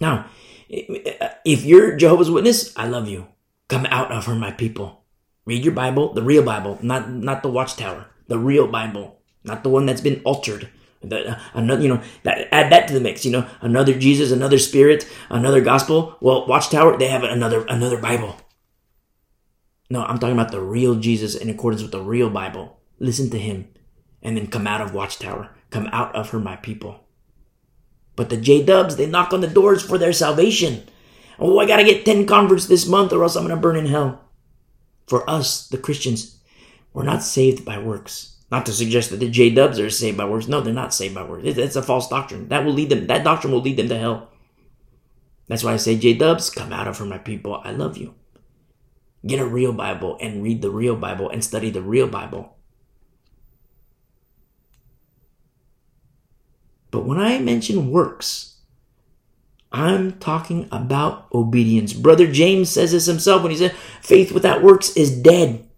Now, 0.00 0.26
if 0.68 1.64
you're 1.64 1.96
Jehovah's 1.96 2.30
Witness, 2.30 2.76
I 2.76 2.88
love 2.88 3.08
you. 3.08 3.28
Come 3.68 3.86
out 3.86 4.10
of 4.10 4.24
her, 4.24 4.34
my 4.34 4.50
people. 4.50 5.04
Read 5.46 5.64
your 5.64 5.74
Bible, 5.74 6.12
the 6.12 6.22
real 6.22 6.42
Bible, 6.42 6.76
not 6.82 7.08
not 7.08 7.42
the 7.42 7.48
Watchtower, 7.48 8.06
the 8.26 8.38
real 8.38 8.66
Bible, 8.66 9.20
not 9.44 9.62
the 9.62 9.68
one 9.68 9.86
that's 9.86 10.00
been 10.00 10.20
altered. 10.24 10.68
The, 11.02 11.30
uh, 11.30 11.40
another, 11.54 11.82
you 11.82 11.88
know, 11.88 12.02
that, 12.24 12.48
add 12.52 12.72
that 12.72 12.88
to 12.88 12.94
the 12.94 13.00
mix. 13.00 13.24
You 13.24 13.30
know, 13.30 13.48
another 13.60 13.96
Jesus, 13.96 14.32
another 14.32 14.58
Spirit, 14.58 15.08
another 15.30 15.60
Gospel. 15.60 16.16
Well, 16.20 16.48
Watchtower, 16.48 16.98
they 16.98 17.06
have 17.06 17.22
another 17.22 17.64
another 17.68 18.00
Bible. 18.00 18.36
No, 19.88 20.02
I'm 20.02 20.18
talking 20.18 20.36
about 20.36 20.50
the 20.50 20.60
real 20.60 20.96
Jesus 20.96 21.36
in 21.36 21.48
accordance 21.48 21.80
with 21.80 21.92
the 21.92 22.02
real 22.02 22.28
Bible. 22.28 22.80
Listen 22.98 23.30
to 23.30 23.38
him, 23.38 23.68
and 24.22 24.36
then 24.36 24.48
come 24.48 24.66
out 24.66 24.80
of 24.80 24.94
Watchtower. 24.94 25.50
Come 25.70 25.88
out 25.92 26.12
of 26.16 26.30
her, 26.30 26.40
my 26.40 26.56
people. 26.56 27.04
But 28.16 28.30
the 28.30 28.36
J 28.36 28.64
Dubs, 28.64 28.96
they 28.96 29.06
knock 29.06 29.32
on 29.32 29.42
the 29.42 29.46
doors 29.46 29.80
for 29.80 29.96
their 29.96 30.12
salvation. 30.12 30.88
Oh, 31.38 31.60
I 31.60 31.66
gotta 31.66 31.84
get 31.84 32.04
10 32.04 32.26
converts 32.26 32.66
this 32.66 32.86
month 32.86 33.12
or 33.12 33.22
else 33.22 33.36
I'm 33.36 33.46
gonna 33.46 33.60
burn 33.60 33.76
in 33.76 33.86
hell 33.86 34.25
for 35.06 35.28
us, 35.28 35.68
the 35.68 35.78
Christians, 35.78 36.38
we're 36.92 37.04
not 37.04 37.22
saved 37.22 37.64
by 37.64 37.78
works. 37.78 38.36
Not 38.50 38.66
to 38.66 38.72
suggest 38.72 39.10
that 39.10 39.18
the 39.18 39.28
J 39.28 39.50
Dubs 39.50 39.80
are 39.80 39.90
saved 39.90 40.16
by 40.16 40.24
works. 40.24 40.46
No, 40.46 40.60
they're 40.60 40.72
not 40.72 40.94
saved 40.94 41.14
by 41.14 41.24
works. 41.24 41.44
It's 41.44 41.76
a 41.76 41.82
false 41.82 42.08
doctrine. 42.08 42.48
That 42.48 42.64
will 42.64 42.72
lead 42.72 42.90
them. 42.90 43.06
That 43.08 43.24
doctrine 43.24 43.52
will 43.52 43.60
lead 43.60 43.76
them 43.76 43.88
to 43.88 43.98
hell. 43.98 44.30
That's 45.48 45.64
why 45.64 45.72
I 45.72 45.76
say, 45.76 45.96
J 45.96 46.14
Dubs, 46.14 46.50
come 46.50 46.72
out 46.72 46.88
of 46.88 46.98
her, 46.98 47.04
my 47.04 47.18
people. 47.18 47.60
I 47.64 47.72
love 47.72 47.96
you. 47.96 48.14
Get 49.26 49.40
a 49.40 49.46
real 49.46 49.72
Bible 49.72 50.16
and 50.20 50.42
read 50.42 50.62
the 50.62 50.70
real 50.70 50.96
Bible 50.96 51.28
and 51.28 51.42
study 51.42 51.70
the 51.70 51.82
real 51.82 52.06
Bible. 52.06 52.56
But 56.90 57.04
when 57.04 57.18
I 57.18 57.38
mention 57.38 57.90
works, 57.90 58.55
I'm 59.72 60.18
talking 60.18 60.68
about 60.70 61.26
obedience. 61.34 61.92
Brother 61.92 62.30
James 62.30 62.70
says 62.70 62.92
this 62.92 63.06
himself 63.06 63.42
when 63.42 63.50
he 63.50 63.58
said, 63.58 63.74
faith 64.00 64.32
without 64.32 64.62
works 64.62 64.96
is 64.96 65.16
dead. 65.16 65.68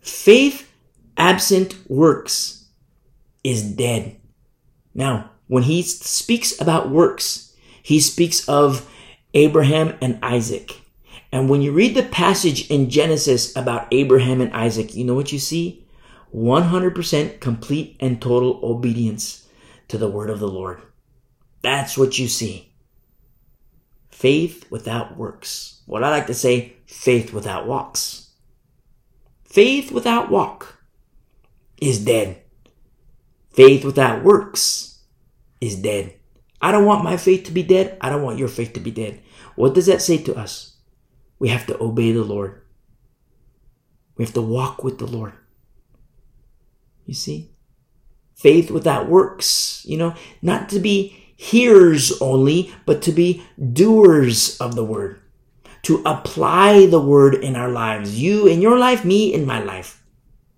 Faith 0.00 0.70
absent 1.16 1.76
works 1.88 2.66
is 3.42 3.62
dead. 3.62 4.16
Now, 4.94 5.30
when 5.48 5.64
he 5.64 5.82
speaks 5.82 6.58
about 6.60 6.90
works, 6.90 7.54
he 7.82 8.00
speaks 8.00 8.48
of 8.48 8.90
Abraham 9.34 9.96
and 10.00 10.18
Isaac. 10.22 10.80
And 11.32 11.50
when 11.50 11.62
you 11.62 11.72
read 11.72 11.96
the 11.96 12.04
passage 12.04 12.70
in 12.70 12.90
Genesis 12.90 13.54
about 13.56 13.88
Abraham 13.90 14.40
and 14.40 14.52
Isaac, 14.54 14.94
you 14.94 15.04
know 15.04 15.14
what 15.14 15.32
you 15.32 15.38
see? 15.38 15.84
100% 16.34 17.40
complete 17.40 17.96
and 18.00 18.20
total 18.22 18.60
obedience 18.62 19.46
to 19.88 19.98
the 19.98 20.08
word 20.08 20.30
of 20.30 20.40
the 20.40 20.48
Lord. 20.48 20.80
That's 21.62 21.98
what 21.98 22.18
you 22.18 22.28
see. 22.28 22.73
Faith 24.14 24.70
without 24.70 25.16
works. 25.16 25.82
What 25.86 26.04
I 26.04 26.10
like 26.10 26.28
to 26.28 26.34
say, 26.34 26.76
faith 26.86 27.32
without 27.32 27.66
walks. 27.66 28.30
Faith 29.44 29.92
without 29.92 30.30
walk 30.30 30.78
is 31.80 32.04
dead. 32.04 32.42
Faith 33.50 33.84
without 33.84 34.22
works 34.22 35.02
is 35.60 35.76
dead. 35.76 36.14
I 36.60 36.72
don't 36.72 36.86
want 36.86 37.04
my 37.04 37.16
faith 37.16 37.44
to 37.44 37.52
be 37.52 37.62
dead. 37.62 37.98
I 38.00 38.08
don't 38.08 38.22
want 38.22 38.38
your 38.38 38.48
faith 38.48 38.72
to 38.74 38.80
be 38.80 38.90
dead. 38.90 39.20
What 39.56 39.74
does 39.74 39.86
that 39.86 40.00
say 40.00 40.18
to 40.18 40.34
us? 40.34 40.74
we 41.38 41.48
have 41.48 41.66
to 41.66 41.82
obey 41.82 42.12
the 42.12 42.24
Lord. 42.24 42.62
We 44.16 44.24
have 44.24 44.34
to 44.34 44.42
walk 44.42 44.84
with 44.84 44.98
the 44.98 45.06
Lord. 45.06 45.34
You 47.06 47.14
see? 47.14 47.50
Faith 48.34 48.70
without 48.70 49.08
works, 49.08 49.84
you 49.84 49.98
know, 49.98 50.14
not 50.42 50.68
to 50.70 50.78
be 50.78 51.23
hearers 51.36 52.12
only, 52.20 52.72
but 52.86 53.02
to 53.02 53.12
be 53.12 53.44
doers 53.72 54.56
of 54.58 54.74
the 54.74 54.84
word. 54.84 55.20
To 55.82 56.02
apply 56.06 56.86
the 56.86 57.00
word 57.00 57.34
in 57.34 57.56
our 57.56 57.68
lives. 57.68 58.20
You 58.20 58.46
in 58.46 58.62
your 58.62 58.78
life, 58.78 59.04
me 59.04 59.32
in 59.32 59.44
my 59.44 59.60
life. 59.60 60.02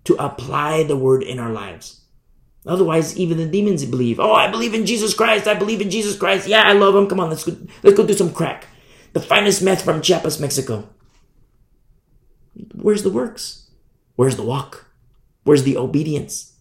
To 0.05 0.15
apply 0.15 0.83
the 0.83 0.97
word 0.97 1.23
in 1.23 1.39
our 1.39 1.51
lives. 1.51 2.01
Otherwise, 2.65 3.17
even 3.17 3.37
the 3.37 3.45
demons 3.45 3.85
believe. 3.85 4.19
Oh, 4.19 4.33
I 4.33 4.49
believe 4.49 4.73
in 4.73 4.85
Jesus 4.85 5.13
Christ. 5.13 5.47
I 5.47 5.53
believe 5.53 5.81
in 5.81 5.89
Jesus 5.89 6.17
Christ. 6.17 6.47
Yeah, 6.47 6.63
I 6.63 6.73
love 6.73 6.95
him. 6.95 7.07
Come 7.07 7.19
on, 7.19 7.29
let's 7.29 7.43
go, 7.43 7.55
let's 7.83 7.97
go 7.97 8.05
do 8.05 8.13
some 8.13 8.33
crack. 8.33 8.67
The 9.13 9.19
finest 9.19 9.61
meth 9.61 9.83
from 9.83 10.01
Chiapas, 10.01 10.39
Mexico. 10.39 10.87
Where's 12.73 13.03
the 13.03 13.09
works? 13.09 13.69
Where's 14.15 14.35
the 14.35 14.43
walk? 14.43 14.85
Where's 15.43 15.63
the 15.63 15.77
obedience? 15.77 16.53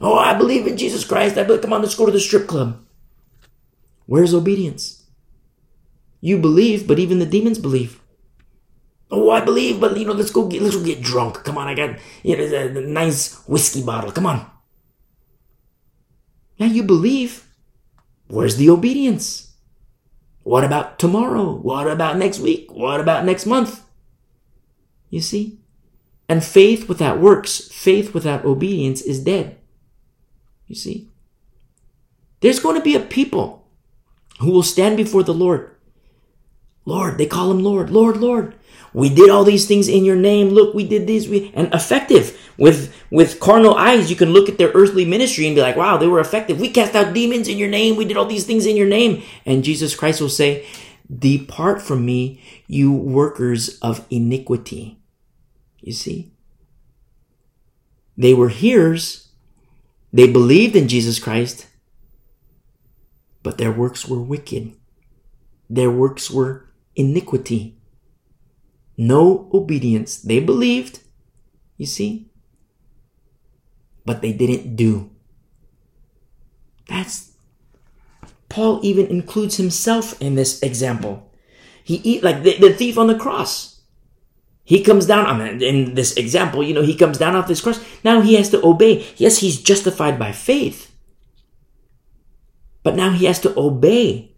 Oh, 0.00 0.18
I 0.18 0.34
believe 0.34 0.66
in 0.66 0.76
Jesus 0.76 1.04
Christ. 1.04 1.38
I 1.38 1.44
believe, 1.44 1.62
come 1.62 1.72
on, 1.72 1.82
let's 1.82 1.94
go 1.94 2.06
to 2.06 2.12
the 2.12 2.20
strip 2.20 2.46
club. 2.46 2.85
Where's 4.06 4.32
obedience? 4.32 5.04
You 6.20 6.38
believe, 6.38 6.86
but 6.86 6.98
even 6.98 7.18
the 7.18 7.26
demons 7.26 7.58
believe. 7.58 8.00
Oh, 9.10 9.30
I 9.30 9.40
believe, 9.40 9.80
but 9.80 9.96
you 9.96 10.04
know, 10.04 10.12
let's 10.12 10.30
go 10.30 10.46
get 10.48 10.62
let's 10.62 10.74
go 10.74 10.84
get 10.84 11.02
drunk. 11.02 11.44
Come 11.44 11.58
on, 11.58 11.68
I 11.68 11.74
got 11.74 11.98
you 12.24 12.36
know 12.36 12.44
a, 12.44 12.80
nice 12.80 13.36
whiskey 13.46 13.82
bottle. 13.82 14.10
Come 14.10 14.26
on. 14.26 14.50
Yeah, 16.56 16.66
you 16.66 16.82
believe. 16.82 17.46
Where's 18.28 18.56
the 18.56 18.70
obedience? 18.70 19.54
What 20.42 20.64
about 20.64 20.98
tomorrow? 20.98 21.54
What 21.54 21.86
about 21.86 22.16
next 22.16 22.40
week? 22.40 22.72
What 22.72 23.00
about 23.00 23.24
next 23.24 23.46
month? 23.46 23.82
You 25.10 25.20
see? 25.20 25.60
And 26.28 26.44
faith 26.44 26.88
without 26.88 27.20
works, 27.20 27.68
faith 27.68 28.12
without 28.12 28.44
obedience 28.44 29.00
is 29.00 29.22
dead. 29.22 29.58
You 30.66 30.74
see? 30.74 31.08
There's 32.40 32.58
going 32.58 32.76
to 32.76 32.82
be 32.82 32.96
a 32.96 33.00
people 33.00 33.55
who 34.40 34.50
will 34.50 34.62
stand 34.62 34.96
before 34.96 35.22
the 35.22 35.34
Lord. 35.34 35.70
Lord, 36.84 37.18
they 37.18 37.26
call 37.26 37.50
him 37.50 37.64
Lord, 37.64 37.90
Lord, 37.90 38.16
Lord. 38.16 38.54
We 38.94 39.08
did 39.10 39.28
all 39.28 39.44
these 39.44 39.66
things 39.66 39.88
in 39.88 40.04
your 40.04 40.16
name. 40.16 40.48
Look, 40.48 40.72
we 40.72 40.86
did 40.86 41.06
these. 41.06 41.28
We 41.28 41.50
and 41.54 41.72
effective 41.74 42.38
with 42.56 42.94
with 43.10 43.40
carnal 43.40 43.74
eyes. 43.74 44.08
You 44.08 44.16
can 44.16 44.32
look 44.32 44.48
at 44.48 44.56
their 44.56 44.70
earthly 44.72 45.04
ministry 45.04 45.46
and 45.46 45.54
be 45.54 45.60
like, 45.60 45.76
"Wow, 45.76 45.98
they 45.98 46.06
were 46.06 46.20
effective. 46.20 46.60
We 46.60 46.70
cast 46.70 46.94
out 46.94 47.12
demons 47.12 47.48
in 47.48 47.58
your 47.58 47.68
name. 47.68 47.96
We 47.96 48.04
did 48.04 48.16
all 48.16 48.24
these 48.24 48.44
things 48.44 48.64
in 48.64 48.76
your 48.76 48.86
name." 48.86 49.22
And 49.44 49.64
Jesus 49.64 49.94
Christ 49.94 50.20
will 50.20 50.30
say, 50.30 50.64
"Depart 51.12 51.82
from 51.82 52.06
me, 52.06 52.40
you 52.68 52.90
workers 52.92 53.78
of 53.80 54.06
iniquity." 54.08 54.98
You 55.82 55.92
see, 55.92 56.30
they 58.16 58.32
were 58.32 58.48
hearers. 58.48 59.28
They 60.12 60.26
believed 60.26 60.74
in 60.74 60.88
Jesus 60.88 61.18
Christ, 61.18 61.66
but 63.46 63.58
their 63.58 63.70
works 63.70 64.04
were 64.04 64.20
wicked. 64.20 64.74
Their 65.70 65.88
works 65.88 66.32
were 66.32 66.66
iniquity. 66.96 67.78
No 68.98 69.48
obedience. 69.54 70.18
They 70.18 70.40
believed, 70.40 70.98
you 71.76 71.86
see, 71.86 72.26
but 74.04 74.20
they 74.20 74.32
didn't 74.32 74.74
do. 74.74 75.10
That's 76.88 77.34
Paul 78.48 78.80
even 78.82 79.06
includes 79.06 79.58
himself 79.58 80.20
in 80.20 80.34
this 80.34 80.60
example. 80.60 81.30
He 81.84 82.02
eat 82.02 82.24
like 82.24 82.42
the, 82.42 82.58
the 82.58 82.74
thief 82.74 82.98
on 82.98 83.06
the 83.06 83.14
cross. 83.14 83.80
He 84.64 84.82
comes 84.82 85.06
down, 85.06 85.38
mean, 85.38 85.62
in 85.62 85.94
this 85.94 86.16
example, 86.16 86.64
you 86.64 86.74
know, 86.74 86.82
he 86.82 86.96
comes 86.96 87.16
down 87.16 87.36
off 87.36 87.46
this 87.46 87.60
cross. 87.60 87.78
Now 88.02 88.22
he 88.22 88.34
has 88.34 88.50
to 88.50 88.66
obey. 88.66 89.06
Yes, 89.16 89.38
he's 89.38 89.62
justified 89.62 90.18
by 90.18 90.32
faith. 90.32 90.90
But 92.86 92.94
now 92.94 93.10
he 93.10 93.24
has 93.24 93.40
to 93.40 93.52
obey. 93.58 94.36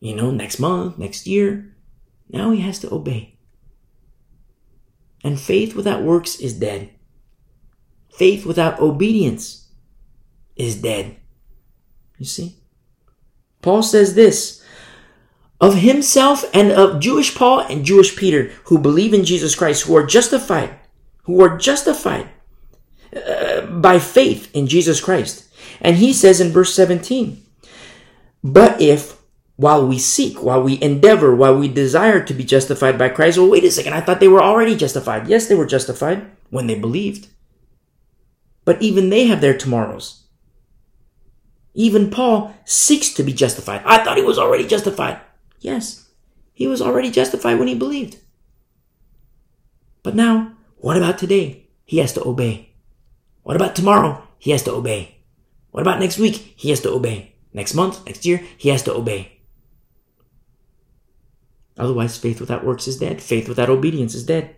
You 0.00 0.14
know, 0.14 0.30
next 0.30 0.58
month, 0.58 0.98
next 0.98 1.26
year. 1.26 1.74
Now 2.28 2.50
he 2.50 2.60
has 2.60 2.78
to 2.80 2.92
obey. 2.92 3.38
And 5.24 5.40
faith 5.40 5.74
without 5.74 6.02
works 6.02 6.38
is 6.38 6.52
dead. 6.52 6.90
Faith 8.12 8.44
without 8.44 8.80
obedience 8.80 9.72
is 10.56 10.82
dead. 10.82 11.16
You 12.18 12.26
see? 12.26 12.58
Paul 13.62 13.82
says 13.82 14.14
this 14.14 14.62
of 15.58 15.76
himself 15.76 16.44
and 16.52 16.70
of 16.70 17.00
Jewish 17.00 17.34
Paul 17.34 17.60
and 17.60 17.82
Jewish 17.82 18.14
Peter 18.14 18.50
who 18.64 18.78
believe 18.78 19.14
in 19.14 19.24
Jesus 19.24 19.54
Christ, 19.54 19.84
who 19.84 19.96
are 19.96 20.04
justified, 20.04 20.78
who 21.22 21.42
are 21.42 21.56
justified 21.56 22.28
uh, 23.16 23.62
by 23.62 24.00
faith 24.00 24.54
in 24.54 24.66
Jesus 24.66 25.00
Christ. 25.00 25.45
And 25.80 25.96
he 25.96 26.12
says 26.12 26.40
in 26.40 26.52
verse 26.52 26.74
17, 26.74 27.42
But 28.42 28.80
if 28.80 29.16
while 29.56 29.86
we 29.86 29.98
seek, 29.98 30.42
while 30.42 30.62
we 30.62 30.80
endeavor, 30.82 31.34
while 31.34 31.56
we 31.58 31.68
desire 31.68 32.22
to 32.22 32.34
be 32.34 32.44
justified 32.44 32.98
by 32.98 33.08
Christ, 33.08 33.38
well, 33.38 33.50
wait 33.50 33.64
a 33.64 33.70
second, 33.70 33.94
I 33.94 34.00
thought 34.00 34.20
they 34.20 34.28
were 34.28 34.42
already 34.42 34.76
justified. 34.76 35.28
Yes, 35.28 35.48
they 35.48 35.54
were 35.54 35.66
justified 35.66 36.26
when 36.50 36.66
they 36.66 36.78
believed. 36.78 37.28
But 38.64 38.82
even 38.82 39.08
they 39.10 39.26
have 39.26 39.40
their 39.40 39.56
tomorrows. 39.56 40.24
Even 41.72 42.10
Paul 42.10 42.54
seeks 42.64 43.10
to 43.14 43.22
be 43.22 43.32
justified. 43.32 43.82
I 43.84 44.02
thought 44.02 44.16
he 44.16 44.24
was 44.24 44.38
already 44.38 44.66
justified. 44.66 45.20
Yes, 45.60 46.08
he 46.52 46.66
was 46.66 46.82
already 46.82 47.10
justified 47.10 47.58
when 47.58 47.68
he 47.68 47.74
believed. 47.74 48.18
But 50.02 50.14
now, 50.14 50.54
what 50.76 50.96
about 50.96 51.18
today? 51.18 51.68
He 51.84 51.98
has 51.98 52.12
to 52.14 52.26
obey. 52.26 52.70
What 53.42 53.56
about 53.56 53.76
tomorrow? 53.76 54.26
He 54.38 54.50
has 54.50 54.62
to 54.64 54.72
obey. 54.72 55.15
What 55.76 55.82
about 55.82 56.00
next 56.00 56.18
week? 56.18 56.54
He 56.56 56.70
has 56.70 56.80
to 56.80 56.90
obey. 56.90 57.34
Next 57.52 57.74
month, 57.74 58.06
next 58.06 58.24
year, 58.24 58.42
he 58.56 58.70
has 58.70 58.82
to 58.84 58.94
obey. 58.94 59.40
Otherwise, 61.76 62.16
faith 62.16 62.40
without 62.40 62.64
works 62.64 62.88
is 62.88 62.98
dead. 62.98 63.20
Faith 63.20 63.46
without 63.46 63.68
obedience 63.68 64.14
is 64.14 64.24
dead. 64.24 64.56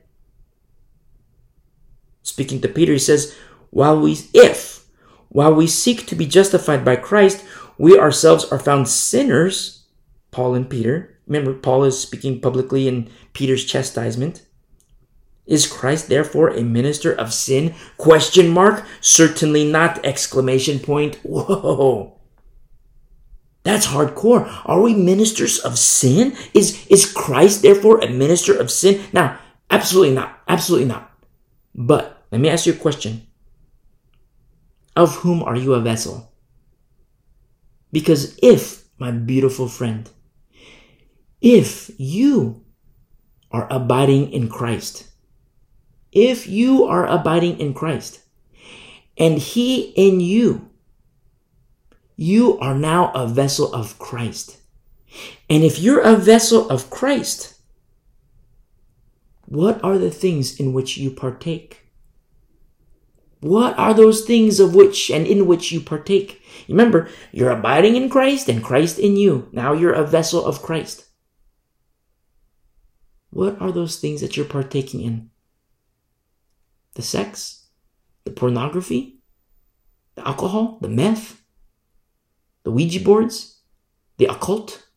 Speaking 2.23 2.61
to 2.61 2.69
Peter, 2.69 2.93
he 2.93 3.01
says, 3.01 3.35
while 3.71 4.01
we, 4.01 4.17
if, 4.33 4.87
while 5.29 5.53
we 5.53 5.67
seek 5.67 6.07
to 6.07 6.15
be 6.15 6.25
justified 6.25 6.85
by 6.85 6.95
Christ, 6.95 7.45
we 7.79 7.99
ourselves 7.99 8.45
are 8.53 8.61
found 8.61 8.87
sinners, 8.87 9.87
Paul 10.31 10.55
and 10.55 10.71
Peter. 10.71 11.19
Remember, 11.27 11.53
Paul 11.53 11.83
is 11.83 11.99
speaking 11.99 12.41
publicly 12.41 12.87
in 12.87 13.11
Peter's 13.33 13.65
chastisement. 13.65 14.47
Is 15.49 15.67
Christ 15.67 16.09
therefore 16.09 16.51
a 16.51 16.63
minister 16.63 17.11
of 17.11 17.33
sin? 17.33 17.75
Question 17.97 18.49
mark. 18.51 18.85
Certainly 19.01 19.73
not. 19.73 20.05
Exclamation 20.05 20.79
point. 20.79 21.17
Whoa. 21.25 22.19
That's 23.65 23.87
hardcore. 23.87 24.47
Are 24.67 24.81
we 24.81 24.95
ministers 24.95 25.59
of 25.59 25.79
sin? 25.79 26.37
Is, 26.53 26.87
is 26.89 27.11
Christ 27.11 27.63
therefore 27.63 28.01
a 28.01 28.11
minister 28.11 28.55
of 28.55 28.71
sin? 28.71 29.03
Now, 29.13 29.39
absolutely 29.71 30.15
not. 30.15 30.39
Absolutely 30.47 30.87
not. 30.87 31.11
But 31.75 32.23
let 32.31 32.41
me 32.43 32.51
ask 32.51 32.67
you 32.67 32.75
a 32.75 32.77
question. 32.77 33.27
Of 34.95 35.17
whom 35.17 35.43
are 35.43 35.57
you 35.57 35.73
a 35.75 35.81
vessel? 35.81 36.31
Because 37.91 38.39
if, 38.43 38.85
my 38.99 39.13
beautiful 39.13 39.67
friend, 39.69 40.11
if 41.41 41.91
you 41.97 42.65
are 43.51 43.67
abiding 43.71 44.31
in 44.33 44.49
Christ, 44.49 45.08
if 46.13 46.47
you 46.47 46.85
are 46.85 47.07
abiding 47.07 47.59
in 47.61 47.75
Christ 47.75 48.21
and 49.17 49.39
He 49.39 49.91
in 49.97 50.21
you, 50.21 50.71
you 52.17 52.59
are 52.59 52.75
now 52.75 53.13
a 53.13 53.27
vessel 53.27 53.73
of 53.73 53.99
Christ. 53.99 54.59
And 55.49 55.65
if 55.65 55.79
you're 55.79 56.01
a 56.01 56.17
vessel 56.17 56.69
of 56.69 56.91
Christ, 56.91 57.55
what 59.47 59.83
are 59.83 59.99
the 59.99 60.11
things 60.11 60.59
in 60.59 60.73
which 60.73 60.99
you 60.99 61.11
partake? 61.11 61.89
What 63.41 63.79
are 63.79 63.95
those 63.95 64.25
things 64.25 64.59
of 64.59 64.75
which 64.75 65.11
and 65.11 65.27
in 65.27 65.47
which 65.47 65.71
you 65.71 65.81
partake? 65.81 66.43
Remember, 66.69 67.09
you're 67.33 67.51
abiding 67.51 67.95
in 67.95 68.11
Christ 68.11 68.49
and 68.49 68.65
Christ 68.65 68.99
in 68.99 69.17
you. 69.17 69.49
Now 69.53 69.73
you're 69.73 69.93
a 69.93 70.07
vessel 70.07 70.45
of 70.45 70.61
Christ. 70.61 71.07
What 73.31 73.61
are 73.61 73.71
those 73.71 73.99
things 73.99 74.21
that 74.21 74.37
you're 74.37 74.47
partaking 74.47 75.03
in? 75.03 75.31
The 76.99 77.03
sex, 77.03 77.69
the 78.25 78.33
pornography, 78.33 79.21
the 80.17 80.27
alcohol, 80.27 80.79
the 80.83 80.89
meth, 80.89 81.41
the 82.65 82.73
Ouija 82.73 82.99
boards, 82.99 83.61
the 84.17 84.27
occult. 84.27 84.89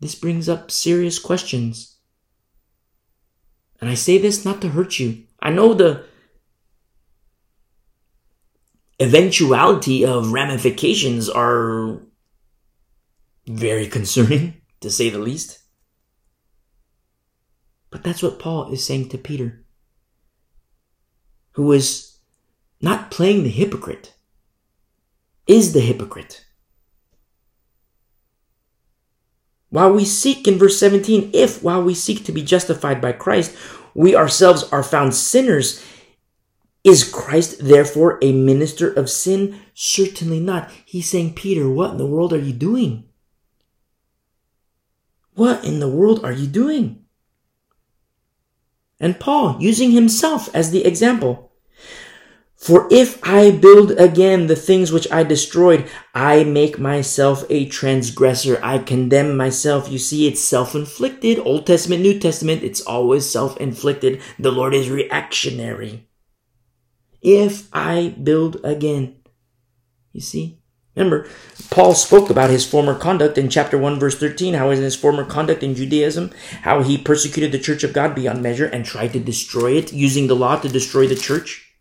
This 0.00 0.16
brings 0.16 0.48
up 0.48 0.72
serious 0.72 1.20
questions. 1.20 1.98
And 3.80 3.88
I 3.88 3.94
say 3.94 4.18
this 4.18 4.44
not 4.44 4.60
to 4.62 4.70
hurt 4.70 4.98
you. 4.98 5.22
I 5.40 5.50
know 5.50 5.74
the 5.74 6.04
eventuality 8.98 10.04
of 10.04 10.32
ramifications 10.32 11.30
are 11.30 12.02
very 13.46 13.86
concerning. 13.86 14.60
to 14.80 14.90
say 14.90 15.08
the 15.08 15.20
least. 15.20 15.61
But 17.92 18.02
that's 18.02 18.22
what 18.22 18.38
Paul 18.38 18.72
is 18.72 18.84
saying 18.84 19.10
to 19.10 19.18
Peter, 19.18 19.64
who 21.52 21.70
is 21.72 22.16
not 22.80 23.10
playing 23.10 23.44
the 23.44 23.50
hypocrite, 23.50 24.14
is 25.46 25.74
the 25.74 25.80
hypocrite. 25.80 26.46
While 29.68 29.92
we 29.92 30.06
seek 30.06 30.48
in 30.48 30.58
verse 30.58 30.78
17, 30.80 31.30
if 31.34 31.62
while 31.62 31.82
we 31.82 31.94
seek 31.94 32.24
to 32.24 32.32
be 32.32 32.42
justified 32.42 33.00
by 33.00 33.12
Christ, 33.12 33.54
we 33.94 34.16
ourselves 34.16 34.64
are 34.72 34.82
found 34.82 35.14
sinners, 35.14 35.84
is 36.84 37.08
Christ 37.08 37.58
therefore 37.60 38.18
a 38.22 38.32
minister 38.32 38.90
of 38.90 39.10
sin? 39.10 39.60
Certainly 39.74 40.40
not. 40.40 40.70
He's 40.84 41.10
saying, 41.10 41.34
Peter, 41.34 41.68
what 41.68 41.92
in 41.92 41.98
the 41.98 42.06
world 42.06 42.32
are 42.32 42.38
you 42.38 42.54
doing? 42.54 43.04
What 45.34 45.64
in 45.64 45.78
the 45.78 45.88
world 45.88 46.24
are 46.24 46.32
you 46.32 46.46
doing? 46.46 47.01
And 49.02 49.18
Paul, 49.18 49.56
using 49.60 49.90
himself 49.90 50.48
as 50.54 50.70
the 50.70 50.86
example, 50.86 51.52
for 52.56 52.86
if 52.92 53.18
I 53.24 53.50
build 53.50 53.90
again 53.98 54.46
the 54.46 54.54
things 54.54 54.92
which 54.92 55.10
I 55.10 55.24
destroyed, 55.24 55.90
I 56.14 56.44
make 56.44 56.78
myself 56.78 57.44
a 57.50 57.66
transgressor. 57.66 58.60
I 58.62 58.78
condemn 58.78 59.36
myself. 59.36 59.90
You 59.90 59.98
see, 59.98 60.28
it's 60.28 60.40
self-inflicted. 60.40 61.40
Old 61.40 61.66
Testament, 61.66 62.02
New 62.02 62.20
Testament, 62.20 62.62
it's 62.62 62.80
always 62.80 63.28
self-inflicted. 63.28 64.22
The 64.38 64.52
Lord 64.52 64.72
is 64.72 64.88
reactionary. 64.88 66.08
If 67.20 67.68
I 67.72 68.14
build 68.22 68.60
again. 68.62 69.16
You 70.12 70.20
see? 70.20 70.61
Remember, 70.94 71.26
Paul 71.70 71.94
spoke 71.94 72.28
about 72.28 72.50
his 72.50 72.66
former 72.66 72.94
conduct 72.94 73.38
in 73.38 73.48
chapter 73.48 73.78
1 73.78 73.98
verse 73.98 74.18
13, 74.18 74.54
how 74.54 74.70
in 74.70 74.82
his 74.82 74.94
former 74.94 75.24
conduct 75.24 75.62
in 75.62 75.74
Judaism, 75.74 76.30
how 76.62 76.82
he 76.82 76.98
persecuted 76.98 77.50
the 77.50 77.58
church 77.58 77.82
of 77.82 77.94
God 77.94 78.14
beyond 78.14 78.42
measure 78.42 78.66
and 78.66 78.84
tried 78.84 79.14
to 79.14 79.20
destroy 79.20 79.72
it, 79.72 79.92
using 79.92 80.26
the 80.26 80.36
law 80.36 80.56
to 80.56 80.68
destroy 80.68 81.06
the 81.06 81.16
church. 81.16 81.72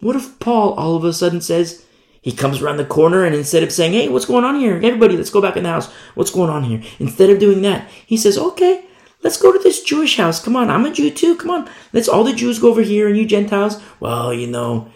What 0.00 0.16
if 0.16 0.38
Paul 0.40 0.74
all 0.74 0.96
of 0.96 1.04
a 1.04 1.12
sudden 1.12 1.40
says, 1.40 1.84
he 2.20 2.32
comes 2.32 2.60
around 2.60 2.76
the 2.76 2.84
corner 2.84 3.24
and 3.24 3.34
instead 3.34 3.62
of 3.62 3.72
saying, 3.72 3.92
Hey, 3.92 4.08
what's 4.08 4.26
going 4.26 4.44
on 4.44 4.58
here? 4.58 4.76
Everybody, 4.76 5.16
let's 5.16 5.30
go 5.30 5.40
back 5.40 5.56
in 5.56 5.62
the 5.62 5.70
house. 5.70 5.90
What's 6.14 6.30
going 6.30 6.50
on 6.50 6.64
here? 6.64 6.82
Instead 6.98 7.30
of 7.30 7.38
doing 7.38 7.62
that, 7.62 7.88
he 8.04 8.16
says, 8.16 8.36
Okay, 8.36 8.84
let's 9.22 9.40
go 9.40 9.52
to 9.52 9.58
this 9.58 9.82
Jewish 9.82 10.16
house. 10.16 10.42
Come 10.42 10.56
on, 10.56 10.70
I'm 10.70 10.84
a 10.84 10.92
Jew 10.92 11.10
too. 11.10 11.36
Come 11.36 11.50
on, 11.50 11.70
let's 11.92 12.08
all 12.08 12.24
the 12.24 12.32
Jews 12.32 12.58
go 12.58 12.68
over 12.70 12.82
here 12.82 13.08
and 13.08 13.16
you 13.16 13.24
Gentiles. 13.24 13.80
Well, 14.00 14.34
you 14.34 14.46
know, 14.46 14.90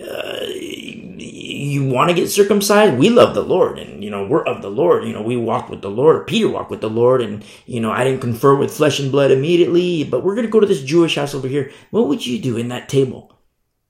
uh, 0.00 0.46
you 0.48 1.84
want 1.84 2.10
to 2.10 2.14
get 2.14 2.28
circumcised? 2.28 2.98
We 2.98 3.08
love 3.08 3.34
the 3.34 3.42
Lord 3.42 3.78
and, 3.78 4.02
you 4.04 4.10
know, 4.10 4.26
we're 4.26 4.44
of 4.44 4.62
the 4.62 4.70
Lord. 4.70 5.04
You 5.04 5.12
know, 5.12 5.22
we 5.22 5.36
walk 5.36 5.68
with 5.68 5.82
the 5.82 5.90
Lord. 5.90 6.26
Peter 6.26 6.48
walked 6.48 6.70
with 6.70 6.80
the 6.80 6.90
Lord 6.90 7.20
and, 7.20 7.44
you 7.66 7.80
know, 7.80 7.90
I 7.90 8.04
didn't 8.04 8.20
confer 8.20 8.54
with 8.54 8.76
flesh 8.76 8.98
and 8.98 9.10
blood 9.10 9.30
immediately, 9.30 10.04
but 10.04 10.22
we're 10.22 10.34
going 10.34 10.46
to 10.46 10.52
go 10.52 10.60
to 10.60 10.66
this 10.66 10.82
Jewish 10.82 11.16
house 11.16 11.34
over 11.34 11.48
here. 11.48 11.72
What 11.90 12.08
would 12.08 12.26
you 12.26 12.38
do 12.40 12.56
in 12.56 12.68
that 12.68 12.88
table? 12.88 13.32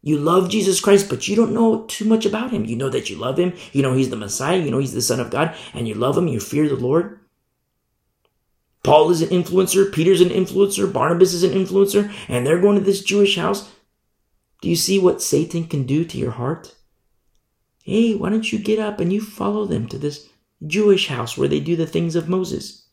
You 0.02 0.18
love 0.18 0.50
Jesus 0.50 0.80
Christ, 0.80 1.08
but 1.08 1.26
you 1.26 1.34
don't 1.34 1.52
know 1.52 1.84
too 1.86 2.04
much 2.04 2.24
about 2.24 2.52
him. 2.52 2.64
You 2.64 2.76
know 2.76 2.88
that 2.90 3.10
you 3.10 3.16
love 3.16 3.38
him. 3.38 3.54
You 3.72 3.82
know 3.82 3.92
he's 3.92 4.10
the 4.10 4.16
Messiah. 4.16 4.58
You 4.58 4.70
know 4.70 4.78
he's 4.78 4.94
the 4.94 5.02
Son 5.02 5.18
of 5.18 5.30
God, 5.30 5.56
and 5.74 5.88
you 5.88 5.94
love 5.94 6.16
him. 6.16 6.28
You 6.28 6.38
fear 6.38 6.68
the 6.68 6.76
Lord. 6.76 7.18
Paul 8.84 9.10
is 9.10 9.20
an 9.20 9.30
influencer. 9.30 9.92
Peter's 9.92 10.20
an 10.20 10.28
influencer. 10.28 10.92
Barnabas 10.92 11.34
is 11.34 11.42
an 11.42 11.50
influencer, 11.50 12.14
and 12.28 12.46
they're 12.46 12.60
going 12.60 12.78
to 12.78 12.84
this 12.84 13.02
Jewish 13.02 13.36
house. 13.36 13.68
Do 14.60 14.68
you 14.68 14.76
see 14.76 14.98
what 14.98 15.22
Satan 15.22 15.66
can 15.66 15.84
do 15.84 16.04
to 16.04 16.18
your 16.18 16.32
heart? 16.32 16.74
Hey, 17.84 18.14
why 18.14 18.30
don't 18.30 18.52
you 18.52 18.58
get 18.58 18.78
up 18.78 19.00
and 19.00 19.12
you 19.12 19.20
follow 19.20 19.64
them 19.64 19.86
to 19.88 19.98
this 19.98 20.28
Jewish 20.66 21.08
house 21.08 21.36
where 21.36 21.48
they 21.48 21.60
do 21.60 21.76
the 21.76 21.86
things 21.86 22.16
of 22.16 22.28
Moses? 22.28 22.88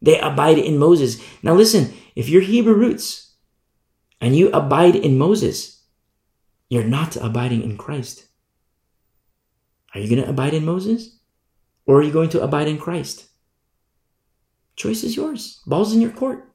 They 0.00 0.18
abide 0.20 0.58
in 0.58 0.78
Moses. 0.78 1.22
Now 1.42 1.54
listen, 1.54 1.94
if 2.14 2.28
you're 2.28 2.42
Hebrew 2.42 2.74
roots 2.74 3.32
and 4.20 4.36
you 4.36 4.50
abide 4.50 4.94
in 4.94 5.18
Moses, 5.18 5.82
you're 6.68 6.84
not 6.84 7.16
abiding 7.16 7.62
in 7.62 7.76
Christ. 7.76 8.26
Are 9.94 10.00
you 10.00 10.08
going 10.08 10.22
to 10.22 10.30
abide 10.30 10.54
in 10.54 10.64
Moses? 10.64 11.18
Or 11.86 11.98
are 11.98 12.02
you 12.02 12.12
going 12.12 12.30
to 12.30 12.42
abide 12.42 12.68
in 12.68 12.78
Christ? 12.78 13.26
Choice 14.76 15.04
is 15.04 15.16
yours. 15.16 15.62
Ball's 15.66 15.92
in 15.92 16.00
your 16.00 16.10
court. 16.10 16.53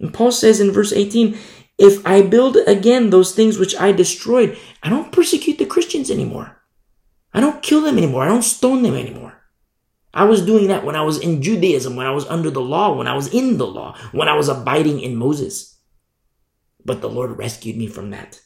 And 0.00 0.12
Paul 0.12 0.32
says 0.32 0.60
in 0.60 0.72
verse 0.72 0.92
18, 0.92 1.38
if 1.78 2.06
I 2.06 2.22
build 2.22 2.56
again 2.66 3.10
those 3.10 3.34
things 3.34 3.58
which 3.58 3.76
I 3.76 3.92
destroyed, 3.92 4.56
I 4.82 4.88
don't 4.88 5.12
persecute 5.12 5.58
the 5.58 5.66
Christians 5.66 6.10
anymore. 6.10 6.62
I 7.34 7.40
don't 7.40 7.62
kill 7.62 7.82
them 7.82 7.98
anymore. 7.98 8.22
I 8.22 8.28
don't 8.28 8.42
stone 8.42 8.82
them 8.82 8.94
anymore. 8.94 9.34
I 10.14 10.24
was 10.24 10.46
doing 10.46 10.68
that 10.68 10.84
when 10.84 10.96
I 10.96 11.02
was 11.02 11.18
in 11.18 11.42
Judaism, 11.42 11.94
when 11.94 12.06
I 12.06 12.12
was 12.12 12.26
under 12.26 12.50
the 12.50 12.62
law, 12.62 12.96
when 12.96 13.06
I 13.06 13.14
was 13.14 13.28
in 13.28 13.58
the 13.58 13.66
law, 13.66 13.94
when 14.12 14.28
I 14.28 14.34
was 14.34 14.48
abiding 14.48 15.00
in 15.00 15.16
Moses. 15.16 15.78
But 16.82 17.02
the 17.02 17.10
Lord 17.10 17.36
rescued 17.36 17.76
me 17.76 17.86
from 17.86 18.10
that. 18.10 18.40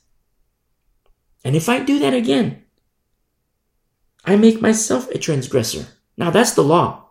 And 1.45 1.55
if 1.55 1.69
I 1.69 1.79
do 1.79 2.01
that 2.01 2.15
again, 2.15 2.65
I 4.25 4.35
make 4.37 4.61
myself 4.61 5.09
a 5.11 5.19
transgressor. 5.19 5.87
Now 6.17 6.31
that's 6.31 6.55
the 6.55 6.65
law. 6.65 7.11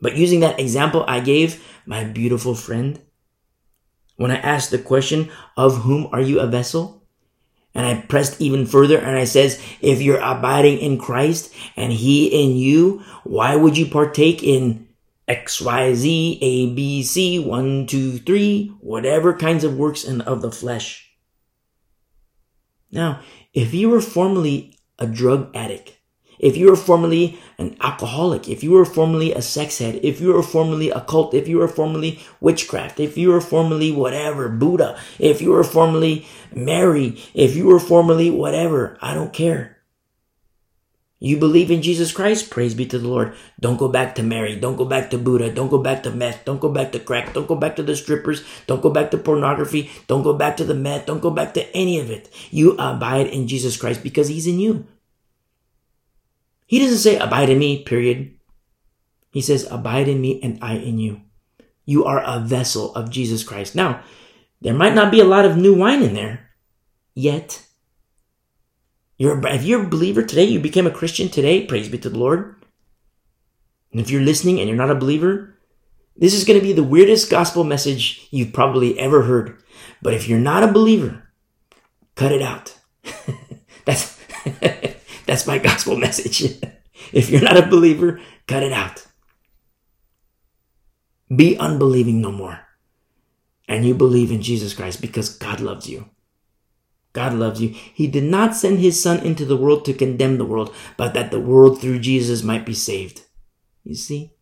But 0.00 0.16
using 0.16 0.40
that 0.40 0.58
example 0.58 1.04
I 1.06 1.20
gave 1.20 1.62
my 1.84 2.04
beautiful 2.04 2.54
friend, 2.54 3.00
when 4.16 4.30
I 4.30 4.36
asked 4.36 4.70
the 4.70 4.78
question, 4.78 5.30
of 5.56 5.82
whom 5.82 6.08
are 6.12 6.20
you 6.20 6.40
a 6.40 6.46
vessel? 6.46 7.02
And 7.74 7.84
I 7.86 8.00
pressed 8.00 8.40
even 8.40 8.66
further 8.66 8.98
and 8.98 9.18
I 9.18 9.24
says, 9.24 9.62
if 9.80 10.00
you're 10.00 10.20
abiding 10.20 10.78
in 10.78 10.98
Christ 10.98 11.52
and 11.76 11.92
he 11.92 12.26
in 12.26 12.56
you, 12.56 13.04
why 13.24 13.54
would 13.54 13.76
you 13.76 13.86
partake 13.86 14.42
in 14.42 14.86
X, 15.28 15.60
Y, 15.60 15.94
Z, 15.94 16.38
A, 16.40 16.74
B, 16.74 17.02
C, 17.02 17.38
one, 17.38 17.86
two, 17.86 18.18
three, 18.18 18.68
whatever 18.80 19.34
kinds 19.34 19.64
of 19.64 19.76
works 19.76 20.04
in, 20.04 20.20
of 20.20 20.40
the 20.40 20.52
flesh. 20.52 21.10
Now, 22.92 23.20
if 23.52 23.74
you 23.74 23.88
were 23.88 24.00
formerly 24.00 24.78
a 24.98 25.06
drug 25.06 25.54
addict, 25.54 25.95
if 26.38 26.56
you 26.56 26.68
were 26.70 26.76
formerly 26.76 27.38
an 27.58 27.76
alcoholic, 27.80 28.48
if 28.48 28.62
you 28.62 28.72
were 28.72 28.84
formerly 28.84 29.32
a 29.32 29.42
sex 29.42 29.78
head, 29.78 30.00
if 30.02 30.20
you 30.20 30.32
were 30.32 30.42
formerly 30.42 30.90
a 30.90 31.00
cult, 31.00 31.34
if 31.34 31.48
you 31.48 31.58
were 31.58 31.68
formerly 31.68 32.20
witchcraft, 32.40 33.00
if 33.00 33.16
you 33.16 33.30
were 33.30 33.40
formerly 33.40 33.92
whatever, 33.92 34.48
Buddha, 34.48 34.98
if 35.18 35.40
you 35.40 35.50
were 35.50 35.64
formerly 35.64 36.26
Mary, 36.54 37.20
if 37.34 37.56
you 37.56 37.66
were 37.66 37.80
formerly 37.80 38.30
whatever, 38.30 38.98
I 39.00 39.14
don't 39.14 39.32
care. 39.32 39.76
You 41.18 41.38
believe 41.38 41.70
in 41.70 41.80
Jesus 41.80 42.12
Christ? 42.12 42.50
Praise 42.50 42.74
be 42.74 42.84
to 42.86 42.98
the 42.98 43.08
Lord. 43.08 43.34
Don't 43.58 43.78
go 43.78 43.88
back 43.88 44.16
to 44.16 44.22
Mary. 44.22 44.54
Don't 44.54 44.76
go 44.76 44.84
back 44.84 45.08
to 45.10 45.18
Buddha. 45.18 45.50
Don't 45.50 45.70
go 45.70 45.78
back 45.78 46.02
to 46.02 46.10
meth. 46.10 46.44
Don't 46.44 46.60
go 46.60 46.68
back 46.68 46.92
to 46.92 46.98
crack. 46.98 47.32
Don't 47.32 47.48
go 47.48 47.56
back 47.56 47.76
to 47.76 47.82
the 47.82 47.96
strippers. 47.96 48.44
Don't 48.66 48.82
go 48.82 48.90
back 48.90 49.10
to 49.12 49.18
pornography. 49.18 49.90
Don't 50.08 50.22
go 50.22 50.34
back 50.34 50.58
to 50.58 50.64
the 50.64 50.74
meth. 50.74 51.06
Don't 51.06 51.22
go 51.22 51.30
back 51.30 51.54
to 51.54 51.64
any 51.74 51.98
of 51.98 52.10
it. 52.10 52.28
You 52.50 52.72
abide 52.72 53.28
in 53.28 53.48
Jesus 53.48 53.78
Christ 53.78 54.02
because 54.02 54.28
He's 54.28 54.46
in 54.46 54.60
you. 54.60 54.86
He 56.66 56.78
doesn't 56.78 56.98
say 56.98 57.16
abide 57.16 57.48
in 57.48 57.58
me, 57.58 57.82
period. 57.82 58.34
He 59.30 59.40
says 59.40 59.66
abide 59.70 60.08
in 60.08 60.20
me 60.20 60.40
and 60.42 60.58
I 60.60 60.74
in 60.74 60.98
you. 60.98 61.22
You 61.84 62.04
are 62.04 62.22
a 62.22 62.40
vessel 62.40 62.94
of 62.94 63.10
Jesus 63.10 63.44
Christ. 63.44 63.74
Now, 63.74 64.02
there 64.60 64.74
might 64.74 64.94
not 64.94 65.12
be 65.12 65.20
a 65.20 65.24
lot 65.24 65.44
of 65.44 65.56
new 65.56 65.74
wine 65.74 66.02
in 66.02 66.14
there 66.14 66.50
yet. 67.14 67.64
You're, 69.16 69.46
if 69.46 69.62
you're 69.62 69.84
a 69.84 69.88
believer 69.88 70.22
today, 70.22 70.44
you 70.44 70.58
became 70.58 70.86
a 70.86 70.90
Christian 70.90 71.28
today, 71.28 71.64
praise 71.64 71.88
be 71.88 71.98
to 71.98 72.10
the 72.10 72.18
Lord. 72.18 72.56
And 73.92 74.00
if 74.00 74.10
you're 74.10 74.22
listening 74.22 74.58
and 74.58 74.68
you're 74.68 74.76
not 74.76 74.90
a 74.90 74.94
believer, 74.94 75.56
this 76.16 76.34
is 76.34 76.44
going 76.44 76.58
to 76.58 76.64
be 76.64 76.72
the 76.72 76.82
weirdest 76.82 77.30
gospel 77.30 77.64
message 77.64 78.26
you've 78.30 78.52
probably 78.52 78.98
ever 78.98 79.22
heard. 79.22 79.62
But 80.02 80.14
if 80.14 80.28
you're 80.28 80.38
not 80.38 80.62
a 80.62 80.72
believer, 80.72 81.30
cut 82.14 82.32
it 82.32 82.42
out. 82.42 82.78
that's, 83.84 84.18
that's 85.26 85.46
my 85.46 85.58
gospel 85.58 85.96
message. 86.06 86.42
if 87.12 87.30
you're 87.30 87.42
not 87.42 87.58
a 87.58 87.66
believer, 87.66 88.20
cut 88.46 88.62
it 88.62 88.72
out. 88.72 89.06
Be 91.34 91.58
unbelieving 91.58 92.20
no 92.20 92.30
more. 92.30 92.60
And 93.68 93.84
you 93.84 93.94
believe 93.94 94.30
in 94.30 94.42
Jesus 94.42 94.74
Christ 94.74 95.00
because 95.00 95.36
God 95.36 95.60
loves 95.60 95.88
you. 95.88 96.08
God 97.12 97.32
loves 97.32 97.60
you. 97.60 97.70
He 97.70 98.06
did 98.06 98.24
not 98.24 98.54
send 98.54 98.78
his 98.78 99.02
son 99.02 99.20
into 99.20 99.44
the 99.44 99.56
world 99.56 99.84
to 99.86 99.94
condemn 99.94 100.38
the 100.38 100.44
world, 100.44 100.72
but 100.96 101.14
that 101.14 101.30
the 101.30 101.40
world 101.40 101.80
through 101.80 102.00
Jesus 102.00 102.42
might 102.42 102.66
be 102.66 102.74
saved. 102.74 103.22
You 103.82 103.94
see? 103.94 104.32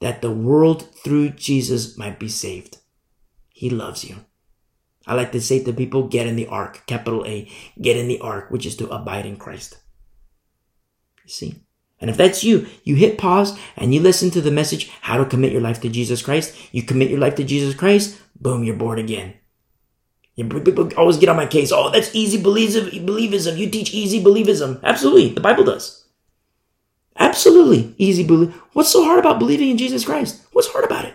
That 0.00 0.22
the 0.22 0.30
world 0.30 0.94
through 0.94 1.30
Jesus 1.30 1.98
might 1.98 2.18
be 2.18 2.28
saved. 2.28 2.78
He 3.50 3.68
loves 3.68 4.04
you. 4.04 4.24
I 5.06 5.14
like 5.14 5.32
to 5.32 5.40
say 5.40 5.64
to 5.64 5.72
people, 5.72 6.08
get 6.08 6.26
in 6.26 6.36
the 6.36 6.46
ark, 6.46 6.82
capital 6.86 7.24
A, 7.26 7.50
get 7.80 7.96
in 7.96 8.08
the 8.08 8.20
ark, 8.20 8.50
which 8.50 8.66
is 8.66 8.76
to 8.76 8.88
abide 8.88 9.26
in 9.26 9.36
Christ. 9.36 9.78
You 11.24 11.30
see? 11.30 11.54
And 12.00 12.10
if 12.10 12.16
that's 12.16 12.44
you, 12.44 12.66
you 12.84 12.96
hit 12.96 13.18
pause 13.18 13.58
and 13.76 13.92
you 13.94 14.00
listen 14.00 14.30
to 14.30 14.40
the 14.40 14.50
message, 14.50 14.90
how 15.00 15.16
to 15.18 15.24
commit 15.24 15.52
your 15.52 15.60
life 15.60 15.80
to 15.82 15.88
Jesus 15.88 16.22
Christ. 16.22 16.54
You 16.72 16.82
commit 16.82 17.10
your 17.10 17.18
life 17.18 17.34
to 17.36 17.44
Jesus 17.44 17.74
Christ, 17.74 18.20
boom, 18.40 18.64
you're 18.64 18.76
born 18.76 18.98
again. 18.98 19.34
People 20.36 20.90
always 20.96 21.18
get 21.18 21.28
on 21.28 21.36
my 21.36 21.44
case. 21.44 21.70
Oh, 21.70 21.90
that's 21.90 22.14
easy 22.14 22.42
believism. 22.42 23.58
You 23.58 23.68
teach 23.68 23.92
easy 23.92 24.22
believism. 24.24 24.82
Absolutely. 24.82 25.28
The 25.34 25.40
Bible 25.40 25.64
does. 25.64 26.06
Absolutely 27.18 27.94
easy 27.98 28.24
believe. 28.24 28.54
What's 28.72 28.90
so 28.90 29.04
hard 29.04 29.18
about 29.18 29.38
believing 29.38 29.68
in 29.68 29.76
Jesus 29.76 30.04
Christ? 30.04 30.40
What's 30.52 30.68
hard 30.68 30.86
about 30.86 31.04
it? 31.04 31.14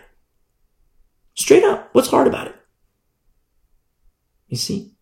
Straight 1.34 1.64
up, 1.64 1.90
what's 1.94 2.10
hard 2.10 2.28
about 2.28 2.48
it? 2.48 2.56
You 4.48 4.58
see? 4.58 4.94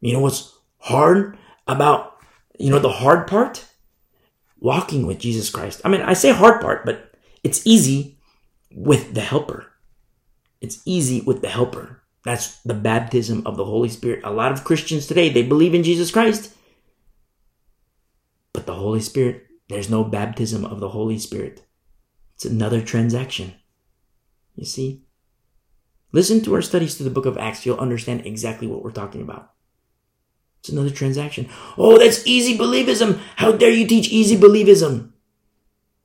You 0.00 0.14
know 0.14 0.20
what's 0.20 0.58
hard 0.78 1.36
about, 1.66 2.16
you 2.58 2.70
know, 2.70 2.78
the 2.78 2.88
hard 2.88 3.26
part? 3.26 3.66
Walking 4.58 5.06
with 5.06 5.18
Jesus 5.18 5.50
Christ. 5.50 5.80
I 5.84 5.88
mean, 5.88 6.02
I 6.02 6.12
say 6.12 6.32
hard 6.32 6.60
part, 6.60 6.84
but 6.84 7.14
it's 7.42 7.66
easy 7.66 8.18
with 8.74 9.14
the 9.14 9.20
helper. 9.20 9.66
It's 10.60 10.82
easy 10.84 11.20
with 11.22 11.40
the 11.40 11.48
helper. 11.48 12.02
That's 12.24 12.60
the 12.62 12.74
baptism 12.74 13.46
of 13.46 13.56
the 13.56 13.64
Holy 13.64 13.88
Spirit. 13.88 14.20
A 14.24 14.30
lot 14.30 14.52
of 14.52 14.64
Christians 14.64 15.06
today, 15.06 15.30
they 15.30 15.42
believe 15.42 15.74
in 15.74 15.82
Jesus 15.82 16.10
Christ, 16.10 16.54
but 18.52 18.66
the 18.66 18.74
Holy 18.74 19.00
Spirit, 19.00 19.46
there's 19.68 19.88
no 19.88 20.04
baptism 20.04 20.64
of 20.66 20.80
the 20.80 20.90
Holy 20.90 21.18
Spirit. 21.18 21.62
It's 22.34 22.44
another 22.44 22.82
transaction. 22.82 23.54
You 24.54 24.66
see? 24.66 25.04
Listen 26.12 26.42
to 26.42 26.54
our 26.54 26.62
studies 26.62 26.94
through 26.94 27.04
the 27.04 27.14
book 27.14 27.26
of 27.26 27.38
Acts. 27.38 27.64
You'll 27.64 27.78
understand 27.78 28.26
exactly 28.26 28.66
what 28.66 28.82
we're 28.82 28.90
talking 28.90 29.22
about. 29.22 29.52
It's 30.60 30.68
another 30.68 30.90
transaction. 30.90 31.48
Oh, 31.78 31.98
that's 31.98 32.26
easy 32.26 32.56
believism. 32.58 33.20
How 33.36 33.52
dare 33.52 33.70
you 33.70 33.86
teach 33.86 34.08
easy 34.08 34.36
believism? 34.36 35.12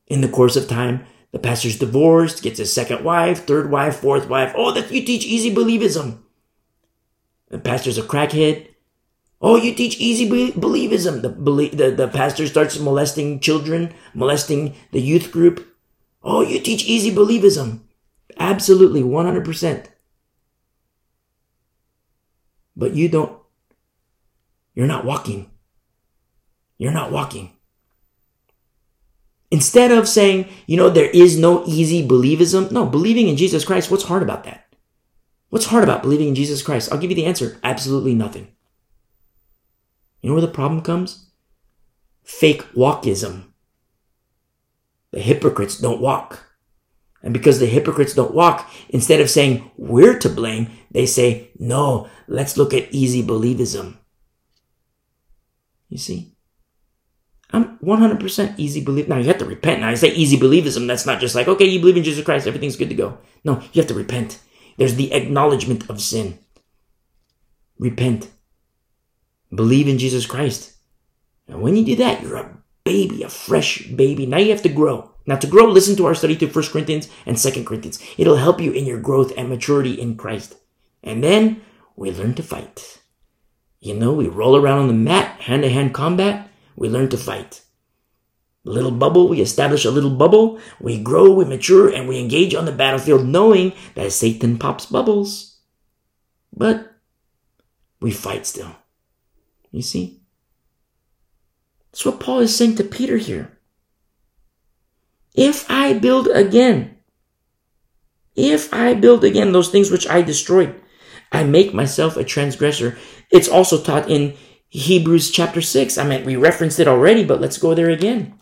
In 0.08 0.22
the 0.22 0.30
course 0.30 0.56
of 0.56 0.68
time, 0.68 1.06
the 1.32 1.40
pastor's 1.40 1.78
divorced, 1.78 2.44
gets 2.44 2.60
a 2.60 2.66
second 2.66 3.04
wife, 3.04 3.46
third 3.46 3.70
wife, 3.70 3.98
fourth 3.98 4.30
wife. 4.30 4.54
Oh, 4.56 4.72
that 4.72 4.92
you 4.92 5.04
teach 5.04 5.26
easy 5.26 5.54
believism. 5.54 6.20
The 7.50 7.60
pastor's 7.60 7.98
a 7.98 8.04
crackhead. 8.04 8.70
Oh, 9.42 9.58
you 9.58 9.76
teach 9.76 9.98
easy 10.00 10.30
believism. 10.30 11.22
The, 11.22 11.76
the, 11.76 11.92
the 11.92 12.08
pastor 12.08 12.48
starts 12.48 12.80
molesting 12.80 13.42
children, 13.42 13.94
molesting 14.14 14.76
the 14.92 15.02
youth 15.02 15.32
group. 15.32 15.68
Oh, 16.24 16.42
you 16.42 16.60
teach 16.60 16.86
easy 16.86 17.14
believism. 17.14 17.82
Absolutely, 18.40 19.04
100%. 19.04 19.88
But 22.76 22.94
you 22.94 23.08
don't, 23.08 23.40
you're 24.74 24.88
not 24.88 25.06
walking. 25.06 25.50
You're 26.78 26.92
not 26.92 27.12
walking. 27.12 27.54
Instead 29.52 29.92
of 29.92 30.08
saying, 30.08 30.50
you 30.68 30.76
know, 30.76 30.90
there 30.90 31.10
is 31.10 31.38
no 31.38 31.64
easy 31.66 32.06
believism, 32.06 32.72
no, 32.72 32.86
believing 32.86 33.28
in 33.28 33.38
Jesus 33.38 33.64
Christ, 33.64 33.90
what's 33.90 34.04
hard 34.04 34.24
about 34.24 34.44
that? 34.44 34.66
What's 35.50 35.68
hard 35.68 35.84
about 35.84 36.02
believing 36.02 36.28
in 36.28 36.36
Jesus 36.36 36.62
Christ? 36.62 36.92
I'll 36.92 36.98
give 36.98 37.12
you 37.12 37.16
the 37.16 37.26
answer 37.26 37.58
absolutely 37.64 38.14
nothing. 38.14 38.52
You 40.22 40.30
know 40.30 40.34
where 40.34 40.42
the 40.42 40.48
problem 40.48 40.82
comes? 40.82 41.28
Fake 42.24 42.64
walkism. 42.74 43.44
The 45.12 45.22
hypocrites 45.22 45.78
don't 45.78 46.02
walk. 46.02 46.45
And 47.26 47.34
because 47.34 47.60
the 47.60 47.66
hypocrites 47.66 48.14
don't 48.14 48.36
walk, 48.36 48.72
instead 48.90 49.20
of 49.20 49.32
saying 49.32 49.72
we're 49.78 50.20
to 50.20 50.30
blame, 50.30 50.70
they 50.92 51.08
say, 51.08 51.50
no, 51.58 52.08
let's 52.28 52.56
look 52.56 52.72
at 52.72 52.94
easy 52.94 53.24
believism. 53.24 53.98
You 55.90 55.98
see? 55.98 56.36
I'm 57.50 57.80
100% 57.80 58.54
easy 58.58 58.84
believe. 58.84 59.08
Now 59.08 59.18
you 59.18 59.26
have 59.26 59.40
to 59.40 59.46
repent. 59.46 59.82
Now 59.82 59.90
I 59.90 59.96
say 59.96 60.14
easy 60.14 60.38
believism. 60.38 60.86
That's 60.86 61.08
not 61.08 61.20
just 61.20 61.34
like, 61.34 61.48
okay, 61.48 61.66
you 61.66 61.80
believe 61.80 61.98
in 61.98 62.04
Jesus 62.04 62.24
Christ. 62.24 62.46
Everything's 62.46 62.76
good 62.76 62.90
to 62.90 62.96
go. 62.96 63.18
No, 63.44 63.60
you 63.74 63.82
have 63.82 63.88
to 63.88 63.96
repent. 63.96 64.40
There's 64.78 64.96
the 64.96 65.12
acknowledgement 65.12 65.90
of 65.90 66.02
sin. 66.02 66.38
Repent. 67.80 68.30
Believe 69.54 69.88
in 69.88 69.98
Jesus 69.98 70.28
Christ. 70.28 70.74
And 71.48 71.62
when 71.62 71.76
you 71.76 71.86
do 71.86 71.96
that, 71.96 72.22
you're 72.22 72.38
a 72.38 72.58
baby, 72.84 73.24
a 73.24 73.30
fresh 73.30 73.88
baby. 73.88 74.28
Now 74.28 74.38
you 74.38 74.52
have 74.52 74.64
to 74.64 74.70
grow. 74.70 75.15
Now 75.26 75.38
to 75.38 75.48
grow, 75.48 75.66
listen 75.66 75.96
to 75.98 76.06
our 76.06 76.16
study 76.16 76.36
through 76.36 76.50
1 76.50 76.66
Corinthians 76.72 77.10
and 77.26 77.38
2 77.38 77.64
Corinthians. 77.64 78.02
It'll 78.18 78.38
help 78.38 78.62
you 78.62 78.72
in 78.72 78.86
your 78.86 79.00
growth 79.00 79.34
and 79.38 79.50
maturity 79.50 80.00
in 80.00 80.18
Christ. 80.18 80.56
And 81.04 81.24
then 81.24 81.62
we 81.96 82.12
learn 82.12 82.36
to 82.36 82.44
fight. 82.44 83.02
You 83.80 83.96
know, 83.96 84.14
we 84.14 84.28
roll 84.28 84.56
around 84.56 84.80
on 84.80 84.88
the 84.88 84.94
mat, 84.94 85.42
hand 85.42 85.64
to 85.64 85.70
hand 85.70 85.94
combat 85.94 86.50
we 86.76 86.90
learn 86.90 87.10
to 87.10 87.18
fight. 87.18 87.62
Little 88.64 88.92
bubble, 88.92 89.28
we 89.28 89.42
establish 89.42 89.86
a 89.86 89.92
little 89.92 90.16
bubble, 90.16 90.60
we 90.80 91.00
grow, 91.00 91.32
we 91.32 91.46
mature, 91.46 91.88
and 91.88 92.08
we 92.08 92.20
engage 92.20 92.56
on 92.56 92.66
the 92.66 92.72
battlefield 92.72 93.26
knowing 93.26 93.74
that 93.94 94.12
Satan 94.12 94.58
pops 94.58 94.88
bubbles. 94.88 95.60
But 96.52 96.94
we 98.00 98.12
fight 98.12 98.46
still. 98.46 98.76
You 99.72 99.82
see? 99.82 100.22
That's 101.92 102.06
what 102.06 102.20
Paul 102.20 102.40
is 102.40 102.56
saying 102.56 102.76
to 102.78 102.84
Peter 102.84 103.18
here. 103.18 103.55
If 105.36 105.70
I 105.70 105.94
build 105.94 106.28
again, 106.28 106.98
if 108.36 108.74
I 108.74 108.94
build 108.94 109.24
again 109.24 109.52
those 109.52 109.70
things 109.70 109.92
which 109.92 110.08
I 110.08 110.22
destroyed, 110.22 110.82
I 111.32 111.44
make 111.44 111.74
myself 111.74 112.16
a 112.16 112.24
transgressor. 112.24 112.98
It's 113.32 113.50
also 113.50 113.82
taught 113.82 114.10
in 114.10 114.36
Hebrews 114.70 115.32
chapter 115.32 115.62
6. 115.62 115.98
I 115.98 116.08
mean, 116.08 116.26
we 116.26 116.36
referenced 116.36 116.80
it 116.80 116.88
already, 116.88 117.24
but 117.26 117.42
let's 117.42 117.58
go 117.58 117.74
there 117.74 117.90
again. 117.90 118.34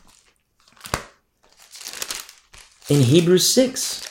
In 2.89 3.01
Hebrews 3.01 3.47
6, 3.47 4.07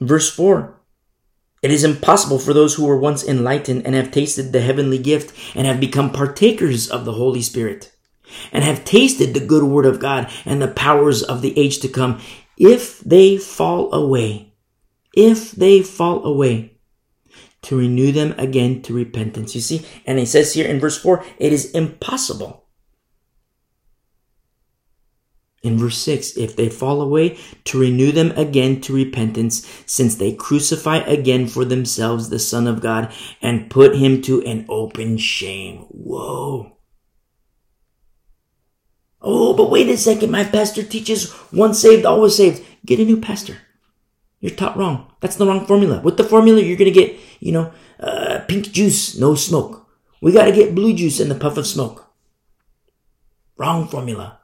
verse 0.00 0.30
4. 0.30 0.74
It 1.60 1.72
is 1.72 1.82
impossible 1.82 2.38
for 2.38 2.54
those 2.54 2.76
who 2.76 2.86
were 2.86 2.96
once 2.96 3.26
enlightened 3.26 3.84
and 3.84 3.94
have 3.94 4.12
tasted 4.12 4.52
the 4.52 4.60
heavenly 4.60 4.98
gift 4.98 5.34
and 5.56 5.66
have 5.66 5.80
become 5.80 6.12
partakers 6.12 6.88
of 6.88 7.04
the 7.04 7.14
Holy 7.14 7.42
Spirit 7.42 7.92
and 8.52 8.64
have 8.64 8.84
tasted 8.84 9.34
the 9.34 9.44
good 9.44 9.64
word 9.64 9.86
of 9.86 10.00
God 10.00 10.30
and 10.44 10.60
the 10.60 10.68
powers 10.68 11.22
of 11.22 11.42
the 11.42 11.58
age 11.58 11.78
to 11.80 11.88
come, 11.88 12.20
if 12.56 13.00
they 13.00 13.36
fall 13.36 13.92
away, 13.94 14.54
if 15.14 15.52
they 15.52 15.82
fall 15.82 16.24
away, 16.24 16.78
to 17.62 17.78
renew 17.78 18.12
them 18.12 18.34
again 18.38 18.82
to 18.82 18.94
repentance. 18.94 19.54
You 19.54 19.60
see, 19.60 19.86
and 20.06 20.18
he 20.18 20.26
says 20.26 20.54
here 20.54 20.66
in 20.66 20.80
verse 20.80 20.98
4, 20.98 21.24
it 21.38 21.52
is 21.52 21.70
impossible. 21.72 22.64
In 25.62 25.76
verse 25.76 25.98
6, 25.98 26.36
if 26.36 26.54
they 26.54 26.68
fall 26.68 27.02
away, 27.02 27.36
to 27.64 27.80
renew 27.80 28.12
them 28.12 28.30
again 28.36 28.80
to 28.82 28.94
repentance, 28.94 29.66
since 29.86 30.14
they 30.14 30.32
crucify 30.32 30.98
again 30.98 31.48
for 31.48 31.64
themselves 31.64 32.28
the 32.28 32.38
Son 32.38 32.68
of 32.68 32.80
God 32.80 33.12
and 33.42 33.68
put 33.68 33.96
him 33.96 34.22
to 34.22 34.40
an 34.44 34.66
open 34.68 35.18
shame. 35.18 35.78
Whoa. 35.88 36.77
Oh, 39.20 39.54
but 39.54 39.70
wait 39.70 39.88
a 39.88 39.96
second. 39.96 40.30
My 40.30 40.44
pastor 40.44 40.82
teaches 40.82 41.34
once 41.52 41.80
saved, 41.80 42.06
always 42.06 42.36
saved. 42.36 42.64
Get 42.86 43.00
a 43.00 43.04
new 43.04 43.20
pastor. 43.20 43.58
You're 44.40 44.54
taught 44.54 44.76
wrong. 44.76 45.12
That's 45.20 45.36
the 45.36 45.46
wrong 45.46 45.66
formula. 45.66 46.00
With 46.00 46.16
the 46.16 46.24
formula, 46.24 46.60
you're 46.60 46.76
going 46.76 46.92
to 46.92 47.00
get, 47.00 47.18
you 47.40 47.52
know, 47.52 47.72
uh, 47.98 48.40
pink 48.46 48.70
juice, 48.70 49.18
no 49.18 49.34
smoke. 49.34 49.86
We 50.22 50.32
got 50.32 50.44
to 50.44 50.52
get 50.52 50.74
blue 50.74 50.94
juice 50.94 51.18
in 51.18 51.28
the 51.28 51.34
puff 51.34 51.56
of 51.56 51.66
smoke. 51.66 52.06
Wrong 53.56 53.88
formula. 53.88 54.40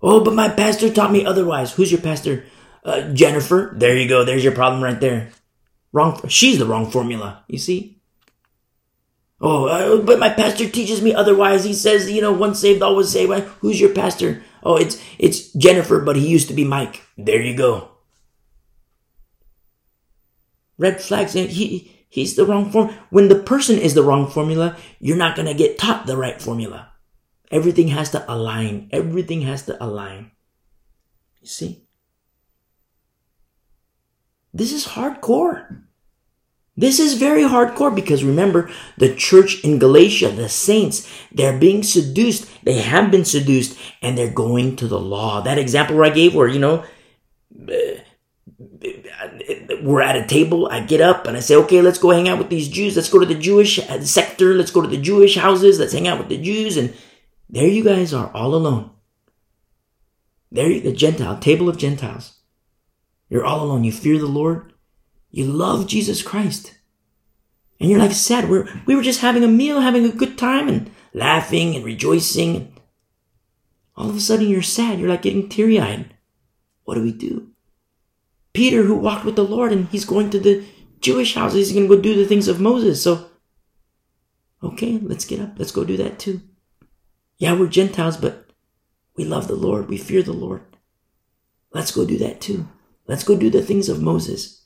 Oh, 0.00 0.24
but 0.24 0.34
my 0.34 0.48
pastor 0.48 0.90
taught 0.90 1.12
me 1.12 1.24
otherwise. 1.24 1.72
Who's 1.72 1.92
your 1.92 2.00
pastor? 2.00 2.44
Uh, 2.84 3.12
Jennifer. 3.12 3.74
There 3.76 3.96
you 3.96 4.08
go. 4.08 4.24
There's 4.24 4.44
your 4.44 4.54
problem 4.54 4.82
right 4.82 5.00
there. 5.00 5.32
Wrong. 5.92 6.20
She's 6.28 6.58
the 6.58 6.66
wrong 6.66 6.90
formula. 6.90 7.44
You 7.48 7.58
see? 7.58 7.93
Oh, 9.46 9.66
uh, 9.66 10.00
but 10.00 10.18
my 10.18 10.30
pastor 10.30 10.68
teaches 10.68 11.02
me 11.02 11.12
otherwise. 11.12 11.64
He 11.64 11.74
says, 11.74 12.10
you 12.10 12.22
know, 12.22 12.32
once 12.32 12.60
saved, 12.60 12.82
always 12.82 13.10
saved. 13.10 13.32
Who's 13.60 13.78
your 13.78 13.90
pastor? 13.90 14.42
Oh, 14.62 14.76
it's 14.76 15.02
it's 15.18 15.52
Jennifer, 15.52 16.00
but 16.00 16.16
he 16.16 16.26
used 16.26 16.48
to 16.48 16.54
be 16.54 16.64
Mike. 16.64 17.02
There 17.18 17.42
you 17.42 17.54
go 17.54 17.94
red 20.78 21.00
flags 21.00 21.32
he 21.32 22.06
he's 22.08 22.36
the 22.36 22.44
wrong 22.44 22.70
form 22.70 22.92
when 23.10 23.28
the 23.28 23.38
person 23.38 23.78
is 23.78 23.94
the 23.94 24.02
wrong 24.02 24.28
formula 24.28 24.76
you're 24.98 25.16
not 25.16 25.36
to 25.36 25.54
get 25.54 25.78
taught 25.78 26.06
the 26.06 26.16
right 26.16 26.40
formula 26.40 26.92
everything 27.50 27.88
has 27.88 28.10
to 28.10 28.24
align 28.32 28.88
everything 28.92 29.42
has 29.42 29.64
to 29.66 29.82
align 29.82 30.30
you 31.40 31.46
see 31.46 31.86
this 34.52 34.72
is 34.72 34.88
hardcore 34.88 35.83
this 36.76 36.98
is 36.98 37.14
very 37.14 37.42
hardcore 37.42 37.94
because 37.94 38.24
remember 38.24 38.68
the 38.98 39.14
church 39.14 39.62
in 39.62 39.78
Galatia, 39.78 40.30
the 40.30 40.48
saints, 40.48 41.08
they're 41.30 41.58
being 41.58 41.84
seduced. 41.84 42.48
They 42.64 42.80
have 42.80 43.10
been 43.10 43.24
seduced 43.24 43.78
and 44.02 44.18
they're 44.18 44.30
going 44.30 44.76
to 44.76 44.88
the 44.88 44.98
law. 44.98 45.40
That 45.40 45.58
example 45.58 46.02
I 46.02 46.10
gave 46.10 46.34
where, 46.34 46.48
you 46.48 46.58
know, 46.58 46.84
uh, 47.68 48.00
we're 49.82 50.02
at 50.02 50.16
a 50.16 50.26
table. 50.26 50.66
I 50.68 50.80
get 50.80 51.00
up 51.00 51.26
and 51.26 51.36
I 51.36 51.40
say, 51.40 51.54
okay, 51.56 51.80
let's 51.80 51.98
go 51.98 52.10
hang 52.10 52.28
out 52.28 52.38
with 52.38 52.50
these 52.50 52.68
Jews. 52.68 52.96
Let's 52.96 53.08
go 53.08 53.20
to 53.20 53.26
the 53.26 53.34
Jewish 53.34 53.78
uh, 53.78 54.00
sector. 54.02 54.54
Let's 54.54 54.72
go 54.72 54.82
to 54.82 54.88
the 54.88 55.00
Jewish 55.00 55.36
houses. 55.36 55.78
Let's 55.78 55.92
hang 55.92 56.08
out 56.08 56.18
with 56.18 56.28
the 56.28 56.38
Jews. 56.38 56.76
And 56.76 56.92
there 57.48 57.68
you 57.68 57.84
guys 57.84 58.12
are 58.12 58.32
all 58.34 58.54
alone. 58.54 58.90
There, 60.50 60.80
the 60.80 60.92
Gentile, 60.92 61.38
table 61.38 61.68
of 61.68 61.78
Gentiles. 61.78 62.38
You're 63.28 63.44
all 63.44 63.64
alone. 63.64 63.84
You 63.84 63.92
fear 63.92 64.18
the 64.18 64.26
Lord. 64.26 64.73
You 65.34 65.46
love 65.46 65.88
Jesus 65.88 66.22
Christ. 66.22 66.78
And 67.80 67.90
you're 67.90 67.98
like 67.98 68.12
sad. 68.12 68.48
We're, 68.48 68.68
we 68.86 68.94
were 68.94 69.02
just 69.02 69.20
having 69.20 69.42
a 69.42 69.48
meal, 69.48 69.80
having 69.80 70.04
a 70.04 70.12
good 70.12 70.38
time 70.38 70.68
and 70.68 70.88
laughing 71.12 71.74
and 71.74 71.84
rejoicing. 71.84 72.72
All 73.96 74.08
of 74.08 74.14
a 74.14 74.20
sudden 74.20 74.48
you're 74.48 74.62
sad. 74.62 75.00
You're 75.00 75.08
like 75.08 75.22
getting 75.22 75.48
teary 75.48 75.80
eyed. 75.80 76.14
What 76.84 76.94
do 76.94 77.02
we 77.02 77.10
do? 77.10 77.48
Peter, 78.52 78.84
who 78.84 78.94
walked 78.94 79.24
with 79.24 79.34
the 79.34 79.44
Lord 79.44 79.72
and 79.72 79.88
he's 79.88 80.04
going 80.04 80.30
to 80.30 80.38
the 80.38 80.64
Jewish 81.00 81.34
house, 81.34 81.54
he's 81.54 81.72
going 81.72 81.88
to 81.88 81.96
go 81.96 82.00
do 82.00 82.14
the 82.14 82.26
things 82.28 82.46
of 82.46 82.60
Moses. 82.60 83.02
So, 83.02 83.28
okay, 84.62 85.00
let's 85.02 85.24
get 85.24 85.40
up. 85.40 85.58
Let's 85.58 85.72
go 85.72 85.82
do 85.82 85.96
that 85.96 86.20
too. 86.20 86.42
Yeah, 87.38 87.58
we're 87.58 87.66
Gentiles, 87.66 88.16
but 88.16 88.50
we 89.16 89.24
love 89.24 89.48
the 89.48 89.56
Lord. 89.56 89.88
We 89.88 89.98
fear 89.98 90.22
the 90.22 90.32
Lord. 90.32 90.62
Let's 91.72 91.90
go 91.90 92.06
do 92.06 92.18
that 92.18 92.40
too. 92.40 92.68
Let's 93.08 93.24
go 93.24 93.36
do 93.36 93.50
the 93.50 93.62
things 93.62 93.88
of 93.88 94.00
Moses. 94.00 94.63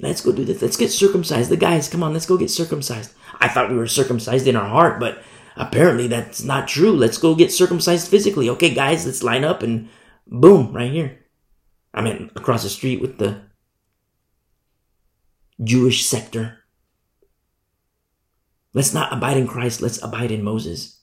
Let's 0.00 0.20
go 0.20 0.32
do 0.32 0.44
this. 0.44 0.60
Let's 0.60 0.76
get 0.76 0.90
circumcised. 0.90 1.50
The 1.50 1.56
guys, 1.56 1.88
come 1.88 2.02
on, 2.02 2.12
let's 2.12 2.26
go 2.26 2.36
get 2.36 2.50
circumcised. 2.50 3.12
I 3.40 3.48
thought 3.48 3.70
we 3.70 3.76
were 3.76 3.86
circumcised 3.86 4.46
in 4.46 4.56
our 4.56 4.68
heart, 4.68 4.98
but 5.00 5.22
apparently 5.56 6.08
that's 6.08 6.42
not 6.42 6.68
true. 6.68 6.92
Let's 6.92 7.18
go 7.18 7.34
get 7.34 7.52
circumcised 7.52 8.08
physically. 8.08 8.48
Okay, 8.50 8.74
guys, 8.74 9.06
let's 9.06 9.22
line 9.22 9.44
up 9.44 9.62
and 9.62 9.88
boom, 10.26 10.72
right 10.72 10.90
here. 10.90 11.20
I 11.92 12.02
mean, 12.02 12.30
across 12.34 12.64
the 12.64 12.68
street 12.68 13.00
with 13.00 13.18
the 13.18 13.42
Jewish 15.62 16.06
sector. 16.06 16.58
Let's 18.72 18.92
not 18.92 19.12
abide 19.12 19.36
in 19.36 19.46
Christ, 19.46 19.80
let's 19.80 20.02
abide 20.02 20.32
in 20.32 20.42
Moses. 20.42 21.00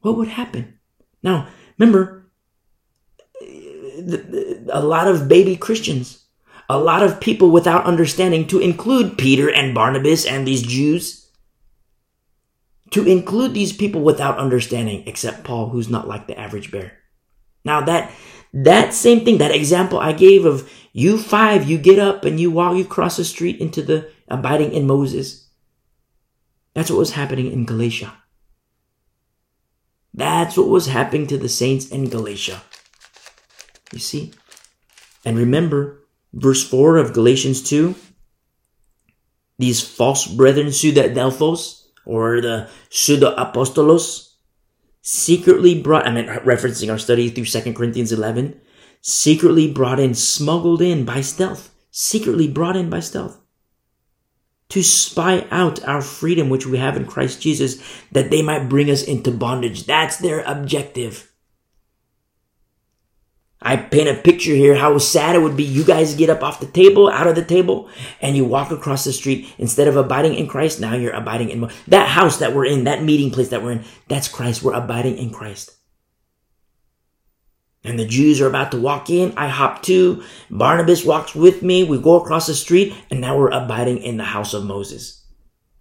What 0.00 0.16
would 0.16 0.28
happen? 0.28 0.80
Now, 1.22 1.48
remember, 1.78 2.30
a 3.40 4.82
lot 4.82 5.06
of 5.06 5.28
baby 5.28 5.56
Christians 5.56 6.24
a 6.68 6.78
lot 6.78 7.02
of 7.02 7.20
people 7.20 7.50
without 7.50 7.84
understanding, 7.84 8.46
to 8.48 8.60
include 8.60 9.18
Peter 9.18 9.48
and 9.48 9.74
Barnabas 9.74 10.26
and 10.26 10.46
these 10.46 10.62
Jews, 10.62 11.30
to 12.90 13.06
include 13.06 13.54
these 13.54 13.72
people 13.72 14.02
without 14.02 14.38
understanding, 14.38 15.02
except 15.06 15.44
Paul, 15.44 15.70
who's 15.70 15.88
not 15.88 16.08
like 16.08 16.26
the 16.26 16.38
average 16.38 16.70
bear. 16.70 16.92
Now 17.64 17.80
that, 17.82 18.10
that 18.52 18.94
same 18.94 19.24
thing, 19.24 19.38
that 19.38 19.54
example 19.54 19.98
I 19.98 20.12
gave 20.12 20.44
of 20.44 20.70
you 20.92 21.18
five, 21.18 21.68
you 21.68 21.78
get 21.78 21.98
up 21.98 22.24
and 22.24 22.40
you 22.40 22.50
walk, 22.50 22.76
you 22.76 22.84
cross 22.84 23.16
the 23.16 23.24
street 23.24 23.60
into 23.60 23.82
the 23.82 24.10
abiding 24.28 24.72
in 24.72 24.86
Moses. 24.86 25.48
That's 26.74 26.90
what 26.90 26.98
was 26.98 27.12
happening 27.12 27.50
in 27.50 27.64
Galatia. 27.64 28.14
That's 30.14 30.56
what 30.56 30.68
was 30.68 30.86
happening 30.86 31.26
to 31.28 31.38
the 31.38 31.48
saints 31.48 31.88
in 31.88 32.08
Galatia. 32.08 32.62
You 33.92 33.98
see? 33.98 34.32
And 35.24 35.36
remember, 35.36 35.97
verse 36.32 36.66
4 36.68 36.96
of 36.98 37.12
Galatians 37.12 37.62
2. 37.62 37.94
These 39.58 39.86
false 39.86 40.26
brethren, 40.26 40.72
pseudo-adelphos, 40.72 41.86
or 42.04 42.40
the 42.40 42.68
pseudo-apostolos, 42.90 44.34
secretly 45.02 45.80
brought, 45.80 46.06
I 46.06 46.12
mean, 46.12 46.26
referencing 46.26 46.90
our 46.90 46.98
study 46.98 47.28
through 47.30 47.46
2 47.46 47.72
Corinthians 47.74 48.12
11, 48.12 48.60
secretly 49.00 49.72
brought 49.72 49.98
in, 49.98 50.14
smuggled 50.14 50.82
in 50.82 51.04
by 51.04 51.22
stealth, 51.22 51.74
secretly 51.90 52.46
brought 52.46 52.76
in 52.76 52.88
by 52.90 53.00
stealth, 53.00 53.40
to 54.68 54.82
spy 54.82 55.46
out 55.50 55.82
our 55.84 56.02
freedom 56.02 56.50
which 56.50 56.66
we 56.66 56.78
have 56.78 56.96
in 56.96 57.06
Christ 57.06 57.40
Jesus, 57.40 57.82
that 58.12 58.30
they 58.30 58.42
might 58.42 58.68
bring 58.68 58.90
us 58.90 59.02
into 59.02 59.30
bondage. 59.30 59.86
That's 59.86 60.18
their 60.18 60.42
objective. 60.42 61.32
I 63.60 63.76
paint 63.76 64.08
a 64.08 64.14
picture 64.14 64.54
here 64.54 64.76
how 64.76 64.96
sad 64.98 65.34
it 65.34 65.40
would 65.40 65.56
be. 65.56 65.64
You 65.64 65.82
guys 65.84 66.14
get 66.14 66.30
up 66.30 66.44
off 66.44 66.60
the 66.60 66.66
table, 66.66 67.08
out 67.08 67.26
of 67.26 67.34
the 67.34 67.44
table, 67.44 67.88
and 68.20 68.36
you 68.36 68.44
walk 68.44 68.70
across 68.70 69.04
the 69.04 69.12
street. 69.12 69.52
Instead 69.58 69.88
of 69.88 69.96
abiding 69.96 70.34
in 70.34 70.46
Christ, 70.46 70.80
now 70.80 70.94
you're 70.94 71.12
abiding 71.12 71.50
in 71.50 71.68
that 71.88 72.08
house 72.08 72.38
that 72.38 72.54
we're 72.54 72.66
in, 72.66 72.84
that 72.84 73.02
meeting 73.02 73.32
place 73.32 73.48
that 73.48 73.62
we're 73.62 73.72
in. 73.72 73.84
That's 74.06 74.28
Christ. 74.28 74.62
We're 74.62 74.74
abiding 74.74 75.18
in 75.18 75.30
Christ. 75.30 75.72
And 77.82 77.98
the 77.98 78.06
Jews 78.06 78.40
are 78.40 78.48
about 78.48 78.70
to 78.72 78.80
walk 78.80 79.10
in. 79.10 79.32
I 79.36 79.48
hop 79.48 79.82
too. 79.82 80.22
Barnabas 80.50 81.04
walks 81.04 81.34
with 81.34 81.62
me. 81.62 81.82
We 81.82 81.98
go 81.98 82.20
across 82.20 82.46
the 82.46 82.54
street, 82.54 82.94
and 83.10 83.20
now 83.20 83.36
we're 83.36 83.50
abiding 83.50 83.98
in 83.98 84.18
the 84.18 84.24
house 84.24 84.54
of 84.54 84.64
Moses. 84.64 85.24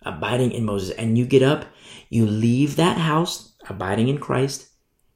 Abiding 0.02 0.52
in 0.52 0.66
Moses. 0.66 0.96
And 0.96 1.18
you 1.18 1.26
get 1.26 1.44
up, 1.44 1.66
you 2.10 2.26
leave 2.26 2.76
that 2.78 2.98
house, 2.98 3.56
abiding 3.70 4.08
in 4.08 4.18
Christ, 4.18 4.70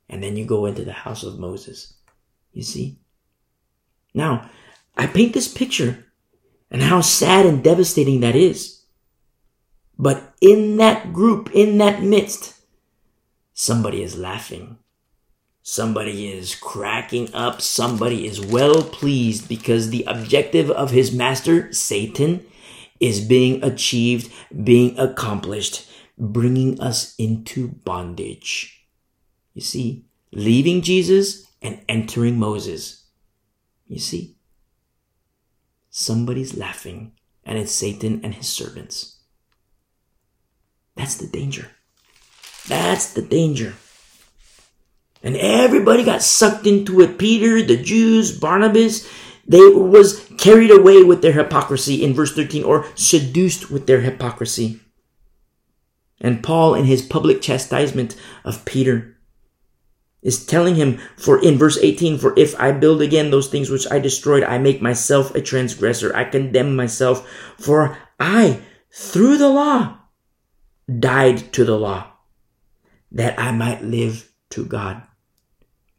and 0.09 0.21
then 0.21 0.35
you 0.38 0.45
go 0.45 0.65
into 0.65 0.83
the 0.83 0.91
house 0.91 1.23
of 1.23 1.39
Moses. 1.39 1.93
You 2.53 2.63
see? 2.63 2.99
Now, 4.13 4.49
I 4.95 5.07
paint 5.07 5.33
this 5.33 5.47
picture 5.47 6.05
and 6.69 6.81
how 6.81 7.01
sad 7.01 7.45
and 7.45 7.63
devastating 7.63 8.21
that 8.21 8.35
is. 8.35 8.83
But 9.97 10.33
in 10.41 10.77
that 10.77 11.13
group, 11.13 11.51
in 11.53 11.77
that 11.77 12.01
midst, 12.01 12.55
somebody 13.53 14.01
is 14.01 14.17
laughing. 14.17 14.77
Somebody 15.63 16.27
is 16.31 16.55
cracking 16.55 17.33
up. 17.33 17.61
Somebody 17.61 18.25
is 18.25 18.41
well 18.41 18.81
pleased 18.81 19.47
because 19.47 19.89
the 19.89 20.03
objective 20.07 20.71
of 20.71 20.89
his 20.89 21.11
master, 21.11 21.71
Satan, 21.71 22.45
is 22.99 23.21
being 23.21 23.63
achieved, 23.63 24.31
being 24.63 24.97
accomplished, 24.97 25.87
bringing 26.17 26.79
us 26.81 27.15
into 27.17 27.67
bondage. 27.67 28.87
You 29.53 29.61
see, 29.61 30.05
leaving 30.31 30.81
Jesus 30.81 31.45
and 31.61 31.83
entering 31.88 32.38
Moses. 32.38 33.05
You 33.88 33.99
see? 33.99 34.35
Somebody's 35.89 36.57
laughing, 36.57 37.11
and 37.43 37.57
it's 37.57 37.71
Satan 37.71 38.21
and 38.23 38.33
his 38.33 38.47
servants. 38.47 39.17
That's 40.95 41.15
the 41.15 41.27
danger. 41.27 41.71
That's 42.67 43.13
the 43.13 43.21
danger. 43.21 43.73
And 45.23 45.35
everybody 45.35 46.03
got 46.03 46.23
sucked 46.23 46.65
into 46.65 47.01
it. 47.01 47.17
Peter, 47.17 47.61
the 47.61 47.77
Jews, 47.77 48.38
Barnabas, 48.38 49.07
they 49.47 49.59
was 49.59 50.27
carried 50.38 50.71
away 50.71 51.03
with 51.03 51.21
their 51.21 51.33
hypocrisy 51.33 52.03
in 52.03 52.13
verse 52.13 52.33
13 52.33 52.63
or 52.63 52.85
seduced 52.95 53.69
with 53.69 53.88
their 53.88 54.01
hypocrisy. 54.01 54.79
And 56.19 56.43
Paul 56.43 56.75
in 56.75 56.85
his 56.85 57.01
public 57.01 57.41
chastisement 57.41 58.15
of 58.43 58.65
Peter 58.65 59.17
is 60.22 60.45
telling 60.45 60.76
him 60.76 60.99
for 61.18 61.41
in 61.43 61.57
verse 61.57 61.77
18 61.81 62.18
for 62.18 62.38
if 62.38 62.57
i 62.60 62.72
build 62.72 63.02
again 63.02 63.31
those 63.31 63.48
things 63.48 63.69
which 63.69 63.89
i 63.91 63.99
destroyed 63.99 64.43
i 64.43 64.57
make 64.57 64.81
myself 64.81 65.34
a 65.34 65.41
transgressor. 65.41 66.15
I 66.15 66.26
condemn 66.26 66.76
myself 66.76 67.27
for 67.57 67.98
i 68.19 68.61
through 68.91 69.38
the 69.38 69.49
law 69.49 69.98
died 70.99 71.52
to 71.53 71.65
the 71.65 71.77
law 71.77 72.11
that 73.11 73.39
i 73.39 73.52
might 73.52 73.84
live 73.84 74.31
to 74.52 74.65
god. 74.65 75.03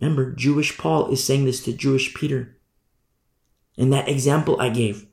Remember 0.01 0.33
jewish 0.33 0.79
paul 0.79 1.11
is 1.11 1.25
saying 1.25 1.45
this 1.45 1.63
to 1.65 1.73
jewish 1.73 2.15
peter. 2.15 2.59
In 3.77 3.91
that 3.91 4.09
example 4.09 4.61
i 4.61 4.69
gave 4.69 5.07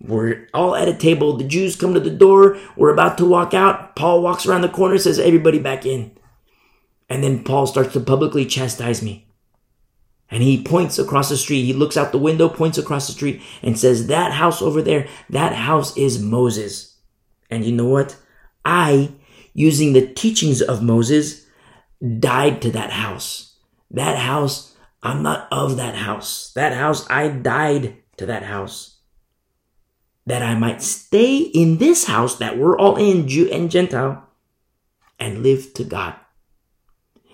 we're 0.00 0.46
all 0.54 0.76
at 0.76 0.86
a 0.86 0.94
table. 0.94 1.36
The 1.36 1.42
jews 1.42 1.74
come 1.74 1.92
to 1.92 1.98
the 1.98 2.08
door. 2.08 2.56
We're 2.76 2.92
about 2.92 3.18
to 3.18 3.26
walk 3.26 3.52
out. 3.52 3.96
Paul 3.96 4.22
walks 4.22 4.46
around 4.46 4.60
the 4.60 4.68
corner 4.68 4.96
says 4.96 5.18
everybody 5.18 5.58
back 5.58 5.84
in 5.84 6.16
and 7.08 7.24
then 7.24 7.42
Paul 7.42 7.66
starts 7.66 7.92
to 7.94 8.00
publicly 8.00 8.44
chastise 8.44 9.02
me. 9.02 9.26
And 10.30 10.42
he 10.42 10.62
points 10.62 10.98
across 10.98 11.30
the 11.30 11.38
street. 11.38 11.64
He 11.64 11.72
looks 11.72 11.96
out 11.96 12.12
the 12.12 12.18
window, 12.18 12.48
points 12.48 12.76
across 12.76 13.06
the 13.06 13.14
street, 13.14 13.40
and 13.62 13.78
says, 13.78 14.08
That 14.08 14.32
house 14.32 14.60
over 14.60 14.82
there, 14.82 15.08
that 15.30 15.54
house 15.54 15.96
is 15.96 16.22
Moses. 16.22 16.96
And 17.50 17.64
you 17.64 17.72
know 17.72 17.86
what? 17.86 18.16
I, 18.64 19.12
using 19.54 19.94
the 19.94 20.06
teachings 20.06 20.60
of 20.60 20.82
Moses, 20.82 21.46
died 22.18 22.60
to 22.62 22.70
that 22.72 22.90
house. 22.90 23.56
That 23.90 24.18
house, 24.18 24.76
I'm 25.02 25.22
not 25.22 25.48
of 25.50 25.78
that 25.78 25.94
house. 25.94 26.52
That 26.52 26.74
house, 26.74 27.08
I 27.08 27.28
died 27.28 27.96
to 28.18 28.26
that 28.26 28.42
house. 28.42 28.98
That 30.26 30.42
I 30.42 30.54
might 30.54 30.82
stay 30.82 31.38
in 31.38 31.78
this 31.78 32.06
house 32.06 32.36
that 32.36 32.58
we're 32.58 32.78
all 32.78 32.96
in, 32.96 33.28
Jew 33.28 33.50
and 33.50 33.70
Gentile, 33.70 34.28
and 35.18 35.42
live 35.42 35.72
to 35.74 35.84
God. 35.84 36.16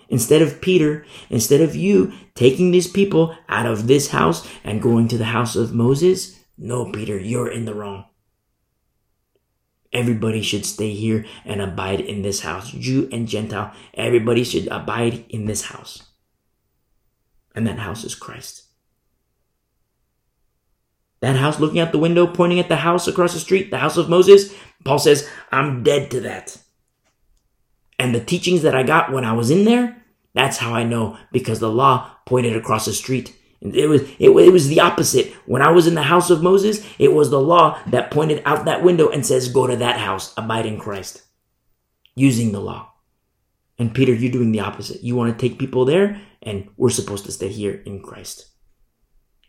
Instead 0.09 0.41
of 0.41 0.61
Peter, 0.61 1.05
instead 1.29 1.61
of 1.61 1.75
you 1.75 2.13
taking 2.35 2.71
these 2.71 2.87
people 2.87 3.35
out 3.49 3.65
of 3.65 3.87
this 3.87 4.09
house 4.09 4.47
and 4.63 4.81
going 4.81 5.07
to 5.07 5.17
the 5.17 5.25
house 5.25 5.55
of 5.55 5.73
Moses, 5.73 6.39
no, 6.57 6.91
Peter, 6.91 7.17
you're 7.19 7.51
in 7.51 7.65
the 7.65 7.73
wrong. 7.73 8.05
Everybody 9.91 10.41
should 10.41 10.65
stay 10.65 10.91
here 10.91 11.25
and 11.45 11.61
abide 11.61 12.01
in 12.01 12.21
this 12.21 12.41
house. 12.41 12.71
Jew 12.71 13.07
and 13.11 13.27
Gentile, 13.27 13.73
everybody 13.93 14.43
should 14.43 14.67
abide 14.67 15.25
in 15.29 15.45
this 15.45 15.63
house. 15.63 16.11
And 17.55 17.65
that 17.65 17.79
house 17.79 18.03
is 18.03 18.13
Christ. 18.13 18.63
That 21.21 21.37
house 21.37 21.59
looking 21.59 21.79
out 21.79 21.93
the 21.93 21.97
window, 21.97 22.27
pointing 22.27 22.59
at 22.59 22.67
the 22.67 22.75
house 22.75 23.07
across 23.07 23.33
the 23.33 23.39
street, 23.39 23.71
the 23.71 23.77
house 23.77 23.97
of 23.97 24.09
Moses, 24.09 24.53
Paul 24.83 24.99
says, 24.99 25.29
I'm 25.51 25.81
dead 25.81 26.11
to 26.11 26.19
that. 26.21 26.57
And 27.97 28.13
the 28.13 28.23
teachings 28.23 28.61
that 28.63 28.75
I 28.75 28.83
got 28.83 29.11
when 29.11 29.25
I 29.25 29.33
was 29.33 29.49
in 29.49 29.65
there, 29.65 30.03
that's 30.33 30.57
how 30.57 30.73
I 30.73 30.83
know 30.83 31.17
because 31.31 31.59
the 31.59 31.69
law 31.69 32.11
pointed 32.25 32.55
across 32.55 32.85
the 32.85 32.93
street 32.93 33.33
It 33.61 33.89
was, 33.89 34.01
it, 34.19 34.29
it 34.29 34.51
was 34.51 34.67
the 34.67 34.81
opposite. 34.81 35.33
When 35.45 35.61
I 35.61 35.71
was 35.71 35.87
in 35.87 35.95
the 35.95 36.03
house 36.03 36.29
of 36.29 36.43
Moses, 36.43 36.85
it 36.99 37.13
was 37.13 37.29
the 37.29 37.39
law 37.39 37.79
that 37.87 38.11
pointed 38.11 38.43
out 38.45 38.65
that 38.65 38.83
window 38.83 39.09
and 39.09 39.25
says, 39.25 39.49
go 39.49 39.65
to 39.65 39.75
that 39.77 39.99
house, 39.99 40.33
abide 40.37 40.65
in 40.65 40.77
Christ, 40.77 41.23
using 42.15 42.51
the 42.51 42.59
law. 42.59 42.91
And 43.79 43.93
Peter, 43.93 44.13
you're 44.13 44.31
doing 44.31 44.51
the 44.51 44.59
opposite. 44.59 45.03
You 45.03 45.15
want 45.15 45.37
to 45.37 45.49
take 45.49 45.59
people 45.59 45.85
there, 45.85 46.21
and 46.43 46.69
we're 46.77 46.89
supposed 46.89 47.25
to 47.25 47.31
stay 47.31 47.49
here 47.49 47.81
in 47.85 48.01
Christ. 48.01 48.47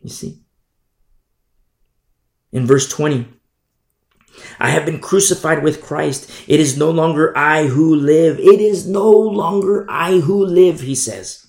You 0.01 0.09
see? 0.09 0.43
In 2.53 2.67
verse 2.67 2.89
20, 2.89 3.29
I 4.59 4.71
have 4.71 4.87
been 4.87 5.01
crucified 5.01 5.63
with 5.63 5.83
Christ. 5.83 6.31
It 6.47 6.61
is 6.61 6.77
no 6.77 6.91
longer 6.91 7.37
I 7.37 7.67
who 7.67 7.95
live. 7.95 8.39
It 8.39 8.61
is 8.61 8.87
no 8.87 9.11
longer 9.11 9.87
I 9.89 10.21
who 10.21 10.45
live, 10.45 10.81
he 10.81 10.95
says 10.95 11.47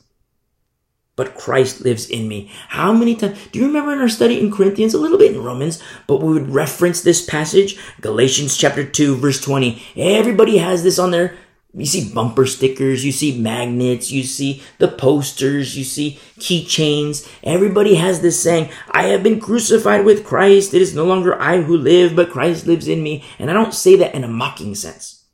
but 1.17 1.35
Christ 1.35 1.81
lives 1.81 2.09
in 2.09 2.29
me. 2.29 2.49
How 2.69 2.93
many 2.93 3.15
times 3.15 3.37
do 3.51 3.59
you 3.59 3.65
remember 3.65 3.91
in 3.91 3.99
our 3.99 4.07
study 4.07 4.39
in 4.39 4.51
Corinthians, 4.51 4.93
a 4.93 4.99
little 4.99 5.17
bit 5.17 5.35
in 5.35 5.43
Romans, 5.43 5.83
but 6.05 6.21
we 6.21 6.31
would 6.31 6.51
reference 6.51 7.01
this 7.01 7.25
passage, 7.25 7.77
Galatians 7.99 8.55
chapter 8.55 8.85
2, 8.85 9.17
verse 9.17 9.41
20. 9.41 9.81
Everybody 9.97 10.59
has 10.59 10.83
this 10.83 10.99
on 10.99 11.11
their 11.11 11.35
you 11.77 11.85
see 11.85 12.11
bumper 12.13 12.45
stickers, 12.45 13.05
you 13.05 13.11
see 13.11 13.39
magnets, 13.39 14.11
you 14.11 14.23
see 14.23 14.63
the 14.79 14.87
posters, 14.87 15.77
you 15.77 15.83
see 15.83 16.19
keychains. 16.39 17.29
Everybody 17.43 17.95
has 17.95 18.21
this 18.21 18.41
saying, 18.41 18.69
I 18.91 19.03
have 19.03 19.23
been 19.23 19.39
crucified 19.39 20.03
with 20.03 20.25
Christ. 20.25 20.73
It 20.73 20.81
is 20.81 20.95
no 20.95 21.05
longer 21.05 21.39
I 21.39 21.61
who 21.61 21.77
live, 21.77 22.15
but 22.15 22.31
Christ 22.31 22.65
lives 22.65 22.87
in 22.87 23.03
me. 23.03 23.23
And 23.37 23.49
I 23.49 23.53
don't 23.53 23.73
say 23.73 23.95
that 23.97 24.15
in 24.15 24.23
a 24.23 24.27
mocking 24.27 24.73
sense. 24.75 25.25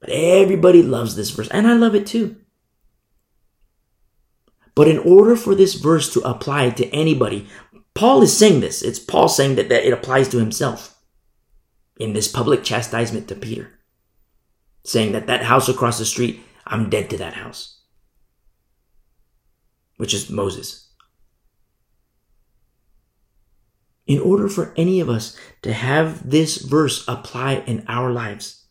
But 0.00 0.10
everybody 0.10 0.82
loves 0.82 1.14
this 1.14 1.30
verse, 1.30 1.48
and 1.48 1.66
I 1.66 1.74
love 1.74 1.94
it 1.94 2.06
too. 2.06 2.36
But 4.74 4.88
in 4.88 4.98
order 4.98 5.36
for 5.36 5.54
this 5.54 5.74
verse 5.74 6.12
to 6.14 6.20
apply 6.20 6.70
to 6.70 6.88
anybody, 6.88 7.46
Paul 7.94 8.22
is 8.22 8.36
saying 8.36 8.60
this. 8.60 8.82
It's 8.82 8.98
Paul 8.98 9.28
saying 9.28 9.56
that, 9.56 9.68
that 9.68 9.86
it 9.86 9.92
applies 9.92 10.28
to 10.30 10.38
himself 10.38 10.98
in 11.98 12.14
this 12.14 12.28
public 12.28 12.64
chastisement 12.64 13.28
to 13.28 13.34
Peter, 13.34 13.78
saying 14.82 15.12
that 15.12 15.26
that 15.26 15.44
house 15.44 15.68
across 15.68 15.98
the 15.98 16.04
street, 16.04 16.42
I'm 16.66 16.90
dead 16.90 17.10
to 17.10 17.18
that 17.18 17.34
house, 17.34 17.80
which 19.96 20.14
is 20.14 20.30
Moses. 20.30 20.88
In 24.06 24.18
order 24.18 24.48
for 24.48 24.72
any 24.76 25.00
of 25.00 25.08
us 25.08 25.36
to 25.62 25.72
have 25.72 26.28
this 26.28 26.58
verse 26.58 27.06
apply 27.06 27.62
in 27.66 27.84
our 27.86 28.10
lives, 28.10 28.66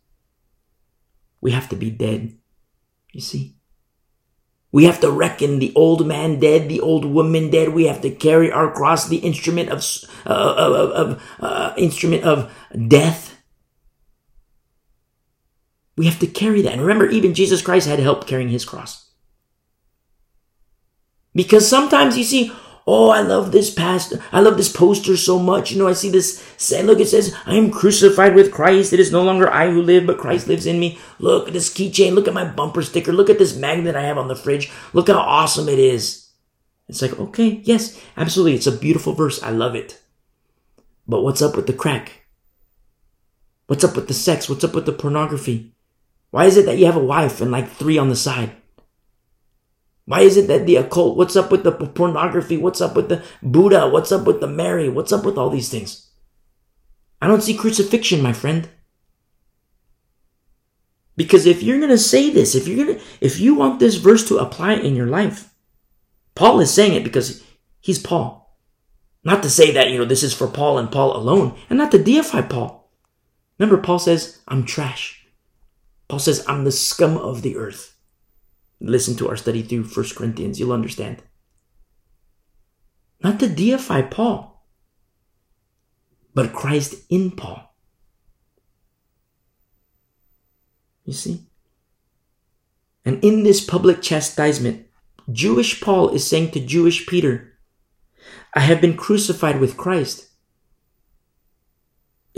we 1.41 1.51
have 1.51 1.69
to 1.69 1.75
be 1.75 1.89
dead. 1.89 2.37
You 3.11 3.21
see? 3.21 3.55
We 4.71 4.83
have 4.83 4.99
to 5.01 5.09
reckon 5.09 5.59
the 5.59 5.73
old 5.75 6.05
man 6.05 6.39
dead, 6.39 6.69
the 6.69 6.81
old 6.81 7.05
woman 7.05 7.49
dead. 7.49 7.69
We 7.69 7.85
have 7.85 8.01
to 8.01 8.11
carry 8.11 8.51
our 8.51 8.71
cross, 8.71 9.07
the 9.07 9.17
instrument 9.17 9.69
of, 9.69 9.83
uh, 10.25 10.53
of, 10.57 10.91
of 10.91 11.23
uh, 11.39 11.73
instrument 11.77 12.23
of 12.23 12.53
death. 12.87 13.38
We 15.99 16.05
have 16.05 16.19
to 16.19 16.27
carry 16.27 16.61
that. 16.61 16.71
And 16.71 16.81
remember, 16.81 17.09
even 17.09 17.33
Jesus 17.33 17.61
Christ 17.61 17.85
had 17.85 17.99
help 17.99 18.25
carrying 18.25 18.47
his 18.47 18.63
cross. 18.63 19.09
Because 21.35 21.67
sometimes 21.67 22.17
you 22.17 22.23
see, 22.23 22.53
Oh, 22.87 23.09
I 23.09 23.19
love 23.19 23.51
this 23.51 23.69
pastor, 23.69 24.23
I 24.31 24.39
love 24.39 24.55
this 24.55 24.71
poster 24.71 25.17
so 25.17 25.37
much. 25.37 25.71
You 25.71 25.77
know, 25.77 25.89
I 25.89 25.93
see 25.93 26.09
this 26.09 26.41
say, 26.55 26.83
look, 26.83 27.01
it 27.01 27.09
says, 27.09 27.35
I 27.45 27.55
am 27.55 27.69
crucified 27.69 28.33
with 28.33 28.53
Christ. 28.53 28.93
It 28.93 29.01
is 29.01 29.11
no 29.11 29.23
longer 29.23 29.51
I 29.51 29.69
who 29.69 29.81
live, 29.81 30.07
but 30.07 30.19
Christ 30.19 30.47
lives 30.47 30.65
in 30.65 30.79
me. 30.79 30.97
Look 31.19 31.47
at 31.47 31.53
this 31.53 31.69
keychain. 31.69 32.13
Look 32.13 32.29
at 32.29 32.33
my 32.33 32.45
bumper 32.49 32.81
sticker. 32.81 33.11
Look 33.11 33.29
at 33.29 33.37
this 33.37 33.57
magnet 33.57 33.97
I 33.97 34.03
have 34.03 34.17
on 34.17 34.29
the 34.29 34.37
fridge. 34.37 34.71
Look 34.93 35.09
how 35.09 35.19
awesome 35.19 35.67
it 35.67 35.79
is. 35.79 36.29
It's 36.87 37.01
like, 37.01 37.19
okay, 37.19 37.59
yes, 37.65 38.01
absolutely. 38.15 38.55
It's 38.55 38.67
a 38.67 38.71
beautiful 38.71 39.13
verse. 39.13 39.43
I 39.43 39.49
love 39.49 39.75
it. 39.75 40.01
But 41.05 41.23
what's 41.23 41.41
up 41.41 41.57
with 41.57 41.67
the 41.67 41.73
crack? 41.73 42.21
What's 43.67 43.83
up 43.83 43.97
with 43.97 44.07
the 44.07 44.13
sex? 44.13 44.47
What's 44.47 44.63
up 44.63 44.73
with 44.73 44.85
the 44.85 44.93
pornography? 44.93 45.73
Why 46.31 46.45
is 46.45 46.57
it 46.57 46.65
that 46.65 46.77
you 46.77 46.85
have 46.85 46.95
a 46.95 47.03
wife 47.03 47.41
and 47.41 47.51
like 47.51 47.69
three 47.69 47.97
on 47.97 48.09
the 48.09 48.15
side? 48.15 48.51
Why 50.05 50.21
is 50.21 50.37
it 50.37 50.47
that 50.47 50.65
the 50.65 50.77
occult? 50.77 51.17
What's 51.17 51.35
up 51.35 51.51
with 51.51 51.63
the 51.63 51.71
pornography? 51.71 52.57
What's 52.57 52.81
up 52.81 52.95
with 52.95 53.09
the 53.09 53.23
Buddha? 53.43 53.89
What's 53.89 54.11
up 54.11 54.25
with 54.25 54.41
the 54.41 54.47
Mary? 54.47 54.89
What's 54.89 55.11
up 55.11 55.23
with 55.23 55.37
all 55.37 55.49
these 55.49 55.69
things? 55.69 56.09
I 57.21 57.27
don't 57.27 57.43
see 57.43 57.53
crucifixion, 57.53 58.21
my 58.21 58.33
friend. 58.33 58.69
Because 61.15 61.45
if 61.45 61.61
you're 61.61 61.79
going 61.79 61.89
to 61.89 61.97
say 61.97 62.29
this, 62.29 62.55
if 62.55 62.67
you're 62.67 62.85
going 62.85 62.97
to, 62.97 63.05
if 63.19 63.39
you 63.39 63.53
want 63.53 63.79
this 63.79 63.95
verse 63.95 64.27
to 64.29 64.37
apply 64.37 64.75
in 64.75 64.95
your 64.95 65.07
life, 65.07 65.53
Paul 66.33 66.59
is 66.61 66.73
saying 66.73 66.93
it 66.93 67.03
because 67.03 67.43
he's 67.81 67.99
Paul. 67.99 68.57
Not 69.23 69.43
to 69.43 69.49
say 69.49 69.71
that, 69.71 69.89
you 69.89 69.97
know, 69.97 70.05
this 70.05 70.23
is 70.23 70.33
for 70.33 70.47
Paul 70.47 70.77
and 70.77 70.91
Paul 70.91 71.15
alone, 71.15 71.57
and 71.69 71.77
not 71.77 71.91
to 71.91 72.01
deify 72.01 72.41
Paul. 72.41 72.89
Remember, 73.57 73.81
Paul 73.81 73.99
says, 73.99 74.39
I'm 74.47 74.63
trash. 74.63 75.18
Paul 76.09 76.19
says, 76.19 76.43
I'm 76.47 76.65
the 76.65 76.71
scum 76.71 77.17
of 77.17 77.43
the 77.43 77.55
earth 77.55 77.95
listen 78.79 79.15
to 79.17 79.29
our 79.29 79.35
study 79.35 79.61
through 79.61 79.83
First 79.83 80.15
Corinthians, 80.15 80.59
you'll 80.59 80.71
understand. 80.71 81.21
Not 83.21 83.39
to 83.39 83.49
deify 83.49 84.01
Paul, 84.01 84.65
but 86.33 86.53
Christ 86.53 86.95
in 87.09 87.31
Paul. 87.31 87.75
You 91.03 91.13
see? 91.13 91.47
And 93.03 93.23
in 93.23 93.43
this 93.43 93.63
public 93.63 94.01
chastisement, 94.01 94.85
Jewish 95.31 95.81
Paul 95.81 96.09
is 96.09 96.25
saying 96.25 96.51
to 96.51 96.59
Jewish 96.59 97.05
Peter, 97.05 97.59
I 98.53 98.61
have 98.61 98.81
been 98.81 98.95
crucified 98.95 99.59
with 99.59 99.77
Christ. 99.77 100.28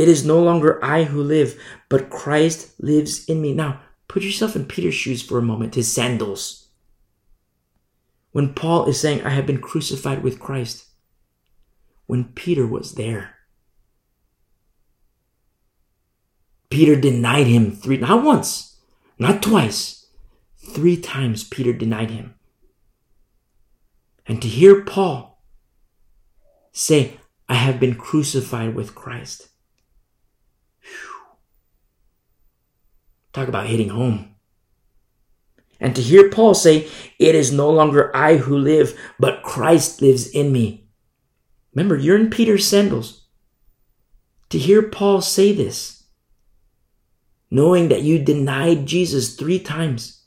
It 0.01 0.07
is 0.07 0.25
no 0.25 0.41
longer 0.41 0.83
I 0.83 1.03
who 1.03 1.21
live, 1.21 1.59
but 1.89 2.09
Christ 2.09 2.73
lives 2.79 3.25
in 3.25 3.41
me. 3.41 3.53
Now, 3.53 3.79
Put 4.11 4.23
yourself 4.23 4.57
in 4.57 4.65
Peter's 4.65 4.93
shoes 4.93 5.21
for 5.21 5.37
a 5.37 5.41
moment, 5.41 5.75
his 5.75 5.89
sandals. 5.89 6.67
When 8.33 8.53
Paul 8.53 8.89
is 8.89 8.99
saying, 8.99 9.21
I 9.21 9.29
have 9.29 9.45
been 9.45 9.61
crucified 9.61 10.21
with 10.21 10.37
Christ, 10.37 10.87
when 12.07 12.25
Peter 12.25 12.67
was 12.67 12.95
there, 12.95 13.35
Peter 16.69 16.99
denied 16.99 17.47
him 17.47 17.71
three, 17.71 17.95
not 17.95 18.21
once, 18.21 18.81
not 19.17 19.41
twice, 19.41 20.07
three 20.57 20.97
times 20.97 21.45
Peter 21.45 21.71
denied 21.71 22.11
him. 22.11 22.35
And 24.27 24.41
to 24.41 24.49
hear 24.49 24.83
Paul 24.83 25.41
say, 26.73 27.17
I 27.47 27.53
have 27.53 27.79
been 27.79 27.95
crucified 27.95 28.75
with 28.75 28.93
Christ. 28.93 29.47
Talk 33.33 33.47
about 33.47 33.67
hitting 33.67 33.89
home. 33.89 34.35
And 35.79 35.95
to 35.95 36.01
hear 36.01 36.29
Paul 36.29 36.53
say, 36.53 36.87
It 37.17 37.33
is 37.33 37.51
no 37.51 37.69
longer 37.69 38.15
I 38.15 38.37
who 38.37 38.57
live, 38.57 38.97
but 39.19 39.41
Christ 39.41 40.01
lives 40.01 40.27
in 40.27 40.51
me. 40.51 40.87
Remember, 41.73 41.97
you're 41.97 42.19
in 42.19 42.29
Peter's 42.29 42.67
sandals. 42.67 43.25
To 44.49 44.59
hear 44.59 44.83
Paul 44.83 45.21
say 45.21 45.53
this, 45.53 46.03
knowing 47.49 47.87
that 47.87 48.03
you 48.03 48.19
denied 48.19 48.85
Jesus 48.85 49.35
three 49.35 49.59
times. 49.59 50.23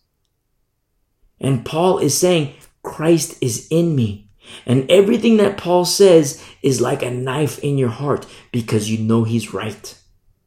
And 1.41 1.65
Paul 1.65 1.99
is 1.99 2.17
saying, 2.17 2.55
Christ 2.83 3.37
is 3.41 3.69
in 3.71 3.95
me. 3.95 4.31
And 4.67 4.91
everything 4.91 5.37
that 5.39 5.57
Paul 5.57 5.85
says 5.85 6.43
is 6.63 6.81
like 6.81 7.03
a 7.03 7.11
knife 7.11 7.59
in 7.61 7.79
your 7.79 7.91
heart 7.91 8.27
because 8.51 8.91
you 8.91 8.99
know 8.99 9.25
he's 9.25 9.55
right. 9.55 9.99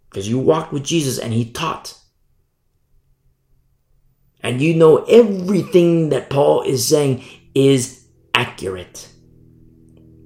Because 0.10 0.28
you 0.28 0.40
walked 0.40 0.74
with 0.74 0.84
Jesus 0.84 1.18
and 1.18 1.34
he 1.34 1.52
taught 1.52 1.97
and 4.42 4.62
you 4.62 4.74
know 4.74 5.04
everything 5.06 6.10
that 6.10 6.30
Paul 6.30 6.62
is 6.62 6.88
saying 6.88 7.24
is 7.56 8.06
accurate. 8.34 9.10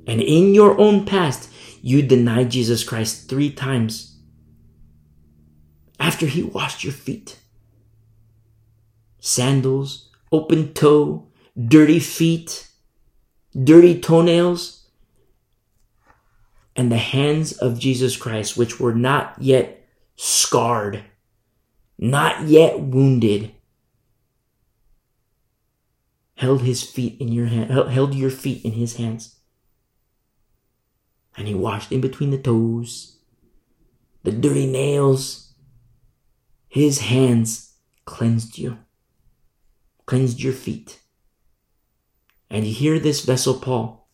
And 0.07 0.21
in 0.21 0.53
your 0.53 0.77
own 0.79 1.05
past, 1.05 1.49
you 1.81 2.01
denied 2.01 2.51
Jesus 2.51 2.83
Christ 2.83 3.29
three 3.29 3.51
times 3.51 4.19
after 5.99 6.25
he 6.25 6.43
washed 6.43 6.83
your 6.83 6.93
feet. 6.93 7.39
Sandals, 9.19 10.09
open 10.31 10.73
toe, 10.73 11.27
dirty 11.67 11.99
feet, 11.99 12.67
dirty 13.63 13.99
toenails, 13.99 14.89
and 16.75 16.91
the 16.91 16.97
hands 16.97 17.53
of 17.53 17.79
Jesus 17.79 18.17
Christ, 18.17 18.57
which 18.57 18.79
were 18.79 18.95
not 18.95 19.35
yet 19.39 19.87
scarred, 20.15 21.03
not 21.97 22.47
yet 22.47 22.79
wounded, 22.79 23.53
held 26.41 26.63
his 26.63 26.81
feet 26.81 27.21
in 27.21 27.27
your 27.27 27.45
hand, 27.45 27.69
held 27.69 28.15
your 28.15 28.31
feet 28.31 28.65
in 28.65 28.71
his 28.71 28.95
hands. 28.95 29.35
And 31.37 31.47
he 31.47 31.53
washed 31.53 31.91
in 31.91 32.01
between 32.01 32.31
the 32.31 32.39
toes, 32.39 33.19
the 34.23 34.31
dirty 34.31 34.65
nails. 34.65 35.53
His 36.67 37.01
hands 37.01 37.75
cleansed 38.05 38.57
you, 38.57 38.79
cleansed 40.07 40.41
your 40.41 40.53
feet. 40.53 41.01
And 42.49 42.65
you 42.65 42.73
hear 42.73 42.97
this 42.97 43.23
vessel, 43.23 43.59
Paul. 43.59 44.09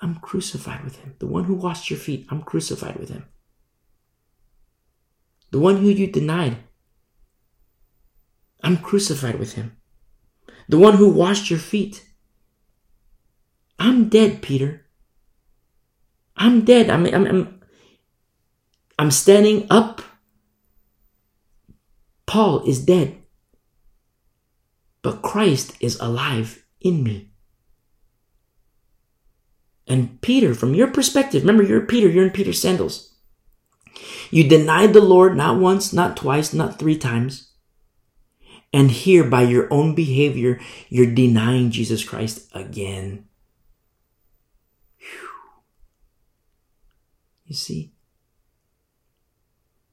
I'm 0.00 0.14
crucified 0.14 0.82
with 0.82 0.96
him. 0.96 1.16
The 1.18 1.26
one 1.26 1.44
who 1.44 1.54
washed 1.54 1.90
your 1.90 1.98
feet, 1.98 2.26
I'm 2.30 2.40
crucified 2.40 2.96
with 2.96 3.10
him. 3.10 3.26
The 5.50 5.58
one 5.58 5.76
who 5.76 5.88
you 5.88 6.06
denied, 6.06 6.56
I'm 8.62 8.78
crucified 8.78 9.38
with 9.38 9.54
him. 9.54 9.76
The 10.68 10.78
one 10.78 10.96
who 10.96 11.08
washed 11.08 11.50
your 11.50 11.58
feet, 11.58 12.04
I'm 13.78 14.08
dead, 14.08 14.42
Peter. 14.42 14.86
I'm 16.36 16.64
dead. 16.64 16.90
I'm, 16.90 17.06
I'm, 17.06 17.26
I'm, 17.26 17.60
I'm 18.98 19.10
standing 19.10 19.66
up. 19.70 20.02
Paul 22.26 22.64
is 22.66 22.84
dead. 22.84 23.16
But 25.02 25.22
Christ 25.22 25.76
is 25.80 25.98
alive 26.00 26.64
in 26.80 27.02
me. 27.02 27.30
And 29.86 30.20
Peter, 30.20 30.52
from 30.52 30.74
your 30.74 30.88
perspective, 30.88 31.42
remember 31.42 31.62
you're 31.62 31.82
Peter, 31.82 32.08
you're 32.08 32.26
in 32.26 32.32
Peter's 32.32 32.60
sandals. 32.60 33.14
You 34.30 34.48
denied 34.48 34.92
the 34.92 35.00
Lord 35.00 35.36
not 35.36 35.58
once, 35.58 35.92
not 35.92 36.16
twice, 36.16 36.52
not 36.52 36.78
three 36.78 36.98
times. 36.98 37.45
And 38.76 38.90
here, 38.90 39.24
by 39.24 39.40
your 39.40 39.72
own 39.72 39.94
behavior, 39.94 40.60
you're 40.90 41.10
denying 41.10 41.70
Jesus 41.70 42.04
Christ 42.04 42.46
again. 42.52 43.24
Whew. 44.98 45.28
You 47.46 47.54
see? 47.54 47.94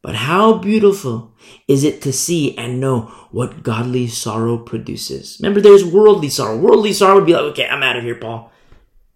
But 0.01 0.15
how 0.15 0.57
beautiful 0.57 1.33
is 1.65 1.85
it 1.85 2.01
to 2.01 2.11
see 2.11 2.57
and 2.57 2.81
know 2.81 3.03
what 3.31 3.63
godly 3.63 4.07
sorrow 4.07 4.57
produces? 4.57 5.39
Remember, 5.41 5.61
there's 5.61 5.85
worldly 5.85 6.27
sorrow. 6.27 6.57
Worldly 6.57 6.91
sorrow 6.91 7.15
would 7.15 7.25
be 7.25 7.31
like, 7.31 7.53
okay, 7.53 7.69
I'm 7.69 7.83
out 7.83 7.95
of 7.95 8.03
here, 8.03 8.15
Paul. 8.15 8.51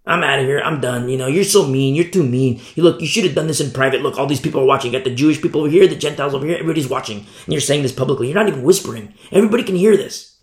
I'm 0.08 0.24
out 0.24 0.40
of 0.40 0.46
here. 0.46 0.60
I'm 0.60 0.80
done. 0.80 1.10
You 1.10 1.18
know, 1.18 1.28
you're 1.28 1.44
so 1.44 1.68
mean. 1.68 1.94
You're 1.94 2.10
too 2.10 2.24
mean. 2.24 2.62
You 2.76 2.84
look, 2.84 3.02
you 3.02 3.08
should 3.08 3.26
have 3.26 3.36
done 3.36 3.48
this 3.48 3.60
in 3.60 3.72
private. 3.72 4.02
Look, 4.02 4.18
all 4.18 4.26
these 4.26 4.42
people 4.42 4.62
are 4.62 4.66
watching. 4.66 4.92
You 4.92 5.00
got 5.00 5.04
the 5.04 5.14
Jewish 5.14 5.42
people 5.42 5.62
over 5.62 5.70
here, 5.70 5.86
the 5.86 5.96
Gentiles 5.96 6.34
over 6.34 6.46
here. 6.46 6.56
Everybody's 6.56 6.90
watching. 6.90 7.20
And 7.20 7.54
you're 7.54 7.62
saying 7.62 7.84
this 7.84 7.92
publicly. 7.92 8.28
You're 8.28 8.36
not 8.36 8.48
even 8.48 8.64
whispering. 8.64 9.14
Everybody 9.32 9.64
can 9.64 9.76
hear 9.76 9.98
this. 9.98 10.38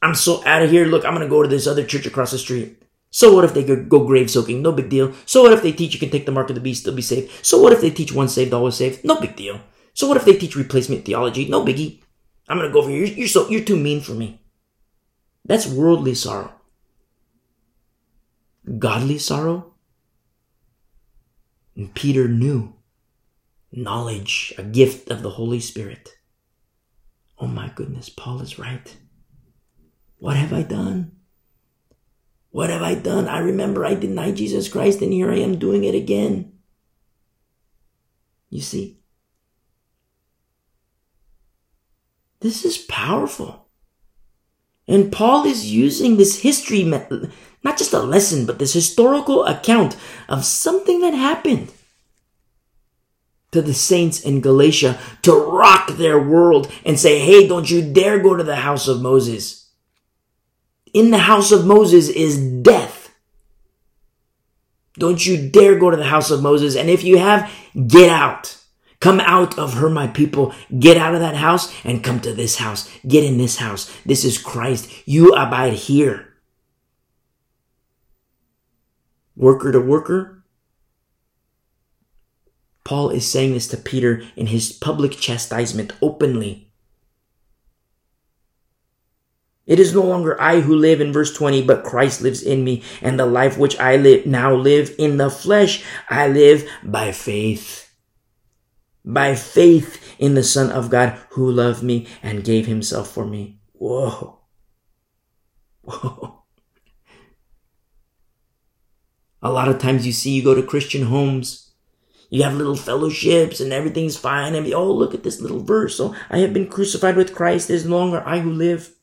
I'm 0.00 0.14
so 0.14 0.44
out 0.46 0.62
of 0.62 0.70
here. 0.70 0.86
Look, 0.86 1.04
I'm 1.04 1.14
going 1.14 1.26
to 1.26 1.30
go 1.30 1.42
to 1.42 1.48
this 1.48 1.66
other 1.66 1.84
church 1.84 2.06
across 2.06 2.30
the 2.30 2.38
street. 2.38 2.80
So 3.10 3.32
what 3.32 3.44
if 3.44 3.54
they 3.54 3.62
go 3.64 4.04
grave 4.04 4.30
soaking? 4.30 4.60
No 4.60 4.72
big 4.72 4.88
deal. 4.88 5.12
So 5.24 5.42
what 5.42 5.52
if 5.52 5.62
they 5.62 5.70
teach 5.72 5.94
you 5.94 6.00
can 6.00 6.10
take 6.10 6.26
the 6.26 6.32
mark 6.32 6.48
of 6.48 6.56
the 6.56 6.60
beast, 6.60 6.80
still 6.82 6.94
be 6.94 7.02
saved? 7.02 7.30
So 7.44 7.60
what 7.60 7.72
if 7.72 7.80
they 7.80 7.90
teach 7.90 8.12
one 8.12 8.28
saved, 8.28 8.52
always 8.52 8.74
saved? 8.74 9.04
No 9.04 9.20
big 9.20 9.36
deal. 9.36 9.60
So 9.94 10.08
what 10.08 10.16
if 10.16 10.24
they 10.24 10.36
teach 10.36 10.56
replacement 10.56 11.04
theology? 11.04 11.48
No 11.48 11.64
biggie. 11.64 12.02
I'm 12.48 12.58
gonna 12.58 12.72
go 12.72 12.80
over 12.80 12.90
here. 12.90 13.04
You're 13.04 13.28
so 13.28 13.48
you're 13.48 13.62
too 13.64 13.76
mean 13.76 14.00
for 14.00 14.12
me. 14.12 14.40
That's 15.44 15.66
worldly 15.66 16.14
sorrow. 16.14 16.52
Godly 18.78 19.18
sorrow. 19.18 19.74
And 21.76 21.94
Peter 21.94 22.28
knew 22.28 22.74
knowledge, 23.72 24.54
a 24.56 24.62
gift 24.62 25.10
of 25.10 25.22
the 25.22 25.30
Holy 25.30 25.60
Spirit. 25.60 26.16
Oh 27.38 27.46
my 27.46 27.70
goodness, 27.74 28.08
Paul 28.08 28.40
is 28.40 28.58
right. 28.58 28.96
What 30.18 30.36
have 30.36 30.52
I 30.52 30.62
done? 30.62 31.12
What 32.50 32.70
have 32.70 32.82
I 32.82 32.94
done? 32.94 33.28
I 33.28 33.38
remember 33.40 33.84
I 33.84 33.94
denied 33.94 34.36
Jesus 34.36 34.68
Christ 34.68 35.02
and 35.02 35.12
here 35.12 35.30
I 35.30 35.38
am 35.38 35.58
doing 35.58 35.82
it 35.84 35.94
again. 35.94 36.52
You 38.48 38.60
see? 38.60 39.00
This 42.38 42.64
is 42.64 42.78
powerful. 42.78 43.68
And 44.86 45.10
Paul 45.10 45.46
is 45.46 45.72
using 45.72 46.16
this 46.16 46.42
history, 46.42 46.84
not 47.64 47.78
just 47.78 47.92
a 47.92 47.98
lesson, 47.98 48.46
but 48.46 48.58
this 48.58 48.72
historical 48.72 49.44
account 49.44 49.96
of 50.28 50.44
something 50.44 51.00
that 51.00 51.14
happened 51.14 51.72
to 53.50 53.62
the 53.62 53.74
saints 53.74 54.20
in 54.20 54.40
Galatia 54.40 54.98
to 55.22 55.32
rock 55.32 55.92
their 55.96 56.20
world 56.20 56.70
and 56.84 56.98
say, 56.98 57.20
hey, 57.20 57.48
don't 57.48 57.70
you 57.70 57.82
dare 57.82 58.18
go 58.18 58.36
to 58.36 58.44
the 58.44 58.56
house 58.56 58.86
of 58.86 59.00
Moses 59.00 59.64
in 60.94 61.10
the 61.10 61.18
house 61.18 61.52
of 61.52 61.66
Moses 61.66 62.08
is 62.08 62.38
death. 62.38 63.12
Don't 64.96 65.26
you 65.26 65.50
dare 65.50 65.76
go 65.76 65.90
to 65.90 65.96
the 65.96 66.04
house 66.04 66.30
of 66.30 66.40
Moses. 66.40 66.76
And 66.76 66.88
if 66.88 67.02
you 67.02 67.18
have, 67.18 67.52
get 67.88 68.08
out. 68.08 68.56
Come 69.00 69.20
out 69.20 69.58
of 69.58 69.74
her, 69.74 69.90
my 69.90 70.06
people. 70.06 70.54
Get 70.78 70.96
out 70.96 71.14
of 71.14 71.20
that 71.20 71.34
house 71.34 71.74
and 71.84 72.02
come 72.02 72.20
to 72.20 72.32
this 72.32 72.56
house. 72.56 72.88
Get 73.06 73.24
in 73.24 73.36
this 73.36 73.56
house. 73.56 73.92
This 74.06 74.24
is 74.24 74.38
Christ. 74.38 74.88
You 75.04 75.34
abide 75.34 75.74
here. 75.74 76.33
Worker 79.36 79.72
to 79.72 79.80
worker. 79.80 80.44
Paul 82.84 83.10
is 83.10 83.26
saying 83.26 83.54
this 83.54 83.66
to 83.68 83.76
Peter 83.76 84.22
in 84.36 84.48
his 84.48 84.70
public 84.70 85.12
chastisement 85.12 85.92
openly. 86.02 86.72
It 89.66 89.80
is 89.80 89.94
no 89.94 90.02
longer 90.02 90.40
I 90.40 90.60
who 90.60 90.76
live 90.76 91.00
in 91.00 91.12
verse 91.12 91.34
20, 91.34 91.62
but 91.62 91.84
Christ 91.84 92.20
lives 92.20 92.42
in 92.42 92.64
me, 92.64 92.82
and 93.00 93.18
the 93.18 93.24
life 93.24 93.56
which 93.56 93.78
I 93.80 93.96
live 93.96 94.26
now 94.26 94.54
live 94.54 94.94
in 94.98 95.16
the 95.16 95.30
flesh, 95.30 95.82
I 96.10 96.28
live 96.28 96.68
by 96.82 97.12
faith. 97.12 97.90
By 99.04 99.34
faith 99.34 100.16
in 100.18 100.34
the 100.34 100.44
Son 100.44 100.70
of 100.70 100.90
God 100.90 101.18
who 101.30 101.50
loved 101.50 101.82
me 101.82 102.06
and 102.22 102.44
gave 102.44 102.66
himself 102.66 103.10
for 103.10 103.24
me. 103.24 103.60
Whoa. 103.72 104.40
Whoa. 105.82 106.43
A 109.44 109.52
lot 109.52 109.68
of 109.68 109.78
times 109.78 110.04
you 110.04 110.12
see 110.12 110.32
you 110.32 110.42
go 110.42 110.56
to 110.56 110.62
Christian 110.62 111.02
homes. 111.02 111.70
You 112.30 112.42
have 112.42 112.54
little 112.54 112.74
fellowships 112.74 113.60
and 113.60 113.72
everything's 113.72 114.16
fine. 114.16 114.56
And 114.56 114.66
oh, 114.74 114.90
look 114.90 115.14
at 115.14 115.22
this 115.22 115.40
little 115.40 115.60
verse. 115.60 116.00
Oh, 116.00 116.16
I 116.28 116.38
have 116.38 116.52
been 116.52 116.66
crucified 116.66 117.14
with 117.14 117.34
Christ. 117.34 117.70
It 117.70 117.74
is 117.74 117.86
no 117.86 117.98
longer 117.98 118.24
I 118.26 118.40
who 118.40 118.50
live 118.50 118.94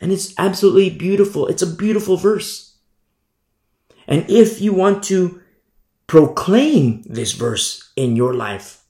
and 0.00 0.12
it's 0.12 0.34
absolutely 0.38 0.90
beautiful. 0.90 1.46
It's 1.46 1.62
a 1.62 1.66
beautiful 1.66 2.16
verse. 2.16 2.76
And 4.06 4.28
if 4.30 4.60
you 4.60 4.72
want 4.72 5.02
to 5.04 5.42
proclaim 6.06 7.02
this 7.02 7.32
verse 7.32 7.92
in 7.96 8.16
your 8.16 8.32
life, 8.32 8.84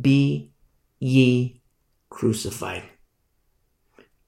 be 0.00 0.52
ye 0.98 1.60
crucified. 2.08 2.84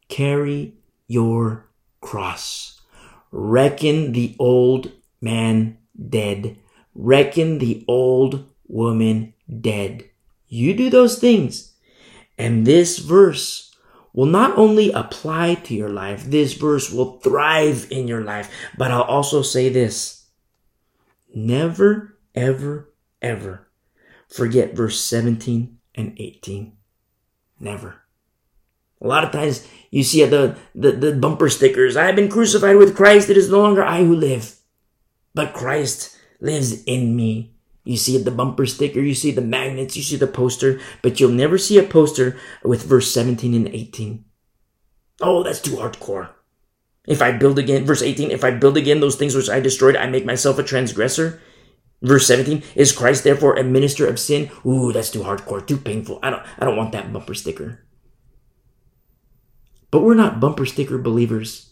Carry 0.09 0.75
your 1.09 1.71
cross. 2.01 2.74
Reckon 3.37 4.13
the 4.13 4.37
old 4.39 4.93
man 5.21 5.79
dead. 6.09 6.57
Reckon 6.95 7.59
the 7.59 7.85
old 7.89 8.49
woman 8.69 9.35
dead. 9.61 10.05
You 10.47 10.73
do 10.73 10.89
those 10.89 11.19
things. 11.19 11.75
And 12.39 12.65
this 12.65 12.99
verse 12.99 13.75
will 14.13 14.27
not 14.27 14.57
only 14.57 14.93
apply 14.93 15.55
to 15.55 15.75
your 15.75 15.89
life, 15.89 16.25
this 16.25 16.53
verse 16.53 16.93
will 16.93 17.19
thrive 17.19 17.89
in 17.91 18.07
your 18.07 18.23
life. 18.23 18.49
But 18.79 18.93
I'll 18.93 19.03
also 19.03 19.43
say 19.43 19.69
this 19.69 20.27
never, 21.35 22.17
ever, 22.37 22.93
ever 23.21 23.67
forget 24.29 24.77
verse 24.77 25.01
17 25.01 25.79
and 25.97 26.15
18. 26.17 26.77
Never. 27.59 28.04
A 29.05 29.07
lot 29.07 29.23
of 29.23 29.31
times 29.31 29.69
you 29.91 30.03
see 30.03 30.25
the, 30.25 30.57
the, 30.75 30.93
the 30.93 31.13
bumper 31.13 31.51
stickers 31.51 31.97
I 31.97 32.07
have 32.07 32.17
been 32.17 32.31
crucified 32.31 32.77
with 32.77 32.97
Christ. 32.97 33.29
It 33.29 33.37
is 33.37 33.51
no 33.51 33.61
longer 33.61 33.85
I 33.85 34.03
who 34.03 34.17
live, 34.17 34.57
but 35.35 35.53
Christ 35.53 36.17
lives 36.41 36.83
in 36.85 37.15
me. 37.15 37.55
You 37.85 37.99
see 37.99 38.17
the 38.17 38.31
bumper 38.31 38.65
sticker, 38.65 39.01
you 39.01 39.15
see 39.15 39.31
the 39.31 39.43
magnets, 39.43 39.95
you 39.95 40.03
see 40.03 40.17
the 40.17 40.27
poster, 40.27 40.81
but 41.03 41.21
you'll 41.21 41.31
never 41.31 41.59
see 41.59 41.77
a 41.79 41.83
poster 41.83 42.39
with 42.65 42.83
verse 42.83 43.13
17 43.13 43.53
and 43.53 43.69
18. 43.69 44.25
Oh, 45.21 45.43
that's 45.43 45.61
too 45.61 45.77
hardcore. 45.77 46.31
If 47.07 47.21
I 47.21 47.33
build 47.33 47.59
again, 47.59 47.85
verse 47.85 48.01
18, 48.01 48.31
if 48.31 48.43
I 48.43 48.53
build 48.53 48.79
again 48.79 49.01
those 49.01 49.17
things 49.17 49.35
which 49.35 49.51
I 49.51 49.61
destroyed, 49.61 49.97
I 49.97 50.07
make 50.07 50.25
myself 50.25 50.59
a 50.59 50.63
transgressor. 50.63 51.43
Verse 52.01 52.27
17, 52.27 52.63
is 52.75 52.91
Christ 52.93 53.23
therefore 53.23 53.57
a 53.57 53.65
minister 53.65 54.07
of 54.07 54.19
sin? 54.19 54.51
Ooh, 54.65 54.91
that's 54.91 55.11
too 55.11 55.21
hardcore, 55.21 55.67
too 55.67 55.77
painful. 55.77 56.19
I 56.23 56.31
don't, 56.31 56.43
I 56.59 56.65
don't 56.65 56.77
want 56.77 56.93
that 56.93 57.13
bumper 57.13 57.35
sticker. 57.35 57.85
But 59.95 60.03
we're 60.03 60.15
not 60.15 60.41
bumper 60.41 60.67
sticker 60.67 60.99
believers. 60.99 61.71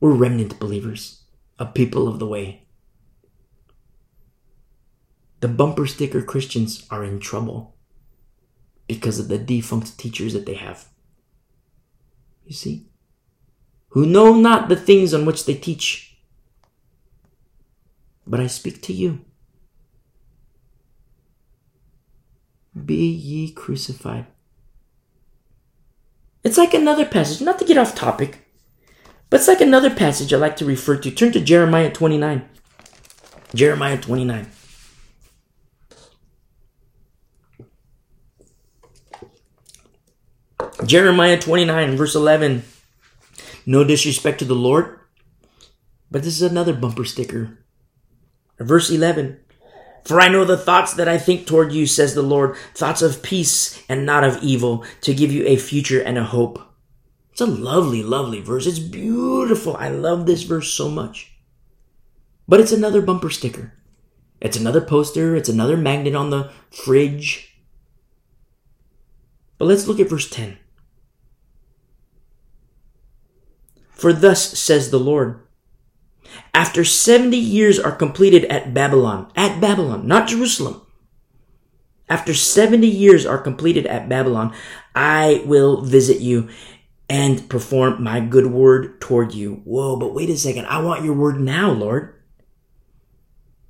We're 0.00 0.12
remnant 0.12 0.60
believers, 0.60 1.22
a 1.58 1.64
people 1.64 2.06
of 2.06 2.18
the 2.18 2.26
way. 2.26 2.66
The 5.40 5.48
bumper 5.48 5.86
sticker 5.86 6.20
Christians 6.20 6.86
are 6.90 7.02
in 7.02 7.18
trouble 7.18 7.74
because 8.86 9.18
of 9.18 9.28
the 9.28 9.38
defunct 9.38 9.96
teachers 9.96 10.34
that 10.34 10.44
they 10.44 10.56
have. 10.56 10.88
You 12.44 12.52
see? 12.52 12.90
Who 13.96 14.04
know 14.04 14.34
not 14.34 14.68
the 14.68 14.76
things 14.76 15.14
on 15.14 15.24
which 15.24 15.46
they 15.46 15.54
teach. 15.54 16.18
But 18.26 18.40
I 18.40 18.46
speak 18.46 18.82
to 18.82 18.92
you. 18.92 19.24
Be 22.84 23.08
ye 23.08 23.52
crucified. 23.52 24.26
It's 26.42 26.58
like 26.58 26.72
another 26.72 27.04
passage, 27.04 27.40
not 27.40 27.58
to 27.58 27.64
get 27.64 27.76
off 27.76 27.94
topic, 27.94 28.46
but 29.28 29.40
it's 29.40 29.48
like 29.48 29.60
another 29.60 29.90
passage 29.90 30.32
I 30.32 30.38
like 30.38 30.56
to 30.56 30.64
refer 30.64 30.96
to. 30.96 31.10
Turn 31.10 31.32
to 31.32 31.40
Jeremiah 31.40 31.90
29. 31.90 32.48
Jeremiah 33.54 33.98
29. 34.00 34.50
Jeremiah 40.86 41.38
29, 41.38 41.96
verse 41.96 42.14
11. 42.14 42.64
No 43.66 43.84
disrespect 43.84 44.38
to 44.38 44.44
the 44.44 44.54
Lord, 44.54 44.98
but 46.10 46.22
this 46.22 46.40
is 46.40 46.50
another 46.50 46.72
bumper 46.72 47.04
sticker. 47.04 47.58
Verse 48.58 48.90
11. 48.90 49.38
For 50.04 50.20
I 50.20 50.28
know 50.28 50.44
the 50.44 50.56
thoughts 50.56 50.94
that 50.94 51.08
I 51.08 51.18
think 51.18 51.46
toward 51.46 51.72
you, 51.72 51.86
says 51.86 52.14
the 52.14 52.22
Lord, 52.22 52.56
thoughts 52.74 53.02
of 53.02 53.22
peace 53.22 53.82
and 53.88 54.06
not 54.06 54.24
of 54.24 54.42
evil, 54.42 54.84
to 55.02 55.14
give 55.14 55.32
you 55.32 55.44
a 55.46 55.56
future 55.56 56.00
and 56.00 56.18
a 56.18 56.24
hope. 56.24 56.60
It's 57.32 57.40
a 57.40 57.46
lovely, 57.46 58.02
lovely 58.02 58.40
verse. 58.40 58.66
It's 58.66 58.78
beautiful. 58.78 59.76
I 59.76 59.88
love 59.88 60.26
this 60.26 60.42
verse 60.42 60.72
so 60.72 60.88
much. 60.88 61.32
But 62.48 62.60
it's 62.60 62.72
another 62.72 63.00
bumper 63.00 63.30
sticker. 63.30 63.74
It's 64.40 64.56
another 64.56 64.80
poster. 64.80 65.36
It's 65.36 65.48
another 65.48 65.76
magnet 65.76 66.14
on 66.14 66.30
the 66.30 66.50
fridge. 66.70 67.58
But 69.58 69.66
let's 69.66 69.86
look 69.86 70.00
at 70.00 70.08
verse 70.08 70.28
10. 70.28 70.58
For 73.90 74.12
thus 74.14 74.58
says 74.58 74.90
the 74.90 74.98
Lord, 74.98 75.40
after 76.54 76.84
70 76.84 77.36
years 77.36 77.78
are 77.78 77.94
completed 77.94 78.44
at 78.46 78.74
Babylon, 78.74 79.30
at 79.36 79.60
Babylon, 79.60 80.06
not 80.06 80.28
Jerusalem. 80.28 80.82
After 82.08 82.34
70 82.34 82.86
years 82.86 83.24
are 83.24 83.38
completed 83.38 83.86
at 83.86 84.08
Babylon, 84.08 84.52
I 84.94 85.42
will 85.46 85.82
visit 85.82 86.20
you 86.20 86.48
and 87.08 87.48
perform 87.48 88.02
my 88.02 88.20
good 88.20 88.46
word 88.46 89.00
toward 89.00 89.32
you. 89.32 89.62
Whoa, 89.64 89.96
but 89.96 90.14
wait 90.14 90.30
a 90.30 90.36
second. 90.36 90.66
I 90.66 90.80
want 90.80 91.04
your 91.04 91.14
word 91.14 91.40
now, 91.40 91.70
Lord. 91.70 92.20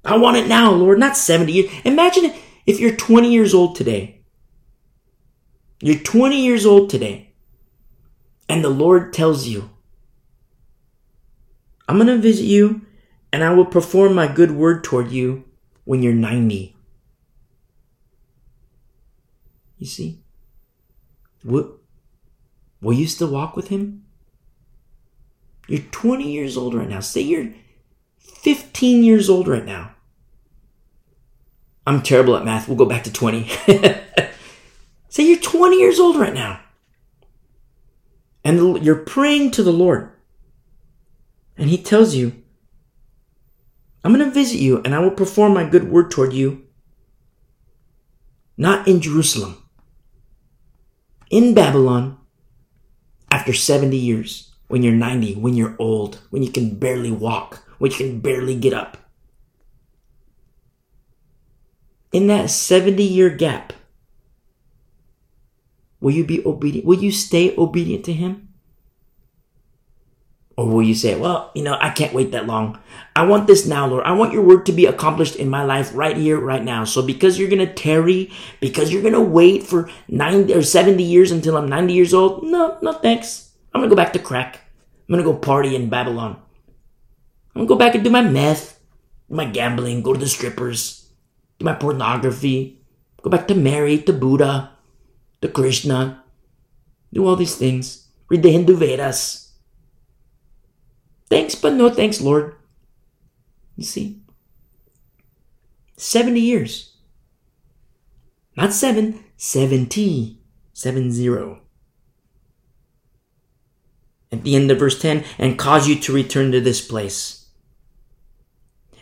I 0.05 0.17
want 0.17 0.39
it 0.39 0.47
now, 0.47 0.73
Lord, 0.73 0.99
not 0.99 1.17
70 1.17 1.53
years. 1.53 1.71
Imagine 1.85 2.33
if 2.67 2.81
you're 2.81 2.97
20 2.97 3.31
years 3.33 3.55
old 3.55 3.77
today. 3.77 4.23
You're 5.83 5.99
20 5.99 6.41
years 6.41 6.65
old 6.67 6.91
today. 6.91 7.33
And 8.49 8.65
the 8.65 8.71
Lord 8.71 9.13
tells 9.13 9.47
you, 9.47 9.71
I'm 11.91 11.97
going 11.97 12.07
to 12.07 12.19
visit 12.19 12.45
you 12.45 12.83
and 13.33 13.43
I 13.43 13.53
will 13.53 13.65
perform 13.67 14.15
my 14.15 14.29
good 14.29 14.53
word 14.53 14.85
toward 14.85 15.11
you 15.11 15.45
when 15.83 16.05
you're 16.05 16.13
90. 16.13 16.77
You 19.77 19.87
see? 19.87 20.23
Will, 21.43 21.79
will 22.81 22.93
you 22.93 23.09
still 23.09 23.33
walk 23.33 23.57
with 23.57 23.71
him? 23.71 24.05
You're 25.67 25.81
20 25.81 26.31
years 26.31 26.57
old 26.57 26.75
right 26.75 26.89
now. 26.89 27.01
Say 27.01 27.23
you're 27.23 27.49
15 28.19 29.03
years 29.03 29.29
old 29.29 29.49
right 29.49 29.65
now. 29.65 29.91
I'm 31.89 32.03
terrible 32.03 32.37
at 32.37 32.45
math. 32.45 32.69
We'll 32.69 32.77
go 32.77 32.87
back 32.87 33.03
to 33.03 33.13
20. 33.13 33.49
Say 35.09 35.25
you're 35.25 35.41
20 35.41 35.77
years 35.77 35.99
old 35.99 36.15
right 36.15 36.35
now. 36.35 36.61
And 38.45 38.81
you're 38.85 38.95
praying 38.95 39.51
to 39.53 39.65
the 39.65 39.73
Lord. 39.73 40.13
And 41.61 41.69
he 41.69 41.77
tells 41.77 42.15
you, 42.15 42.43
I'm 44.03 44.15
going 44.15 44.25
to 44.25 44.31
visit 44.35 44.61
you 44.61 44.81
and 44.83 44.95
I 44.95 44.99
will 44.99 45.11
perform 45.11 45.53
my 45.53 45.69
good 45.69 45.91
word 45.91 46.11
toward 46.11 46.33
you. 46.33 46.65
Not 48.57 48.89
in 48.89 49.03
Jerusalem, 49.03 49.63
in 51.31 51.55
Babylon, 51.55 52.19
after 53.31 53.53
70 53.53 53.97
years, 53.97 54.55
when 54.69 54.83
you're 54.83 54.95
90, 54.95 55.37
when 55.37 55.55
you're 55.55 55.77
old, 55.79 56.21
when 56.31 56.43
you 56.43 56.51
can 56.51 56.77
barely 56.79 57.13
walk, 57.13 57.63
when 57.79 57.91
you 57.91 57.97
can 57.97 58.21
barely 58.21 58.55
get 58.55 58.73
up. 58.73 58.97
In 62.11 62.27
that 62.27 62.51
70 62.51 63.03
year 63.03 63.31
gap, 63.31 63.75
will 66.01 66.13
you 66.13 66.25
be 66.25 66.45
obedient? 66.45 66.87
Will 66.87 67.03
you 67.03 67.13
stay 67.13 67.55
obedient 67.57 68.05
to 68.07 68.13
him? 68.13 68.50
Or 70.61 70.67
will 70.67 70.83
you 70.83 70.95
say, 70.95 71.17
well, 71.17 71.51
you 71.55 71.63
know, 71.63 71.79
I 71.81 71.89
can't 71.89 72.13
wait 72.13 72.33
that 72.33 72.47
long. 72.47 72.79
I 73.17 73.25
want 73.25 73.47
this 73.47 73.65
now, 73.65 73.87
Lord. 73.87 74.05
I 74.05 74.13
want 74.13 74.35
your 74.35 74.43
word 74.43 74.67
to 74.67 74.73
be 74.73 74.85
accomplished 74.85 75.37
in 75.37 75.49
my 75.49 75.65
life 75.65 75.91
right 75.95 76.15
here, 76.15 76.39
right 76.39 76.63
now. 76.63 76.85
So 76.85 77.01
because 77.01 77.39
you're 77.39 77.49
going 77.49 77.67
to 77.67 77.73
tarry, 77.73 78.31
because 78.61 78.93
you're 78.93 79.01
going 79.01 79.15
to 79.15 79.23
wait 79.23 79.63
for 79.63 79.89
90 80.09 80.53
or 80.53 80.61
70 80.61 81.03
years 81.03 81.33
until 81.33 81.57
I'm 81.57 81.67
90 81.67 81.95
years 81.95 82.13
old, 82.13 82.45
no, 82.45 82.77
no 82.83 82.93
thanks. 82.93 83.53
I'm 83.73 83.81
going 83.81 83.89
to 83.89 83.97
go 83.97 84.03
back 84.03 84.13
to 84.13 84.19
crack. 84.19 84.61
I'm 85.09 85.15
going 85.15 85.25
to 85.25 85.33
go 85.33 85.39
party 85.39 85.75
in 85.75 85.89
Babylon. 85.89 86.37
I'm 87.55 87.65
going 87.65 87.67
to 87.67 87.75
go 87.75 87.79
back 87.79 87.95
and 87.95 88.05
do 88.05 88.11
my 88.11 88.21
meth, 88.21 88.79
my 89.31 89.47
gambling, 89.47 90.03
go 90.03 90.13
to 90.13 90.21
the 90.21 90.29
strippers, 90.29 91.09
do 91.59 91.65
my 91.65 91.73
pornography, 91.73 92.85
go 93.23 93.31
back 93.31 93.49
to 93.49 93.55
Mary, 93.55 93.97
to 94.03 94.13
Buddha, 94.13 94.73
to 95.41 95.49
Krishna, 95.49 96.23
do 97.15 97.27
all 97.27 97.37
these 97.37 97.57
things, 97.57 98.09
read 98.29 98.43
the 98.43 98.53
Hindu 98.53 98.77
Vedas 98.77 99.50
Thanks, 101.31 101.55
but 101.55 101.75
no 101.75 101.89
thanks, 101.89 102.21
Lord. 102.21 102.57
You 103.77 103.85
see? 103.85 104.21
70 105.97 106.41
years. 106.41 106.97
Not 108.57 108.73
seven, 108.73 109.25
70. 109.37 110.39
Seven 110.73 111.13
zero. 111.13 111.61
At 114.33 114.45
the 114.45 114.57
end 114.57 114.71
of 114.71 114.79
verse 114.79 115.01
10, 115.01 115.25
and 115.39 115.59
cause 115.59 115.89
you 115.89 115.97
to 116.01 116.13
return 116.13 116.53
to 116.53 116.61
this 116.61 116.87
place. 116.87 117.49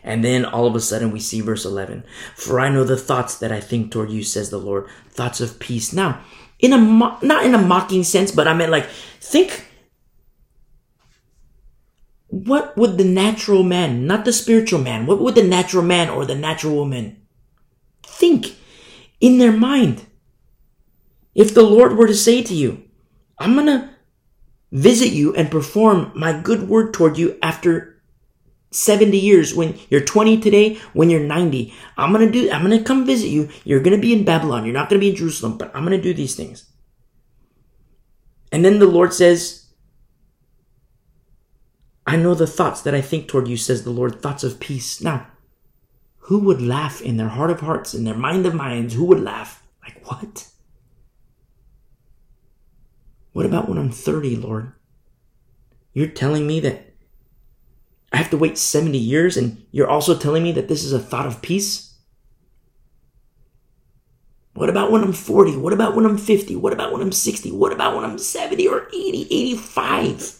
And 0.03 0.25
then 0.25 0.45
all 0.45 0.67
of 0.67 0.75
a 0.75 0.81
sudden 0.81 1.11
we 1.11 1.21
see 1.21 1.41
verse 1.41 1.65
11. 1.65 2.05
For 2.35 2.61
I 2.61 2.69
know 2.69 2.85
the 2.85 2.97
thoughts 2.97 3.37
that 3.39 3.53
I 3.53 3.61
think 3.61 3.93
toward 3.93 4.11
you, 4.11 4.23
says 4.23 4.51
the 4.51 4.59
Lord, 4.59 4.87
thoughts 5.11 5.41
of 5.41 5.59
peace. 5.59 5.93
Now, 5.93 6.21
in 6.59 6.73
a, 6.73 6.79
mo- 6.79 7.19
not 7.23 7.45
in 7.45 7.55
a 7.55 7.59
mocking 7.59 8.05
sense, 8.05 8.31
but 8.31 8.49
I 8.49 8.55
meant 8.55 8.73
like, 8.73 8.87
think 9.21 9.68
what 12.29 12.77
would 12.77 12.99
the 12.99 13.05
natural 13.05 13.63
man, 13.63 14.07
not 14.07 14.25
the 14.25 14.33
spiritual 14.33 14.81
man, 14.81 15.07
what 15.07 15.21
would 15.21 15.35
the 15.35 15.43
natural 15.43 15.83
man 15.83 16.09
or 16.09 16.25
the 16.25 16.35
natural 16.35 16.77
woman 16.77 17.21
think 18.03 18.55
in 19.21 19.39
their 19.39 19.53
mind? 19.53 20.07
If 21.35 21.55
the 21.55 21.63
Lord 21.63 21.97
were 21.97 22.07
to 22.07 22.15
say 22.15 22.43
to 22.43 22.55
you, 22.55 22.85
I'm 23.39 23.55
to 23.67 23.91
visit 24.73 25.11
you 25.11 25.35
and 25.35 25.51
perform 25.51 26.13
my 26.15 26.39
good 26.39 26.69
word 26.69 26.93
toward 26.93 27.17
you 27.17 27.39
after 27.43 28.03
70 28.71 29.17
years 29.17 29.55
when 29.55 29.79
you're 29.89 30.03
20 30.03 30.41
today, 30.41 30.75
when 30.93 31.09
you're 31.09 31.21
90, 31.21 31.73
I'm 31.97 32.13
to 32.13 32.31
do, 32.31 32.51
I'm 32.51 32.69
to 32.69 32.83
come 32.83 33.07
visit 33.07 33.29
you. 33.29 33.49
You're 33.65 33.81
to 33.83 33.97
be 33.97 34.13
in 34.13 34.25
Babylon. 34.25 34.65
You're 34.65 34.75
not 34.75 34.91
to 34.91 34.99
be 34.99 35.11
in 35.11 35.17
Jerusalem, 35.17 35.57
but 35.57 35.75
I'm 35.75 35.87
to 35.87 36.03
do 36.03 36.13
these 36.13 36.35
things. 36.35 36.71
And 38.53 38.65
then 38.65 38.79
the 38.79 38.87
Lord 38.87 39.15
says, 39.15 39.68
I 42.09 42.17
know 42.17 42.35
the 42.35 42.47
thoughts 42.47 42.81
that 42.83 42.95
I 42.95 43.03
think 43.03 43.29
toward 43.29 43.49
you, 43.49 43.59
says 43.59 43.85
the 43.85 43.91
Lord, 43.91 44.23
thoughts 44.23 44.43
of 44.43 44.61
peace. 44.61 45.03
Now, 45.03 45.27
who 46.21 46.39
would 46.39 46.63
laugh 46.63 47.03
in 47.03 47.19
their 47.19 47.29
heart 47.29 47.51
of 47.51 47.61
hearts, 47.61 47.93
in 47.93 48.05
their 48.05 48.17
mind 48.17 48.47
of 48.47 48.55
minds? 48.55 48.95
Who 48.95 49.05
would 49.05 49.21
laugh? 49.21 49.63
Like, 49.83 50.01
what? 50.09 50.49
What 53.35 53.45
about 53.45 53.69
when 53.69 53.77
I'm 53.77 53.91
30, 53.91 54.37
Lord? 54.37 54.73
You're 55.93 56.07
telling 56.07 56.47
me 56.47 56.61
that 56.61 56.95
I 58.11 58.17
have 58.17 58.31
to 58.31 58.39
wait 58.39 58.57
70 58.57 58.97
years, 58.97 59.37
and 59.37 59.67
you're 59.71 59.91
also 59.91 60.17
telling 60.17 60.43
me 60.43 60.53
that 60.53 60.67
this 60.67 60.85
is 60.85 60.95
a 60.95 60.99
thought 60.99 61.27
of 61.27 61.43
peace? 61.43 61.95
What 64.55 64.71
about 64.71 64.91
when 64.91 65.05
I'm 65.05 65.13
40? 65.13 65.59
What 65.59 65.75
about 65.75 65.95
when 65.95 66.07
I'm 66.07 66.17
50? 66.17 66.57
What 66.57 66.73
about 66.73 66.91
when 66.91 67.03
I'm 67.03 67.13
60? 67.13 67.53
What 67.53 67.75
about 67.75 67.95
when 67.95 68.05
I'm 68.05 68.17
70 68.17 68.67
or 68.67 68.89
80, 68.89 69.27
85? 69.31 70.38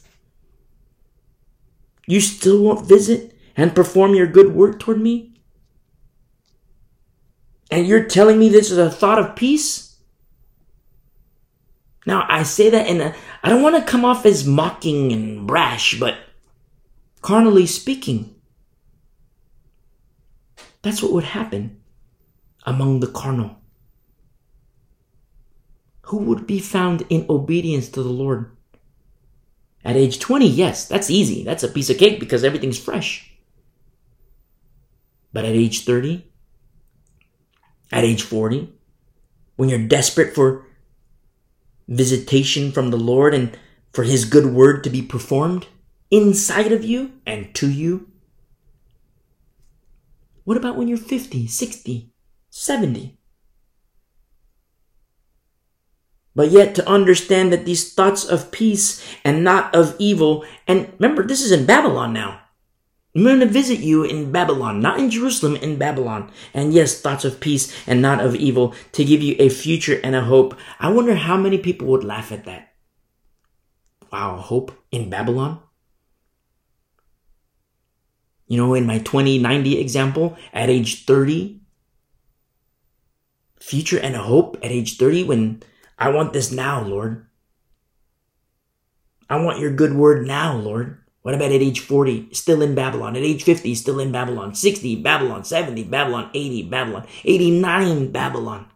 You 2.09 2.23
still 2.23 2.63
won't 2.63 2.87
visit 2.87 3.37
and 3.55 3.75
perform 3.75 4.15
your 4.15 4.27
good 4.27 4.55
work 4.55 4.81
toward 4.81 4.99
me? 4.99 5.35
And 7.71 7.87
you're 7.87 8.05
telling 8.05 8.39
me 8.39 8.49
this 8.49 8.71
is 8.71 8.79
a 8.79 8.91
thought 8.91 9.19
of 9.19 9.37
peace? 9.37 9.99
Now, 12.07 12.25
I 12.27 12.45
say 12.45 12.71
that 12.71 12.87
in 12.87 13.03
a, 13.03 13.09
uh, 13.09 13.13
I 13.43 13.51
don't 13.51 13.63
want 13.63 13.77
to 13.77 13.83
come 13.83 14.07
off 14.07 14.25
as 14.25 14.47
mocking 14.47 15.13
and 15.13 15.47
brash, 15.47 16.01
but 16.01 16.17
carnally 17.21 17.67
speaking, 17.67 18.35
that's 20.81 21.03
what 21.03 21.13
would 21.13 21.25
happen 21.25 21.79
among 22.63 23.01
the 23.01 23.07
carnal. 23.07 23.59
Who 26.07 26.17
would 26.21 26.47
be 26.47 26.59
found 26.59 27.05
in 27.11 27.27
obedience 27.29 27.91
to 27.91 28.03
the 28.03 28.09
Lord? 28.09 28.57
At 29.85 29.97
age 29.97 30.19
20, 30.19 30.47
yes, 30.47 30.87
that's 30.87 31.11
easy. 31.11 31.45
That's 31.45 31.63
a 31.63 31.69
piece 31.69 31.91
of 31.91 31.99
cake 31.99 32.21
because 32.21 32.45
everything's 32.45 32.79
fresh. 32.79 33.33
But 35.33 35.45
at 35.45 35.55
age 35.55 35.85
30, 35.85 36.27
at 37.93 38.05
age 38.05 38.23
40, 38.23 38.73
when 39.57 39.69
you're 39.69 39.87
desperate 39.87 40.35
for 40.35 40.67
visitation 41.89 42.71
from 42.71 42.91
the 42.91 42.97
Lord 42.97 43.35
and 43.35 43.57
for 43.93 44.05
his 44.05 44.25
good 44.25 44.47
word 44.47 44.85
to 44.85 44.91
be 44.91 45.03
performed 45.03 45.67
inside 46.11 46.73
of 46.73 46.85
you 46.85 47.13
and 47.27 47.55
to 47.57 47.71
you? 47.71 48.09
What 50.45 50.57
about 50.57 50.77
when 50.77 50.89
you're 50.89 50.99
50, 50.99 51.47
60, 51.47 52.13
70? 52.51 53.18
But 56.39 56.53
yet 56.53 56.77
to 56.77 56.89
understand 56.89 57.53
that 57.53 57.65
these 57.65 57.93
thoughts 57.93 58.25
of 58.25 58.53
peace 58.53 59.05
and 59.25 59.43
not 59.43 59.75
of 59.75 59.97
evil, 59.99 60.45
and 60.69 60.93
remember, 61.01 61.27
this 61.27 61.43
is 61.43 61.51
in 61.51 61.67
Babylon 61.67 62.13
now. 62.13 62.39
I'm 63.17 63.25
going 63.25 63.41
to 63.41 63.47
visit 63.47 63.81
you 63.81 64.05
in 64.05 64.31
Babylon, 64.31 64.81
not 64.81 65.01
in 65.01 65.11
Jerusalem, 65.11 65.57
in 65.57 65.79
Babylon. 65.79 66.31
And 66.55 66.73
yes, 66.73 67.01
thoughts 67.01 67.25
of 67.25 67.41
peace 67.41 67.75
and 67.89 68.01
not 68.01 68.21
of 68.21 68.37
evil 68.37 68.73
to 68.93 69.05
give 69.05 69.21
you 69.21 69.35
a 69.41 69.49
future 69.49 70.01
and 70.05 70.15
a 70.15 70.21
hope. 70.21 70.55
I 70.79 70.91
wonder 70.91 71.17
how 71.17 71.37
many 71.37 71.59
people 71.59 71.89
would 71.89 72.05
laugh 72.05 72.31
at 72.31 72.45
that. 72.45 72.73
Wow, 74.13 74.37
hope 74.37 74.71
in 74.93 75.11
Babylon? 75.11 75.59
You 78.47 78.59
know, 78.59 78.75
in 78.75 78.87
my 78.87 78.99
2090 78.99 79.81
example, 79.81 80.37
at 80.53 80.71
age 80.71 81.05
30, 81.05 81.63
future 83.59 83.99
and 83.99 84.15
a 84.15 84.23
hope 84.23 84.57
at 84.63 84.71
age 84.71 84.99
30 84.99 85.25
when 85.25 85.63
I 85.99 86.11
want 86.11 86.33
this 86.33 86.53
now, 86.53 86.83
Lord. 86.83 87.27
I 89.29 89.41
want 89.41 89.59
your 89.59 89.73
good 89.73 89.95
word 89.95 90.27
now, 90.27 90.57
Lord. 90.57 90.99
What 91.23 91.35
about 91.35 91.53
at 91.53 91.61
age 91.61 91.81
40? 91.81 92.33
Still 92.33 92.63
in 92.63 92.75
Babylon. 92.75 93.17
At 93.17 93.23
age 93.23 93.43
50, 93.43 93.75
still 93.75 94.01
in 94.01 94.13
Babylon. 94.13 94.55
60, 94.55 94.97
Babylon. 95.03 95.45
70, 95.45 95.85
Babylon. 95.85 96.31
80, 96.33 96.63
Babylon. 96.69 97.07
89, 97.25 98.13
Babylon. 98.13 98.67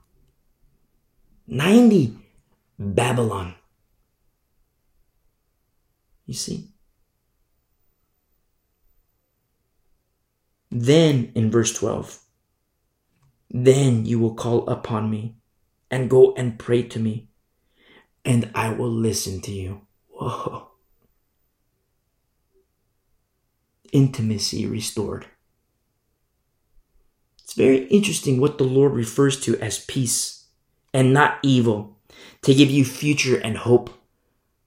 90, 1.47 2.19
Babylon. 2.79 3.55
You 6.27 6.35
see? 6.35 6.69
Then 10.71 11.33
in 11.35 11.51
verse 11.51 11.73
12, 11.75 12.19
then 13.51 14.07
you 14.07 14.19
will 14.19 14.35
call 14.35 14.69
upon 14.69 15.11
me 15.11 15.37
and 15.93 16.11
go 16.11 16.35
and 16.35 16.59
pray 16.59 16.83
to 16.83 16.99
me, 16.99 17.29
and 18.25 18.51
I 18.55 18.71
will 18.71 18.91
listen 18.91 19.41
to 19.43 19.53
you. 19.53 19.83
Whoa 20.09 20.73
intimacy 23.93 24.67
restored. 24.67 25.27
It's 27.39 27.53
very 27.53 27.85
interesting 27.89 28.41
what 28.41 28.59
the 28.59 28.65
Lord 28.65 28.93
refers 28.93 29.39
to 29.43 29.57
as 29.59 29.85
peace 29.85 30.47
and 30.93 31.13
not 31.13 31.39
evil 31.43 31.99
to 32.43 32.55
give 32.55 32.71
you 32.71 32.85
future 32.85 33.37
and 33.37 33.59
hope. 33.59 33.91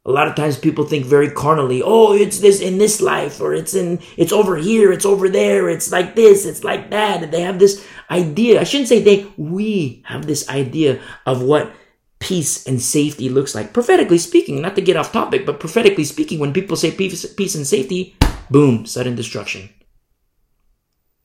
A 0.06 0.11
lot 0.11 0.27
of 0.27 0.35
times 0.35 0.58
people 0.58 0.85
think 0.85 1.06
very 1.06 1.32
carnally, 1.32 1.82
oh, 1.84 2.14
it's 2.14 2.40
this 2.40 2.61
in 2.61 2.77
this 2.77 3.01
life, 3.01 3.42
or 3.42 3.56
it's 3.56 3.74
in, 3.74 4.00
it's 4.17 4.32
over 4.32 4.56
here, 4.56 4.92
it's 4.92 5.06
over 5.06 5.27
there, 5.30 5.67
it's 5.67 5.92
like 5.92 6.16
this, 6.16 6.45
it's 6.45 6.64
like 6.64 6.92
that. 6.92 7.24
And 7.24 7.34
they 7.34 7.42
have 7.42 7.58
this 7.58 7.85
idea. 8.11 8.61
I 8.61 8.66
shouldn't 8.66 8.90
say 8.90 9.01
they, 9.01 9.25
we 9.35 10.03
have 10.06 10.27
this 10.27 10.48
idea 10.48 11.01
of 11.25 11.42
what 11.42 11.74
peace 12.19 12.67
and 12.67 12.80
safety 12.80 13.30
looks 13.30 13.56
like. 13.56 13.74
Prophetically 13.74 14.19
speaking, 14.19 14.61
not 14.61 14.75
to 14.75 14.82
get 14.82 14.95
off 14.95 15.11
topic, 15.11 15.45
but 15.45 15.59
prophetically 15.59 16.03
speaking, 16.03 16.38
when 16.38 16.53
people 16.53 16.77
say 16.77 16.92
peace, 16.92 17.25
peace 17.34 17.56
and 17.56 17.66
safety, 17.66 18.16
Boom, 18.50 18.85
sudden 18.85 19.16
destruction. 19.16 19.69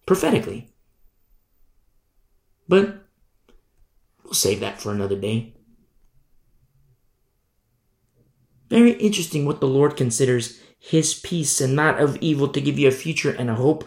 Prophetically. 0.06 0.72
But 2.68 3.04
we'll 4.24 4.34
save 4.34 4.60
that 4.60 4.80
for 4.80 4.92
another 4.92 5.16
day. 5.16 5.54
Very 8.70 8.92
interesting 8.92 9.44
what 9.44 9.60
the 9.60 9.66
Lord 9.66 9.96
considers 9.96 10.60
his 10.78 11.12
peace 11.12 11.60
and 11.60 11.76
not 11.76 12.00
of 12.00 12.16
evil 12.20 12.48
to 12.48 12.60
give 12.60 12.78
you 12.78 12.88
a 12.88 12.92
future 12.92 13.32
and 13.32 13.50
a 13.50 13.56
hope. 13.56 13.84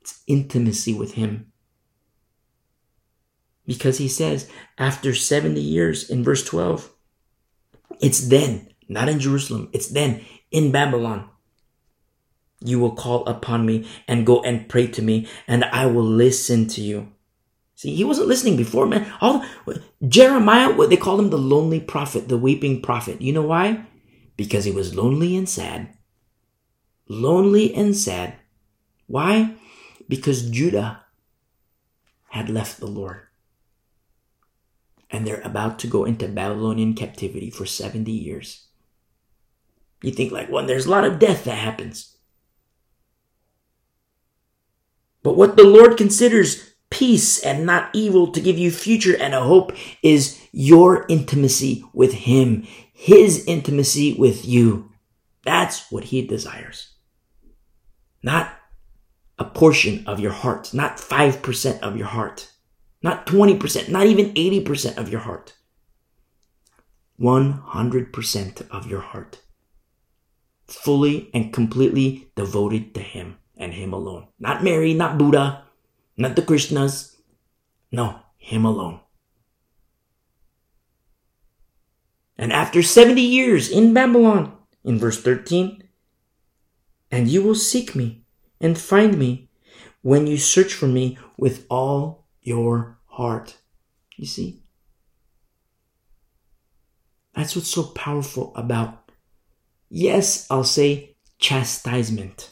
It's 0.00 0.22
intimacy 0.26 0.94
with 0.94 1.14
him. 1.14 1.50
Because 3.66 3.96
he 3.98 4.08
says, 4.08 4.48
after 4.76 5.14
70 5.14 5.58
years 5.58 6.10
in 6.10 6.22
verse 6.22 6.44
12, 6.44 6.90
it's 8.00 8.28
then, 8.28 8.68
not 8.88 9.08
in 9.08 9.18
Jerusalem, 9.18 9.70
it's 9.72 9.88
then 9.88 10.22
in 10.50 10.70
Babylon 10.70 11.30
you 12.60 12.78
will 12.78 12.92
call 12.92 13.26
upon 13.26 13.66
me 13.66 13.86
and 14.08 14.26
go 14.26 14.42
and 14.42 14.68
pray 14.68 14.86
to 14.86 15.02
me 15.02 15.28
and 15.46 15.64
I 15.64 15.86
will 15.86 16.04
listen 16.04 16.66
to 16.68 16.80
you. 16.80 17.12
See, 17.74 17.94
he 17.94 18.04
wasn't 18.04 18.28
listening 18.28 18.56
before, 18.56 18.86
man. 18.86 19.12
All 19.20 19.44
Jeremiah, 20.06 20.72
what 20.72 20.90
they 20.90 20.96
called 20.96 21.20
him 21.20 21.30
the 21.30 21.38
lonely 21.38 21.80
prophet, 21.80 22.28
the 22.28 22.38
weeping 22.38 22.80
prophet. 22.80 23.20
You 23.20 23.32
know 23.32 23.42
why? 23.42 23.84
Because 24.36 24.64
he 24.64 24.72
was 24.72 24.96
lonely 24.96 25.36
and 25.36 25.48
sad. 25.48 25.96
Lonely 27.08 27.74
and 27.74 27.96
sad. 27.96 28.36
Why? 29.06 29.54
Because 30.08 30.50
Judah 30.50 31.04
had 32.30 32.48
left 32.48 32.80
the 32.80 32.86
Lord. 32.86 33.20
And 35.10 35.26
they're 35.26 35.40
about 35.42 35.78
to 35.80 35.86
go 35.86 36.04
into 36.04 36.26
Babylonian 36.26 36.94
captivity 36.94 37.50
for 37.50 37.66
70 37.66 38.10
years. 38.10 38.66
You 40.02 40.10
think 40.10 40.32
like, 40.32 40.50
well, 40.50 40.66
there's 40.66 40.86
a 40.86 40.90
lot 40.90 41.04
of 41.04 41.18
death 41.18 41.44
that 41.44 41.56
happens. 41.56 42.16
But 45.22 45.36
what 45.36 45.56
the 45.56 45.64
Lord 45.64 45.96
considers 45.96 46.74
peace 46.90 47.42
and 47.42 47.64
not 47.64 47.90
evil 47.94 48.30
to 48.30 48.40
give 48.40 48.58
you 48.58 48.70
future 48.70 49.16
and 49.16 49.34
a 49.34 49.40
hope 49.40 49.72
is 50.02 50.40
your 50.52 51.06
intimacy 51.08 51.84
with 51.92 52.12
Him, 52.12 52.66
His 53.04 53.44
intimacy 53.44 54.14
with 54.14 54.46
you. 54.46 54.90
That's 55.44 55.92
what 55.92 56.04
He 56.04 56.26
desires. 56.26 56.94
Not 58.22 58.56
a 59.38 59.44
portion 59.44 60.06
of 60.06 60.20
your 60.20 60.32
heart, 60.32 60.72
not 60.72 60.96
5% 60.96 61.80
of 61.80 61.98
your 61.98 62.06
heart, 62.06 62.50
not 63.02 63.26
20%, 63.26 63.90
not 63.90 64.06
even 64.06 64.32
80% 64.32 64.96
of 64.96 65.10
your 65.10 65.20
heart. 65.20 65.52
100% 67.20 68.70
of 68.70 68.86
your 68.86 69.00
heart. 69.00 69.42
Fully 70.66 71.28
and 71.34 71.52
completely 71.52 72.32
devoted 72.36 72.94
to 72.94 73.00
Him 73.02 73.36
and 73.54 73.74
Him 73.74 73.92
alone. 73.92 74.28
Not 74.40 74.64
Mary, 74.64 74.94
not 74.94 75.18
Buddha, 75.18 75.64
not 76.16 76.36
the 76.36 76.42
Krishnas. 76.42 77.16
No, 77.92 78.20
Him 78.38 78.64
alone. 78.64 79.00
And 82.36 82.52
after 82.52 82.82
70 82.82 83.20
years 83.20 83.70
in 83.70 83.94
Babylon, 83.94 84.56
in 84.84 84.98
verse 84.98 85.20
13, 85.22 85.82
and 87.10 87.28
you 87.28 87.42
will 87.42 87.54
seek 87.54 87.94
me 87.94 88.24
and 88.60 88.76
find 88.76 89.18
me 89.18 89.48
when 90.02 90.26
you 90.26 90.36
search 90.36 90.74
for 90.74 90.86
me 90.86 91.16
with 91.36 91.66
all 91.70 92.26
your 92.42 92.98
heart. 93.06 93.56
You 94.16 94.26
see? 94.26 94.62
That's 97.34 97.56
what's 97.56 97.70
so 97.70 97.84
powerful 97.84 98.52
about, 98.54 99.10
yes, 99.88 100.46
I'll 100.50 100.64
say 100.64 101.16
chastisement. 101.38 102.50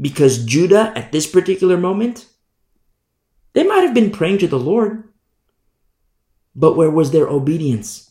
Because 0.00 0.44
Judah, 0.44 0.92
at 0.96 1.12
this 1.12 1.26
particular 1.26 1.76
moment, 1.76 2.26
they 3.52 3.64
might 3.64 3.82
have 3.82 3.94
been 3.94 4.10
praying 4.10 4.38
to 4.38 4.46
the 4.46 4.58
Lord. 4.58 5.08
But 6.54 6.76
where 6.76 6.90
was 6.90 7.10
their 7.10 7.28
obedience? 7.28 8.07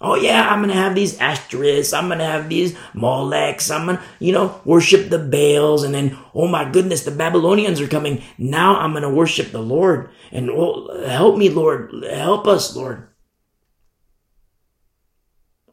Oh 0.00 0.14
yeah, 0.14 0.48
I'm 0.48 0.60
gonna 0.60 0.74
have 0.74 0.94
these 0.94 1.18
asterisks, 1.18 1.92
I'm 1.92 2.08
gonna 2.08 2.24
have 2.24 2.48
these 2.48 2.74
Molechs, 2.94 3.74
I'm 3.74 3.86
gonna, 3.86 4.02
you 4.20 4.32
know, 4.32 4.60
worship 4.64 5.10
the 5.10 5.18
Baals, 5.18 5.82
and 5.82 5.92
then, 5.92 6.16
oh 6.34 6.46
my 6.46 6.70
goodness, 6.70 7.02
the 7.02 7.10
Babylonians 7.10 7.80
are 7.80 7.88
coming. 7.88 8.22
Now 8.38 8.76
I'm 8.76 8.92
gonna 8.92 9.12
worship 9.12 9.50
the 9.50 9.62
Lord. 9.62 10.10
And 10.30 10.50
oh, 10.50 11.04
help 11.04 11.36
me, 11.36 11.48
Lord. 11.48 12.04
Help 12.08 12.46
us, 12.46 12.76
Lord. 12.76 13.08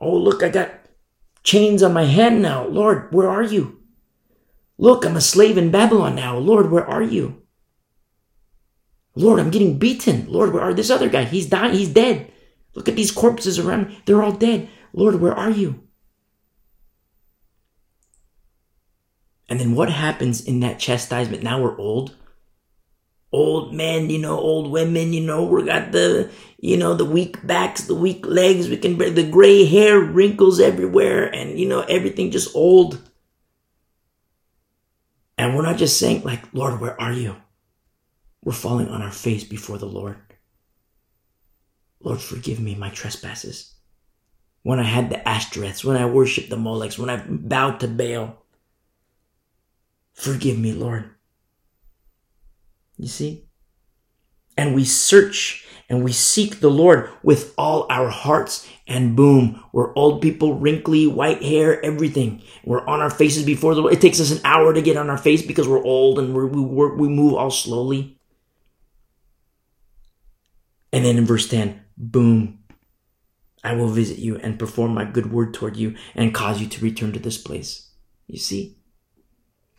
Oh, 0.02 0.18
look, 0.18 0.42
I 0.42 0.50
got 0.50 0.72
chains 1.44 1.84
on 1.84 1.94
my 1.94 2.06
hand 2.06 2.42
now. 2.42 2.66
Lord, 2.66 3.14
where 3.14 3.30
are 3.30 3.44
you? 3.44 3.80
Look, 4.78 5.06
I'm 5.06 5.16
a 5.16 5.22
slave 5.22 5.58
in 5.58 5.72
Babylon 5.72 6.16
now. 6.16 6.38
Lord, 6.38 6.72
where 6.72 6.86
are 6.86 7.04
you? 7.04 7.44
Lord, 9.16 9.40
I'm 9.40 9.52
getting 9.52 9.78
beaten. 9.78 10.26
Lord, 10.28 10.52
where 10.52 10.64
are 10.64 10.74
this 10.74 10.90
other 10.90 11.10
guy? 11.10 11.24
He's 11.24 11.48
dying. 11.48 11.74
He's 11.74 11.90
dead. 11.90 12.32
Look 12.76 12.90
at 12.90 12.96
these 12.96 13.12
corpses 13.12 13.58
around. 13.58 13.88
me. 13.88 14.00
They're 14.06 14.22
all 14.22 14.34
dead. 14.34 14.70
Lord, 14.94 15.16
where 15.16 15.34
are 15.34 15.50
you? 15.50 15.82
And 19.48 19.60
then 19.60 19.76
what 19.76 19.90
happens 19.90 20.44
in 20.44 20.60
that 20.62 20.80
chastisement? 20.80 21.44
Now 21.44 21.62
we're 21.62 21.78
old. 21.78 22.16
Old 23.32 23.74
men, 23.74 24.10
you 24.10 24.20
know, 24.20 24.40
old 24.40 24.72
women, 24.72 25.12
you 25.14 25.22
know, 25.22 25.44
we 25.44 25.66
got 25.66 25.92
the, 25.92 26.32
you 26.58 26.78
know, 26.78 26.94
the 26.94 27.06
weak 27.06 27.46
backs, 27.46 27.82
the 27.82 27.96
weak 27.96 28.26
legs. 28.26 28.70
We 28.70 28.78
can, 28.78 28.98
bear 28.98 29.10
the 29.10 29.30
gray 29.30 29.66
hair, 29.66 30.00
wrinkles 30.00 30.60
everywhere, 30.60 31.26
and, 31.26 31.60
you 31.60 31.68
know, 31.68 31.82
everything 31.82 32.32
just 32.32 32.56
old. 32.56 33.02
And 35.38 35.54
we're 35.54 35.64
not 35.64 35.78
just 35.78 36.00
saying, 36.00 36.24
like, 36.24 36.42
Lord, 36.54 36.80
where 36.80 37.00
are 37.00 37.12
you? 37.12 37.36
We're 38.42 38.54
falling 38.54 38.88
on 38.88 39.02
our 39.02 39.12
face 39.12 39.44
before 39.44 39.78
the 39.78 39.86
Lord. 39.86 40.18
Lord, 42.06 42.22
forgive 42.22 42.60
me 42.60 42.76
my 42.76 42.90
trespasses. 42.90 43.74
when 44.62 44.80
I 44.80 44.84
had 44.84 45.12
the 45.12 45.18
Ashtoreths, 45.18 45.84
when 45.84 45.96
I 45.96 46.08
worshiped 46.08 46.50
the 46.50 46.56
Molechs, 46.56 46.98
when 46.98 47.10
I 47.10 47.24
bowed 47.28 47.80
to 47.82 47.88
Baal. 47.88 48.44
Forgive 50.14 50.58
me, 50.58 50.72
Lord. 50.72 51.12
You 52.98 53.08
see? 53.08 53.46
And 54.58 54.74
we 54.74 54.84
search 54.84 55.68
and 55.88 56.04
we 56.04 56.12
seek 56.12 56.62
the 56.62 56.72
Lord 56.72 57.12
with 57.22 57.54
all 57.60 57.86
our 57.92 58.10
hearts 58.10 58.68
and 58.88 59.16
boom, 59.16 59.64
we're 59.72 59.94
old 59.94 60.20
people, 60.22 60.56
wrinkly, 60.56 61.06
white 61.06 61.44
hair, 61.44 61.84
everything. 61.86 62.42
We're 62.64 62.86
on 62.88 63.02
our 63.02 63.12
faces 63.12 63.46
before 63.46 63.76
the 63.76 63.82
Lord. 63.82 63.94
It 63.94 64.02
takes 64.02 64.20
us 64.20 64.32
an 64.32 64.42
hour 64.44 64.74
to 64.74 64.82
get 64.82 64.98
on 64.98 65.12
our 65.12 65.18
face 65.18 65.46
because 65.46 65.68
we're 65.68 65.84
old 65.84 66.18
and 66.18 66.34
we're, 66.34 66.48
we 66.48 66.62
work, 66.62 66.98
we 66.98 67.08
move 67.08 67.36
all 67.36 67.52
slowly. 67.52 68.18
And 70.92 71.06
then 71.06 71.18
in 71.18 71.26
verse 71.26 71.48
10, 71.48 71.85
boom, 71.98 72.60
I 73.64 73.74
will 73.74 73.88
visit 73.88 74.20
you 74.20 74.38
and 74.38 74.60
perform 74.60 74.94
my 74.94 75.06
good 75.06 75.32
word 75.32 75.54
toward 75.54 75.76
you 75.76 75.96
and 76.14 76.34
cause 76.34 76.62
you 76.62 76.68
to 76.68 76.84
return 76.84 77.12
to 77.14 77.20
this 77.20 77.38
place. 77.38 77.90
You 78.28 78.38
see? 78.38 78.78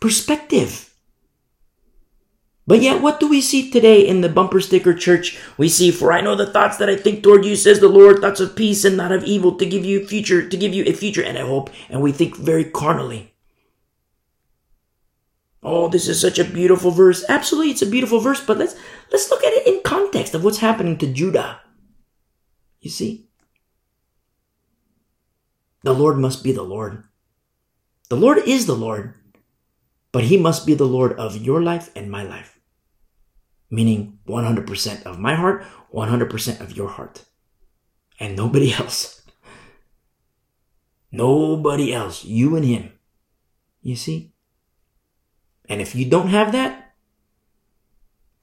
Perspective. 0.01 0.93
But 2.67 2.83
yet, 2.83 3.01
what 3.01 3.21
do 3.21 3.29
we 3.29 3.41
see 3.41 3.71
today 3.71 4.05
in 4.05 4.23
the 4.23 4.29
bumper 4.29 4.61
sticker 4.61 4.93
church? 4.93 5.39
We 5.57 5.69
see, 5.69 5.93
for 5.93 6.13
I 6.13 6.21
know 6.21 6.35
the 6.35 6.51
thoughts 6.51 6.79
that 6.79 6.91
I 6.91 6.97
think 6.97 7.23
toward 7.23 7.45
you, 7.45 7.55
says 7.55 7.79
the 7.79 7.89
Lord, 7.89 8.19
thoughts 8.19 8.41
of 8.41 8.57
peace 8.57 8.85
and 8.85 8.97
not 8.97 9.13
of 9.13 9.23
evil, 9.23 9.55
to 9.55 9.65
give 9.65 9.85
you 9.85 10.05
future, 10.05 10.49
to 10.49 10.57
give 10.57 10.75
you 10.75 10.83
a 10.85 10.93
future 10.93 11.23
and 11.23 11.39
a 11.39 11.47
hope. 11.47 11.71
And 11.89 12.03
we 12.03 12.11
think 12.11 12.37
very 12.37 12.65
carnally. 12.65 13.35
Oh, 15.63 15.89
this 15.89 16.09
is 16.09 16.21
such 16.21 16.41
a 16.41 16.45
beautiful 16.45 16.91
verse. 16.91 17.25
Absolutely, 17.29 17.71
it's 17.71 17.83
a 17.83 17.87
beautiful 17.87 18.19
verse, 18.19 18.45
but 18.45 18.59
let's 18.59 18.75
let's 19.13 19.31
look 19.31 19.45
at 19.45 19.53
it 19.53 19.67
in 19.67 19.83
context 19.83 20.35
of 20.35 20.43
what's 20.43 20.59
happening 20.59 20.99
to 20.99 21.07
Judah. 21.07 21.61
You 22.87 22.91
see? 22.95 23.27
The 25.83 25.93
Lord 25.93 26.19
must 26.19 26.47
be 26.47 26.53
the 26.53 26.63
Lord. 26.63 27.03
The 28.09 28.17
Lord 28.17 28.39
is 28.47 28.67
the 28.67 28.79
Lord, 28.79 29.15
but 30.13 30.31
he 30.31 30.39
must 30.39 30.67
be 30.67 30.75
the 30.75 30.87
Lord 30.87 31.19
of 31.19 31.37
your 31.37 31.61
life 31.61 31.91
and 31.99 32.11
my 32.11 32.23
life 32.23 32.57
meaning 33.71 34.19
100% 34.29 35.03
of 35.05 35.19
my 35.19 35.35
heart, 35.35 35.65
100% 35.93 36.61
of 36.61 36.77
your 36.77 36.89
heart, 36.89 37.25
and 38.21 38.37
nobody 38.37 38.73
else. 38.79 39.23
Nobody 41.11 41.93
else, 41.93 42.25
you 42.25 42.57
and 42.57 42.65
him. 42.65 42.93
You 43.83 43.97
see? 43.97 44.35
And 45.69 45.81
if 45.81 45.95
you 45.95 46.05
don't 46.09 46.29
have 46.29 46.53
that, 46.53 46.95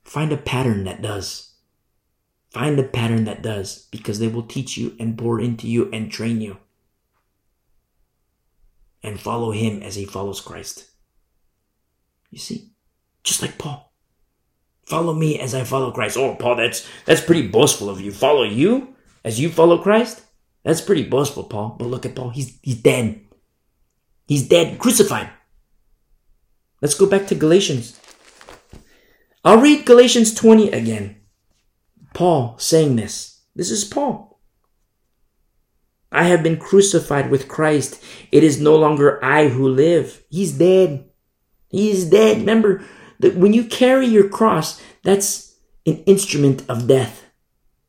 find 0.04 0.32
a 0.32 0.38
pattern 0.38 0.84
that 0.86 1.02
does. 1.02 1.53
Find 2.54 2.80
a 2.80 2.84
pattern 2.84 3.26
that 3.26 3.42
does 3.42 3.88
because 3.92 4.20
they 4.20 4.28
will 4.28 4.44
teach 4.44 4.78
you 4.78 4.96
and 5.00 5.18
pour 5.18 5.42
into 5.42 5.68
you 5.68 5.90
and 5.92 6.12
train 6.12 6.40
you. 6.40 6.58
And 9.02 9.20
follow 9.20 9.52
him 9.52 9.82
as 9.82 9.96
he 9.96 10.06
follows 10.06 10.40
Christ. 10.40 10.86
You 12.30 12.38
see? 12.38 12.70
Just 13.24 13.42
like 13.42 13.58
Paul. 13.58 13.92
Follow 14.86 15.14
me 15.14 15.40
as 15.40 15.56
I 15.56 15.64
follow 15.64 15.92
Christ. 15.92 16.16
Oh, 16.16 16.36
Paul, 16.36 16.58
that's 16.58 16.88
that's 17.06 17.22
pretty 17.22 17.48
boastful 17.48 17.90
of 17.90 18.00
you. 18.00 18.12
Follow 18.12 18.44
you 18.44 18.96
as 19.26 19.40
you 19.40 19.50
follow 19.50 19.82
Christ? 19.82 20.22
That's 20.64 20.82
pretty 20.82 21.04
boastful, 21.04 21.46
Paul. 21.46 21.76
But 21.80 21.88
look 21.88 22.06
at 22.06 22.16
Paul. 22.16 22.30
He's 22.30 22.60
he's 22.62 22.82
dead. 22.82 23.22
He's 24.28 24.48
dead, 24.48 24.78
crucified. 24.80 25.30
Let's 26.82 26.96
go 26.96 27.06
back 27.08 27.28
to 27.28 27.36
Galatians. 27.36 28.00
I'll 29.44 29.60
read 29.60 29.86
Galatians 29.86 30.34
20 30.34 30.72
again. 30.72 31.23
Paul 32.14 32.56
saying 32.58 32.96
this. 32.96 33.42
This 33.56 33.72
is 33.72 33.84
Paul. 33.84 34.40
I 36.12 36.26
have 36.26 36.44
been 36.44 36.58
crucified 36.58 37.32
with 37.32 37.48
Christ. 37.48 38.04
It 38.32 38.44
is 38.44 38.62
no 38.62 38.76
longer 38.76 39.24
I 39.24 39.48
who 39.48 39.68
live. 39.68 40.24
He's 40.30 40.52
dead. 40.52 41.10
He's 41.70 42.06
dead. 42.06 42.38
Remember, 42.38 42.84
that 43.20 43.36
when 43.36 43.54
you 43.54 43.64
carry 43.64 44.06
your 44.06 44.28
cross, 44.28 44.82
that's 45.02 45.56
an 45.86 46.04
instrument 46.06 46.64
of 46.70 46.88
death. 46.88 47.23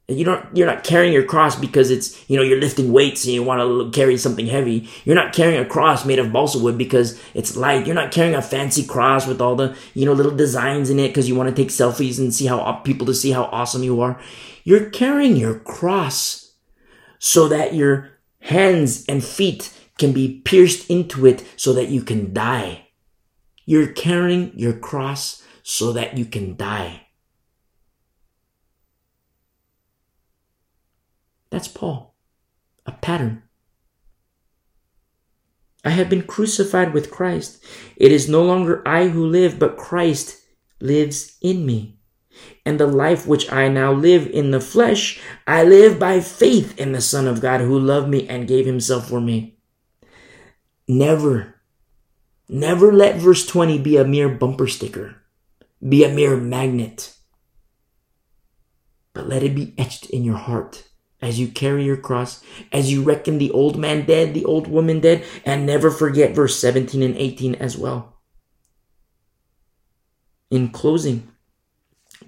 You 0.07 0.23
don't, 0.23 0.44
you're 0.55 0.66
not 0.66 0.84
carrying 0.84 1.15
your 1.15 1.24
cross 1.24 1.57
because 1.57 1.91
it's, 1.91 2.28
you 2.28 2.36
know, 2.36 2.42
you're 2.42 2.60
lifting 2.60 2.92
weights 2.92 3.24
and 3.24 3.33
you 3.33 3.42
want 3.42 3.60
to 3.60 3.99
carry 3.99 4.18
something 4.18 4.47
heavy. 4.47 4.86
You're 5.05 5.15
not 5.15 5.33
carrying 5.33 5.58
a 5.58 5.65
cross 5.65 6.05
made 6.05 6.18
of 6.18 6.31
balsa 6.31 6.58
wood 6.58 6.76
because 6.76 7.18
it's 7.33 7.57
light. 7.57 7.86
You're 7.86 7.94
not 7.94 8.12
carrying 8.12 8.34
a 8.34 8.42
fancy 8.42 8.84
cross 8.84 9.26
with 9.26 9.41
all 9.41 9.57
the, 9.57 9.74
you 9.94 10.05
know, 10.05 10.12
little 10.12 10.36
designs 10.36 10.91
in 10.91 10.99
it 10.99 11.08
because 11.08 11.26
you 11.26 11.34
want 11.34 11.49
to 11.49 11.55
take 11.55 11.70
selfies 11.70 12.18
and 12.18 12.34
see 12.34 12.44
how, 12.44 12.73
people 12.84 13.07
to 13.07 13.15
see 13.15 13.31
how 13.31 13.44
awesome 13.44 13.83
you 13.83 14.02
are. 14.02 14.20
You're 14.62 14.91
carrying 14.91 15.36
your 15.36 15.58
cross 15.60 16.52
so 17.18 17.49
that 17.49 17.73
your 17.73 18.10
hands 18.41 19.07
and 19.08 19.24
feet 19.24 19.73
can 19.97 20.12
be 20.12 20.42
pierced 20.44 20.91
into 20.91 21.24
it 21.26 21.42
so 21.57 21.73
that 21.73 21.89
you 21.89 22.02
can 22.02 22.34
die. 22.34 22.89
You're 23.65 23.92
carrying 23.92 24.52
your 24.55 24.74
cross 24.74 25.42
so 25.62 25.92
that 25.94 26.18
you 26.18 26.26
can 26.26 26.57
die. 26.57 27.03
That's 31.55 31.68
Paul, 31.68 32.16
a 32.84 32.91
pattern. 32.91 33.44
I 35.84 35.91
have 35.91 36.10
been 36.10 36.24
crucified 36.24 36.92
with 36.92 37.12
Christ. 37.12 37.65
It 37.94 38.10
is 38.10 38.28
no 38.28 38.42
longer 38.42 38.83
I 38.84 39.07
who 39.07 39.24
live, 39.24 39.60
but 39.60 39.76
Christ 39.76 40.42
lives 40.81 41.39
in 41.41 41.65
me. 41.65 42.00
And 42.66 42.81
the 42.81 42.89
life 42.89 43.28
which 43.28 43.52
I 43.52 43.68
now 43.68 43.92
live 43.92 44.26
in 44.26 44.50
the 44.50 44.60
flesh, 44.60 45.23
I 45.47 45.62
live 45.62 45.97
by 45.97 46.18
faith 46.18 46.76
in 46.76 46.91
the 46.91 47.00
Son 47.00 47.28
of 47.28 47.41
God 47.41 47.60
who 47.60 47.78
loved 47.78 48.08
me 48.08 48.28
and 48.28 48.49
gave 48.49 48.66
himself 48.66 49.08
for 49.08 49.20
me. 49.20 49.57
Never 50.89 51.55
Never 52.49 52.92
let 52.92 53.20
verse 53.20 53.47
20 53.47 53.78
be 53.78 53.97
a 53.97 54.05
mere 54.05 54.28
bumper 54.28 54.66
sticker, 54.66 55.23
be 55.89 56.02
a 56.02 56.12
mere 56.12 56.36
magnet. 56.36 57.15
But 59.12 59.28
let 59.28 59.44
it 59.44 59.55
be 59.55 59.73
etched 59.78 60.10
in 60.10 60.24
your 60.24 60.36
heart 60.36 60.89
as 61.20 61.39
you 61.39 61.49
carry 61.49 61.84
your 61.84 61.97
cross, 61.97 62.43
as 62.73 62.93
you 62.93 63.02
reckon 63.02 63.39
the 63.39 63.51
old 63.51 63.78
man 63.78 64.05
dead, 64.05 64.34
the 64.34 64.44
old 64.44 64.67
woman 64.67 65.01
dead, 65.01 65.25
and 65.44 65.65
never 65.65 65.91
forget 65.91 66.34
verse 66.34 66.59
17 66.59 67.02
and 67.02 67.17
18 67.17 67.55
as 67.57 67.78
well. 67.78 68.18
In 70.51 70.68
closing, 70.68 71.28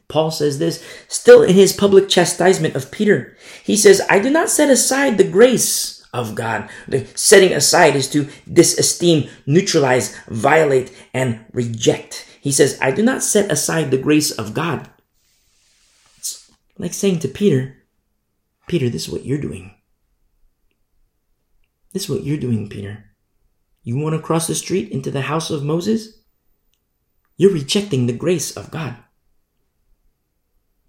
Paul 0.08 0.30
says 0.30 0.58
this, 0.58 0.84
still 1.08 1.42
in 1.42 1.54
his 1.54 1.72
public 1.72 2.08
chastisement 2.08 2.74
of 2.74 2.90
Peter. 2.90 3.36
He 3.62 3.76
says, 3.76 4.00
I 4.08 4.18
do 4.18 4.30
not 4.30 4.50
set 4.50 4.70
aside 4.70 5.18
the 5.18 5.28
grace 5.28 6.04
of 6.14 6.34
God. 6.34 6.70
The 6.88 7.06
setting 7.14 7.52
aside 7.52 7.96
is 7.96 8.08
to 8.10 8.24
disesteem, 8.48 9.28
neutralize, 9.46 10.16
violate, 10.28 10.92
and 11.12 11.44
reject. 11.52 12.26
He 12.40 12.52
says, 12.52 12.78
I 12.80 12.92
do 12.92 13.02
not 13.02 13.22
set 13.22 13.50
aside 13.50 13.90
the 13.90 13.98
grace 13.98 14.30
of 14.30 14.54
God. 14.54 14.88
It's 16.18 16.50
like 16.78 16.94
saying 16.94 17.18
to 17.20 17.28
Peter, 17.28 17.75
Peter, 18.66 18.88
this 18.88 19.06
is 19.06 19.12
what 19.12 19.24
you're 19.24 19.40
doing. 19.40 19.74
This 21.92 22.04
is 22.04 22.10
what 22.10 22.24
you're 22.24 22.36
doing, 22.36 22.68
Peter. 22.68 23.04
You 23.82 23.96
want 23.96 24.16
to 24.16 24.20
cross 24.20 24.46
the 24.46 24.54
street 24.54 24.90
into 24.90 25.10
the 25.10 25.22
house 25.22 25.50
of 25.50 25.62
Moses? 25.62 26.20
You're 27.36 27.52
rejecting 27.52 28.06
the 28.06 28.12
grace 28.12 28.56
of 28.56 28.70
God. 28.70 28.96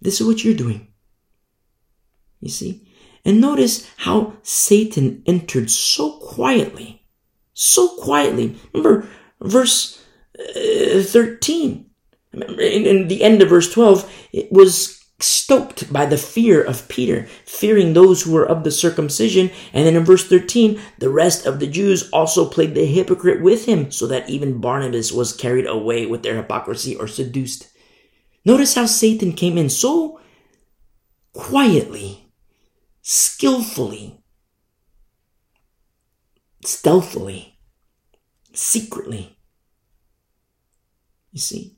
This 0.02 0.20
is 0.20 0.28
what 0.28 0.44
you're 0.44 0.54
doing. 0.54 0.88
You 2.40 2.50
see? 2.50 2.88
And 3.26 3.42
notice 3.42 3.90
how 3.98 4.34
Satan 4.42 5.24
entered 5.26 5.70
so 5.70 6.20
quietly. 6.20 7.04
So 7.54 7.90
quietly. 7.98 8.58
Remember 8.74 9.08
verse 9.42 10.04
uh, 10.40 11.02
13. 11.02 11.86
In, 12.34 12.44
in 12.60 13.08
the 13.08 13.24
end 13.24 13.42
of 13.42 13.50
verse 13.50 13.72
12, 13.72 14.28
it 14.32 14.52
was 14.52 14.97
stoked 15.20 15.92
by 15.92 16.06
the 16.06 16.18
fear 16.18 16.64
of 16.64 16.88
Peter, 16.88 17.28
fearing 17.46 17.94
those 17.94 18.22
who 18.22 18.34
were 18.34 18.46
of 18.46 18.64
the 18.64 18.72
circumcision. 18.72 19.50
And 19.74 19.86
then 19.86 19.96
in 19.96 20.06
verse 20.06 20.28
13, 20.28 20.80
the 21.00 21.10
rest 21.10 21.46
of 21.46 21.60
the 21.60 21.68
Jews 21.68 22.10
also 22.12 22.48
played 22.48 22.76
the 22.76 22.86
hypocrite 22.86 23.42
with 23.42 23.66
him, 23.66 23.92
so 23.92 24.08
that 24.08 24.30
even 24.30 24.62
Barnabas 24.62 25.12
was 25.12 25.36
carried 25.36 25.66
away 25.66 26.06
with 26.06 26.24
their 26.24 26.36
hypocrisy 26.36 26.96
or 26.96 27.08
seduced. 27.08 27.70
Notice 28.46 28.76
how 28.76 28.86
Satan 28.86 29.34
came 29.34 29.58
in 29.58 29.70
so 29.70 30.20
quietly 31.34 32.28
skillfully, 33.10 34.22
stealthily, 36.66 37.58
secretly. 38.54 39.38
You 41.32 41.40
see? 41.40 41.77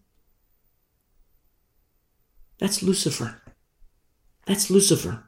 That's 2.60 2.84
Lucifer. 2.84 3.42
That's 4.46 4.70
Lucifer. 4.70 5.24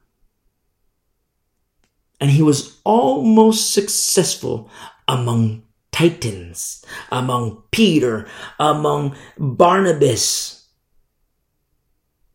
And 2.19 2.30
he 2.30 2.43
was 2.43 2.80
almost 2.84 3.74
successful 3.74 4.69
among 5.08 5.64
titans, 5.92 6.85
among 7.11 7.64
Peter, 7.72 8.27
among 8.60 9.16
Barnabas. 9.38 10.68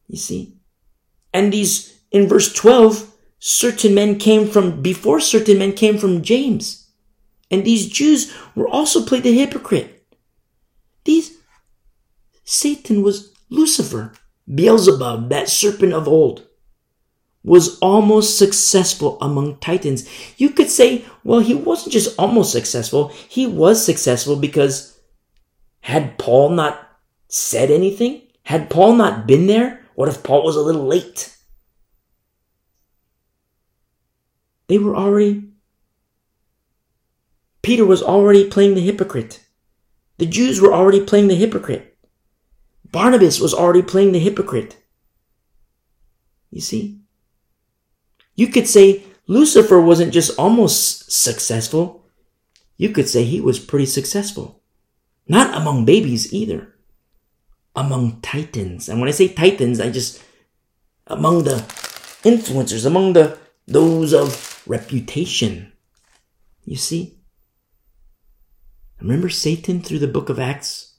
You 0.09 0.19
see? 0.19 0.57
And 1.33 1.53
these, 1.53 2.01
in 2.11 2.29
verse 2.29 2.53
12, 2.53 3.13
certain 3.39 3.95
men 3.95 4.19
came 4.19 4.49
from, 4.49 4.83
before 4.83 5.21
certain 5.21 5.59
men 5.59 5.73
came 5.73 5.99
from 5.99 6.23
James. 6.23 6.89
And 7.51 7.65
these 7.65 7.89
Jews 7.89 8.35
were 8.55 8.69
also 8.69 9.05
played 9.05 9.23
the 9.23 9.37
hypocrite. 9.37 10.05
These, 11.05 11.37
Satan 12.45 13.03
was 13.03 13.33
Lucifer, 13.51 14.13
Beelzebub, 14.53 15.29
that 15.29 15.49
serpent 15.49 15.93
of 15.93 16.07
old, 16.07 16.47
was 17.43 17.79
almost 17.79 18.39
successful 18.39 19.19
among 19.21 19.59
titans. 19.59 20.09
You 20.37 20.51
could 20.51 20.69
say, 20.69 21.05
well, 21.25 21.41
he 21.41 21.55
wasn't 21.55 21.93
just 21.93 22.19
almost 22.19 22.53
successful, 22.53 23.09
he 23.29 23.47
was 23.47 23.85
successful 23.85 24.37
because 24.37 24.99
had 25.81 26.19
Paul 26.19 26.51
not 26.51 26.87
said 27.29 27.71
anything? 27.71 28.23
Had 28.43 28.71
Paul 28.71 28.97
not 28.97 29.27
been 29.27 29.47
there? 29.47 29.81
What 29.95 30.09
if 30.09 30.23
Paul 30.23 30.45
was 30.45 30.57
a 30.57 30.61
little 30.61 30.87
late? 30.87 31.37
They 34.69 34.79
were 34.79 34.97
already. 34.97 35.45
Peter 37.63 37.85
was 37.85 38.03
already 38.03 38.49
playing 38.49 38.75
the 38.75 38.81
hypocrite. 38.81 39.45
The 40.19 40.27
Jews 40.27 40.61
were 40.61 40.73
already 40.73 41.05
playing 41.05 41.29
the 41.29 41.35
hypocrite. 41.35 41.96
Barnabas 42.93 43.41
was 43.41 43.55
already 43.55 43.83
playing 43.83 44.13
the 44.13 44.19
hypocrite. 44.19 44.77
You 46.51 46.61
see? 46.61 47.01
You 48.35 48.49
could 48.49 48.69
say 48.69 49.03
Lucifer 49.27 49.81
wasn't 49.81 50.13
just 50.13 50.39
almost 50.39 51.11
successful. 51.11 52.07
You 52.77 52.91
could 52.91 53.09
say 53.09 53.25
he 53.25 53.41
was 53.41 53.59
pretty 53.59 53.87
successful. 53.87 54.63
Not 55.27 55.57
among 55.57 55.85
babies 55.85 56.33
either. 56.33 56.75
Among 57.75 58.21
titans. 58.21 58.89
And 58.89 59.01
when 59.01 59.09
I 59.09 59.13
say 59.13 59.29
titans, 59.29 59.81
I 59.81 59.91
just, 59.91 60.23
among 61.07 61.45
the 61.45 61.57
influencers, 62.23 62.87
among 62.87 63.15
the, 63.15 63.39
those 63.67 64.13
of 64.13 64.63
reputation. 64.67 65.73
You 66.65 66.77
see? 66.77 67.19
Remember 69.01 69.29
Satan 69.29 69.81
through 69.83 69.99
the 69.99 70.09
book 70.09 70.29
of 70.29 70.39
Acts? 70.39 70.95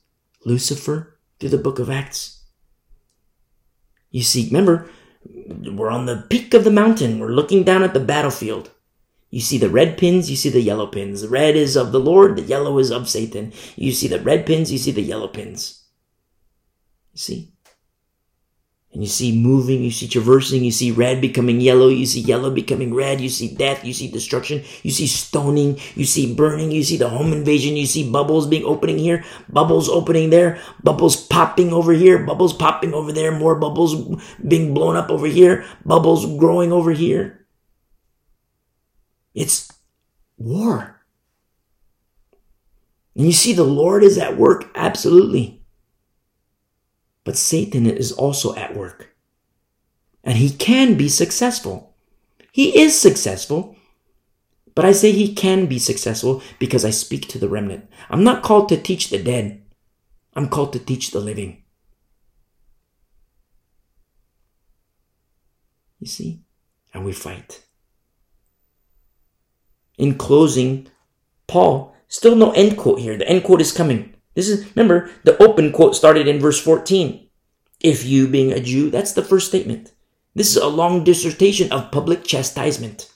Lucifer 0.46 1.17
through 1.40 1.50
the 1.50 1.58
book 1.58 1.80
of 1.80 1.90
Acts? 1.90 2.44
You 4.12 4.24
see, 4.24 4.48
remember, 4.48 4.90
we're 5.26 5.92
on 5.92 6.06
the 6.06 6.26
peak 6.30 6.54
of 6.54 6.64
the 6.64 6.72
mountain. 6.72 7.20
We're 7.20 7.30
looking 7.30 7.64
down 7.64 7.84
at 7.84 7.94
the 7.94 8.00
battlefield. 8.00 8.72
You 9.30 9.42
see 9.42 9.58
the 9.58 9.70
red 9.70 9.98
pins, 9.98 10.30
you 10.30 10.38
see 10.38 10.50
the 10.50 10.62
yellow 10.62 10.88
pins. 10.88 11.22
The 11.22 11.28
red 11.28 11.56
is 11.56 11.76
of 11.76 11.92
the 11.92 12.00
Lord, 12.00 12.38
the 12.38 12.44
yellow 12.44 12.78
is 12.78 12.92
of 12.92 13.10
Satan. 13.10 13.52
You 13.76 13.92
see 13.92 14.08
the 14.08 14.22
red 14.22 14.46
pins, 14.46 14.72
you 14.72 14.78
see 14.78 14.92
the 14.92 15.02
yellow 15.02 15.28
pins. 15.28 15.84
You 17.14 17.20
see? 17.20 17.54
And 18.94 19.04
you 19.04 19.10
see 19.10 19.38
moving, 19.38 19.84
you 19.84 19.92
see 19.92 20.08
traversing, 20.08 20.64
you 20.64 20.72
see 20.72 20.92
red 20.92 21.20
becoming 21.20 21.60
yellow, 21.60 21.90
you 21.90 22.06
see 22.06 22.22
yellow 22.22 22.50
becoming 22.50 22.94
red, 22.94 23.20
you 23.20 23.28
see 23.28 23.54
death, 23.54 23.84
you 23.84 23.94
see 23.94 24.10
destruction, 24.10 24.64
you 24.82 24.92
see 24.92 25.08
stoning, 25.08 25.78
you 25.96 26.06
see 26.06 26.34
burning, 26.34 26.72
you 26.72 26.84
see 26.84 26.96
the 26.98 27.10
home 27.10 27.34
invasion, 27.34 27.76
you 27.76 27.86
see 27.86 28.10
bubbles 28.10 28.48
being 28.48 28.64
opening 28.64 28.98
here, 28.98 29.26
bubbles 29.50 29.90
opening 29.90 30.30
there, 30.30 30.60
bubbles 30.84 31.16
popping 31.28 31.74
over 31.74 31.92
here, 31.92 32.26
bubbles 32.26 32.54
popping 32.54 32.94
over 32.94 33.12
there, 33.12 33.32
more 33.32 33.56
bubbles 33.56 33.94
being 34.48 34.74
blown 34.74 34.96
up 34.96 35.10
over 35.10 35.28
here, 35.28 35.66
bubbles 35.86 36.26
growing 36.38 36.72
over 36.72 36.92
here. 36.92 37.46
It's 39.36 39.72
war. 40.38 41.02
And 43.16 43.26
you 43.26 43.34
see 43.34 43.54
the 43.54 43.64
Lord 43.64 44.04
is 44.04 44.18
at 44.18 44.38
work, 44.38 44.72
absolutely. 44.76 45.57
But 47.28 47.36
Satan 47.36 47.88
is 47.88 48.14
also 48.14 48.56
at 48.56 48.74
work. 48.74 49.14
And 50.24 50.38
he 50.38 50.50
can 50.50 50.96
be 50.96 51.10
successful. 51.10 51.94
He 52.54 52.80
is 52.80 52.98
successful. 52.98 53.76
But 54.74 54.86
I 54.86 54.94
say 54.94 55.12
he 55.12 55.36
can 55.36 55.66
be 55.66 55.78
successful 55.78 56.42
because 56.58 56.86
I 56.86 56.92
speak 56.92 57.28
to 57.28 57.38
the 57.38 57.50
remnant. 57.50 57.90
I'm 58.10 58.24
not 58.24 58.44
called 58.44 58.70
to 58.70 58.78
teach 58.78 59.10
the 59.10 59.22
dead. 59.22 59.62
I'm 60.36 60.48
called 60.48 60.72
to 60.72 60.80
teach 60.80 61.12
the 61.12 61.20
living. 61.20 61.64
You 66.00 66.08
see? 66.08 66.44
And 66.94 67.04
we 67.04 67.12
fight. 67.12 67.66
In 69.98 70.18
closing, 70.18 70.88
Paul, 71.46 71.94
still 72.08 72.38
no 72.38 72.52
end 72.52 72.78
quote 72.78 73.00
here. 73.00 73.18
The 73.18 73.28
end 73.28 73.44
quote 73.44 73.60
is 73.60 73.74
coming. 73.74 74.14
This 74.38 74.50
is, 74.50 74.68
remember, 74.76 75.10
the 75.24 75.42
open 75.42 75.72
quote 75.72 75.96
started 75.96 76.28
in 76.28 76.40
verse 76.40 76.62
14. 76.62 77.28
If 77.82 78.06
you 78.06 78.28
being 78.28 78.52
a 78.52 78.60
Jew, 78.60 78.92
that's 78.92 79.14
the 79.14 79.24
first 79.24 79.48
statement. 79.48 79.94
This 80.36 80.52
is 80.52 80.58
a 80.58 80.68
long 80.68 81.04
dissertation 81.04 81.72
of 81.72 81.92
public 81.92 82.24
chastisement. 82.24 83.12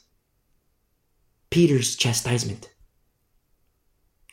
Peter's 1.52 1.96
chastisement. 1.96 2.72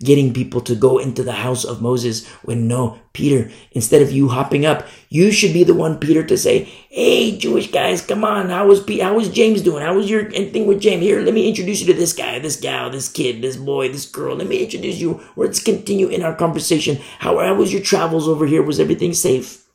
Getting 0.00 0.32
people 0.32 0.60
to 0.60 0.76
go 0.76 0.98
into 0.98 1.24
the 1.24 1.32
house 1.32 1.64
of 1.64 1.82
Moses 1.82 2.24
when 2.44 2.68
no, 2.68 3.00
Peter, 3.12 3.50
instead 3.72 4.00
of 4.00 4.12
you 4.12 4.28
hopping 4.28 4.64
up, 4.64 4.86
you 5.08 5.32
should 5.32 5.52
be 5.52 5.64
the 5.64 5.74
one, 5.74 5.98
Peter, 5.98 6.24
to 6.24 6.38
say, 6.38 6.66
Hey, 6.88 7.36
Jewish 7.36 7.72
guys, 7.72 8.00
come 8.00 8.22
on. 8.22 8.48
How 8.48 8.68
was 8.68 8.80
Pete, 8.80 9.02
how 9.02 9.16
was 9.16 9.28
James 9.28 9.60
doing? 9.60 9.82
How 9.82 9.94
was 9.94 10.08
your 10.08 10.30
thing 10.30 10.68
with 10.68 10.80
James? 10.80 11.02
Here, 11.02 11.20
let 11.20 11.34
me 11.34 11.48
introduce 11.48 11.80
you 11.80 11.86
to 11.88 11.98
this 11.98 12.12
guy, 12.12 12.38
this 12.38 12.60
gal, 12.60 12.90
this 12.90 13.08
kid, 13.08 13.42
this 13.42 13.56
boy, 13.56 13.88
this 13.88 14.06
girl. 14.06 14.36
Let 14.36 14.46
me 14.46 14.62
introduce 14.62 15.00
you. 15.00 15.20
Let's 15.34 15.60
continue 15.60 16.06
in 16.06 16.22
our 16.22 16.36
conversation. 16.36 16.98
How, 17.18 17.40
how 17.40 17.54
was 17.54 17.72
your 17.72 17.82
travels 17.82 18.28
over 18.28 18.46
here? 18.46 18.62
Was 18.62 18.78
everything 18.78 19.14
safe? 19.14 19.66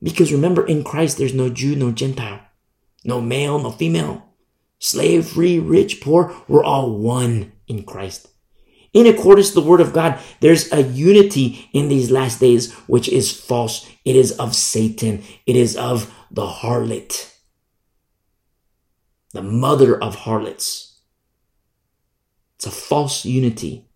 Because 0.00 0.32
remember, 0.32 0.64
in 0.64 0.84
Christ, 0.84 1.18
there's 1.18 1.34
no 1.34 1.50
Jew, 1.50 1.74
no 1.74 1.90
Gentile, 1.90 2.42
no 3.02 3.20
male, 3.20 3.58
no 3.58 3.72
female 3.72 4.27
slave, 4.78 5.28
free, 5.28 5.58
rich, 5.58 6.00
poor, 6.00 6.34
we're 6.46 6.64
all 6.64 6.98
one 6.98 7.52
in 7.66 7.84
Christ. 7.84 8.28
In 8.94 9.06
accordance 9.06 9.50
to 9.50 9.60
the 9.60 9.66
word 9.66 9.80
of 9.80 9.92
God, 9.92 10.18
there's 10.40 10.72
a 10.72 10.82
unity 10.82 11.68
in 11.72 11.88
these 11.88 12.10
last 12.10 12.40
days, 12.40 12.72
which 12.86 13.08
is 13.08 13.30
false. 13.30 13.88
It 14.04 14.16
is 14.16 14.32
of 14.38 14.54
Satan. 14.54 15.22
It 15.46 15.56
is 15.56 15.76
of 15.76 16.12
the 16.30 16.46
harlot, 16.46 17.34
the 19.32 19.42
mother 19.42 20.02
of 20.02 20.14
harlots. 20.14 21.00
It's 22.56 22.66
a 22.66 22.70
false 22.70 23.24
unity, 23.24 23.88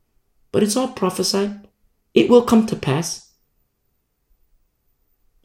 but 0.53 0.63
it's 0.63 0.77
all 0.77 0.89
prophesied. 0.89 1.67
It 2.15 2.29
will 2.29 2.43
come 2.43 2.67
to 2.67 2.77
pass. 2.77 3.33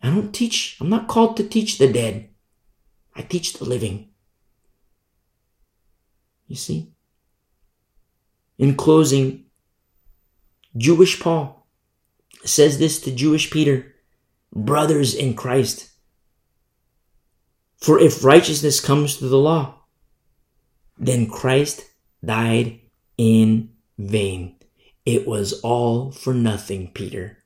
I 0.04 0.10
don't 0.10 0.34
teach, 0.34 0.78
I'm 0.80 0.90
not 0.90 1.08
called 1.08 1.38
to 1.38 1.48
teach 1.48 1.78
the 1.78 1.92
dead. 1.92 2.30
I 3.16 3.22
teach 3.22 3.54
the 3.54 3.66
living. 3.66 4.10
You 6.48 6.56
see? 6.56 6.92
In 8.58 8.76
closing, 8.76 9.46
Jewish 10.76 11.20
Paul 11.20 11.68
says 12.44 12.80
this 12.80 13.00
to 13.02 13.12
Jewish 13.12 13.52
Peter, 13.52 13.96
brothers 14.54 15.14
in 15.14 15.36
Christ. 15.36 15.90
For 17.78 18.00
if 18.00 18.24
righteousness 18.24 18.80
comes 18.80 19.16
through 19.16 19.30
the 19.30 19.38
law, 19.38 19.76
then 20.98 21.30
Christ 21.30 21.86
died 22.24 22.80
in 23.18 23.72
vain. 23.98 24.56
It 25.06 25.28
was 25.28 25.62
all 25.62 26.12
for 26.12 26.34
nothing, 26.34 26.92
Peter. 26.94 27.38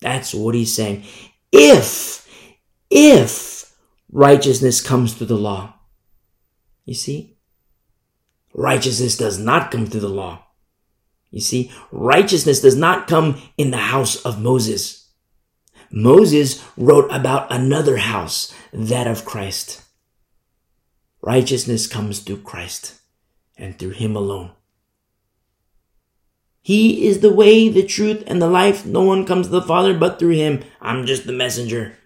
That's 0.00 0.34
what 0.34 0.54
he's 0.54 0.74
saying. 0.74 1.04
If, 1.52 2.28
if 2.90 3.74
righteousness 4.12 4.80
comes 4.80 5.14
through 5.14 5.28
the 5.28 5.36
law, 5.36 5.74
you 6.84 6.94
see, 6.94 7.29
Righteousness 8.54 9.16
does 9.16 9.38
not 9.38 9.70
come 9.70 9.86
through 9.86 10.00
the 10.00 10.08
law. 10.08 10.46
You 11.30 11.40
see, 11.40 11.70
righteousness 11.92 12.60
does 12.60 12.76
not 12.76 13.06
come 13.06 13.40
in 13.56 13.70
the 13.70 13.76
house 13.76 14.16
of 14.24 14.42
Moses. 14.42 15.08
Moses 15.92 16.64
wrote 16.76 17.10
about 17.10 17.52
another 17.52 17.96
house, 17.98 18.54
that 18.72 19.06
of 19.06 19.24
Christ. 19.24 19.82
Righteousness 21.22 21.86
comes 21.86 22.20
through 22.20 22.42
Christ 22.42 23.00
and 23.56 23.78
through 23.78 23.90
Him 23.90 24.16
alone. 24.16 24.52
He 26.62 27.06
is 27.06 27.20
the 27.20 27.32
way, 27.32 27.68
the 27.68 27.84
truth, 27.84 28.22
and 28.26 28.40
the 28.40 28.48
life. 28.48 28.84
No 28.84 29.02
one 29.02 29.26
comes 29.26 29.46
to 29.46 29.52
the 29.52 29.62
Father 29.62 29.96
but 29.96 30.18
through 30.18 30.34
Him. 30.34 30.62
I'm 30.80 31.06
just 31.06 31.26
the 31.26 31.32
messenger. 31.32 31.96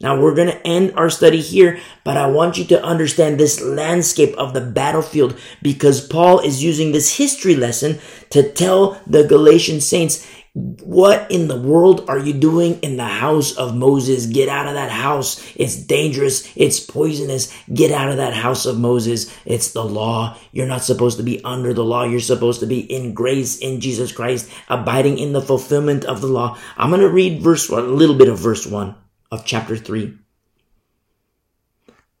Now 0.00 0.20
we're 0.20 0.34
going 0.34 0.48
to 0.48 0.66
end 0.66 0.92
our 0.94 1.10
study 1.10 1.40
here, 1.40 1.80
but 2.04 2.16
I 2.16 2.28
want 2.28 2.56
you 2.56 2.64
to 2.66 2.84
understand 2.84 3.38
this 3.38 3.60
landscape 3.60 4.32
of 4.36 4.54
the 4.54 4.60
battlefield 4.60 5.36
because 5.60 6.06
Paul 6.06 6.38
is 6.38 6.62
using 6.62 6.92
this 6.92 7.16
history 7.16 7.56
lesson 7.56 7.98
to 8.30 8.52
tell 8.52 9.00
the 9.08 9.24
Galatian 9.24 9.80
saints, 9.80 10.24
what 10.54 11.30
in 11.30 11.46
the 11.46 11.60
world 11.60 12.08
are 12.08 12.18
you 12.18 12.32
doing 12.32 12.80
in 12.80 12.96
the 12.96 13.06
house 13.06 13.56
of 13.56 13.76
Moses? 13.76 14.26
Get 14.26 14.48
out 14.48 14.66
of 14.66 14.74
that 14.74 14.90
house. 14.90 15.40
It's 15.56 15.76
dangerous. 15.76 16.50
It's 16.56 16.80
poisonous. 16.80 17.52
Get 17.72 17.92
out 17.92 18.08
of 18.08 18.16
that 18.16 18.34
house 18.34 18.66
of 18.66 18.78
Moses. 18.78 19.32
It's 19.44 19.72
the 19.72 19.84
law. 19.84 20.36
You're 20.52 20.66
not 20.66 20.82
supposed 20.82 21.18
to 21.18 21.22
be 21.22 21.42
under 21.44 21.74
the 21.74 21.84
law. 21.84 22.04
You're 22.04 22.20
supposed 22.20 22.60
to 22.60 22.66
be 22.66 22.80
in 22.80 23.14
grace 23.14 23.58
in 23.58 23.80
Jesus 23.80 24.10
Christ, 24.10 24.50
abiding 24.68 25.18
in 25.18 25.32
the 25.32 25.42
fulfillment 25.42 26.04
of 26.04 26.20
the 26.20 26.28
law. 26.28 26.56
I'm 26.76 26.90
going 26.90 27.02
to 27.02 27.08
read 27.08 27.42
verse 27.42 27.68
one, 27.68 27.84
a 27.84 27.88
little 27.88 28.16
bit 28.16 28.28
of 28.28 28.38
verse 28.38 28.66
one 28.66 28.96
of 29.30 29.44
chapter 29.44 29.76
3. 29.76 30.16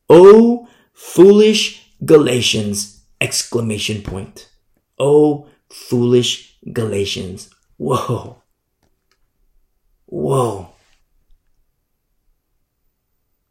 Oh, 0.08 0.68
foolish 0.92 1.92
Galatians! 2.04 3.02
Exclamation 3.20 4.02
point. 4.02 4.48
Oh, 4.98 5.48
foolish 5.68 6.56
Galatians. 6.72 7.50
Whoa. 7.76 8.42
Whoa. 10.06 10.70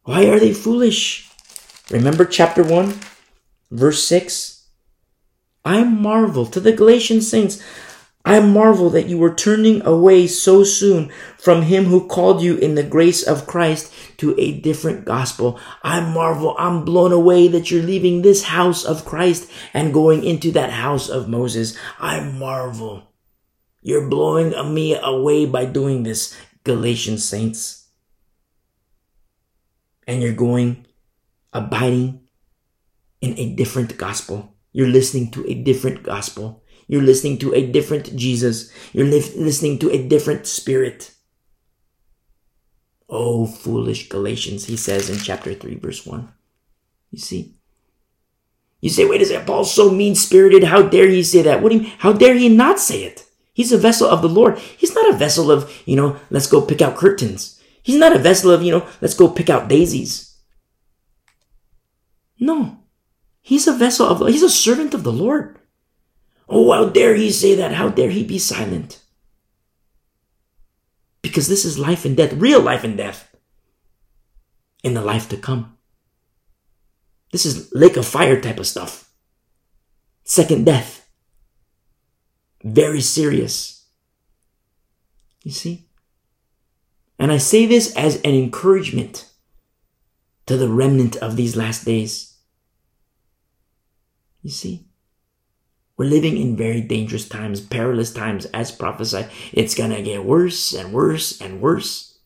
Why 0.03 0.25
are 0.27 0.39
they 0.39 0.53
foolish? 0.53 1.29
Remember 1.89 2.25
chapter 2.25 2.63
1, 2.63 2.99
verse 3.71 4.03
6? 4.03 4.67
I 5.65 5.83
marvel 5.83 6.45
to 6.45 6.59
the 6.61 6.71
Galatian 6.71 7.21
saints. 7.21 7.61
I 8.27 8.41
marvel 8.41 8.89
that 8.89 9.07
you 9.07 9.17
were 9.17 9.33
turning 9.33 9.85
away 9.85 10.27
so 10.27 10.65
soon 10.65 11.09
from 11.37 11.61
him 11.61 11.85
who 11.85 12.07
called 12.07 12.41
you 12.41 12.57
in 12.57 12.75
the 12.75 12.83
grace 12.83 13.23
of 13.23 13.47
Christ 13.47 13.93
to 14.17 14.37
a 14.37 14.59
different 14.59 15.05
gospel. 15.05 15.57
I 15.81 16.01
marvel, 16.01 16.53
I'm 16.59 16.83
blown 16.83 17.13
away 17.13 17.47
that 17.47 17.71
you're 17.71 17.81
leaving 17.83 18.21
this 18.21 18.43
house 18.43 18.83
of 18.83 19.05
Christ 19.05 19.49
and 19.73 19.93
going 19.93 20.25
into 20.25 20.51
that 20.51 20.71
house 20.71 21.07
of 21.07 21.29
Moses. 21.29 21.77
I 21.99 22.19
marvel. 22.19 23.07
You're 23.81 24.09
blowing 24.09 24.51
me 24.73 24.97
away 25.01 25.45
by 25.45 25.63
doing 25.63 26.03
this, 26.03 26.35
Galatian 26.65 27.19
saints. 27.19 27.87
And 30.05 30.21
you're 30.21 30.33
going, 30.33 30.85
abiding 31.53 32.27
in 33.21 33.39
a 33.39 33.55
different 33.55 33.97
gospel. 33.97 34.53
You're 34.73 34.87
listening 34.87 35.31
to 35.31 35.49
a 35.49 35.53
different 35.53 36.03
gospel. 36.03 36.63
You're 36.87 37.03
listening 37.03 37.37
to 37.39 37.53
a 37.53 37.67
different 37.67 38.15
Jesus. 38.15 38.71
You're 38.93 39.05
li- 39.05 39.33
listening 39.35 39.79
to 39.79 39.91
a 39.91 40.07
different 40.07 40.47
spirit. 40.47 41.13
Oh, 43.09 43.45
foolish 43.45 44.09
Galatians, 44.09 44.65
he 44.65 44.77
says 44.77 45.09
in 45.09 45.17
chapter 45.17 45.53
3, 45.53 45.75
verse 45.75 46.05
1. 46.05 46.27
You 47.11 47.19
see? 47.19 47.55
You 48.81 48.89
say, 48.89 49.05
wait 49.05 49.21
a 49.21 49.25
second, 49.25 49.47
Paul's 49.47 49.73
so 49.73 49.89
mean 49.89 50.15
spirited. 50.15 50.65
How 50.65 50.81
dare 50.83 51.09
he 51.09 51.23
say 51.23 51.41
that? 51.41 51.61
What 51.61 51.71
do 51.71 51.79
you? 51.79 51.91
How 51.97 52.13
dare 52.13 52.35
he 52.35 52.49
not 52.49 52.79
say 52.79 53.03
it? 53.03 53.25
He's 53.53 53.71
a 53.71 53.77
vessel 53.77 54.07
of 54.07 54.21
the 54.21 54.29
Lord. 54.29 54.59
He's 54.59 54.93
not 54.93 55.09
a 55.09 55.17
vessel 55.17 55.49
of, 55.49 55.71
you 55.85 55.95
know, 55.95 56.19
let's 56.29 56.45
go 56.47 56.61
pick 56.61 56.79
out 56.79 56.95
curtains. 56.95 57.59
He's 57.81 57.95
not 57.97 58.15
a 58.15 58.19
vessel 58.19 58.51
of, 58.51 58.61
you 58.61 58.71
know, 58.71 58.87
let's 59.01 59.15
go 59.15 59.27
pick 59.27 59.49
out 59.49 59.67
daisies. 59.67 60.37
No. 62.39 62.77
He's 63.41 63.67
a 63.67 63.73
vessel 63.73 64.05
of, 64.05 64.27
he's 64.27 64.43
a 64.43 64.49
servant 64.49 64.93
of 64.93 65.03
the 65.03 65.11
Lord. 65.11 65.57
Oh, 66.49 66.71
how 66.71 66.89
dare 66.89 67.15
he 67.15 67.31
say 67.31 67.55
that? 67.55 67.73
How 67.73 67.89
dare 67.89 68.09
he 68.09 68.23
be 68.23 68.39
silent? 68.39 69.01
Because 71.21 71.47
this 71.47 71.65
is 71.65 71.77
life 71.77 72.05
and 72.05 72.15
death, 72.15 72.33
real 72.33 72.61
life 72.61 72.83
and 72.83 72.95
death 72.95 73.35
in 74.83 74.93
the 74.93 75.01
life 75.01 75.27
to 75.29 75.37
come. 75.37 75.77
This 77.31 77.45
is 77.45 77.69
lake 77.73 77.97
of 77.97 78.07
fire 78.07 78.39
type 78.39 78.59
of 78.59 78.67
stuff. 78.67 79.11
Second 80.23 80.65
death. 80.65 81.09
Very 82.63 83.01
serious. 83.01 83.85
You 85.43 85.51
see? 85.51 85.89
And 87.19 87.31
I 87.31 87.37
say 87.37 87.65
this 87.65 87.95
as 87.95 88.17
an 88.21 88.33
encouragement 88.33 89.29
to 90.45 90.55
the 90.55 90.69
remnant 90.69 91.17
of 91.17 91.35
these 91.35 91.55
last 91.55 91.85
days. 91.85 92.37
You 94.41 94.49
see? 94.49 94.86
We're 95.97 96.05
living 96.05 96.37
in 96.37 96.55
very 96.55 96.81
dangerous 96.81 97.27
times, 97.27 97.59
perilous 97.59 98.13
times, 98.13 98.45
as 98.47 98.71
prophesied. 98.71 99.29
It's 99.51 99.73
gonna 99.73 100.01
get 100.03 100.23
worse 100.23 100.73
and 100.73 100.93
worse 100.93 101.41
and 101.41 101.59
worse. 101.59 102.19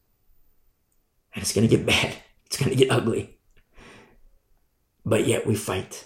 And 1.33 1.41
it's 1.41 1.53
gonna 1.53 1.67
get 1.67 1.85
bad. 1.93 2.16
It's 2.45 2.58
gonna 2.58 2.75
get 2.75 2.91
ugly. 2.91 3.38
But 5.06 5.25
yet 5.25 5.48
we 5.48 5.56
fight. 5.56 6.06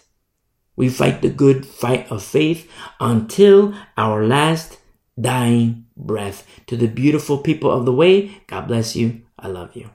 We 0.75 0.89
fight 0.89 1.21
the 1.21 1.29
good 1.29 1.65
fight 1.65 2.11
of 2.11 2.21
faith 2.21 2.69
until 2.99 3.73
our 3.97 4.25
last 4.25 4.77
dying 5.19 5.85
breath. 5.97 6.45
To 6.67 6.77
the 6.77 6.87
beautiful 6.87 7.39
people 7.39 7.71
of 7.71 7.85
the 7.85 7.93
way, 7.93 8.41
God 8.47 8.67
bless 8.67 8.95
you. 8.95 9.21
I 9.39 9.47
love 9.47 9.75
you. 9.75 9.89